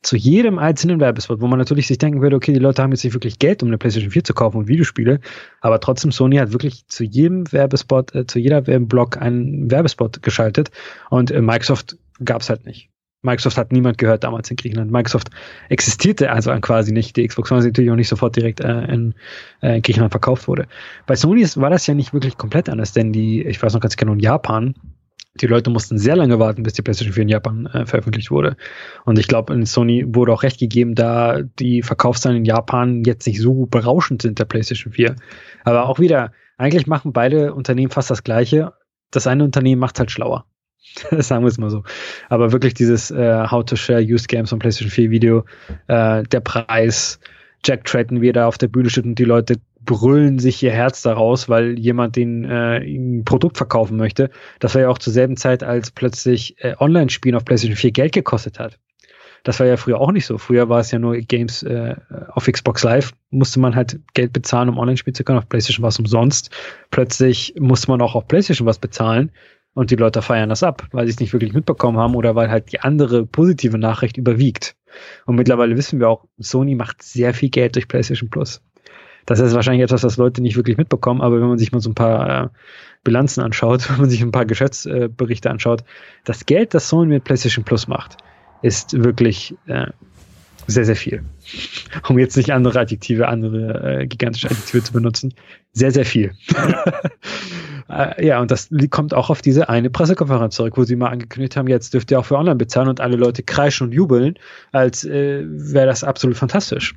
Zu 0.00 0.16
jedem 0.16 0.58
einzelnen 0.58 0.98
Werbespot, 0.98 1.42
wo 1.42 1.46
man 1.46 1.58
natürlich 1.58 1.86
sich 1.86 1.98
denken 1.98 2.22
würde, 2.22 2.36
okay, 2.36 2.54
die 2.54 2.58
Leute 2.58 2.82
haben 2.82 2.90
jetzt 2.92 3.04
nicht 3.04 3.12
wirklich 3.12 3.38
Geld, 3.38 3.62
um 3.62 3.68
eine 3.68 3.76
PlayStation 3.76 4.12
4 4.12 4.24
zu 4.24 4.32
kaufen 4.32 4.56
und 4.56 4.68
Videospiele, 4.68 5.20
aber 5.60 5.78
trotzdem 5.78 6.10
Sony 6.10 6.36
hat 6.36 6.52
wirklich 6.52 6.86
zu 6.86 7.04
jedem 7.04 7.52
Werbespot, 7.52 8.14
äh, 8.14 8.26
zu 8.26 8.38
jeder 8.38 8.66
Werbeblock 8.66 9.20
einen 9.20 9.70
Werbespot 9.70 10.22
geschaltet 10.22 10.70
und 11.10 11.30
äh, 11.30 11.42
Microsoft 11.42 11.98
gab 12.24 12.40
es 12.40 12.48
halt 12.48 12.64
nicht. 12.64 12.88
Microsoft 13.20 13.58
hat 13.58 13.72
niemand 13.72 13.98
gehört 13.98 14.24
damals 14.24 14.50
in 14.50 14.56
Griechenland. 14.56 14.90
Microsoft 14.90 15.28
existierte 15.68 16.30
also 16.30 16.50
quasi 16.60 16.92
nicht. 16.92 17.14
Die 17.16 17.26
Xbox 17.26 17.52
One 17.52 17.62
natürlich 17.62 17.90
auch 17.90 17.96
nicht 17.96 18.08
sofort 18.08 18.36
direkt 18.36 18.60
äh, 18.60 18.84
in, 18.84 19.14
äh, 19.60 19.76
in 19.76 19.82
Griechenland 19.82 20.12
verkauft 20.12 20.48
wurde. 20.48 20.66
Bei 21.06 21.14
Sony 21.14 21.44
war 21.56 21.68
das 21.68 21.86
ja 21.86 21.92
nicht 21.92 22.14
wirklich 22.14 22.38
komplett 22.38 22.70
anders, 22.70 22.94
denn 22.94 23.12
die, 23.12 23.42
ich 23.44 23.62
weiß 23.62 23.74
noch 23.74 23.80
ganz 23.80 23.96
genau, 23.96 24.14
in 24.14 24.20
Japan 24.20 24.74
die 25.40 25.46
Leute 25.46 25.70
mussten 25.70 25.98
sehr 25.98 26.16
lange 26.16 26.38
warten, 26.38 26.62
bis 26.62 26.74
die 26.74 26.82
PlayStation 26.82 27.14
4 27.14 27.22
in 27.22 27.28
Japan 27.28 27.66
äh, 27.66 27.86
veröffentlicht 27.86 28.30
wurde. 28.30 28.56
Und 29.04 29.18
ich 29.18 29.28
glaube, 29.28 29.54
in 29.54 29.66
Sony 29.66 30.04
wurde 30.06 30.32
auch 30.32 30.42
recht 30.42 30.58
gegeben, 30.58 30.94
da 30.94 31.42
die 31.42 31.82
Verkaufszahlen 31.82 32.38
in 32.38 32.44
Japan 32.44 33.04
jetzt 33.04 33.26
nicht 33.26 33.40
so 33.40 33.66
berauschend 33.66 34.22
sind 34.22 34.38
der 34.38 34.44
PlayStation 34.44 34.92
4. 34.92 35.16
Aber 35.64 35.88
auch 35.88 35.98
wieder, 35.98 36.32
eigentlich 36.56 36.86
machen 36.86 37.12
beide 37.12 37.54
Unternehmen 37.54 37.90
fast 37.90 38.10
das 38.10 38.24
Gleiche. 38.24 38.72
Das 39.10 39.26
eine 39.26 39.44
Unternehmen 39.44 39.80
macht 39.80 39.98
halt 39.98 40.10
schlauer. 40.10 40.44
Sagen 41.18 41.44
wir 41.44 41.48
es 41.48 41.58
mal 41.58 41.70
so. 41.70 41.84
Aber 42.28 42.52
wirklich 42.52 42.74
dieses 42.74 43.10
äh, 43.10 43.46
How 43.50 43.64
to 43.64 43.76
Share 43.76 44.02
Used 44.02 44.28
Games 44.28 44.50
von 44.50 44.58
PlayStation 44.58 44.90
4 44.90 45.10
Video, 45.10 45.44
äh, 45.86 46.22
der 46.24 46.40
Preis, 46.40 47.20
Jack 47.64 47.84
Tratton, 47.84 48.20
wie 48.20 48.30
er 48.30 48.34
da 48.34 48.46
auf 48.46 48.58
der 48.58 48.68
Bühne 48.68 48.90
steht 48.90 49.04
und 49.04 49.16
die 49.16 49.24
Leute 49.24 49.56
brüllen 49.88 50.38
sich 50.38 50.62
ihr 50.62 50.70
Herz 50.70 51.00
daraus, 51.00 51.48
weil 51.48 51.78
jemand 51.78 52.14
den 52.14 52.44
äh, 52.44 52.76
ein 52.76 53.24
Produkt 53.24 53.56
verkaufen 53.56 53.96
möchte. 53.96 54.28
Das 54.60 54.74
war 54.74 54.82
ja 54.82 54.90
auch 54.90 54.98
zur 54.98 55.14
selben 55.14 55.38
Zeit, 55.38 55.62
als 55.64 55.90
plötzlich 55.90 56.62
äh, 56.62 56.74
Online-Spielen 56.78 57.34
auf 57.34 57.46
PlayStation 57.46 57.76
4 57.76 57.92
Geld 57.92 58.12
gekostet 58.12 58.58
hat. 58.58 58.78
Das 59.44 59.58
war 59.60 59.66
ja 59.66 59.78
früher 59.78 59.98
auch 59.98 60.12
nicht 60.12 60.26
so. 60.26 60.36
Früher 60.36 60.68
war 60.68 60.80
es 60.80 60.90
ja 60.90 60.98
nur 60.98 61.16
Games 61.16 61.62
äh, 61.62 61.96
auf 62.32 62.44
Xbox 62.46 62.84
Live, 62.84 63.12
musste 63.30 63.60
man 63.60 63.74
halt 63.74 63.98
Geld 64.12 64.34
bezahlen, 64.34 64.68
um 64.68 64.78
online 64.78 64.98
spielen 64.98 65.14
zu 65.14 65.24
können. 65.24 65.38
Auf 65.38 65.48
PlayStation 65.48 65.82
war 65.82 65.88
es 65.88 65.98
umsonst. 65.98 66.50
Plötzlich 66.90 67.54
musste 67.58 67.90
man 67.90 68.02
auch 68.02 68.14
auf 68.14 68.28
PlayStation 68.28 68.66
was 68.66 68.78
bezahlen 68.78 69.32
und 69.72 69.90
die 69.90 69.96
Leute 69.96 70.20
feiern 70.20 70.50
das 70.50 70.62
ab, 70.62 70.86
weil 70.92 71.06
sie 71.06 71.12
es 71.12 71.20
nicht 71.20 71.32
wirklich 71.32 71.54
mitbekommen 71.54 71.96
haben 71.96 72.14
oder 72.14 72.34
weil 72.34 72.50
halt 72.50 72.72
die 72.72 72.80
andere 72.80 73.24
positive 73.24 73.78
Nachricht 73.78 74.18
überwiegt. 74.18 74.76
Und 75.24 75.36
mittlerweile 75.36 75.78
wissen 75.78 75.98
wir 75.98 76.10
auch, 76.10 76.26
Sony 76.36 76.74
macht 76.74 77.02
sehr 77.02 77.32
viel 77.32 77.48
Geld 77.48 77.74
durch 77.76 77.88
PlayStation 77.88 78.28
Plus. 78.28 78.60
Das 79.28 79.40
ist 79.40 79.52
wahrscheinlich 79.52 79.84
etwas, 79.84 80.04
was 80.04 80.16
Leute 80.16 80.40
nicht 80.40 80.56
wirklich 80.56 80.78
mitbekommen, 80.78 81.20
aber 81.20 81.38
wenn 81.38 81.48
man 81.48 81.58
sich 81.58 81.70
mal 81.70 81.82
so 81.82 81.90
ein 81.90 81.94
paar 81.94 82.44
äh, 82.44 82.48
Bilanzen 83.04 83.42
anschaut, 83.42 83.86
wenn 83.90 84.00
man 84.00 84.08
sich 84.08 84.22
ein 84.22 84.32
paar 84.32 84.46
Geschäftsberichte 84.46 85.50
anschaut, 85.50 85.84
das 86.24 86.46
Geld, 86.46 86.72
das 86.72 86.88
Sony 86.88 87.08
mit 87.08 87.24
PlayStation 87.24 87.62
Plus 87.62 87.88
macht, 87.88 88.16
ist 88.62 89.04
wirklich 89.04 89.54
äh, 89.66 89.88
sehr, 90.66 90.86
sehr 90.86 90.96
viel. 90.96 91.22
Um 92.08 92.18
jetzt 92.18 92.38
nicht 92.38 92.52
andere 92.52 92.80
Adjektive, 92.80 93.28
andere 93.28 94.00
äh, 94.00 94.06
gigantische 94.06 94.48
Adjektive 94.48 94.82
zu 94.82 94.92
benutzen. 94.94 95.34
Sehr, 95.74 95.90
sehr 95.90 96.06
viel. 96.06 96.32
äh, 97.90 98.26
ja, 98.26 98.40
und 98.40 98.50
das 98.50 98.70
kommt 98.88 99.12
auch 99.12 99.28
auf 99.28 99.42
diese 99.42 99.68
eine 99.68 99.90
Pressekonferenz 99.90 100.54
zurück, 100.54 100.78
wo 100.78 100.84
sie 100.84 100.96
mal 100.96 101.10
angekündigt 101.10 101.54
haben, 101.58 101.68
jetzt 101.68 101.92
dürft 101.92 102.10
ihr 102.10 102.18
auch 102.18 102.24
für 102.24 102.38
online 102.38 102.56
bezahlen 102.56 102.88
und 102.88 103.02
alle 103.02 103.16
Leute 103.16 103.42
kreischen 103.42 103.88
und 103.88 103.92
jubeln, 103.92 104.38
als 104.72 105.04
äh, 105.04 105.44
wäre 105.46 105.86
das 105.86 106.02
absolut 106.02 106.38
fantastisch 106.38 106.94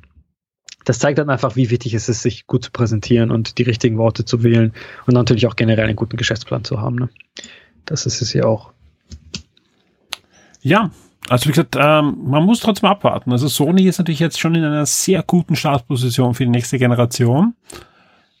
das 0.84 0.98
zeigt 0.98 1.18
dann 1.18 1.30
einfach, 1.30 1.56
wie 1.56 1.70
wichtig 1.70 1.94
es 1.94 2.08
ist, 2.08 2.22
sich 2.22 2.46
gut 2.46 2.64
zu 2.64 2.70
präsentieren 2.70 3.30
und 3.30 3.58
die 3.58 3.62
richtigen 3.62 3.98
Worte 3.98 4.24
zu 4.24 4.42
wählen 4.42 4.72
und 5.06 5.14
natürlich 5.14 5.46
auch 5.46 5.56
generell 5.56 5.86
einen 5.86 5.96
guten 5.96 6.16
Geschäftsplan 6.16 6.64
zu 6.64 6.80
haben. 6.80 6.96
Ne? 6.96 7.08
Das 7.84 8.06
ist 8.06 8.22
es 8.22 8.32
ja 8.32 8.44
auch. 8.44 8.72
Ja, 10.60 10.90
also 11.28 11.46
wie 11.46 11.52
gesagt, 11.52 11.76
ähm, 11.78 12.18
man 12.24 12.44
muss 12.44 12.60
trotzdem 12.60 12.88
abwarten. 12.88 13.32
Also 13.32 13.48
Sony 13.48 13.84
ist 13.84 13.98
natürlich 13.98 14.20
jetzt 14.20 14.40
schon 14.40 14.54
in 14.54 14.64
einer 14.64 14.86
sehr 14.86 15.22
guten 15.22 15.56
Startposition 15.56 16.34
für 16.34 16.44
die 16.44 16.50
nächste 16.50 16.78
Generation, 16.78 17.54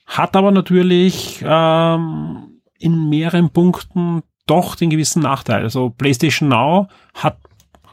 hat 0.06 0.36
aber 0.36 0.50
natürlich 0.50 1.42
ähm, 1.44 2.60
in 2.78 3.08
mehreren 3.08 3.50
Punkten 3.50 4.22
doch 4.46 4.74
den 4.74 4.90
gewissen 4.90 5.22
Nachteil. 5.22 5.62
Also 5.62 5.90
PlayStation 5.90 6.48
Now 6.48 6.88
hat 7.14 7.38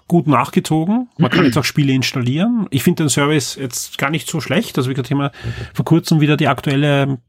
gut 0.09 0.27
nachgezogen. 0.27 1.07
Man 1.17 1.31
kann 1.31 1.45
jetzt 1.45 1.57
auch 1.57 1.63
Spiele 1.63 1.93
installieren. 1.93 2.67
Ich 2.71 2.83
finde 2.83 3.03
den 3.03 3.09
Service 3.09 3.55
jetzt 3.55 3.97
gar 3.97 4.09
nicht 4.09 4.27
so 4.27 4.41
schlecht. 4.41 4.77
Also 4.77 4.89
wie 4.89 4.93
gesagt, 4.93 5.09
ich 5.09 5.17
habe 5.17 5.31
vor 5.73 5.85
kurzem 5.85 6.19
wieder 6.19 6.35
die 6.35 6.49
aktuelle 6.49 7.19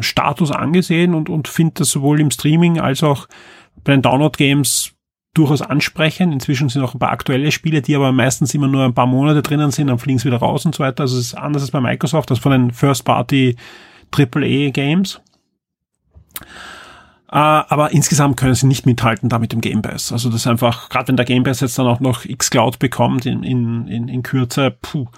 Status 0.00 0.50
angesehen 0.50 1.14
und, 1.14 1.28
und 1.28 1.46
finde 1.46 1.74
das 1.76 1.90
sowohl 1.90 2.20
im 2.20 2.32
Streaming 2.32 2.80
als 2.80 3.04
auch 3.04 3.28
bei 3.84 3.92
den 3.92 4.02
Download-Games 4.02 4.92
durchaus 5.34 5.62
ansprechen. 5.62 6.32
Inzwischen 6.32 6.68
sind 6.68 6.82
auch 6.82 6.94
ein 6.94 6.98
paar 6.98 7.12
aktuelle 7.12 7.52
Spiele, 7.52 7.82
die 7.82 7.94
aber 7.94 8.10
meistens 8.10 8.54
immer 8.54 8.68
nur 8.68 8.84
ein 8.84 8.94
paar 8.94 9.06
Monate 9.06 9.42
drinnen 9.42 9.70
sind, 9.70 9.88
dann 9.88 9.98
fliegen 9.98 10.18
sie 10.18 10.26
wieder 10.26 10.38
raus 10.38 10.64
und 10.64 10.74
so 10.74 10.82
weiter. 10.82 11.02
Also 11.02 11.18
es 11.18 11.26
ist 11.26 11.34
anders 11.34 11.62
als 11.62 11.70
bei 11.70 11.80
Microsoft, 11.80 12.30
als 12.30 12.40
von 12.40 12.52
den 12.52 12.70
First-Party 12.70 13.56
AAA-Games. 14.10 15.20
Äh, 17.34 17.38
aber 17.38 17.90
insgesamt 17.90 18.36
können 18.36 18.54
sie 18.54 18.68
nicht 18.68 18.86
mithalten 18.86 19.28
da 19.28 19.40
mit 19.40 19.52
dem 19.52 19.60
Game 19.60 19.82
Pass. 19.82 20.12
Also 20.12 20.30
das 20.30 20.42
ist 20.42 20.46
einfach, 20.46 20.88
gerade 20.88 21.08
wenn 21.08 21.16
der 21.16 21.26
Game 21.26 21.42
Pass 21.42 21.58
jetzt 21.58 21.76
dann 21.76 21.88
auch 21.88 21.98
noch 21.98 22.24
xCloud 22.24 22.78
bekommt 22.78 23.26
in, 23.26 23.42
in, 23.42 23.88
in, 23.88 24.06
in 24.06 24.22
Kürze, 24.22 24.70
puh, 24.80 25.08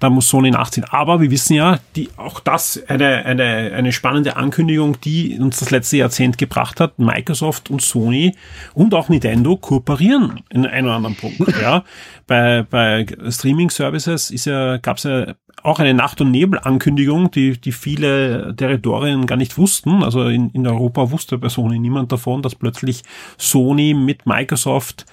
da 0.00 0.10
muss 0.10 0.28
Sony 0.28 0.50
nachziehen. 0.50 0.84
Aber 0.90 1.20
wir 1.20 1.30
wissen 1.30 1.54
ja, 1.54 1.78
die, 1.94 2.08
auch 2.16 2.40
das 2.40 2.82
eine, 2.88 3.24
eine, 3.24 3.72
eine 3.72 3.92
spannende 3.92 4.36
Ankündigung, 4.36 5.00
die 5.02 5.38
uns 5.38 5.60
das 5.60 5.70
letzte 5.70 5.98
Jahrzehnt 5.98 6.38
gebracht 6.38 6.80
hat. 6.80 6.98
Microsoft 6.98 7.70
und 7.70 7.82
Sony 7.82 8.34
und 8.74 8.92
auch 8.92 9.08
Nintendo 9.08 9.56
kooperieren 9.56 10.40
in 10.50 10.66
einem 10.66 10.86
oder 10.86 10.96
anderen 10.96 11.16
Punkt. 11.16 11.38
Ja, 11.60 11.84
bei, 12.26 12.62
bei 12.68 13.06
Streaming 13.28 13.70
Services 13.70 14.30
ist 14.30 14.46
ja, 14.46 14.78
gab 14.78 14.96
es 14.96 15.02
ja 15.02 15.34
auch 15.62 15.78
eine 15.78 15.94
Nacht- 15.94 16.20
und 16.20 16.30
Nebel-Ankündigung, 16.30 17.30
die, 17.30 17.60
die 17.60 17.72
viele 17.72 18.54
Territorien 18.56 19.26
gar 19.26 19.36
nicht 19.36 19.58
wussten. 19.58 20.02
Also 20.02 20.28
in, 20.28 20.50
in 20.50 20.66
Europa 20.66 21.10
wusste 21.10 21.38
bei 21.38 21.48
Sony 21.48 21.78
niemand 21.78 22.12
davon, 22.12 22.42
dass 22.42 22.54
plötzlich 22.54 23.02
Sony 23.38 23.94
mit 23.94 24.26
Microsoft 24.26 25.06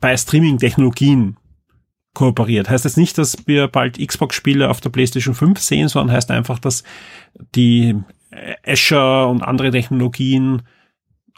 bei 0.00 0.16
Streaming-Technologien 0.16 1.36
kooperiert. 2.14 2.68
Heißt 2.68 2.84
das 2.84 2.96
nicht, 2.96 3.16
dass 3.18 3.46
wir 3.46 3.68
bald 3.68 3.98
Xbox-Spiele 3.98 4.68
auf 4.68 4.80
der 4.80 4.90
PlayStation 4.90 5.34
5 5.34 5.58
sehen, 5.58 5.88
sondern 5.88 6.14
heißt 6.14 6.30
einfach, 6.30 6.58
dass 6.58 6.82
die 7.54 7.96
Azure 8.66 9.28
und 9.28 9.42
andere 9.42 9.70
Technologien 9.70 10.62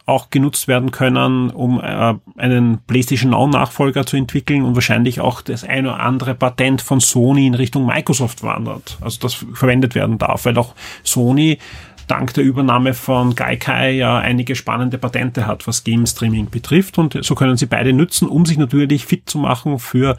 auch 0.07 0.29
genutzt 0.29 0.69
werden 0.69 0.91
können, 0.91 1.51
um 1.51 1.81
äh, 1.81 2.15
einen 2.37 2.79
PlayStation 2.87 3.31
Now 3.31 3.47
Nachfolger 3.47 4.05
zu 4.05 4.17
entwickeln 4.17 4.63
und 4.63 4.75
wahrscheinlich 4.75 5.21
auch 5.21 5.41
das 5.41 5.65
eine 5.65 5.89
oder 5.89 6.01
andere 6.01 6.35
Patent 6.35 6.83
von 6.83 7.01
Sony 7.01 7.47
in 7.47 7.55
Richtung 7.55 7.87
Microsoft 7.87 8.43
wandert. 8.43 8.99
Also 9.01 9.21
das 9.21 9.35
verwendet 9.35 9.95
werden 9.95 10.19
darf, 10.19 10.45
weil 10.45 10.59
auch 10.59 10.75
Sony 11.03 11.59
dank 12.07 12.35
der 12.35 12.45
Übernahme 12.45 12.93
von 12.93 13.35
Gaikai 13.35 13.93
ja 13.93 14.19
einige 14.19 14.57
spannende 14.57 14.99
Patente 14.99 15.47
hat, 15.47 15.67
was 15.67 15.85
Game 15.85 16.05
Streaming 16.07 16.51
betrifft 16.51 16.99
und 16.99 17.19
so 17.23 17.35
können 17.35 17.57
sie 17.57 17.67
beide 17.67 17.95
nützen, 17.95 18.29
um 18.29 18.45
sich 18.45 18.59
natürlich 18.59 19.07
fit 19.07 19.29
zu 19.31 19.39
machen 19.39 19.79
für 19.79 20.19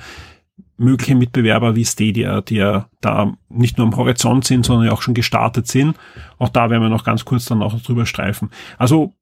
mögliche 0.77 1.15
Mitbewerber 1.15 1.75
wie 1.75 1.86
Stadia, 1.86 2.41
die 2.41 2.55
ja 2.55 2.89
da 3.01 3.33
nicht 3.49 3.77
nur 3.77 3.88
am 3.88 3.95
Horizont 3.95 4.45
sind, 4.45 4.65
sondern 4.65 4.88
ja 4.88 4.93
auch 4.93 5.03
schon 5.03 5.13
gestartet 5.13 5.67
sind. 5.67 5.95
Auch 6.38 6.49
da 6.49 6.69
werden 6.69 6.81
wir 6.81 6.89
noch 6.89 7.03
ganz 7.05 7.23
kurz 7.23 7.45
dann 7.45 7.61
auch 7.61 7.79
drüber 7.81 8.05
streifen. 8.05 8.49
Also 8.77 9.13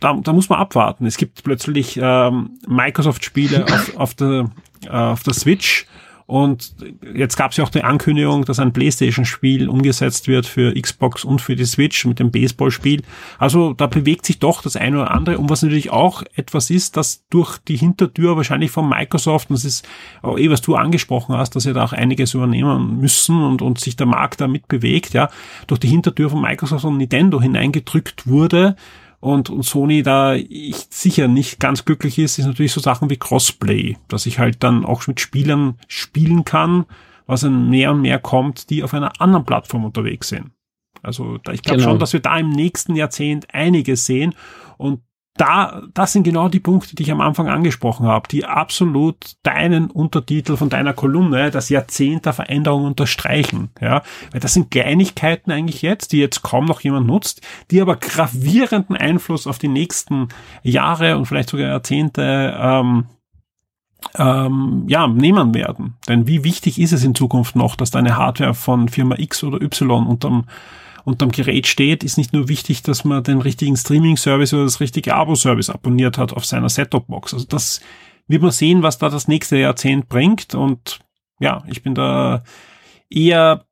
da, 0.00 0.14
da 0.14 0.32
muss 0.32 0.48
man 0.48 0.58
abwarten. 0.58 1.06
Es 1.06 1.16
gibt 1.16 1.44
plötzlich 1.44 1.98
ähm, 2.00 2.58
Microsoft-Spiele 2.66 3.64
auf, 3.72 3.96
auf, 3.96 4.14
der, 4.14 4.50
äh, 4.84 4.88
auf 4.88 5.22
der 5.22 5.34
Switch 5.34 5.86
und 6.26 6.74
jetzt 7.14 7.36
gab 7.36 7.50
es 7.50 7.58
ja 7.58 7.64
auch 7.64 7.68
die 7.68 7.84
Ankündigung, 7.84 8.46
dass 8.46 8.58
ein 8.58 8.72
PlayStation-Spiel 8.72 9.68
umgesetzt 9.68 10.26
wird 10.26 10.46
für 10.46 10.72
Xbox 10.72 11.22
und 11.22 11.42
für 11.42 11.54
die 11.54 11.66
Switch 11.66 12.06
mit 12.06 12.18
dem 12.18 12.30
Baseball-Spiel. 12.30 13.02
Also 13.38 13.74
da 13.74 13.86
bewegt 13.86 14.24
sich 14.24 14.38
doch 14.38 14.62
das 14.62 14.76
eine 14.76 15.02
oder 15.02 15.10
andere. 15.10 15.38
Und 15.38 15.50
was 15.50 15.62
natürlich 15.62 15.90
auch 15.90 16.22
etwas 16.34 16.70
ist, 16.70 16.96
dass 16.96 17.26
durch 17.28 17.58
die 17.58 17.76
Hintertür 17.76 18.36
wahrscheinlich 18.36 18.70
von 18.70 18.88
Microsoft, 18.88 19.50
und 19.50 19.56
das 19.56 19.66
ist 19.66 19.86
auch 20.22 20.38
eh, 20.38 20.48
was 20.48 20.62
du 20.62 20.76
angesprochen 20.76 21.36
hast, 21.36 21.56
dass 21.56 21.64
sie 21.64 21.74
da 21.74 21.84
auch 21.84 21.92
einiges 21.92 22.32
übernehmen 22.32 23.00
müssen 23.00 23.42
und, 23.42 23.60
und 23.60 23.78
sich 23.78 23.96
der 23.96 24.06
Markt 24.06 24.40
da 24.40 24.48
mitbewegt, 24.48 25.12
ja, 25.12 25.28
durch 25.66 25.80
die 25.80 25.88
Hintertür 25.88 26.30
von 26.30 26.40
Microsoft 26.40 26.86
und 26.86 26.96
Nintendo 26.96 27.40
hineingedrückt 27.40 28.26
wurde, 28.26 28.76
und, 29.24 29.48
und 29.48 29.62
Sony 29.62 30.02
da 30.02 30.34
ich 30.34 30.76
sicher 30.90 31.28
nicht 31.28 31.58
ganz 31.58 31.86
glücklich 31.86 32.18
ist, 32.18 32.38
ist 32.38 32.44
natürlich 32.44 32.72
so 32.72 32.80
Sachen 32.82 33.08
wie 33.08 33.16
Crossplay, 33.16 33.96
dass 34.06 34.26
ich 34.26 34.38
halt 34.38 34.62
dann 34.62 34.84
auch 34.84 35.06
mit 35.06 35.18
Spielern 35.18 35.78
spielen 35.88 36.44
kann, 36.44 36.84
was 37.24 37.40
dann 37.40 37.70
mehr 37.70 37.92
und 37.92 38.02
mehr 38.02 38.18
kommt, 38.18 38.68
die 38.68 38.84
auf 38.84 38.92
einer 38.92 39.18
anderen 39.22 39.46
Plattform 39.46 39.86
unterwegs 39.86 40.28
sind. 40.28 40.50
Also 41.02 41.38
da, 41.38 41.52
ich 41.52 41.62
glaube 41.62 41.78
genau. 41.78 41.92
schon, 41.92 41.98
dass 42.00 42.12
wir 42.12 42.20
da 42.20 42.36
im 42.36 42.50
nächsten 42.50 42.96
Jahrzehnt 42.96 43.54
einiges 43.54 44.04
sehen 44.04 44.34
und 44.76 45.00
da, 45.36 45.82
das 45.94 46.12
sind 46.12 46.22
genau 46.22 46.48
die 46.48 46.60
Punkte, 46.60 46.94
die 46.94 47.02
ich 47.02 47.10
am 47.10 47.20
Anfang 47.20 47.48
angesprochen 47.48 48.06
habe, 48.06 48.28
die 48.28 48.44
absolut 48.44 49.16
deinen 49.42 49.90
Untertitel 49.90 50.56
von 50.56 50.68
deiner 50.68 50.92
Kolumne, 50.92 51.50
das 51.50 51.70
Jahrzehnt 51.70 52.24
der 52.24 52.32
Veränderung 52.32 52.84
unterstreichen, 52.84 53.70
ja. 53.80 54.02
Weil 54.30 54.40
das 54.40 54.54
sind 54.54 54.70
Kleinigkeiten 54.70 55.50
eigentlich 55.50 55.82
jetzt, 55.82 56.12
die 56.12 56.18
jetzt 56.18 56.42
kaum 56.42 56.66
noch 56.66 56.80
jemand 56.82 57.08
nutzt, 57.08 57.40
die 57.72 57.80
aber 57.80 57.96
gravierenden 57.96 58.96
Einfluss 58.96 59.48
auf 59.48 59.58
die 59.58 59.68
nächsten 59.68 60.28
Jahre 60.62 61.16
und 61.16 61.26
vielleicht 61.26 61.50
sogar 61.50 61.66
Jahrzehnte, 61.66 62.56
ähm, 62.56 63.06
ähm, 64.16 64.84
ja, 64.86 65.08
nehmen 65.08 65.54
werden. 65.54 65.96
Denn 66.08 66.28
wie 66.28 66.44
wichtig 66.44 66.78
ist 66.78 66.92
es 66.92 67.02
in 67.02 67.14
Zukunft 67.14 67.56
noch, 67.56 67.74
dass 67.74 67.90
deine 67.90 68.16
Hardware 68.16 68.54
von 68.54 68.88
Firma 68.88 69.16
X 69.18 69.42
oder 69.42 69.60
Y 69.60 70.06
unterm 70.06 70.44
unterm 71.04 71.30
Gerät 71.30 71.66
steht, 71.66 72.02
ist 72.02 72.18
nicht 72.18 72.32
nur 72.32 72.48
wichtig, 72.48 72.82
dass 72.82 73.04
man 73.04 73.22
den 73.22 73.40
richtigen 73.40 73.76
Streaming-Service 73.76 74.54
oder 74.54 74.64
das 74.64 74.80
richtige 74.80 75.14
Abo-Service 75.14 75.70
abonniert 75.70 76.18
hat 76.18 76.32
auf 76.32 76.44
seiner 76.44 76.68
Set-Top-Box. 76.68 77.34
Also 77.34 77.46
das 77.46 77.80
wird 78.26 78.42
man 78.42 78.50
sehen, 78.50 78.82
was 78.82 78.98
da 78.98 79.08
das 79.08 79.28
nächste 79.28 79.56
Jahrzehnt 79.56 80.08
bringt. 80.08 80.54
Und 80.54 81.00
ja, 81.40 81.62
ich 81.68 81.82
bin 81.82 81.94
da 81.94 82.42
eher 83.10 83.64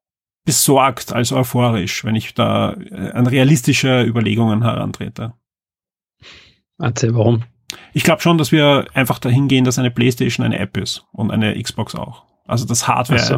besorgt 0.45 1.13
als 1.13 1.33
euphorisch, 1.33 2.05
wenn 2.05 2.17
ich 2.17 2.35
da 2.35 2.75
äh, 2.75 3.13
an 3.13 3.27
realistische 3.27 4.03
Überlegungen 4.03 4.63
herantrete. 4.63 5.35
Erzähl, 6.79 7.15
warum? 7.15 7.45
Ich 7.93 8.03
glaube 8.03 8.21
schon, 8.21 8.39
dass 8.39 8.53
wir 8.53 8.87
einfach 8.93 9.19
dahin 9.19 9.49
gehen, 9.49 9.65
dass 9.65 9.79
eine 9.79 9.91
Playstation 9.91 10.45
eine 10.45 10.59
App 10.59 10.77
ist 10.77 11.07
und 11.13 11.31
eine 11.31 11.61
Xbox 11.61 11.95
auch. 11.95 12.25
Also 12.47 12.67
das 12.67 12.89
Hardware, 12.89 13.21
so. 13.21 13.35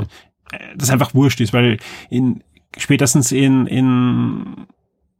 Äh, 0.51 0.77
das 0.77 0.91
einfach 0.91 1.15
wurscht 1.15 1.41
ist, 1.41 1.53
weil 1.53 1.79
in, 2.11 2.43
spätestens 2.79 3.33
in, 3.33 3.67
in 3.67 4.67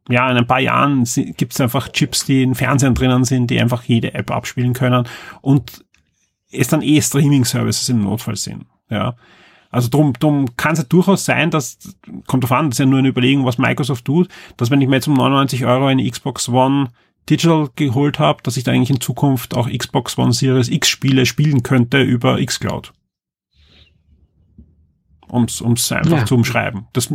ja, 0.09 0.29
in 0.29 0.37
ein 0.37 0.47
paar 0.47 0.59
Jahren 0.59 1.03
gibt 1.37 1.53
es 1.53 1.61
einfach 1.61 1.89
Chips, 1.89 2.25
die 2.25 2.43
in 2.43 2.55
Fernsehen 2.55 2.93
drinnen 2.93 3.23
sind, 3.23 3.49
die 3.49 3.59
einfach 3.59 3.83
jede 3.83 4.13
App 4.13 4.29
abspielen 4.29 4.73
können 4.73 5.07
und 5.41 5.83
es 6.51 6.67
dann 6.67 6.81
eh 6.81 7.01
Streaming-Services 7.01 7.89
im 7.89 8.01
Notfall 8.01 8.35
sind. 8.35 8.65
Ja. 8.89 9.15
Also 9.71 9.89
drum, 9.89 10.13
drum 10.13 10.55
kann 10.55 10.73
es 10.73 10.79
ja 10.79 10.85
durchaus 10.85 11.25
sein, 11.25 11.49
dass, 11.49 11.97
kommt 12.27 12.43
drauf 12.43 12.51
an, 12.51 12.69
das 12.69 12.75
ist 12.75 12.79
ja 12.79 12.85
nur 12.85 12.99
eine 12.99 13.09
Überlegung, 13.09 13.45
was 13.45 13.57
Microsoft 13.57 14.05
tut, 14.05 14.29
dass 14.57 14.71
wenn 14.71 14.79
ich 14.79 14.87
mir 14.87 14.95
jetzt 14.95 15.07
um 15.07 15.15
99 15.15 15.65
Euro 15.65 15.87
eine 15.87 16.09
Xbox 16.09 16.47
One 16.47 16.91
Digital 17.29 17.69
geholt 17.75 18.19
habe, 18.19 18.43
dass 18.43 18.55
ich 18.55 18.63
da 18.63 18.71
eigentlich 18.71 18.91
in 18.91 19.01
Zukunft 19.01 19.55
auch 19.55 19.67
Xbox 19.67 20.17
One 20.17 20.31
Series 20.31 20.69
X 20.69 20.87
Spiele 20.87 21.25
spielen 21.25 21.63
könnte 21.63 22.01
über 22.01 22.37
xCloud 22.43 22.93
um 25.27 25.43
es 25.45 25.91
einfach 25.91 26.19
ja. 26.19 26.25
zu 26.25 26.35
umschreiben. 26.35 26.87
Das 26.93 27.13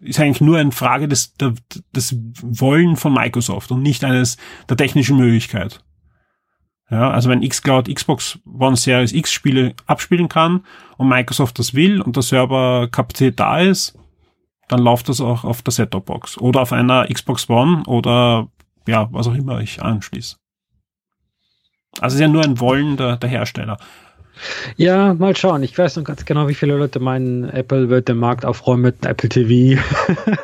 ist 0.00 0.20
eigentlich 0.20 0.40
nur 0.40 0.58
eine 0.58 0.72
Frage 0.72 1.08
des, 1.08 1.34
der, 1.34 1.54
des 1.94 2.16
Wollen 2.42 2.96
von 2.96 3.14
Microsoft 3.14 3.70
und 3.70 3.82
nicht 3.82 4.04
eines 4.04 4.36
der 4.68 4.76
technischen 4.76 5.16
Möglichkeit. 5.16 5.82
Ja, 6.90 7.10
also 7.10 7.30
wenn 7.30 7.48
xCloud 7.48 7.92
Xbox 7.92 8.38
One 8.44 8.76
Series 8.76 9.12
X 9.12 9.32
Spiele 9.32 9.74
abspielen 9.86 10.28
kann 10.28 10.66
und 10.98 11.08
Microsoft 11.08 11.58
das 11.58 11.72
will 11.72 12.02
und 12.02 12.16
der 12.16 12.22
Serverkapazität 12.22 13.40
da 13.40 13.60
ist, 13.60 13.98
dann 14.68 14.80
läuft 14.80 15.08
das 15.08 15.20
auch 15.20 15.44
auf 15.44 15.62
der 15.62 15.72
Set-Top-Box 15.72 16.38
oder 16.38 16.60
auf 16.60 16.72
einer 16.72 17.06
Xbox 17.06 17.48
One 17.48 17.84
oder 17.86 18.48
ja, 18.86 19.08
was 19.12 19.26
auch 19.26 19.34
immer 19.34 19.60
ich 19.60 19.82
anschließe. 19.82 20.36
Also 22.00 22.14
es 22.14 22.14
ist 22.14 22.20
ja 22.20 22.28
nur 22.28 22.42
ein 22.42 22.60
Wollen 22.60 22.96
der, 22.96 23.16
der 23.16 23.30
Hersteller. 23.30 23.78
Ja, 24.76 25.14
mal 25.14 25.36
schauen. 25.36 25.62
Ich 25.62 25.76
weiß 25.76 25.96
noch 25.96 26.04
ganz 26.04 26.24
genau, 26.24 26.48
wie 26.48 26.54
viele 26.54 26.76
Leute 26.76 27.00
meinen, 27.00 27.44
Apple 27.50 27.88
wird 27.88 28.08
den 28.08 28.16
Markt 28.16 28.44
aufräumen 28.44 28.82
mit 28.82 29.06
Apple 29.06 29.28
TV. 29.28 29.80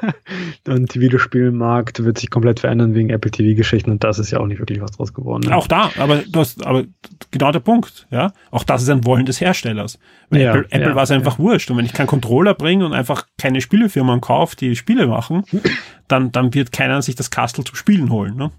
und 0.69 0.95
Videospielmarkt 0.95 2.05
wird 2.05 2.19
sich 2.19 2.31
komplett 2.31 2.61
verändern 2.61 2.95
wegen 2.95 3.11
Apple 3.11 3.31
TV-Geschichten 3.31 3.91
und 3.91 4.05
das 4.05 4.19
ist 4.19 4.31
ja 4.31 4.41
auch 4.41 4.47
nicht 4.47 4.59
wirklich 4.59 4.81
was 4.81 4.93
draus 4.93 5.13
geworden. 5.13 5.49
Ne? 5.49 5.57
Auch 5.57 5.67
da, 5.67 5.91
aber 5.99 6.23
du 6.29 6.41
hast, 6.41 6.65
aber 6.65 6.85
genau 7.31 7.53
der 7.53 7.61
Punkt, 7.61 8.07
ja. 8.11 8.33
Auch 8.51 8.65
das 8.65 8.83
ist 8.83 8.91
ein 8.91 9.05
Wollen 9.05 9.27
des 9.27 9.41
Herstellers. 9.41 9.99
Ja, 10.31 10.51
Apple, 10.51 10.67
Apple 10.71 10.91
ja, 10.91 10.95
war 10.95 11.03
es 11.03 11.11
einfach 11.11 11.39
ja. 11.39 11.45
wurscht. 11.45 11.71
Und 11.71 11.79
wenn 11.79 11.85
ich 11.85 11.93
keinen 11.93 12.07
Controller 12.07 12.55
bringe 12.55 12.85
und 12.85 12.93
einfach 12.93 13.27
keine 13.39 13.61
Spielefirmen 13.61 14.21
kaufe, 14.21 14.57
die 14.57 14.77
Spiele 14.77 15.07
machen, 15.07 15.45
dann, 16.09 16.33
dann 16.33 16.55
wird 16.55 16.73
keiner 16.73 17.01
sich 17.03 17.15
das 17.15 17.31
Castle 17.31 17.65
zum 17.65 17.77
Spielen 17.77 18.11
holen, 18.11 18.37
ne? 18.37 18.51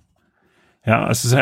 Ja, 0.89 1.03
also 1.03 1.37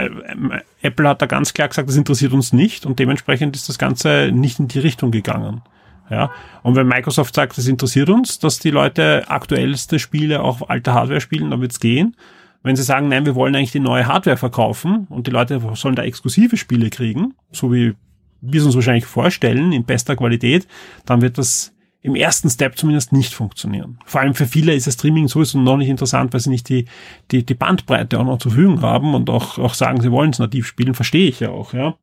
Apple 0.82 1.08
hat 1.08 1.22
da 1.22 1.26
ganz 1.26 1.54
klar 1.54 1.70
gesagt, 1.70 1.88
das 1.88 1.96
interessiert 1.96 2.34
uns 2.34 2.52
nicht 2.52 2.86
und 2.86 3.00
dementsprechend 3.00 3.56
ist 3.56 3.70
das 3.70 3.78
Ganze 3.78 4.30
nicht 4.34 4.60
in 4.60 4.68
die 4.68 4.80
Richtung 4.80 5.10
gegangen. 5.10 5.62
Ja, 6.10 6.32
und 6.64 6.76
wenn 6.76 6.86
Microsoft 6.86 7.34
sagt, 7.34 7.58
das 7.58 7.66
interessiert 7.66 8.10
uns, 8.10 8.40
dass 8.40 8.60
die 8.60 8.72
Leute 8.72 9.24
aktuellste 9.30 10.00
Spiele 10.00 10.42
auf 10.42 10.70
alter 10.70 10.94
Hardware 10.94 11.22
spielen, 11.22 11.50
dann 11.50 11.62
wird's 11.62 11.80
gehen. 11.80 12.18
Wenn 12.62 12.76
sie 12.76 12.84
sagen, 12.84 13.08
nein, 13.08 13.26
wir 13.26 13.36
wollen 13.36 13.56
eigentlich 13.56 13.72
die 13.72 13.80
neue 13.80 14.06
Hardware 14.06 14.36
verkaufen 14.36 15.08
und 15.10 15.28
die 15.28 15.32
Leute 15.32 15.62
sollen 15.76 15.96
da 15.96 16.04
exklusive 16.04 16.58
Spiele 16.58 16.90
kriegen, 16.90 17.34
so 17.54 17.72
wie 17.72 17.94
wir 18.42 18.60
es 18.60 18.66
uns 18.66 18.76
wahrscheinlich 18.76 19.06
vorstellen, 19.06 19.72
in 19.72 19.86
bester 19.86 20.18
Qualität, 20.18 20.68
dann 21.06 21.22
wird 21.22 21.38
das 21.38 21.74
im 22.02 22.16
ersten 22.16 22.50
Step 22.50 22.78
zumindest 22.78 23.12
nicht 23.12 23.34
funktionieren. 23.34 24.00
Vor 24.06 24.22
allem 24.22 24.34
für 24.34 24.46
viele 24.46 24.74
ist 24.74 24.88
das 24.88 24.94
Streaming 24.94 25.28
sowieso 25.28 25.60
noch 25.60 25.78
nicht 25.78 25.90
interessant, 25.90 26.34
weil 26.34 26.40
sie 26.40 26.50
nicht 26.50 26.70
die, 26.70 26.86
die, 27.32 27.46
die 27.46 27.54
Bandbreite 27.54 28.20
auch 28.20 28.24
noch 28.24 28.38
zur 28.38 28.52
Verfügung 28.52 28.82
haben 28.82 29.14
und 29.16 29.30
auch, 29.30 29.58
auch 29.58 29.74
sagen, 29.74 30.02
sie 30.02 30.12
wollen 30.12 30.30
es 30.30 30.40
nativ 30.40 30.68
spielen, 30.68 30.94
verstehe 30.94 31.28
ich 31.28 31.40
ja 31.40 31.50
auch, 31.50 31.74
ja. 31.74 31.98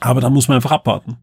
Aber 0.00 0.20
da 0.20 0.30
muss 0.30 0.48
man 0.48 0.56
einfach 0.56 0.72
abwarten. 0.72 1.16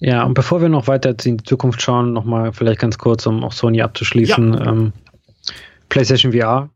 Ja, 0.00 0.22
und 0.22 0.34
bevor 0.34 0.60
wir 0.60 0.68
noch 0.68 0.86
weiter 0.86 1.14
in 1.24 1.38
die 1.38 1.44
Zukunft 1.44 1.82
schauen, 1.82 2.12
nochmal 2.12 2.52
vielleicht 2.52 2.78
ganz 2.78 2.98
kurz, 2.98 3.26
um 3.26 3.42
auch 3.42 3.52
Sony 3.52 3.82
abzuschließen. 3.82 4.54
Ja. 4.54 4.66
Ähm, 4.66 4.92
PlayStation 5.88 6.32
VR 6.32 6.70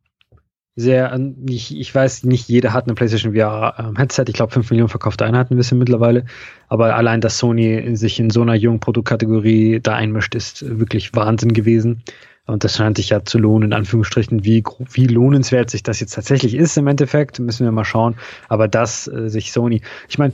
sehr, 0.75 1.19
ich, 1.47 1.79
ich 1.79 1.95
weiß, 1.95 2.25
nicht 2.25 2.49
jeder 2.49 2.73
hat 2.73 2.85
eine 2.85 2.95
PlayStation 2.95 3.35
VR 3.35 3.75
ähm, 3.79 3.97
Headset. 3.97 4.25
Ich 4.29 4.35
glaube, 4.35 4.53
5 4.53 4.71
Millionen 4.71 4.89
verkaufte 4.89 5.27
Einheiten 5.27 5.59
wissen 5.59 5.79
mittlerweile. 5.79 6.25
Aber 6.69 6.97
allein, 6.97 7.21
dass 7.21 7.39
Sony 7.39 7.95
sich 7.97 8.19
in 8.19 8.31
so 8.31 8.41
einer 8.41 8.55
jungen 8.55 8.81
Produktkategorie 8.81 9.81
da 9.81 9.95
einmischt, 9.95 10.35
ist 10.35 10.65
wirklich 10.79 11.15
Wahnsinn 11.15 11.53
gewesen. 11.53 12.03
Und 12.47 12.65
das 12.65 12.77
scheint 12.77 12.97
sich 12.97 13.11
ja 13.11 13.25
zu 13.25 13.39
lohnen, 13.39 13.71
in 13.71 13.73
Anführungsstrichen. 13.73 14.45
Wie, 14.45 14.65
wie 14.91 15.07
lohnenswert 15.07 15.71
sich 15.71 15.83
das 15.83 16.01
jetzt 16.01 16.15
tatsächlich 16.15 16.55
ist 16.55 16.77
im 16.77 16.87
Endeffekt, 16.87 17.39
müssen 17.39 17.65
wir 17.65 17.73
mal 17.73 17.85
schauen. 17.85 18.17
Aber 18.49 18.67
dass 18.67 19.07
äh, 19.07 19.29
sich 19.29 19.53
Sony, 19.53 19.83
ich 20.09 20.19
meine, 20.19 20.33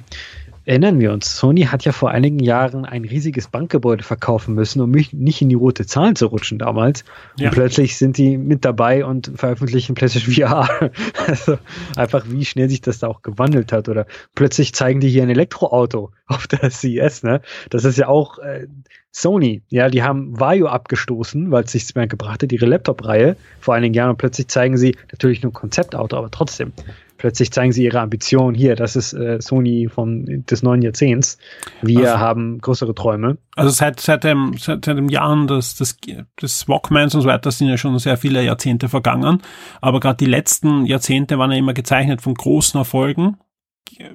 Erinnern 0.69 1.01
wir 1.01 1.15
uns, 1.15 1.35
Sony 1.35 1.63
hat 1.63 1.87
ja 1.87 1.93
vor 1.93 2.11
einigen 2.11 2.41
Jahren 2.41 2.85
ein 2.85 3.07
riesiges 3.07 3.49
Bankgebäude 3.49 4.05
verkaufen 4.05 4.55
müssen, 4.55 4.83
um 4.83 4.91
nicht 4.91 5.41
in 5.41 5.49
die 5.49 5.55
rote 5.55 5.87
Zahlen 5.87 6.15
zu 6.15 6.27
rutschen 6.27 6.59
damals. 6.59 7.05
Ja. 7.39 7.49
Und 7.49 7.55
plötzlich 7.55 7.97
sind 7.97 8.19
die 8.19 8.37
mit 8.37 8.67
dabei 8.67 9.07
und 9.07 9.33
veröffentlichen 9.35 9.95
PlayStation 9.95 10.35
VR. 10.35 10.69
Also 11.27 11.57
einfach, 11.97 12.27
wie 12.29 12.45
schnell 12.45 12.69
sich 12.69 12.83
das 12.83 12.99
da 12.99 13.07
auch 13.07 13.23
gewandelt 13.23 13.73
hat. 13.73 13.89
Oder 13.89 14.07
plötzlich 14.35 14.75
zeigen 14.75 15.01
die 15.01 15.09
hier 15.09 15.23
ein 15.23 15.31
Elektroauto 15.31 16.13
auf 16.27 16.47
der 16.47 16.71
CES. 16.71 17.23
Ne? 17.23 17.41
Das 17.71 17.87
ist 17.87 17.97
ja 17.97 18.09
auch 18.09 18.39
äh, 18.39 18.67
Sony. 19.11 19.63
Ja, 19.71 19.89
die 19.89 20.03
haben 20.03 20.39
Vario 20.39 20.67
abgestoßen, 20.67 21.51
weil 21.51 21.65
es 21.65 21.73
nichts 21.73 21.95
mehr 21.95 22.07
gebracht 22.07 22.43
hat, 22.43 22.53
ihre 22.53 22.67
Laptop-Reihe 22.67 23.37
vor 23.59 23.75
einigen 23.75 23.95
Jahren. 23.95 24.11
Und 24.11 24.19
plötzlich 24.19 24.49
zeigen 24.49 24.77
sie 24.77 24.97
natürlich 25.13 25.43
nur 25.43 25.51
ein 25.51 25.55
Konzeptauto, 25.55 26.15
aber 26.15 26.31
trotzdem 26.31 26.75
plötzlich 27.19 27.51
zeigen 27.51 27.73
sie 27.73 27.85
ihre 27.85 28.01
Ambition. 28.01 28.55
Hier, 28.55 28.77
das 28.77 28.97
ist 28.97 29.13
äh, 29.13 29.41
Sony 29.41 29.89
von 29.93 30.45
des 30.49 30.63
neuen 30.63 30.81
Jahrzehnts. 30.81 31.37
Wir 31.83 32.13
also, 32.13 32.19
haben 32.19 32.59
größere 32.59 32.95
Träume. 32.95 33.37
Also 33.57 33.71
seit 33.71 34.01
seit 34.01 34.25
dem 34.25 34.55
seit, 34.57 34.85
seit 34.85 34.97
dem 34.97 35.09
Jahren 35.09 35.47
des, 35.47 35.75
des 35.77 35.99
des 36.41 36.69
Walkmans 36.69 37.15
und 37.15 37.21
so 37.23 37.29
weiter 37.29 37.51
sind 37.51 37.69
ja 37.69 37.77
schon 37.77 37.99
sehr 37.99 38.17
viele 38.17 38.43
Jahrzehnte 38.43 38.89
vergangen. 38.89 39.43
Aber 39.81 40.01
gerade 40.01 40.17
die 40.17 40.31
letzten 40.31 40.87
Jahrzehnte 40.87 41.39
waren 41.39 41.51
ja 41.51 41.59
immer 41.59 41.75
gezeichnet 41.75 42.23
von 42.23 42.35
großen 42.35 42.79
Erfolgen 42.79 43.37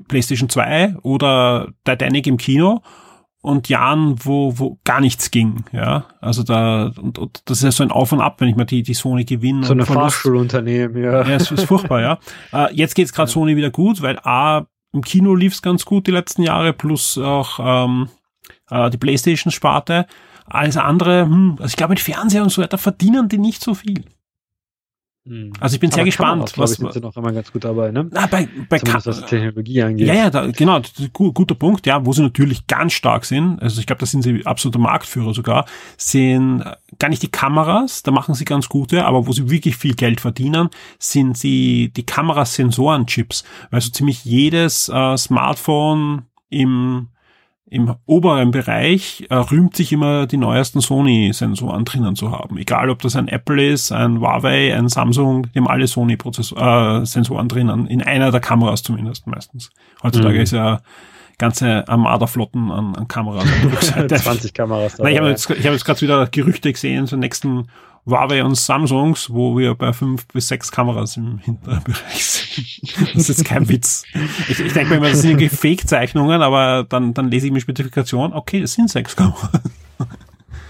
PlayStation 0.07 0.49
2 0.49 0.97
oder 1.01 1.73
Titanic 1.83 2.27
im 2.27 2.37
Kino 2.37 2.81
und 3.43 3.67
Jahren, 3.67 4.15
wo, 4.23 4.57
wo 4.57 4.79
gar 4.85 5.01
nichts 5.01 5.29
ging, 5.29 5.65
ja. 5.73 6.05
Also 6.21 6.43
da, 6.43 6.93
und, 6.99 7.19
und 7.19 7.41
das 7.43 7.57
ist 7.57 7.63
ja 7.63 7.71
so 7.71 7.83
ein 7.83 7.91
Auf 7.91 8.13
und 8.13 8.21
Ab, 8.21 8.39
wenn 8.39 8.47
ich 8.47 8.55
mal 8.55 8.63
die, 8.63 8.83
die 8.83 8.93
Sony 8.93 9.25
gewinne. 9.25 9.65
So 9.65 9.73
eine 9.73 9.85
Fahrschulunternehmen, 9.85 11.03
ja. 11.03 11.27
Ja, 11.27 11.35
es 11.35 11.51
ist 11.51 11.65
furchtbar, 11.65 12.01
ja. 12.01 12.19
Äh, 12.53 12.73
jetzt 12.73 12.95
geht's 12.95 13.11
gerade 13.11 13.29
Sony 13.29 13.55
wieder 13.57 13.69
gut, 13.69 14.01
weil 14.01 14.17
A, 14.19 14.65
im 14.93 15.01
Kino 15.01 15.35
lief's 15.35 15.61
ganz 15.61 15.83
gut 15.83 16.07
die 16.07 16.11
letzten 16.11 16.43
Jahre, 16.43 16.71
plus 16.71 17.17
auch 17.17 17.59
ähm, 17.59 18.07
äh, 18.69 18.89
die 18.89 18.97
Playstation-Sparte. 18.97 20.05
Alles 20.45 20.77
andere, 20.77 21.23
hm, 21.23 21.55
also 21.59 21.71
ich 21.71 21.75
glaube 21.75 21.91
mit 21.91 21.99
Fernseher 21.99 22.43
und 22.43 22.49
so 22.49 22.61
weiter 22.61 22.77
verdienen 22.77 23.27
die 23.27 23.39
nicht 23.39 23.61
so 23.61 23.73
viel. 23.73 24.05
Hm. 25.25 25.53
Also 25.59 25.75
ich 25.75 25.79
bin 25.79 25.89
Aber 25.89 25.95
sehr 25.95 26.03
gespannt, 26.05 26.53
was 26.57 26.73
sind 26.73 26.91
sie 26.91 26.99
noch 26.99 27.15
immer 27.15 27.31
ganz 27.31 27.49
gut 27.51 27.63
dabei, 27.63 27.91
ne? 27.91 28.09
Na, 28.11 28.25
bei, 28.25 28.49
bei 28.67 28.77
Zumindest 28.79 29.07
was 29.07 29.25
Technologie 29.25 29.81
angeht. 29.81 30.07
Ja, 30.07 30.13
ja, 30.13 30.29
da, 30.29 30.47
genau, 30.47 30.81
guter 31.13 31.55
Punkt, 31.55 31.85
ja, 31.85 32.05
wo 32.05 32.11
sie 32.11 32.21
natürlich 32.21 32.67
ganz 32.67 32.91
stark 32.91 33.23
sind. 33.23 33.61
Also 33.61 33.79
ich 33.79 33.87
glaube, 33.87 34.01
da 34.01 34.05
sind 34.05 34.23
sie 34.23 34.45
absoluter 34.45 34.79
Marktführer 34.79 35.33
sogar. 35.33 35.65
Sind 35.95 36.61
äh, 36.61 36.75
gar 36.99 37.07
nicht 37.07 37.23
die 37.23 37.31
Kameras, 37.31 38.03
da 38.03 38.11
machen 38.11 38.35
sie 38.35 38.43
ganz 38.43 38.67
gute, 38.67 39.05
aber 39.05 39.25
wo 39.25 39.31
sie 39.31 39.49
wirklich 39.49 39.77
viel 39.77 39.95
Geld 39.95 40.19
verdienen, 40.19 40.69
sind 40.99 41.37
sie 41.37 41.93
die 41.95 42.05
Kamerasensoren-Chips, 42.05 43.45
weil 43.71 43.79
so 43.79 43.91
ziemlich 43.91 44.25
jedes 44.25 44.89
äh, 44.89 45.15
Smartphone 45.15 46.23
im 46.49 47.07
im 47.73 47.95
oberen 48.05 48.51
Bereich 48.51 49.25
äh, 49.31 49.35
rühmt 49.35 49.75
sich 49.75 49.91
immer 49.91 50.27
die 50.27 50.37
neuesten 50.37 50.79
Sony-Sensoren 50.79 51.85
drinnen 51.85 52.15
zu 52.15 52.31
haben. 52.31 52.57
Egal, 52.57 52.91
ob 52.91 53.01
das 53.01 53.15
ein 53.15 53.27
Apple 53.27 53.65
ist, 53.65 53.91
ein 53.91 54.21
Huawei, 54.21 54.75
ein 54.75 54.89
Samsung, 54.89 55.47
die 55.51 55.59
haben 55.59 55.67
alle 55.67 55.87
Sony-Sensoren 55.87 57.45
äh, 57.45 57.49
drinnen. 57.49 57.87
In 57.87 58.03
einer 58.03 58.29
der 58.29 58.41
Kameras 58.41 58.83
zumindest 58.83 59.25
meistens. 59.25 59.71
Heutzutage 60.03 60.35
mhm. 60.35 60.43
ist 60.43 60.51
ja 60.51 60.81
ganze 61.39 61.87
Armada-Flotten 61.87 62.69
an, 62.71 62.95
an 62.95 63.07
Kameras. 63.07 63.45
20 64.07 64.53
Kameras. 64.53 64.99
Nein, 64.99 65.13
ich 65.13 65.19
habe 65.19 65.29
jetzt, 65.29 65.49
ich 65.49 65.65
hab 65.65 65.73
jetzt 65.73 65.85
gerade 65.85 66.01
wieder 66.01 66.27
Gerüchte 66.27 66.71
gesehen, 66.71 67.07
so 67.07 67.15
nächsten 67.15 67.69
Huawei 68.05 68.43
und 68.43 68.55
Samsungs, 68.55 69.29
wo 69.29 69.57
wir 69.57 69.75
bei 69.75 69.93
fünf 69.93 70.27
bis 70.27 70.49
sechs 70.49 70.71
Kameras 70.71 71.15
im 71.15 71.37
hinteren 71.39 71.83
Bereich 71.83 72.25
sind. 72.25 73.15
Das 73.15 73.29
ist 73.29 73.45
kein 73.45 73.69
Witz. 73.69 74.03
Ich, 74.49 74.59
ich 74.59 74.73
denke 74.73 74.89
mir 74.89 74.95
immer, 74.97 75.09
das 75.09 75.21
sind 75.21 75.31
irgendwie 75.31 75.49
Fake-Zeichnungen, 75.49 76.41
aber 76.41 76.83
dann, 76.83 77.13
dann 77.13 77.29
lese 77.29 77.47
ich 77.47 77.53
mir 77.53 77.61
Spezifikation, 77.61 78.33
okay, 78.33 78.61
es 78.61 78.73
sind 78.73 78.89
sechs 78.89 79.15
Kameras. 79.15 79.49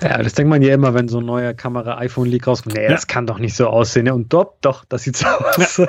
Ja, 0.01 0.21
das 0.21 0.33
denkt 0.33 0.49
man 0.49 0.61
ja 0.61 0.73
immer, 0.73 0.93
wenn 0.93 1.07
so 1.07 1.19
ein 1.19 1.25
neuer 1.25 1.53
Kamera-iPhone-Leak 1.53 2.47
rauskommt. 2.47 2.75
Nee, 2.75 2.83
ja. 2.83 2.89
das 2.89 3.07
kann 3.07 3.25
doch 3.25 3.39
nicht 3.39 3.55
so 3.55 3.67
aussehen. 3.67 4.09
Und 4.11 4.33
doch, 4.33 4.53
doch, 4.61 4.85
das 4.85 5.03
sieht 5.03 5.17
so 5.17 5.27
aus. 5.27 5.77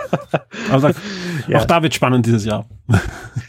Ja. 0.68 0.70
Also, 0.70 0.90
ja. 1.48 1.58
Auch 1.58 1.64
da 1.64 1.82
wird 1.82 1.94
spannend 1.94 2.26
dieses 2.26 2.44
Jahr. 2.44 2.66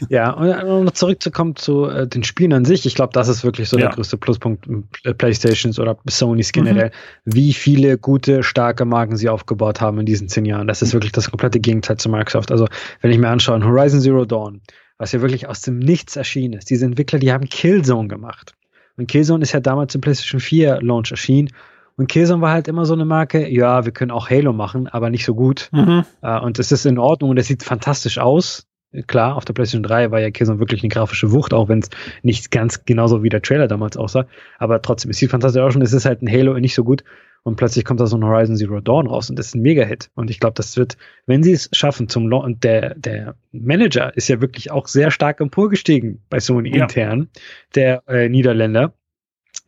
Ja, 0.08 0.32
und 0.32 0.84
noch 0.84 0.92
zurückzukommen 0.92 1.56
zu 1.56 1.86
äh, 1.86 2.06
den 2.06 2.22
Spielen 2.22 2.52
an 2.52 2.64
sich. 2.64 2.84
Ich 2.86 2.94
glaube, 2.94 3.12
das 3.12 3.28
ist 3.28 3.44
wirklich 3.44 3.68
so 3.68 3.76
der 3.76 3.88
größte 3.88 4.16
Pluspunkt 4.16 4.68
äh, 5.04 5.14
Playstations 5.14 5.78
oder 5.78 5.96
Sonys 6.06 6.52
generell. 6.52 6.90
Mhm. 7.24 7.34
Wie 7.34 7.52
viele 7.52 7.96
gute, 7.96 8.42
starke 8.42 8.84
Marken 8.84 9.16
sie 9.16 9.28
aufgebaut 9.28 9.80
haben 9.80 9.98
in 10.00 10.06
diesen 10.06 10.28
zehn 10.28 10.44
Jahren. 10.44 10.66
Das 10.66 10.82
ist 10.82 10.92
wirklich 10.92 11.12
das 11.12 11.30
komplette 11.30 11.60
Gegenteil 11.60 11.96
zu 11.96 12.08
Microsoft. 12.08 12.50
Also, 12.50 12.66
wenn 13.00 13.10
ich 13.10 13.18
mir 13.18 13.28
anschaue, 13.28 13.64
Horizon 13.64 14.00
Zero 14.00 14.24
Dawn, 14.24 14.60
was 14.98 15.12
ja 15.12 15.20
wirklich 15.20 15.46
aus 15.48 15.62
dem 15.62 15.78
Nichts 15.78 16.16
erschienen 16.16 16.54
ist. 16.54 16.68
Diese 16.68 16.84
Entwickler, 16.84 17.18
die 17.18 17.32
haben 17.32 17.48
Killzone 17.48 18.08
gemacht. 18.08 18.54
Und 18.96 19.08
Killzone 19.08 19.42
ist 19.42 19.52
ja 19.52 19.60
damals 19.60 19.94
im 19.94 20.00
PlayStation 20.00 20.40
4 20.40 20.80
Launch 20.82 21.10
erschienen. 21.10 21.50
Und 21.96 22.08
Killzone 22.08 22.42
war 22.42 22.52
halt 22.52 22.68
immer 22.68 22.84
so 22.84 22.94
eine 22.94 23.04
Marke, 23.04 23.48
ja, 23.48 23.84
wir 23.84 23.92
können 23.92 24.10
auch 24.10 24.28
Halo 24.28 24.52
machen, 24.52 24.86
aber 24.86 25.10
nicht 25.10 25.24
so 25.24 25.34
gut. 25.34 25.68
Mhm. 25.72 26.04
Uh, 26.22 26.38
und 26.42 26.58
es 26.58 26.72
ist 26.72 26.84
in 26.84 26.98
Ordnung 26.98 27.30
und 27.30 27.38
es 27.38 27.46
sieht 27.46 27.62
fantastisch 27.62 28.18
aus. 28.18 28.66
Klar, 29.06 29.36
auf 29.36 29.44
der 29.44 29.52
PlayStation 29.52 29.82
3 29.82 30.10
war 30.10 30.20
ja 30.20 30.30
Killzone 30.30 30.58
wirklich 30.58 30.82
eine 30.82 30.88
grafische 30.88 31.32
Wucht, 31.32 31.52
auch 31.52 31.68
wenn 31.68 31.80
es 31.80 31.90
nicht 32.22 32.50
ganz 32.50 32.84
genauso 32.84 33.22
wie 33.22 33.28
der 33.28 33.42
Trailer 33.42 33.66
damals 33.66 33.96
aussah. 33.96 34.26
Aber 34.58 34.80
trotzdem, 34.80 35.10
es 35.10 35.18
sieht 35.18 35.30
fantastisch 35.30 35.62
aus 35.62 35.74
und 35.74 35.82
es 35.82 35.92
ist 35.92 36.06
halt 36.06 36.22
ein 36.22 36.30
Halo 36.30 36.58
nicht 36.58 36.74
so 36.74 36.84
gut. 36.84 37.02
Und 37.46 37.54
plötzlich 37.54 37.84
kommt 37.84 38.00
da 38.00 38.08
so 38.08 38.16
ein 38.16 38.24
Horizon 38.24 38.56
Zero 38.56 38.80
Dawn 38.80 39.06
raus 39.06 39.30
und 39.30 39.38
das 39.38 39.46
ist 39.46 39.54
ein 39.54 39.62
Mega-Hit. 39.62 40.10
Und 40.16 40.30
ich 40.30 40.40
glaube, 40.40 40.54
das 40.54 40.76
wird, 40.76 40.96
wenn 41.26 41.44
sie 41.44 41.52
es 41.52 41.68
schaffen 41.70 42.08
zum 42.08 42.28
Launch, 42.28 42.44
und 42.44 42.64
der, 42.64 42.96
der 42.96 43.36
Manager 43.52 44.16
ist 44.16 44.26
ja 44.26 44.40
wirklich 44.40 44.72
auch 44.72 44.88
sehr 44.88 45.12
stark 45.12 45.40
emporgestiegen 45.40 46.20
bei 46.28 46.40
Sony 46.40 46.76
ja. 46.76 46.82
intern, 46.82 47.28
der 47.76 48.02
äh, 48.08 48.28
Niederländer 48.28 48.94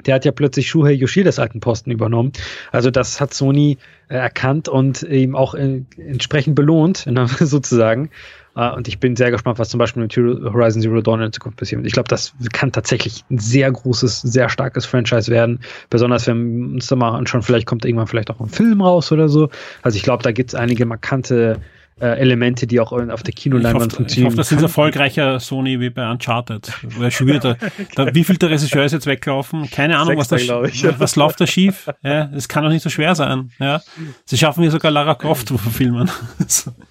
der 0.06 0.14
hat 0.14 0.24
ja 0.24 0.30
plötzlich 0.30 0.68
Shuhei 0.68 0.92
Yoshidas 0.92 1.40
alten 1.40 1.58
Posten 1.58 1.90
übernommen. 1.90 2.32
Also 2.70 2.90
das 2.90 3.20
hat 3.20 3.34
Sony 3.34 3.78
äh, 4.08 4.14
erkannt 4.14 4.68
und 4.68 5.02
ihm 5.02 5.34
auch 5.34 5.54
äh, 5.54 5.82
entsprechend 5.96 6.54
belohnt, 6.54 7.08
sozusagen. 7.40 8.10
Uh, 8.58 8.74
und 8.74 8.88
ich 8.88 8.98
bin 8.98 9.14
sehr 9.14 9.30
gespannt, 9.30 9.60
was 9.60 9.68
zum 9.68 9.78
Beispiel 9.78 10.02
mit 10.02 10.16
Horizon 10.16 10.82
Zero 10.82 11.00
Dawn 11.00 11.22
in 11.22 11.32
Zukunft 11.32 11.58
passiert. 11.58 11.86
Ich 11.86 11.92
glaube, 11.92 12.08
das 12.08 12.34
kann 12.52 12.72
tatsächlich 12.72 13.22
ein 13.30 13.38
sehr 13.38 13.70
großes, 13.70 14.22
sehr 14.22 14.48
starkes 14.48 14.84
Franchise 14.84 15.30
werden. 15.30 15.60
Besonders 15.90 16.26
wenn 16.26 16.58
wir 16.58 16.74
uns 16.74 16.88
da 16.88 16.96
mal 16.96 17.16
anschauen, 17.16 17.42
vielleicht 17.42 17.66
kommt 17.66 17.84
irgendwann 17.84 18.08
vielleicht 18.08 18.30
auch 18.30 18.40
ein 18.40 18.48
Film 18.48 18.80
raus 18.82 19.12
oder 19.12 19.28
so. 19.28 19.48
Also 19.82 19.94
ich 19.94 20.02
glaube, 20.02 20.24
da 20.24 20.32
gibt 20.32 20.50
es 20.50 20.54
einige 20.56 20.86
markante 20.86 21.60
äh, 22.00 22.18
Elemente, 22.18 22.66
die 22.66 22.80
auch 22.80 22.90
auf 22.90 23.22
der 23.22 23.32
Kinoleinwand 23.32 23.92
funktionieren. 23.92 24.32
Ich 24.32 24.32
hoffe, 24.32 24.36
das 24.36 24.50
ist 24.50 24.60
erfolgreicher 24.60 25.38
Sony 25.38 25.78
wie 25.78 25.90
bei 25.90 26.10
Uncharted. 26.10 26.72
Weil 26.82 27.12
schon 27.12 27.28
wieder, 27.28 27.56
da, 27.94 28.12
wie 28.12 28.24
viel 28.24 28.38
der 28.38 28.50
Regisseur 28.50 28.84
ist 28.84 28.92
jetzt 28.92 29.06
weglaufen? 29.06 29.70
Keine 29.70 29.98
Ahnung, 29.98 30.16
was, 30.16 30.28
da, 30.28 30.36
was 30.36 31.14
läuft 31.14 31.40
da 31.40 31.46
schief? 31.46 31.88
Ja, 32.02 32.28
es 32.34 32.48
kann 32.48 32.64
doch 32.64 32.70
nicht 32.70 32.82
so 32.82 32.90
schwer 32.90 33.14
sein. 33.14 33.50
Ja, 33.60 33.82
sie 34.24 34.36
schaffen 34.36 34.62
hier 34.62 34.72
sogar 34.72 34.90
Lara 34.90 35.14
Croft 35.14 35.46
zu 35.46 35.58
verfilmen. 35.58 36.10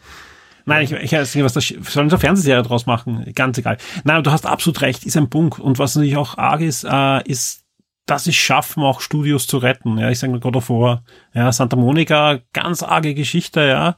Nein, 0.68 0.84
ich, 0.84 0.91
ich 0.91 1.11
weiß 1.11 1.34
nicht, 1.34 1.43
was 1.43 1.53
da 1.53 1.61
sollen 1.61 2.09
eine 2.09 2.20
Fernsehserie 2.20 2.63
draus 2.63 2.86
machen? 2.86 3.32
Ganz 3.34 3.57
egal. 3.57 3.78
Nein, 4.03 4.24
du 4.24 4.32
hast 4.32 4.45
absolut 4.45 4.82
recht, 4.82 5.05
ist 5.05 5.18
ein 5.18 5.30
Punkt. 5.30 5.59
Und 5.59 5.80
was 5.80 5.95
natürlich 5.95 6.18
auch 6.18 6.38
arg 6.38 6.61
ist, 6.61 6.84
äh, 6.84 7.24
ist, 7.24 7.63
dass 8.05 8.26
sie 8.26 8.34
schaffen, 8.34 8.84
auch 8.84 9.01
Studios 9.01 9.47
zu 9.47 9.57
retten. 9.57 9.97
Ja, 9.97 10.09
ich 10.09 10.20
sage 10.20 10.32
mal 10.32 10.39
God 10.39 10.57
of 10.57 10.70
War. 10.70 11.03
Ja, 11.34 11.51
Santa 11.51 11.76
Monica, 11.76 12.39
ganz 12.53 12.84
arge 12.84 13.15
Geschichte, 13.15 13.61
ja 13.61 13.95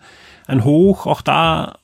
ein 0.49 0.63
Hoch, 0.63 1.05
auch 1.05 1.21
da 1.21 1.79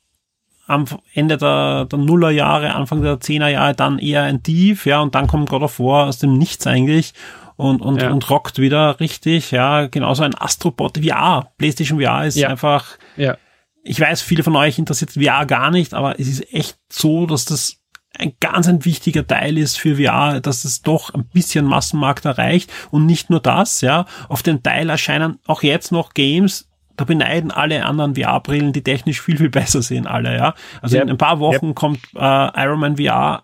am 0.68 0.86
Ende 1.14 1.38
der, 1.38 1.86
der 1.86 2.00
Nullerjahre, 2.00 2.74
Anfang 2.74 3.04
der 3.04 3.20
Zehnerjahre 3.20 3.76
dann 3.76 4.00
eher 4.00 4.24
ein 4.24 4.42
Tief, 4.42 4.88
ja, 4.88 5.00
und 5.00 5.14
dann 5.14 5.28
kommt 5.28 5.50
God 5.50 5.62
of 5.62 5.80
War 5.80 6.08
aus 6.08 6.18
dem 6.18 6.38
Nichts 6.38 6.66
eigentlich 6.66 7.14
und, 7.56 7.82
und, 7.82 8.02
ja. 8.02 8.10
und 8.10 8.28
rockt 8.32 8.58
wieder 8.58 9.00
richtig, 9.00 9.52
ja, 9.52 9.86
genauso 9.86 10.24
ein 10.24 10.34
Astrobot 10.36 10.98
VR, 10.98 11.52
PlayStation 11.60 12.02
VR 12.02 12.26
ist 12.26 12.36
ja. 12.36 12.50
einfach, 12.50 12.98
ja. 13.16 13.38
Ich 13.86 14.00
weiß, 14.00 14.22
viele 14.22 14.44
von 14.44 14.56
euch 14.56 14.80
interessiert 14.80 15.12
VR 15.12 15.46
gar 15.46 15.72
nicht, 15.72 15.94
aber 15.94 16.20
es 16.20 16.28
ist 16.28 16.54
echt 16.54 16.78
so, 16.92 17.28
dass 17.28 17.46
das 17.46 17.78
ein 18.18 18.34
ganz 18.40 18.68
ein 18.68 18.84
wichtiger 18.84 19.28
Teil 19.28 19.58
ist 19.58 19.78
für 19.78 19.98
VR, 19.98 20.42
dass 20.42 20.66
es 20.66 20.82
doch 20.82 21.14
ein 21.14 21.26
bisschen 21.26 21.66
Massenmarkt 21.66 22.26
erreicht 22.26 22.72
und 22.90 23.06
nicht 23.06 23.30
nur 23.30 23.40
das, 23.40 23.82
ja, 23.82 24.06
auf 24.28 24.42
den 24.42 24.64
Teil 24.64 24.90
erscheinen 24.90 25.40
auch 25.46 25.64
jetzt 25.64 25.92
noch 25.92 26.14
Games, 26.14 26.68
da 26.98 27.06
beneiden 27.06 27.52
alle 27.52 27.86
anderen 27.86 28.16
VR-Brillen, 28.16 28.74
die 28.74 28.84
technisch 28.84 29.22
viel, 29.22 29.38
viel 29.38 29.50
besser 29.50 29.82
sehen, 29.82 30.08
alle, 30.08 30.36
ja. 30.36 30.56
Also 30.82 30.96
yep. 30.96 31.04
in 31.04 31.10
ein 31.12 31.18
paar 31.18 31.40
Wochen 31.40 31.68
yep. 31.68 31.76
kommt 31.76 32.00
äh, 32.16 32.64
Iron 32.64 32.80
Man 32.80 32.98
VR 32.98 33.44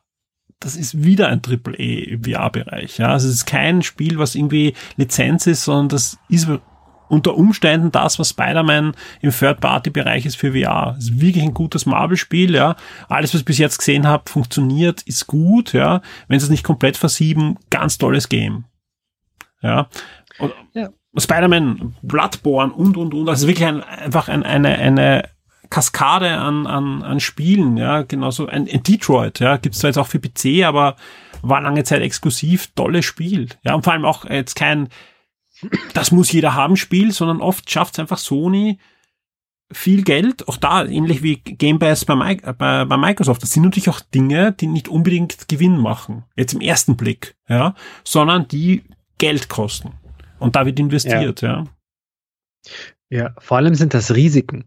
das 0.62 0.76
ist 0.76 1.04
wieder 1.04 1.28
ein 1.28 1.42
Triple 1.42 1.76
E 1.76 2.04
im 2.04 2.24
VR-Bereich. 2.24 3.00
Ja, 3.00 3.08
also 3.08 3.28
es 3.28 3.34
ist 3.34 3.46
kein 3.48 3.82
Spiel, 3.82 4.20
was 4.20 4.36
irgendwie 4.36 4.76
Lizenz 4.96 5.48
ist, 5.48 5.64
sondern 5.64 5.90
das 5.90 6.20
ist 6.30 6.48
unter 7.12 7.36
Umständen 7.36 7.92
das, 7.92 8.18
was 8.20 8.30
Spider-Man 8.30 8.94
im 9.22 9.32
Third-Party-Bereich 9.32 10.26
ist 10.26 10.38
für 10.38 10.54
VR. 10.54 10.96
Es 10.98 11.10
ist 11.10 11.22
wirklich 11.22 11.44
ein 11.44 11.54
gutes 11.54 11.86
Marvel-Spiel, 11.86 12.56
ja. 12.56 12.76
Alles, 13.10 13.34
was 13.34 13.42
ich 13.42 13.46
bis 13.46 13.58
jetzt 13.58 13.80
gesehen 13.80 14.08
habe, 14.08 14.30
funktioniert, 14.30 15.02
ist 15.04 15.28
gut, 15.28 15.74
ja. 15.74 16.02
Wenn 16.28 16.40
sie 16.40 16.46
es 16.46 16.50
nicht 16.50 16.64
komplett 16.64 16.96
versieben, 16.96 17.60
ganz 17.70 17.98
tolles 17.98 18.30
Game. 18.30 18.64
Ja. 19.62 19.90
Und, 20.40 20.54
ja. 20.74 20.90
Spider-Man, 21.18 21.96
Bloodborne 22.02 22.72
und, 22.72 22.96
und, 22.96 23.14
und. 23.14 23.28
Also 23.28 23.48
wirklich 23.48 23.68
ein, 23.68 23.84
einfach 23.84 24.30
ein, 24.30 24.44
eine, 24.44 24.70
eine 24.78 25.30
Kaskade 25.70 26.30
an, 26.30 26.66
an, 26.66 27.04
an 27.04 27.20
Spielen, 27.20 27.76
ja. 27.76 28.04
Genauso 28.04 28.48
ein, 28.48 28.70
ein 28.72 28.84
Detroit, 28.84 29.42
ja. 29.42 29.58
Gibt's 29.58 29.80
zwar 29.80 29.90
jetzt 29.90 29.98
auch 29.98 30.08
für 30.08 30.20
PC, 30.20 30.64
aber 30.66 30.96
war 31.42 31.60
lange 31.62 31.84
Zeit 31.84 32.02
exklusiv, 32.02 32.68
tolles 32.76 33.04
Spiel. 33.04 33.50
Ja, 33.64 33.76
und 33.76 33.84
vor 33.84 33.92
allem 33.92 34.06
auch 34.06 34.24
jetzt 34.30 34.56
kein, 34.56 34.88
das 35.94 36.12
muss 36.12 36.32
jeder 36.32 36.54
haben 36.56 36.78
Spiel, 36.78 37.12
sondern 37.12 37.42
oft 37.42 37.70
schafft 37.70 37.96
es 37.96 38.00
einfach 38.00 38.18
Sony, 38.18 38.80
viel 39.72 40.04
Geld, 40.04 40.48
auch 40.48 40.58
da 40.58 40.86
ähnlich 40.86 41.24
wie 41.24 41.38
Game 41.38 41.80
Pass 41.80 42.06
bei, 42.06 42.16
bei, 42.36 42.86
bei, 42.86 42.98
Microsoft. 42.98 43.42
Das 43.42 43.52
sind 43.52 43.64
natürlich 43.64 43.90
auch 43.90 44.02
Dinge, 44.02 44.52
die 44.52 44.68
nicht 44.68 44.90
unbedingt 44.90 45.48
Gewinn 45.48 45.78
machen, 45.78 46.24
jetzt 46.36 46.54
im 46.54 46.62
ersten 46.62 46.98
Blick, 46.98 47.36
ja, 47.48 47.76
sondern 48.04 48.48
die 48.48 48.84
Geld 49.18 49.50
kosten. 49.50 49.94
Und 50.40 50.56
da 50.56 50.66
wird 50.66 50.80
investiert, 50.80 51.42
ja. 51.42 51.50
ja. 51.50 51.64
Ja, 53.10 53.36
vor 53.40 53.58
allem 53.58 53.76
sind 53.76 53.94
das 53.94 54.16
Risiken. 54.16 54.66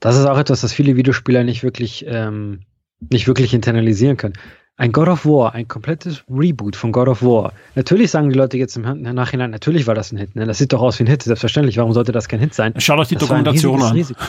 Das 0.00 0.16
ist 0.16 0.24
auch 0.26 0.38
etwas, 0.38 0.62
das 0.62 0.72
viele 0.72 0.96
Videospieler 0.96 1.44
nicht 1.44 1.62
wirklich, 1.62 2.04
ähm, 2.08 2.60
nicht 3.00 3.26
wirklich 3.26 3.52
internalisieren 3.52 4.16
können. 4.16 4.34
Ein 4.78 4.90
God 4.90 5.08
of 5.08 5.26
War, 5.26 5.54
ein 5.54 5.68
komplettes 5.68 6.24
Reboot 6.30 6.76
von 6.76 6.92
God 6.92 7.06
of 7.06 7.22
War. 7.22 7.52
Natürlich 7.74 8.10
sagen 8.10 8.30
die 8.30 8.34
Leute 8.34 8.56
jetzt 8.56 8.74
im 8.76 8.82
Nachhinein, 9.02 9.50
natürlich 9.50 9.86
war 9.86 9.94
das 9.94 10.12
ein 10.12 10.16
Hit. 10.16 10.34
Ne? 10.34 10.46
Das 10.46 10.56
sieht 10.56 10.72
doch 10.72 10.80
aus 10.80 10.98
wie 10.98 11.04
ein 11.04 11.08
Hit, 11.08 11.22
selbstverständlich. 11.22 11.76
Warum 11.76 11.92
sollte 11.92 12.10
das 12.10 12.26
kein 12.26 12.40
Hit 12.40 12.54
sein? 12.54 12.72
Schaut 12.78 12.98
euch 12.98 13.08
die 13.08 13.16
das 13.16 13.28
Dokumentation 13.28 13.82
an. 13.82 13.92
Risiko. 13.92 14.20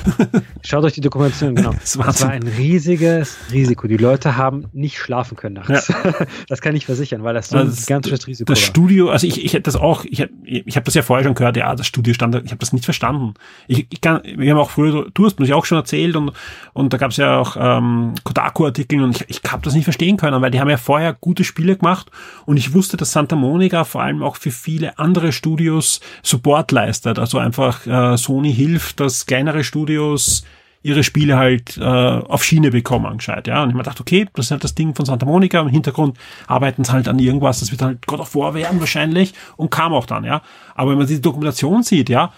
Schaut 0.62 0.84
euch 0.84 0.94
die 0.94 1.02
Dokumentation, 1.02 1.56
genau. 1.56 1.72
Das, 1.72 1.94
das, 1.94 2.22
war 2.22 2.32
ein 2.32 2.44
riesiges 2.44 3.38
Risiko. 3.54 3.88
Die 3.88 3.96
Leute 3.96 4.36
haben 4.36 4.66
nicht 4.74 4.98
schlafen 4.98 5.38
können 5.38 5.56
nachts. 5.56 5.88
Ja. 5.88 5.96
Das 6.50 6.62
kann 6.62 6.76
ich 6.76 6.86
versichern, 6.86 7.24
weil 7.24 7.34
das 7.34 7.50
so 7.50 7.58
also 7.58 7.72
ein 7.72 7.76
gigantisches 7.76 8.28
Risiko 8.28 8.52
Das 8.52 8.62
war. 8.62 8.68
Studio, 8.68 9.10
also 9.10 9.26
ich, 9.26 9.44
ich 9.44 9.54
hätte 9.54 9.64
das 9.64 9.76
auch, 9.76 10.04
ich, 10.04 10.28
ich 10.44 10.76
habe 10.76 10.84
das 10.84 10.94
ja 10.94 11.02
vorher 11.02 11.24
schon 11.24 11.36
gehört, 11.36 11.58
ja, 11.58 11.74
das 11.74 11.88
Studio 11.88 12.14
stand, 12.14 12.36
ich 12.36 12.52
habe 12.52 12.58
das 12.58 12.74
nicht 12.74 12.86
verstanden. 12.86 13.34
Ich, 13.68 13.88
ich 13.90 14.02
kann, 14.02 14.22
wir 14.24 14.52
haben 14.52 14.60
auch 14.60 14.70
früher, 14.70 15.08
du 15.14 15.26
hast 15.26 15.40
mir 15.40 15.56
auch 15.56 15.66
schon 15.66 15.78
erzählt 15.78 16.16
und, 16.16 16.34
und 16.74 16.94
da 16.94 16.98
gab 16.98 17.12
es 17.12 17.18
ja 17.18 17.40
auch 17.40 17.56
ähm, 17.58 18.14
Kotaku-Artikel 18.24 19.02
und 19.02 19.16
ich, 19.16 19.30
ich 19.30 19.52
habe 19.52 19.64
das 19.64 19.74
nicht 19.74 19.86
verstehen 19.86 20.18
können, 20.18 20.33
weil 20.42 20.52
die 20.52 20.60
haben 20.60 20.70
ja 20.70 20.78
vorher 20.78 21.14
gute 21.14 21.44
Spiele 21.44 21.78
gemacht 21.78 22.12
und 22.46 22.58
ich 22.58 22.74
wusste, 22.74 22.98
dass 22.98 23.12
Santa 23.12 23.36
Monica 23.36 23.84
vor 23.84 24.02
allem 24.02 24.24
auch 24.24 24.36
für 24.38 24.52
viele 24.52 24.98
andere 24.98 25.32
Studios 25.32 26.00
Support 26.22 26.72
leistet. 26.72 27.20
Also 27.20 27.38
einfach 27.38 27.86
äh, 27.86 28.18
Sony 28.18 28.54
hilft, 28.54 29.00
dass 29.00 29.26
kleinere 29.26 29.64
Studios 29.64 30.44
ihre 30.84 31.04
Spiele 31.04 31.38
halt 31.38 31.78
äh, 31.78 31.82
auf 31.82 32.44
Schiene 32.44 32.70
bekommen 32.70 33.06
anscheinend, 33.06 33.48
ja. 33.48 33.64
Und 33.64 33.70
ich 33.70 33.76
mir 33.76 33.84
dachte, 33.84 34.02
okay, 34.02 34.28
das 34.34 34.48
ist 34.48 34.52
halt 34.52 34.64
das 34.64 34.76
Ding 34.76 34.94
von 34.94 35.06
Santa 35.06 35.26
Monica, 35.26 35.62
im 35.62 35.70
Hintergrund 35.70 36.18
arbeiten 36.46 36.84
sie 36.84 36.92
halt 36.92 37.08
an 37.08 37.20
irgendwas, 37.20 37.62
das 37.62 37.72
wird 37.72 37.82
halt 37.82 38.06
God 38.06 38.20
of 38.20 38.36
War 38.36 38.54
werden 38.54 38.82
wahrscheinlich 38.82 39.34
und 39.56 39.72
kam 39.72 39.94
auch 39.94 40.06
dann, 40.06 40.26
ja. 40.26 40.42
Aber 40.76 40.92
wenn 40.92 40.98
man 40.98 41.08
die 41.08 41.22
Dokumentation 41.22 41.84
sieht, 41.84 42.10
ja, 42.10 42.34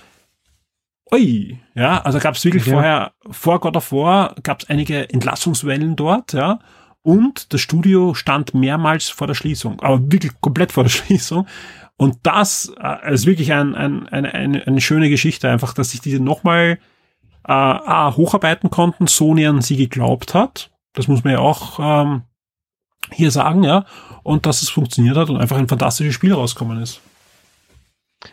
ui, 1.11 1.59
ja, 1.73 2.01
also 2.01 2.19
gab 2.19 2.35
es 2.35 2.45
wirklich 2.45 2.65
ja. 2.67 2.73
vorher, 2.73 3.11
vor 3.31 3.59
God 3.59 3.77
of 3.77 3.91
War 3.91 4.35
gab 4.43 4.61
es 4.61 4.69
einige 4.69 5.09
Entlassungswellen 5.09 5.95
dort, 5.95 6.33
ja. 6.33 6.59
Und 7.05 7.53
das 7.53 7.61
Studio 7.61 8.15
stand 8.15 8.55
mehrmals 8.55 9.09
vor 9.09 9.27
der 9.27 9.35
Schließung, 9.35 9.79
aber 9.81 10.11
wirklich 10.11 10.31
komplett 10.41 10.71
vor 10.71 10.83
der 10.83 10.89
Schließung. 10.97 11.45
Und 11.97 12.17
das 12.23 12.73
äh, 12.81 13.13
ist 13.13 13.27
wirklich 13.27 13.53
ein, 13.53 13.75
ein, 13.75 14.07
eine, 14.07 14.33
eine, 14.33 14.65
eine 14.65 14.81
schöne 14.81 15.11
Geschichte, 15.11 15.47
einfach, 15.47 15.73
dass 15.75 15.91
sich 15.91 16.01
diese 16.01 16.19
nochmal 16.19 16.79
äh, 17.47 17.53
hocharbeiten 17.53 18.71
konnten, 18.71 19.05
Sony 19.05 19.45
an 19.45 19.61
sie 19.61 19.77
geglaubt 19.77 20.33
hat. 20.33 20.71
Das 20.93 21.07
muss 21.07 21.23
man 21.23 21.33
ja 21.33 21.39
auch 21.39 21.79
ähm, 21.79 22.23
hier 23.11 23.29
sagen, 23.29 23.63
ja. 23.63 23.85
Und 24.23 24.47
dass 24.47 24.63
es 24.63 24.69
funktioniert 24.69 25.15
hat 25.15 25.29
und 25.29 25.37
einfach 25.37 25.57
ein 25.57 25.67
fantastisches 25.67 26.15
Spiel 26.15 26.33
rausgekommen 26.33 26.81
ist. 26.81 27.01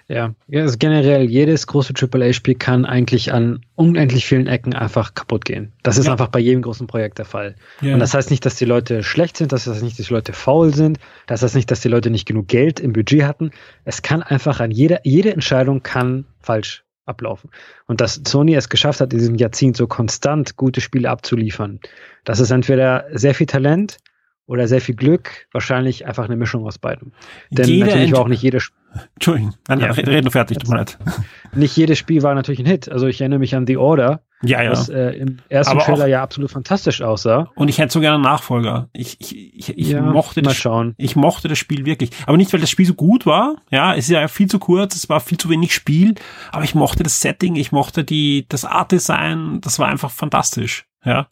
Ja, 0.09 0.35
also 0.53 0.77
generell 0.79 1.29
jedes 1.29 1.67
große 1.67 1.95
AAA-Spiel 1.95 2.55
kann 2.55 2.85
eigentlich 2.85 3.33
an 3.33 3.65
unendlich 3.75 4.27
vielen 4.27 4.47
Ecken 4.47 4.75
einfach 4.75 5.15
kaputt 5.15 5.45
gehen. 5.45 5.73
Das 5.83 5.99
ist 5.99 6.07
ja. 6.07 6.13
einfach 6.13 6.29
bei 6.29 6.39
jedem 6.39 6.63
großen 6.63 6.87
Projekt 6.87 7.19
der 7.19 7.25
Fall. 7.25 7.57
Ja. 7.81 7.95
Und 7.95 8.01
das 8.01 8.15
heißt 8.15 8.31
nicht, 8.31 8.45
dass 8.47 8.57
die 8.57 8.65
Leute 8.65 9.03
schlecht 9.03 9.37
sind, 9.37 9.53
das 9.53 9.67
heißt 9.67 9.83
nicht, 9.83 9.99
dass 9.99 10.07
die 10.07 10.15
Leute 10.15 10.33
faul 10.33 10.75
sind, 10.75 10.99
das 11.27 11.43
heißt 11.43 11.55
nicht, 11.55 11.71
dass 11.71 11.81
die 11.81 11.89
Leute 11.89 12.11
nicht 12.11 12.27
genug 12.27 12.49
Geld 12.49 12.81
im 12.81 12.93
Budget 12.93 13.25
hatten. 13.25 13.51
Es 13.85 14.03
kann 14.03 14.23
einfach 14.23 14.61
an 14.61 14.71
jeder, 14.71 15.01
jede 15.05 15.33
Entscheidung 15.33 15.83
kann 15.83 16.27
falsch 16.41 16.85
ablaufen. 17.05 17.51
Und 17.87 18.01
dass 18.01 18.21
Sony 18.27 18.55
es 18.55 18.69
geschafft 18.69 19.01
hat, 19.01 19.13
in 19.13 19.19
diesem 19.19 19.35
Jahrzehnt 19.35 19.77
so 19.77 19.87
konstant 19.87 20.57
gute 20.57 20.81
Spiele 20.81 21.11
abzuliefern, 21.11 21.81
das 22.25 22.41
ist 22.41 22.51
entweder 22.51 23.07
sehr 23.13 23.35
viel 23.35 23.47
Talent 23.47 23.99
oder 24.47 24.69
sehr 24.69 24.81
viel 24.81 24.95
Glück, 24.95 25.47
wahrscheinlich 25.53 26.07
einfach 26.07 26.25
eine 26.25 26.37
Mischung 26.37 26.67
aus 26.67 26.79
beidem. 26.79 27.13
Denn 27.51 27.69
Jede 27.69 27.87
natürlich 27.87 28.13
war 28.13 28.21
auch 28.21 28.29
nicht 28.29 28.43
jedes 28.43 28.71
Entschuldigung, 29.15 29.55
nein, 29.69 29.81
ja. 29.81 29.91
reden 29.93 30.31
fertig, 30.31 30.59
tut 30.59 30.69
mir 30.69 30.77
leid. 30.77 30.99
Nicht 31.55 31.77
jedes 31.77 31.99
Spiel 31.99 32.23
war 32.23 32.35
natürlich 32.35 32.61
ein 32.61 32.67
Hit. 32.67 32.91
Also 32.91 33.07
ich 33.07 33.21
erinnere 33.21 33.39
mich 33.39 33.55
an 33.55 33.67
The 33.67 33.77
Order, 33.77 34.23
ja, 34.43 34.63
ja. 34.63 34.71
was 34.73 34.89
äh, 34.89 35.11
im 35.11 35.39
ersten 35.49 35.77
Aber 35.77 35.85
Trailer 35.85 36.07
ja 36.07 36.23
absolut 36.23 36.51
fantastisch 36.51 37.01
aussah. 37.01 37.51
Und 37.55 37.69
ich 37.69 37.79
hätte 37.79 37.93
so 37.93 38.01
gerne 38.01 38.17
einen 38.17 38.25
Nachfolger. 38.25 38.89
Ich, 38.93 39.21
ich, 39.21 39.55
ich, 39.55 39.79
ich 39.79 39.89
ja, 39.91 40.03
mochte 40.03 40.43
das, 40.43 40.57
schauen. 40.57 40.95
ich 40.99 41.17
mochte 41.17 41.49
das 41.49 41.59
Spiel 41.59 41.85
wirklich. 41.85 42.11
Aber 42.27 42.37
nicht, 42.37 42.53
weil 42.53 42.61
das 42.61 42.71
Spiel 42.71 42.87
so 42.87 42.95
gut 42.95 43.25
war. 43.27 43.57
Ja, 43.71 43.95
es 43.95 44.05
ist 44.05 44.11
ja 44.11 44.27
viel 44.29 44.49
zu 44.49 44.59
kurz, 44.59 44.95
es 44.97 45.09
war 45.09 45.21
viel 45.21 45.39
zu 45.39 45.49
wenig 45.49 45.75
Spiel. 45.75 46.15
Aber 46.51 46.65
ich 46.65 46.75
mochte 46.75 47.03
das 47.03 47.21
Setting, 47.21 47.57
ich 47.57 47.73
mochte 47.73 48.05
die, 48.05 48.47
das 48.49 48.65
Art 48.65 48.93
Design, 48.93 49.61
das 49.61 49.79
war 49.79 49.89
einfach 49.89 50.11
fantastisch. 50.11 50.87
Ja. 51.05 51.29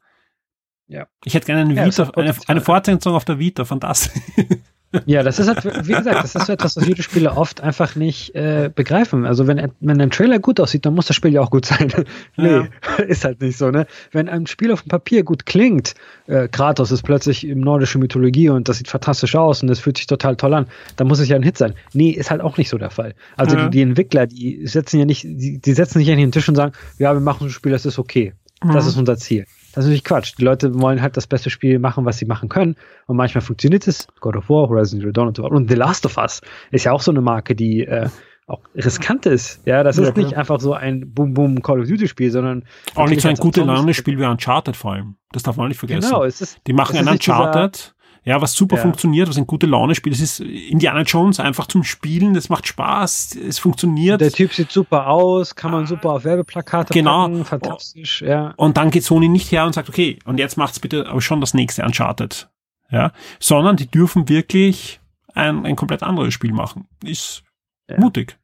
Ja. 0.87 1.07
Ich 1.25 1.35
hätte 1.35 1.47
gerne 1.47 1.63
eine, 1.63 1.75
ja, 1.75 1.87
Vita, 1.87 2.11
eine, 2.17 2.35
eine 2.49 2.61
Fortsetzung 2.61 3.15
auf 3.15 3.25
der 3.25 3.39
Vita, 3.39 3.65
fantastisch. 3.65 4.21
Ja, 5.07 5.23
das 5.23 5.39
ist 5.39 5.47
halt, 5.47 5.65
wie 5.87 5.93
gesagt, 5.93 6.25
das 6.25 6.35
ist 6.35 6.47
so 6.47 6.53
etwas, 6.53 6.77
was 6.77 6.87
Videospiele 6.87 7.37
oft 7.37 7.61
einfach 7.61 7.95
nicht 7.95 8.35
äh, 8.35 8.71
begreifen. 8.75 9.25
Also 9.25 9.47
wenn, 9.47 9.71
wenn 9.79 10.01
ein 10.01 10.11
Trailer 10.11 10.41
gut 10.41 10.59
aussieht, 10.59 10.85
dann 10.85 10.95
muss 10.95 11.07
das 11.07 11.15
Spiel 11.15 11.33
ja 11.33 11.41
auch 11.41 11.51
gut 11.51 11.67
sein. 11.67 11.93
nee, 12.37 12.49
ja. 12.49 12.69
ist 13.07 13.25
halt 13.25 13.41
nicht 13.41 13.57
so, 13.57 13.71
ne? 13.71 13.87
Wenn 14.11 14.29
ein 14.29 14.49
Spiel 14.49 14.73
auf 14.73 14.83
dem 14.83 14.89
Papier 14.89 15.23
gut 15.23 15.47
klingt, 15.47 15.95
äh, 16.27 16.49
Kratos 16.49 16.91
ist 16.91 17.03
plötzlich 17.03 17.47
im 17.47 17.61
nordischen 17.61 18.01
Mythologie 18.01 18.49
und 18.49 18.69
das 18.69 18.79
sieht 18.79 18.89
fantastisch 18.89 19.37
aus 19.37 19.63
und 19.63 19.69
das 19.69 19.79
fühlt 19.79 19.97
sich 19.97 20.09
total 20.09 20.35
toll 20.35 20.55
an, 20.55 20.67
dann 20.97 21.07
muss 21.07 21.21
es 21.21 21.29
ja 21.29 21.37
ein 21.37 21.45
Hit 21.45 21.57
sein. 21.57 21.75
Nee, 21.93 22.11
ist 22.11 22.33
halt 22.33 22.41
auch 22.41 22.57
nicht 22.57 22.69
so 22.69 22.77
der 22.77 22.91
Fall. 22.91 23.15
Also 23.37 23.57
ja. 23.57 23.65
die, 23.65 23.71
die, 23.71 23.83
Entwickler, 23.83 24.27
die 24.27 24.67
setzen 24.67 24.99
ja 24.99 25.05
nicht, 25.05 25.23
die, 25.23 25.61
die 25.61 25.73
setzen 25.73 26.01
sich 26.01 26.11
an 26.11 26.19
den 26.19 26.33
Tisch 26.33 26.49
und 26.49 26.57
sagen, 26.57 26.73
ja, 26.99 27.13
wir 27.13 27.21
machen 27.21 27.47
ein 27.47 27.51
Spiel, 27.51 27.71
das 27.71 27.87
ist 27.87 27.99
okay. 27.99 28.35
Das 28.63 28.87
ist 28.87 28.97
unser 28.97 29.17
Ziel. 29.17 29.47
Das 29.73 29.85
ist 29.85 29.89
natürlich 29.89 30.05
Quatsch. 30.05 30.35
Die 30.39 30.45
Leute 30.45 30.81
wollen 30.81 31.01
halt 31.01 31.17
das 31.17 31.27
beste 31.27 31.49
Spiel 31.49 31.79
machen, 31.79 32.05
was 32.05 32.19
sie 32.19 32.25
machen 32.25 32.49
können. 32.49 32.77
Und 33.07 33.17
manchmal 33.17 33.43
funktioniert 33.43 33.87
es. 33.87 34.09
God 34.21 34.37
of 34.37 34.49
War, 34.49 34.69
Horizon 34.69 35.01
Zero 35.01 35.13
Dawn 35.13 35.29
und 35.29 35.37
so 35.37 35.45
weiter. 35.45 35.55
Und 35.55 35.71
The 35.71 35.77
Last 35.77 36.05
of 36.07 36.17
Us 36.17 36.41
ist 36.73 36.85
ja 36.85 36.93
auch 36.93 37.01
so 37.01 37.13
eine 37.13 37.21
Marke, 37.21 37.55
die 37.55 37.83
äh, 37.85 38.09
auch 38.47 38.61
riskant 38.75 39.27
ist. 39.27 39.65
Ja, 39.67 39.85
das 39.85 39.97
ja, 39.97 40.05
ist 40.05 40.17
nicht 40.17 40.37
einfach 40.37 40.61
so 40.61 40.75
ein 40.75 41.15
Boom-Boom 41.15 41.63
Call 41.63 41.81
of 41.81 41.89
Duty 41.89 42.09
Spiel, 42.09 42.31
sondern 42.31 42.65
auch 42.97 43.09
nicht 43.09 43.23
so 43.23 43.29
ein 43.29 43.37
gutes 43.37 43.65
Laune-Spiel 43.65 44.19
wie 44.19 44.25
Uncharted 44.25 44.77
vor 44.77 44.95
allem. 44.95 45.17
Das 45.33 45.45
darf 45.45 45.57
man 45.57 45.69
nicht 45.69 45.79
vergessen. 45.79 46.11
Genau, 46.11 46.25
es 46.25 46.41
ist, 46.41 46.61
die 46.67 46.73
machen 46.73 46.99
ein 46.99 47.09
Uncharted 47.09 47.95
ja, 48.25 48.41
was 48.41 48.55
super 48.55 48.77
ja. 48.77 48.83
funktioniert, 48.83 49.29
was 49.29 49.39
ein 49.39 49.47
gute 49.47 49.67
Laune 49.67 49.95
spielt. 49.95 50.15
Es 50.15 50.21
ist 50.21 50.41
Indiana 50.41 51.03
Jones 51.03 51.41
einfach 51.41 51.67
zum 51.67 51.85
Spielen, 51.85 52.35
das 52.35 52.49
macht 52.49 52.67
Spaß, 52.67 53.37
es 53.37 53.59
funktioniert. 53.59 54.21
Der 54.21 54.33
Typ 54.33 54.53
sieht 54.53 54.71
super 54.71 55.09
aus, 55.09 55.55
kann 55.55 55.71
man 55.71 55.87
super 55.87 56.11
auf 56.11 56.25
Werbeplakate 56.25 56.93
genau. 56.93 57.23
packen, 57.23 57.45
fantastisch, 57.45 58.23
ja. 58.23 58.53
Und 58.57 58.77
dann 58.77 58.91
geht 58.91 59.05
Sony 59.05 59.29
nicht 59.29 59.51
her 59.53 59.65
und 59.65 59.75
sagt, 59.75 59.89
okay, 59.89 60.19
und 60.25 60.39
jetzt 60.39 60.57
macht's 60.57 60.81
bitte 60.81 61.09
aber 61.09 61.21
schon 61.21 61.41
das 61.41 61.55
nächste 61.55 61.85
Uncharted. 61.85 62.49
Ja, 62.91 63.13
sondern 63.39 63.77
die 63.77 63.87
dürfen 63.87 64.29
wirklich 64.29 65.01
ein, 65.33 65.65
ein 65.65 65.77
komplett 65.77 66.03
anderes 66.03 66.35
Spiel 66.35 66.53
machen. 66.53 66.89
Ist 67.05 67.45
ja. 67.89 67.99
mutig. 68.01 68.40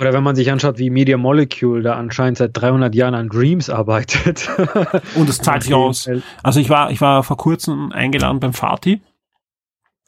Oder 0.00 0.12
wenn 0.12 0.22
man 0.22 0.36
sich 0.36 0.50
anschaut, 0.50 0.78
wie 0.78 0.90
Media 0.90 1.16
Molecule 1.16 1.82
da 1.82 1.94
anscheinend 1.94 2.38
seit 2.38 2.50
300 2.56 2.94
Jahren 2.94 3.14
an 3.14 3.28
Dreams 3.28 3.68
arbeitet. 3.68 4.48
Und 5.16 5.28
es 5.28 5.38
zahlt 5.38 5.64
sich 5.64 5.74
aus. 5.74 6.08
Also 6.42 6.60
ich 6.60 6.70
war, 6.70 6.90
ich 6.90 7.00
war 7.00 7.22
vor 7.22 7.36
kurzem 7.36 7.92
eingeladen 7.92 8.40
beim 8.40 8.52
Fatih 8.52 9.00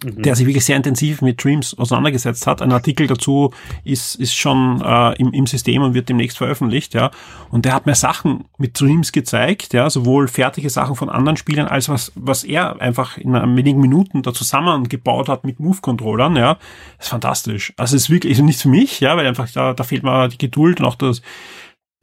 mhm. 0.05 0.23
der 0.23 0.35
sich 0.35 0.47
wirklich 0.47 0.65
sehr 0.65 0.77
intensiv 0.77 1.23
mit 1.23 1.43
Dreams 1.43 1.77
auseinandergesetzt 1.79 2.47
hat. 2.47 2.63
Ein 2.63 2.73
Artikel 2.73 3.07
dazu 3.07 3.53
ist, 3.85 4.15
ist 4.17 4.35
schon 4.35 4.81
äh, 4.83 5.15
im, 5.17 5.33
im 5.33 5.47
System 5.47 5.83
und 5.83 5.95
wird 5.95 6.09
demnächst 6.09 6.39
veröffentlicht, 6.39 6.95
ja. 6.95 7.11
Und 7.51 7.65
der 7.65 7.75
hat 7.75 7.87
mir 7.87 7.95
Sachen 7.95 8.45
mit 8.59 8.81
Dreams 8.81 9.13
gezeigt, 9.13 9.73
ja, 9.73 9.91
sowohl 9.91 10.29
fertige 10.29 10.71
Sachen 10.71 10.97
von 10.97 11.09
anderen 11.09 11.37
Spielern, 11.37 11.67
als 11.67 11.89
was, 11.89 12.13
was 12.15 12.45
er 12.45 12.81
einfach 12.81 13.19
in 13.19 13.33
wenigen 13.57 13.81
Minuten 13.81 14.23
da 14.23 14.33
zusammengebaut 14.33 15.29
hat 15.29 15.45
mit 15.45 15.61
Move-Controllern, 15.61 16.37
ja. 16.37 16.55
Das 16.99 17.07
ist 17.07 17.11
fantastisch. 17.11 17.73
Also 17.77 17.97
es 17.97 18.05
ist 18.05 18.11
wirklich, 18.11 18.35
also 18.35 18.45
nichts 18.45 18.63
für 18.63 18.69
mich, 18.69 19.01
ja, 19.01 19.17
weil 19.17 19.27
einfach 19.27 19.51
da, 19.51 19.75
da 19.75 19.85
fehlt 19.85 20.03
mir 20.03 20.29
die 20.29 20.39
Geduld 20.39 20.81
und 20.81 20.87
auch 20.87 20.95
das, 20.95 21.23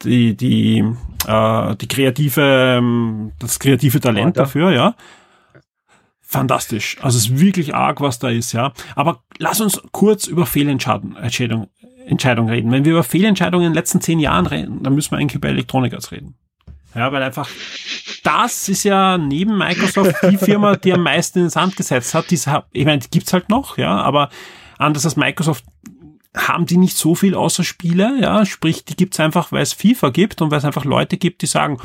die, 0.04 0.36
die, 0.36 0.84
äh, 1.28 1.76
die 1.76 1.88
kreative, 1.88 2.78
ähm, 2.78 3.32
das 3.40 3.60
kreative 3.60 4.00
Talent 4.00 4.38
dafür, 4.38 4.72
ja 4.72 4.96
fantastisch. 6.28 6.98
Also 7.02 7.18
es 7.18 7.26
ist 7.26 7.40
wirklich 7.40 7.74
arg, 7.74 8.02
was 8.02 8.20
da 8.20 8.30
ist, 8.30 8.52
ja. 8.52 8.74
Aber 8.96 9.24
lass 9.40 9.62
uns 9.62 9.82
kurz 9.92 10.28
über 10.28 10.46
Fehlentscheidungen 10.46 11.16
Entscheidung 12.06 12.50
reden. 12.50 12.72
Wenn 12.72 12.86
wir 12.86 12.94
über 12.94 13.04
Fehlentscheidungen 13.04 13.68
in 13.68 13.72
den 13.72 13.76
letzten 13.76 14.02
zehn 14.02 14.20
Jahren 14.20 14.46
reden, 14.46 14.84
dann 14.84 14.96
müssen 14.96 15.12
wir 15.12 15.18
eigentlich 15.18 15.36
über 15.36 15.50
Elektronikers 15.50 16.12
reden. 16.12 16.36
Ja, 16.96 17.12
weil 17.12 17.22
einfach 17.22 17.50
das 18.24 18.68
ist 18.68 18.84
ja 18.84 19.18
neben 19.18 19.58
Microsoft 19.58 20.16
die 20.30 20.38
Firma, 20.38 20.76
die 20.76 20.94
am 20.94 21.04
meisten 21.04 21.40
in 21.40 21.46
den 21.46 21.50
Sand 21.50 21.78
gesetzt 21.78 22.14
hat. 22.14 22.30
Diese, 22.30 22.64
ich 22.72 22.86
meine, 22.86 23.00
die 23.00 23.10
gibt's 23.10 23.32
halt 23.32 23.50
noch, 23.50 23.78
ja, 23.78 23.96
aber 24.02 24.30
anders 24.78 25.06
als 25.06 25.16
Microsoft 25.16 25.64
haben 26.36 26.66
die 26.66 26.78
nicht 26.78 26.98
so 26.98 27.16
viel 27.16 27.36
außer 27.36 27.64
Spiele, 27.64 28.20
ja, 28.20 28.46
sprich, 28.46 28.84
die 28.84 28.96
gibt's 28.96 29.20
einfach, 29.20 29.52
weil 29.52 29.62
es 29.62 29.74
FIFA 29.74 30.10
gibt 30.10 30.42
und 30.42 30.52
weil 30.52 30.60
es 30.60 30.66
einfach 30.66 30.84
Leute 30.84 31.18
gibt, 31.18 31.42
die 31.42 31.48
sagen, 31.48 31.78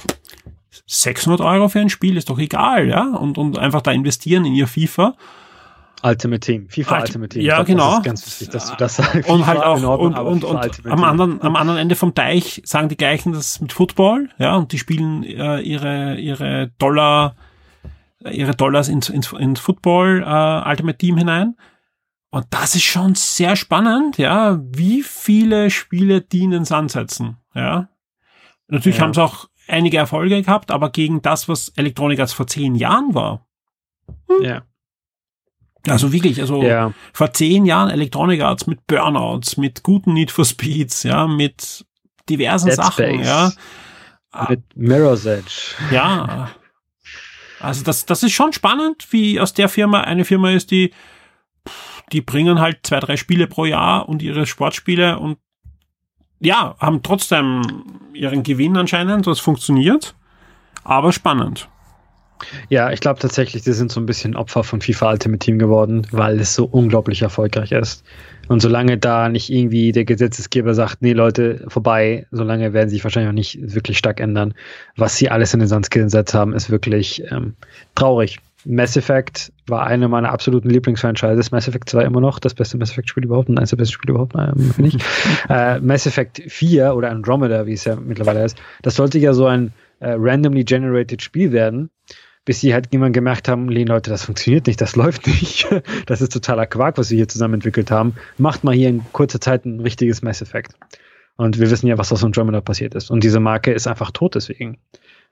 600 0.86 1.40
Euro 1.40 1.68
für 1.68 1.80
ein 1.80 1.90
Spiel 1.90 2.16
ist 2.16 2.30
doch 2.30 2.38
egal, 2.38 2.88
ja, 2.88 3.02
und, 3.02 3.38
und 3.38 3.58
einfach 3.58 3.82
da 3.82 3.92
investieren 3.92 4.44
in 4.44 4.54
ihr 4.54 4.66
FIFA. 4.66 5.14
Ultimate 6.02 6.40
Team, 6.40 6.68
FIFA 6.68 6.80
Ultimate, 6.80 7.02
Ultimate 7.02 7.28
Team. 7.28 7.42
Ja, 7.42 7.56
glaub, 7.56 7.66
genau. 7.66 7.88
Das 7.90 7.98
ist 7.98 8.04
ganz 8.04 8.26
wichtig, 8.26 8.48
dass 8.50 8.70
du 8.70 8.76
das 8.76 8.96
sagst. 8.96 9.28
Und 9.28 9.46
halt 9.46 9.62
auch, 9.62 9.82
Ordnung, 9.82 10.26
und, 10.26 10.44
und, 10.44 10.44
und 10.44 10.86
am 10.86 11.04
anderen, 11.04 11.40
am 11.42 11.54
anderen 11.54 11.78
Ende 11.78 11.94
vom 11.94 12.14
Teich 12.14 12.60
sagen 12.64 12.88
die 12.88 12.96
gleichen 12.96 13.32
das 13.32 13.60
mit 13.60 13.72
Football, 13.72 14.28
ja, 14.38 14.56
und 14.56 14.72
die 14.72 14.78
spielen 14.78 15.22
äh, 15.22 15.60
ihre, 15.60 16.16
ihre 16.16 16.72
Dollar, 16.78 17.36
ihre 18.28 18.54
Dollars 18.54 18.88
ins, 18.88 19.08
ins, 19.10 19.32
ins 19.32 19.60
Football 19.60 20.24
äh, 20.26 20.68
Ultimate 20.68 20.98
Team 20.98 21.18
hinein. 21.18 21.56
Und 22.30 22.46
das 22.50 22.74
ist 22.74 22.84
schon 22.84 23.14
sehr 23.14 23.56
spannend, 23.56 24.18
ja, 24.18 24.58
wie 24.62 25.02
viele 25.02 25.70
Spiele 25.70 26.22
die 26.22 26.42
in 26.42 26.50
den 26.50 26.64
Sand 26.64 26.90
setzen, 26.90 27.36
ja. 27.54 27.88
Natürlich 28.68 28.98
ja. 28.98 29.04
haben 29.04 29.12
sie 29.12 29.22
auch 29.22 29.48
einige 29.72 29.96
Erfolge 29.96 30.42
gehabt, 30.42 30.70
aber 30.70 30.90
gegen 30.90 31.22
das, 31.22 31.48
was 31.48 31.68
Elektronik 31.70 32.20
als 32.20 32.32
vor 32.32 32.46
zehn 32.46 32.74
Jahren 32.74 33.14
war. 33.14 33.46
Hm. 34.28 34.42
Ja. 34.42 34.62
Also 35.88 36.12
wirklich, 36.12 36.40
also 36.40 36.62
ja. 36.62 36.92
vor 37.12 37.32
zehn 37.32 37.66
Jahren 37.66 37.90
Electronic 37.90 38.40
Arts 38.40 38.66
mit 38.66 38.86
Burnouts, 38.86 39.56
mit 39.56 39.82
guten 39.82 40.12
Need 40.12 40.30
for 40.30 40.44
Speeds, 40.44 41.02
ja, 41.02 41.26
mit 41.26 41.84
diversen 42.28 42.68
Dead 42.68 42.76
Sachen, 42.76 42.92
Space. 42.92 43.26
ja. 43.26 43.52
Mit 44.48 44.62
Mirror's 44.76 45.26
Edge. 45.26 45.74
Ja. 45.90 46.50
Also 47.60 47.84
das, 47.84 48.06
das 48.06 48.22
ist 48.22 48.32
schon 48.32 48.52
spannend, 48.52 49.06
wie 49.10 49.38
aus 49.38 49.54
der 49.54 49.68
Firma 49.68 50.02
eine 50.02 50.24
Firma 50.24 50.50
ist, 50.50 50.70
die, 50.70 50.92
die 52.12 52.20
bringen 52.20 52.60
halt 52.60 52.80
zwei, 52.84 53.00
drei 53.00 53.16
Spiele 53.16 53.46
pro 53.46 53.64
Jahr 53.64 54.08
und 54.08 54.22
ihre 54.22 54.46
Sportspiele 54.46 55.18
und 55.18 55.38
ja, 56.42 56.74
haben 56.78 57.02
trotzdem 57.02 57.62
ihren 58.12 58.42
Gewinn 58.42 58.76
anscheinend, 58.76 59.26
das 59.26 59.40
funktioniert, 59.40 60.14
aber 60.84 61.12
spannend. 61.12 61.68
Ja, 62.68 62.90
ich 62.90 63.00
glaube 63.00 63.20
tatsächlich, 63.20 63.62
die 63.62 63.72
sind 63.72 63.92
so 63.92 64.00
ein 64.00 64.06
bisschen 64.06 64.36
Opfer 64.36 64.64
von 64.64 64.80
FIFA 64.80 65.12
Ultimate 65.12 65.38
Team 65.38 65.58
geworden, 65.58 66.06
weil 66.10 66.40
es 66.40 66.54
so 66.54 66.64
unglaublich 66.64 67.22
erfolgreich 67.22 67.70
ist. 67.70 68.04
Und 68.48 68.60
solange 68.60 68.98
da 68.98 69.28
nicht 69.28 69.50
irgendwie 69.50 69.92
der 69.92 70.04
Gesetzesgeber 70.04 70.74
sagt, 70.74 71.02
nee 71.02 71.12
Leute, 71.12 71.64
vorbei, 71.68 72.26
solange 72.32 72.72
werden 72.72 72.90
sich 72.90 73.04
wahrscheinlich 73.04 73.30
auch 73.30 73.34
nicht 73.34 73.74
wirklich 73.74 73.98
stark 73.98 74.20
ändern. 74.20 74.54
Was 74.96 75.16
sie 75.16 75.30
alles 75.30 75.54
in 75.54 75.60
den 75.60 75.68
Sand 75.68 75.90
gesetzt 75.90 76.34
haben, 76.34 76.52
ist 76.52 76.70
wirklich 76.70 77.22
ähm, 77.30 77.54
traurig. 77.94 78.40
Mass 78.64 78.96
Effect 78.96 79.52
war 79.66 79.86
eine 79.86 80.08
meiner 80.08 80.30
absoluten 80.30 80.70
Lieblingsfranchises. 80.70 81.50
Mass 81.50 81.68
Effect 81.68 81.88
2 81.88 82.04
immer 82.04 82.20
noch 82.20 82.38
das 82.38 82.54
beste 82.54 82.76
Mass 82.78 82.90
Effect 82.92 83.08
Spiel 83.08 83.24
überhaupt 83.24 83.48
und 83.48 83.58
eins 83.58 83.70
der 83.70 83.76
besten 83.76 83.94
Spiele 83.94 84.12
überhaupt, 84.12 84.34
ähm, 84.36 84.72
finde 84.72 84.90
ich. 84.90 84.98
äh, 85.48 85.80
Mass 85.80 86.06
Effect 86.06 86.42
4 86.46 86.94
oder 86.94 87.10
Andromeda, 87.10 87.66
wie 87.66 87.72
es 87.72 87.84
ja 87.84 87.96
mittlerweile 87.96 88.44
ist, 88.44 88.56
das 88.82 88.94
sollte 88.94 89.18
ja 89.18 89.32
so 89.32 89.46
ein 89.46 89.72
äh, 90.00 90.14
randomly 90.18 90.64
generated 90.64 91.22
Spiel 91.22 91.52
werden 91.52 91.90
bis 92.44 92.60
sie 92.60 92.74
halt 92.74 92.88
jemand 92.92 93.14
gemerkt 93.14 93.48
haben, 93.48 93.68
Lehn 93.68 93.86
Leute, 93.86 94.10
das 94.10 94.24
funktioniert 94.24 94.66
nicht, 94.66 94.80
das 94.80 94.96
läuft 94.96 95.26
nicht. 95.26 95.66
Das 96.06 96.20
ist 96.20 96.32
totaler 96.32 96.66
Quark, 96.66 96.98
was 96.98 97.10
wir 97.10 97.16
hier 97.16 97.28
zusammen 97.28 97.54
entwickelt 97.54 97.90
haben. 97.90 98.14
Macht 98.38 98.64
mal 98.64 98.74
hier 98.74 98.88
in 98.88 99.04
kurzer 99.12 99.40
Zeit 99.40 99.64
ein 99.64 99.80
richtiges 99.80 100.22
Mass 100.22 100.42
Effect. 100.42 100.74
Und 101.36 101.58
wir 101.58 101.70
wissen 101.70 101.86
ja, 101.86 101.98
was 101.98 102.12
aus 102.12 102.24
Andromeda 102.24 102.60
passiert 102.60 102.94
ist. 102.94 103.10
Und 103.10 103.24
diese 103.24 103.40
Marke 103.40 103.72
ist 103.72 103.86
einfach 103.86 104.10
tot 104.10 104.34
deswegen. 104.34 104.78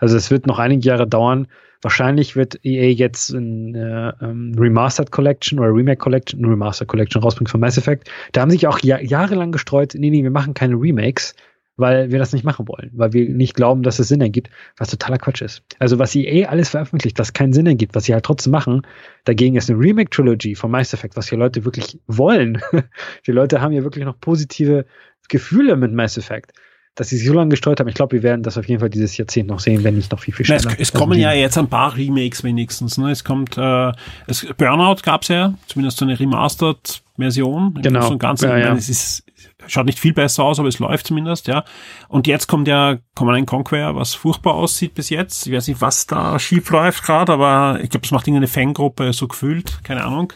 Also 0.00 0.16
es 0.16 0.30
wird 0.30 0.46
noch 0.46 0.58
einige 0.58 0.86
Jahre 0.86 1.06
dauern. 1.06 1.46
Wahrscheinlich 1.82 2.36
wird 2.36 2.58
EA 2.64 2.90
jetzt 2.90 3.34
eine 3.34 4.14
ähm, 4.20 4.54
Remastered 4.58 5.10
Collection 5.10 5.58
oder 5.58 5.72
Remake 5.72 5.98
Collection, 5.98 6.44
Remastered 6.44 6.88
Collection 6.88 7.22
rausbringen 7.22 7.50
von 7.50 7.60
Mass 7.60 7.78
Effect. 7.78 8.10
Da 8.32 8.42
haben 8.42 8.50
sich 8.50 8.66
auch 8.66 8.80
ja 8.80 9.00
jahrelang 9.00 9.52
gestreut, 9.52 9.94
nee, 9.96 10.10
nee, 10.10 10.22
wir 10.22 10.30
machen 10.30 10.52
keine 10.52 10.74
Remakes, 10.74 11.34
weil 11.76 12.10
wir 12.10 12.18
das 12.18 12.34
nicht 12.34 12.44
machen 12.44 12.68
wollen, 12.68 12.90
weil 12.92 13.14
wir 13.14 13.30
nicht 13.30 13.54
glauben, 13.54 13.82
dass 13.82 13.98
es 13.98 14.08
Sinn 14.08 14.20
ergibt, 14.20 14.50
was 14.76 14.90
totaler 14.90 15.16
Quatsch 15.16 15.40
ist. 15.40 15.62
Also 15.78 15.98
was 15.98 16.14
EA 16.14 16.50
alles 16.50 16.68
veröffentlicht, 16.68 17.18
was 17.18 17.32
keinen 17.32 17.54
Sinn 17.54 17.66
ergibt, 17.66 17.94
was 17.94 18.04
sie 18.04 18.12
halt 18.12 18.24
trotzdem 18.24 18.50
machen, 18.50 18.82
dagegen 19.24 19.56
ist 19.56 19.70
eine 19.70 19.80
Remake-Trilogy 19.80 20.56
von 20.56 20.70
Mass 20.70 20.92
Effect, 20.92 21.16
was 21.16 21.26
die 21.26 21.36
Leute 21.36 21.64
wirklich 21.64 21.98
wollen. 22.06 22.60
die 23.26 23.32
Leute 23.32 23.62
haben 23.62 23.72
ja 23.72 23.84
wirklich 23.84 24.04
noch 24.04 24.20
positive 24.20 24.84
Gefühle 25.30 25.76
mit 25.76 25.94
Mass 25.94 26.18
Effect 26.18 26.52
dass 27.00 27.08
sie 27.08 27.16
sich 27.16 27.28
so 27.28 27.32
lange 27.32 27.48
gestreut 27.48 27.80
haben. 27.80 27.88
Ich 27.88 27.94
glaube, 27.94 28.12
wir 28.12 28.22
werden 28.22 28.42
das 28.42 28.58
auf 28.58 28.68
jeden 28.68 28.80
Fall 28.80 28.90
dieses 28.90 29.16
Jahrzehnt 29.16 29.48
noch 29.48 29.58
sehen, 29.58 29.84
wenn 29.84 29.94
nicht 29.94 30.12
noch 30.12 30.20
viel, 30.20 30.34
viel 30.34 30.44
schneller. 30.44 30.64
Na, 30.66 30.72
es, 30.72 30.80
es 30.80 30.92
kommen 30.92 31.18
ja 31.18 31.32
jetzt 31.32 31.56
ein 31.56 31.66
paar 31.66 31.96
Remakes 31.96 32.44
wenigstens. 32.44 32.98
Ne? 32.98 33.10
Es 33.10 33.24
kommt, 33.24 33.56
äh, 33.56 33.92
es, 34.26 34.46
Burnout 34.58 34.96
gab 35.02 35.22
es 35.22 35.28
ja, 35.28 35.54
zumindest 35.66 35.96
so 35.96 36.04
eine 36.04 36.20
Remastered-Version. 36.20 37.78
Genau. 37.80 38.06
Und 38.10 38.18
Ganzen. 38.18 38.50
Ja, 38.50 38.58
ja. 38.58 38.74
Es 38.74 38.90
ist, 38.90 39.24
schaut 39.66 39.86
nicht 39.86 39.98
viel 39.98 40.12
besser 40.12 40.44
aus, 40.44 40.58
aber 40.58 40.68
es 40.68 40.78
läuft 40.78 41.06
zumindest, 41.06 41.46
ja. 41.46 41.64
Und 42.08 42.26
jetzt 42.26 42.48
kommt 42.48 42.68
ja 42.68 42.98
Command 43.14 43.46
Conquer, 43.46 43.96
was 43.96 44.14
furchtbar 44.14 44.52
aussieht 44.52 44.92
bis 44.92 45.08
jetzt. 45.08 45.46
Ich 45.46 45.54
weiß 45.54 45.68
nicht, 45.68 45.80
was 45.80 46.06
da 46.06 46.38
schief 46.38 46.68
läuft 46.68 47.02
gerade, 47.02 47.32
aber 47.32 47.80
ich 47.82 47.88
glaube, 47.88 48.04
es 48.04 48.10
macht 48.10 48.26
irgendeine 48.26 48.46
Fangruppe 48.46 49.14
so 49.14 49.26
gefühlt, 49.26 49.82
keine 49.84 50.04
Ahnung. 50.04 50.34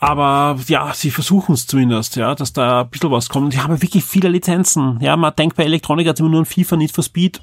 Aber 0.00 0.58
ja, 0.66 0.94
sie 0.94 1.10
versuchen 1.10 1.52
es 1.52 1.66
zumindest, 1.66 2.16
ja, 2.16 2.34
dass 2.34 2.54
da 2.54 2.80
ein 2.80 2.90
bisschen 2.90 3.10
was 3.10 3.28
kommt. 3.28 3.52
Die 3.52 3.60
haben 3.60 3.82
wirklich 3.82 4.02
viele 4.02 4.30
Lizenzen. 4.30 4.98
Ja, 5.00 5.14
man 5.16 5.36
denkt 5.36 5.56
bei 5.56 5.64
Electronic 5.64 6.08
hat 6.08 6.18
immer 6.18 6.30
nur 6.30 6.40
ein 6.40 6.46
FIFA, 6.46 6.76
Need 6.76 6.92
for 6.92 7.04
Speed, 7.04 7.42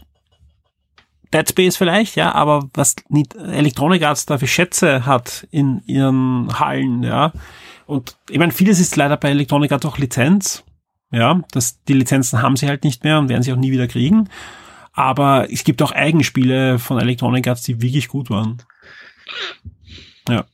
Dead 1.34 1.48
Space 1.48 1.78
vielleicht, 1.78 2.16
ja, 2.16 2.34
aber 2.34 2.70
was 2.74 2.96
Electronic 3.12 4.02
Arts 4.04 4.26
da 4.26 4.38
für 4.38 4.48
Schätze 4.48 5.06
hat 5.06 5.48
in 5.52 5.82
ihren 5.86 6.60
Hallen, 6.60 7.04
ja. 7.04 7.32
Und 7.86 8.18
ich 8.30 8.40
meine, 8.40 8.52
vieles 8.52 8.80
ist 8.80 8.96
leider 8.96 9.18
bei 9.18 9.30
Electronic 9.30 9.72
Arts 9.72 9.86
auch 9.86 9.98
Lizenz. 9.98 10.64
Ja, 11.12 11.42
das, 11.52 11.82
die 11.84 11.94
Lizenzen 11.94 12.42
haben 12.42 12.56
sie 12.56 12.68
halt 12.68 12.84
nicht 12.84 13.04
mehr 13.04 13.20
und 13.20 13.30
werden 13.30 13.44
sie 13.44 13.54
auch 13.54 13.58
nie 13.58 13.72
wieder 13.72 13.88
kriegen. 13.88 14.30
Aber 14.94 15.52
es 15.52 15.64
gibt 15.64 15.82
auch 15.82 15.92
Eigenspiele 15.92 16.80
von 16.80 17.00
Electronic 17.00 17.48
Arts, 17.48 17.62
die 17.62 17.82
wirklich 17.82 18.08
gut 18.08 18.30
waren. 18.30 18.64
Ja. 20.28 20.46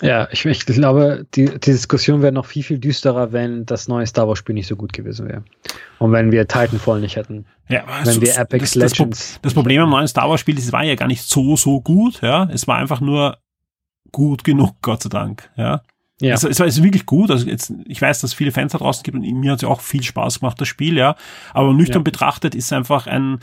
Ja, 0.00 0.28
ich, 0.30 0.46
ich 0.46 0.64
glaube, 0.64 1.26
die, 1.34 1.46
die 1.46 1.58
Diskussion 1.58 2.22
wäre 2.22 2.32
noch 2.32 2.46
viel, 2.46 2.62
viel 2.62 2.78
düsterer, 2.78 3.32
wenn 3.32 3.66
das 3.66 3.88
neue 3.88 4.06
Star 4.06 4.26
Wars 4.26 4.38
Spiel 4.38 4.54
nicht 4.54 4.66
so 4.66 4.76
gut 4.76 4.92
gewesen 4.92 5.28
wäre. 5.28 5.44
Und 5.98 6.12
wenn 6.12 6.32
wir 6.32 6.48
Titanfall 6.48 7.00
nicht 7.00 7.16
hätten. 7.16 7.44
Ja, 7.68 7.84
wenn 7.86 8.08
also 8.08 8.22
wir 8.22 8.38
Apex 8.38 8.72
das, 8.72 8.96
Legends. 8.96 9.32
Das, 9.34 9.42
das 9.42 9.54
Problem 9.54 9.82
am 9.82 9.90
neuen 9.90 10.08
Star 10.08 10.28
Wars 10.28 10.40
Spiel 10.40 10.58
ist, 10.58 10.64
es 10.64 10.72
war 10.72 10.84
ja 10.84 10.94
gar 10.94 11.06
nicht 11.06 11.22
so, 11.22 11.56
so 11.56 11.80
gut, 11.80 12.22
ja. 12.22 12.48
Es 12.50 12.66
war 12.66 12.76
einfach 12.76 13.00
nur 13.00 13.38
gut 14.10 14.42
genug, 14.44 14.76
Gott 14.82 15.02
sei 15.02 15.10
Dank, 15.10 15.50
ja. 15.56 15.82
Ja. 16.22 16.34
Es, 16.34 16.44
es 16.44 16.60
war 16.60 16.66
es 16.66 16.82
wirklich 16.82 17.06
gut. 17.06 17.30
Also 17.30 17.46
jetzt, 17.46 17.72
ich 17.86 18.00
weiß, 18.00 18.20
dass 18.20 18.30
es 18.30 18.34
viele 18.34 18.52
Fans 18.52 18.72
da 18.72 18.78
draußen 18.78 19.02
gibt 19.02 19.16
und 19.16 19.22
mir 19.22 19.52
hat 19.52 19.56
es 19.56 19.62
ja 19.62 19.68
auch 19.68 19.80
viel 19.80 20.02
Spaß 20.02 20.40
gemacht, 20.40 20.60
das 20.60 20.68
Spiel, 20.68 20.96
ja. 20.96 21.16
Aber 21.54 21.72
nüchtern 21.72 22.00
ja. 22.00 22.04
betrachtet 22.04 22.54
ist 22.54 22.72
einfach 22.72 23.06
ein, 23.06 23.40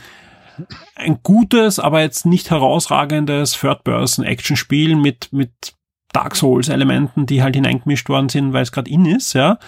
ein 0.94 1.20
gutes, 1.22 1.78
aber 1.78 2.00
jetzt 2.00 2.26
nicht 2.26 2.50
herausragendes 2.50 3.52
Third-Person-Action-Spiel 3.52 4.96
mit, 4.96 5.32
mit 5.32 5.74
Dark 6.12 6.36
Souls-Elementen, 6.36 7.26
die 7.26 7.42
halt 7.42 7.54
hineingemischt 7.54 8.08
worden 8.08 8.28
sind, 8.28 8.52
weil 8.52 8.62
es 8.62 8.72
gerade 8.72 8.90
in 8.90 9.06
ist, 9.06 9.34
ja. 9.34 9.58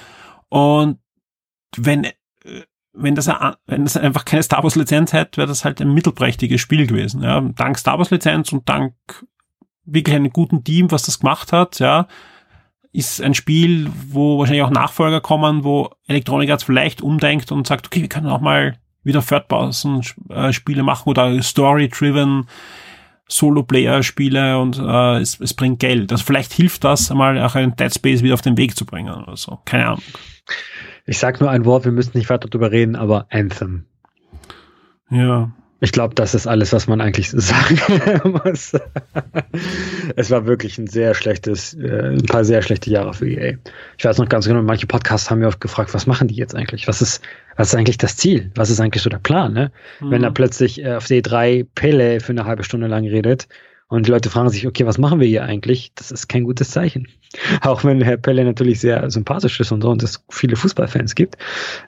Und 0.49 0.99
wenn, 1.77 2.05
äh, 2.05 2.13
wenn 2.93 3.15
das, 3.15 3.31
wenn 3.67 3.85
das 3.85 3.97
einfach 3.97 4.25
keine 4.25 4.43
Star 4.43 4.63
Wars-Lizenz 4.63 5.13
hätte, 5.13 5.39
wäre 5.39 5.49
das 5.49 5.65
halt 5.65 5.81
ein 5.81 5.95
mittelprächtiges 5.95 6.61
Spiel 6.61 6.87
gewesen, 6.87 7.23
ja. 7.23 7.41
Dank 7.41 7.79
Star 7.79 7.99
Wars-Lizenz 7.99 8.53
und 8.53 8.69
dank 8.69 8.95
wirklich 9.85 10.17
einem 10.17 10.33
guten 10.33 10.65
Team, 10.65 10.91
was 10.91 11.03
das 11.03 11.21
gemacht 11.21 11.53
hat, 11.53 11.79
ja, 11.79 12.07
ist 12.93 13.23
ein 13.23 13.35
Spiel, 13.35 13.91
wo 14.09 14.39
wahrscheinlich 14.39 14.65
auch 14.65 14.71
Nachfolger 14.71 15.21
kommen, 15.21 15.65
wo 15.65 15.91
Electronic 16.07 16.51
Arts 16.51 16.65
vielleicht 16.65 17.03
umdenkt 17.03 17.53
und 17.53 17.67
sagt, 17.67 17.87
okay, 17.87 18.03
wir 18.03 18.09
können 18.09 18.27
auch 18.27 18.41
mal 18.41 18.77
wieder 19.03 19.25
Third-Person-Spiele 19.25 20.83
machen 20.83 21.09
oder 21.09 21.41
Story-driven 21.43 22.47
Solo-Player-Spiele 23.31 24.59
und 24.59 24.79
äh, 24.79 25.21
es, 25.21 25.41
es 25.41 25.55
bringt 25.55 25.79
Geld. 25.79 26.13
Also 26.13 26.25
vielleicht 26.25 26.53
hilft 26.53 26.85
das, 26.85 27.11
einmal 27.11 27.41
auch 27.41 27.55
einen 27.55 27.77
Dead 27.77 27.95
Space 27.95 28.23
wieder 28.23 28.35
auf 28.35 28.43
den 28.43 28.57
Weg 28.57 28.77
zu 28.77 28.85
bringen 28.85 29.15
oder 29.15 29.37
so. 29.37 29.59
Keine 29.65 29.87
Ahnung. 29.87 30.03
Ich 31.07 31.19
sag 31.19 31.41
nur 31.41 31.51
ein 31.51 31.65
Wort, 31.65 31.85
wir 31.85 31.93
müssen 31.93 32.17
nicht 32.17 32.29
weiter 32.29 32.49
darüber 32.49 32.71
reden, 32.71 32.97
aber 32.97 33.27
Anthem. 33.31 33.87
Ja. 35.11 35.51
Ich 35.83 35.93
glaube, 35.93 36.15
das 36.15 36.35
ist 36.35 36.47
alles, 36.47 36.73
was 36.73 36.87
man 36.87 37.01
eigentlich 37.01 37.31
sagen 37.35 37.81
muss. 38.45 38.73
es 40.17 40.31
war 40.31 40.47
wirklich 40.47 40.79
ein 40.79 40.87
sehr 40.87 41.15
schlechtes, 41.15 41.75
äh, 41.75 42.11
ein 42.11 42.27
paar 42.27 42.45
sehr 42.45 42.63
schlechte 42.63 42.91
Jahre 42.91 43.15
für 43.15 43.29
EA. 43.29 43.57
Ich 43.97 44.05
weiß 44.05 44.19
noch 44.19 44.29
ganz 44.29 44.47
genau, 44.47 44.63
manche 44.63 44.87
Podcasts 44.87 45.31
haben 45.31 45.39
mir 45.39 45.49
oft 45.49 45.61
gefragt, 45.61 45.95
was 45.95 46.07
machen 46.07 46.29
die 46.29 46.37
jetzt 46.37 46.55
eigentlich? 46.55 46.87
Was 46.87 47.01
ist, 47.01 47.23
was 47.57 47.69
ist 47.69 47.75
eigentlich 47.75 47.99
das 47.99 48.17
Ziel? 48.17 48.51
Was 48.55 48.71
ist 48.71 48.81
eigentlich 48.81 49.03
so 49.03 49.11
der 49.11 49.19
Plan? 49.19 49.53
Ne? 49.53 49.73
Mhm. 50.01 50.11
Wenn 50.11 50.23
da 50.23 50.31
plötzlich 50.31 50.85
äh, 50.85 50.95
auf 50.95 51.07
D3 51.07 51.67
Pele 51.75 52.21
für 52.21 52.33
eine 52.33 52.45
halbe 52.45 52.65
Stunde 52.65 52.87
lang 52.87 53.07
redet 53.07 53.49
und 53.89 54.07
die 54.07 54.11
Leute 54.11 54.31
fragen 54.31 54.51
sich, 54.51 54.67
okay, 54.67 54.87
was 54.87 54.99
machen 54.99 55.19
wir 55.19 55.27
hier 55.27 55.45
eigentlich? 55.45 55.93
Das 55.95 56.11
ist 56.11 56.29
kein 56.29 56.45
gutes 56.45 56.71
Zeichen. 56.71 57.09
Auch 57.63 57.85
wenn 57.85 58.01
Herr 58.01 58.17
Pelle 58.17 58.45
natürlich 58.45 58.81
sehr 58.81 59.09
sympathisch 59.11 59.61
ist 59.61 59.73
und 59.73 59.83
so 59.83 59.91
und 59.91 60.03
es 60.03 60.25
viele 60.31 60.57
Fußballfans 60.57 61.15
gibt. 61.15 61.37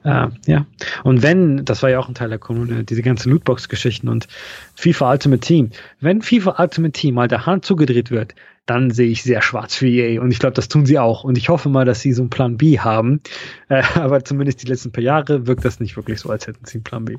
Äh, 0.03 0.27
ja. 0.45 0.65
Und 1.03 1.21
wenn, 1.21 1.65
das 1.65 1.83
war 1.83 1.89
ja 1.89 1.99
auch 1.99 2.07
ein 2.07 2.15
Teil 2.15 2.29
der 2.29 2.39
Kommune, 2.39 2.83
diese 2.83 3.01
ganzen 3.01 3.31
Lootbox-Geschichten 3.31 4.07
und 4.07 4.27
FIFA 4.75 5.11
Ultimate 5.11 5.41
Team. 5.41 5.71
Wenn 5.99 6.21
FIFA 6.21 6.55
Ultimate 6.59 6.93
Team 6.93 7.15
mal 7.15 7.27
der 7.27 7.45
Hand 7.45 7.65
zugedreht 7.65 8.11
wird, 8.11 8.35
dann 8.65 8.91
sehe 8.91 9.09
ich 9.09 9.23
sehr 9.23 9.41
schwarz 9.41 9.75
für 9.75 9.87
EA. 9.87 10.21
Und 10.21 10.31
ich 10.31 10.39
glaube, 10.39 10.53
das 10.53 10.69
tun 10.69 10.85
sie 10.85 10.97
auch. 10.97 11.25
Und 11.25 11.37
ich 11.37 11.49
hoffe 11.49 11.67
mal, 11.67 11.83
dass 11.83 11.99
sie 11.99 12.13
so 12.13 12.21
einen 12.21 12.29
Plan 12.29 12.55
B 12.55 12.79
haben. 12.79 13.21
Äh, 13.67 13.83
aber 13.95 14.23
zumindest 14.23 14.63
die 14.63 14.67
letzten 14.67 14.91
paar 14.91 15.03
Jahre 15.03 15.47
wirkt 15.47 15.65
das 15.65 15.81
nicht 15.81 15.97
wirklich 15.97 16.19
so, 16.19 16.29
als 16.29 16.47
hätten 16.47 16.65
sie 16.65 16.75
einen 16.75 16.83
Plan 16.83 17.05
B 17.05 17.17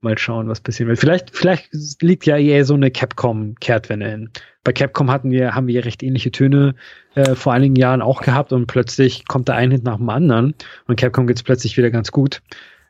mal 0.00 0.18
schauen, 0.18 0.48
was 0.48 0.60
passieren 0.60 0.88
wird. 0.88 0.98
Vielleicht, 0.98 1.34
vielleicht 1.34 1.68
liegt 2.00 2.26
ja 2.26 2.36
eher 2.36 2.64
so 2.64 2.74
eine 2.74 2.90
Capcom-Kehrtwende 2.90 4.08
hin. 4.08 4.30
Bei 4.64 4.72
Capcom 4.72 5.10
hatten 5.10 5.30
wir, 5.30 5.54
haben 5.54 5.66
wir 5.66 5.74
ja 5.74 5.80
recht 5.82 6.02
ähnliche 6.02 6.30
Töne 6.30 6.74
äh, 7.14 7.34
vor 7.34 7.52
einigen 7.52 7.76
Jahren 7.76 8.02
auch 8.02 8.20
gehabt 8.22 8.52
und 8.52 8.66
plötzlich 8.66 9.26
kommt 9.26 9.48
der 9.48 9.56
ein 9.56 9.70
Hit 9.70 9.84
nach 9.84 9.96
dem 9.96 10.08
anderen 10.08 10.54
und 10.86 10.96
Capcom 10.96 11.26
geht 11.26 11.36
es 11.36 11.42
plötzlich 11.42 11.76
wieder 11.76 11.90
ganz 11.90 12.12
gut. 12.12 12.42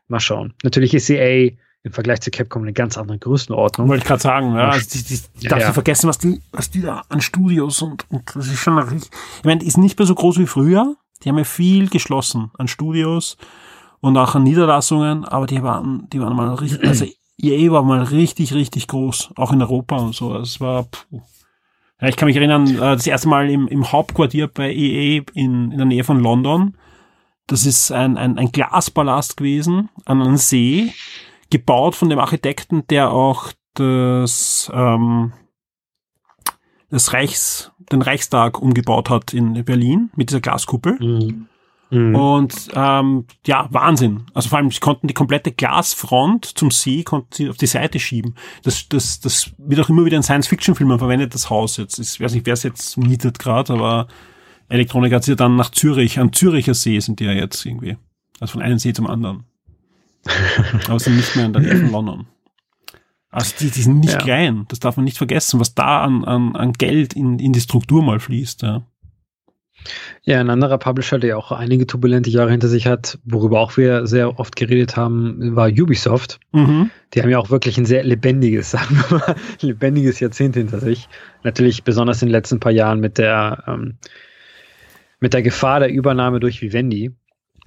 Mal 0.09 0.21
schauen. 0.21 0.55
Natürlich 0.63 0.95
ist 0.95 1.11
EA 1.11 1.53
im 1.83 1.93
Vergleich 1.93 2.21
zu 2.21 2.31
Capcom 2.31 2.63
eine 2.63 2.73
ganz 2.73 2.99
andere 2.99 3.19
Größenordnung. 3.19 3.89
Wollte 3.89 4.03
ich 4.03 4.09
gerade 4.09 4.23
sagen, 4.23 4.55
ja. 4.55 4.71
Also 4.71 4.89
die, 4.93 5.03
die, 5.05 5.21
die 5.41 5.45
ja, 5.45 5.51
darfst 5.51 5.63
ja. 5.63 5.69
du 5.69 5.75
vergessen, 5.75 6.09
was 6.09 6.19
die, 6.19 6.41
was 6.53 6.71
die 6.71 6.83
da 6.83 7.05
an 7.09 7.21
Studios 7.21 7.81
und, 7.83 8.05
und 8.11 8.25
das 8.35 8.49
ist 8.49 8.59
schon 8.59 8.79
richtig. 8.79 9.11
Ich 9.39 9.45
meine, 9.45 9.61
die 9.61 9.67
ist 9.67 9.79
nicht 9.79 9.99
mehr 9.99 10.07
so 10.07 10.15
groß 10.15 10.39
wie 10.39 10.47
früher. 10.47 10.97
Die 11.23 11.29
haben 11.29 11.39
ja 11.39 11.45
viel 11.45 11.89
geschlossen 11.89 12.51
an 12.59 12.69
Studios 12.69 13.37
und 14.01 14.17
auch 14.17 14.35
an 14.35 14.43
Niederlassungen, 14.45 15.25
aber 15.25 15.47
die 15.47 15.63
waren, 15.63 16.09
die 16.13 16.21
waren 16.21 16.37
mal 16.37 16.55
richtig, 16.55 16.87
also 16.87 17.07
EA 17.41 17.71
war 17.71 17.83
mal 17.83 18.03
richtig, 18.03 18.55
richtig 18.55 18.89
groß, 18.89 19.31
auch 19.37 19.53
in 19.53 19.63
Europa 19.63 19.97
und 19.97 20.15
so. 20.15 20.33
Also 20.33 20.43
es 20.43 20.61
war, 20.61 20.85
puh, 20.85 21.21
Ja, 22.01 22.09
ich 22.09 22.17
kann 22.17 22.27
mich 22.27 22.37
erinnern, 22.37 22.67
äh, 22.77 22.79
das 22.79 23.07
erste 23.07 23.29
Mal 23.29 23.51
im, 23.51 23.69
im 23.69 23.91
Hauptquartier 23.91 24.49
bei 24.49 24.73
EA 24.73 25.23
in, 25.35 25.71
in 25.73 25.77
der 25.77 25.87
Nähe 25.87 26.05
von 26.05 26.21
London. 26.21 26.77
Das 27.47 27.65
ist 27.65 27.93
ein, 27.93 28.17
ein, 28.17 28.39
ein 28.39 28.53
Glaspalast 28.53 29.37
gewesen 29.37 29.89
an 30.05 30.21
einem 30.21 30.37
See, 30.37 30.93
gebaut 31.51 31.95
von 31.95 32.09
dem 32.09 32.19
Architekten, 32.19 32.87
der 32.89 33.13
auch 33.13 33.53
das, 33.75 34.71
ähm, 34.75 35.33
das 36.91 37.13
Reichs, 37.13 37.71
den 37.93 38.03
Reichstag 38.03 38.61
umgebaut 38.61 39.11
hat 39.11 39.33
in 39.33 39.65
Berlin 39.65 40.11
mit 40.17 40.31
dieser 40.31 40.41
Glaskuppel. 40.41 40.99
Mhm. 40.99 41.49
Mhm. 41.91 42.15
Und 42.17 42.69
ähm, 42.75 43.27
ja, 43.47 43.69
Wahnsinn. 43.71 44.25
Also 44.35 44.49
vor 44.49 44.59
allem, 44.59 44.71
sie 44.71 44.81
konnten 44.81 45.07
die 45.07 45.15
komplette 45.15 45.53
Glasfront 45.53 46.45
zum 46.45 46.71
See 46.71 47.05
konnten 47.05 47.29
sie 47.33 47.49
auf 47.49 47.57
die 47.57 47.67
Seite 47.67 48.01
schieben. 48.01 48.35
Das, 48.65 48.89
das, 48.89 49.21
das 49.21 49.53
wird 49.59 49.81
auch 49.81 49.89
immer 49.89 50.05
wieder 50.05 50.17
in 50.17 50.23
Science-Fiction-Filmen 50.23 50.99
verwendet, 50.99 51.35
das 51.35 51.49
Haus 51.49 51.77
jetzt. 51.77 51.99
Ich 51.99 52.21
weiß 52.21 52.35
nicht, 52.35 52.47
wer 52.47 52.55
es 52.55 52.65
jetzt 52.65 52.97
mietet 52.97 53.39
gerade, 53.39 53.73
aber 53.73 54.09
Elektronik 54.69 55.13
hat 55.13 55.25
sie 55.25 55.37
dann 55.37 55.57
nach 55.57 55.71
Zürich, 55.71 56.19
an 56.19 56.33
Züricher 56.33 56.75
See 56.75 56.99
sind 56.99 57.21
die 57.21 57.25
ja 57.25 57.33
jetzt 57.33 57.65
irgendwie. 57.65 57.97
Also 58.41 58.53
von 58.53 58.63
einem 58.63 58.79
See 58.79 58.93
zum 58.93 59.07
anderen. 59.07 59.45
aber 60.89 60.99
sind 60.99 61.17
nicht 61.17 61.37
mehr 61.37 61.47
in 61.47 61.53
der 61.53 61.63
Nähe 61.63 61.77
von 61.77 61.93
London. 61.93 62.27
Also 63.31 63.55
die, 63.61 63.71
die 63.71 63.83
sind 63.83 64.01
nicht 64.01 64.15
ja. 64.15 64.19
klein, 64.19 64.65
das 64.69 64.81
darf 64.81 64.97
man 64.97 65.05
nicht 65.05 65.19
vergessen, 65.19 65.61
was 65.61 65.75
da 65.75 66.03
an, 66.03 66.25
an, 66.25 66.57
an 66.57 66.73
Geld 66.73 67.13
in, 67.13 67.39
in 67.39 67.53
die 67.53 67.61
Struktur 67.61 68.03
mal 68.03 68.19
fließt. 68.19 68.63
Ja. 68.63 68.87
Ja, 70.23 70.41
ein 70.41 70.51
anderer 70.51 70.79
Publisher, 70.79 71.19
der 71.19 71.39
auch 71.39 71.53
einige 71.53 71.87
turbulente 71.87 72.31
Jahre 72.31 72.51
hinter 72.51 72.69
sich 72.69 72.87
hat, 72.87 73.19
worüber 73.25 73.61
auch 73.61 73.77
wir 73.77 74.07
sehr 74.07 74.39
oft 74.39 74.57
geredet 74.57 74.97
haben, 74.97 75.55
war 75.57 75.69
Ubisoft. 75.69 76.41
Mhm. 76.53 76.91
Die 77.15 77.23
haben 77.23 77.31
ja 77.31 77.39
auch 77.39 77.51
wirklich 77.51 77.79
ein 77.79 77.85
sehr 77.85 78.03
lebendiges, 78.03 78.71
sagen 78.73 79.05
wir 79.09 79.19
mal, 79.19 79.37
lebendiges 79.61 80.21
Jahrzehnt 80.21 80.57
hinter 80.57 80.81
sich. 80.81 81.09
Natürlich 81.43 81.85
besonders 81.85 82.23
in 82.23 82.29
den 82.29 82.33
letzten 82.33 82.61
paar 82.61 82.73
Jahren 82.73 83.01
mit 83.01 83.19
der, 83.19 83.65
ähm, 83.67 83.95
mit 85.21 85.33
der 85.33 85.43
Gefahr 85.43 85.81
der 85.81 85.91
Übernahme 85.91 86.41
durch 86.41 86.61
Vivendi. 86.63 87.13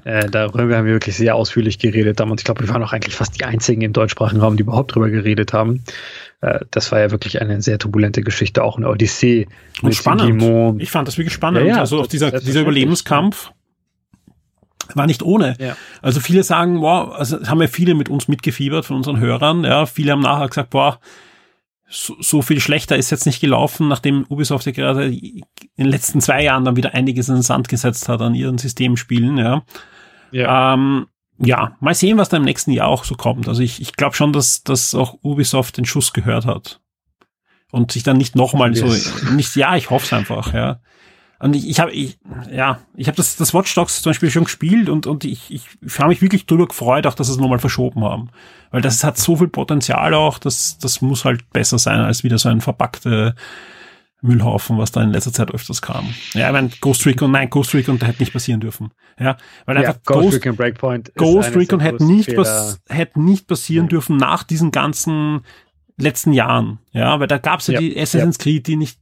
Äh, 0.05 0.29
darüber 0.29 0.77
haben 0.77 0.85
wir 0.85 0.93
wirklich 0.93 1.17
sehr 1.17 1.35
ausführlich 1.35 1.79
geredet 1.79 2.19
damals. 2.19 2.41
Ich 2.41 2.45
glaube, 2.45 2.61
wir 2.61 2.69
waren 2.69 2.83
auch 2.83 2.93
eigentlich 2.93 3.15
fast 3.15 3.39
die 3.39 3.45
einzigen 3.45 3.81
im 3.81 3.93
deutschsprachigen 3.93 4.41
Raum, 4.41 4.55
die 4.55 4.63
überhaupt 4.63 4.95
drüber 4.95 5.09
geredet 5.09 5.53
haben. 5.53 5.83
Äh, 6.41 6.59
das 6.71 6.91
war 6.91 6.99
ja 6.99 7.11
wirklich 7.11 7.41
eine 7.41 7.61
sehr 7.61 7.79
turbulente 7.79 8.21
Geschichte, 8.21 8.63
auch 8.63 8.77
eine 8.77 8.89
Odyssee. 8.89 9.47
Und 9.81 9.95
spannend. 9.95 10.39
Guillemot. 10.39 10.81
Ich 10.81 10.91
fand 10.91 11.07
das 11.07 11.17
wirklich 11.17 11.33
spannend. 11.33 11.61
Ja, 11.61 11.75
ja, 11.75 11.79
also 11.79 11.99
auch 11.99 12.07
dieser, 12.07 12.31
dieser 12.39 12.61
Überlebenskampf 12.61 13.51
war 14.95 15.05
nicht 15.05 15.21
ohne. 15.21 15.55
Ja. 15.59 15.75
Also 16.01 16.19
viele 16.19 16.43
sagen, 16.43 16.81
wow, 16.81 17.13
also 17.13 17.45
haben 17.47 17.61
ja 17.61 17.67
viele 17.67 17.93
mit 17.93 18.09
uns 18.09 18.27
mitgefiebert 18.27 18.85
von 18.85 18.95
unseren 18.95 19.19
Hörern. 19.19 19.63
Ja, 19.63 19.85
viele 19.85 20.13
haben 20.13 20.21
nachher 20.21 20.47
gesagt, 20.47 20.71
boah, 20.71 20.99
so, 21.89 22.15
so 22.19 22.41
viel 22.41 22.59
schlechter 22.59 22.97
ist 22.97 23.09
jetzt 23.09 23.25
nicht 23.25 23.41
gelaufen, 23.41 23.87
nachdem 23.87 24.25
Ubisoft 24.29 24.65
ja 24.65 24.71
gerade 24.71 25.05
in 25.05 25.43
den 25.77 25.87
letzten 25.87 26.21
zwei 26.21 26.43
Jahren 26.43 26.65
dann 26.65 26.75
wieder 26.75 26.93
einiges 26.93 27.29
in 27.29 27.35
den 27.35 27.43
Sand 27.43 27.67
gesetzt 27.67 28.07
hat 28.09 28.21
an 28.21 28.35
ihren 28.35 28.57
Systemspielen. 28.57 29.37
Ja. 29.37 29.63
Ja. 30.31 30.73
Ähm, 30.73 31.07
ja, 31.39 31.77
mal 31.79 31.95
sehen, 31.95 32.17
was 32.17 32.29
da 32.29 32.37
im 32.37 32.43
nächsten 32.43 32.71
Jahr 32.71 32.87
auch 32.87 33.03
so 33.03 33.15
kommt. 33.15 33.47
Also 33.47 33.61
ich, 33.61 33.81
ich 33.81 33.93
glaube 33.93 34.15
schon, 34.15 34.33
dass, 34.33 34.63
dass 34.63 34.93
auch 34.93 35.17
Ubisoft 35.23 35.77
den 35.77 35.85
Schuss 35.85 36.13
gehört 36.13 36.45
hat. 36.45 36.81
Und 37.71 37.91
sich 37.91 38.03
dann 38.03 38.17
nicht 38.17 38.35
nochmal 38.35 38.75
yes. 38.75 39.03
so, 39.03 39.31
nicht, 39.31 39.55
ja, 39.55 39.75
ich 39.75 39.89
hoffe 39.89 40.05
es 40.05 40.13
einfach, 40.13 40.53
ja. 40.53 40.79
Und 41.41 41.55
ich, 41.55 41.69
ich 41.69 41.79
habe, 41.79 41.91
ich, 41.91 42.19
ja, 42.51 42.79
ich 42.95 43.07
habe 43.07 43.15
das, 43.15 43.37
das 43.37 43.53
Watch 43.53 43.73
Dogs 43.73 44.01
zum 44.01 44.09
Beispiel 44.09 44.29
schon 44.29 44.43
gespielt 44.43 44.89
und, 44.89 45.07
und 45.07 45.23
ich, 45.23 45.51
ich, 45.51 45.67
ich 45.81 45.99
habe 45.99 46.09
mich 46.09 46.21
wirklich 46.21 46.45
drüber 46.45 46.67
gefreut, 46.67 47.07
auch 47.07 47.13
dass 47.13 47.27
sie 47.27 47.33
es 47.33 47.39
nochmal 47.39 47.59
verschoben 47.59 48.03
haben. 48.03 48.29
Weil 48.71 48.81
das 48.81 49.03
hat 49.03 49.17
so 49.17 49.37
viel 49.37 49.47
Potenzial 49.47 50.13
auch, 50.13 50.39
dass 50.39 50.79
das 50.79 50.99
muss 51.01 51.23
halt 51.23 51.49
besser 51.51 51.79
sein 51.79 51.99
als 51.99 52.23
wieder 52.23 52.37
so 52.37 52.49
ein 52.49 52.59
verpackte 52.59 53.35
Müllhaufen, 54.21 54.77
was 54.77 54.91
da 54.91 55.01
in 55.01 55.11
letzter 55.11 55.31
Zeit 55.31 55.51
öfters 55.51 55.81
kam. 55.81 56.13
Ja, 56.33 56.47
ich 56.47 56.53
meine, 56.53 56.69
Ghost 56.81 57.05
Recon, 57.05 57.31
nein, 57.31 57.49
Ghost 57.49 57.73
Recon, 57.73 57.99
der 57.99 58.09
hätte 58.09 58.21
nicht 58.21 58.33
passieren 58.33 58.59
dürfen. 58.59 58.91
Ja, 59.17 59.37
weil 59.65 59.77
einfach 59.77 59.95
ja, 59.95 59.99
Ghost, 60.05 60.21
Ghost 60.21 60.35
Recon 60.35 60.55
Breakpoint 60.55 61.15
Ghost 61.15 61.55
Recon 61.55 61.79
hätte 61.79 62.03
nicht, 62.03 62.35
pass, 62.35 62.79
hätte 62.89 63.21
nicht 63.21 63.47
passieren 63.47 63.85
ja. 63.85 63.89
dürfen 63.89 64.17
nach 64.17 64.43
diesen 64.43 64.71
ganzen 64.71 65.41
letzten 65.97 66.33
Jahren. 66.33 66.79
Ja, 66.91 67.19
weil 67.19 67.27
da 67.27 67.37
gab's 67.37 67.67
ja, 67.67 67.75
ja 67.75 67.79
die 67.79 67.99
Assassin's 67.99 68.37
ja. 68.37 68.43
Creed, 68.43 68.67
die 68.67 68.75
nicht, 68.75 68.99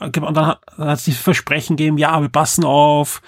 und 0.00 0.36
dann 0.36 0.46
hat 0.46 0.60
es 0.78 1.04
die 1.04 1.12
Versprechen 1.12 1.76
gegeben, 1.76 1.98
ja, 1.98 2.20
wir 2.20 2.28
passen 2.28 2.64
auf. 2.64 3.22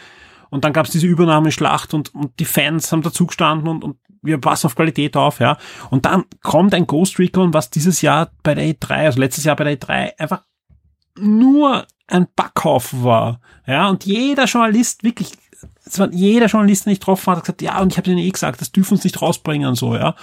Und 0.49 0.65
dann 0.65 0.73
gab's 0.73 0.91
diese 0.91 1.07
Übernahmeschlacht 1.07 1.93
und, 1.93 2.15
und 2.15 2.39
die 2.39 2.45
Fans 2.45 2.93
haben 2.93 3.03
dazugestanden 3.03 3.69
und, 3.69 3.85
und 3.85 3.97
wir 4.23 4.39
passen 4.39 4.67
auf 4.67 4.75
Qualität 4.75 5.17
auf, 5.17 5.41
ja. 5.41 5.59
Und 5.91 6.07
dann 6.07 6.25
kommt 6.43 6.75
ein 6.75 6.87
Ghost 6.87 7.19
Recon, 7.19 7.53
was 7.53 7.71
dieses 7.71 8.01
Jahr 8.01 8.31
bei 8.43 8.55
der 8.55 8.65
E3, 8.65 8.91
also 8.91 9.21
letztes 9.21 9.45
Jahr 9.45 9.57
bei 9.57 9.65
der 9.65 9.79
E3 9.79 10.19
einfach 10.19 10.43
nur 11.19 11.87
ein 12.07 12.27
Backhaufen 12.35 13.05
war. 13.05 13.41
Ja, 13.67 13.89
und 13.89 14.05
jeder 14.05 14.45
Journalist 14.45 15.03
wirklich, 15.03 15.33
es 15.85 15.99
war 15.99 16.11
jeder 16.13 16.47
Journalist, 16.47 16.87
den 16.87 16.93
ich 16.93 17.01
getroffen 17.01 17.33
hat, 17.33 17.41
gesagt, 17.41 17.63
ja, 17.63 17.81
und 17.81 17.93
ich 17.93 17.99
habe 17.99 18.09
denen 18.09 18.19
eh 18.19 18.31
gesagt, 18.31 18.61
das 18.61 18.73
dürfen 18.73 18.95
uns 18.95 19.05
nicht 19.05 19.21
rausbringen 19.21 19.69
und 19.69 19.75
so, 19.75 19.95
ja. 19.95 20.15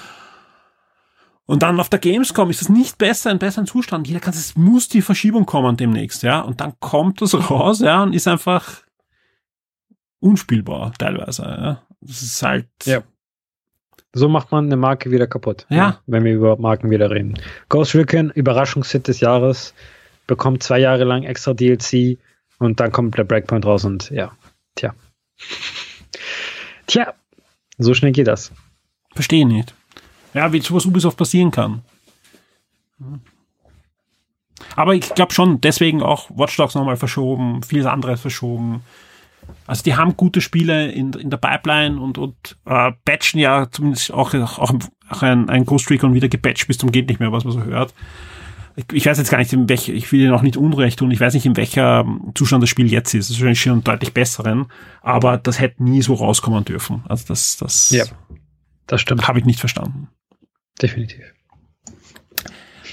Und 1.45 1.61
dann 1.61 1.79
auf 1.79 1.89
der 1.89 1.99
Gamescom 1.99 2.49
ist 2.49 2.61
es 2.61 2.69
nicht 2.69 2.97
besser, 2.97 3.29
in 3.29 3.37
besseren 3.37 3.67
Zustand. 3.67 4.07
Jeder 4.07 4.21
kann, 4.21 4.33
es 4.33 4.55
muss 4.55 4.87
die 4.87 5.01
Verschiebung 5.01 5.45
kommen 5.45 5.75
demnächst, 5.75 6.23
ja. 6.23 6.39
Und 6.39 6.61
dann 6.61 6.73
kommt 6.79 7.21
das 7.21 7.33
raus, 7.49 7.79
ja, 7.79 8.01
und 8.03 8.13
ist 8.13 8.27
einfach 8.27 8.83
unspielbar 10.19 10.93
teilweise, 10.97 11.43
ja. 11.43 11.81
Das 11.99 12.21
ist 12.21 12.41
halt. 12.43 12.67
Ja. 12.85 13.01
So 14.13 14.29
macht 14.29 14.51
man 14.51 14.65
eine 14.65 14.77
Marke 14.77 15.09
wieder 15.09 15.25
kaputt. 15.25 15.65
Ja. 15.69 15.77
ja 15.77 15.99
wenn 16.05 16.23
wir 16.23 16.33
über 16.33 16.57
Marken 16.57 16.89
wieder 16.91 17.09
reden. 17.09 17.39
Ghost 17.69 17.95
Recon, 17.95 18.29
Überraschungshit 18.29 19.07
des 19.07 19.19
Jahres 19.19 19.73
bekommt 20.27 20.63
zwei 20.63 20.79
Jahre 20.79 21.03
lang 21.03 21.23
extra 21.23 21.53
DLC 21.53 22.17
und 22.59 22.79
dann 22.79 22.91
kommt 22.91 23.17
der 23.17 23.23
Breakpoint 23.23 23.65
raus 23.65 23.85
und 23.85 24.09
ja, 24.09 24.31
tja. 24.75 24.93
Tja, 26.87 27.13
so 27.77 27.93
schnell 27.93 28.11
geht 28.11 28.27
das. 28.27 28.51
Verstehe 29.13 29.45
nicht. 29.45 29.73
Ja, 30.33 30.51
wie 30.51 30.61
sowas 30.61 30.85
Ubisoft 30.85 31.17
passieren 31.17 31.51
kann. 31.51 31.83
Aber 34.75 34.95
ich 34.95 35.13
glaube 35.13 35.33
schon, 35.33 35.61
deswegen 35.61 36.01
auch 36.01 36.29
Watch 36.31 36.57
Dogs 36.57 36.75
nochmal 36.75 36.97
verschoben, 36.97 37.61
vieles 37.63 37.85
anderes 37.85 38.21
verschoben. 38.21 38.81
Also 39.67 39.83
die 39.83 39.95
haben 39.95 40.15
gute 40.15 40.39
Spiele 40.39 40.91
in, 40.91 41.13
in 41.13 41.29
der 41.29 41.37
Pipeline 41.37 41.99
und, 41.99 42.17
und 42.17 42.57
äh, 42.65 42.93
patchen 43.03 43.39
ja 43.39 43.69
zumindest 43.69 44.11
auch, 44.11 44.33
auch, 44.33 44.73
auch 45.09 45.21
ein, 45.21 45.49
ein 45.49 45.65
Ghost 45.65 45.89
Recon 45.89 46.13
wieder 46.13 46.29
gepatcht 46.29 46.67
bis 46.67 46.77
zum 46.77 46.91
geht 46.91 47.09
nicht 47.09 47.19
mehr, 47.19 47.31
was 47.31 47.43
man 47.43 47.53
so 47.53 47.63
hört 47.63 47.93
ich 48.75 49.05
weiß 49.05 49.17
jetzt 49.17 49.29
gar 49.29 49.37
nicht, 49.37 49.53
in 49.53 49.69
welch, 49.69 49.89
ich 49.89 50.11
will 50.11 50.21
Ihnen 50.21 50.33
auch 50.33 50.41
nicht 50.41 50.57
Unrecht 50.57 50.99
tun, 50.99 51.11
ich 51.11 51.19
weiß 51.19 51.33
nicht, 51.35 51.45
in 51.45 51.55
welcher 51.57 52.05
Zustand 52.33 52.63
das 52.63 52.69
Spiel 52.69 52.91
jetzt 52.91 53.13
ist. 53.13 53.25
Es 53.25 53.31
ist 53.31 53.37
wahrscheinlich 53.37 53.61
schon 53.61 53.83
deutlich 53.83 54.13
besseren, 54.13 54.67
aber 55.01 55.37
das 55.37 55.59
hätte 55.59 55.83
nie 55.83 56.01
so 56.01 56.15
rauskommen 56.15 56.65
dürfen. 56.65 57.03
Also 57.07 57.25
das, 57.27 57.57
das, 57.57 57.91
ja, 57.91 58.05
das 58.87 59.01
stimmt. 59.01 59.27
Habe 59.27 59.39
ich 59.39 59.45
nicht 59.45 59.59
verstanden. 59.59 60.09
Definitiv. 60.81 61.23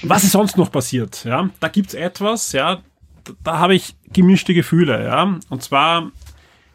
Was 0.03 0.23
ist 0.23 0.31
sonst 0.31 0.57
noch 0.57 0.71
passiert? 0.71 1.23
Ja, 1.25 1.49
da 1.59 1.67
gibt's 1.67 1.93
etwas, 1.93 2.51
ja, 2.51 2.81
da, 3.23 3.33
da 3.43 3.57
habe 3.59 3.75
ich 3.75 3.95
gemischte 4.13 4.53
Gefühle, 4.53 5.03
ja. 5.03 5.39
Und 5.49 5.63
zwar 5.63 6.11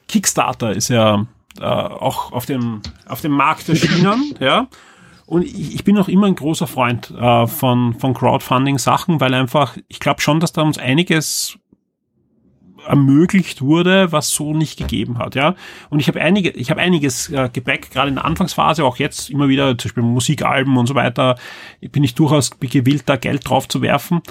Kickstarter 0.09 0.73
ist 0.73 0.89
ja 0.89 1.27
äh, 1.61 1.65
auch 1.65 2.33
auf 2.33 2.47
dem, 2.47 2.83
auf 3.07 3.21
dem 3.21 3.33
Markt 3.33 3.69
erschienen, 3.69 4.35
ja. 4.41 4.69
Und 5.27 5.43
ich, 5.43 5.75
ich 5.75 5.85
bin 5.85 5.99
auch 5.99 6.09
immer 6.09 6.27
ein 6.29 6.37
großer 6.37 6.67
Freund 6.67 7.11
äh, 7.11 7.47
von, 7.47 7.95
von 7.95 8.15
Crowdfunding-Sachen, 8.15 9.21
weil 9.21 9.35
einfach, 9.35 9.77
ich 9.89 10.01
glaube 10.01 10.21
schon, 10.21 10.41
dass 10.41 10.53
da 10.53 10.63
uns 10.63 10.79
einiges 10.79 11.59
ermöglicht 12.87 13.63
wurde, 13.63 14.13
was 14.13 14.31
so 14.31 14.55
nicht 14.55 14.79
gegeben 14.79 15.19
hat, 15.19 15.35
ja. 15.35 15.57
Und 15.91 15.99
ich 15.99 16.07
habe 16.07 16.21
einige, 16.21 16.51
ich 16.51 16.71
habe 16.71 16.81
einiges 16.81 17.29
äh, 17.31 17.51
Gepäck, 17.53 17.91
gerade 17.91 18.09
in 18.09 18.15
der 18.15 18.25
Anfangsphase, 18.25 18.85
auch 18.85 18.99
jetzt 18.99 19.29
immer 19.29 19.49
wieder, 19.49 19.77
zum 19.77 19.89
Beispiel 19.89 20.03
Musikalben 20.05 20.77
und 20.77 20.87
so 20.87 20.95
weiter, 20.95 21.37
bin 21.81 22.05
ich 22.05 22.15
durchaus 22.15 22.59
gewillt, 22.61 23.03
da 23.07 23.17
Geld 23.17 23.49
drauf 23.49 23.67
zu 23.67 23.83
werfen. 23.83 24.23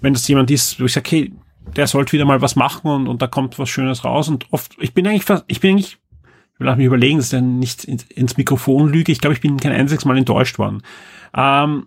Wenn 0.00 0.12
das 0.12 0.28
jemand 0.28 0.52
ist, 0.52 0.80
wo 0.80 0.84
ich 0.84 0.92
sage, 0.92 1.06
okay, 1.06 1.32
der 1.74 1.88
sollte 1.88 2.12
wieder 2.12 2.24
mal 2.24 2.40
was 2.40 2.54
machen 2.54 2.90
und, 2.90 3.08
und 3.08 3.22
da 3.22 3.26
kommt 3.26 3.58
was 3.58 3.68
Schönes 3.68 4.04
raus. 4.04 4.28
Und 4.28 4.46
oft, 4.52 4.76
ich 4.78 4.94
bin 4.94 5.06
eigentlich, 5.06 5.24
ich 5.48 5.60
bin 5.60 5.72
eigentlich 5.72 5.98
ich 6.56 6.60
will 6.60 6.68
auch 6.70 6.76
mich 6.76 6.86
überlegen, 6.86 7.18
dass 7.18 7.26
ich 7.26 7.32
dann 7.32 7.58
nicht 7.58 7.84
ins 7.84 8.38
Mikrofon 8.38 8.88
lüge. 8.90 9.12
Ich 9.12 9.20
glaube, 9.20 9.34
ich 9.34 9.42
bin 9.42 9.58
kein 9.58 9.72
einziges 9.72 10.06
Mal 10.06 10.16
enttäuscht 10.16 10.58
worden. 10.58 10.82
Ähm, 11.36 11.86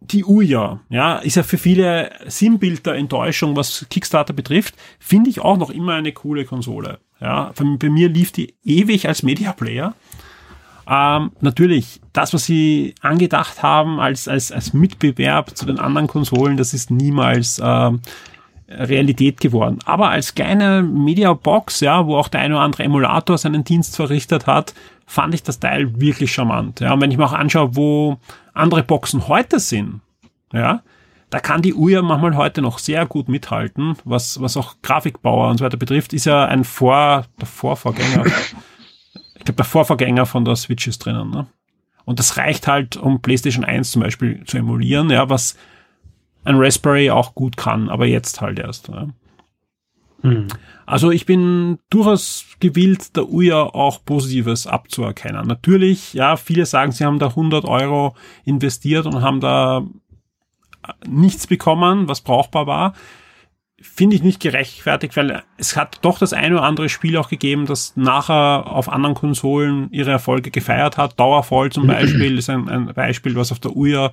die 0.00 0.24
Uja, 0.24 0.80
ja, 0.88 1.18
ist 1.18 1.36
ja 1.36 1.44
für 1.44 1.58
viele 1.58 2.10
Sinnbild 2.26 2.86
der 2.86 2.94
Enttäuschung, 2.94 3.54
was 3.54 3.86
Kickstarter 3.88 4.32
betrifft, 4.32 4.74
finde 4.98 5.30
ich 5.30 5.40
auch 5.40 5.58
noch 5.58 5.70
immer 5.70 5.94
eine 5.94 6.10
coole 6.12 6.44
Konsole. 6.44 6.98
Ja, 7.20 7.52
bei 7.54 7.88
mir 7.88 8.08
lief 8.08 8.32
die 8.32 8.54
ewig 8.64 9.06
als 9.06 9.22
Media 9.22 9.52
Player. 9.52 9.94
Ähm, 10.88 11.30
natürlich, 11.40 12.00
das, 12.12 12.34
was 12.34 12.46
sie 12.46 12.96
angedacht 13.00 13.62
haben 13.62 14.00
als, 14.00 14.26
als, 14.26 14.50
als 14.50 14.72
Mitbewerb 14.72 15.56
zu 15.56 15.66
den 15.66 15.78
anderen 15.78 16.08
Konsolen, 16.08 16.56
das 16.56 16.74
ist 16.74 16.90
niemals 16.90 17.60
ähm, 17.62 18.00
Realität 18.70 19.40
geworden. 19.40 19.78
Aber 19.84 20.10
als 20.10 20.34
kleine 20.34 20.82
Mediabox, 20.82 21.80
ja, 21.80 22.06
wo 22.06 22.16
auch 22.16 22.28
der 22.28 22.40
eine 22.40 22.54
oder 22.54 22.64
andere 22.64 22.84
Emulator 22.84 23.36
seinen 23.36 23.64
Dienst 23.64 23.96
verrichtet 23.96 24.46
hat, 24.46 24.74
fand 25.06 25.34
ich 25.34 25.42
das 25.42 25.58
Teil 25.58 26.00
wirklich 26.00 26.32
charmant. 26.32 26.80
Ja, 26.80 26.92
und 26.92 27.00
wenn 27.00 27.10
ich 27.10 27.18
mir 27.18 27.24
auch 27.24 27.32
anschaue, 27.32 27.74
wo 27.74 28.18
andere 28.54 28.82
Boxen 28.82 29.26
heute 29.26 29.58
sind, 29.58 30.00
ja, 30.52 30.82
da 31.30 31.40
kann 31.40 31.62
die 31.62 31.74
Uhr 31.74 32.02
manchmal 32.02 32.36
heute 32.36 32.62
noch 32.62 32.78
sehr 32.78 33.06
gut 33.06 33.28
mithalten, 33.28 33.96
was, 34.04 34.40
was 34.40 34.56
auch 34.56 34.76
Grafikbauer 34.82 35.48
und 35.48 35.58
so 35.58 35.64
weiter 35.64 35.76
betrifft, 35.76 36.12
ist 36.12 36.26
ja 36.26 36.44
ein 36.44 36.64
Vor, 36.64 37.24
der 37.40 37.46
Vorvorgänger, 37.46 38.26
ich 39.36 39.44
glaube, 39.44 39.56
der 39.56 39.64
Vorvorgänger 39.64 40.26
von 40.26 40.44
der 40.44 40.56
Switch 40.56 40.86
ist 40.86 41.04
drinnen, 41.04 41.30
ne? 41.30 41.46
Und 42.04 42.18
das 42.18 42.36
reicht 42.36 42.66
halt, 42.66 42.96
um 42.96 43.20
PlayStation 43.20 43.64
1 43.64 43.92
zum 43.92 44.02
Beispiel 44.02 44.42
zu 44.44 44.58
emulieren, 44.58 45.10
ja, 45.10 45.28
was 45.28 45.56
ein 46.44 46.56
Raspberry 46.56 47.10
auch 47.10 47.34
gut 47.34 47.56
kann, 47.56 47.88
aber 47.88 48.06
jetzt 48.06 48.40
halt 48.40 48.58
erst. 48.58 48.88
Ja. 48.88 49.08
Hm. 50.22 50.48
Also 50.86 51.10
ich 51.10 51.24
bin 51.24 51.78
durchaus 51.88 52.46
gewillt, 52.58 53.16
der 53.16 53.28
Uja 53.30 53.62
auch 53.62 54.04
Positives 54.04 54.66
abzuerkennen. 54.66 55.46
Natürlich, 55.46 56.14
ja, 56.14 56.36
viele 56.36 56.66
sagen, 56.66 56.92
sie 56.92 57.04
haben 57.04 57.18
da 57.18 57.28
100 57.28 57.64
Euro 57.64 58.16
investiert 58.44 59.06
und 59.06 59.22
haben 59.22 59.40
da 59.40 59.86
nichts 61.06 61.46
bekommen, 61.46 62.08
was 62.08 62.20
brauchbar 62.20 62.66
war. 62.66 62.94
Finde 63.80 64.16
ich 64.16 64.22
nicht 64.22 64.40
gerechtfertigt, 64.40 65.16
weil 65.16 65.42
es 65.56 65.74
hat 65.74 66.00
doch 66.02 66.18
das 66.18 66.34
eine 66.34 66.56
oder 66.56 66.64
andere 66.64 66.90
Spiel 66.90 67.16
auch 67.16 67.30
gegeben, 67.30 67.64
das 67.64 67.96
nachher 67.96 68.66
auf 68.66 68.90
anderen 68.90 69.14
Konsolen 69.14 69.90
ihre 69.90 70.10
Erfolge 70.10 70.50
gefeiert 70.50 70.98
hat. 70.98 71.18
Dauervoll 71.18 71.70
zum 71.72 71.86
Beispiel 71.86 72.36
ist 72.36 72.50
ein, 72.50 72.68
ein 72.68 72.92
Beispiel, 72.92 73.36
was 73.36 73.52
auf 73.52 73.58
der 73.58 73.74
Uja 73.74 74.12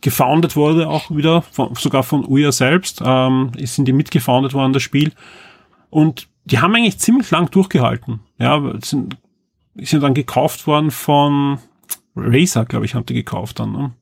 gefoundet 0.00 0.56
wurde, 0.56 0.88
auch 0.88 1.10
wieder, 1.10 1.42
von, 1.42 1.74
sogar 1.74 2.02
von 2.02 2.24
Uja 2.24 2.52
selbst, 2.52 3.02
ähm, 3.04 3.52
sind 3.58 3.86
die 3.86 3.92
mitgefoundet 3.92 4.54
worden, 4.54 4.72
das 4.72 4.82
Spiel. 4.82 5.12
Und 5.90 6.28
die 6.44 6.60
haben 6.60 6.74
eigentlich 6.74 6.98
ziemlich 6.98 7.30
lang 7.30 7.50
durchgehalten. 7.50 8.20
Ja, 8.38 8.62
sind, 8.82 9.16
sind 9.74 10.02
dann 10.02 10.14
gekauft 10.14 10.66
worden 10.66 10.90
von 10.90 11.58
Razer, 12.14 12.64
glaube 12.64 12.86
ich, 12.86 12.94
haben 12.94 13.06
die 13.06 13.14
gekauft 13.14 13.58
dann. 13.58 13.72
Ne? 13.72 13.92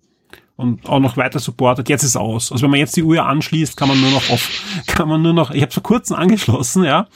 Und 0.56 0.88
auch 0.88 1.00
noch 1.00 1.16
weiter 1.16 1.40
supportet. 1.40 1.88
Jetzt 1.88 2.04
ist 2.04 2.16
aus. 2.16 2.52
Also 2.52 2.62
wenn 2.62 2.70
man 2.70 2.78
jetzt 2.78 2.96
die 2.96 3.02
Uhr 3.02 3.24
anschließt, 3.24 3.76
kann 3.76 3.88
man 3.88 4.00
nur 4.00 4.10
noch 4.10 4.30
off, 4.30 4.50
kann 4.86 5.08
man 5.08 5.22
nur 5.22 5.32
noch, 5.32 5.50
ich 5.50 5.62
habe 5.62 5.68
es 5.68 5.74
vor 5.74 5.82
kurzem 5.82 6.16
angeschlossen, 6.16 6.84
ja. 6.84 7.08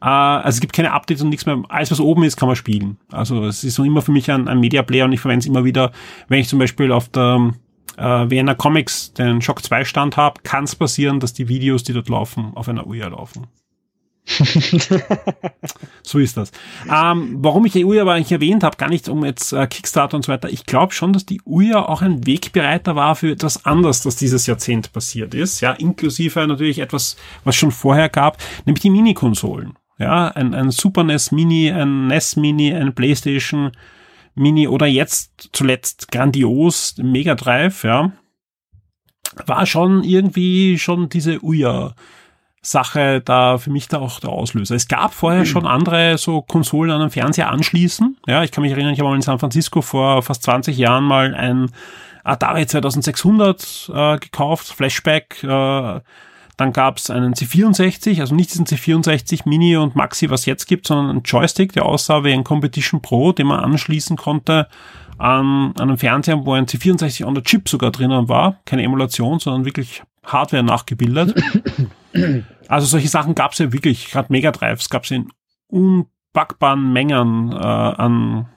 Äh, 0.00 0.06
also 0.06 0.56
es 0.56 0.60
gibt 0.60 0.72
keine 0.72 0.92
Updates 0.92 1.22
und 1.22 1.28
nichts 1.28 1.46
mehr. 1.46 1.62
Alles, 1.68 1.90
was 1.90 2.00
oben 2.00 2.24
ist, 2.24 2.36
kann 2.36 2.48
man 2.48 2.56
spielen. 2.56 2.96
Also 3.10 3.44
es 3.44 3.62
ist 3.62 3.78
noch 3.78 3.84
immer 3.84 4.02
für 4.02 4.12
mich 4.12 4.30
ein, 4.30 4.48
ein 4.48 4.58
Media 4.58 4.82
Player 4.82 5.04
und 5.04 5.12
ich 5.12 5.20
verwende 5.20 5.40
es 5.40 5.46
immer 5.46 5.64
wieder, 5.64 5.92
wenn 6.28 6.40
ich 6.40 6.48
zum 6.48 6.58
Beispiel 6.58 6.90
auf 6.90 7.08
der 7.08 7.52
äh, 7.96 8.30
Vienna 8.30 8.54
Comics 8.54 9.12
den 9.14 9.42
Shock 9.42 9.62
2 9.62 9.84
Stand 9.84 10.16
habe, 10.16 10.40
kann 10.42 10.64
es 10.64 10.74
passieren, 10.74 11.20
dass 11.20 11.32
die 11.32 11.48
Videos, 11.48 11.82
die 11.82 11.92
dort 11.92 12.08
laufen, 12.08 12.52
auf 12.54 12.68
einer 12.68 12.86
Uhr 12.86 13.10
laufen. 13.10 13.46
so 16.02 16.18
ist 16.18 16.36
das. 16.36 16.52
Ähm, 16.90 17.38
warum 17.40 17.66
ich 17.66 17.72
die 17.72 17.84
UIA 17.84 18.02
aber 18.02 18.12
eigentlich 18.12 18.30
erwähnt 18.30 18.62
habe, 18.62 18.76
gar 18.76 18.88
nicht 18.88 19.08
um 19.08 19.24
jetzt 19.24 19.52
äh, 19.52 19.66
Kickstarter 19.66 20.16
und 20.16 20.24
so 20.24 20.32
weiter. 20.32 20.48
Ich 20.48 20.64
glaube 20.64 20.92
schon, 20.92 21.12
dass 21.12 21.26
die 21.26 21.40
UIA 21.44 21.86
auch 21.86 22.02
ein 22.02 22.24
Wegbereiter 22.24 22.94
war 22.94 23.16
für 23.16 23.32
etwas 23.32 23.64
anderes, 23.64 24.02
das 24.02 24.16
dieses 24.16 24.46
Jahrzehnt 24.46 24.92
passiert 24.92 25.34
ist. 25.34 25.60
Ja, 25.60 25.72
inklusive 25.72 26.46
natürlich 26.46 26.78
etwas, 26.78 27.16
was 27.44 27.56
schon 27.56 27.72
vorher 27.72 28.08
gab, 28.08 28.38
nämlich 28.64 28.82
die 28.82 28.90
Mini-Konsolen. 28.90 29.74
Ja, 29.98 30.28
ein, 30.28 30.54
ein 30.54 30.70
Super 30.70 31.04
NES 31.04 31.32
Mini, 31.32 31.70
ein 31.70 32.06
NES 32.06 32.36
Mini, 32.36 32.72
ein 32.72 32.94
PlayStation 32.94 33.72
Mini 34.34 34.68
oder 34.68 34.86
jetzt 34.86 35.50
zuletzt 35.52 36.10
grandios 36.10 36.94
Mega 36.98 37.34
Drive, 37.34 37.84
ja, 37.84 38.12
war 39.46 39.66
schon 39.66 40.04
irgendwie 40.04 40.78
schon 40.78 41.08
diese 41.08 41.42
UIA 41.42 41.94
Sache 42.64 43.20
da 43.20 43.58
für 43.58 43.70
mich 43.70 43.88
da 43.88 43.98
auch 43.98 44.20
der 44.20 44.30
Auslöser. 44.30 44.76
Es 44.76 44.86
gab 44.86 45.12
vorher 45.12 45.44
schon 45.44 45.66
andere 45.66 46.16
so 46.16 46.42
Konsolen 46.42 46.92
an 46.92 47.00
den 47.00 47.10
Fernseher 47.10 47.50
anschließen. 47.50 48.18
Ja, 48.28 48.44
ich 48.44 48.52
kann 48.52 48.62
mich 48.62 48.70
erinnern, 48.70 48.92
ich 48.92 49.00
habe 49.00 49.08
mal 49.08 49.16
in 49.16 49.22
San 49.22 49.40
Francisco 49.40 49.82
vor 49.82 50.22
fast 50.22 50.44
20 50.44 50.78
Jahren 50.78 51.02
mal 51.02 51.34
ein 51.34 51.70
Atari 52.22 52.66
2600 52.66 53.90
äh, 53.92 54.18
gekauft, 54.18 54.68
Flashback. 54.68 55.42
Äh, 55.42 56.00
dann 56.56 56.72
gab 56.72 56.98
es 56.98 57.10
einen 57.10 57.34
C64, 57.34 58.20
also 58.20 58.34
nicht 58.34 58.52
diesen 58.52 58.66
C64 58.66 59.48
Mini 59.48 59.76
und 59.76 59.96
Maxi, 59.96 60.30
was 60.30 60.46
jetzt 60.46 60.66
gibt, 60.66 60.86
sondern 60.86 61.10
einen 61.10 61.22
Joystick, 61.22 61.72
der 61.72 61.86
aussah 61.86 62.24
wie 62.24 62.32
ein 62.32 62.44
Competition 62.44 63.00
Pro, 63.00 63.32
den 63.32 63.46
man 63.46 63.60
anschließen 63.60 64.16
konnte 64.16 64.68
an, 65.18 65.72
an 65.78 65.88
einem 65.88 65.98
Fernseher, 65.98 66.44
wo 66.44 66.52
ein 66.52 66.66
C64 66.66 67.24
on 67.24 67.34
the 67.34 67.42
Chip 67.42 67.68
sogar 67.68 67.90
drinnen 67.90 68.28
war. 68.28 68.56
Keine 68.64 68.82
Emulation, 68.82 69.38
sondern 69.38 69.64
wirklich 69.64 70.02
Hardware 70.24 70.62
nachgebildet. 70.62 71.34
Also 72.68 72.86
solche 72.86 73.08
Sachen 73.08 73.34
gab 73.34 73.52
es 73.52 73.58
ja 73.58 73.72
wirklich, 73.72 74.10
gerade 74.10 74.30
Mega 74.30 74.50
Drives 74.50 74.88
gab 74.88 75.04
es 75.04 75.10
in 75.10 75.28
unpackbaren 75.68 76.92
Mengen 76.92 77.52
äh, 77.52 77.56
an 77.56 78.48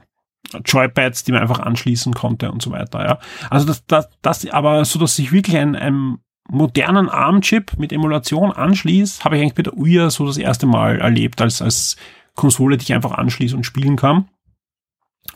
Joypads, 0.64 1.24
die 1.24 1.32
man 1.32 1.42
einfach 1.42 1.60
anschließen 1.60 2.14
konnte 2.14 2.52
und 2.52 2.62
so 2.62 2.72
weiter. 2.72 3.04
Ja. 3.04 3.20
Also 3.50 3.66
das, 3.66 3.86
das, 3.88 4.10
das 4.22 4.48
aber 4.50 4.86
so, 4.86 5.00
dass 5.00 5.16
sich 5.16 5.32
wirklich 5.32 5.58
ein, 5.58 5.76
ein 5.76 6.20
modernen 6.50 7.10
ARM-Chip 7.10 7.78
mit 7.78 7.92
Emulation 7.92 8.52
anschließt, 8.52 9.26
habe 9.26 9.36
ich 9.36 9.42
eigentlich 9.42 9.56
bei 9.56 9.64
der 9.64 9.78
UIA 9.78 10.10
so 10.10 10.26
das 10.26 10.38
erste 10.38 10.66
Mal 10.66 11.00
erlebt, 11.00 11.42
als, 11.42 11.62
als 11.62 11.98
Konsole, 12.36 12.78
die 12.78 12.84
ich 12.84 12.94
einfach 12.94 13.12
anschließe 13.12 13.56
und 13.56 13.66
spielen 13.66 13.96
kann. 13.96 14.28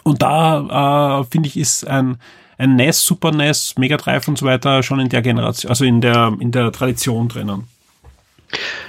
Und 0.03 0.21
da 0.21 1.21
äh, 1.21 1.23
finde 1.25 1.47
ich, 1.47 1.57
ist 1.57 1.87
ein, 1.87 2.17
ein 2.57 2.75
NES, 2.75 3.05
Super 3.05 3.31
NES, 3.31 3.75
Mega 3.77 3.97
Drive 3.97 4.27
und 4.27 4.37
so 4.37 4.45
weiter 4.45 4.83
schon 4.83 4.99
in 4.99 5.09
der 5.09 5.21
Generation, 5.21 5.69
also 5.69 5.85
in 5.85 6.01
der, 6.01 6.35
in 6.39 6.51
der 6.51 6.71
Tradition 6.71 7.27
drinnen. 7.27 7.67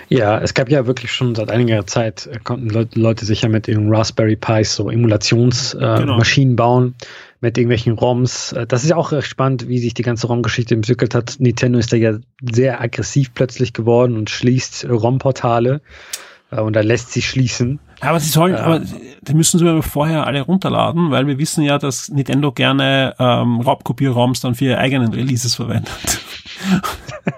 Ja, 0.09 0.39
es 0.41 0.55
gab 0.55 0.71
ja 0.71 0.87
wirklich 0.87 1.13
schon 1.13 1.35
seit 1.35 1.51
einiger 1.51 1.87
Zeit, 1.87 2.27
äh, 2.27 2.39
konnten 2.43 2.69
Leute 2.69 3.25
sich 3.25 3.43
ja 3.43 3.49
mit 3.49 3.69
ihren 3.69 3.95
Raspberry 3.95 4.37
Pis 4.37 4.75
so 4.75 4.91
Emulationsmaschinen 4.91 6.53
äh, 6.53 6.57
genau. 6.57 6.57
bauen, 6.57 6.95
mit 7.41 7.57
irgendwelchen 7.57 7.95
ROMs. 7.95 8.53
Äh, 8.53 8.67
das 8.67 8.85
ist 8.85 8.91
ja 8.91 8.97
auch 8.97 9.12
recht 9.12 9.29
spannend, 9.29 9.69
wie 9.69 9.79
sich 9.79 9.95
die 9.95 10.03
ganze 10.03 10.27
ROM-Geschichte 10.27 10.75
entwickelt 10.75 11.15
hat. 11.15 11.37
Nintendo 11.39 11.79
ist 11.79 11.93
da 11.93 11.97
ja 11.97 12.19
sehr 12.51 12.81
aggressiv 12.81 13.35
plötzlich 13.35 13.73
geworden 13.73 14.17
und 14.17 14.31
schließt 14.31 14.87
ROM-Portale 14.89 15.81
äh, 16.51 16.61
und 16.61 16.75
da 16.75 16.81
lässt 16.81 17.12
sich 17.12 17.29
schließen. 17.29 17.81
Aber 18.01 18.21
sie 18.21 18.31
sollen, 18.31 18.55
ja. 18.55 18.61
aber 18.61 18.81
die 19.23 19.35
müssen 19.35 19.59
sie 19.59 19.83
vorher 19.83 20.27
alle 20.27 20.43
runterladen, 20.43 21.11
weil 21.11 21.27
wir 21.27 21.39
wissen 21.39 21.62
ja, 21.62 21.79
dass 21.79 22.09
Nintendo 22.09 22.53
gerne 22.53 23.15
ähm, 23.19 23.61
Raubkopier-ROMs 23.61 24.41
dann 24.41 24.55
für 24.55 24.67
ihre 24.67 24.79
eigenen 24.79 25.12
Releases 25.12 25.55
verwendet. 25.55 26.21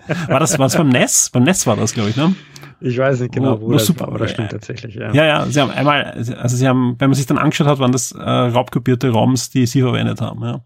war 0.29 0.41
das, 0.41 0.59
war 0.59 0.67
das 0.67 0.77
beim 0.77 0.89
NES? 0.89 1.31
Beim 1.31 1.45
NES 1.45 1.67
war 1.67 1.77
das, 1.77 1.95
glaube 1.95 2.11
ich, 2.11 2.17
ne? 2.17 2.35
Ich 2.83 2.99
weiß 2.99 3.21
nicht 3.21 3.35
genau, 3.35 3.61
wo, 3.61 3.69
wo 3.69 3.73
das 3.73 3.87
super, 3.87 4.01
war, 4.01 4.09
aber 4.09 4.19
das 4.19 4.33
stimmt 4.33 4.51
tatsächlich, 4.51 4.95
ja. 4.95 5.13
Ja, 5.13 5.25
ja, 5.25 5.47
sie 5.47 5.61
haben 5.61 5.71
einmal, 5.71 6.05
also 6.39 6.57
sie 6.57 6.67
haben, 6.67 6.97
wenn 6.99 7.11
man 7.11 7.15
sich 7.15 7.27
dann 7.27 7.39
angeschaut 7.39 7.67
hat, 7.67 7.79
waren 7.79 7.93
das 7.93 8.13
äh, 8.13 8.21
raubkopierte 8.21 9.11
ROMs, 9.11 9.51
die 9.51 9.67
sie 9.67 9.81
verwendet 9.83 10.21
haben, 10.21 10.43
ja. 10.43 10.61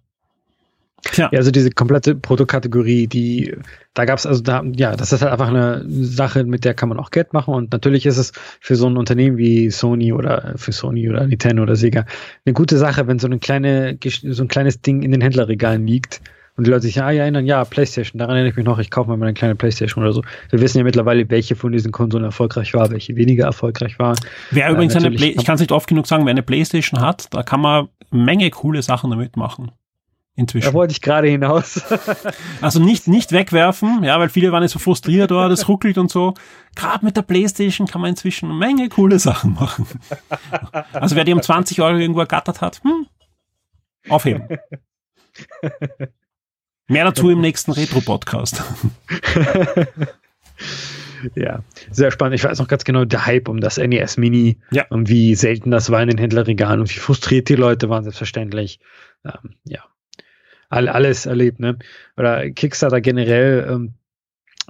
Tja. 1.13 1.29
Ja, 1.31 1.39
also 1.39 1.51
diese 1.51 1.71
komplette 1.71 2.15
Produktkategorie, 2.15 3.07
die, 3.07 3.55
da 3.95 4.05
gab 4.05 4.19
es 4.19 4.27
also 4.27 4.43
da, 4.43 4.65
ja, 4.75 4.97
das 4.97 5.13
ist 5.13 5.23
halt 5.23 5.31
einfach 5.31 5.49
eine 5.49 5.85
Sache, 5.87 6.45
mit 6.45 6.65
der 6.65 6.75
kann 6.75 6.89
man 6.89 6.99
auch 6.99 7.11
Geld 7.11 7.33
machen 7.33 7.55
und 7.55 7.73
natürlich 7.73 8.07
ist 8.07 8.17
es 8.17 8.33
für 8.61 8.77
so 8.77 8.87
ein 8.87 8.97
Unternehmen 8.97 9.37
wie 9.37 9.71
Sony 9.71 10.13
oder 10.13 10.55
für 10.57 10.73
Sony 10.73 11.09
oder 11.09 11.27
Nintendo 11.27 11.63
oder 11.63 11.77
Sega 11.77 12.07
eine 12.45 12.55
gute 12.55 12.79
Sache, 12.79 13.07
wenn 13.07 13.19
so 13.19 13.27
eine 13.27 13.39
kleine, 13.39 13.99
so 14.03 14.43
ein 14.43 14.49
kleines 14.49 14.81
Ding 14.81 15.03
in 15.03 15.13
den 15.13 15.21
Händlerregalen 15.21 15.87
liegt 15.87 16.23
und 16.57 16.67
die 16.67 16.71
Leute 16.71 16.83
sich, 16.83 17.01
ah, 17.03 17.11
ja, 17.11 17.23
erinnern, 17.23 17.45
ja, 17.45 17.65
Playstation, 17.65 18.19
daran 18.19 18.37
erinnere 18.37 18.51
ich 18.51 18.57
mich 18.57 18.65
noch, 18.65 18.79
ich 18.79 18.91
kaufe 18.91 19.15
mal 19.15 19.23
eine 19.23 19.35
kleine 19.35 19.55
Playstation 19.55 20.03
oder 20.03 20.13
so. 20.13 20.23
Wir 20.51 20.61
wissen 20.61 20.79
ja 20.79 20.85
mittlerweile, 20.85 21.29
welche 21.29 21.55
von 21.55 21.73
diesen 21.73 21.93
Konsolen 21.93 22.25
erfolgreich 22.25 22.73
war, 22.75 22.91
welche 22.91 23.15
weniger 23.17 23.45
erfolgreich 23.45 23.99
war. 23.99 24.17
Wer 24.51 24.69
äh, 24.69 24.73
übrigens 24.73 24.97
eine 24.97 25.11
Play 25.11 25.35
ich 25.37 25.45
kann 25.45 25.57
es 25.57 25.61
nicht 25.61 25.73
oft 25.73 25.87
genug 25.87 26.07
sagen, 26.07 26.25
wer 26.25 26.31
eine 26.31 26.43
Playstation 26.43 27.01
hat, 27.01 27.33
da 27.33 27.43
kann 27.43 27.61
man 27.61 27.89
eine 28.11 28.23
Menge 28.23 28.51
coole 28.51 28.83
Sachen 28.83 29.11
damit 29.11 29.37
machen 29.37 29.71
inzwischen. 30.37 30.67
Da 30.67 30.75
wollte 30.75 30.93
ich 30.93 31.01
gerade 31.01 31.29
hinaus. 31.29 31.83
also 32.61 32.79
nicht, 32.79 33.09
nicht 33.09 33.33
wegwerfen, 33.33 34.05
ja, 34.05 34.19
weil 34.19 34.29
viele 34.29 34.53
waren 34.53 34.63
jetzt 34.63 34.73
so 34.73 34.79
frustriert, 34.79 35.33
oh, 35.33 35.49
das 35.49 35.69
ruckelt 35.69 35.99
und 35.99 36.11
so. 36.11 36.35
Gerade 36.75 37.05
mit 37.05 37.17
der 37.17 37.23
Playstation 37.23 37.87
kann 37.87 38.01
man 38.01 38.11
inzwischen 38.11 38.51
eine 38.51 38.59
Menge 38.59 38.89
coole 38.89 39.19
Sachen 39.19 39.55
machen. 39.55 39.87
Also 40.93 41.17
wer 41.17 41.25
die 41.25 41.33
um 41.33 41.43
20 41.43 41.81
Euro 41.81 41.97
irgendwo 41.97 42.21
ergattert 42.21 42.61
hat, 42.61 42.83
hm, 42.83 43.07
aufheben. 44.09 44.47
Mehr 46.89 47.05
dazu 47.05 47.31
im 47.31 47.41
nächsten 47.41 47.73
Retro-Podcast. 47.73 48.63
ja, 51.35 51.65
sehr 51.91 52.13
spannend. 52.13 52.37
Ich 52.37 52.45
weiß 52.45 52.61
noch 52.61 52.69
ganz 52.69 52.85
genau, 52.85 53.05
der 53.05 53.27
Hype 53.27 53.49
um 53.49 53.61
das 53.61 53.77
NES 53.77 54.19
Mini 54.19 54.59
ja. 54.71 54.87
und 54.91 55.09
wie 55.09 55.35
selten 55.35 55.73
das 55.73 55.91
war 55.91 56.01
in 56.03 56.09
den 56.09 56.19
Händlerregalen 56.19 56.81
und 56.81 56.95
wie 56.95 57.01
frustriert 57.01 57.49
die 57.49 57.57
Leute 57.57 57.89
waren, 57.89 58.05
selbstverständlich. 58.05 58.79
Ähm, 59.25 59.57
ja, 59.65 59.83
all, 60.69 60.89
alles 60.89 61.27
erlebt, 61.27 61.59
ne? 61.59 61.77
Oder 62.17 62.51
Kickstarter 62.51 63.01
generell. 63.01 63.67
Ähm, 63.69 63.95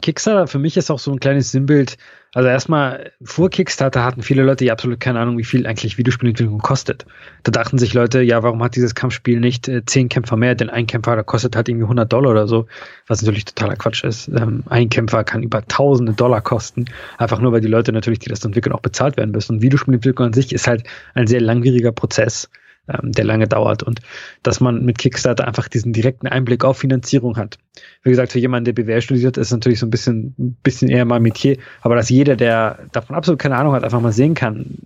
Kickstarter 0.01 0.47
für 0.47 0.59
mich 0.59 0.78
ist 0.78 0.90
auch 0.90 0.98
so 0.98 1.12
ein 1.12 1.20
kleines 1.20 1.51
Sinnbild. 1.51 1.98
Also 2.36 2.50
erstmal, 2.50 3.12
vor 3.22 3.48
Kickstarter 3.48 4.04
hatten 4.04 4.20
viele 4.20 4.42
Leute 4.42 4.66
ja 4.66 4.74
absolut 4.74 5.00
keine 5.00 5.20
Ahnung, 5.20 5.38
wie 5.38 5.44
viel 5.44 5.66
eigentlich 5.66 5.96
Videospielentwicklung 5.96 6.58
kostet. 6.58 7.06
Da 7.44 7.50
dachten 7.50 7.78
sich 7.78 7.94
Leute, 7.94 8.20
ja, 8.20 8.42
warum 8.42 8.62
hat 8.62 8.76
dieses 8.76 8.94
Kampfspiel 8.94 9.40
nicht 9.40 9.68
äh, 9.68 9.86
zehn 9.86 10.10
Kämpfer 10.10 10.36
mehr? 10.36 10.54
Denn 10.54 10.68
ein 10.68 10.86
Kämpfer, 10.86 11.14
der 11.14 11.24
kostet 11.24 11.56
halt 11.56 11.70
irgendwie 11.70 11.84
100 11.84 12.12
Dollar 12.12 12.32
oder 12.32 12.46
so, 12.46 12.66
was 13.06 13.22
natürlich 13.22 13.46
totaler 13.46 13.76
Quatsch 13.76 14.04
ist. 14.04 14.28
Ähm, 14.28 14.64
ein 14.68 14.90
Kämpfer 14.90 15.24
kann 15.24 15.42
über 15.42 15.66
tausende 15.66 16.12
Dollar 16.12 16.42
kosten, 16.42 16.84
einfach 17.16 17.40
nur, 17.40 17.52
weil 17.52 17.62
die 17.62 17.68
Leute 17.68 17.90
natürlich, 17.90 18.18
die 18.18 18.28
das 18.28 18.44
entwickeln, 18.44 18.74
auch 18.74 18.80
bezahlt 18.80 19.16
werden 19.16 19.30
müssen. 19.30 19.56
Und 19.56 19.62
Videospielentwicklung 19.62 20.26
an 20.26 20.34
sich 20.34 20.52
ist 20.52 20.66
halt 20.66 20.82
ein 21.14 21.26
sehr 21.26 21.40
langwieriger 21.40 21.92
Prozess 21.92 22.50
ähm, 22.88 23.12
der 23.12 23.24
lange 23.24 23.48
dauert 23.48 23.82
und 23.82 24.00
dass 24.42 24.60
man 24.60 24.84
mit 24.84 24.98
Kickstarter 24.98 25.46
einfach 25.46 25.68
diesen 25.68 25.92
direkten 25.92 26.26
Einblick 26.26 26.64
auf 26.64 26.78
Finanzierung 26.78 27.36
hat. 27.36 27.58
Wie 28.02 28.10
gesagt, 28.10 28.32
für 28.32 28.38
jemanden, 28.38 28.64
der 28.66 28.72
BWL 28.72 29.02
studiert, 29.02 29.36
ist 29.36 29.52
natürlich 29.52 29.80
so 29.80 29.86
ein 29.86 29.90
bisschen, 29.90 30.34
ein 30.38 30.56
bisschen 30.62 30.88
eher 30.88 31.04
mal 31.04 31.20
Metier, 31.20 31.58
aber 31.82 31.96
dass 31.96 32.08
jeder, 32.08 32.36
der 32.36 32.78
davon 32.92 33.16
absolut 33.16 33.40
keine 33.40 33.56
Ahnung 33.56 33.72
hat, 33.72 33.84
einfach 33.84 34.00
mal 34.00 34.12
sehen 34.12 34.34
kann, 34.34 34.78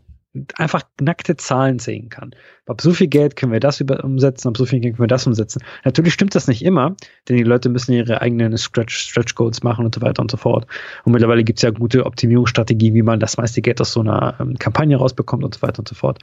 einfach 0.56 0.82
nackte 1.00 1.36
Zahlen 1.36 1.80
sehen 1.80 2.08
kann. 2.08 2.30
Ab 2.66 2.80
so 2.80 2.92
viel 2.92 3.08
Geld 3.08 3.34
können 3.34 3.50
wir 3.50 3.58
das 3.58 3.80
über 3.80 4.04
umsetzen, 4.04 4.46
ab 4.46 4.56
so 4.56 4.64
viel 4.64 4.78
Geld 4.78 4.94
können 4.94 5.04
wir 5.04 5.08
das 5.08 5.26
umsetzen. 5.26 5.60
Natürlich 5.84 6.14
stimmt 6.14 6.36
das 6.36 6.46
nicht 6.46 6.64
immer, 6.64 6.94
denn 7.28 7.36
die 7.36 7.42
Leute 7.42 7.68
müssen 7.68 7.92
ihre 7.92 8.20
eigenen 8.20 8.56
Stretch, 8.56 8.96
Stretch 8.96 9.34
Goals 9.34 9.64
machen 9.64 9.84
und 9.84 9.94
so 9.94 10.02
weiter 10.02 10.22
und 10.22 10.30
so 10.30 10.36
fort. 10.36 10.68
Und 11.04 11.12
mittlerweile 11.12 11.42
gibt 11.42 11.58
es 11.58 11.62
ja 11.62 11.70
gute 11.70 12.06
Optimierungsstrategien, 12.06 12.94
wie 12.94 13.02
man 13.02 13.18
das 13.18 13.38
meiste 13.38 13.60
Geld 13.60 13.80
aus 13.80 13.92
so 13.92 14.00
einer 14.00 14.36
ähm, 14.38 14.56
Kampagne 14.56 14.96
rausbekommt 14.96 15.42
und 15.42 15.54
so 15.54 15.62
weiter 15.62 15.80
und 15.80 15.88
so 15.88 15.96
fort. 15.96 16.20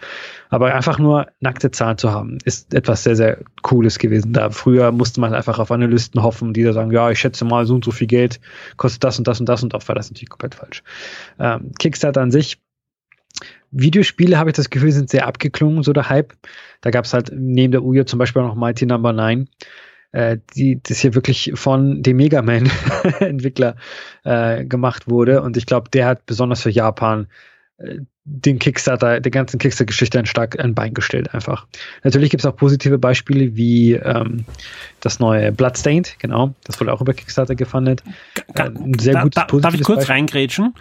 Aber 0.49 0.73
einfach 0.73 0.99
nur 0.99 1.27
nackte 1.41 1.71
Zahlen 1.71 1.97
zu 1.97 2.11
haben, 2.11 2.37
ist 2.45 2.73
etwas 2.73 3.03
sehr, 3.03 3.17
sehr 3.17 3.39
Cooles 3.61 3.99
gewesen. 3.99 4.31
Da 4.31 4.51
früher 4.51 4.93
musste 4.93 5.19
man 5.19 5.33
einfach 5.33 5.59
auf 5.59 5.69
Analysten 5.69 6.23
hoffen, 6.23 6.53
die 6.53 6.63
da 6.63 6.71
sagen, 6.71 6.91
ja, 6.91 7.11
ich 7.11 7.19
schätze 7.19 7.43
mal, 7.43 7.65
so 7.65 7.75
und 7.75 7.83
so 7.83 7.91
viel 7.91 8.07
Geld 8.07 8.39
kostet 8.77 9.03
das 9.03 9.17
und 9.17 9.27
das 9.27 9.41
und 9.41 9.49
das 9.49 9.63
und 9.63 9.73
oft 9.73 9.87
war 9.89 9.95
das 9.95 10.09
natürlich 10.09 10.29
komplett 10.29 10.55
falsch. 10.55 10.81
Ähm, 11.39 11.71
Kickstarter 11.77 12.21
an 12.21 12.31
sich 12.31 12.57
Videospiele, 13.71 14.37
habe 14.37 14.49
ich 14.49 14.55
das 14.55 14.69
Gefühl, 14.69 14.91
sind 14.91 15.09
sehr 15.09 15.27
abgeklungen, 15.27 15.83
so 15.83 15.93
der 15.93 16.09
Hype. 16.09 16.33
Da 16.81 16.91
gab 16.91 17.05
es 17.05 17.13
halt 17.13 17.31
neben 17.33 17.71
der 17.71 17.83
Uyo 17.83 18.03
zum 18.03 18.19
Beispiel 18.19 18.41
noch 18.41 18.55
Mighty 18.55 18.85
Number 18.85 19.13
no. 19.13 19.23
9, 19.23 19.49
äh, 20.11 20.37
die 20.55 20.81
das 20.81 20.99
hier 20.99 21.15
wirklich 21.15 21.51
von 21.55 22.01
dem 22.03 22.17
Mega 22.17 22.41
Man-Entwickler 22.41 23.75
äh, 24.23 24.65
gemacht 24.65 25.09
wurde. 25.09 25.41
Und 25.41 25.57
ich 25.57 25.65
glaube, 25.65 25.89
der 25.89 26.05
hat 26.05 26.25
besonders 26.25 26.61
für 26.61 26.69
Japan 26.69 27.27
äh, 27.77 27.99
den 28.29 28.59
Kickstarter, 28.59 29.21
der 29.21 29.31
ganzen 29.31 29.57
Kickstarter-Geschichte 29.57 30.19
ein 30.19 30.25
stark 30.25 30.59
ein 30.59 30.75
Bein 30.75 30.93
gestellt 30.93 31.33
einfach. 31.33 31.65
Natürlich 32.03 32.29
gibt 32.29 32.41
es 32.41 32.45
auch 32.45 32.55
positive 32.57 32.97
Beispiele 32.97 33.55
wie 33.55 33.93
ähm, 33.93 34.43
das 34.99 35.19
neue 35.19 35.53
Bloodstained, 35.53 36.17
genau, 36.19 36.53
das 36.65 36.79
wurde 36.81 36.91
auch 36.91 36.99
über 36.99 37.13
Kickstarter 37.13 37.55
gefundet. 37.55 38.03
Äh, 38.53 38.63
ein 38.63 38.99
sehr 38.99 39.21
gutes 39.21 39.45
da, 39.47 39.59
Darf 39.59 39.73
ich 39.73 39.83
kurz 39.83 39.99
Beispiel. 39.99 40.13
reingrätschen? 40.15 40.73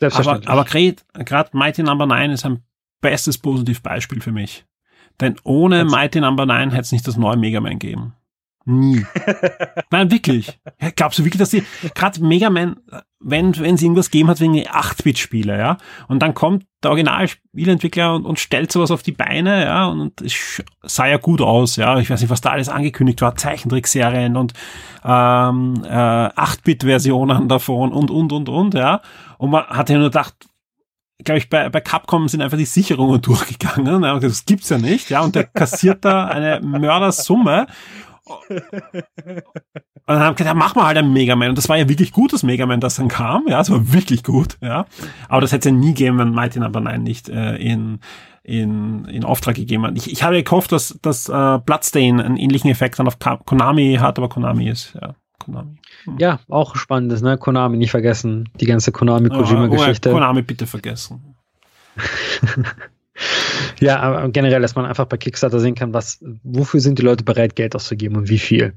Aber, 0.00 0.40
aber 0.46 0.64
gerade 0.64 1.50
Mighty 1.52 1.82
Number 1.82 2.06
no. 2.06 2.14
9 2.14 2.30
ist 2.32 2.44
ein 2.44 2.62
bestes 3.00 3.38
Positivbeispiel 3.38 4.20
für 4.20 4.32
mich. 4.32 4.64
Denn 5.20 5.36
ohne 5.44 5.80
also, 5.80 5.96
Mighty 5.96 6.20
Number 6.20 6.46
no. 6.46 6.54
9 6.54 6.70
hätte 6.70 6.82
es 6.82 6.92
nicht 6.92 7.06
das 7.06 7.16
neue 7.16 7.36
Mega 7.36 7.60
Man 7.60 7.78
geben. 7.78 8.14
Nie. 8.66 9.04
Nein, 9.90 10.10
wirklich. 10.10 10.58
Glaubst 10.96 11.18
du 11.18 11.24
wirklich, 11.24 11.38
dass 11.38 11.50
die, 11.50 11.64
gerade 11.94 12.24
Mega 12.24 12.48
Man, 12.48 12.76
wenn, 13.20 13.56
wenn 13.58 13.74
es 13.74 13.82
irgendwas 13.82 14.10
gegeben 14.10 14.30
hat 14.30 14.40
wegen 14.40 14.54
8-Bit-Spiele, 14.54 15.58
ja, 15.58 15.76
und 16.08 16.20
dann 16.20 16.32
kommt 16.32 16.64
der 16.82 16.90
Originalspielentwickler 16.90 18.14
und, 18.14 18.24
und 18.24 18.38
stellt 18.38 18.72
sowas 18.72 18.90
auf 18.90 19.02
die 19.02 19.12
Beine, 19.12 19.64
ja, 19.64 19.86
und 19.86 20.18
es 20.22 20.62
sah 20.82 21.06
ja 21.06 21.18
gut 21.18 21.42
aus, 21.42 21.76
ja. 21.76 21.98
Ich 21.98 22.08
weiß 22.08 22.22
nicht, 22.22 22.30
was 22.30 22.40
da 22.40 22.50
alles 22.50 22.70
angekündigt 22.70 23.20
war, 23.20 23.36
Zeichentrickserien 23.36 24.36
und 24.36 24.54
ähm, 25.04 25.82
äh, 25.84 25.88
8-Bit-Versionen 25.88 27.48
davon 27.48 27.92
und, 27.92 28.10
und, 28.10 28.32
und, 28.32 28.48
und, 28.48 28.74
ja. 28.74 29.02
Und 29.44 29.50
man 29.50 29.66
hat 29.66 29.90
ja 29.90 29.98
nur 29.98 30.06
gedacht, 30.06 30.34
glaube 31.22 31.36
ich, 31.36 31.50
bei, 31.50 31.68
bei 31.68 31.82
Capcom 31.82 32.28
sind 32.28 32.40
einfach 32.40 32.56
die 32.56 32.64
Sicherungen 32.64 33.20
durchgegangen. 33.20 34.02
Ja, 34.02 34.18
das 34.18 34.46
gibt's 34.46 34.70
ja 34.70 34.78
nicht, 34.78 35.10
ja, 35.10 35.20
und 35.20 35.34
der 35.34 35.44
kassiert 35.44 36.02
da 36.02 36.24
eine 36.24 36.60
Mördersumme. 36.60 37.66
Und 38.24 38.50
dann 40.06 40.18
haben 40.18 40.30
wir 40.30 40.34
gedacht, 40.34 40.46
ja, 40.46 40.54
mach 40.54 40.74
mal 40.74 40.86
halt 40.86 40.96
ein 40.96 41.12
Mega 41.12 41.36
Man. 41.36 41.50
Und 41.50 41.58
das 41.58 41.68
war 41.68 41.76
ja 41.76 41.90
wirklich 41.90 42.12
gut, 42.12 42.32
das 42.32 42.42
Mega 42.42 42.64
Man, 42.64 42.80
das 42.80 42.96
dann 42.96 43.08
kam. 43.08 43.46
Ja, 43.48 43.60
es 43.60 43.70
war 43.70 43.92
wirklich 43.92 44.22
gut, 44.22 44.56
ja. 44.62 44.86
Aber 45.28 45.42
das 45.42 45.52
hätte 45.52 45.68
es 45.68 45.74
ja 45.74 45.78
nie 45.78 45.88
gegeben, 45.88 46.18
wenn 46.18 46.30
Mighty 46.30 46.58
Number 46.58 46.80
no. 46.80 46.90
9 46.90 47.02
nicht 47.02 47.28
äh, 47.28 47.56
in, 47.56 48.00
in, 48.42 49.04
in 49.04 49.24
Auftrag 49.24 49.56
gegeben 49.56 49.84
hat. 49.84 49.98
Ich, 49.98 50.10
ich 50.10 50.22
habe 50.22 50.42
gehofft, 50.42 50.72
dass, 50.72 50.98
dass 51.02 51.28
äh, 51.28 51.58
Bloodstain 51.58 52.18
einen 52.18 52.38
ähnlichen 52.38 52.70
Effekt 52.70 52.98
dann 52.98 53.08
auf 53.08 53.18
Konami 53.18 53.98
hat, 54.00 54.16
aber 54.16 54.30
Konami 54.30 54.70
ist, 54.70 54.94
ja, 54.94 55.14
Konami. 55.38 55.76
Hm. 56.04 56.18
Ja, 56.18 56.40
auch 56.48 56.76
spannendes, 56.76 57.22
ne? 57.22 57.38
Konami 57.38 57.76
nicht 57.76 57.90
vergessen. 57.90 58.48
Die 58.60 58.66
ganze 58.66 58.92
Konami-Kojima-Geschichte. 58.92 60.10
Konami 60.10 60.42
bitte 60.42 60.66
vergessen. 60.66 61.34
ja, 63.80 64.00
aber 64.00 64.28
generell, 64.30 64.60
dass 64.60 64.74
man 64.74 64.86
einfach 64.86 65.06
bei 65.06 65.16
Kickstarter 65.16 65.60
sehen 65.60 65.74
kann, 65.74 65.94
was, 65.94 66.22
wofür 66.42 66.80
sind 66.80 66.98
die 66.98 67.02
Leute 67.02 67.24
bereit, 67.24 67.56
Geld 67.56 67.74
auszugeben 67.74 68.16
und 68.16 68.28
wie 68.28 68.38
viel. 68.38 68.74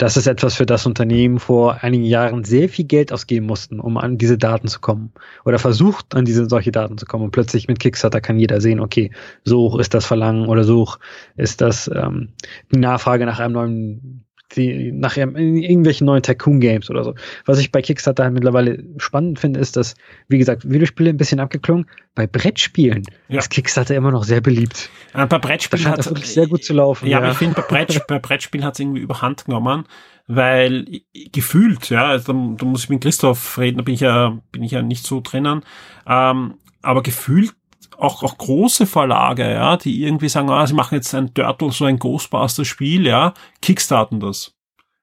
Das 0.00 0.16
ist 0.16 0.26
etwas, 0.26 0.54
für 0.54 0.64
das 0.64 0.86
Unternehmen 0.86 1.38
vor 1.38 1.82
einigen 1.84 2.04
Jahren 2.04 2.44
sehr 2.44 2.70
viel 2.70 2.86
Geld 2.86 3.12
ausgeben 3.12 3.44
mussten, 3.44 3.80
um 3.80 3.98
an 3.98 4.16
diese 4.16 4.38
Daten 4.38 4.66
zu 4.66 4.80
kommen. 4.80 5.12
Oder 5.44 5.58
versucht, 5.58 6.14
an 6.14 6.24
diese 6.24 6.48
solche 6.48 6.72
Daten 6.72 6.96
zu 6.96 7.04
kommen. 7.04 7.24
Und 7.24 7.32
plötzlich 7.32 7.68
mit 7.68 7.80
Kickstarter 7.80 8.22
kann 8.22 8.38
jeder 8.38 8.62
sehen, 8.62 8.80
okay, 8.80 9.10
so 9.44 9.58
hoch 9.58 9.78
ist 9.78 9.92
das 9.92 10.06
Verlangen 10.06 10.48
oder 10.48 10.64
so 10.64 10.78
hoch 10.78 10.98
ist 11.36 11.60
das 11.60 11.90
ähm, 11.94 12.30
die 12.72 12.78
Nachfrage 12.78 13.26
nach 13.26 13.40
einem 13.40 13.52
neuen 13.52 14.24
die 14.56 14.92
nachher 14.92 15.24
in 15.34 15.56
irgendwelchen 15.56 16.06
neuen 16.06 16.22
Tycoon-Games 16.22 16.90
oder 16.90 17.04
so. 17.04 17.14
Was 17.46 17.58
ich 17.58 17.72
bei 17.72 17.82
Kickstarter 17.82 18.24
halt 18.24 18.34
mittlerweile 18.34 18.82
spannend 18.98 19.38
finde, 19.38 19.60
ist, 19.60 19.76
dass, 19.76 19.94
wie 20.28 20.38
gesagt, 20.38 20.68
Videospiele 20.68 21.10
ein 21.10 21.16
bisschen 21.16 21.40
abgeklungen. 21.40 21.86
Bei 22.14 22.26
Brettspielen 22.26 23.04
ja. 23.28 23.38
ist 23.38 23.50
Kickstarter 23.50 23.94
immer 23.94 24.10
noch 24.10 24.24
sehr 24.24 24.40
beliebt. 24.40 24.90
Ja, 25.14 25.26
bei 25.26 25.38
Brettspielen 25.38 25.86
hat 25.86 26.00
es 26.00 26.06
wirklich 26.06 26.32
sehr 26.32 26.46
gut 26.46 26.64
zu 26.64 26.74
laufen. 26.74 27.06
Ja, 27.06 27.12
ja. 27.12 27.18
aber 27.18 27.32
ich 27.32 27.38
finde, 27.38 27.54
bei, 27.54 27.62
Brett, 27.62 28.04
bei 28.08 28.18
Brettspielen 28.18 28.64
hat 28.64 28.74
es 28.74 28.80
irgendwie 28.80 29.00
überhand 29.00 29.44
genommen, 29.44 29.84
weil 30.26 30.86
gefühlt, 31.32 31.88
ja, 31.90 32.06
also 32.06 32.32
da, 32.32 32.56
da, 32.56 32.64
muss 32.64 32.84
ich 32.84 32.90
mit 32.90 33.02
Christoph 33.02 33.58
reden, 33.58 33.78
da 33.78 33.84
bin 33.84 33.94
ich 33.94 34.00
ja, 34.00 34.38
bin 34.52 34.62
ich 34.62 34.72
ja 34.72 34.82
nicht 34.82 35.06
so 35.06 35.20
drinnen, 35.20 35.62
ähm, 36.06 36.54
aber 36.82 37.02
gefühlt 37.02 37.54
auch, 38.00 38.22
auch 38.22 38.38
große 38.38 38.86
Verlage, 38.86 39.50
ja, 39.50 39.76
die 39.76 40.02
irgendwie 40.02 40.28
sagen, 40.28 40.50
ah, 40.50 40.66
sie 40.66 40.74
machen 40.74 40.94
jetzt 40.94 41.14
ein 41.14 41.34
Turtle, 41.34 41.72
so 41.72 41.84
ein 41.84 41.98
Ghostbuster-Spiel, 41.98 43.06
ja, 43.06 43.34
kickstarten 43.62 44.20
das. 44.20 44.54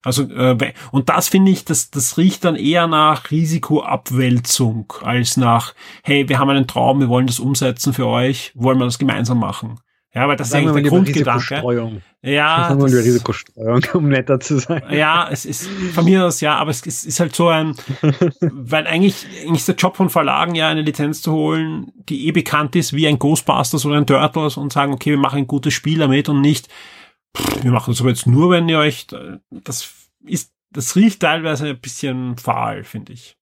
Also, 0.03 0.23
äh, 0.23 0.73
und 0.91 1.09
das 1.09 1.27
finde 1.27 1.51
ich, 1.51 1.65
das, 1.65 1.91
das 1.91 2.17
riecht 2.17 2.45
dann 2.45 2.55
eher 2.55 2.87
nach 2.87 3.31
Risikoabwälzung 3.31 4.93
als 5.01 5.37
nach, 5.37 5.73
hey, 6.03 6.29
wir 6.29 6.39
haben 6.39 6.49
einen 6.49 6.67
Traum, 6.67 6.99
wir 6.99 7.09
wollen 7.09 7.27
das 7.27 7.39
umsetzen 7.39 7.93
für 7.93 8.07
euch, 8.07 8.51
wollen 8.55 8.77
wir 8.77 8.85
das 8.85 8.99
gemeinsam 8.99 9.39
machen. 9.39 9.79
Ja, 10.17 10.27
weil 10.27 10.35
das 10.35 10.49
Sagen 10.49 10.65
ist 10.65 10.71
eigentlich 10.71 10.83
der 10.83 10.89
Grundgedanke. 10.89 12.01
Ja. 12.23 12.73
Das 12.73 12.91
das, 12.91 13.05
Risikostreuung, 13.05 13.83
um 13.93 14.09
netter 14.09 14.39
zu 14.39 14.57
sein. 14.57 14.81
Ja, 14.89 15.29
es 15.31 15.45
ist 15.45 15.67
von 15.93 16.05
mir 16.05 16.25
aus 16.25 16.41
ja, 16.41 16.55
aber 16.55 16.71
es 16.71 16.81
ist, 16.81 17.05
ist 17.05 17.19
halt 17.19 17.35
so 17.35 17.49
ein, 17.49 17.75
weil 18.41 18.87
eigentlich, 18.87 19.27
eigentlich 19.43 19.59
ist 19.59 19.67
der 19.67 19.75
Job 19.75 19.95
von 19.95 20.09
Verlagen 20.09 20.55
ja 20.55 20.69
eine 20.69 20.81
Lizenz 20.81 21.21
zu 21.21 21.33
holen, 21.33 21.91
die 22.09 22.25
eh 22.27 22.31
bekannt 22.31 22.75
ist 22.75 22.93
wie 22.93 23.07
ein 23.07 23.19
Ghostbusters 23.19 23.85
oder 23.85 23.97
ein 23.97 24.07
Turtles 24.07 24.57
und 24.57 24.73
sagen, 24.73 24.91
okay, 24.91 25.11
wir 25.11 25.19
machen 25.19 25.37
ein 25.37 25.47
gutes 25.47 25.75
Spiel 25.75 25.99
damit 25.99 26.29
und 26.29 26.41
nicht, 26.41 26.67
pff, 27.37 27.63
wir 27.63 27.71
machen 27.71 27.91
das 27.91 28.01
aber 28.01 28.09
jetzt 28.09 28.25
nur, 28.25 28.49
wenn 28.49 28.67
ihr 28.67 28.79
euch, 28.79 29.05
das 29.51 29.93
ist, 30.25 30.51
das 30.71 30.95
riecht 30.95 31.19
teilweise 31.19 31.67
ein 31.67 31.79
bisschen 31.79 32.37
fahl, 32.37 32.83
finde 32.83 33.13
ich. 33.13 33.37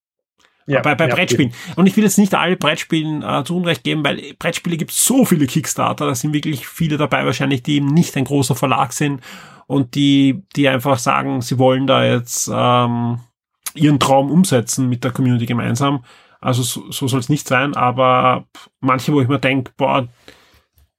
Ja, 0.67 0.81
bei, 0.81 0.95
bei 0.95 1.07
ja, 1.07 1.15
Brettspielen. 1.15 1.51
Ja. 1.51 1.73
Und 1.75 1.85
ich 1.85 1.95
will 1.95 2.03
jetzt 2.03 2.17
nicht 2.17 2.33
alle 2.33 2.55
Brettspielen 2.55 3.21
äh, 3.21 3.43
zu 3.43 3.55
Unrecht 3.55 3.83
geben, 3.83 4.03
weil 4.03 4.33
Brettspiele 4.39 4.77
gibt 4.77 4.91
so 4.91 5.23
viele 5.23 5.45
Kickstarter, 5.45 6.07
da 6.07 6.15
sind 6.15 6.33
wirklich 6.33 6.67
viele 6.67 6.97
dabei 6.97 7.25
wahrscheinlich, 7.25 7.61
die 7.61 7.75
eben 7.75 7.87
nicht 7.87 8.17
ein 8.17 8.23
großer 8.23 8.55
Verlag 8.55 8.91
sind 8.91 9.21
und 9.67 9.93
die, 9.95 10.43
die 10.55 10.67
einfach 10.67 10.97
sagen, 10.97 11.41
sie 11.41 11.59
wollen 11.59 11.85
da 11.85 12.03
jetzt 12.03 12.49
ähm, 12.51 13.19
ihren 13.75 13.99
Traum 13.99 14.31
umsetzen 14.31 14.89
mit 14.89 15.03
der 15.03 15.11
Community 15.11 15.45
gemeinsam. 15.45 16.03
Also 16.41 16.63
so, 16.63 16.91
so 16.91 17.07
soll 17.07 17.19
es 17.19 17.29
nicht 17.29 17.47
sein, 17.47 17.75
aber 17.75 18.45
manche, 18.79 19.13
wo 19.13 19.21
ich 19.21 19.27
mir 19.27 19.39
denke, 19.39 19.71
boah, 19.77 20.07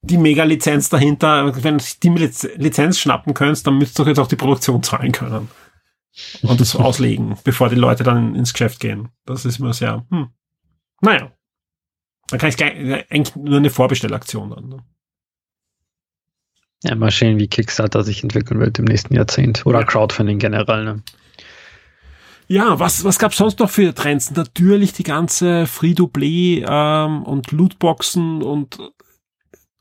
die 0.01 0.17
Mega-Lizenz 0.17 0.89
dahinter, 0.89 1.53
wenn 1.63 1.77
du 1.77 1.83
die 2.03 2.29
Lizenz 2.55 2.99
schnappen 2.99 3.33
könntest, 3.33 3.67
dann 3.67 3.77
müsst 3.77 3.99
ihr 3.99 4.03
doch 4.03 4.07
jetzt 4.07 4.19
auch 4.19 4.27
die 4.27 4.35
Produktion 4.37 4.81
zahlen 4.83 5.11
können 5.11 5.49
und 6.41 6.59
das 6.59 6.75
auslegen, 6.75 7.37
bevor 7.43 7.69
die 7.69 7.75
Leute 7.75 8.03
dann 8.03 8.35
ins 8.35 8.53
Geschäft 8.53 8.79
gehen. 8.79 9.09
Das 9.25 9.45
ist 9.45 9.59
immer 9.59 9.73
sehr, 9.73 10.05
hm. 10.09 10.29
Naja. 11.01 11.31
Dann 12.29 12.39
kann 12.39 12.49
ich 12.49 12.57
gleich, 12.57 12.73
eigentlich 13.09 13.35
nur 13.35 13.57
eine 13.57 13.69
Vorbestellaktion 13.69 14.49
dann. 14.49 14.67
Ne? 14.67 14.83
Ja, 16.83 16.95
mal 16.95 17.11
sehen, 17.11 17.39
wie 17.39 17.47
Kickstarter 17.47 18.03
sich 18.03 18.23
entwickeln 18.23 18.59
wird 18.59 18.79
im 18.79 18.85
nächsten 18.85 19.15
Jahrzehnt. 19.15 19.65
Oder 19.65 19.79
ja. 19.79 19.85
Crowdfunding 19.85 20.39
generell. 20.39 20.83
Ne? 20.83 21.03
Ja, 22.47 22.79
was, 22.79 23.03
was 23.03 23.19
gab's 23.19 23.37
sonst 23.37 23.59
noch 23.59 23.69
für 23.69 23.93
Trends? 23.93 24.31
Natürlich 24.31 24.93
die 24.93 25.03
ganze 25.03 25.67
Free-to-Play 25.67 26.65
ähm, 26.67 27.23
und 27.23 27.51
Lootboxen 27.51 28.43
und 28.43 28.79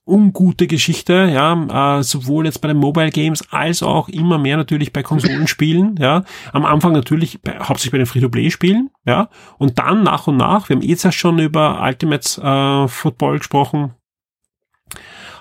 ungute 0.06 0.68
Geschichte, 0.68 1.28
ja, 1.32 1.98
äh, 1.98 2.02
sowohl 2.02 2.46
jetzt 2.46 2.60
bei 2.60 2.68
den 2.68 2.76
Mobile 2.76 3.10
Games 3.10 3.44
als 3.50 3.82
auch 3.82 4.08
immer 4.08 4.38
mehr 4.38 4.56
natürlich 4.56 4.92
bei 4.92 5.02
Konsolenspielen, 5.02 5.96
ja. 5.98 6.24
Am 6.52 6.64
Anfang 6.64 6.92
natürlich 6.92 7.42
bei, 7.42 7.58
hauptsächlich 7.58 7.92
bei 7.92 7.98
den 7.98 8.06
Free-to-Play-Spielen, 8.06 8.90
ja. 9.04 9.28
Und 9.58 9.78
dann 9.78 10.04
nach 10.04 10.28
und 10.28 10.36
nach, 10.36 10.68
wir 10.68 10.76
haben 10.76 10.82
jetzt 10.82 11.02
ja 11.02 11.10
schon 11.10 11.40
über 11.40 11.82
Ultimate 11.82 12.40
äh, 12.40 12.88
Football 12.88 13.38
gesprochen, 13.38 13.94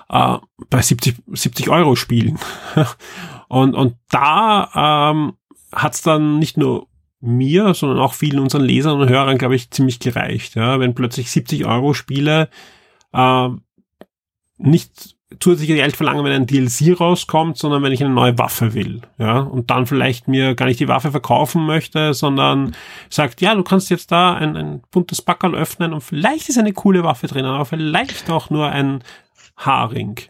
äh, 0.08 0.36
bei 0.68 0.82
70, 0.82 1.16
70 1.32 1.68
Euro 1.70 1.94
Spielen. 1.94 2.38
und, 3.48 3.74
und 3.74 3.96
da 4.10 5.12
ähm, 5.12 5.34
hat's 5.72 6.02
dann 6.02 6.40
nicht 6.40 6.56
nur 6.56 6.88
mir, 7.20 7.72
sondern 7.72 8.00
auch 8.00 8.14
vielen 8.14 8.40
unseren 8.40 8.62
Lesern 8.62 9.00
und 9.00 9.08
Hörern, 9.08 9.38
glaube 9.38 9.54
ich, 9.54 9.70
ziemlich 9.70 10.00
gereicht, 10.00 10.56
ja. 10.56 10.80
Wenn 10.80 10.96
plötzlich 10.96 11.30
70 11.30 11.66
Euro 11.66 11.94
Spiele 11.94 12.48
äh, 13.12 13.48
nicht 14.58 15.16
zusätzliche 15.40 15.74
Geld 15.74 15.96
verlangen, 15.96 16.24
wenn 16.24 16.32
ein 16.32 16.46
DLC 16.46 16.98
rauskommt, 16.98 17.58
sondern 17.58 17.82
wenn 17.82 17.92
ich 17.92 18.02
eine 18.02 18.14
neue 18.14 18.38
Waffe 18.38 18.74
will, 18.74 19.02
ja, 19.18 19.40
und 19.40 19.70
dann 19.70 19.86
vielleicht 19.86 20.28
mir 20.28 20.54
gar 20.54 20.66
nicht 20.66 20.78
die 20.78 20.88
Waffe 20.88 21.10
verkaufen 21.10 21.66
möchte, 21.66 22.14
sondern 22.14 22.74
sagt, 23.10 23.40
ja, 23.40 23.54
du 23.54 23.64
kannst 23.64 23.90
jetzt 23.90 24.12
da 24.12 24.34
ein, 24.34 24.56
ein 24.56 24.82
buntes 24.90 25.22
Packerl 25.22 25.54
öffnen 25.54 25.92
und 25.92 26.02
vielleicht 26.02 26.48
ist 26.48 26.58
eine 26.58 26.72
coole 26.72 27.02
Waffe 27.02 27.26
drin, 27.26 27.44
aber 27.44 27.64
vielleicht 27.64 28.30
auch 28.30 28.50
nur 28.50 28.68
ein 28.68 29.02
Haarring. 29.56 30.20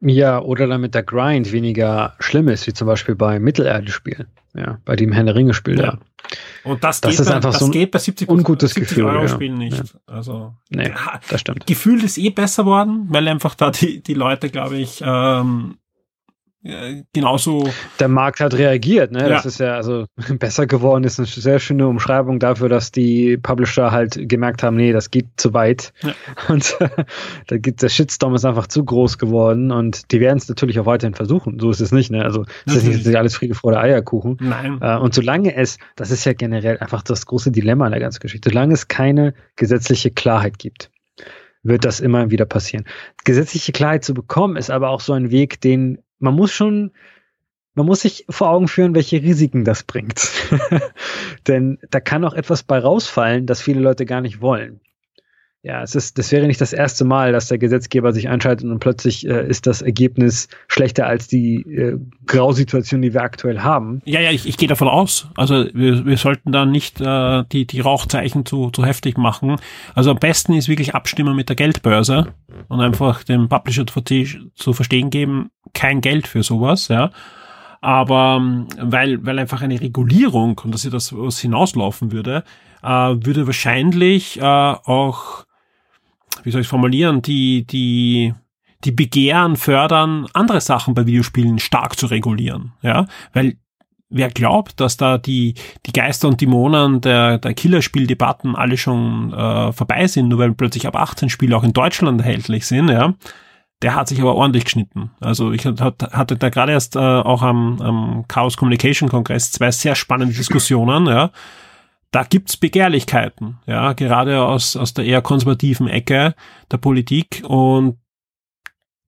Ja, 0.00 0.40
oder 0.40 0.66
damit 0.66 0.94
der 0.94 1.04
Grind 1.04 1.52
weniger 1.52 2.14
schlimm 2.18 2.48
ist, 2.48 2.66
wie 2.66 2.72
zum 2.72 2.86
Beispiel 2.86 3.14
bei 3.14 3.38
Mittelerde-Spielen. 3.38 4.26
Ja, 4.54 4.78
bei 4.84 4.96
dem 4.96 5.12
Herr 5.12 5.24
der 5.24 5.34
Ringe-Spiel 5.34 5.78
ja. 5.78 5.92
da. 5.92 5.98
Und 6.64 6.84
das, 6.84 7.00
das 7.00 7.12
geht, 7.12 7.20
ist 7.20 7.26
bei, 7.28 7.34
einfach 7.34 7.52
das 7.52 7.60
so 7.60 7.66
ein 7.66 7.72
geht 7.72 7.90
bei 7.90 7.98
70 7.98 8.28
ungutes 8.28 8.74
70 8.74 8.88
Gefühl, 8.88 9.04
Euro 9.06 9.28
Spielen 9.28 9.58
nicht. 9.58 9.76
Ja. 9.76 9.84
Also 10.06 10.54
nee, 10.70 10.92
das 11.28 11.40
stimmt. 11.40 11.66
Gefühl 11.66 12.04
ist 12.04 12.18
eh 12.18 12.30
besser 12.30 12.66
worden, 12.66 13.06
weil 13.08 13.26
einfach 13.28 13.54
da 13.54 13.70
die, 13.70 14.02
die 14.02 14.14
Leute, 14.14 14.50
glaube 14.50 14.76
ich, 14.76 15.02
ähm, 15.04 15.78
genauso. 17.12 17.68
Der 17.98 18.08
Markt 18.08 18.40
hat 18.40 18.54
reagiert, 18.54 19.10
ne? 19.10 19.22
Ja. 19.22 19.28
Das 19.28 19.46
ist 19.46 19.58
ja 19.58 19.74
also 19.74 20.06
besser 20.38 20.66
geworden, 20.66 21.04
ist 21.04 21.18
eine 21.18 21.26
sehr 21.26 21.58
schöne 21.58 21.88
Umschreibung 21.88 22.38
dafür, 22.38 22.68
dass 22.68 22.92
die 22.92 23.36
Publisher 23.36 23.90
halt 23.90 24.28
gemerkt 24.28 24.62
haben, 24.62 24.76
nee, 24.76 24.92
das 24.92 25.10
geht 25.10 25.26
zu 25.36 25.54
weit. 25.54 25.92
Ja. 26.02 26.14
Und 26.48 26.76
da 27.48 27.56
gibt 27.58 27.82
der 27.82 27.88
Shitstorm 27.88 28.34
ist 28.34 28.44
einfach 28.44 28.66
zu 28.66 28.84
groß 28.84 29.18
geworden 29.18 29.70
und 29.70 30.10
die 30.12 30.20
werden 30.20 30.38
es 30.38 30.48
natürlich 30.48 30.78
auch 30.78 30.86
weiterhin 30.86 31.14
versuchen. 31.14 31.58
So 31.58 31.70
ist 31.70 31.80
es 31.80 31.92
nicht, 31.92 32.10
ne? 32.10 32.24
Also 32.24 32.44
es 32.66 32.76
ist 32.76 33.06
nicht 33.06 33.16
alles 33.16 33.36
Friede 33.36 33.54
vor 33.54 33.72
der 33.72 33.80
Eierkuchen. 33.80 34.36
Nein. 34.40 34.78
Äh, 34.80 34.98
und 34.98 35.14
solange 35.14 35.54
es, 35.54 35.78
das 35.96 36.10
ist 36.10 36.24
ja 36.24 36.32
generell 36.32 36.78
einfach 36.78 37.02
das 37.02 37.26
große 37.26 37.50
Dilemma 37.50 37.86
in 37.86 37.92
der 37.92 38.00
ganzen 38.00 38.20
Geschichte, 38.20 38.50
solange 38.50 38.74
es 38.74 38.88
keine 38.88 39.34
gesetzliche 39.56 40.10
Klarheit 40.10 40.58
gibt, 40.58 40.90
wird 41.62 41.84
das 41.84 42.00
immer 42.00 42.30
wieder 42.30 42.44
passieren. 42.44 42.84
Gesetzliche 43.24 43.72
Klarheit 43.72 44.04
zu 44.04 44.14
bekommen, 44.14 44.56
ist 44.56 44.70
aber 44.70 44.90
auch 44.90 45.00
so 45.00 45.12
ein 45.12 45.30
Weg, 45.30 45.60
den 45.60 45.98
man 46.22 46.34
muss 46.34 46.52
schon, 46.52 46.92
man 47.74 47.86
muss 47.86 48.00
sich 48.00 48.24
vor 48.30 48.50
Augen 48.50 48.68
führen, 48.68 48.94
welche 48.94 49.22
Risiken 49.22 49.64
das 49.64 49.82
bringt. 49.82 50.30
Denn 51.48 51.78
da 51.90 52.00
kann 52.00 52.24
auch 52.24 52.34
etwas 52.34 52.62
bei 52.62 52.78
rausfallen, 52.78 53.46
das 53.46 53.60
viele 53.60 53.80
Leute 53.80 54.06
gar 54.06 54.20
nicht 54.20 54.40
wollen. 54.40 54.80
Ja, 55.64 55.80
es 55.80 55.94
ist, 55.94 56.18
das 56.18 56.32
wäre 56.32 56.48
nicht 56.48 56.60
das 56.60 56.72
erste 56.72 57.04
Mal, 57.04 57.30
dass 57.30 57.46
der 57.46 57.56
Gesetzgeber 57.56 58.12
sich 58.12 58.28
einschaltet 58.28 58.68
und 58.68 58.80
plötzlich 58.80 59.28
äh, 59.28 59.46
ist 59.46 59.68
das 59.68 59.80
Ergebnis 59.80 60.48
schlechter 60.66 61.06
als 61.06 61.28
die 61.28 61.62
äh, 61.62 61.98
Grausituation, 62.26 63.00
die 63.00 63.14
wir 63.14 63.22
aktuell 63.22 63.60
haben. 63.60 64.02
Ja, 64.04 64.20
ja, 64.20 64.32
ich, 64.32 64.48
ich 64.48 64.56
gehe 64.56 64.68
davon 64.68 64.88
aus. 64.88 65.28
Also 65.36 65.66
wir, 65.72 66.04
wir 66.04 66.16
sollten 66.16 66.50
da 66.50 66.66
nicht 66.66 67.00
äh, 67.00 67.44
die, 67.52 67.64
die 67.64 67.78
Rauchzeichen 67.78 68.44
zu, 68.44 68.70
zu 68.70 68.84
heftig 68.84 69.16
machen. 69.18 69.54
Also 69.94 70.10
am 70.10 70.18
besten 70.18 70.54
ist 70.54 70.68
wirklich 70.68 70.96
abstimmen 70.96 71.36
mit 71.36 71.48
der 71.48 71.54
Geldbörse 71.54 72.34
und 72.66 72.80
einfach 72.80 73.22
dem 73.22 73.48
Publisher 73.48 73.84
zu, 73.86 74.72
verstehen 74.72 75.10
geben, 75.10 75.50
kein 75.74 76.00
Geld 76.00 76.26
für 76.26 76.42
sowas, 76.42 76.88
ja. 76.88 77.12
Aber 77.80 78.38
ähm, 78.40 78.66
weil, 78.80 79.24
weil 79.24 79.38
einfach 79.38 79.62
eine 79.62 79.80
Regulierung, 79.80 80.60
und 80.64 80.74
dass 80.74 80.82
sie 80.82 80.90
das 80.90 81.16
was 81.16 81.38
hinauslaufen 81.38 82.10
würde, 82.10 82.42
äh, 82.82 82.88
würde 82.88 83.46
wahrscheinlich 83.46 84.40
äh, 84.40 84.42
auch 84.42 85.44
wie 86.42 86.50
soll 86.50 86.62
ich 86.62 86.68
formulieren, 86.68 87.22
die, 87.22 87.66
die, 87.66 88.34
die 88.84 88.92
Begehren 88.92 89.56
fördern, 89.56 90.26
andere 90.32 90.60
Sachen 90.60 90.94
bei 90.94 91.06
Videospielen 91.06 91.58
stark 91.58 91.98
zu 91.98 92.06
regulieren. 92.06 92.72
Ja, 92.82 93.06
weil 93.32 93.56
wer 94.12 94.28
glaubt, 94.28 94.78
dass 94.80 94.96
da 94.96 95.18
die, 95.18 95.54
die 95.86 95.92
Geister 95.92 96.28
und 96.28 96.40
Dämonen 96.40 97.00
der, 97.00 97.38
der 97.38 97.54
Killerspieldebatten 97.54 98.54
alle 98.54 98.76
schon 98.76 99.32
äh, 99.32 99.72
vorbei 99.72 100.06
sind, 100.06 100.28
nur 100.28 100.38
weil 100.38 100.52
plötzlich 100.52 100.86
ab 100.86 100.96
18 100.96 101.30
Spiele 101.30 101.56
auch 101.56 101.64
in 101.64 101.72
Deutschland 101.72 102.20
erhältlich 102.20 102.66
sind, 102.66 102.88
ja, 102.88 103.14
der 103.80 103.94
hat 103.94 104.08
sich 104.08 104.20
aber 104.20 104.36
ordentlich 104.36 104.64
geschnitten. 104.64 105.10
Also 105.20 105.52
ich 105.52 105.66
hatte 105.66 106.36
da 106.36 106.48
gerade 106.50 106.72
erst 106.72 106.94
äh, 106.96 107.00
auch 107.00 107.42
am, 107.42 107.80
am 107.80 108.24
Chaos 108.28 108.56
Communication 108.56 109.08
Kongress 109.08 109.50
zwei 109.50 109.70
sehr 109.70 109.94
spannende 109.94 110.34
Diskussionen, 110.34 111.06
ja, 111.06 111.30
da 112.12 112.24
gibt's 112.24 112.56
Begehrlichkeiten, 112.58 113.58
ja, 113.66 113.94
gerade 113.94 114.42
aus, 114.42 114.76
aus 114.76 114.94
der 114.94 115.06
eher 115.06 115.22
konservativen 115.22 115.88
Ecke 115.88 116.34
der 116.70 116.76
Politik 116.76 117.42
und 117.46 117.98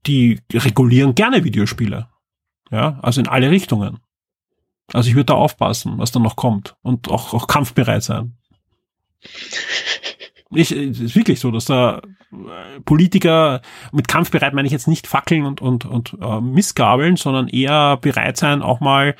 die 0.06 0.40
regulieren 0.52 1.14
gerne 1.14 1.44
Videospiele. 1.44 2.08
Ja, 2.70 2.98
also 3.02 3.20
in 3.20 3.28
alle 3.28 3.50
Richtungen. 3.50 4.00
Also 4.92 5.08
ich 5.08 5.14
würde 5.14 5.26
da 5.26 5.34
aufpassen, 5.34 5.98
was 5.98 6.12
da 6.12 6.18
noch 6.18 6.36
kommt 6.36 6.76
und 6.82 7.08
auch, 7.08 7.34
auch 7.34 7.46
kampfbereit 7.46 8.02
sein. 8.02 8.36
Ich, 10.50 10.72
es 10.72 11.00
ist 11.00 11.16
wirklich 11.16 11.40
so, 11.40 11.50
dass 11.50 11.66
da 11.66 12.00
Politiker 12.84 13.60
mit 13.92 14.08
kampfbereit 14.08 14.54
meine 14.54 14.66
ich 14.66 14.72
jetzt 14.72 14.88
nicht 14.88 15.06
Fackeln 15.06 15.44
und, 15.44 15.60
und, 15.60 15.84
und 15.84 16.16
äh, 16.20 16.40
Missgabeln, 16.40 17.16
sondern 17.16 17.48
eher 17.48 17.98
bereit 17.98 18.36
sein, 18.36 18.62
auch 18.62 18.80
mal 18.80 19.14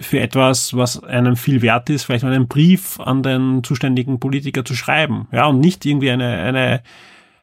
für 0.00 0.20
etwas, 0.20 0.74
was 0.74 1.02
einem 1.04 1.36
viel 1.36 1.62
wert 1.62 1.90
ist, 1.90 2.04
vielleicht 2.04 2.24
mal 2.24 2.32
einen 2.32 2.48
Brief 2.48 2.98
an 3.00 3.22
den 3.22 3.62
zuständigen 3.62 4.18
Politiker 4.18 4.64
zu 4.64 4.74
schreiben, 4.74 5.28
ja, 5.30 5.46
und 5.46 5.60
nicht 5.60 5.84
irgendwie 5.84 6.10
eine, 6.10 6.38
eine, 6.38 6.82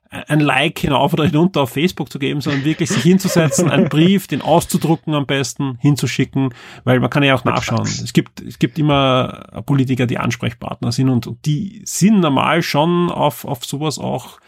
ein 0.09 0.39
Like 0.39 0.79
hinauf 0.79 1.13
oder 1.13 1.25
hinunter 1.25 1.61
auf 1.61 1.71
Facebook 1.71 2.11
zu 2.11 2.17
geben, 2.17 2.41
sondern 2.41 2.65
wirklich 2.65 2.89
sich 2.89 3.03
hinzusetzen, 3.03 3.69
einen 3.69 3.89
Brief, 3.89 4.27
den 4.27 4.41
auszudrucken 4.41 5.13
am 5.13 5.27
besten, 5.27 5.77
hinzuschicken, 5.79 6.53
weil 6.83 6.99
man 6.99 7.09
kann 7.11 7.23
ja 7.23 7.35
auch 7.35 7.43
nachschauen. 7.43 7.85
Es 7.85 8.13
gibt, 8.13 8.41
es 8.41 8.57
gibt 8.57 8.79
immer 8.79 9.63
Politiker, 9.65 10.07
die 10.07 10.17
Ansprechpartner 10.17 10.91
sind 10.91 11.09
und 11.09 11.45
die 11.45 11.81
sind 11.85 12.21
normal 12.21 12.63
schon 12.63 13.11
auf, 13.11 13.45
auf 13.45 13.65
sowas 13.65 13.99
auch 13.99 14.39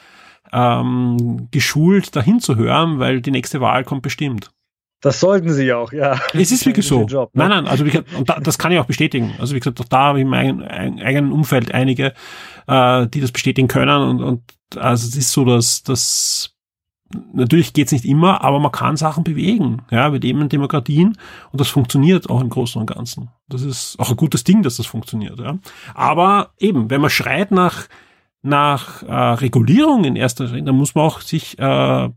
ähm, 0.52 1.48
geschult, 1.52 2.16
dahin 2.16 2.40
zu 2.40 2.56
hören, 2.56 2.98
weil 2.98 3.22
die 3.22 3.32
nächste 3.32 3.62
Wahl 3.62 3.84
kommt 3.84 4.02
bestimmt. 4.02 4.52
Das 5.02 5.20
sollten 5.22 5.52
sie 5.52 5.72
auch, 5.72 5.94
ja. 5.94 6.20
Es 6.34 6.52
ist 6.52 6.66
wirklich 6.66 6.86
so. 6.86 7.06
Job, 7.06 7.34
ne? 7.34 7.48
Nein, 7.48 7.64
nein, 7.64 7.68
also 7.68 7.86
wie 7.86 7.98
und 8.18 8.30
da, 8.30 8.40
das 8.40 8.58
kann 8.58 8.72
ich 8.72 8.80
auch 8.80 8.86
bestätigen. 8.86 9.34
Also 9.40 9.56
wie 9.56 9.60
gesagt, 9.60 9.80
auch 9.80 9.86
da 9.86 10.00
habe 10.00 10.20
ich 10.20 10.24
in 10.24 10.30
meinem 10.30 10.62
eigenen 10.62 11.32
Umfeld 11.32 11.74
einige, 11.74 12.14
äh, 12.68 13.08
die 13.08 13.22
das 13.22 13.32
bestätigen 13.32 13.68
können. 13.70 14.02
Und, 14.02 14.22
und 14.22 14.44
also 14.78 15.08
es 15.08 15.16
ist 15.16 15.32
so, 15.32 15.46
dass 15.46 15.84
das 15.84 16.54
natürlich 17.34 17.74
geht's 17.74 17.92
nicht 17.92 18.06
immer, 18.06 18.44
aber 18.44 18.60
man 18.60 18.72
kann 18.72 18.98
Sachen 18.98 19.24
bewegen. 19.24 19.84
Ja, 19.90 20.12
wir 20.12 20.20
leben 20.20 20.42
in 20.42 20.50
Demokratien 20.50 21.18
und 21.52 21.62
das 21.62 21.70
funktioniert 21.70 22.30
auch 22.30 22.42
im 22.42 22.50
Großen 22.50 22.80
und 22.80 22.88
Ganzen. 22.88 23.30
Das 23.48 23.62
ist 23.62 23.98
auch 24.00 24.10
ein 24.10 24.18
gutes 24.18 24.44
Ding, 24.44 24.64
dass 24.64 24.78
das 24.78 24.86
funktioniert. 24.86 25.40
Ja. 25.40 25.58
Aber 25.96 26.52
eben, 26.60 26.90
wenn 26.90 27.02
man 27.02 27.10
schreit 27.10 27.52
nach 27.52 27.88
nach 28.42 29.04
äh, 29.04 29.14
Regulierung 29.14 30.06
in 30.06 30.16
erster 30.16 30.46
Linie, 30.46 30.64
dann 30.64 30.78
muss 30.78 30.96
man 30.96 31.06
auch 31.06 31.20
sich 31.20 31.60
äh, 31.60 32.10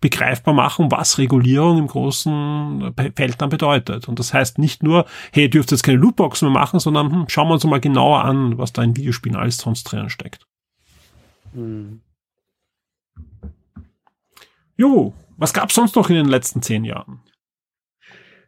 begreifbar 0.00 0.54
machen, 0.54 0.90
was 0.90 1.18
Regulierung 1.18 1.78
im 1.78 1.86
großen 1.86 2.94
Feld 3.14 3.40
dann 3.40 3.50
bedeutet. 3.50 4.08
Und 4.08 4.18
das 4.18 4.32
heißt 4.32 4.58
nicht 4.58 4.82
nur, 4.82 5.06
hey, 5.32 5.44
ihr 5.44 5.50
dürft 5.50 5.70
jetzt 5.70 5.82
keine 5.82 5.98
Lootboxen 5.98 6.48
mehr 6.48 6.60
machen, 6.60 6.80
sondern 6.80 7.12
hm, 7.12 7.24
schauen 7.28 7.48
wir 7.48 7.54
uns 7.54 7.64
mal 7.64 7.80
genauer 7.80 8.24
an, 8.24 8.58
was 8.58 8.72
da 8.72 8.82
in 8.82 8.96
Videospielen 8.96 9.38
alles 9.38 9.58
sonst 9.58 9.84
drin 9.84 10.08
steckt. 10.08 10.46
Hm. 11.52 12.00
Jo, 14.76 15.12
was 15.36 15.52
gab's 15.52 15.74
sonst 15.74 15.96
noch 15.96 16.08
in 16.08 16.16
den 16.16 16.28
letzten 16.28 16.62
zehn 16.62 16.84
Jahren? 16.84 17.20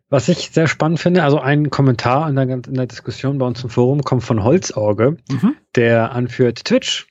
Was 0.08 0.28
ich 0.28 0.50
sehr 0.50 0.68
spannend 0.68 1.00
finde, 1.00 1.22
also 1.22 1.40
ein 1.40 1.70
Kommentar 1.70 2.28
in 2.28 2.36
der, 2.36 2.48
in 2.48 2.74
der 2.74 2.86
Diskussion 2.86 3.38
bei 3.38 3.46
uns 3.46 3.62
im 3.62 3.70
Forum 3.70 4.02
kommt 4.02 4.22
von 4.22 4.42
Holzauge, 4.42 5.16
mhm. 5.30 5.56
der 5.74 6.12
anführt, 6.12 6.64
Twitch 6.64 7.06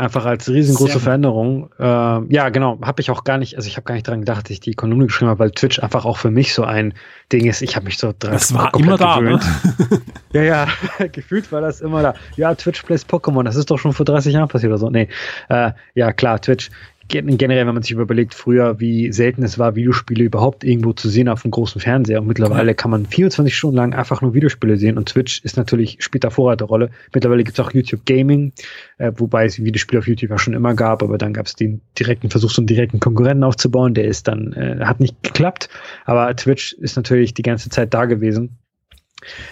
Einfach 0.00 0.24
als 0.24 0.48
riesengroße 0.48 0.92
Sehr 0.92 1.00
Veränderung. 1.02 1.68
Äh, 1.78 1.84
ja, 1.84 2.48
genau, 2.48 2.78
habe 2.80 3.02
ich 3.02 3.10
auch 3.10 3.22
gar 3.22 3.36
nicht, 3.36 3.56
also 3.56 3.68
ich 3.68 3.76
habe 3.76 3.84
gar 3.84 3.92
nicht 3.92 4.08
dran 4.08 4.20
gedacht, 4.20 4.46
dass 4.46 4.50
ich 4.50 4.60
die 4.60 4.72
Kolumne 4.72 5.04
geschrieben 5.04 5.28
habe, 5.28 5.40
weil 5.40 5.50
Twitch 5.50 5.78
einfach 5.78 6.06
auch 6.06 6.16
für 6.16 6.30
mich 6.30 6.54
so 6.54 6.64
ein 6.64 6.94
Ding 7.30 7.46
ist. 7.46 7.60
Ich 7.60 7.76
habe 7.76 7.84
mich 7.84 7.98
so 7.98 8.14
dran 8.18 8.32
Das 8.32 8.54
war 8.54 8.74
immer 8.74 8.96
da, 8.96 9.20
ne? 9.20 9.38
ja, 10.32 10.42
ja, 10.42 10.66
gefühlt 11.12 11.52
war 11.52 11.60
das 11.60 11.82
immer 11.82 12.00
da. 12.00 12.14
Ja, 12.36 12.54
Twitch 12.54 12.82
plays 12.82 13.06
Pokémon, 13.06 13.42
das 13.42 13.56
ist 13.56 13.70
doch 13.70 13.78
schon 13.78 13.92
vor 13.92 14.06
30 14.06 14.32
Jahren 14.32 14.48
passiert 14.48 14.70
oder 14.70 14.78
so. 14.78 14.88
Nee, 14.88 15.08
äh, 15.50 15.72
ja, 15.94 16.14
klar, 16.14 16.40
Twitch 16.40 16.70
generell, 17.10 17.66
wenn 17.66 17.74
man 17.74 17.82
sich 17.82 17.92
überlegt, 17.92 18.34
früher, 18.34 18.80
wie 18.80 19.12
selten 19.12 19.42
es 19.42 19.58
war, 19.58 19.74
Videospiele 19.74 20.24
überhaupt 20.24 20.64
irgendwo 20.64 20.92
zu 20.92 21.08
sehen 21.08 21.28
auf 21.28 21.42
dem 21.42 21.50
großen 21.50 21.80
Fernseher. 21.80 22.20
Und 22.20 22.28
mittlerweile 22.28 22.74
kann 22.74 22.90
man 22.90 23.06
24 23.06 23.56
Stunden 23.56 23.76
lang 23.76 23.94
einfach 23.94 24.22
nur 24.22 24.32
Videospiele 24.32 24.76
sehen. 24.76 24.96
Und 24.96 25.08
Twitch 25.08 25.42
ist 25.44 25.56
natürlich, 25.56 25.96
spielt 26.00 26.24
da 26.24 26.30
Vorreiterrolle. 26.30 26.90
Mittlerweile 27.12 27.44
gibt 27.44 27.58
es 27.58 27.64
auch 27.64 27.72
YouTube 27.72 28.06
Gaming, 28.06 28.52
äh, 28.98 29.12
wobei 29.16 29.44
es 29.44 29.62
Videospiele 29.62 29.98
auf 29.98 30.08
YouTube 30.08 30.30
ja 30.30 30.38
schon 30.38 30.54
immer 30.54 30.74
gab, 30.74 31.02
aber 31.02 31.18
dann 31.18 31.32
gab 31.32 31.46
es 31.46 31.54
den 31.54 31.80
direkten 31.98 32.30
Versuch, 32.30 32.50
so 32.50 32.62
einen 32.62 32.68
direkten 32.68 33.00
Konkurrenten 33.00 33.44
aufzubauen. 33.44 33.94
Der 33.94 34.04
ist 34.04 34.28
dann, 34.28 34.52
äh, 34.52 34.84
hat 34.84 35.00
nicht 35.00 35.22
geklappt. 35.22 35.68
Aber 36.04 36.34
Twitch 36.36 36.74
ist 36.74 36.96
natürlich 36.96 37.34
die 37.34 37.42
ganze 37.42 37.70
Zeit 37.70 37.92
da 37.92 38.04
gewesen. 38.04 38.59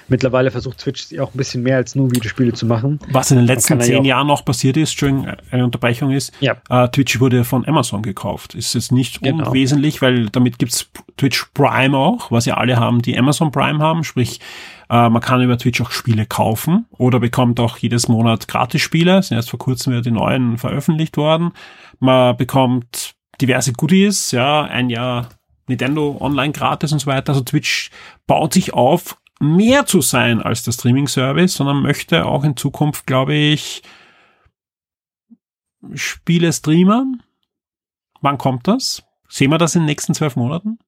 Mittlerweile 0.08 0.50
versucht 0.50 0.78
Twitch 0.78 1.18
auch 1.18 1.34
ein 1.34 1.36
bisschen 1.36 1.62
mehr 1.62 1.76
als 1.76 1.94
nur 1.94 2.10
Videospiele 2.10 2.52
zu 2.52 2.66
machen. 2.66 2.98
Was 3.10 3.30
in 3.30 3.38
den 3.38 3.46
letzten 3.46 3.80
zehn 3.80 4.04
Jahren 4.04 4.26
noch 4.26 4.44
passiert 4.44 4.76
ist, 4.76 4.90
Entschuldigung, 4.90 5.28
eine 5.50 5.64
Unterbrechung 5.64 6.10
ist, 6.10 6.32
ja. 6.40 6.56
äh, 6.68 6.88
Twitch 6.88 7.20
wurde 7.20 7.44
von 7.44 7.66
Amazon 7.66 8.02
gekauft. 8.02 8.54
Ist 8.54 8.74
jetzt 8.74 8.92
nicht 8.92 9.22
genau. 9.22 9.46
unwesentlich, 9.46 10.02
weil 10.02 10.26
damit 10.30 10.58
gibt's 10.58 10.90
Twitch 11.16 11.46
Prime 11.54 11.96
auch, 11.96 12.30
was 12.30 12.46
ja 12.46 12.56
alle 12.56 12.78
haben, 12.78 13.02
die 13.02 13.18
Amazon 13.18 13.50
Prime 13.50 13.78
haben, 13.78 14.04
sprich 14.04 14.40
äh, 14.90 15.08
man 15.08 15.20
kann 15.20 15.42
über 15.42 15.58
Twitch 15.58 15.80
auch 15.80 15.90
Spiele 15.90 16.26
kaufen 16.26 16.86
oder 16.90 17.20
bekommt 17.20 17.60
auch 17.60 17.76
jedes 17.78 18.08
Monat 18.08 18.48
Gratis-Spiele, 18.48 19.22
sind 19.22 19.36
erst 19.36 19.50
vor 19.50 19.58
kurzem 19.58 19.92
wieder 19.92 20.02
die 20.02 20.10
neuen 20.10 20.58
veröffentlicht 20.58 21.16
worden. 21.16 21.52
Man 21.98 22.36
bekommt 22.36 23.14
diverse 23.40 23.72
Goodies, 23.72 24.30
ja, 24.32 24.62
ein 24.62 24.90
Jahr 24.90 25.28
Nintendo 25.68 26.16
online 26.20 26.52
gratis 26.52 26.92
und 26.92 26.98
so 26.98 27.06
weiter. 27.06 27.32
Also 27.32 27.42
Twitch 27.42 27.90
baut 28.26 28.54
sich 28.54 28.72
auf, 28.72 29.17
mehr 29.38 29.86
zu 29.86 30.00
sein 30.00 30.42
als 30.42 30.62
der 30.62 30.72
Streaming-Service, 30.72 31.54
sondern 31.54 31.82
möchte 31.82 32.26
auch 32.26 32.44
in 32.44 32.56
Zukunft, 32.56 33.06
glaube 33.06 33.34
ich, 33.34 33.82
Spiele 35.94 36.52
streamen. 36.52 37.22
Wann 38.20 38.38
kommt 38.38 38.66
das? 38.66 39.04
Sehen 39.28 39.50
wir 39.50 39.58
das 39.58 39.74
in 39.74 39.82
den 39.82 39.86
nächsten 39.86 40.14
zwölf 40.14 40.36
Monaten? 40.36 40.78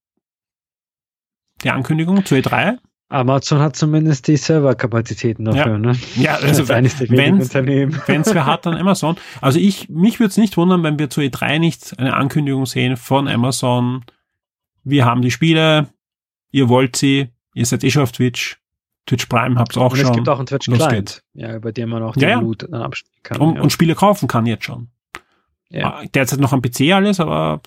Die 1.62 1.70
Ankündigung 1.70 2.24
zu 2.24 2.34
E3? 2.34 2.78
Amazon 3.10 3.58
hat 3.58 3.74
zumindest 3.74 4.28
die 4.28 4.36
Serverkapazitäten 4.36 5.44
dafür, 5.44 5.72
ja. 5.72 5.78
ne? 5.78 5.96
Ja, 6.14 6.36
also 6.36 6.68
wenn 6.68 6.84
es 6.84 7.00
wer 7.00 8.46
hat, 8.46 8.66
dann 8.66 8.76
Amazon. 8.78 9.16
Also 9.40 9.58
ich, 9.58 9.88
mich 9.88 10.20
würde 10.20 10.30
es 10.30 10.36
nicht 10.36 10.56
wundern, 10.56 10.84
wenn 10.84 10.98
wir 10.98 11.10
zu 11.10 11.20
E3 11.20 11.58
nicht 11.58 11.98
eine 11.98 12.14
Ankündigung 12.14 12.66
sehen 12.66 12.96
von 12.96 13.26
Amazon. 13.26 14.04
Wir 14.84 15.06
haben 15.06 15.22
die 15.22 15.32
Spiele, 15.32 15.88
ihr 16.52 16.68
wollt 16.68 16.94
sie, 16.94 17.30
ihr 17.54 17.66
seid 17.66 17.84
eh 17.84 17.90
schon 17.90 18.02
auf 18.02 18.12
Twitch. 18.12 18.58
Twitch 19.06 19.26
Prime 19.26 19.58
habt 19.58 19.76
ihr 19.76 19.82
auch 19.82 19.92
und 19.92 19.98
schon. 19.98 20.10
Es 20.10 20.16
gibt 20.16 20.28
auch 20.28 20.38
einen 20.38 20.46
Twitch 20.46 20.66
Client, 20.66 21.22
ja, 21.34 21.56
über 21.56 21.72
den 21.72 21.88
man 21.88 22.02
auch 22.02 22.14
den 22.14 22.22
ja, 22.22 22.28
ja. 22.30 22.40
Loot 22.40 22.66
dann 22.70 22.82
abspielen 22.82 23.22
kann. 23.22 23.40
Und, 23.40 23.56
ja. 23.56 23.62
und 23.62 23.70
Spiele 23.72 23.94
kaufen 23.94 24.28
kann 24.28 24.46
jetzt 24.46 24.64
schon. 24.64 24.88
Ja. 25.70 26.02
Derzeit 26.14 26.40
noch 26.40 26.52
am 26.52 26.62
PC 26.62 26.92
alles, 26.92 27.20
aber 27.20 27.60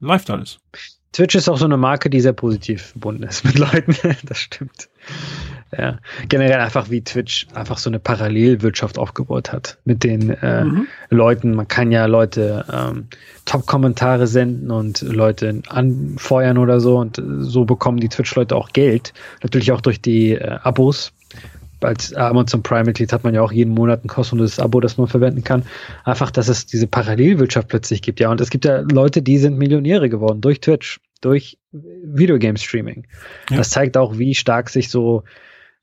läuft 0.00 0.30
alles. 0.30 0.58
Twitch 1.12 1.36
ist 1.36 1.48
auch 1.48 1.58
so 1.58 1.64
eine 1.64 1.76
Marke, 1.76 2.10
die 2.10 2.20
sehr 2.20 2.32
positiv 2.32 2.82
verbunden 2.82 3.22
ist 3.22 3.44
mit 3.44 3.58
Leuten. 3.58 3.96
das 4.24 4.38
stimmt. 4.38 4.88
Ja. 5.76 5.98
Generell 6.28 6.60
einfach 6.60 6.90
wie 6.90 7.02
Twitch 7.02 7.46
einfach 7.54 7.78
so 7.78 7.90
eine 7.90 7.98
Parallelwirtschaft 7.98 8.98
aufgebaut 8.98 9.52
hat 9.52 9.78
mit 9.84 10.04
den 10.04 10.30
äh, 10.30 10.64
mhm. 10.64 10.86
Leuten. 11.10 11.54
Man 11.54 11.68
kann 11.68 11.92
ja 11.92 12.06
Leute 12.06 12.64
ähm, 12.72 13.08
Top-Kommentare 13.44 14.26
senden 14.26 14.70
und 14.70 15.02
Leute 15.02 15.62
anfeuern 15.68 16.58
oder 16.58 16.80
so 16.80 16.98
und 16.98 17.22
so 17.40 17.64
bekommen 17.64 17.98
die 17.98 18.08
Twitch-Leute 18.08 18.56
auch 18.56 18.70
Geld. 18.70 19.12
Natürlich 19.42 19.72
auch 19.72 19.80
durch 19.80 20.00
die 20.00 20.32
äh, 20.32 20.58
Abos. 20.62 21.12
Als 21.80 22.14
Amazon 22.14 22.62
Prime-Mitglied 22.62 23.12
hat 23.12 23.24
man 23.24 23.34
ja 23.34 23.42
auch 23.42 23.52
jeden 23.52 23.74
Monat 23.74 24.04
ein 24.04 24.08
kostenloses 24.08 24.58
Abo, 24.58 24.80
das 24.80 24.96
man 24.96 25.06
verwenden 25.06 25.44
kann. 25.44 25.64
Einfach, 26.04 26.30
dass 26.30 26.48
es 26.48 26.64
diese 26.64 26.86
Parallelwirtschaft 26.86 27.68
plötzlich 27.68 28.00
gibt. 28.00 28.20
Ja, 28.20 28.30
und 28.30 28.40
es 28.40 28.48
gibt 28.48 28.64
ja 28.64 28.80
Leute, 28.80 29.20
die 29.20 29.36
sind 29.36 29.58
Millionäre 29.58 30.08
geworden 30.08 30.40
durch 30.40 30.60
Twitch 30.60 31.00
durch 31.24 31.58
Videogame-Streaming. 31.72 33.06
Ja. 33.50 33.56
Das 33.56 33.70
zeigt 33.70 33.96
auch, 33.96 34.18
wie 34.18 34.34
stark 34.34 34.68
sich 34.68 34.90
so 34.90 35.24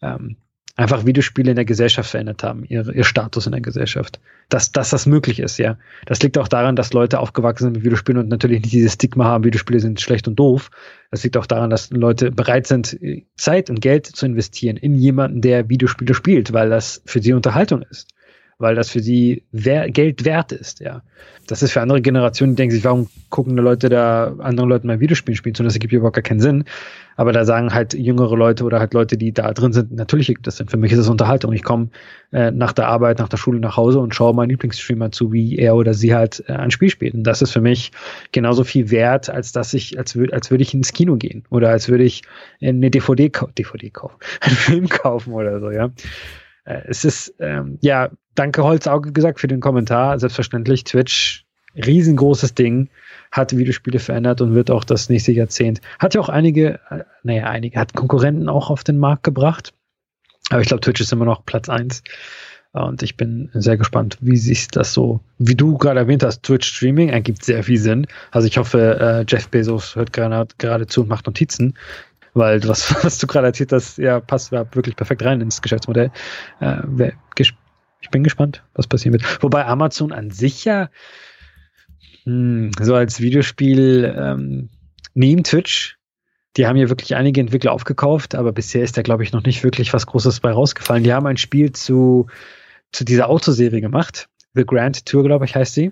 ähm, 0.02 0.38
einfach 0.76 1.06
Videospiele 1.06 1.52
in 1.52 1.56
der 1.56 1.66
Gesellschaft 1.66 2.10
verändert 2.10 2.44
haben, 2.44 2.64
ihr, 2.66 2.88
ihr 2.94 3.04
Status 3.04 3.46
in 3.46 3.52
der 3.52 3.62
Gesellschaft. 3.62 4.20
Dass, 4.50 4.72
dass 4.72 4.90
das 4.90 5.06
möglich 5.06 5.40
ist, 5.40 5.58
ja. 5.58 5.78
Das 6.06 6.22
liegt 6.22 6.38
auch 6.38 6.48
daran, 6.48 6.76
dass 6.76 6.94
Leute 6.94 7.20
aufgewachsen 7.20 7.66
sind 7.66 7.74
mit 7.74 7.84
Videospielen 7.84 8.22
und 8.22 8.30
natürlich 8.30 8.62
nicht 8.62 8.74
dieses 8.74 8.94
Stigma 8.94 9.26
haben, 9.26 9.44
Videospiele 9.44 9.80
sind 9.80 10.02
schlecht 10.02 10.28
und 10.28 10.36
doof. 10.36 10.72
Das 11.12 11.24
liegt 11.24 11.38
auch 11.38 11.46
daran, 11.46 11.70
dass 11.70 11.90
Leute 11.92 12.32
bereit 12.32 12.68
sind, 12.68 12.98
Zeit 13.36 13.70
und 13.70 13.82
Geld 13.82 14.06
zu 14.08 14.26
investieren 14.26 14.78
in 14.78 14.96
jemanden, 14.96 15.42
der 15.42 15.70
Videospiele 15.70 16.14
spielt, 16.14 16.54
weil 16.54 16.70
das 16.70 17.02
für 17.06 17.22
sie 17.22 17.34
Unterhaltung 17.34 17.84
ist 17.84 18.08
weil 18.62 18.76
das 18.76 18.90
für 18.90 19.02
sie 19.02 19.44
wer 19.52 19.90
Geld 19.90 20.26
wert 20.26 20.52
ist, 20.52 20.80
ja. 20.80 21.02
Das 21.48 21.64
ist 21.64 21.74
für 21.74 21.82
andere 21.82 22.02
Generationen, 22.02 22.54
die 22.54 22.58
denken 22.58 22.76
sich, 22.76 22.84
warum 22.84 23.10
gucken 23.30 23.56
die 23.56 23.62
Leute 23.62 23.90
da 23.90 24.34
anderen 24.40 24.70
Leuten 24.70 24.88
mal 24.88 25.00
Videospiele 25.00 25.36
spielen, 25.36 25.56
sondern 25.56 25.70
das 25.70 25.76
ergibt 25.76 25.92
überhaupt 25.92 26.16
gar 26.16 26.22
keinen 26.22 26.40
Sinn. 26.40 26.64
Aber 27.18 27.34
da 27.34 27.44
sagen 27.44 27.74
halt 27.74 27.94
jüngere 27.94 28.38
Leute 28.38 28.64
oder 28.64 28.80
halt 28.80 28.94
Leute, 28.94 29.18
die 29.18 29.34
da 29.34 29.52
drin 29.54 29.74
sind, 29.74 29.92
natürlich 29.92 30.34
das 30.44 30.58
Sinn. 30.58 30.70
Für 30.70 30.78
mich 30.78 30.92
ist 30.92 31.00
es 31.00 31.10
Unterhaltung. 31.10 31.52
Ich 31.52 31.64
komme 31.64 31.90
äh, 32.32 32.52
nach 32.52 32.72
der 32.72 32.88
Arbeit, 32.88 33.20
nach 33.20 33.28
der 33.28 33.38
Schule 33.38 33.60
nach 33.60 33.76
Hause 33.76 34.00
und 34.00 34.16
schaue 34.16 34.34
meinen 34.34 34.50
Lieblingsstreamer 34.50 35.12
zu, 35.12 35.34
wie 35.34 35.58
er 35.58 35.76
oder 35.76 35.94
sie 35.94 36.14
halt 36.14 36.44
äh, 36.48 36.54
ein 36.54 36.72
Spiel 36.72 36.90
spielt. 36.90 37.16
Und 37.16 37.24
das 37.24 37.42
ist 37.42 37.52
für 37.52 37.62
mich 37.62 37.92
genauso 38.32 38.64
viel 38.64 38.90
wert, 38.90 39.30
als 39.30 39.52
dass 39.52 39.74
ich, 39.74 39.98
als 39.98 40.16
würde, 40.16 40.34
als 40.34 40.52
würde 40.52 40.62
ich 40.62 40.74
ins 40.74 40.94
Kino 40.94 41.18
gehen 41.18 41.44
oder 41.50 41.70
als 41.70 41.90
würde 41.90 42.04
ich 42.06 42.22
eine 42.62 42.90
DVD, 42.90 43.30
DVD 43.30 43.90
kaufen, 43.90 44.16
einen 44.42 44.56
Film 44.56 44.90
kaufen 44.90 45.34
oder 45.34 45.60
so, 45.60 45.70
ja. 45.70 45.92
Äh, 46.64 46.82
es 46.86 47.04
ist, 47.04 47.34
ähm, 47.40 47.78
ja, 47.82 48.10
danke 48.36 48.64
Holzauge 48.64 49.12
gesagt 49.12 49.40
für 49.40 49.48
den 49.48 49.60
Kommentar. 49.60 50.20
Selbstverständlich, 50.20 50.84
Twitch, 50.84 51.46
riesengroßes 51.76 52.54
Ding, 52.54 52.90
hat 53.32 53.56
Videospiele 53.56 54.00
verändert 54.00 54.42
und 54.42 54.56
wird 54.56 54.72
auch 54.72 54.84
das 54.84 55.10
nächste 55.10 55.32
Jahrzehnt. 55.32 55.82
Hat 56.00 56.14
ja 56.14 56.22
auch 56.22 56.30
einige, 56.30 56.80
äh, 56.90 57.04
naja, 57.24 57.46
einige, 57.46 57.80
hat 57.80 57.94
Konkurrenten 57.94 58.50
auch 58.50 58.70
auf 58.70 58.84
den 58.84 58.98
Markt 58.98 59.24
gebracht. 59.24 59.74
Aber 60.50 60.62
ich 60.62 60.68
glaube, 60.68 60.82
Twitch 60.82 61.02
ist 61.02 61.14
immer 61.14 61.26
noch 61.26 61.46
Platz 61.46 61.70
eins 61.70 62.04
Und 62.74 63.04
ich 63.04 63.16
bin 63.16 63.50
sehr 63.54 63.78
gespannt, 63.78 64.18
wie 64.22 64.38
sich 64.38 64.68
das 64.68 64.94
so, 64.94 65.22
wie 65.38 65.56
du 65.56 65.78
gerade 65.78 66.00
erwähnt 66.00 66.24
hast, 66.24 66.44
Twitch 66.44 66.68
Streaming 66.68 67.10
ergibt 67.10 67.44
sehr 67.44 67.64
viel 67.64 67.78
Sinn. 67.78 68.08
Also 68.32 68.48
ich 68.48 68.58
hoffe, 68.58 69.00
äh, 69.00 69.26
Jeff 69.28 69.48
Bezos 69.48 69.96
hört 69.96 70.12
gerade, 70.14 70.88
zu 70.88 71.02
und 71.02 71.10
macht 71.10 71.26
Notizen 71.26 71.74
weil 72.34 72.66
was, 72.68 72.94
was 73.04 73.18
du 73.18 73.28
gerade 73.28 73.48
erzählt 73.48 73.72
hast, 73.72 73.98
ja, 73.98 74.20
passt 74.20 74.52
wirklich 74.52 74.96
perfekt 74.96 75.24
rein 75.24 75.42
ins 75.42 75.62
Geschäftsmodell. 75.62 76.12
Äh, 76.60 76.78
bin 78.12 78.24
gespannt, 78.24 78.64
was 78.74 78.88
passieren 78.88 79.14
wird. 79.14 79.44
Wobei 79.44 79.66
Amazon 79.66 80.12
an 80.12 80.32
sich 80.32 80.66
ja 80.66 80.90
mh, 82.26 82.34
hm, 82.34 82.72
so 82.80 82.96
als 82.96 83.20
Videospiel 83.20 84.14
ähm, 84.18 84.70
neben 85.14 85.44
Twitch, 85.44 85.98
die 86.58 86.68
haben 86.68 86.76
ja 86.76 86.90
wirklich 86.90 87.16
einige 87.16 87.40
Entwickler 87.40 87.72
aufgekauft, 87.72 88.36
aber 88.36 88.52
bisher 88.52 88.84
ist 88.84 88.98
da, 88.98 89.02
glaube 89.02 89.24
ich, 89.24 89.32
noch 89.32 89.44
nicht 89.44 89.64
wirklich 89.64 89.94
was 89.94 90.06
Großes 90.06 90.42
bei 90.42 90.52
rausgefallen. 90.52 91.04
Die 91.04 91.14
haben 91.14 91.26
ein 91.26 91.38
Spiel 91.38 91.72
zu, 91.72 92.28
zu 92.92 93.06
dieser 93.06 93.30
Autoserie 93.30 93.80
gemacht. 93.80 94.28
The 94.54 94.66
Grand 94.66 95.06
Tour, 95.06 95.24
glaube 95.24 95.46
ich, 95.46 95.56
heißt 95.56 95.74
sie. 95.74 95.92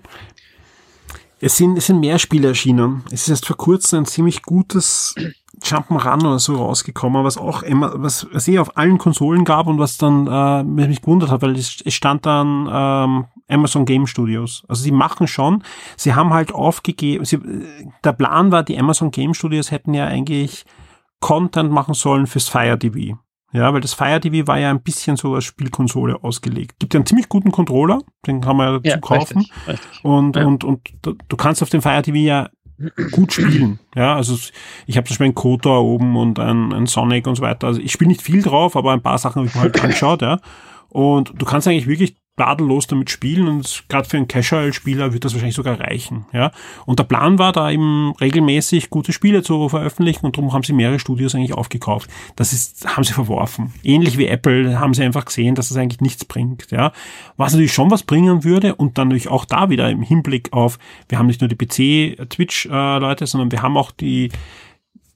Es 1.40 1.56
sind, 1.56 1.78
es 1.78 1.86
sind 1.86 2.00
mehr 2.00 2.18
Spiele 2.18 2.48
erschienen. 2.48 3.02
Es 3.06 3.22
ist 3.22 3.30
erst 3.30 3.46
vor 3.46 3.56
kurzem 3.56 4.00
ein 4.00 4.06
ziemlich 4.06 4.42
gutes 4.42 5.14
Jump'n'Run 5.62 6.26
oder 6.26 6.38
so 6.38 6.56
rausgekommen, 6.56 7.24
was 7.24 7.36
auch 7.36 7.62
immer, 7.62 7.92
was, 7.96 8.26
was 8.32 8.48
eh 8.48 8.58
auf 8.58 8.76
allen 8.76 8.98
Konsolen 8.98 9.44
gab 9.44 9.66
und 9.66 9.78
was 9.78 9.98
dann 9.98 10.26
äh, 10.26 10.64
mich 10.64 11.02
gewundert 11.02 11.30
hat, 11.30 11.42
weil 11.42 11.56
es, 11.56 11.82
es 11.84 11.94
stand 11.94 12.26
dann 12.26 12.68
ähm, 12.70 13.26
Amazon 13.48 13.84
Game 13.84 14.06
Studios. 14.06 14.64
Also 14.68 14.82
sie 14.82 14.92
machen 14.92 15.26
schon, 15.26 15.62
sie 15.96 16.14
haben 16.14 16.32
halt 16.32 16.52
aufgegeben, 16.52 17.24
sie, 17.24 17.38
der 18.04 18.12
Plan 18.12 18.52
war, 18.52 18.62
die 18.62 18.78
Amazon 18.78 19.10
Game 19.10 19.34
Studios 19.34 19.70
hätten 19.70 19.94
ja 19.94 20.06
eigentlich 20.06 20.64
Content 21.20 21.70
machen 21.70 21.94
sollen 21.94 22.26
fürs 22.26 22.48
Fire 22.48 22.78
TV. 22.78 23.18
Ja, 23.52 23.72
weil 23.74 23.80
das 23.80 23.94
Fire 23.94 24.20
TV 24.20 24.46
war 24.46 24.58
ja 24.58 24.70
ein 24.70 24.80
bisschen 24.80 25.16
so 25.16 25.34
als 25.34 25.44
Spielkonsole 25.44 26.22
ausgelegt. 26.22 26.78
Gibt 26.78 26.94
ja 26.94 26.98
einen 26.98 27.06
ziemlich 27.06 27.28
guten 27.28 27.50
Controller, 27.50 27.98
den 28.26 28.40
kann 28.40 28.56
man 28.56 28.66
ja 28.66 28.72
dazu 28.78 28.88
ja, 28.88 28.98
kaufen. 28.98 29.38
Richtig, 29.38 29.68
richtig. 29.68 30.04
Und, 30.04 30.36
ja. 30.36 30.46
und, 30.46 30.62
und 30.62 30.88
du 31.02 31.36
kannst 31.36 31.60
auf 31.62 31.68
dem 31.68 31.82
Fire 31.82 32.00
TV 32.00 32.16
ja 32.18 32.48
gut 33.10 33.32
spielen. 33.32 33.78
Ja, 33.94 34.16
also 34.16 34.36
ich 34.86 34.96
habe 34.96 35.06
zum 35.06 35.14
Beispiel 35.14 35.26
einen 35.26 35.34
Kotor 35.34 35.82
oben 35.82 36.16
und 36.16 36.38
einen, 36.38 36.72
einen 36.72 36.86
Sonic 36.86 37.26
und 37.26 37.36
so 37.36 37.42
weiter. 37.42 37.66
Also 37.66 37.80
ich 37.80 37.92
spiele 37.92 38.08
nicht 38.08 38.22
viel 38.22 38.42
drauf, 38.42 38.76
aber 38.76 38.92
ein 38.92 39.02
paar 39.02 39.18
Sachen 39.18 39.40
habe 39.40 39.46
ich 39.48 39.54
mir 39.54 39.62
halt 39.62 39.82
angeschaut, 39.82 40.22
ja. 40.22 40.40
Und 40.88 41.32
du 41.36 41.46
kannst 41.46 41.68
eigentlich 41.68 41.86
wirklich 41.86 42.16
tadellos 42.40 42.86
damit 42.86 43.10
spielen 43.10 43.48
und 43.48 43.84
gerade 43.88 44.08
für 44.08 44.16
einen 44.16 44.26
Casual-Spieler 44.26 45.12
wird 45.12 45.24
das 45.24 45.34
wahrscheinlich 45.34 45.56
sogar 45.56 45.78
reichen. 45.78 46.24
Ja? 46.32 46.52
Und 46.86 46.98
der 46.98 47.04
Plan 47.04 47.38
war 47.38 47.52
da 47.52 47.70
eben 47.70 48.12
regelmäßig 48.18 48.88
gute 48.88 49.12
Spiele 49.12 49.42
zu 49.42 49.68
veröffentlichen 49.68 50.24
und 50.24 50.36
darum 50.36 50.54
haben 50.54 50.62
sie 50.62 50.72
mehrere 50.72 50.98
Studios 50.98 51.34
eigentlich 51.34 51.52
aufgekauft. 51.52 52.08
Das 52.36 52.54
ist, 52.54 52.96
haben 52.96 53.04
sie 53.04 53.12
verworfen. 53.12 53.74
Ähnlich 53.84 54.16
wie 54.16 54.26
Apple 54.26 54.80
haben 54.80 54.94
sie 54.94 55.02
einfach 55.02 55.26
gesehen, 55.26 55.54
dass 55.54 55.68
das 55.68 55.76
eigentlich 55.76 56.00
nichts 56.00 56.24
bringt. 56.24 56.70
Ja? 56.70 56.92
Was 57.36 57.52
natürlich 57.52 57.74
schon 57.74 57.90
was 57.90 58.04
bringen 58.04 58.42
würde 58.42 58.74
und 58.74 58.96
dann 58.96 59.08
natürlich 59.08 59.28
auch 59.28 59.44
da 59.44 59.68
wieder 59.68 59.90
im 59.90 60.02
Hinblick 60.02 60.52
auf, 60.52 60.78
wir 61.10 61.18
haben 61.18 61.26
nicht 61.26 61.42
nur 61.42 61.48
die 61.48 61.56
PC-Twitch-Leute, 61.56 63.26
sondern 63.26 63.52
wir 63.52 63.60
haben 63.60 63.76
auch 63.76 63.90
die 63.90 64.30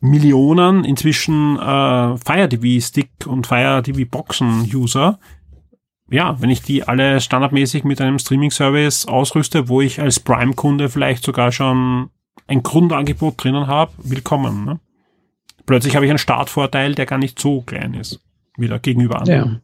Millionen 0.01 0.84
inzwischen 0.84 1.56
äh, 1.56 2.18
Fire 2.18 2.48
TV 2.51 2.86
Stick 2.86 3.10
und 3.26 3.46
Fire 3.46 3.82
TV 3.82 4.02
Boxen 4.10 4.68
User, 4.74 5.18
ja, 6.10 6.40
wenn 6.40 6.51
ich 6.51 6.62
die 6.62 6.85
alle 6.85 7.20
standardmäßig 7.20 7.85
mit 7.85 8.01
einem 8.01 8.18
Streaming-Service 8.18 9.06
ausrüste, 9.06 9.68
wo 9.68 9.81
ich 9.81 10.01
als 10.01 10.20
Prime-Kunde 10.20 10.89
vielleicht 10.89 11.24
sogar 11.24 11.52
schon 11.52 12.10
ein 12.47 12.62
Grundangebot 12.62 13.43
drinnen 13.43 13.66
habe, 13.66 13.93
willkommen. 13.98 14.64
Ne? 14.64 14.81
Plötzlich 15.66 15.97
habe 15.97 16.05
ich 16.05 16.10
einen 16.10 16.18
Startvorteil, 16.18 16.94
der 16.94 17.06
gar 17.06 17.18
nicht 17.18 17.40
so 17.40 17.62
klein 17.62 17.94
ist, 17.94 18.20
wieder 18.56 18.78
gegenüber 18.78 19.20
anderen. 19.20 19.62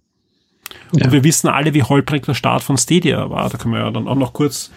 Ja. 0.92 1.04
Und 1.04 1.12
wir 1.12 1.24
wissen 1.24 1.48
alle, 1.48 1.74
wie 1.74 1.82
holprig 1.82 2.24
der 2.24 2.34
Start 2.34 2.62
von 2.62 2.78
Stadia 2.78 3.28
war. 3.28 3.48
Da 3.50 3.58
können 3.58 3.74
wir 3.74 3.80
ja 3.80 3.90
dann 3.90 4.08
auch 4.08 4.14
noch 4.14 4.32
kurz 4.32 4.70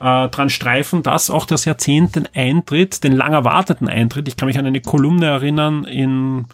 äh, 0.00 0.28
dran 0.28 0.50
streifen, 0.50 1.02
dass 1.02 1.30
auch 1.30 1.46
das 1.46 1.64
Jahrzehnt 1.64 2.16
den 2.16 2.28
Eintritt, 2.34 3.04
den 3.04 3.12
lang 3.12 3.32
erwarteten 3.32 3.88
Eintritt, 3.88 4.28
ich 4.28 4.36
kann 4.36 4.46
mich 4.46 4.58
an 4.58 4.66
eine 4.66 4.80
Kolumne 4.80 5.26
erinnern 5.26 5.84
in 5.84 6.46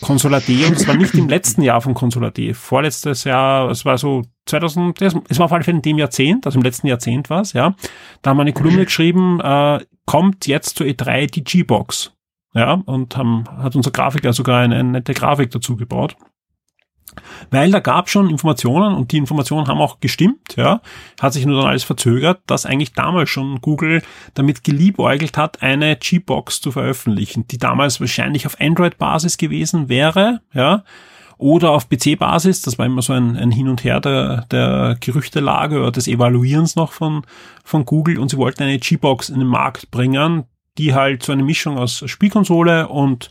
Consola.d 0.00 0.64
und 0.66 0.76
es 0.76 0.86
war 0.86 0.94
nicht 0.94 1.14
im 1.14 1.28
letzten 1.30 1.62
Jahr 1.62 1.80
von 1.80 1.94
Consola.d. 1.94 2.54
Vorletztes 2.54 3.24
Jahr, 3.24 3.70
es 3.70 3.84
war 3.84 3.98
so 3.98 4.22
2000, 4.46 5.00
es 5.02 5.38
war 5.38 5.46
auf 5.46 5.52
jeden 5.52 5.64
Fall 5.64 5.74
in 5.74 5.82
dem 5.82 5.98
Jahrzehnt, 5.98 6.46
also 6.46 6.58
im 6.58 6.62
letzten 6.62 6.86
Jahrzehnt 6.86 7.30
war 7.30 7.42
es, 7.42 7.52
ja. 7.52 7.74
Da 8.22 8.30
haben 8.30 8.36
wir 8.36 8.42
eine 8.42 8.52
Kolumne 8.52 8.84
geschrieben, 8.84 9.40
äh, 9.40 9.80
kommt 10.06 10.46
jetzt 10.46 10.76
zur 10.76 10.86
E3 10.86 11.30
die 11.30 11.44
G-Box. 11.44 12.12
Ja, 12.54 12.82
und 12.86 13.16
haben, 13.16 13.44
hat 13.58 13.76
unser 13.76 13.90
Grafiker 13.90 14.32
sogar 14.32 14.62
eine, 14.62 14.76
eine 14.76 14.90
nette 14.90 15.12
Grafik 15.12 15.50
dazu 15.50 15.76
gebaut. 15.76 16.16
Weil 17.50 17.70
da 17.70 17.80
gab 17.80 18.08
schon 18.08 18.28
Informationen 18.30 18.94
und 18.94 19.12
die 19.12 19.16
Informationen 19.16 19.66
haben 19.66 19.80
auch 19.80 20.00
gestimmt, 20.00 20.56
ja, 20.56 20.80
hat 21.20 21.32
sich 21.32 21.46
nur 21.46 21.60
dann 21.60 21.70
alles 21.70 21.84
verzögert, 21.84 22.40
dass 22.46 22.66
eigentlich 22.66 22.92
damals 22.92 23.30
schon 23.30 23.60
Google 23.60 24.02
damit 24.34 24.64
geliebäugelt 24.64 25.36
hat, 25.36 25.62
eine 25.62 25.96
G-Box 25.96 26.60
zu 26.60 26.72
veröffentlichen, 26.72 27.46
die 27.48 27.58
damals 27.58 28.00
wahrscheinlich 28.00 28.46
auf 28.46 28.60
Android-Basis 28.60 29.36
gewesen 29.36 29.88
wäre, 29.88 30.40
ja, 30.52 30.84
oder 31.38 31.70
auf 31.70 31.88
PC-Basis, 31.88 32.62
das 32.62 32.78
war 32.78 32.86
immer 32.86 33.00
so 33.00 33.12
ein, 33.12 33.36
ein 33.36 33.52
Hin 33.52 33.68
und 33.68 33.84
Her 33.84 34.00
der, 34.00 34.46
der 34.50 34.96
Gerüchtelage 35.00 35.78
oder 35.78 35.92
des 35.92 36.08
Evaluierens 36.08 36.74
noch 36.74 36.92
von, 36.92 37.22
von 37.64 37.84
Google 37.84 38.18
und 38.18 38.28
sie 38.28 38.36
wollten 38.36 38.64
eine 38.64 38.78
G-Box 38.78 39.28
in 39.28 39.38
den 39.38 39.48
Markt 39.48 39.92
bringen, 39.92 40.44
die 40.78 40.94
halt 40.94 41.22
so 41.22 41.32
eine 41.32 41.44
Mischung 41.44 41.78
aus 41.78 42.02
Spielkonsole 42.06 42.88
und 42.88 43.30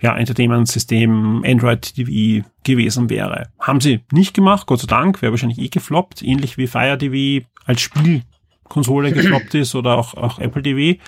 ja, 0.00 0.16
Entertainment-System 0.16 1.42
Android 1.44 1.94
TV 1.94 2.46
gewesen 2.64 3.10
wäre. 3.10 3.48
Haben 3.58 3.80
sie 3.80 4.00
nicht 4.12 4.34
gemacht, 4.34 4.66
Gott 4.66 4.80
sei 4.80 4.86
Dank, 4.86 5.22
wäre 5.22 5.32
wahrscheinlich 5.32 5.58
eh 5.58 5.68
gefloppt, 5.68 6.22
ähnlich 6.22 6.56
wie 6.56 6.66
Fire 6.66 6.96
TV 6.98 7.46
als 7.64 7.80
Spielkonsole 7.80 9.12
gefloppt 9.12 9.54
ist 9.54 9.74
oder 9.74 9.96
auch, 9.96 10.14
auch 10.14 10.38
Apple 10.38 10.62
TV. 10.62 11.00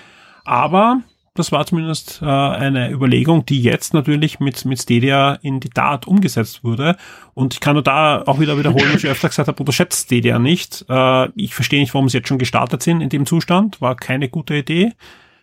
Aber 0.43 1.01
das 1.33 1.53
war 1.53 1.65
zumindest 1.65 2.21
äh, 2.21 2.25
eine 2.25 2.91
Überlegung, 2.91 3.45
die 3.45 3.61
jetzt 3.61 3.93
natürlich 3.93 4.41
mit, 4.41 4.65
mit 4.65 4.81
Stadia 4.81 5.35
in 5.41 5.61
die 5.61 5.69
Tat 5.69 6.05
umgesetzt 6.05 6.65
wurde. 6.65 6.97
Und 7.33 7.53
ich 7.53 7.61
kann 7.61 7.75
nur 7.75 7.83
da 7.83 8.23
auch 8.23 8.41
wieder 8.41 8.57
wiederholen, 8.57 8.89
was 8.91 9.03
ich 9.03 9.09
öfter 9.09 9.29
gesagt 9.29 9.47
habe, 9.47 9.59
unterschätzt 9.59 10.07
Stadia 10.07 10.39
nicht. 10.39 10.85
Äh, 10.89 11.29
ich 11.35 11.55
verstehe 11.55 11.79
nicht, 11.79 11.93
warum 11.93 12.09
sie 12.09 12.17
jetzt 12.17 12.27
schon 12.27 12.37
gestartet 12.37 12.83
sind 12.83 12.99
in 12.99 13.07
dem 13.07 13.25
Zustand. 13.25 13.79
War 13.79 13.95
keine 13.95 14.27
gute 14.27 14.55
Idee 14.55 14.91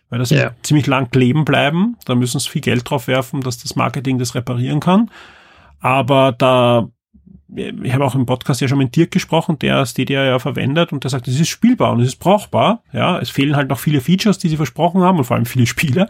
weil 0.09 0.19
das 0.19 0.31
ja. 0.31 0.51
ziemlich 0.63 0.87
lang 0.87 1.09
kleben 1.11 1.45
bleiben. 1.45 1.95
Da 2.05 2.15
müssen 2.15 2.39
sie 2.39 2.49
viel 2.49 2.61
Geld 2.61 2.89
drauf 2.89 3.07
werfen, 3.07 3.41
dass 3.41 3.59
das 3.59 3.75
Marketing 3.75 4.17
das 4.17 4.35
reparieren 4.35 4.79
kann. 4.79 5.09
Aber 5.79 6.31
da, 6.31 6.89
ich 7.47 7.93
habe 7.93 8.05
auch 8.05 8.15
im 8.15 8.25
Podcast 8.25 8.59
ja 8.61 8.67
schon 8.67 8.79
mit 8.79 8.95
Dirk 8.95 9.11
gesprochen, 9.11 9.59
der 9.59 9.85
Stadia 9.85 10.25
ja 10.25 10.39
verwendet 10.39 10.91
und 10.91 11.03
der 11.03 11.11
sagt, 11.11 11.27
es 11.27 11.39
ist 11.39 11.49
spielbar 11.49 11.93
und 11.93 12.01
es 12.01 12.09
ist 12.09 12.19
brauchbar. 12.19 12.83
Ja, 12.91 13.19
es 13.19 13.29
fehlen 13.29 13.55
halt 13.55 13.69
noch 13.69 13.79
viele 13.79 14.01
Features, 14.01 14.39
die 14.39 14.49
sie 14.49 14.57
versprochen 14.57 15.01
haben 15.01 15.19
und 15.19 15.25
vor 15.25 15.35
allem 15.35 15.45
viele 15.45 15.67
Spiele. 15.67 16.09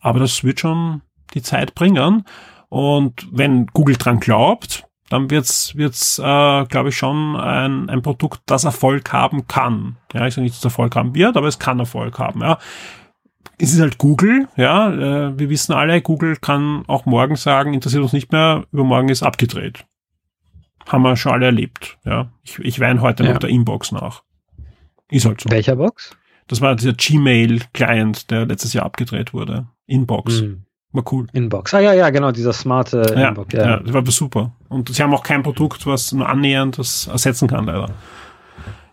Aber 0.00 0.18
das 0.18 0.42
wird 0.42 0.60
schon 0.60 1.02
die 1.34 1.42
Zeit 1.42 1.74
bringen. 1.74 2.24
Und 2.68 3.28
wenn 3.30 3.66
Google 3.66 3.96
dran 3.96 4.18
glaubt, 4.18 4.84
dann 5.08 5.30
wird's 5.30 5.76
wird's, 5.76 6.18
äh, 6.18 6.22
glaube 6.64 6.88
ich, 6.88 6.96
schon 6.96 7.36
ein, 7.36 7.88
ein 7.88 8.02
Produkt, 8.02 8.40
das 8.46 8.64
Erfolg 8.64 9.12
haben 9.12 9.46
kann. 9.46 9.98
Ja, 10.12 10.26
ich 10.26 10.34
sage 10.34 10.42
nicht, 10.42 10.54
dass 10.54 10.58
es 10.58 10.64
Erfolg 10.64 10.96
haben 10.96 11.14
wird, 11.14 11.36
aber 11.36 11.46
es 11.46 11.60
kann 11.60 11.78
Erfolg 11.78 12.18
haben. 12.18 12.40
Ja 12.40 12.58
es 13.58 13.72
ist 13.72 13.80
halt 13.80 13.98
Google, 13.98 14.48
ja, 14.56 14.92
äh, 15.28 15.38
wir 15.38 15.48
wissen 15.48 15.72
alle, 15.72 16.00
Google 16.02 16.36
kann 16.36 16.84
auch 16.86 17.06
morgen 17.06 17.36
sagen, 17.36 17.74
interessiert 17.74 18.02
uns 18.02 18.12
nicht 18.12 18.32
mehr, 18.32 18.64
übermorgen 18.72 19.08
ist 19.08 19.22
abgedreht. 19.22 19.86
Haben 20.86 21.02
wir 21.02 21.16
schon 21.16 21.32
alle 21.32 21.46
erlebt, 21.46 21.98
ja. 22.04 22.30
Ich, 22.42 22.58
ich 22.58 22.80
weine 22.80 23.00
heute 23.00 23.24
ja. 23.24 23.32
noch 23.32 23.38
der 23.38 23.50
Inbox 23.50 23.92
nach. 23.92 24.22
Ist 25.10 25.24
halt 25.24 25.40
so. 25.40 25.50
Welcher 25.50 25.76
Box? 25.76 26.16
Das 26.48 26.60
war 26.60 26.76
dieser 26.76 26.92
Gmail-Client, 26.92 28.30
der 28.30 28.46
letztes 28.46 28.72
Jahr 28.72 28.84
abgedreht 28.84 29.32
wurde. 29.32 29.66
Inbox. 29.86 30.42
Mhm. 30.42 30.62
War 30.92 31.04
cool. 31.12 31.26
Inbox. 31.32 31.74
Ah 31.74 31.80
ja, 31.80 31.92
ja, 31.92 32.10
genau, 32.10 32.30
dieser 32.30 32.52
smarte 32.52 33.14
ja, 33.16 33.28
Inbox. 33.28 33.52
Ja. 33.52 33.66
ja, 33.66 33.80
das 33.80 33.92
war 33.92 34.06
super. 34.06 34.52
Und 34.68 34.94
sie 34.94 35.02
haben 35.02 35.12
auch 35.14 35.22
kein 35.22 35.42
Produkt, 35.42 35.86
was 35.86 36.12
nur 36.12 36.28
annähernd 36.28 36.78
das 36.78 37.08
ersetzen 37.08 37.48
kann, 37.48 37.66
leider. 37.66 37.90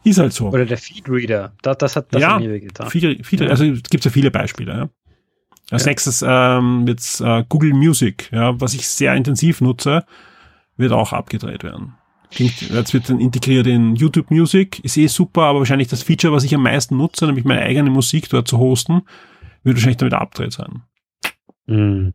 Ist 0.03 0.19
halt 0.19 0.33
so. 0.33 0.49
Oder 0.49 0.65
der 0.65 0.77
Feedreader. 0.77 1.53
Das, 1.61 1.77
das 1.77 1.95
hat 1.95 2.13
das 2.13 2.21
ja, 2.21 2.39
mir 2.39 2.59
getan. 2.59 2.89
Viele, 2.89 3.23
viele, 3.23 3.49
also 3.49 3.63
es 3.65 3.83
gibt 3.83 4.03
ja 4.03 4.11
viele 4.11 4.31
Beispiele. 4.31 4.73
Ja. 4.73 4.89
Als 5.71 5.85
ja. 5.85 5.89
nächstes 5.89 6.23
ähm, 6.27 6.85
jetzt 6.87 7.21
äh, 7.21 7.43
Google 7.47 7.73
Music, 7.73 8.29
ja, 8.31 8.59
was 8.59 8.73
ich 8.73 8.87
sehr 8.87 9.15
intensiv 9.15 9.61
nutze, 9.61 10.05
wird 10.77 10.91
auch 10.91 11.13
abgedreht 11.13 11.63
werden. 11.63 11.95
Jetzt 12.31 12.93
wird 12.93 13.09
dann 13.09 13.19
integriert 13.19 13.67
in 13.67 13.95
YouTube 13.95 14.31
Music, 14.31 14.79
ist 14.83 14.97
eh 14.97 15.07
super, 15.07 15.43
aber 15.43 15.59
wahrscheinlich 15.59 15.87
das 15.87 16.01
Feature, 16.01 16.33
was 16.33 16.43
ich 16.43 16.55
am 16.55 16.63
meisten 16.63 16.97
nutze, 16.97 17.27
nämlich 17.27 17.45
meine 17.45 17.61
eigene 17.61 17.91
Musik 17.91 18.27
dort 18.29 18.47
zu 18.47 18.57
hosten, 18.57 19.03
wird 19.63 19.77
wahrscheinlich 19.77 19.97
damit 19.97 20.15
abgedreht 20.15 20.53
sein. 20.53 20.81
Mhm. 21.67 22.13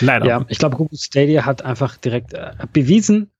Leider. 0.00 0.26
Ja, 0.26 0.44
ich 0.48 0.58
glaube, 0.58 0.76
Google 0.76 0.98
Stadia 0.98 1.44
hat 1.44 1.62
einfach 1.62 1.96
direkt 1.96 2.32
äh, 2.32 2.52
bewiesen, 2.72 3.30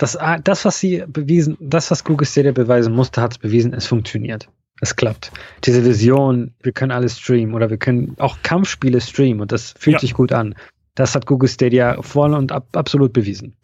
das, 0.00 0.16
ah, 0.16 0.38
das, 0.38 0.64
was 0.64 0.80
sie 0.80 1.04
bewiesen, 1.06 1.56
das, 1.60 1.90
was 1.90 2.04
Google 2.04 2.26
Stadia 2.26 2.52
beweisen 2.52 2.94
musste, 2.94 3.20
hat 3.20 3.32
es 3.32 3.38
bewiesen, 3.38 3.74
es 3.74 3.86
funktioniert. 3.86 4.48
Es 4.80 4.96
klappt. 4.96 5.30
Diese 5.64 5.84
Vision, 5.84 6.54
wir 6.62 6.72
können 6.72 6.90
alles 6.90 7.18
streamen 7.18 7.54
oder 7.54 7.68
wir 7.68 7.76
können 7.76 8.16
auch 8.18 8.38
Kampfspiele 8.42 9.00
streamen 9.00 9.42
und 9.42 9.52
das 9.52 9.74
fühlt 9.78 9.94
ja. 9.94 10.00
sich 10.00 10.14
gut 10.14 10.32
an. 10.32 10.54
Das 10.94 11.14
hat 11.14 11.26
Google 11.26 11.50
Stadia 11.50 12.00
voll 12.00 12.32
und 12.32 12.50
ab, 12.50 12.66
absolut 12.74 13.12
bewiesen 13.12 13.56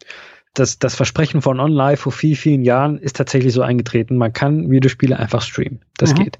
das, 0.57 0.79
das 0.79 0.95
Versprechen 0.95 1.41
von 1.41 1.59
OnLive 1.59 1.97
vor 1.97 2.11
vielen, 2.11 2.35
vielen 2.35 2.61
Jahren 2.63 2.97
ist 2.97 3.15
tatsächlich 3.15 3.53
so 3.53 3.61
eingetreten. 3.61 4.17
Man 4.17 4.33
kann 4.33 4.69
Videospiele 4.69 5.17
einfach 5.17 5.41
streamen. 5.41 5.81
Das 5.97 6.13
mhm. 6.13 6.23
geht. 6.23 6.39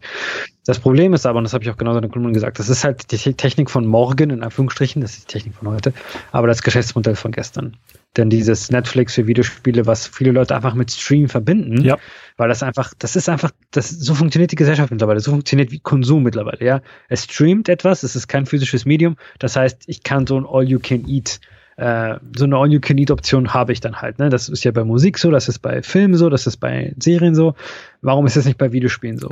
Das 0.66 0.80
Problem 0.80 1.14
ist 1.14 1.26
aber, 1.26 1.38
und 1.38 1.44
das 1.44 1.54
habe 1.54 1.64
ich 1.64 1.70
auch 1.70 1.78
genau 1.78 1.96
in 1.96 2.02
der 2.02 2.10
Kolumne 2.10 2.34
gesagt, 2.34 2.60
das 2.60 2.70
ist 2.70 2.84
halt 2.84 3.12
die 3.12 3.34
Technik 3.34 3.70
von 3.70 3.86
morgen, 3.86 4.32
in 4.32 4.44
Anführungsstrichen, 4.44 5.02
das 5.02 5.18
ist 5.18 5.30
die 5.30 5.34
Technik 5.34 5.56
von 5.56 5.70
heute, 5.70 5.94
aber 6.32 6.48
das 6.48 6.62
Geschäftsmodell 6.62 7.16
von 7.16 7.32
gestern. 7.32 7.78
Denn 8.16 8.30
dieses 8.30 8.72
Netflix 8.72 9.16
für 9.16 9.28
Videospiele, 9.28 9.86
was 9.86 10.08
viele 10.08 10.32
Leute 10.32 10.56
einfach 10.56 10.74
mit 10.74 10.92
Stream 10.92 11.30
verbinden, 11.30 11.84
ja. 11.84 11.98
weil 12.38 12.50
das 12.50 12.64
einfach, 12.64 12.94
das 12.98 13.16
ist 13.16 13.30
einfach, 13.30 13.52
das, 13.72 13.90
so 13.90 14.16
funktioniert 14.16 14.52
die 14.52 14.56
Gesellschaft 14.56 14.92
mittlerweile, 14.92 15.20
so 15.20 15.32
funktioniert 15.32 15.72
wie 15.72 15.80
Konsum 15.80 16.24
mittlerweile, 16.24 16.66
ja. 16.66 16.82
Es 17.10 17.26
streamt 17.26 17.70
etwas, 17.70 18.04
es 18.04 18.16
ist 18.16 18.28
kein 18.28 18.46
physisches 18.46 18.86
Medium, 18.86 19.18
das 19.38 19.56
heißt, 19.56 19.84
ich 19.88 20.04
kann 20.04 20.26
so 20.26 20.40
ein 20.40 20.46
All-You-Can-Eat 20.48 21.40
äh, 21.78 22.16
so 22.36 22.46
eine 22.46 22.58
All-You-Can-Eat-Option 22.58 23.54
habe 23.54 23.72
ich 23.72 23.80
dann 23.80 24.02
halt. 24.02 24.18
Ne? 24.18 24.30
Das 24.30 24.50
ist 24.50 24.64
ja 24.64 24.72
bei 24.72 24.84
Musik 24.84 25.20
so, 25.20 25.30
das 25.30 25.48
ist 25.48 25.60
bei 25.60 25.84
Filmen 25.84 26.16
so, 26.16 26.28
das 26.28 26.48
ist 26.48 26.58
bei 26.58 26.94
Serien 26.98 27.36
so. 27.36 27.54
Warum 28.02 28.26
ist 28.26 28.36
das 28.36 28.46
nicht 28.46 28.58
bei 28.58 28.72
Videospielen 28.72 29.20
so? 29.20 29.30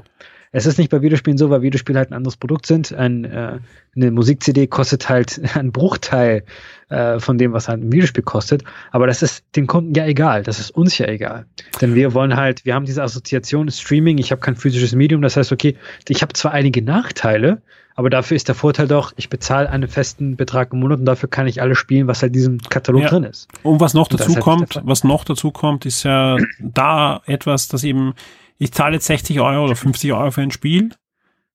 Es 0.56 0.66
ist 0.66 0.78
nicht 0.78 0.90
bei 0.90 1.02
Videospielen 1.02 1.38
so, 1.38 1.50
weil 1.50 1.64
Videospiele 1.64 2.00
halt 2.00 2.12
ein 2.12 2.14
anderes 2.14 2.38
Produkt 2.38 2.66
sind. 2.66 2.94
Ein, 2.94 3.26
äh, 3.26 3.60
eine 3.94 4.12
Musik-CD 4.12 4.68
kostet 4.68 5.10
halt 5.10 5.42
einen 5.56 5.74
Bruchteil 5.74 6.46
äh, 6.88 7.20
von 7.20 7.38
dem, 7.38 7.52
was 7.52 7.68
halt 7.68 7.82
ein 7.82 7.92
Videospiel 7.92 8.24
kostet. 8.24 8.64
Aber 8.92 9.06
das 9.06 9.22
ist 9.22 9.44
den 9.58 9.68
Kunden 9.68 9.94
ja 9.96 10.06
egal. 10.06 10.44
Das 10.44 10.60
ist 10.60 10.72
uns 10.72 10.98
ja 10.98 11.08
egal. 11.08 11.46
Denn 11.82 11.94
wir 11.94 12.14
wollen 12.14 12.38
halt, 12.38 12.64
wir 12.64 12.74
haben 12.74 12.86
diese 12.86 13.04
Assoziation 13.04 13.70
Streaming. 13.70 14.18
Ich 14.18 14.32
habe 14.32 14.40
kein 14.40 14.56
physisches 14.56 14.96
Medium. 14.96 15.22
Das 15.22 15.36
heißt, 15.36 15.52
okay, 15.52 15.76
ich 16.08 16.22
habe 16.22 16.32
zwar 16.32 16.54
einige 16.54 16.82
Nachteile, 16.82 17.62
aber 17.96 18.10
dafür 18.10 18.38
ist 18.38 18.48
der 18.48 18.56
Vorteil 18.56 18.88
doch, 18.88 19.12
ich 19.18 19.28
bezahle 19.28 19.70
einen 19.70 19.90
festen 19.90 20.38
Betrag 20.38 20.72
im 20.72 20.80
Monat 20.80 21.00
und 21.00 21.06
dafür 21.06 21.28
kann 21.28 21.48
ich 21.48 21.62
alles 21.62 21.78
spielen, 21.78 22.08
was 22.08 22.22
halt 22.22 22.30
in 22.30 22.34
diesem 22.34 22.58
Katalog 22.60 23.02
ja. 23.02 23.10
drin 23.10 23.24
ist. 23.26 23.50
Und 23.62 23.82
was 23.82 23.94
noch 23.94 24.08
dazu 24.08 24.36
kommt, 24.36 24.80
was 24.86 25.04
noch 25.04 25.26
dazu 25.26 25.52
kommt, 25.52 25.86
ist 25.86 26.04
ja 26.04 26.38
da 26.60 27.22
etwas, 27.26 27.68
dass 27.68 27.84
eben, 27.84 28.14
ich 28.58 28.72
zahle 28.72 28.96
jetzt 28.96 29.08
60 29.08 29.40
Euro 29.40 29.66
oder 29.66 29.76
50 29.76 30.14
Euro 30.14 30.32
für 30.32 30.42
ein 30.42 30.52
Spiel 30.52 30.92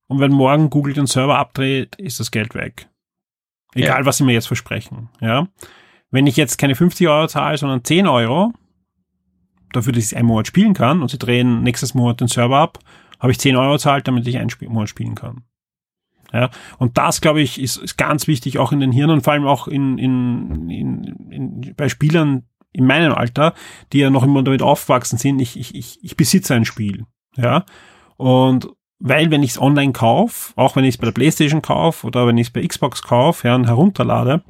und 0.07 0.21
wenn 0.21 0.33
morgen 0.33 0.71
Google 0.71 0.95
den 0.95 1.07
Server 1.07 1.39
abdreht, 1.39 1.97
ist 1.97 2.21
das 2.21 2.31
Geld 2.31 2.55
weg. 2.55 2.89
Egal, 3.75 4.01
ja. 4.01 4.07
was 4.07 4.17
sie 4.17 4.25
mir 4.25 4.33
jetzt 4.33 4.49
versprechen, 4.49 5.09
ja. 5.21 5.47
Wenn 6.11 6.27
ich 6.27 6.37
jetzt 6.37 6.59
keine 6.59 6.75
50 6.75 7.07
Euro 7.09 7.29
zahle, 7.29 7.57
sondern 7.57 7.85
10 7.85 8.09
Euro, 8.09 8.53
dafür, 9.73 9.93
dass 9.93 10.11
ich 10.11 10.17
einen 10.17 10.27
Monat 10.27 10.49
spielen 10.49 10.75
kann 10.75 11.03
und 11.03 11.11
sie 11.11 11.19
drehen 11.19 11.63
nächstes 11.63 11.95
Monat 11.95 12.21
den 12.21 12.29
Server 12.29 12.59
ab, 12.59 12.79
habe 13.21 13.33
ich 13.33 13.39
10 13.39 13.57
Euro 13.57 13.79
zahlt, 13.79 14.09
damit 14.09 14.27
ich 14.27 14.39
einen 14.39 14.51
Monat 14.69 14.89
spielen 14.89 15.15
kann. 15.15 15.45
Ja, 16.33 16.51
und 16.79 16.97
das, 16.97 17.21
glaube 17.21 17.41
ich, 17.41 17.61
ist, 17.61 17.77
ist 17.77 17.97
ganz 17.97 18.29
wichtig, 18.29 18.59
auch 18.59 18.73
in 18.73 18.81
den 18.81 18.93
Hirnen, 18.93 19.21
vor 19.21 19.33
allem 19.33 19.47
auch 19.47 19.67
in, 19.67 19.99
in, 19.99 20.71
in, 20.71 21.05
in, 21.31 21.75
bei 21.77 21.89
Spielern 21.89 22.45
in 22.73 22.87
meinem 22.87 23.13
Alter, 23.13 23.55
die 23.93 23.99
ja 23.99 24.11
noch 24.11 24.23
immer 24.23 24.43
damit 24.43 24.63
aufwachsen 24.63 25.19
sind, 25.19 25.41
ich, 25.41 25.59
ich, 25.59 25.75
ich, 25.75 25.99
ich 26.03 26.17
besitze 26.17 26.55
ein 26.55 26.65
Spiel. 26.65 27.07
Ja, 27.37 27.65
und 28.17 28.69
weil 28.99 29.31
wenn 29.31 29.43
ich 29.43 29.53
es 29.53 29.61
online 29.61 29.93
kaufe, 29.93 30.53
auch 30.57 30.77
wenn 30.77 30.85
ich 30.85 30.95
es 30.95 30.99
bei 30.99 31.07
der 31.07 31.13
Playstation 31.13 31.63
kaufe 31.63 32.07
oder 32.07 32.27
wenn 32.27 32.37
ich 32.39 32.49
es 32.49 32.53
bei 32.53 32.67
Xbox 32.67 33.03
kaufe 33.03 33.49
ja, 33.49 33.55
und 33.55 33.67
herunterlade, 33.67 34.43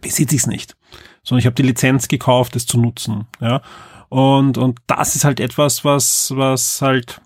besitze 0.00 0.34
ich 0.34 0.42
es 0.42 0.46
nicht. 0.46 0.76
Sondern 1.22 1.40
ich 1.40 1.46
habe 1.46 1.54
die 1.54 1.62
Lizenz 1.62 2.08
gekauft, 2.08 2.56
es 2.56 2.66
zu 2.66 2.78
nutzen. 2.78 3.26
Ja, 3.40 3.60
und, 4.08 4.56
und 4.56 4.80
das 4.86 5.14
ist 5.14 5.24
halt 5.24 5.40
etwas, 5.40 5.84
was, 5.84 6.32
was 6.34 6.80
halt 6.80 7.20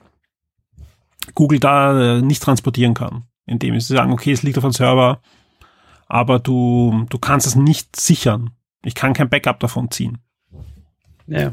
Google 1.35 1.61
da 1.61 2.17
äh, 2.17 2.23
nicht 2.23 2.43
transportieren 2.43 2.95
kann, 2.95 3.25
indem 3.47 3.79
sie 3.79 3.95
sagen, 3.95 4.13
okay, 4.13 4.33
es 4.33 4.43
liegt 4.43 4.59
auf 4.59 4.65
einem 4.65 4.73
Server, 4.73 5.21
aber 6.09 6.41
du, 6.41 7.07
du 7.09 7.19
kannst 7.19 7.47
es 7.47 7.55
nicht 7.55 7.95
sichern. 7.97 8.51
Ich 8.85 8.95
kann 8.95 9.13
kein 9.13 9.29
Backup 9.29 9.61
davon 9.61 9.91
ziehen. 9.91 10.19
Ja. 11.27 11.53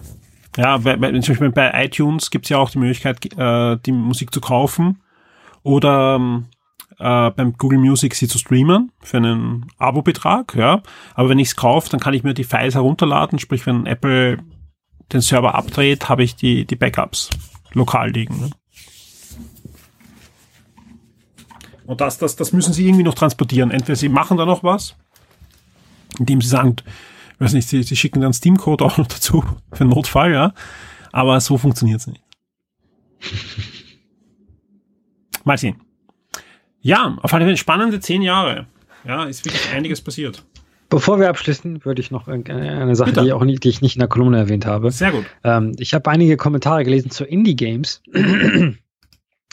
Ja, 0.57 0.84
weil, 0.84 0.99
weil, 0.99 1.14
zum 1.22 1.34
Beispiel 1.34 1.51
bei 1.51 1.85
iTunes 1.85 2.31
gibt 2.31 2.45
es 2.45 2.49
ja 2.49 2.57
auch 2.57 2.72
die 2.72 2.80
Möglichkeit, 2.80 3.23
äh, 3.38 3.77
die 3.85 3.91
Musik 3.91 4.34
zu 4.34 4.41
kaufen 4.41 5.01
oder 5.61 6.43
äh, 6.97 7.30
beim 7.31 7.53
Google 7.57 7.80
Music 7.80 8.15
sie 8.15 8.27
zu 8.27 8.39
streamen 8.39 8.91
für 9.01 9.18
einen 9.18 9.68
Abo-Betrag, 9.77 10.56
ja. 10.56 10.81
Aber 11.14 11.30
wenn 11.30 11.39
ich 11.39 11.49
es 11.49 11.56
kaufe, 11.56 11.89
dann 11.89 11.99
kann 11.99 12.14
ich 12.14 12.23
mir 12.23 12.34
die 12.34 12.43
Files 12.43 12.76
herunterladen, 12.76 13.39
sprich, 13.39 13.65
wenn 13.68 13.85
Apple 13.85 14.39
den 15.14 15.22
Server 15.22 15.56
abdreht, 15.56 16.10
habe 16.10 16.23
ich 16.23 16.35
die, 16.35 16.65
die 16.65 16.76
Backups 16.76 17.30
lokal 17.73 18.11
liegen. 18.11 18.39
Ne? 18.39 18.49
Und 21.85 22.01
das, 22.01 22.19
das, 22.19 22.35
das 22.35 22.53
müssen 22.53 22.73
sie 22.73 22.85
irgendwie 22.85 23.03
noch 23.03 23.15
transportieren. 23.15 23.72
Entweder 23.72 23.95
sie 23.95 24.10
machen 24.10 24.38
da 24.38 24.45
noch 24.45 24.64
was, 24.64 24.95
indem 26.19 26.41
sie 26.41 26.47
sagen, 26.47 26.76
weiß 27.40 27.53
nicht, 27.53 27.68
sie, 27.68 27.84
sie 27.84 27.95
schicken 27.95 28.22
dann 28.22 28.34
Steam-Code 28.34 28.84
auch 28.86 28.98
noch 28.98 29.07
dazu 29.07 29.44
für 29.74 29.86
Notfall, 29.86 30.32
ja. 30.32 30.53
Aber 31.11 31.40
so 31.41 31.57
funktioniert's 31.57 32.07
nicht. 32.07 32.22
Mal 35.44 35.57
sehen. 35.57 35.78
Ja, 36.82 37.18
auf 37.22 37.34
alle 37.34 37.45
Fälle 37.45 37.57
spannende 37.57 37.99
zehn 37.99 38.22
Jahre. 38.22 38.68
Ja, 39.06 39.26
ist 39.26 39.45
wirklich 39.45 39.74
einiges 39.74 40.02
passiert. 40.02 40.44
Bevor 40.90 41.20
wir 41.20 41.30
abschließen, 41.30 41.86
würde 41.86 42.02
ich 42.02 42.10
noch 42.10 42.28
eine 42.28 42.95
Sache, 42.95 43.14
die, 43.14 43.32
auch 43.32 43.44
nicht, 43.44 43.64
die 43.64 43.70
ich 43.70 43.82
nicht 43.82 43.95
in 43.95 43.99
der 43.99 44.07
Kolumne 44.07 44.40
erwähnt 44.40 44.66
habe. 44.66 44.90
Sehr 44.90 45.11
gut. 45.11 45.26
Ähm, 45.44 45.74
ich 45.78 45.94
habe 45.94 46.10
einige 46.10 46.36
Kommentare 46.36 46.84
gelesen 46.84 47.11
zu 47.11 47.26
Indie-Games. 47.26 48.02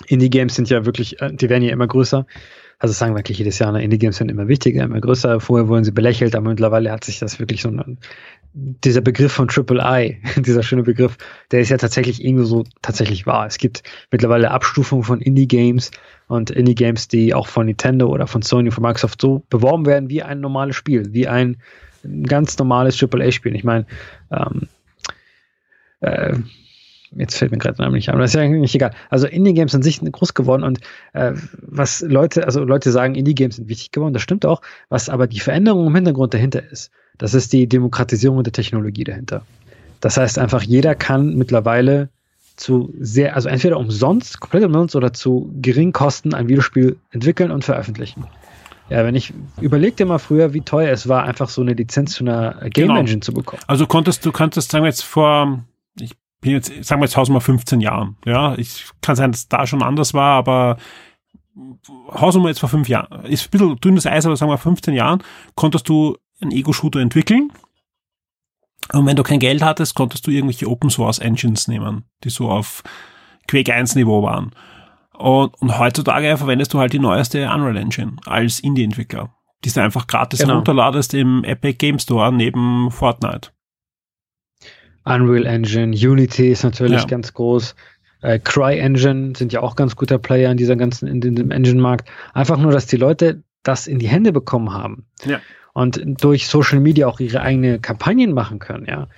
Indie-Games 0.06 0.54
sind 0.54 0.70
ja 0.70 0.86
wirklich, 0.86 1.20
äh, 1.20 1.32
die 1.34 1.50
werden 1.50 1.62
ja 1.62 1.72
immer 1.72 1.86
größer. 1.86 2.26
Also 2.78 2.92
sagen 2.92 3.14
wir 3.14 3.20
wirklich 3.20 3.38
jedes 3.38 3.58
Jahr, 3.58 3.72
ne, 3.72 3.82
Indie-Games 3.82 4.20
werden 4.20 4.28
immer 4.28 4.48
wichtiger, 4.48 4.84
immer 4.84 5.00
größer. 5.00 5.40
Vorher 5.40 5.68
wurden 5.68 5.84
sie 5.84 5.92
belächelt, 5.92 6.36
aber 6.36 6.50
mittlerweile 6.50 6.92
hat 6.92 7.04
sich 7.04 7.18
das 7.18 7.38
wirklich 7.38 7.62
so 7.62 7.70
ein, 7.70 7.98
dieser 8.52 9.00
Begriff 9.00 9.32
von 9.32 9.48
Triple 9.48 9.82
I, 9.82 10.18
dieser 10.42 10.62
schöne 10.62 10.82
Begriff, 10.82 11.16
der 11.50 11.60
ist 11.60 11.70
ja 11.70 11.78
tatsächlich 11.78 12.22
irgendwo 12.22 12.44
so 12.44 12.64
tatsächlich 12.82 13.26
wahr. 13.26 13.46
Es 13.46 13.56
gibt 13.56 13.82
mittlerweile 14.10 14.50
Abstufungen 14.50 15.04
von 15.04 15.22
Indie-Games 15.22 15.90
und 16.28 16.50
Indie-Games, 16.50 17.08
die 17.08 17.32
auch 17.32 17.46
von 17.48 17.66
Nintendo 17.66 18.08
oder 18.08 18.26
von 18.26 18.42
Sony, 18.42 18.70
von 18.70 18.82
Microsoft 18.82 19.22
so 19.22 19.42
beworben 19.48 19.86
werden 19.86 20.10
wie 20.10 20.22
ein 20.22 20.40
normales 20.40 20.76
Spiel, 20.76 21.14
wie 21.14 21.28
ein 21.28 21.56
ganz 22.24 22.58
normales 22.58 22.96
Triple 22.96 23.24
A-Spiel. 23.24 23.56
Ich 23.56 23.64
meine, 23.64 23.86
ähm, 24.30 24.68
äh, 26.00 26.34
jetzt 27.16 27.36
fällt 27.36 27.50
mir 27.50 27.58
gerade 27.58 27.76
der 27.76 27.90
nicht 27.90 28.08
an, 28.08 28.14
aber 28.14 28.22
das 28.22 28.30
ist 28.30 28.34
ja 28.34 28.42
eigentlich 28.42 28.74
egal. 28.74 28.92
Also 29.10 29.26
Indie-Games 29.26 29.74
an 29.74 29.82
sich 29.82 29.98
sind 29.98 30.10
groß 30.12 30.34
geworden 30.34 30.62
und 30.62 30.80
äh, 31.12 31.32
was 31.62 32.00
Leute, 32.00 32.44
also 32.44 32.64
Leute 32.64 32.90
sagen, 32.90 33.14
Indie-Games 33.14 33.56
sind 33.56 33.68
wichtig 33.68 33.92
geworden, 33.92 34.14
das 34.14 34.22
stimmt 34.22 34.46
auch. 34.46 34.62
Was 34.88 35.08
aber 35.08 35.26
die 35.26 35.40
Veränderung 35.40 35.86
im 35.86 35.94
Hintergrund 35.94 36.34
dahinter 36.34 36.62
ist, 36.70 36.90
das 37.18 37.34
ist 37.34 37.52
die 37.52 37.66
Demokratisierung 37.66 38.42
der 38.42 38.52
Technologie 38.52 39.04
dahinter. 39.04 39.42
Das 40.00 40.16
heißt 40.16 40.38
einfach, 40.38 40.62
jeder 40.62 40.94
kann 40.94 41.36
mittlerweile 41.36 42.10
zu 42.56 42.92
sehr, 42.98 43.34
also 43.36 43.48
entweder 43.48 43.78
umsonst, 43.78 44.40
komplett 44.40 44.64
umsonst 44.64 44.96
oder 44.96 45.12
zu 45.12 45.52
geringen 45.60 45.92
Kosten 45.92 46.34
ein 46.34 46.48
Videospiel 46.48 46.96
entwickeln 47.10 47.50
und 47.50 47.64
veröffentlichen. 47.64 48.24
Ja, 48.88 49.04
wenn 49.04 49.14
ich 49.14 49.32
überleg 49.60 49.96
dir 49.96 50.06
mal 50.06 50.18
früher, 50.18 50.54
wie 50.54 50.60
teuer 50.60 50.92
es 50.92 51.08
war, 51.08 51.24
einfach 51.24 51.48
so 51.48 51.60
eine 51.60 51.72
Lizenz 51.72 52.14
zu 52.14 52.24
einer 52.24 52.54
Game 52.70 52.88
genau. 52.88 53.00
Engine 53.00 53.20
zu 53.20 53.32
bekommen. 53.32 53.60
Also 53.66 53.86
konntest 53.86 54.24
du, 54.24 54.32
konntest, 54.32 54.70
sagen 54.70 54.84
wir 54.84 54.88
jetzt 54.88 55.02
vor, 55.02 55.64
ich 56.00 56.12
jetzt, 56.52 56.84
sagen 56.84 57.00
wir 57.00 57.06
jetzt 57.06 57.16
Hausnummer 57.16 57.40
15 57.40 57.80
Jahren. 57.80 58.16
Ja, 58.24 58.56
ich 58.56 58.86
kann 59.00 59.16
sein, 59.16 59.32
dass 59.32 59.48
da 59.48 59.66
schon 59.66 59.82
anders 59.82 60.14
war, 60.14 60.36
aber 60.36 60.76
Hausnummer 62.12 62.48
jetzt 62.48 62.60
vor 62.60 62.68
fünf 62.68 62.88
Jahren, 62.88 63.24
ist 63.24 63.46
ein 63.46 63.50
bisschen 63.50 63.76
dünnes 63.76 64.06
Eis, 64.06 64.26
aber 64.26 64.36
sagen 64.36 64.50
wir 64.50 64.58
15 64.58 64.94
Jahren, 64.94 65.22
konntest 65.54 65.88
du 65.88 66.16
einen 66.40 66.52
Ego-Shooter 66.52 67.00
entwickeln. 67.00 67.52
Und 68.92 69.06
wenn 69.06 69.16
du 69.16 69.22
kein 69.22 69.40
Geld 69.40 69.62
hattest, 69.62 69.94
konntest 69.94 70.26
du 70.26 70.30
irgendwelche 70.30 70.68
Open 70.68 70.90
Source 70.90 71.18
Engines 71.18 71.66
nehmen, 71.66 72.04
die 72.24 72.30
so 72.30 72.50
auf 72.50 72.82
Quake 73.48 73.72
1 73.72 73.94
Niveau 73.94 74.22
waren. 74.22 74.52
Und, 75.16 75.60
und 75.60 75.78
heutzutage 75.78 76.36
verwendest 76.36 76.74
du 76.74 76.78
halt 76.78 76.92
die 76.92 76.98
neueste 76.98 77.50
Unreal 77.50 77.76
Engine 77.76 78.16
als 78.26 78.60
Indie-Entwickler, 78.60 79.34
die 79.64 79.70
du 79.70 79.82
einfach 79.82 80.06
gratis 80.06 80.40
genau. 80.40 80.56
runterladest 80.56 81.14
im 81.14 81.42
Epic 81.42 81.78
Game 81.78 81.98
Store 81.98 82.30
neben 82.32 82.90
Fortnite. 82.90 83.50
Unreal 85.06 85.46
Engine, 85.46 85.96
Unity 85.96 86.50
ist 86.50 86.64
natürlich 86.64 87.02
ja. 87.02 87.06
ganz 87.06 87.32
groß. 87.32 87.74
Äh, 88.22 88.40
CryEngine 88.40 89.34
sind 89.36 89.52
ja 89.52 89.60
auch 89.60 89.76
ganz 89.76 89.94
guter 89.94 90.18
Player 90.18 90.50
in 90.50 90.56
dieser 90.56 90.76
ganzen, 90.76 91.06
in 91.06 91.20
diesem 91.20 91.50
Engine-Markt. 91.50 92.08
Einfach 92.34 92.58
nur, 92.58 92.72
dass 92.72 92.86
die 92.86 92.96
Leute 92.96 93.42
das 93.62 93.86
in 93.86 93.98
die 93.98 94.08
Hände 94.08 94.32
bekommen 94.32 94.72
haben. 94.72 95.06
Ja. 95.24 95.40
Und 95.72 96.02
durch 96.22 96.48
Social 96.48 96.80
Media 96.80 97.06
auch 97.06 97.20
ihre 97.20 97.40
eigene 97.40 97.78
Kampagnen 97.78 98.32
machen 98.32 98.58
können, 98.58 98.86
ja. 98.86 99.08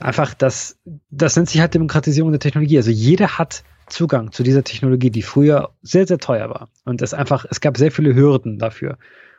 Einfach 0.00 0.34
das, 0.34 0.78
das 1.10 1.34
nennt 1.34 1.48
sich 1.48 1.60
halt 1.60 1.74
Demokratisierung 1.74 2.30
der 2.30 2.38
Technologie. 2.38 2.76
Also 2.76 2.90
jeder 2.90 3.38
hat 3.38 3.64
Zugang 3.88 4.30
zu 4.30 4.44
dieser 4.44 4.62
Technologie, 4.62 5.10
die 5.10 5.22
früher 5.22 5.70
sehr, 5.82 6.06
sehr 6.06 6.18
teuer 6.18 6.50
war. 6.50 6.68
Und 6.84 7.02
es 7.02 7.14
einfach, 7.14 7.46
es 7.50 7.60
gab 7.60 7.76
sehr 7.76 7.90
viele 7.90 8.14
Hürden 8.14 8.58
dafür. 8.58 8.96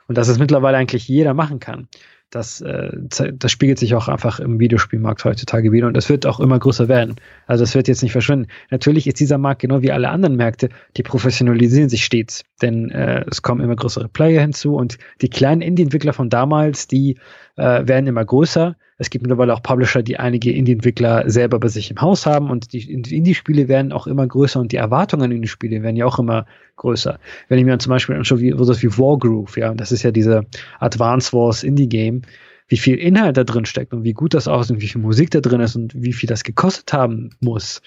Und 0.07 0.17
dass 0.17 0.27
es 0.27 0.37
mittlerweile 0.37 0.75
eigentlich 0.75 1.07
jeder 1.07 1.33
machen 1.33 1.59
kann 1.59 1.87
das, 2.29 2.61
äh, 2.61 2.91
das 3.33 3.51
spiegelt 3.51 3.79
sich 3.79 3.95
auch 3.95 4.07
einfach 4.07 4.39
im 4.39 4.59
Videospielmarkt 4.59 5.23
heutzutage 5.25 5.71
wieder 5.71 5.87
und 5.87 5.95
das 5.95 6.09
wird 6.09 6.25
auch 6.25 6.39
immer 6.39 6.59
größer 6.59 6.87
werden. 6.87 7.15
Also 7.47 7.63
es 7.63 7.75
wird 7.75 7.87
jetzt 7.87 8.03
nicht 8.03 8.11
verschwinden. 8.11 8.47
Natürlich 8.69 9.07
ist 9.07 9.19
dieser 9.19 9.37
Markt 9.37 9.61
genau 9.61 9.81
wie 9.81 9.91
alle 9.91 10.09
anderen 10.09 10.35
Märkte, 10.35 10.69
die 10.97 11.03
professionalisieren 11.03 11.89
sich 11.89 12.05
stets, 12.05 12.43
denn 12.61 12.91
äh, 12.91 13.25
es 13.29 13.41
kommen 13.41 13.61
immer 13.61 13.75
größere 13.75 14.09
Player 14.09 14.41
hinzu 14.41 14.75
und 14.75 14.97
die 15.21 15.29
kleinen 15.29 15.61
Indie-Entwickler 15.61 16.13
von 16.13 16.29
damals, 16.29 16.87
die 16.87 17.17
äh, 17.59 17.87
werden 17.87 18.07
immer 18.07 18.23
größer. 18.23 18.75
Es 18.97 19.09
gibt 19.09 19.23
mittlerweile 19.23 19.53
auch 19.53 19.61
Publisher, 19.61 20.01
die 20.01 20.17
einige 20.17 20.51
Indie-Entwickler 20.51 21.29
selber 21.29 21.59
bei 21.59 21.67
sich 21.67 21.91
im 21.91 22.01
Haus 22.01 22.25
haben 22.25 22.49
und 22.49 22.73
die 22.73 22.91
Indie-Spiele 22.91 23.67
werden 23.67 23.91
auch 23.91 24.07
immer 24.07 24.25
größer 24.27 24.59
und 24.59 24.71
die 24.71 24.77
Erwartungen 24.77 25.31
in 25.31 25.41
die 25.41 25.47
Spiele 25.47 25.81
werden 25.83 25.95
ja 25.95 26.05
auch 26.05 26.19
immer 26.19 26.45
größer. 26.77 27.19
Wenn 27.47 27.59
ich 27.59 27.65
mir 27.65 27.77
zum 27.79 27.91
Beispiel 27.91 28.15
anschaue, 28.15 28.39
wie, 28.39 28.51
sowas 28.51 28.81
wie 28.81 28.97
Wargroove, 28.97 29.57
ja, 29.57 29.73
das 29.73 29.91
ist 29.91 30.03
ja 30.03 30.11
diese 30.11 30.45
Advance 30.79 31.31
Wars 31.33 31.63
Indie-Game, 31.63 32.23
wie 32.67 32.77
viel 32.77 32.95
Inhalt 32.95 33.37
da 33.37 33.43
drin 33.43 33.65
steckt 33.65 33.93
und 33.93 34.03
wie 34.03 34.13
gut 34.13 34.33
das 34.33 34.47
aussieht 34.47 34.75
und 34.75 34.81
wie 34.81 34.87
viel 34.87 35.01
Musik 35.01 35.31
da 35.31 35.39
drin 35.39 35.61
ist 35.61 35.75
und 35.75 35.93
wie 35.95 36.13
viel 36.13 36.27
das 36.27 36.43
gekostet 36.43 36.91
haben 36.93 37.31
muss. 37.39 37.81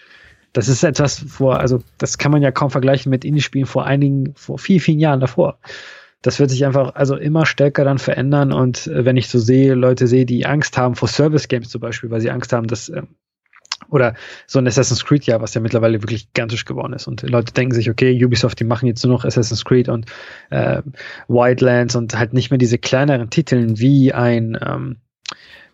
Das 0.55 0.69
ist 0.69 0.83
etwas 0.83 1.19
vor, 1.19 1.61
also 1.61 1.83
das 1.99 2.19
kann 2.19 2.33
man 2.33 2.43
ja 2.43 2.51
kaum 2.51 2.71
vergleichen 2.71 3.11
mit 3.11 3.25
Indie-Spielen 3.25 3.67
vor 3.67 3.87
einigen, 3.87 4.35
vor 4.35 4.59
vielen, 4.59 4.81
vielen 4.81 4.99
Jahren 4.99 5.21
davor 5.21 5.59
das 6.23 6.39
wird 6.39 6.51
sich 6.51 6.65
einfach 6.65 6.95
also 6.95 7.17
immer 7.17 7.47
stärker 7.47 7.85
dann 7.85 7.99
verändern. 7.99 8.53
Und 8.53 8.87
äh, 8.87 9.05
wenn 9.05 9.17
ich 9.17 9.29
so 9.29 9.39
sehe, 9.39 9.75
Leute 9.75 10.07
sehe, 10.07 10.25
die 10.25 10.47
Angst 10.47 10.79
haben 10.79 10.95
vor 10.95 11.09
Service 11.09 11.49
Games 11.49 11.69
zum 11.69 11.81
Beispiel, 11.81 12.11
weil 12.11 12.21
sie 12.21 12.31
Angst 12.31 12.53
haben, 12.53 12.69
dass 12.69 12.89
äh, 12.89 13.03
oder 13.91 14.15
so 14.47 14.59
ein 14.59 14.67
Assassin's 14.67 15.05
Creed 15.05 15.25
ja, 15.25 15.41
was 15.41 15.55
ja 15.55 15.61
mittlerweile 15.61 16.03
wirklich 16.03 16.33
gigantisch 16.33 16.65
geworden 16.65 16.93
ist. 16.93 17.09
Und 17.09 17.23
Leute 17.23 17.53
denken 17.53 17.75
sich, 17.75 17.91
okay, 17.91 18.25
Ubisoft, 18.25 18.61
die 18.61 18.65
machen 18.65 18.87
jetzt 18.87 19.05
nur 19.05 19.13
noch 19.13 19.25
Assassin's 19.25 19.65
Creed 19.65 19.89
und 19.89 20.07
äh, 20.51 20.83
Wildlands 21.29 21.97
und 21.97 22.17
halt 22.17 22.33
nicht 22.33 22.51
mehr 22.51 22.59
diese 22.59 22.79
kleineren 22.79 23.29
Titeln 23.29 23.79
wie 23.79 24.13
ein, 24.13 24.57
ähm, 24.65 24.97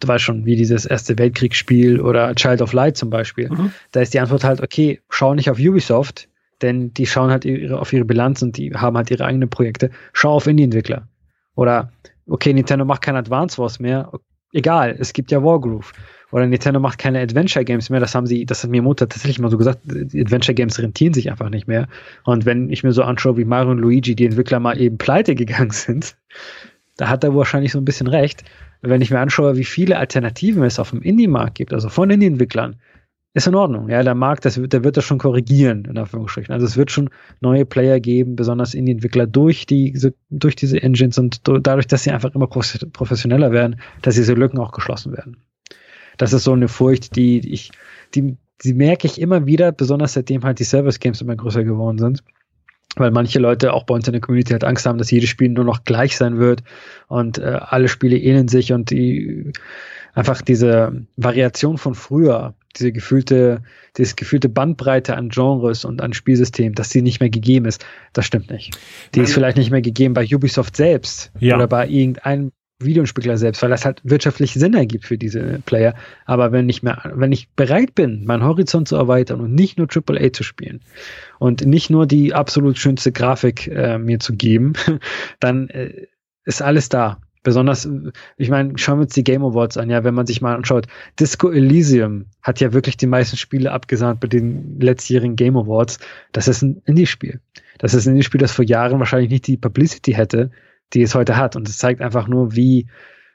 du 0.01 0.09
weißt 0.09 0.25
schon, 0.25 0.47
wie 0.47 0.57
dieses 0.57 0.87
Erste 0.87 1.19
Weltkriegsspiel 1.19 2.01
oder 2.01 2.35
Child 2.35 2.63
of 2.63 2.73
Light 2.73 2.97
zum 2.97 3.11
Beispiel. 3.11 3.51
Mhm. 3.51 3.73
Da 3.93 4.01
ist 4.01 4.15
die 4.15 4.21
Antwort 4.21 4.45
halt, 4.45 4.63
okay, 4.63 5.01
schau 5.11 5.35
nicht 5.35 5.51
auf 5.51 5.59
Ubisoft, 5.59 6.28
denn 6.63 6.93
die 6.95 7.07
schauen 7.07 7.31
halt 7.31 7.45
ihre, 7.45 7.81
auf 7.81 7.93
ihre 7.93 8.05
Bilanz 8.05 8.43
und 8.43 8.57
die 8.57 8.73
haben 8.75 8.97
halt 8.97 9.11
ihre 9.11 9.25
eigenen 9.25 9.49
Projekte. 9.49 9.91
Schau 10.13 10.33
auf 10.33 10.47
Indie-Entwickler. 10.47 11.09
Oder, 11.55 11.93
okay, 12.27 12.53
Nintendo 12.53 12.85
macht 12.85 13.03
kein 13.03 13.17
Advance 13.17 13.59
Wars 13.59 13.79
mehr. 13.79 14.11
Egal, 14.53 14.97
es 14.99 15.13
gibt 15.13 15.31
ja 15.31 15.43
Wargroove. 15.43 15.93
Oder 16.31 16.47
Nintendo 16.47 16.79
macht 16.79 16.99
keine 16.99 17.21
Adventure 17.21 17.65
Games 17.65 17.89
mehr. 17.89 18.01
Das 18.01 18.15
haben 18.15 18.27
sie, 18.27 18.45
das 18.45 18.63
hat 18.63 18.71
mir 18.71 18.83
Mutter 18.83 19.09
tatsächlich 19.09 19.39
mal 19.39 19.51
so 19.51 19.57
gesagt. 19.57 19.81
Die 19.85 20.21
Adventure 20.21 20.55
Games 20.55 20.79
rentieren 20.79 21.15
sich 21.15 21.31
einfach 21.31 21.49
nicht 21.49 21.67
mehr. 21.67 21.89
Und 22.25 22.45
wenn 22.45 22.71
ich 22.71 22.85
mir 22.85 22.93
so 22.93 23.03
anschaue, 23.03 23.37
wie 23.39 23.45
Mario 23.45 23.71
und 23.71 23.79
Luigi, 23.79 24.15
die 24.15 24.27
Entwickler 24.27 24.61
mal 24.61 24.79
eben 24.79 24.99
pleite 24.99 25.35
gegangen 25.35 25.71
sind, 25.73 26.17
da 26.97 27.09
hat 27.09 27.25
er 27.25 27.35
wahrscheinlich 27.35 27.73
so 27.73 27.79
ein 27.79 27.85
bisschen 27.85 28.09
recht. 28.09 28.45
Wenn 28.83 29.01
ich 29.01 29.11
mir 29.11 29.21
anschaue, 29.21 29.57
wie 29.57 29.65
viele 29.65 29.97
Alternativen 29.97 30.63
es 30.65 30.79
auf 30.79 30.91
dem 30.91 31.03
Indie-Markt 31.03 31.55
gibt, 31.55 31.73
also 31.73 31.89
von 31.89 32.11
Indie-Entwicklern, 32.11 32.77
ist 33.39 33.47
in 33.47 33.55
Ordnung. 33.55 33.89
Ja, 33.89 34.03
der 34.03 34.15
Markt, 34.15 34.45
das, 34.45 34.61
der 34.63 34.85
wird 34.85 34.97
das 34.97 35.05
schon 35.05 35.19
korrigieren, 35.19 35.85
in 35.85 35.99
Anführungsstrichen. 35.99 36.53
Also 36.53 36.67
es 36.67 36.77
wird 36.77 36.91
schon 36.91 37.11
neue 37.41 37.65
Player 37.65 38.01
geben, 38.01 38.37
besonders 38.37 38.75
in 38.75 38.87
die 38.87 38.93
Entwickler 38.93 39.27
durch 39.27 39.67
diese, 39.67 40.15
durch 40.31 40.57
diese 40.57 40.83
Engines 40.83 41.19
und 41.19 41.41
dadurch, 41.45 41.87
dass 41.87 42.05
sie 42.05 42.11
einfach 42.11 42.35
immer 42.35 42.47
professioneller 42.47 43.53
werden, 43.53 43.81
dass 44.03 44.15
diese 44.15 44.35
Lücken 44.35 44.59
auch 44.59 44.73
geschlossen 44.73 45.13
werden. 45.13 45.37
Das 46.17 46.33
ist 46.33 46.45
so 46.45 46.53
eine 46.53 46.69
Furcht, 46.69 47.17
die 47.17 47.39
ich, 47.53 47.71
die, 48.15 48.37
die 48.65 48.75
merke 48.75 49.07
ich 49.07 49.21
immer 49.21 49.47
wieder, 49.47 49.73
besonders 49.73 50.15
seitdem 50.15 50.43
halt 50.45 50.59
die 50.59 50.65
Service 50.65 50.99
Games 50.99 51.21
immer 51.21 51.37
größer 51.37 51.65
geworden 51.65 51.99
sind. 51.99 52.23
Weil 52.97 53.11
manche 53.11 53.39
Leute 53.39 53.75
auch 53.75 53.85
bei 53.85 53.95
uns 53.95 54.09
in 54.09 54.13
der 54.13 54.21
Community 54.21 54.53
halt 54.53 54.65
Angst 54.65 54.87
haben, 54.87 54.99
dass 54.99 55.11
jedes 55.11 55.29
Spiel 55.29 55.51
nur 55.51 55.65
noch 55.65 55.85
gleich 55.85 56.17
sein 56.17 56.39
wird 56.39 56.65
und 57.07 57.39
äh, 57.39 57.59
alle 57.61 57.89
Spiele 57.89 58.17
ähneln 58.17 58.49
sich 58.49 58.73
und 58.73 58.91
die 58.91 59.53
einfach 60.15 60.43
diese 60.43 61.07
Variation 61.17 61.79
von 61.79 61.95
früher, 61.95 62.55
diese 62.77 62.93
gefühlte, 62.93 63.63
diese 63.97 64.15
gefühlte 64.15 64.49
Bandbreite 64.49 65.17
an 65.17 65.31
Genres 65.31 65.85
und 65.85 66.01
an 66.01 66.13
Spielsystem, 66.13 66.75
dass 66.75 66.91
die 66.91 67.03
nicht 67.03 67.21
mehr 67.21 67.31
gegeben 67.31 67.67
ist, 67.67 67.85
das 68.13 68.27
stimmt 68.27 68.51
nicht. 68.51 68.79
Die 69.15 69.21
ist 69.21 69.33
vielleicht 69.33 69.57
nicht 69.57 69.71
mehr 69.71 69.83
gegeben 69.83 70.15
bei 70.15 70.27
Ubisoft 70.27 70.77
selbst 70.77 71.33
ja. 71.41 71.57
oder 71.57 71.67
bei 71.67 71.89
irgendeinem 71.89 72.53
Videospiegler 72.81 73.37
selbst, 73.39 73.63
weil 73.63 73.71
das 73.71 73.85
halt 73.85 74.01
wirtschaftlich 74.05 74.55
Sinn 74.55 74.75
ergibt 74.75 75.05
für 75.05 75.19
diese 75.19 75.61
Player. 75.67 75.95
Aber 76.27 76.53
wenn 76.53 76.69
ich 76.69 76.83
mehr, 76.83 77.11
wenn 77.15 77.33
ich 77.33 77.51
bereit 77.51 77.95
bin, 77.95 78.25
meinen 78.25 78.45
Horizont 78.45 78.87
zu 78.87 78.97
erweitern 78.97 79.41
und 79.41 79.53
nicht 79.53 79.79
nur 79.79 79.89
AAA 79.93 80.33
zu 80.33 80.45
spielen 80.45 80.81
und 81.39 81.67
nicht 81.67 81.91
nur 81.91 82.07
die 82.07 82.35
absolut 82.35 82.79
schönste 82.79 83.11
Grafik 83.11 83.67
äh, 83.67 83.99
mir 83.99 84.21
zu 84.21 84.35
geben, 84.35 84.75
dann 85.41 85.69
äh, 85.71 86.07
ist 86.45 86.63
alles 86.63 86.89
da. 86.89 87.21
Besonders, 87.43 87.89
ich 88.37 88.51
meine, 88.51 88.77
schauen 88.77 88.99
wir 88.99 89.03
uns 89.03 89.15
die 89.15 89.25
Game 89.25 89.45
Awards 89.45 89.77
an, 89.77 89.91
ja, 89.91 90.05
wenn 90.05 90.15
man 90.15 90.27
sich 90.27 90.41
mal 90.41 90.55
anschaut. 90.55 90.87
Disco 91.19 91.51
Elysium 91.51 92.27
hat 92.43 92.61
ja 92.61 92.73
wirklich 92.73 92.97
die 92.97 93.07
meisten 93.07 93.37
Spiele 93.37 93.73
abgesandt 93.73 94.21
bei 94.21 94.29
den 94.29 94.81
letztjährigen 94.81 95.37
Game 95.37 95.57
Awards. 95.57 95.99
Das 96.33 96.49
ist 96.49 96.63
ein 96.63 96.83
Indie-Spiel. 96.85 97.41
Das 97.79 97.95
ist 97.95 98.07
ein 98.07 98.11
Indie-Spiel, 98.11 98.41
das 98.41 98.53
vor 98.53 98.65
Jahren 98.65 98.99
wahrscheinlich 98.99 99.31
nicht 99.31 99.47
die 99.47 99.57
Publicity 99.57 100.13
hätte, 100.13 100.51
die 100.93 101.03
es 101.03 101.15
heute 101.15 101.37
hat. 101.37 101.57
Und 101.57 101.69
es 101.69 101.79
zeigt 101.79 102.01
einfach 102.01 102.29
nur, 102.29 102.55
wie 102.55 102.89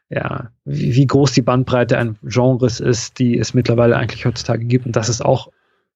ja, 0.09 0.51
wie, 0.65 0.95
wie 0.95 1.07
groß 1.07 1.31
die 1.31 1.41
Bandbreite 1.41 1.97
an 1.97 2.17
Genres 2.23 2.79
ist, 2.79 3.19
die 3.19 3.37
es 3.37 3.53
mittlerweile 3.53 3.97
eigentlich 3.97 4.25
heutzutage 4.25 4.65
gibt. 4.65 4.85
Und 4.85 4.95
das 4.95 5.09
ist 5.09 5.23
auch 5.23 5.49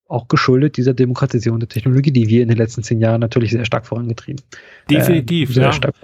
auch 0.07 0.27
geschuldet 0.27 0.77
dieser 0.77 0.93
Demokratisierung 0.93 1.59
der 1.59 1.69
Technologie, 1.69 2.11
die 2.11 2.27
wir 2.27 2.41
in 2.41 2.47
den 2.47 2.57
letzten 2.57 2.83
zehn 2.83 3.01
Jahren 3.01 3.19
natürlich 3.19 3.51
sehr 3.51 3.65
stark 3.65 3.85
vorangetrieben. 3.85 4.41
Definitiv, 4.89 5.49
äh, 5.49 5.53
sehr 5.53 5.63
ja. 5.63 5.71
Stark 5.73 5.95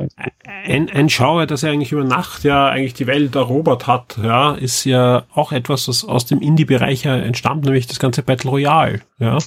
ein, 0.66 0.90
ein 0.90 1.08
Genre, 1.08 1.48
das 1.48 1.62
ja 1.62 1.72
eigentlich 1.72 1.92
über 1.92 2.04
Nacht 2.04 2.44
ja 2.44 2.68
eigentlich 2.68 2.94
die 2.94 3.08
Welt 3.08 3.36
erobert 3.36 3.88
hat, 3.88 4.18
ja, 4.22 4.54
ist 4.54 4.86
ja 4.86 5.26
auch 5.34 5.52
etwas, 5.52 5.86
das 5.86 6.04
aus 6.04 6.26
dem 6.26 6.42
Indie-Bereich 6.42 7.06
entstammt, 7.06 7.66
nämlich 7.66 7.88
das 7.88 8.00
ganze 8.00 8.24
Battle 8.24 8.50
Royale, 8.50 9.02
ja. 9.20 9.38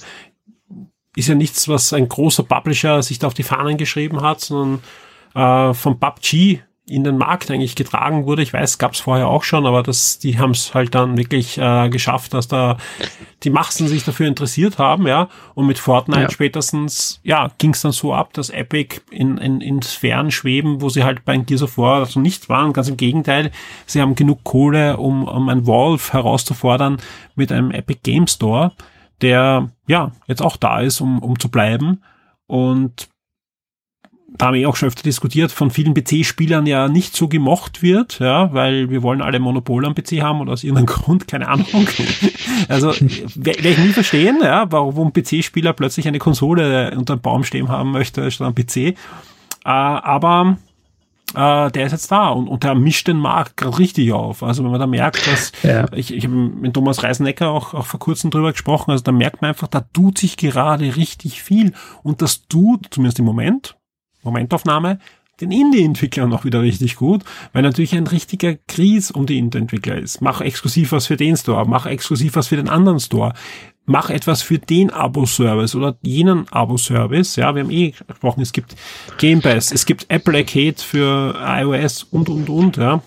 Ist 1.15 1.29
ja 1.29 1.35
nichts, 1.35 1.67
was 1.67 1.93
ein 1.93 2.07
großer 2.07 2.43
Publisher 2.43 3.01
sich 3.01 3.17
da 3.17 3.27
auf 3.27 3.33
die 3.33 3.43
Fahnen 3.43 3.77
geschrieben 3.77 4.21
hat, 4.21 4.39
sondern 4.41 4.83
äh, 5.33 5.73
von 5.73 5.99
PUBG 5.99 6.61
in 6.89 7.03
den 7.03 7.17
Markt 7.17 7.51
eigentlich 7.51 7.75
getragen 7.75 8.25
wurde. 8.25 8.41
Ich 8.41 8.53
weiß, 8.53 8.77
gab 8.77 8.93
es 8.93 9.01
vorher 9.01 9.27
auch 9.27 9.43
schon, 9.43 9.65
aber 9.65 9.83
das, 9.83 10.19
die 10.19 10.39
haben 10.39 10.51
es 10.51 10.73
halt 10.73 10.95
dann 10.95 11.17
wirklich 11.17 11.57
äh, 11.57 11.89
geschafft, 11.89 12.33
dass 12.33 12.47
da 12.47 12.77
die 13.43 13.49
Massen 13.49 13.87
sich 13.89 14.05
dafür 14.05 14.27
interessiert 14.27 14.77
haben, 14.77 15.05
ja. 15.05 15.27
Und 15.53 15.67
mit 15.67 15.79
Fortnite 15.79 16.21
ja. 16.21 16.29
spätestens, 16.31 17.19
ja, 17.23 17.51
ging 17.57 17.73
es 17.73 17.81
dann 17.81 17.91
so 17.91 18.13
ab, 18.13 18.31
dass 18.33 18.49
Epic 18.49 19.01
in, 19.11 19.37
in, 19.37 19.59
in 19.59 19.81
Sphären 19.81 20.31
schweben, 20.31 20.81
wo 20.81 20.87
sie 20.87 21.03
halt 21.03 21.25
bei 21.25 21.35
Gears 21.35 21.63
of 21.63 21.77
War 21.77 21.99
also 21.99 22.21
nicht 22.21 22.47
waren. 22.47 22.71
Ganz 22.71 22.87
im 22.87 22.95
Gegenteil, 22.97 23.51
sie 23.85 24.01
haben 24.01 24.15
genug 24.15 24.45
Kohle, 24.45 24.95
um, 24.95 25.27
um 25.27 25.49
ein 25.49 25.67
Valve 25.67 26.13
herauszufordern 26.13 26.97
mit 27.35 27.51
einem 27.51 27.71
Epic 27.71 27.99
Game 28.03 28.27
Store, 28.27 28.71
der 29.21 29.71
ja 29.87 30.11
jetzt 30.27 30.41
auch 30.41 30.55
da 30.55 30.79
ist, 30.79 31.01
um, 31.01 31.19
um 31.19 31.37
zu 31.37 31.49
bleiben. 31.49 32.01
Und 32.47 33.09
haben 34.41 34.55
wir 34.55 34.69
auch 34.69 34.75
schon 34.75 34.87
öfter 34.87 35.03
diskutiert, 35.03 35.51
von 35.51 35.71
vielen 35.71 35.93
PC-Spielern 35.93 36.65
ja 36.65 36.87
nicht 36.87 37.15
so 37.15 37.27
gemocht 37.27 37.81
wird, 37.81 38.19
ja, 38.19 38.53
weil 38.53 38.89
wir 38.89 39.03
wollen 39.03 39.21
alle 39.21 39.39
Monopol 39.39 39.85
am 39.85 39.95
PC 39.95 40.21
haben 40.21 40.41
oder 40.41 40.53
aus 40.53 40.63
irgendeinem 40.63 40.85
Grund, 41.03 41.27
keine 41.27 41.47
Ahnung. 41.47 41.67
Also 42.69 42.93
werde 43.35 43.67
ich 43.67 43.77
nie 43.77 43.93
verstehen, 43.93 44.39
ja, 44.41 44.71
warum 44.71 45.13
PC-Spieler 45.13 45.73
plötzlich 45.73 46.07
eine 46.07 46.19
Konsole 46.19 46.95
unter 46.95 47.17
dem 47.17 47.21
Baum 47.21 47.43
stehen 47.43 47.69
haben 47.69 47.91
möchte 47.91 48.29
statt 48.31 48.47
am 48.47 48.55
PC. 48.55 48.77
Äh, 48.77 48.95
aber 49.65 50.57
äh, 51.35 51.71
der 51.71 51.85
ist 51.85 51.91
jetzt 51.91 52.11
da 52.11 52.29
und, 52.29 52.47
und 52.47 52.63
der 52.63 52.75
mischt 52.75 53.07
den 53.07 53.17
Markt 53.17 53.57
gerade 53.57 53.77
richtig 53.79 54.13
auf. 54.13 54.43
Also 54.43 54.63
wenn 54.63 54.71
man 54.71 54.79
da 54.79 54.87
merkt, 54.87 55.27
dass 55.27 55.51
ja. 55.63 55.85
ich, 55.93 56.13
ich 56.13 56.23
habe 56.23 56.35
mit 56.35 56.73
Thomas 56.73 57.03
Reisenecker 57.03 57.49
auch, 57.49 57.73
auch 57.73 57.85
vor 57.85 57.99
kurzem 57.99 58.31
drüber 58.31 58.51
gesprochen, 58.51 58.91
also 58.91 59.03
da 59.03 59.11
merkt 59.11 59.41
man 59.41 59.49
einfach, 59.49 59.67
da 59.67 59.81
tut 59.81 60.17
sich 60.17 60.37
gerade 60.37 60.95
richtig 60.95 61.43
viel 61.43 61.73
und 62.03 62.21
das 62.21 62.47
tut, 62.47 62.87
zumindest 62.91 63.19
im 63.19 63.25
Moment, 63.25 63.75
Momentaufnahme, 64.27 64.99
den 65.41 65.51
Indie-Entwicklern 65.51 66.29
noch 66.29 66.45
wieder 66.45 66.61
richtig 66.61 66.95
gut, 66.95 67.23
weil 67.53 67.61
natürlich 67.61 67.95
ein 67.95 68.07
richtiger 68.07 68.55
Krise 68.67 69.13
um 69.13 69.25
die 69.25 69.37
Indie-Entwickler 69.37 69.97
ist. 69.97 70.21
Mach 70.21 70.41
exklusiv 70.41 70.91
was 70.91 71.07
für 71.07 71.17
den 71.17 71.37
Store, 71.37 71.67
mach 71.67 71.85
exklusiv 71.85 72.35
was 72.35 72.47
für 72.47 72.55
den 72.55 72.69
anderen 72.69 72.99
Store, 72.99 73.33
mach 73.85 74.09
etwas 74.09 74.41
für 74.41 74.59
den 74.59 74.91
Abo-Service 74.91 75.75
oder 75.75 75.97
jenen 76.01 76.47
Abo-Service. 76.49 77.35
Ja, 77.35 77.55
wir 77.55 77.63
haben 77.63 77.71
eh 77.71 77.91
gesprochen, 77.91 78.41
es 78.41 78.51
gibt 78.51 78.75
Game 79.17 79.41
Pass, 79.41 79.71
es 79.71 79.85
gibt 79.85 80.05
Apple 80.09 80.37
Arcade 80.37 80.75
für 80.77 81.35
iOS 81.39 82.03
und, 82.03 82.29
und, 82.29 82.49
und, 82.49 82.77
ja. 82.77 83.01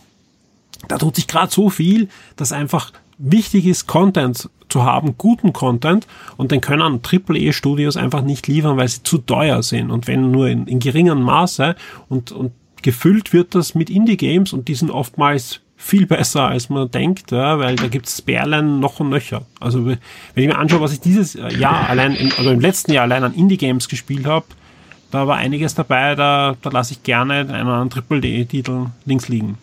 Da 0.89 0.99
tut 0.99 1.17
sich 1.17 1.27
gerade 1.27 1.53
so 1.53 1.69
viel, 1.69 2.09
dass 2.37 2.53
einfach 2.53 2.93
wichtig 3.19 3.67
ist, 3.67 3.87
Content 3.87 4.49
zu 4.71 4.85
haben, 4.85 5.15
guten 5.19 5.53
Content 5.53 6.07
und 6.37 6.53
den 6.53 6.61
können 6.61 7.01
AAA-Studios 7.03 7.97
einfach 7.97 8.23
nicht 8.23 8.47
liefern, 8.47 8.77
weil 8.77 8.89
sie 8.89 9.03
zu 9.03 9.19
teuer 9.19 9.63
sind 9.63 9.91
und 9.91 10.07
wenn 10.07 10.31
nur 10.31 10.49
in, 10.49 10.67
in 10.67 10.79
geringem 10.79 11.23
Maße 11.23 11.77
und, 12.09 12.33
und 12.33 12.53
gefüllt 12.83 13.33
wird 13.33 13.55
das 13.55 13.75
mit 13.75 13.91
Indie-Games 13.91 14.53
und 14.53 14.69
die 14.69 14.75
sind 14.75 14.91
oftmals 14.91 15.61
viel 15.77 16.07
besser, 16.07 16.49
als 16.49 16.69
man 16.69 16.91
denkt, 16.91 17.33
ja, 17.33 17.59
weil 17.59 17.77
da 17.77 17.89
gibt's 17.89 18.21
Perlen 18.21 18.81
noch 18.81 19.01
und 19.01 19.09
nöcher. 19.09 19.47
Also 19.61 19.87
wenn 19.87 19.99
ich 20.35 20.47
mir 20.47 20.59
anschaue, 20.59 20.83
was 20.83 20.93
ich 20.93 21.01
dieses 21.01 21.35
Jahr 21.35 21.89
allein, 21.89 22.15
in, 22.15 22.31
also 22.37 22.51
im 22.51 22.61
letzten 22.61 22.93
Jahr 22.93 23.05
allein 23.05 23.25
an 23.25 23.35
Indie-Games 23.35 23.89
gespielt 23.89 24.27
habe, 24.27 24.45
da 25.11 25.27
war 25.27 25.39
einiges 25.39 25.75
dabei, 25.75 26.15
da, 26.15 26.57
da 26.61 26.71
lasse 26.71 26.93
ich 26.93 27.03
gerne 27.03 27.49
einen 27.53 27.91
Triple-D-Titel 27.91 28.87
links 29.07 29.29
liegen. 29.29 29.57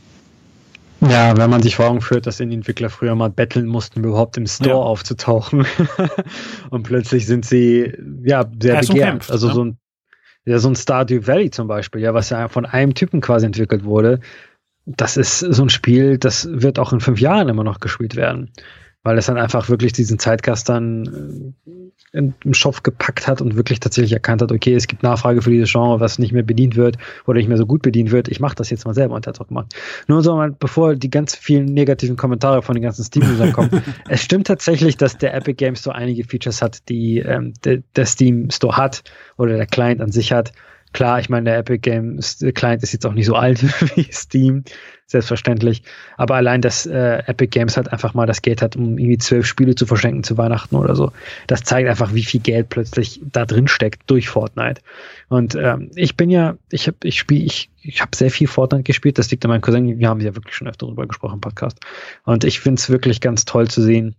Ja, 1.02 1.38
wenn 1.38 1.50
man 1.50 1.62
sich 1.62 1.76
vor 1.76 1.88
Augen 1.88 2.02
führt, 2.02 2.26
dass 2.26 2.38
die 2.38 2.44
Entwickler 2.44 2.90
früher 2.90 3.16
mal 3.16 3.30
betteln 3.30 3.68
mussten, 3.68 4.04
überhaupt 4.04 4.38
im 4.38 4.48
Store 4.48 4.70
ja. 4.70 4.76
aufzutauchen. 4.76 5.66
und 6.70 6.84
plötzlich 6.84 7.28
sind 7.28 7.46
sie 7.46 7.94
ja 8.24 8.46
sehr 8.60 8.76
ja, 8.76 8.82
begehrt. 8.82 9.30
Also 9.30 9.48
ja. 9.48 9.54
so 9.54 9.64
ein 9.66 9.78
ja, 10.46 10.60
so 10.60 10.70
ein 10.70 10.76
Stardew 10.76 11.28
Valley 11.28 11.50
zum 11.52 11.68
Beispiel, 11.68 12.02
ja, 12.02 12.14
was 12.14 12.30
ja 12.30 12.48
von 12.48 12.66
einem 12.66 12.94
Typen 12.94 13.20
quasi 13.20 13.46
entwickelt 13.46 13.84
wurde. 13.84 14.22
Das 14.86 15.18
ist 15.18 15.40
so 15.40 15.62
ein 15.62 15.70
Spiel, 15.70 16.18
das 16.18 16.48
wird 16.50 16.80
auch 16.80 16.94
in 16.94 17.02
fünf 17.02 17.20
Jahren 17.20 17.50
immer 17.50 17.66
noch 17.66 17.82
gespielt 17.82 18.16
werden 18.16 18.52
weil 19.08 19.18
es 19.18 19.28
dann 19.28 19.38
einfach 19.38 19.70
wirklich 19.70 19.94
diesen 19.94 20.20
Zeitgast 20.20 20.68
dann 20.68 21.56
äh, 21.66 21.72
im 22.14 22.34
Schopf 22.52 22.84
gepackt 22.84 23.28
hat 23.28 23.42
und 23.42 23.56
wirklich 23.56 23.80
tatsächlich 23.80 24.14
erkannt 24.14 24.42
hat, 24.42 24.52
okay, 24.52 24.74
es 24.74 24.88
gibt 24.88 25.04
Nachfrage 25.04 25.42
für 25.42 25.52
dieses 25.52 25.72
Genre, 25.72 26.00
was 26.00 26.20
nicht 26.20 26.32
mehr 26.32 26.44
bedient 26.44 26.76
wird 26.76 26.98
oder 27.26 27.38
nicht 27.38 27.50
mehr 27.50 27.58
so 27.58 27.66
gut 27.66 27.82
bedient 27.82 28.12
wird. 28.12 28.30
Ich 28.30 28.40
mache 28.40 28.56
das 28.56 28.70
jetzt 28.70 28.86
mal 28.86 28.94
selber 28.94 29.16
und 29.16 29.28
hat 29.28 29.42
auch 29.42 29.48
gemacht. 29.48 29.74
Nur 30.08 30.24
so, 30.24 30.42
bevor 30.58 30.96
die 30.96 31.10
ganz 31.10 31.36
vielen 31.36 31.66
negativen 31.66 32.16
Kommentare 32.16 32.62
von 32.62 32.76
den 32.76 32.84
ganzen 32.84 33.04
Steam-Usern 33.04 33.52
kommen. 33.52 33.84
es 34.10 34.24
stimmt 34.24 34.48
tatsächlich, 34.48 34.96
dass 34.96 35.18
der 35.18 35.34
Epic 35.34 35.56
Game 35.56 35.76
Store 35.76 35.96
einige 35.96 36.24
Features 36.24 36.62
hat, 36.62 36.88
die 36.88 37.20
ähm, 37.20 37.54
der, 37.66 37.84
der 37.96 38.06
Steam 38.06 38.50
Store 38.52 38.78
hat 38.78 39.04
oder 39.38 39.58
der 39.58 39.68
Client 39.68 40.02
an 40.02 40.12
sich 40.12 40.32
hat. 40.32 40.54
Klar, 40.94 41.20
ich 41.20 41.30
meine, 41.30 41.46
der 41.50 41.58
Epic 41.60 41.80
Game 41.80 42.20
Client 42.54 42.82
ist 42.82 42.94
jetzt 42.94 43.06
auch 43.06 43.14
nicht 43.14 43.26
so 43.26 43.36
alt 43.36 43.62
wie 43.96 44.08
Steam, 44.12 44.64
selbstverständlich. 45.06 45.84
Aber 46.16 46.36
allein, 46.36 46.62
dass 46.62 46.86
äh, 46.86 47.24
Epic 47.28 47.48
Games 47.48 47.78
halt 47.78 47.92
einfach 47.92 48.14
mal 48.14 48.26
das 48.26 48.42
Geld 48.42 48.62
hat, 48.62 48.76
um 48.76 48.98
irgendwie 48.98 49.18
zwölf 49.18 49.46
Spiele 49.46 49.76
zu 49.76 49.86
verschenken 49.86 50.24
zu 50.24 50.38
Weihnachten 50.38 50.76
oder 50.76 50.96
so, 50.96 51.12
das 51.48 51.64
zeigt 51.64 51.90
einfach, 51.90 52.14
wie 52.14 52.24
viel 52.24 52.42
Geld 52.42 52.70
plötzlich 52.70 53.22
da 53.32 53.46
drin 53.46 53.68
steckt 53.68 54.10
durch 54.10 54.30
Fortnite. 54.30 54.82
Und 55.30 55.56
ähm, 55.56 55.92
ich 55.96 56.16
bin 56.16 56.30
ja, 56.30 56.58
ich 56.72 56.88
habe, 56.88 56.98
ich 57.04 57.20
spiele, 57.20 57.44
ich, 57.44 57.70
ich 57.82 58.02
habe 58.02 58.16
sehr 58.16 58.32
viel 58.32 58.48
Fortnite 58.48 58.84
gespielt. 58.84 59.18
Das 59.18 59.30
liegt 59.30 59.44
an 59.46 59.52
meinem 59.52 59.62
Cousin. 59.62 60.00
Wir 60.00 60.10
haben 60.10 60.22
ja 60.22 60.36
wirklich 60.36 60.56
schon 60.56 60.68
öfter 60.68 60.86
darüber 60.86 61.08
gesprochen 61.08 61.36
im 61.36 61.42
Podcast. 61.42 61.80
Und 62.24 62.44
ich 62.44 62.60
finde 62.60 62.80
es 62.80 62.90
wirklich 62.90 63.22
ganz 63.22 63.46
toll 63.46 63.68
zu 63.68 63.82
sehen, 63.82 64.16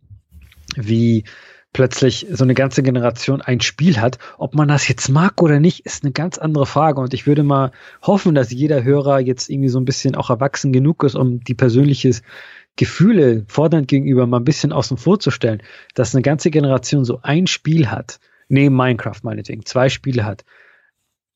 wie 0.77 1.25
plötzlich 1.73 2.27
so 2.31 2.45
eine 2.45 2.55
ganze 2.55 2.83
Generation 2.83 3.41
ein 3.41 3.61
Spiel 3.61 4.01
hat. 4.01 4.19
Ob 4.39 4.55
man 4.55 4.69
das 4.69 4.89
jetzt 4.89 5.09
mag 5.09 5.43
oder 5.43 5.61
nicht, 5.61 5.87
ist 5.87 6.03
eine 6.03 6.13
ganz 6.13 6.39
andere 6.39 6.67
Frage. 6.67 7.01
Und 7.01 7.15
ich 7.15 7.27
würde 7.27 7.43
mal 7.43 7.73
hoffen, 8.03 8.35
dass 8.35 8.51
jeder 8.51 8.83
Hörer 8.85 9.21
jetzt 9.21 9.51
irgendwie 9.51 9.69
so 9.69 9.79
ein 9.79 9.85
bisschen 9.85 10.15
auch 10.15 10.31
erwachsen 10.31 10.73
genug 10.73 11.05
ist, 11.05 11.15
um 11.15 11.41
die 11.41 11.55
persönliche 11.55 12.13
Gefühle 12.77 13.45
fordernd 13.49 13.89
gegenüber 13.89 14.27
mal 14.27 14.39
ein 14.39 14.45
bisschen 14.45 14.73
außen 14.73 14.97
vor 14.97 15.19
zu 15.19 15.31
stellen, 15.31 15.63
dass 15.95 16.15
eine 16.15 16.23
ganze 16.23 16.51
Generation 16.51 17.05
so 17.05 17.21
ein 17.23 17.47
Spiel 17.47 17.91
hat, 17.91 18.21
neben 18.49 18.75
Minecraft 18.75 19.21
meinetwegen, 19.23 19.67
zwei 19.67 19.89
Spiele 19.89 20.25
hat, 20.25 20.45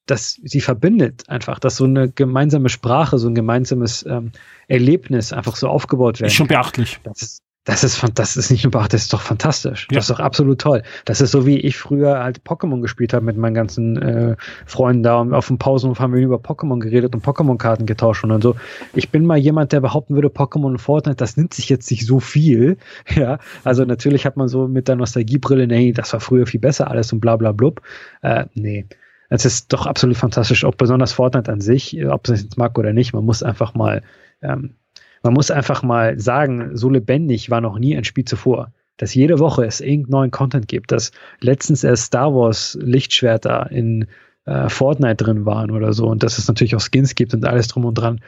dass 0.06 0.40
sie 0.42 0.60
verbindet 0.60 1.28
einfach, 1.28 1.58
dass 1.58 1.76
so 1.76 1.84
eine 1.84 2.10
gemeinsame 2.10 2.68
Sprache, 2.68 3.18
so 3.18 3.28
ein 3.28 3.34
gemeinsames 3.34 4.04
ähm, 4.08 4.32
Erlebnis 4.68 5.32
einfach 5.32 5.56
so 5.56 5.68
aufgebaut 5.68 6.20
wird. 6.20 6.28
Ist 6.30 6.36
schon 6.36 6.48
beachtlich. 6.48 7.00
Das 7.04 7.22
ist, 7.22 7.42
das 7.64 7.84
ist, 7.84 8.02
das 8.14 8.36
ist 8.36 8.50
nicht 8.50 8.64
nur 8.64 8.72
beachtet, 8.72 8.94
das 8.94 9.02
ist 9.02 9.12
doch 9.12 9.20
fantastisch. 9.20 9.86
Ja. 9.90 9.96
Das 9.96 10.04
ist 10.04 10.10
doch 10.10 10.18
absolut 10.18 10.60
toll. 10.60 10.82
Das 11.04 11.20
ist 11.20 11.30
so, 11.30 11.46
wie 11.46 11.58
ich 11.58 11.76
früher 11.76 12.18
halt 12.18 12.40
Pokémon 12.44 12.80
gespielt 12.80 13.12
habe 13.12 13.24
mit 13.24 13.36
meinen 13.36 13.54
ganzen 13.54 14.02
äh, 14.02 14.36
Freunden 14.66 15.04
da 15.04 15.20
und 15.20 15.32
auf 15.32 15.46
dem 15.46 15.58
Pausenhof 15.58 16.00
haben 16.00 16.12
wir 16.12 16.20
über 16.20 16.38
Pokémon 16.38 16.80
geredet 16.80 17.14
und 17.14 17.24
Pokémon-Karten 17.24 17.86
getauscht 17.86 18.24
und 18.24 18.42
so. 18.42 18.56
Ich 18.94 19.10
bin 19.10 19.24
mal 19.24 19.38
jemand, 19.38 19.70
der 19.72 19.80
behaupten 19.80 20.16
würde, 20.16 20.28
Pokémon 20.28 20.66
und 20.66 20.78
Fortnite, 20.80 21.16
das 21.16 21.36
nimmt 21.36 21.54
sich 21.54 21.68
jetzt 21.68 21.90
nicht 21.90 22.06
so 22.06 22.20
viel. 22.20 22.76
Ja, 23.14 23.38
also 23.62 23.84
natürlich 23.84 24.24
hat 24.24 24.36
man 24.36 24.48
so 24.48 24.66
mit 24.66 24.88
der 24.88 24.96
Nostalgiebrille, 24.96 25.66
nee, 25.66 25.92
das 25.92 26.12
war 26.12 26.20
früher 26.20 26.46
viel 26.46 26.60
besser 26.60 26.90
alles 26.90 27.12
und 27.12 27.20
bla 27.20 27.36
bla 27.36 27.52
blub. 27.52 27.82
Äh, 28.22 28.46
nee. 28.54 28.86
Es 29.28 29.44
ist 29.44 29.72
doch 29.72 29.86
absolut 29.86 30.16
fantastisch, 30.16 30.64
auch 30.64 30.74
besonders 30.74 31.12
Fortnite 31.12 31.52
an 31.52 31.60
sich, 31.60 32.04
ob 32.06 32.28
es 32.28 32.42
jetzt 32.42 32.58
mag 32.58 32.78
oder 32.78 32.92
nicht. 32.92 33.12
Man 33.12 33.24
muss 33.24 33.42
einfach 33.42 33.74
mal 33.74 34.02
ähm, 34.40 34.74
man 35.22 35.34
muss 35.34 35.50
einfach 35.50 35.82
mal 35.82 36.18
sagen, 36.18 36.76
so 36.76 36.90
lebendig 36.90 37.50
war 37.50 37.60
noch 37.60 37.78
nie 37.78 37.96
ein 37.96 38.04
Spiel 38.04 38.24
zuvor. 38.24 38.72
Dass 38.96 39.14
jede 39.14 39.38
Woche 39.38 39.64
es 39.64 39.80
irgendeinen 39.80 40.10
neuen 40.10 40.30
Content 40.30 40.68
gibt, 40.68 40.92
dass 40.92 41.12
letztens 41.40 41.82
erst 41.82 42.04
Star 42.04 42.34
Wars 42.34 42.76
Lichtschwerter 42.80 43.70
in 43.70 44.06
äh, 44.44 44.68
Fortnite 44.68 45.24
drin 45.24 45.46
waren 45.46 45.70
oder 45.70 45.92
so 45.92 46.08
und 46.08 46.22
dass 46.22 46.38
es 46.38 46.48
natürlich 46.48 46.76
auch 46.76 46.80
Skins 46.80 47.14
gibt 47.14 47.32
und 47.34 47.44
alles 47.44 47.68
drum 47.68 47.84
und 47.84 47.94
dran. 47.94 48.20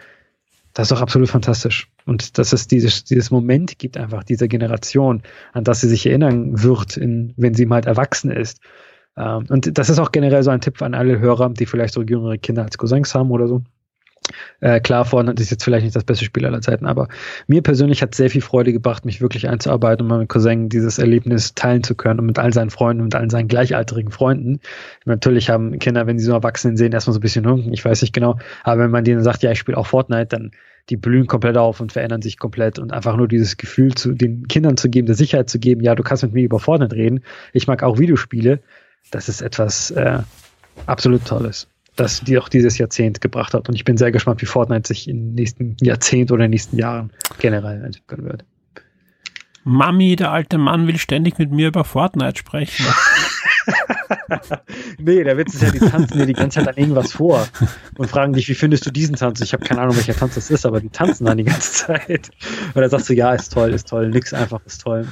Das 0.72 0.86
ist 0.86 0.92
doch 0.92 1.02
absolut 1.02 1.28
fantastisch. 1.28 1.88
Und 2.04 2.38
dass 2.38 2.52
es 2.52 2.66
dieses, 2.66 3.04
dieses 3.04 3.30
Moment 3.30 3.78
gibt, 3.78 3.96
einfach 3.96 4.24
dieser 4.24 4.48
Generation, 4.48 5.22
an 5.52 5.62
das 5.62 5.80
sie 5.80 5.88
sich 5.88 6.06
erinnern 6.06 6.62
wird, 6.62 6.96
in, 6.96 7.32
wenn 7.36 7.54
sie 7.54 7.66
mal 7.66 7.84
erwachsen 7.84 8.32
ist. 8.32 8.60
Ähm, 9.16 9.46
und 9.48 9.78
das 9.78 9.90
ist 9.90 9.98
auch 10.00 10.10
generell 10.10 10.42
so 10.42 10.50
ein 10.50 10.60
Tipp 10.60 10.82
an 10.82 10.94
alle 10.94 11.20
Hörer, 11.20 11.50
die 11.50 11.66
vielleicht 11.66 11.94
so 11.94 12.02
jüngere 12.02 12.38
Kinder 12.38 12.62
als 12.62 12.78
Cousins 12.78 13.14
haben 13.14 13.30
oder 13.30 13.46
so 13.46 13.62
Äh, 14.60 14.80
klar, 14.80 15.04
Fortnite 15.04 15.42
ist 15.42 15.50
jetzt 15.50 15.64
vielleicht 15.64 15.84
nicht 15.84 15.94
das 15.94 16.04
beste 16.04 16.24
Spiel 16.24 16.46
aller 16.46 16.60
Zeiten, 16.60 16.86
aber 16.86 17.08
mir 17.46 17.62
persönlich 17.62 18.02
hat 18.02 18.14
sehr 18.14 18.30
viel 18.30 18.40
Freude 18.40 18.72
gebracht, 18.72 19.04
mich 19.04 19.20
wirklich 19.20 19.48
einzuarbeiten 19.48 20.02
und 20.02 20.08
mit 20.08 20.18
meinem 20.18 20.28
Cousin 20.28 20.68
dieses 20.68 20.98
Erlebnis 20.98 21.54
teilen 21.54 21.82
zu 21.82 21.94
können 21.94 22.20
und 22.20 22.26
mit 22.26 22.38
all 22.38 22.52
seinen 22.52 22.70
Freunden 22.70 23.02
und 23.02 23.14
all 23.14 23.30
seinen 23.30 23.48
gleichaltrigen 23.48 24.10
Freunden. 24.10 24.60
Natürlich 25.04 25.50
haben 25.50 25.78
Kinder, 25.78 26.06
wenn 26.06 26.18
sie 26.18 26.24
so 26.24 26.32
Erwachsenen 26.32 26.76
sehen, 26.76 26.92
erstmal 26.92 27.12
so 27.12 27.20
ein 27.20 27.22
bisschen, 27.22 27.44
hm, 27.44 27.72
ich 27.72 27.84
weiß 27.84 28.00
nicht 28.02 28.14
genau, 28.14 28.38
aber 28.62 28.84
wenn 28.84 28.90
man 28.90 29.04
denen 29.04 29.22
sagt, 29.22 29.42
ja, 29.42 29.50
ich 29.50 29.58
spiele 29.58 29.76
auch 29.76 29.86
Fortnite, 29.86 30.26
dann 30.26 30.50
die 30.90 30.96
blühen 30.96 31.26
komplett 31.26 31.56
auf 31.56 31.80
und 31.80 31.92
verändern 31.92 32.22
sich 32.22 32.38
komplett 32.38 32.78
und 32.78 32.92
einfach 32.92 33.16
nur 33.16 33.28
dieses 33.28 33.56
Gefühl 33.56 33.94
zu 33.94 34.12
den 34.12 34.48
Kindern 34.48 34.76
zu 34.76 34.90
geben, 34.90 35.06
der 35.06 35.16
Sicherheit 35.16 35.48
zu 35.48 35.58
geben, 35.58 35.82
ja, 35.82 35.94
du 35.94 36.02
kannst 36.02 36.22
mit 36.22 36.32
mir 36.32 36.44
über 36.44 36.60
Fortnite 36.60 36.96
reden, 36.96 37.20
ich 37.52 37.66
mag 37.66 37.82
auch 37.82 37.98
Videospiele, 37.98 38.60
das 39.10 39.28
ist 39.28 39.42
etwas 39.42 39.90
äh, 39.92 40.18
absolut 40.86 41.24
Tolles 41.24 41.68
das 41.96 42.20
die 42.20 42.38
auch 42.38 42.48
dieses 42.48 42.78
Jahrzehnt 42.78 43.20
gebracht 43.20 43.54
hat. 43.54 43.68
Und 43.68 43.74
ich 43.74 43.84
bin 43.84 43.96
sehr 43.96 44.12
gespannt, 44.12 44.42
wie 44.42 44.46
Fortnite 44.46 44.88
sich 44.88 45.08
im 45.08 45.34
nächsten 45.34 45.76
Jahrzehnt 45.80 46.30
oder 46.32 46.44
in 46.44 46.50
den 46.50 46.54
nächsten 46.54 46.78
Jahren 46.78 47.12
generell 47.38 47.84
entwickeln 47.84 48.24
wird. 48.24 48.44
Mami, 49.64 50.16
der 50.16 50.30
alte 50.30 50.58
Mann 50.58 50.86
will 50.86 50.98
ständig 50.98 51.38
mit 51.38 51.50
mir 51.50 51.68
über 51.68 51.84
Fortnite 51.84 52.38
sprechen. 52.38 52.86
nee, 54.98 55.24
der 55.24 55.38
Witz 55.38 55.54
ist 55.54 55.62
ja, 55.62 55.70
die 55.70 55.78
tanzen 55.78 56.18
dir 56.18 56.26
die 56.26 56.34
ganze 56.34 56.60
Zeit 56.60 56.68
an 56.68 56.76
irgendwas 56.76 57.12
vor 57.12 57.46
und 57.96 58.08
fragen 58.08 58.34
dich, 58.34 58.48
wie 58.48 58.54
findest 58.54 58.86
du 58.86 58.90
diesen 58.90 59.16
Tanz? 59.16 59.40
Ich 59.40 59.52
habe 59.52 59.64
keine 59.64 59.80
Ahnung, 59.80 59.96
welcher 59.96 60.14
Tanz 60.14 60.34
das 60.34 60.50
ist, 60.50 60.66
aber 60.66 60.80
die 60.80 60.90
tanzen 60.90 61.24
dann 61.24 61.38
die 61.38 61.44
ganze 61.44 61.72
Zeit. 61.72 62.30
Und 62.74 62.80
dann 62.80 62.90
sagst 62.90 63.08
du, 63.08 63.14
ja, 63.14 63.32
ist 63.32 63.52
toll, 63.52 63.72
ist 63.72 63.88
toll, 63.88 64.10
nix 64.10 64.34
einfach, 64.34 64.60
ist 64.66 64.82
toll. 64.82 65.06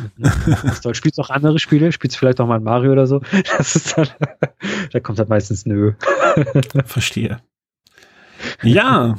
Ist 0.65 0.83
toll. 0.83 0.95
Spielst 0.95 1.19
du 1.19 1.23
auch 1.23 1.31
andere 1.31 1.59
Spiele? 1.59 1.93
Spielst 1.93 2.17
du 2.17 2.19
vielleicht 2.19 2.41
auch 2.41 2.47
mal 2.47 2.61
Mario 2.61 2.93
oder 2.93 3.07
so? 3.07 3.21
Das 3.57 3.77
ist 3.77 3.97
dann, 3.97 4.09
da 4.93 5.01
kommt 5.01 5.19
halt 5.19 5.29
meistens 5.29 5.67
nö. 5.67 5.93
Verstehe. 6.85 7.41
Ja, 8.63 9.17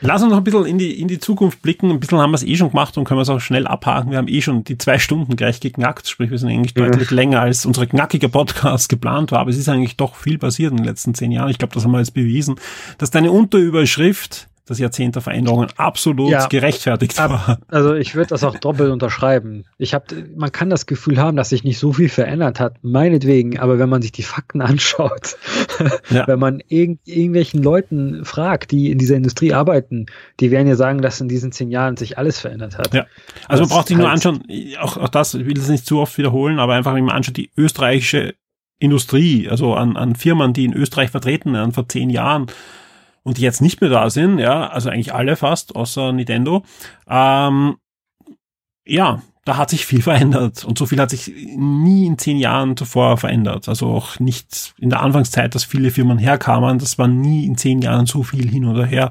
Lass 0.00 0.22
uns 0.22 0.30
noch 0.30 0.38
ein 0.38 0.44
bisschen 0.44 0.66
in 0.66 0.78
die, 0.78 1.00
in 1.00 1.08
die 1.08 1.18
Zukunft 1.18 1.62
blicken. 1.62 1.90
Ein 1.90 2.00
bisschen 2.00 2.18
haben 2.18 2.30
wir 2.30 2.36
es 2.36 2.42
eh 2.42 2.56
schon 2.56 2.70
gemacht 2.70 2.96
und 2.98 3.04
können 3.04 3.18
wir 3.18 3.22
es 3.22 3.28
auch 3.28 3.40
schnell 3.40 3.66
abhaken. 3.66 4.10
Wir 4.10 4.18
haben 4.18 4.28
eh 4.28 4.42
schon 4.42 4.64
die 4.64 4.78
zwei 4.78 4.98
Stunden 4.98 5.36
gleich 5.36 5.60
geknackt, 5.60 6.08
sprich 6.08 6.30
wir 6.30 6.38
sind 6.38 6.50
eigentlich 6.50 6.76
ja. 6.76 6.84
deutlich 6.86 7.10
länger 7.10 7.40
als 7.40 7.66
unsere 7.66 7.86
knackige 7.86 8.28
Podcast 8.28 8.88
geplant 8.88 9.32
war. 9.32 9.40
Aber 9.40 9.50
es 9.50 9.56
ist 9.56 9.68
eigentlich 9.68 9.96
doch 9.96 10.14
viel 10.14 10.38
passiert 10.38 10.72
in 10.72 10.78
den 10.78 10.86
letzten 10.86 11.14
zehn 11.14 11.32
Jahren. 11.32 11.50
Ich 11.50 11.58
glaube, 11.58 11.74
das 11.74 11.84
haben 11.84 11.92
wir 11.92 11.98
jetzt 11.98 12.14
bewiesen, 12.14 12.56
dass 12.98 13.10
deine 13.10 13.30
Unterüberschrift 13.30 14.48
das 14.66 14.80
Jahrzehnt 14.80 15.14
der 15.14 15.22
Veränderungen 15.22 15.68
absolut 15.76 16.30
ja, 16.30 16.46
gerechtfertigt 16.46 17.16
war. 17.18 17.60
Also 17.68 17.94
ich 17.94 18.16
würde 18.16 18.30
das 18.30 18.42
auch 18.42 18.58
doppelt 18.58 18.90
unterschreiben. 18.90 19.64
Ich 19.78 19.94
habe, 19.94 20.06
man 20.34 20.50
kann 20.50 20.70
das 20.70 20.86
Gefühl 20.86 21.18
haben, 21.18 21.36
dass 21.36 21.50
sich 21.50 21.62
nicht 21.62 21.78
so 21.78 21.92
viel 21.92 22.08
verändert 22.08 22.58
hat, 22.58 22.78
meinetwegen, 22.82 23.60
aber 23.60 23.78
wenn 23.78 23.88
man 23.88 24.02
sich 24.02 24.10
die 24.10 24.24
Fakten 24.24 24.60
anschaut, 24.62 25.36
ja. 26.10 26.26
wenn 26.26 26.40
man 26.40 26.60
irg 26.68 26.98
irgendwelchen 27.04 27.62
Leuten 27.62 28.24
fragt, 28.24 28.72
die 28.72 28.90
in 28.90 28.98
dieser 28.98 29.16
Industrie 29.16 29.52
arbeiten, 29.52 30.06
die 30.40 30.50
werden 30.50 30.66
ja 30.66 30.74
sagen, 30.74 31.00
dass 31.00 31.20
in 31.20 31.28
diesen 31.28 31.52
zehn 31.52 31.70
Jahren 31.70 31.96
sich 31.96 32.18
alles 32.18 32.40
verändert 32.40 32.76
hat. 32.76 32.92
Ja. 32.92 33.06
Also 33.46 33.62
das 33.62 33.70
man 33.70 33.76
braucht 33.76 33.88
sich 33.88 33.96
nur 33.96 34.10
anschauen, 34.10 34.42
auch, 34.80 34.96
auch 34.96 35.08
das, 35.08 35.34
ich 35.34 35.46
will 35.46 35.56
es 35.56 35.68
nicht 35.68 35.86
zu 35.86 36.00
oft 36.00 36.18
wiederholen, 36.18 36.58
aber 36.58 36.74
einfach, 36.74 36.94
wenn 36.94 37.04
man 37.04 37.14
anschaut, 37.14 37.36
die 37.36 37.52
österreichische 37.56 38.34
Industrie, 38.78 39.48
also 39.48 39.74
an, 39.74 39.96
an 39.96 40.16
Firmen, 40.16 40.52
die 40.52 40.64
in 40.64 40.74
Österreich 40.74 41.10
vertreten 41.10 41.52
waren 41.52 41.72
vor 41.72 41.88
zehn 41.88 42.10
Jahren, 42.10 42.46
und 43.26 43.38
die 43.38 43.42
jetzt 43.42 43.60
nicht 43.60 43.80
mehr 43.80 43.90
da 43.90 44.08
sind, 44.08 44.38
ja, 44.38 44.68
also 44.68 44.88
eigentlich 44.88 45.12
alle 45.12 45.34
fast, 45.34 45.74
außer 45.74 46.12
Nintendo, 46.12 46.62
ähm, 47.08 47.76
ja, 48.86 49.20
da 49.46 49.56
hat 49.56 49.70
sich 49.70 49.86
viel 49.86 50.02
verändert 50.02 50.64
und 50.64 50.76
so 50.76 50.84
viel 50.84 51.00
hat 51.00 51.08
sich 51.08 51.32
nie 51.56 52.06
in 52.06 52.18
zehn 52.18 52.36
Jahren 52.36 52.76
zuvor 52.76 53.16
verändert. 53.16 53.68
Also 53.68 53.86
auch 53.86 54.20
nicht 54.20 54.74
in 54.78 54.90
der 54.90 55.00
Anfangszeit, 55.02 55.54
dass 55.54 55.64
viele 55.64 55.90
Firmen 55.90 56.18
herkamen, 56.18 56.78
das 56.78 56.98
war 56.98 57.08
nie 57.08 57.46
in 57.46 57.56
zehn 57.56 57.80
Jahren 57.80 58.04
so 58.04 58.22
viel 58.22 58.50
hin 58.50 58.66
oder 58.66 58.84
her 58.84 59.10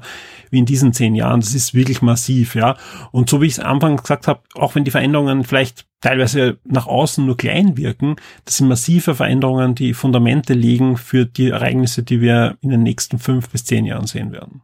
wie 0.50 0.58
in 0.58 0.66
diesen 0.66 0.92
zehn 0.92 1.16
Jahren. 1.16 1.40
Das 1.40 1.54
ist 1.54 1.74
wirklich 1.74 2.02
massiv, 2.02 2.54
ja. 2.54 2.76
Und 3.10 3.28
so 3.28 3.40
wie 3.40 3.46
ich 3.46 3.54
es 3.54 3.58
am 3.58 3.76
Anfang 3.76 3.96
gesagt 3.96 4.28
habe, 4.28 4.40
auch 4.54 4.74
wenn 4.74 4.84
die 4.84 4.90
Veränderungen 4.90 5.42
vielleicht 5.42 5.86
teilweise 6.00 6.58
nach 6.64 6.86
außen 6.86 7.24
nur 7.24 7.36
klein 7.36 7.76
wirken, 7.76 8.16
das 8.44 8.58
sind 8.58 8.68
massive 8.68 9.14
Veränderungen, 9.14 9.74
die 9.74 9.94
Fundamente 9.94 10.54
legen 10.54 10.96
für 10.96 11.26
die 11.26 11.48
Ereignisse, 11.48 12.02
die 12.02 12.20
wir 12.20 12.56
in 12.60 12.70
den 12.70 12.82
nächsten 12.82 13.18
fünf 13.18 13.48
bis 13.48 13.64
zehn 13.64 13.86
Jahren 13.86 14.06
sehen 14.06 14.32
werden. 14.32 14.62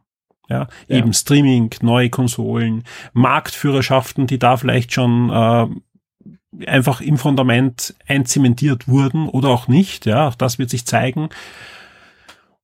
Ja, 0.49 0.67
ja. 0.87 0.97
eben 0.97 1.13
Streaming, 1.13 1.73
neue 1.81 2.09
Konsolen, 2.09 2.83
Marktführerschaften, 3.13 4.27
die 4.27 4.39
da 4.39 4.57
vielleicht 4.57 4.93
schon 4.93 5.29
äh, 5.29 5.67
einfach 6.67 7.01
im 7.01 7.17
Fundament 7.17 7.95
einzementiert 8.07 8.87
wurden 8.87 9.27
oder 9.27 9.49
auch 9.49 9.67
nicht. 9.67 10.05
Ja, 10.05 10.27
auch 10.27 10.35
das 10.35 10.59
wird 10.59 10.69
sich 10.69 10.85
zeigen. 10.85 11.29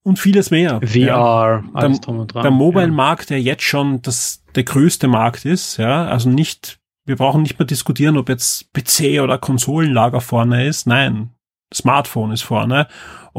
Und 0.04 0.18
vieles 0.18 0.50
mehr. 0.50 0.80
VR, 0.82 0.98
ja. 0.98 1.64
alles 1.74 2.02
drum 2.02 2.20
und 2.20 2.34
dran. 2.34 2.44
Der 2.44 2.52
Mobile-Markt, 2.52 3.30
der 3.30 3.42
jetzt 3.42 3.64
schon 3.64 4.02
das, 4.02 4.44
der 4.56 4.64
größte 4.64 5.08
Markt 5.08 5.46
ist, 5.46 5.78
ja, 5.78 6.06
also 6.06 6.30
nicht, 6.30 6.80
wir 7.06 7.18
brauchen 7.18 7.42
nicht 7.42 7.60
mehr 7.60 7.66
diskutieren, 7.66 8.18
ob 8.18 8.30
jetzt 8.30 8.72
PC 8.74 9.22
oder 9.22 9.38
Konsolenlager 9.38 10.22
vorne 10.22 10.66
ist. 10.66 10.88
Nein, 10.88 11.32
Smartphone 11.74 12.32
ist 12.32 12.44
vorne. 12.44 12.88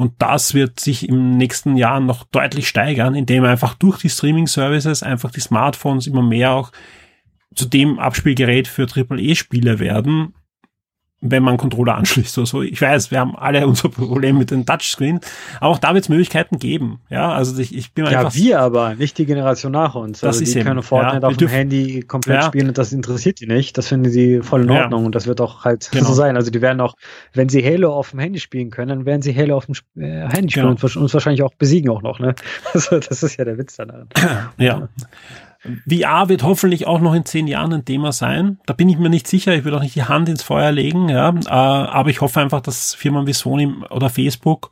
Und 0.01 0.15
das 0.17 0.55
wird 0.55 0.81
sich 0.81 1.07
im 1.11 1.37
nächsten 1.37 1.77
Jahr 1.77 2.01
noch 2.01 2.25
deutlich 2.25 2.67
steigern, 2.67 3.15
indem 3.15 3.45
einfach 3.45 3.75
durch 3.75 3.99
die 3.99 4.09
Streaming-Services 4.09 5.03
einfach 5.03 5.31
die 5.31 5.41
Smartphones 5.41 6.07
immer 6.07 6.23
mehr 6.23 6.53
auch 6.53 6.73
zu 7.55 7.67
dem 7.67 7.99
Abspielgerät 7.99 8.67
für 8.67 8.87
AAA-Spiele 8.87 9.79
werden, 9.79 10.33
wenn 11.21 11.43
man 11.43 11.59
Controller 11.59 11.97
anschließt 11.97 12.39
oder 12.39 12.47
so. 12.47 12.63
Ich 12.63 12.81
weiß, 12.81 13.11
wir 13.11 13.21
haben 13.21 13.37
alle 13.37 13.67
unser 13.67 13.89
Problem 13.89 14.39
mit 14.39 14.51
den 14.51 14.65
Touchscreen, 14.65 15.21
aber 15.61 15.71
auch 15.71 15.79
da 15.79 15.95
wird 15.95 16.05
es 16.05 16.09
Möglichkeiten 16.09 16.59
geben. 16.59 17.01
Ja, 17.11 17.33
also 17.33 17.61
ich, 17.61 17.75
ich 17.77 17.93
bin 17.93 18.07
ja, 18.07 18.21
einfach. 18.21 18.35
Ja, 18.35 18.43
wir 18.43 18.61
aber, 18.61 18.95
nicht 18.95 19.19
die 19.19 19.27
Generation 19.27 19.73
nach 19.73 19.95
uns. 19.95 20.21
Das 20.21 20.29
also 20.29 20.43
ist 20.43 20.55
die 20.55 20.59
eben, 20.59 20.69
können 20.69 20.83
Fortnite 20.83 21.23
ja, 21.23 21.29
auf 21.29 21.37
dem 21.37 21.49
Handy 21.49 22.03
komplett 22.03 22.43
ja. 22.43 22.47
spielen 22.47 22.69
und 22.69 22.79
das 22.79 22.93
interessiert 22.93 23.41
die 23.41 23.47
nicht. 23.47 23.77
Das 23.77 23.89
finden 23.89 24.11
sie 24.11 24.41
voll 24.41 24.63
in 24.63 24.71
Ordnung 24.71 25.01
ja. 25.01 25.07
und 25.07 25.15
das 25.15 25.27
wird 25.27 25.41
auch 25.41 25.65
halt 25.65 25.91
genau. 25.91 26.07
so 26.07 26.15
sein. 26.15 26.37
Also 26.37 26.51
die 26.51 26.63
werden 26.63 26.81
auch, 26.81 26.95
wenn 27.35 27.49
sie 27.49 27.63
Halo 27.63 27.93
auf 27.93 28.11
dem 28.11 28.21
Handy 28.21 28.41
spielen 28.41 28.71
können, 28.71 28.89
dann 28.89 29.05
werden 29.05 29.23
sie 29.23 29.37
Halo 29.37 29.57
auf 29.57 29.67
dem 29.67 29.75
äh, 29.97 30.29
Handy 30.29 30.51
spielen 30.51 30.75
genau. 30.75 30.79
und 30.83 30.97
uns 30.97 31.15
wahrscheinlich 31.15 31.43
auch 31.43 31.55
besiegen 31.55 31.91
auch 31.91 32.03
noch. 32.03 32.19
Ne? 32.19 32.35
Also 32.73 32.99
das 32.99 33.23
ist 33.23 33.37
ja 33.37 33.45
der 33.45 33.59
Witz 33.59 33.77
daran. 33.77 34.09
Ja. 34.57 34.89
VR 35.89 36.29
wird 36.29 36.43
hoffentlich 36.43 36.87
auch 36.87 37.01
noch 37.01 37.15
in 37.15 37.27
zehn 37.27 37.47
Jahren 37.47 37.73
ein 37.73 37.85
Thema 37.85 38.13
sein. 38.13 38.59
Da 38.67 38.73
bin 38.73 38.89
ich 38.89 38.99
mir 38.99 39.11
nicht 39.11 39.27
sicher. 39.27 39.55
Ich 39.55 39.65
würde 39.65 39.77
auch 39.77 39.83
nicht 39.83 39.95
die 39.95 40.05
Hand 40.05 40.29
ins 40.29 40.43
Feuer 40.43 40.73
legen. 40.73 41.09
Ja. 41.09 41.29
Äh, 41.29 41.49
aber 41.51 42.11
ich 42.11 42.21
hoffe 42.21 42.41
einfach, 42.41 42.61
dass 42.61 42.95
Firmen 42.95 43.27
wie 43.27 43.35
Sony 43.35 43.73
oder 43.91 44.09
Facebook 44.09 44.71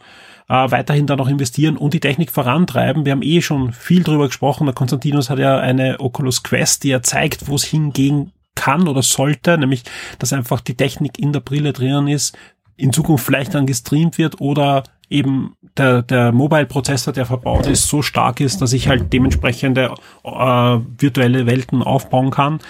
äh, 0.48 0.70
weiterhin 0.70 1.06
da 1.06 1.16
noch 1.16 1.28
investieren 1.28 1.76
und 1.76 1.92
die 1.92 2.00
Technik 2.00 2.30
vorantreiben. 2.30 3.04
Wir 3.04 3.12
haben 3.12 3.22
eh 3.22 3.42
schon 3.42 3.72
viel 3.72 4.02
drüber 4.02 4.26
gesprochen. 4.28 4.66
Der 4.66 4.74
Konstantinos 4.74 5.28
hat 5.28 5.38
ja 5.38 5.58
eine 5.58 6.00
Oculus 6.00 6.42
Quest, 6.42 6.84
die 6.84 6.88
ja 6.88 7.02
zeigt, 7.02 7.48
wo 7.48 7.56
es 7.56 7.64
hingehen 7.64 8.32
kann 8.54 8.88
oder 8.88 9.02
sollte, 9.02 9.56
nämlich 9.56 9.84
dass 10.18 10.32
einfach 10.32 10.60
die 10.60 10.76
Technik 10.76 11.18
in 11.18 11.32
der 11.32 11.40
Brille 11.40 11.72
drinnen 11.72 12.08
ist, 12.08 12.36
in 12.76 12.92
Zukunft 12.92 13.24
vielleicht 13.24 13.54
dann 13.54 13.66
gestreamt 13.66 14.18
wird 14.18 14.40
oder 14.40 14.82
eben 15.10 15.54
der, 15.76 16.02
der 16.02 16.32
Mobile-Prozessor, 16.32 17.12
der 17.12 17.26
verbaut 17.26 17.66
ist, 17.66 17.88
so 17.88 18.02
stark 18.02 18.40
ist, 18.40 18.60
dass 18.60 18.72
ich 18.72 18.88
halt 18.88 19.12
dementsprechende 19.12 19.94
äh, 20.24 20.30
virtuelle 20.30 21.46
Welten 21.46 21.82
aufbauen 21.82 22.30
kann. 22.30 22.60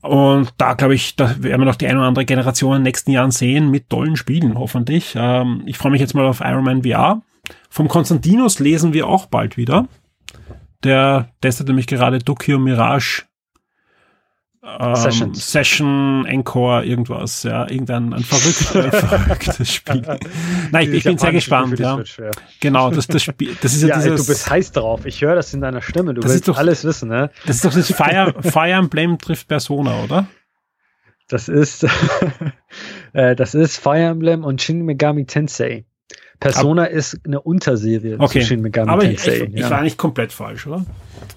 Und 0.00 0.54
da 0.58 0.74
glaube 0.74 0.94
ich, 0.94 1.16
da 1.16 1.42
werden 1.42 1.60
wir 1.60 1.66
noch 1.66 1.74
die 1.74 1.86
eine 1.86 1.98
oder 1.98 2.08
andere 2.08 2.24
Generation 2.24 2.72
in 2.72 2.78
den 2.80 2.84
nächsten 2.84 3.10
Jahren 3.10 3.30
sehen 3.30 3.70
mit 3.70 3.90
tollen 3.90 4.16
Spielen, 4.16 4.58
hoffentlich. 4.58 5.14
Ähm, 5.16 5.62
ich 5.66 5.78
freue 5.78 5.92
mich 5.92 6.00
jetzt 6.00 6.14
mal 6.14 6.26
auf 6.26 6.40
Iron 6.40 6.64
Man 6.64 6.82
VR. 6.82 7.22
Vom 7.68 7.88
Konstantinos 7.88 8.58
lesen 8.58 8.92
wir 8.92 9.08
auch 9.08 9.26
bald 9.26 9.56
wieder. 9.56 9.88
Der 10.84 11.30
testet 11.40 11.66
nämlich 11.66 11.86
gerade 11.88 12.20
Tokyo 12.20 12.58
Mirage 12.58 13.24
ähm, 14.80 15.34
Session, 15.34 16.26
Encore, 16.26 16.84
irgendwas, 16.84 17.42
ja, 17.42 17.68
irgendein 17.68 18.12
ein 18.12 18.22
verrücktes, 18.22 18.66
verrücktes 19.06 19.72
Spiel. 19.72 20.02
Nein, 20.70 20.88
ich, 20.88 20.98
ich 20.98 21.04
bin 21.04 21.18
sehr 21.18 21.32
gespannt, 21.32 21.78
ja. 21.78 21.96
Switch, 21.96 22.18
ja. 22.18 22.30
Genau, 22.60 22.90
das, 22.90 23.06
das 23.06 23.22
Spiel, 23.22 23.56
das 23.60 23.74
ist 23.74 23.82
ja, 23.82 23.88
ja 23.88 23.96
dieses, 23.96 24.26
Du 24.26 24.32
bist 24.32 24.48
heiß 24.50 24.72
drauf, 24.72 25.06
ich 25.06 25.22
höre 25.22 25.34
das 25.34 25.54
in 25.54 25.60
deiner 25.60 25.80
Stimme, 25.80 26.14
du 26.14 26.22
willst 26.22 26.48
doch, 26.48 26.58
alles 26.58 26.84
wissen, 26.84 27.08
ne? 27.08 27.30
Das 27.46 27.56
ist 27.56 27.64
doch 27.64 27.72
das 27.72 27.92
Fire, 27.92 28.34
Fire 28.42 28.70
Emblem 28.70 29.18
trifft 29.18 29.48
Persona, 29.48 30.02
oder? 30.04 30.26
Das 31.28 31.48
ist, 31.48 31.86
äh, 33.12 33.36
das 33.36 33.54
ist 33.54 33.78
Fire 33.78 34.04
Emblem 34.04 34.44
und 34.44 34.62
Shin 34.62 34.84
Megami 34.84 35.26
Tensei. 35.26 35.84
Persona 36.40 36.84
Ab 36.84 36.90
ist 36.90 37.20
eine 37.24 37.40
Unterserie 37.40 38.16
okay. 38.18 38.40
zu 38.40 38.46
Shin 38.46 38.60
Megami 38.60 38.90
Aber 38.90 39.02
Tensei. 39.02 39.36
Ich, 39.36 39.54
ich, 39.54 39.60
ja. 39.60 39.70
war 39.70 39.82
nicht 39.82 39.98
komplett 39.98 40.32
falsch, 40.32 40.66
oder? 40.66 40.84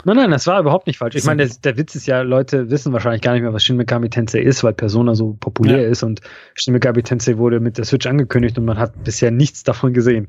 Nein, 0.04 0.16
nein, 0.16 0.32
das 0.32 0.48
war 0.48 0.60
überhaupt 0.60 0.88
nicht 0.88 0.98
falsch. 0.98 1.16
Ich 1.16 1.26
meine, 1.26 1.46
der, 1.46 1.56
der, 1.64 1.78
Witz 1.78 1.96
ist 1.96 2.08
ja, 2.08 2.22
Leute 2.22 2.70
wissen 2.70 2.92
wahrscheinlich 2.94 3.22
gar 3.22 3.34
nicht 3.34 3.44
mehr, 3.44 3.54
was 3.54 3.64
Shin 3.64 3.78
Megami 3.78 4.10
Tensei 4.10 4.40
ist, 4.40 4.64
weil 4.64 4.74
Persona 4.74 5.16
so 5.16 5.34
populär 5.40 5.82
ja. 5.84 5.90
ist 5.90 6.04
und 6.04 6.22
Shin 6.56 6.74
Megami 6.74 7.04
Tensei 7.04 7.38
wurde 7.38 7.60
mit 7.60 7.78
der 7.78 7.86
Switch 7.86 8.08
angekündigt 8.08 8.58
und 8.58 8.66
man 8.66 8.78
hat 8.78 9.04
bisher 9.04 9.32
nichts 9.32 9.64
davon 9.64 9.94
gesehen. 9.94 10.28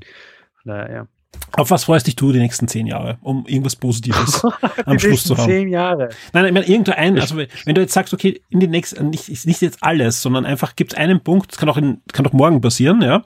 Naja, 0.65 0.93
ja. 0.93 1.07
Auf 1.55 1.71
was 1.71 1.85
freust 1.85 2.07
dich 2.07 2.17
du 2.17 2.33
die 2.33 2.39
nächsten 2.39 2.67
zehn 2.67 2.87
Jahre, 2.87 3.19
um 3.21 3.45
irgendwas 3.47 3.77
Positives 3.77 4.43
am 4.87 4.99
Schluss 4.99 5.25
zu 5.25 5.37
haben? 5.37 5.51
Zehn 5.51 5.69
Jahre. 5.69 6.09
Nein, 6.33 6.47
ich 6.47 6.53
meine, 6.53 6.67
irgendein, 6.67 7.19
also 7.19 7.37
wenn 7.37 7.75
du 7.75 7.81
jetzt 7.81 7.93
sagst, 7.93 8.15
okay, 8.15 8.41
in 8.49 8.61
den 8.61 8.71
nächsten, 8.71 9.11
nicht, 9.11 9.29
nicht 9.29 9.61
jetzt 9.61 9.83
alles, 9.83 10.23
sondern 10.23 10.47
einfach 10.47 10.77
gibt 10.77 10.95
es 10.95 10.99
einen 10.99 11.21
Punkt, 11.21 11.53
das 11.53 11.59
kann 11.59 11.69
auch 11.69 11.77
in, 11.77 12.01
kann 12.13 12.27
auch 12.27 12.33
morgen 12.33 12.61
passieren, 12.61 13.03
ja. 13.03 13.23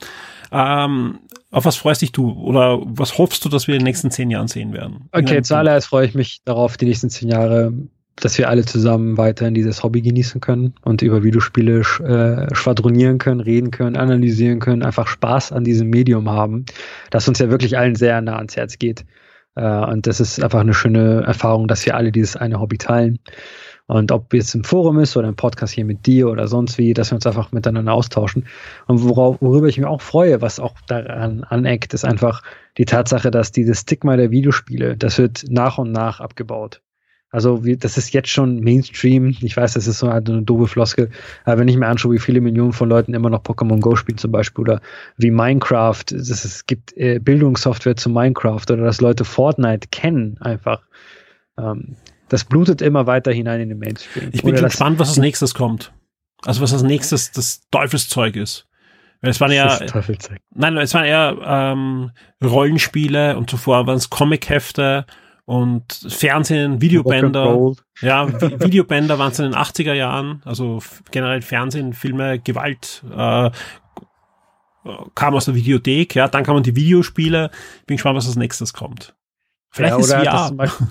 Ähm, 0.51 1.21
auf 1.51 1.65
was 1.65 1.77
freust 1.77 2.03
dich 2.03 2.13
du 2.13 2.33
oder 2.33 2.81
was 2.85 3.19
hoffst 3.19 3.45
du, 3.45 3.49
dass 3.49 3.69
wir 3.69 3.75
in 3.75 3.81
den 3.81 3.87
nächsten 3.87 4.11
zehn 4.11 4.31
Jahren 4.31 4.49
sehen 4.49 4.73
werden? 4.73 5.09
Okay, 5.13 5.43
zuallererst 5.43 5.89
freue 5.89 6.07
ich 6.07 6.15
mich 6.15 6.41
darauf, 6.45 6.77
die 6.77 6.87
nächsten 6.87 7.11
zehn 7.11 7.29
Jahre 7.29 7.73
dass 8.17 8.39
wir 8.39 8.49
alle 8.49 8.65
zusammen 8.65 9.19
weiterhin 9.19 9.55
dieses 9.55 9.83
Hobby 9.83 10.01
genießen 10.01 10.41
können 10.41 10.75
und 10.83 11.03
über 11.03 11.23
Videospiele 11.23 11.81
äh, 11.81 12.55
schwadronieren 12.55 13.19
können, 13.19 13.41
reden 13.41 13.71
können, 13.71 13.97
analysieren 13.97 14.59
können, 14.59 14.83
einfach 14.83 15.07
Spaß 15.07 15.53
an 15.53 15.65
diesem 15.65 15.91
Medium 15.91 16.31
haben, 16.31 16.65
das 17.11 17.29
uns 17.29 17.39
ja 17.39 17.51
wirklich 17.51 17.77
allen 17.77 17.95
sehr 17.95 18.21
nah 18.23 18.37
ans 18.37 18.57
Herz 18.57 18.79
geht. 18.79 19.05
Äh, 19.55 19.67
und 19.67 20.07
das 20.07 20.21
ist 20.21 20.43
einfach 20.43 20.61
eine 20.61 20.75
schöne 20.75 21.25
Erfahrung, 21.27 21.69
dass 21.69 21.85
wir 21.85 21.95
alle 21.97 22.11
dieses 22.11 22.37
eine 22.37 22.59
Hobby 22.61 22.79
teilen. 22.79 23.19
Und 23.89 24.11
ob 24.11 24.35
jetzt 24.35 24.55
im 24.55 24.65
Forum 24.65 24.99
ist 24.99 25.17
oder 25.17 25.29
im 25.29 25.37
Podcast 25.37 25.73
hier 25.73 25.85
mit 25.85 26.07
dir 26.07 26.29
oder 26.29 26.49
sonst 26.49 26.77
wie, 26.77 26.93
dass 26.93 27.13
wir 27.13 27.17
uns 27.17 27.27
einfach 27.27 27.53
miteinander 27.53 27.93
austauschen. 27.93 28.47
Und 28.87 29.05
worauf, 29.05 29.41
worüber 29.41 29.69
ich 29.69 29.79
mich 29.79 29.87
auch 29.87 30.01
freue, 30.01 30.41
was 30.41 30.59
auch 30.59 30.75
daran 30.89 31.45
aneckt, 31.45 31.95
ist 31.95 32.05
einfach 32.05 32.43
die 32.79 32.85
Tatsache, 32.85 33.31
dass 33.31 33.53
dieses 33.53 33.81
Stigma 33.81 34.17
der 34.17 34.33
Videospiele, 34.33 34.97
das 34.97 35.19
wird 35.19 35.45
nach 35.49 35.79
und 35.79 35.93
nach 35.93 36.19
abgebaut. 36.19 36.81
Also 37.31 37.65
wie, 37.65 37.77
das 37.77 37.99
ist 37.99 38.13
jetzt 38.13 38.29
schon 38.29 38.61
Mainstream. 38.61 39.37
Ich 39.41 39.57
weiß, 39.57 39.75
das 39.75 39.87
ist 39.87 39.99
so 39.99 40.09
eine 40.09 40.43
doofe 40.43 40.69
Floskel. 40.69 41.11
Aber 41.45 41.59
wenn 41.59 41.69
ich 41.69 41.77
mir 41.77 41.89
anschaue, 41.89 42.15
wie 42.15 42.19
viele 42.19 42.41
Millionen 42.41 42.73
von 42.73 42.89
Leuten 42.89 43.15
immer 43.15 43.31
noch 43.31 43.43
Pokémon 43.43 43.81
Go 43.81 43.97
spielen 43.97 44.19
zum 44.19 44.31
Beispiel 44.33 44.63
oder 44.63 44.81
wie 45.17 45.31
Minecraft, 45.31 46.05
das, 46.11 46.45
es 46.45 46.67
gibt 46.67 46.97
äh, 46.97 47.19
Bildungssoftware 47.19 47.97
zu 47.97 48.11
Minecraft 48.11 48.63
oder 48.71 48.85
dass 48.85 49.01
Leute 49.01 49.25
Fortnite 49.25 49.89
kennen 49.91 50.39
einfach. 50.41 50.83
Ähm, 51.59 51.97
das 52.29 52.45
blutet 52.45 52.81
immer 52.81 53.07
weiter 53.07 53.33
hinein 53.33 53.61
in 53.61 53.69
den 53.71 53.79
Mainstream. 53.79 54.31
Ich 54.33 54.43
bin 54.43 54.55
oder 54.55 54.65
gespannt, 54.65 54.99
was 54.99 55.09
als 55.09 55.19
nächstes 55.19 55.55
kommt. 55.55 55.93
Also 56.45 56.61
was 56.61 56.73
als 56.73 56.83
nächstes 56.83 57.33
das 57.33 57.69
Teufelszeug 57.71 58.37
ist. 58.37 58.67
Weil 59.21 59.31
es 59.31 59.41
waren 59.41 59.53
ja, 59.53 59.79
nein, 60.55 60.77
es 60.77 60.95
waren 60.95 61.05
eher 61.05 61.37
ähm, 61.45 62.11
Rollenspiele 62.45 63.37
und 63.37 63.51
zuvor 63.51 63.87
waren 63.87 63.97
es 63.97 64.11
Comichefte 64.11 65.07
und 65.47 66.07
Fernsehen, 66.09 66.81
Videobänder. 66.81 67.73
Ja, 68.01 68.29
Videobänder 68.61 69.19
waren 69.19 69.33
es 69.33 69.39
in 69.39 69.47
den 69.47 69.55
80er 69.55 69.95
Jahren, 69.95 70.43
also 70.45 70.81
generell 71.11 71.41
Fernsehen, 71.41 71.95
Filme, 71.95 72.39
Gewalt, 72.41 73.03
äh, 73.17 73.51
kam 75.15 75.35
aus 75.35 75.47
der 75.47 75.55
Videothek, 75.55 76.15
ja, 76.15 76.29
dann 76.29 76.45
kamen 76.45 76.63
die 76.63 76.77
Videospiele. 76.77 77.51
Bin 77.87 77.97
gespannt, 77.97 78.17
was 78.17 78.27
als 78.27 78.37
nächstes 78.37 78.73
kommt. 78.73 79.15
Vielleicht 79.71 79.95
ja, 79.95 80.01
ist 80.01 80.13
VR. 80.13 80.55
Das 80.57 80.83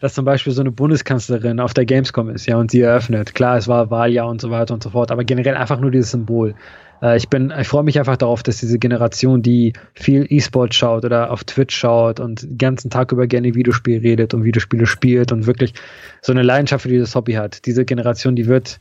dass 0.00 0.14
zum 0.14 0.24
Beispiel 0.24 0.52
so 0.52 0.62
eine 0.62 0.72
Bundeskanzlerin 0.72 1.60
auf 1.60 1.74
der 1.74 1.84
Gamescom 1.84 2.30
ist, 2.30 2.46
ja, 2.46 2.56
und 2.56 2.70
sie 2.70 2.80
eröffnet. 2.80 3.34
Klar, 3.34 3.58
es 3.58 3.68
war 3.68 3.90
Wahljahr 3.90 4.28
und 4.28 4.40
so 4.40 4.50
weiter 4.50 4.72
und 4.72 4.82
so 4.82 4.90
fort, 4.90 5.10
aber 5.10 5.24
generell 5.24 5.56
einfach 5.56 5.78
nur 5.78 5.90
dieses 5.90 6.10
Symbol. 6.10 6.54
Äh, 7.02 7.16
ich 7.16 7.28
bin, 7.28 7.52
ich 7.58 7.68
freue 7.68 7.82
mich 7.82 7.98
einfach 7.98 8.16
darauf, 8.16 8.42
dass 8.42 8.58
diese 8.58 8.78
Generation, 8.78 9.42
die 9.42 9.72
viel 9.94 10.26
E-Sport 10.28 10.74
schaut 10.74 11.04
oder 11.04 11.30
auf 11.30 11.44
Twitch 11.44 11.76
schaut 11.76 12.20
und 12.20 12.42
den 12.42 12.58
ganzen 12.58 12.90
Tag 12.90 13.12
über 13.12 13.26
gerne 13.26 13.54
Videospiel 13.54 14.00
redet 14.00 14.34
und 14.34 14.44
Videospiele 14.44 14.86
spielt 14.86 15.32
und 15.32 15.46
wirklich 15.46 15.74
so 16.22 16.32
eine 16.32 16.42
Leidenschaft 16.42 16.82
für 16.82 16.88
dieses 16.88 17.14
Hobby 17.14 17.34
hat. 17.34 17.66
Diese 17.66 17.84
Generation, 17.84 18.36
die 18.36 18.46
wird, 18.46 18.80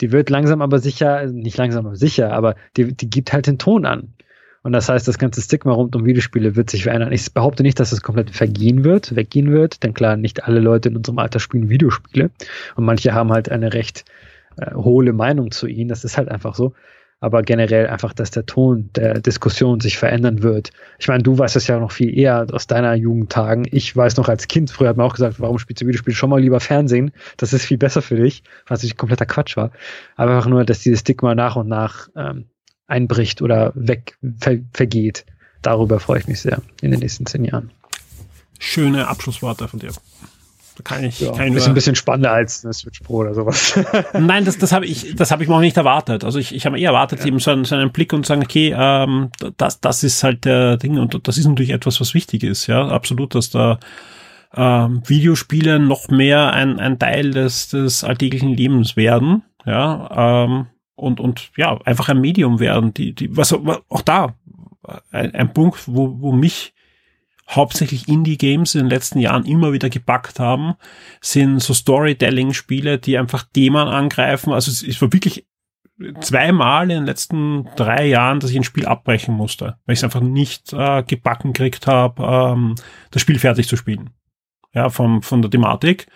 die 0.00 0.12
wird 0.12 0.30
langsam 0.30 0.62
aber 0.62 0.78
sicher, 0.78 1.26
nicht 1.26 1.56
langsam 1.56 1.86
aber 1.86 1.96
sicher, 1.96 2.32
aber 2.32 2.54
die, 2.76 2.94
die 2.94 3.10
gibt 3.10 3.32
halt 3.32 3.46
den 3.46 3.58
Ton 3.58 3.86
an. 3.86 4.14
Und 4.64 4.72
das 4.72 4.88
heißt, 4.88 5.08
das 5.08 5.18
ganze 5.18 5.40
Stigma 5.40 5.72
rund 5.72 5.96
um 5.96 6.04
Videospiele 6.04 6.54
wird 6.54 6.70
sich 6.70 6.84
verändern. 6.84 7.10
Ich 7.10 7.32
behaupte 7.32 7.64
nicht, 7.64 7.80
dass 7.80 7.90
es 7.90 8.00
komplett 8.00 8.30
vergehen 8.30 8.84
wird, 8.84 9.16
weggehen 9.16 9.50
wird, 9.50 9.82
denn 9.82 9.92
klar, 9.92 10.16
nicht 10.16 10.44
alle 10.44 10.60
Leute 10.60 10.88
in 10.88 10.96
unserem 10.96 11.18
Alter 11.18 11.40
spielen 11.40 11.68
Videospiele 11.68 12.30
und 12.76 12.84
manche 12.84 13.12
haben 13.12 13.32
halt 13.32 13.48
eine 13.48 13.72
recht 13.72 14.04
äh, 14.56 14.72
hohle 14.74 15.12
Meinung 15.12 15.50
zu 15.50 15.66
ihnen. 15.66 15.88
Das 15.88 16.04
ist 16.04 16.16
halt 16.16 16.28
einfach 16.28 16.54
so. 16.54 16.74
Aber 17.22 17.42
generell 17.42 17.86
einfach, 17.86 18.12
dass 18.12 18.32
der 18.32 18.46
Ton 18.46 18.90
der 18.96 19.20
Diskussion 19.20 19.78
sich 19.78 19.96
verändern 19.96 20.42
wird. 20.42 20.72
Ich 20.98 21.06
meine, 21.06 21.22
du 21.22 21.38
weißt 21.38 21.54
es 21.54 21.68
ja 21.68 21.78
noch 21.78 21.92
viel 21.92 22.18
eher 22.18 22.48
aus 22.50 22.66
deiner 22.66 22.94
Jugendtagen. 22.94 23.64
Ich 23.70 23.96
weiß 23.96 24.16
noch 24.16 24.28
als 24.28 24.48
Kind, 24.48 24.72
früher 24.72 24.88
hat 24.88 24.96
man 24.96 25.06
auch 25.06 25.14
gesagt, 25.14 25.38
warum 25.38 25.58
spielst 25.58 25.80
du 25.80 25.86
Videospiele? 25.86 26.16
Schon 26.16 26.30
mal 26.30 26.40
lieber 26.40 26.58
Fernsehen. 26.58 27.12
Das 27.36 27.52
ist 27.52 27.64
viel 27.64 27.78
besser 27.78 28.02
für 28.02 28.16
dich, 28.16 28.42
was 28.66 28.80
natürlich 28.80 28.96
kompletter 28.96 29.24
Quatsch 29.24 29.56
war. 29.56 29.70
Aber 30.16 30.34
einfach 30.34 30.50
nur, 30.50 30.64
dass 30.64 30.80
dieses 30.80 31.00
Stigma 31.00 31.36
nach 31.36 31.54
und 31.54 31.68
nach 31.68 32.08
ähm, 32.16 32.46
einbricht 32.88 33.40
oder 33.40 33.70
weg 33.76 34.18
ver, 34.40 34.58
vergeht. 34.72 35.24
Darüber 35.62 36.00
freue 36.00 36.18
ich 36.18 36.26
mich 36.26 36.40
sehr 36.40 36.60
in 36.80 36.90
den 36.90 36.98
nächsten 36.98 37.24
zehn 37.26 37.44
Jahren. 37.44 37.70
Schöne 38.58 39.06
Abschlussworte 39.06 39.68
von 39.68 39.78
dir. 39.78 39.92
Kann 40.84 41.04
ich, 41.04 41.20
ja, 41.20 41.32
kann 41.32 41.54
ist 41.54 41.66
ein 41.66 41.74
bisschen 41.74 41.94
spannender 41.94 42.32
als 42.32 42.64
eine 42.64 42.72
Switch 42.72 43.00
Pro 43.00 43.18
oder 43.18 43.34
sowas. 43.34 43.78
Nein, 44.18 44.44
das, 44.44 44.58
das 44.58 44.72
habe 44.72 44.86
ich, 44.86 45.14
das 45.14 45.30
habe 45.30 45.42
ich 45.42 45.48
mir 45.48 45.54
auch 45.54 45.60
nicht 45.60 45.76
erwartet. 45.76 46.24
Also 46.24 46.38
ich, 46.38 46.54
ich 46.54 46.66
habe 46.66 46.78
eher 46.78 46.90
erwartet, 46.90 47.20
ja. 47.20 47.26
eben 47.26 47.38
so 47.38 47.50
einen, 47.50 47.64
so 47.64 47.74
einen 47.74 47.92
Blick 47.92 48.12
und 48.12 48.26
sagen, 48.26 48.42
okay, 48.42 48.74
ähm, 48.76 49.30
das, 49.56 49.80
das 49.80 50.02
ist 50.02 50.24
halt 50.24 50.44
der 50.44 50.76
Ding 50.76 50.98
und 50.98 51.26
das 51.26 51.38
ist 51.38 51.46
natürlich 51.46 51.70
etwas, 51.70 52.00
was 52.00 52.14
wichtig 52.14 52.42
ist. 52.42 52.66
Ja, 52.66 52.88
absolut, 52.88 53.34
dass 53.34 53.50
da 53.50 53.78
ähm, 54.54 55.02
Videospiele 55.06 55.78
noch 55.78 56.08
mehr 56.08 56.52
ein, 56.52 56.78
ein 56.78 56.98
Teil 56.98 57.30
des, 57.30 57.68
des 57.68 58.04
alltäglichen 58.04 58.50
Lebens 58.50 58.96
werden. 58.96 59.42
Ja, 59.64 60.44
ähm, 60.44 60.66
und, 60.94 61.20
und 61.20 61.50
ja, 61.56 61.78
einfach 61.84 62.08
ein 62.08 62.20
Medium 62.20 62.60
werden. 62.60 62.94
Die, 62.94 63.14
die, 63.14 63.36
was 63.36 63.52
auch 63.52 64.02
da 64.02 64.34
ein, 65.10 65.34
ein 65.34 65.52
Punkt, 65.52 65.84
wo, 65.86 66.20
wo 66.20 66.32
mich 66.32 66.74
hauptsächlich 67.48 68.08
Indie-Games 68.08 68.74
in 68.74 68.82
den 68.82 68.90
letzten 68.90 69.18
Jahren 69.18 69.44
immer 69.44 69.72
wieder 69.72 69.90
gepackt 69.90 70.38
haben, 70.40 70.74
sind 71.20 71.60
so 71.60 71.74
Storytelling-Spiele, 71.74 72.98
die 72.98 73.18
einfach 73.18 73.44
Themen 73.52 73.88
angreifen. 73.88 74.52
Also 74.52 74.70
es, 74.70 75.02
war 75.02 75.12
wirklich 75.12 75.46
zweimal 76.20 76.84
in 76.84 76.98
den 76.98 77.06
letzten 77.06 77.68
drei 77.76 78.06
Jahren, 78.06 78.40
dass 78.40 78.50
ich 78.50 78.56
ein 78.56 78.64
Spiel 78.64 78.86
abbrechen 78.86 79.34
musste, 79.34 79.76
weil 79.86 79.94
ich 79.94 80.00
es 80.00 80.04
einfach 80.04 80.20
nicht 80.20 80.72
äh, 80.72 81.02
gebacken 81.02 81.52
gekriegt 81.52 81.86
habe, 81.86 82.22
ähm, 82.22 82.74
das 83.10 83.22
Spiel 83.22 83.38
fertig 83.38 83.68
zu 83.68 83.76
spielen. 83.76 84.10
Ja, 84.74 84.88
vom, 84.88 85.22
von 85.22 85.42
der 85.42 85.50
Thematik. 85.50 86.06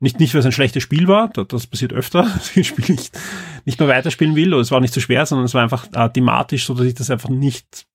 Nicht, 0.00 0.20
nicht, 0.20 0.32
weil 0.32 0.40
es 0.40 0.46
ein 0.46 0.52
schlechtes 0.52 0.82
Spiel 0.82 1.08
war, 1.08 1.28
das, 1.28 1.48
das 1.48 1.66
passiert 1.66 1.92
öfter, 1.92 2.22
dass 2.34 2.50
ich 2.52 2.58
ein 2.58 2.64
Spiel 2.64 2.94
nicht, 2.94 3.18
nicht 3.64 3.78
mehr 3.78 3.88
weiterspielen 3.88 4.36
will, 4.36 4.54
oder 4.54 4.62
es 4.62 4.70
war 4.70 4.80
nicht 4.80 4.94
so 4.94 5.00
schwer, 5.00 5.26
sondern 5.26 5.44
es 5.44 5.54
war 5.54 5.62
einfach 5.62 5.86
äh, 5.92 6.08
thematisch, 6.08 6.66
so 6.66 6.74
dass 6.74 6.86
ich 6.86 6.94
das 6.94 7.10
einfach 7.10 7.28
nicht 7.28 7.86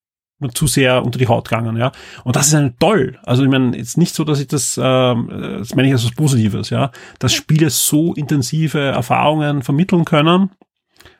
zu 0.50 0.68
sehr 0.68 1.04
unter 1.04 1.20
die 1.20 1.28
Haut 1.28 1.50
gegangen, 1.50 1.78
ja. 1.78 1.92
Und 2.24 2.36
das 2.36 2.48
ist 2.48 2.56
ein 2.56 2.76
toll. 2.80 3.20
Also 3.24 3.44
ich 3.44 3.50
meine, 3.50 3.78
jetzt 3.78 3.98
nicht 3.98 4.14
so, 4.16 4.24
dass 4.24 4.40
ich 4.40 4.48
das, 4.48 4.80
ähm, 4.82 5.30
das 5.60 5.76
meine 5.76 5.88
ich 5.88 5.94
als 5.94 6.06
was 6.06 6.12
Positives, 6.12 6.70
ja. 6.70 6.92
Dass 7.20 7.34
Spiele 7.34 7.70
so 7.70 8.14
intensive 8.14 8.80
Erfahrungen 8.80 9.62
vermitteln 9.62 10.06
können, 10.06 10.52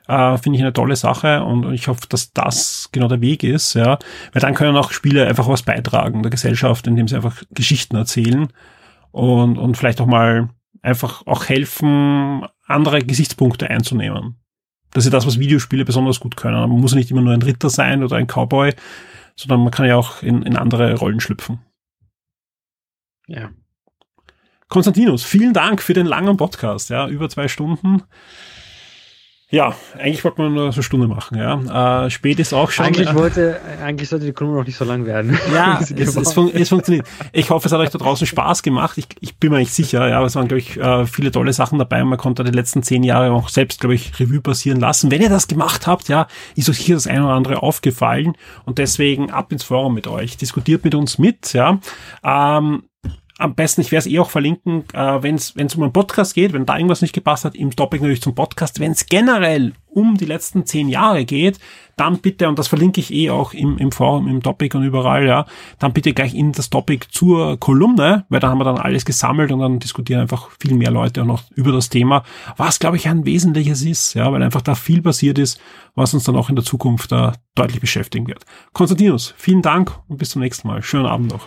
äh, 0.08 0.36
finde 0.38 0.58
ich 0.58 0.62
eine 0.62 0.72
tolle 0.72 0.96
Sache 0.96 1.42
und 1.42 1.72
ich 1.72 1.88
hoffe, 1.88 2.06
dass 2.08 2.32
das 2.32 2.88
genau 2.92 3.08
der 3.08 3.20
Weg 3.20 3.42
ist, 3.42 3.74
ja. 3.74 3.98
Weil 4.32 4.40
dann 4.40 4.54
können 4.54 4.76
auch 4.76 4.92
Spiele 4.92 5.26
einfach 5.26 5.48
was 5.48 5.62
beitragen 5.62 6.22
der 6.22 6.30
Gesellschaft, 6.30 6.86
indem 6.86 7.08
sie 7.08 7.16
einfach 7.16 7.42
Geschichten 7.50 7.96
erzählen 7.96 8.48
und, 9.12 9.58
und 9.58 9.76
vielleicht 9.76 10.00
auch 10.00 10.06
mal 10.06 10.50
einfach 10.82 11.26
auch 11.26 11.48
helfen, 11.48 12.44
andere 12.66 13.00
Gesichtspunkte 13.00 13.70
einzunehmen. 13.70 14.36
Das 14.94 15.04
ist 15.04 15.12
das, 15.12 15.26
was 15.26 15.38
Videospiele 15.38 15.84
besonders 15.84 16.20
gut 16.20 16.36
können. 16.36 16.58
Man 16.58 16.80
muss 16.80 16.94
nicht 16.94 17.10
immer 17.10 17.20
nur 17.20 17.34
ein 17.34 17.42
Ritter 17.42 17.68
sein 17.68 18.02
oder 18.02 18.16
ein 18.16 18.28
Cowboy, 18.28 18.72
sondern 19.36 19.60
man 19.60 19.72
kann 19.72 19.86
ja 19.86 19.96
auch 19.96 20.22
in, 20.22 20.42
in 20.42 20.56
andere 20.56 20.94
Rollen 20.94 21.20
schlüpfen. 21.20 21.58
Ja. 23.26 23.50
Konstantinus, 24.68 25.24
vielen 25.24 25.52
Dank 25.52 25.82
für 25.82 25.94
den 25.94 26.06
langen 26.06 26.36
Podcast, 26.36 26.90
ja, 26.90 27.08
über 27.08 27.28
zwei 27.28 27.48
Stunden. 27.48 28.02
Ja, 29.54 29.72
eigentlich 29.96 30.24
wollte 30.24 30.42
man 30.42 30.52
nur 30.52 30.72
so 30.72 30.78
eine 30.78 30.82
Stunde 30.82 31.06
machen, 31.06 31.38
ja. 31.38 32.06
Äh, 32.06 32.10
spät 32.10 32.40
ist 32.40 32.52
auch 32.52 32.72
schon. 32.72 32.86
Eigentlich 32.86 33.14
wollte, 33.14 33.60
eigentlich 33.80 34.08
sollte 34.08 34.26
die 34.26 34.32
Kunde 34.32 34.52
noch 34.52 34.66
nicht 34.66 34.76
so 34.76 34.84
lang 34.84 35.06
werden. 35.06 35.38
Ja, 35.52 35.78
es, 35.80 35.92
es, 35.92 36.32
fun 36.32 36.50
es, 36.52 36.70
funktioniert. 36.70 37.06
Ich 37.32 37.50
hoffe, 37.50 37.68
es 37.68 37.72
hat 37.72 37.78
euch 37.78 37.90
da 37.90 37.98
draußen 37.98 38.26
Spaß 38.26 38.64
gemacht. 38.64 38.98
Ich, 38.98 39.06
ich 39.20 39.36
bin 39.36 39.52
mir 39.52 39.58
nicht 39.58 39.72
sicher, 39.72 40.08
ja, 40.08 40.16
aber 40.16 40.26
es 40.26 40.34
waren, 40.34 40.48
glaube 40.48 40.58
ich, 40.58 40.76
äh, 40.76 41.06
viele 41.06 41.30
tolle 41.30 41.52
Sachen 41.52 41.78
dabei. 41.78 42.02
Man 42.02 42.18
konnte 42.18 42.42
die 42.42 42.50
letzten 42.50 42.82
zehn 42.82 43.04
Jahre 43.04 43.30
auch 43.30 43.48
selbst, 43.48 43.78
glaube 43.78 43.94
ich, 43.94 44.18
Revue 44.18 44.40
passieren 44.40 44.80
lassen. 44.80 45.12
Wenn 45.12 45.22
ihr 45.22 45.30
das 45.30 45.46
gemacht 45.46 45.86
habt, 45.86 46.08
ja, 46.08 46.26
ist 46.56 46.68
euch 46.68 46.78
hier 46.78 46.96
das 46.96 47.06
eine 47.06 47.24
oder 47.24 47.34
andere 47.34 47.62
aufgefallen 47.62 48.32
und 48.64 48.78
deswegen 48.78 49.30
ab 49.30 49.52
ins 49.52 49.62
Forum 49.62 49.94
mit 49.94 50.08
euch. 50.08 50.36
Diskutiert 50.36 50.82
mit 50.82 50.96
uns 50.96 51.16
mit, 51.18 51.52
ja. 51.52 51.78
Ähm, 52.24 52.82
am 53.38 53.54
besten, 53.54 53.80
ich 53.80 53.90
werde 53.90 54.06
es 54.06 54.14
eh 54.14 54.18
auch 54.20 54.30
verlinken, 54.30 54.84
äh, 54.92 55.22
wenn 55.22 55.34
es 55.34 55.74
um 55.74 55.82
einen 55.82 55.92
Podcast 55.92 56.34
geht, 56.34 56.52
wenn 56.52 56.66
da 56.66 56.76
irgendwas 56.76 57.02
nicht 57.02 57.14
gepasst 57.14 57.44
hat, 57.44 57.56
im 57.56 57.74
Topic 57.74 58.00
natürlich 58.00 58.22
zum 58.22 58.34
Podcast. 58.34 58.78
Wenn 58.78 58.92
es 58.92 59.06
generell 59.06 59.72
um 59.90 60.16
die 60.16 60.24
letzten 60.24 60.66
zehn 60.66 60.88
Jahre 60.88 61.24
geht, 61.24 61.58
dann 61.96 62.18
bitte, 62.18 62.48
und 62.48 62.58
das 62.58 62.68
verlinke 62.68 63.00
ich 63.00 63.12
eh 63.12 63.30
auch 63.30 63.52
im, 63.52 63.78
im 63.78 63.92
Forum, 63.92 64.28
im 64.28 64.42
Topic 64.42 64.76
und 64.76 64.84
überall, 64.84 65.26
ja, 65.26 65.46
dann 65.78 65.92
bitte 65.92 66.12
gleich 66.12 66.34
in 66.34 66.52
das 66.52 66.70
Topic 66.70 67.06
zur 67.10 67.58
Kolumne, 67.58 68.24
weil 68.28 68.40
da 68.40 68.48
haben 68.48 68.58
wir 68.58 68.64
dann 68.64 68.78
alles 68.78 69.04
gesammelt 69.04 69.50
und 69.52 69.60
dann 69.60 69.78
diskutieren 69.78 70.20
einfach 70.20 70.50
viel 70.60 70.74
mehr 70.74 70.90
Leute 70.90 71.22
auch 71.22 71.26
noch 71.26 71.42
über 71.54 71.72
das 71.72 71.88
Thema, 71.88 72.24
was, 72.56 72.78
glaube 72.78 72.96
ich, 72.96 73.08
ein 73.08 73.24
wesentliches 73.24 73.82
ist, 73.82 74.14
ja, 74.14 74.32
weil 74.32 74.42
einfach 74.42 74.62
da 74.62 74.74
viel 74.74 75.02
passiert 75.02 75.38
ist, 75.38 75.60
was 75.94 76.14
uns 76.14 76.24
dann 76.24 76.36
auch 76.36 76.50
in 76.50 76.56
der 76.56 76.64
Zukunft 76.64 77.12
da 77.12 77.32
deutlich 77.54 77.80
beschäftigen 77.80 78.26
wird. 78.26 78.44
Konstantinus, 78.72 79.34
vielen 79.36 79.62
Dank 79.62 79.96
und 80.08 80.18
bis 80.18 80.30
zum 80.30 80.42
nächsten 80.42 80.68
Mal. 80.68 80.82
Schönen 80.82 81.06
Abend 81.06 81.30
noch. 81.30 81.46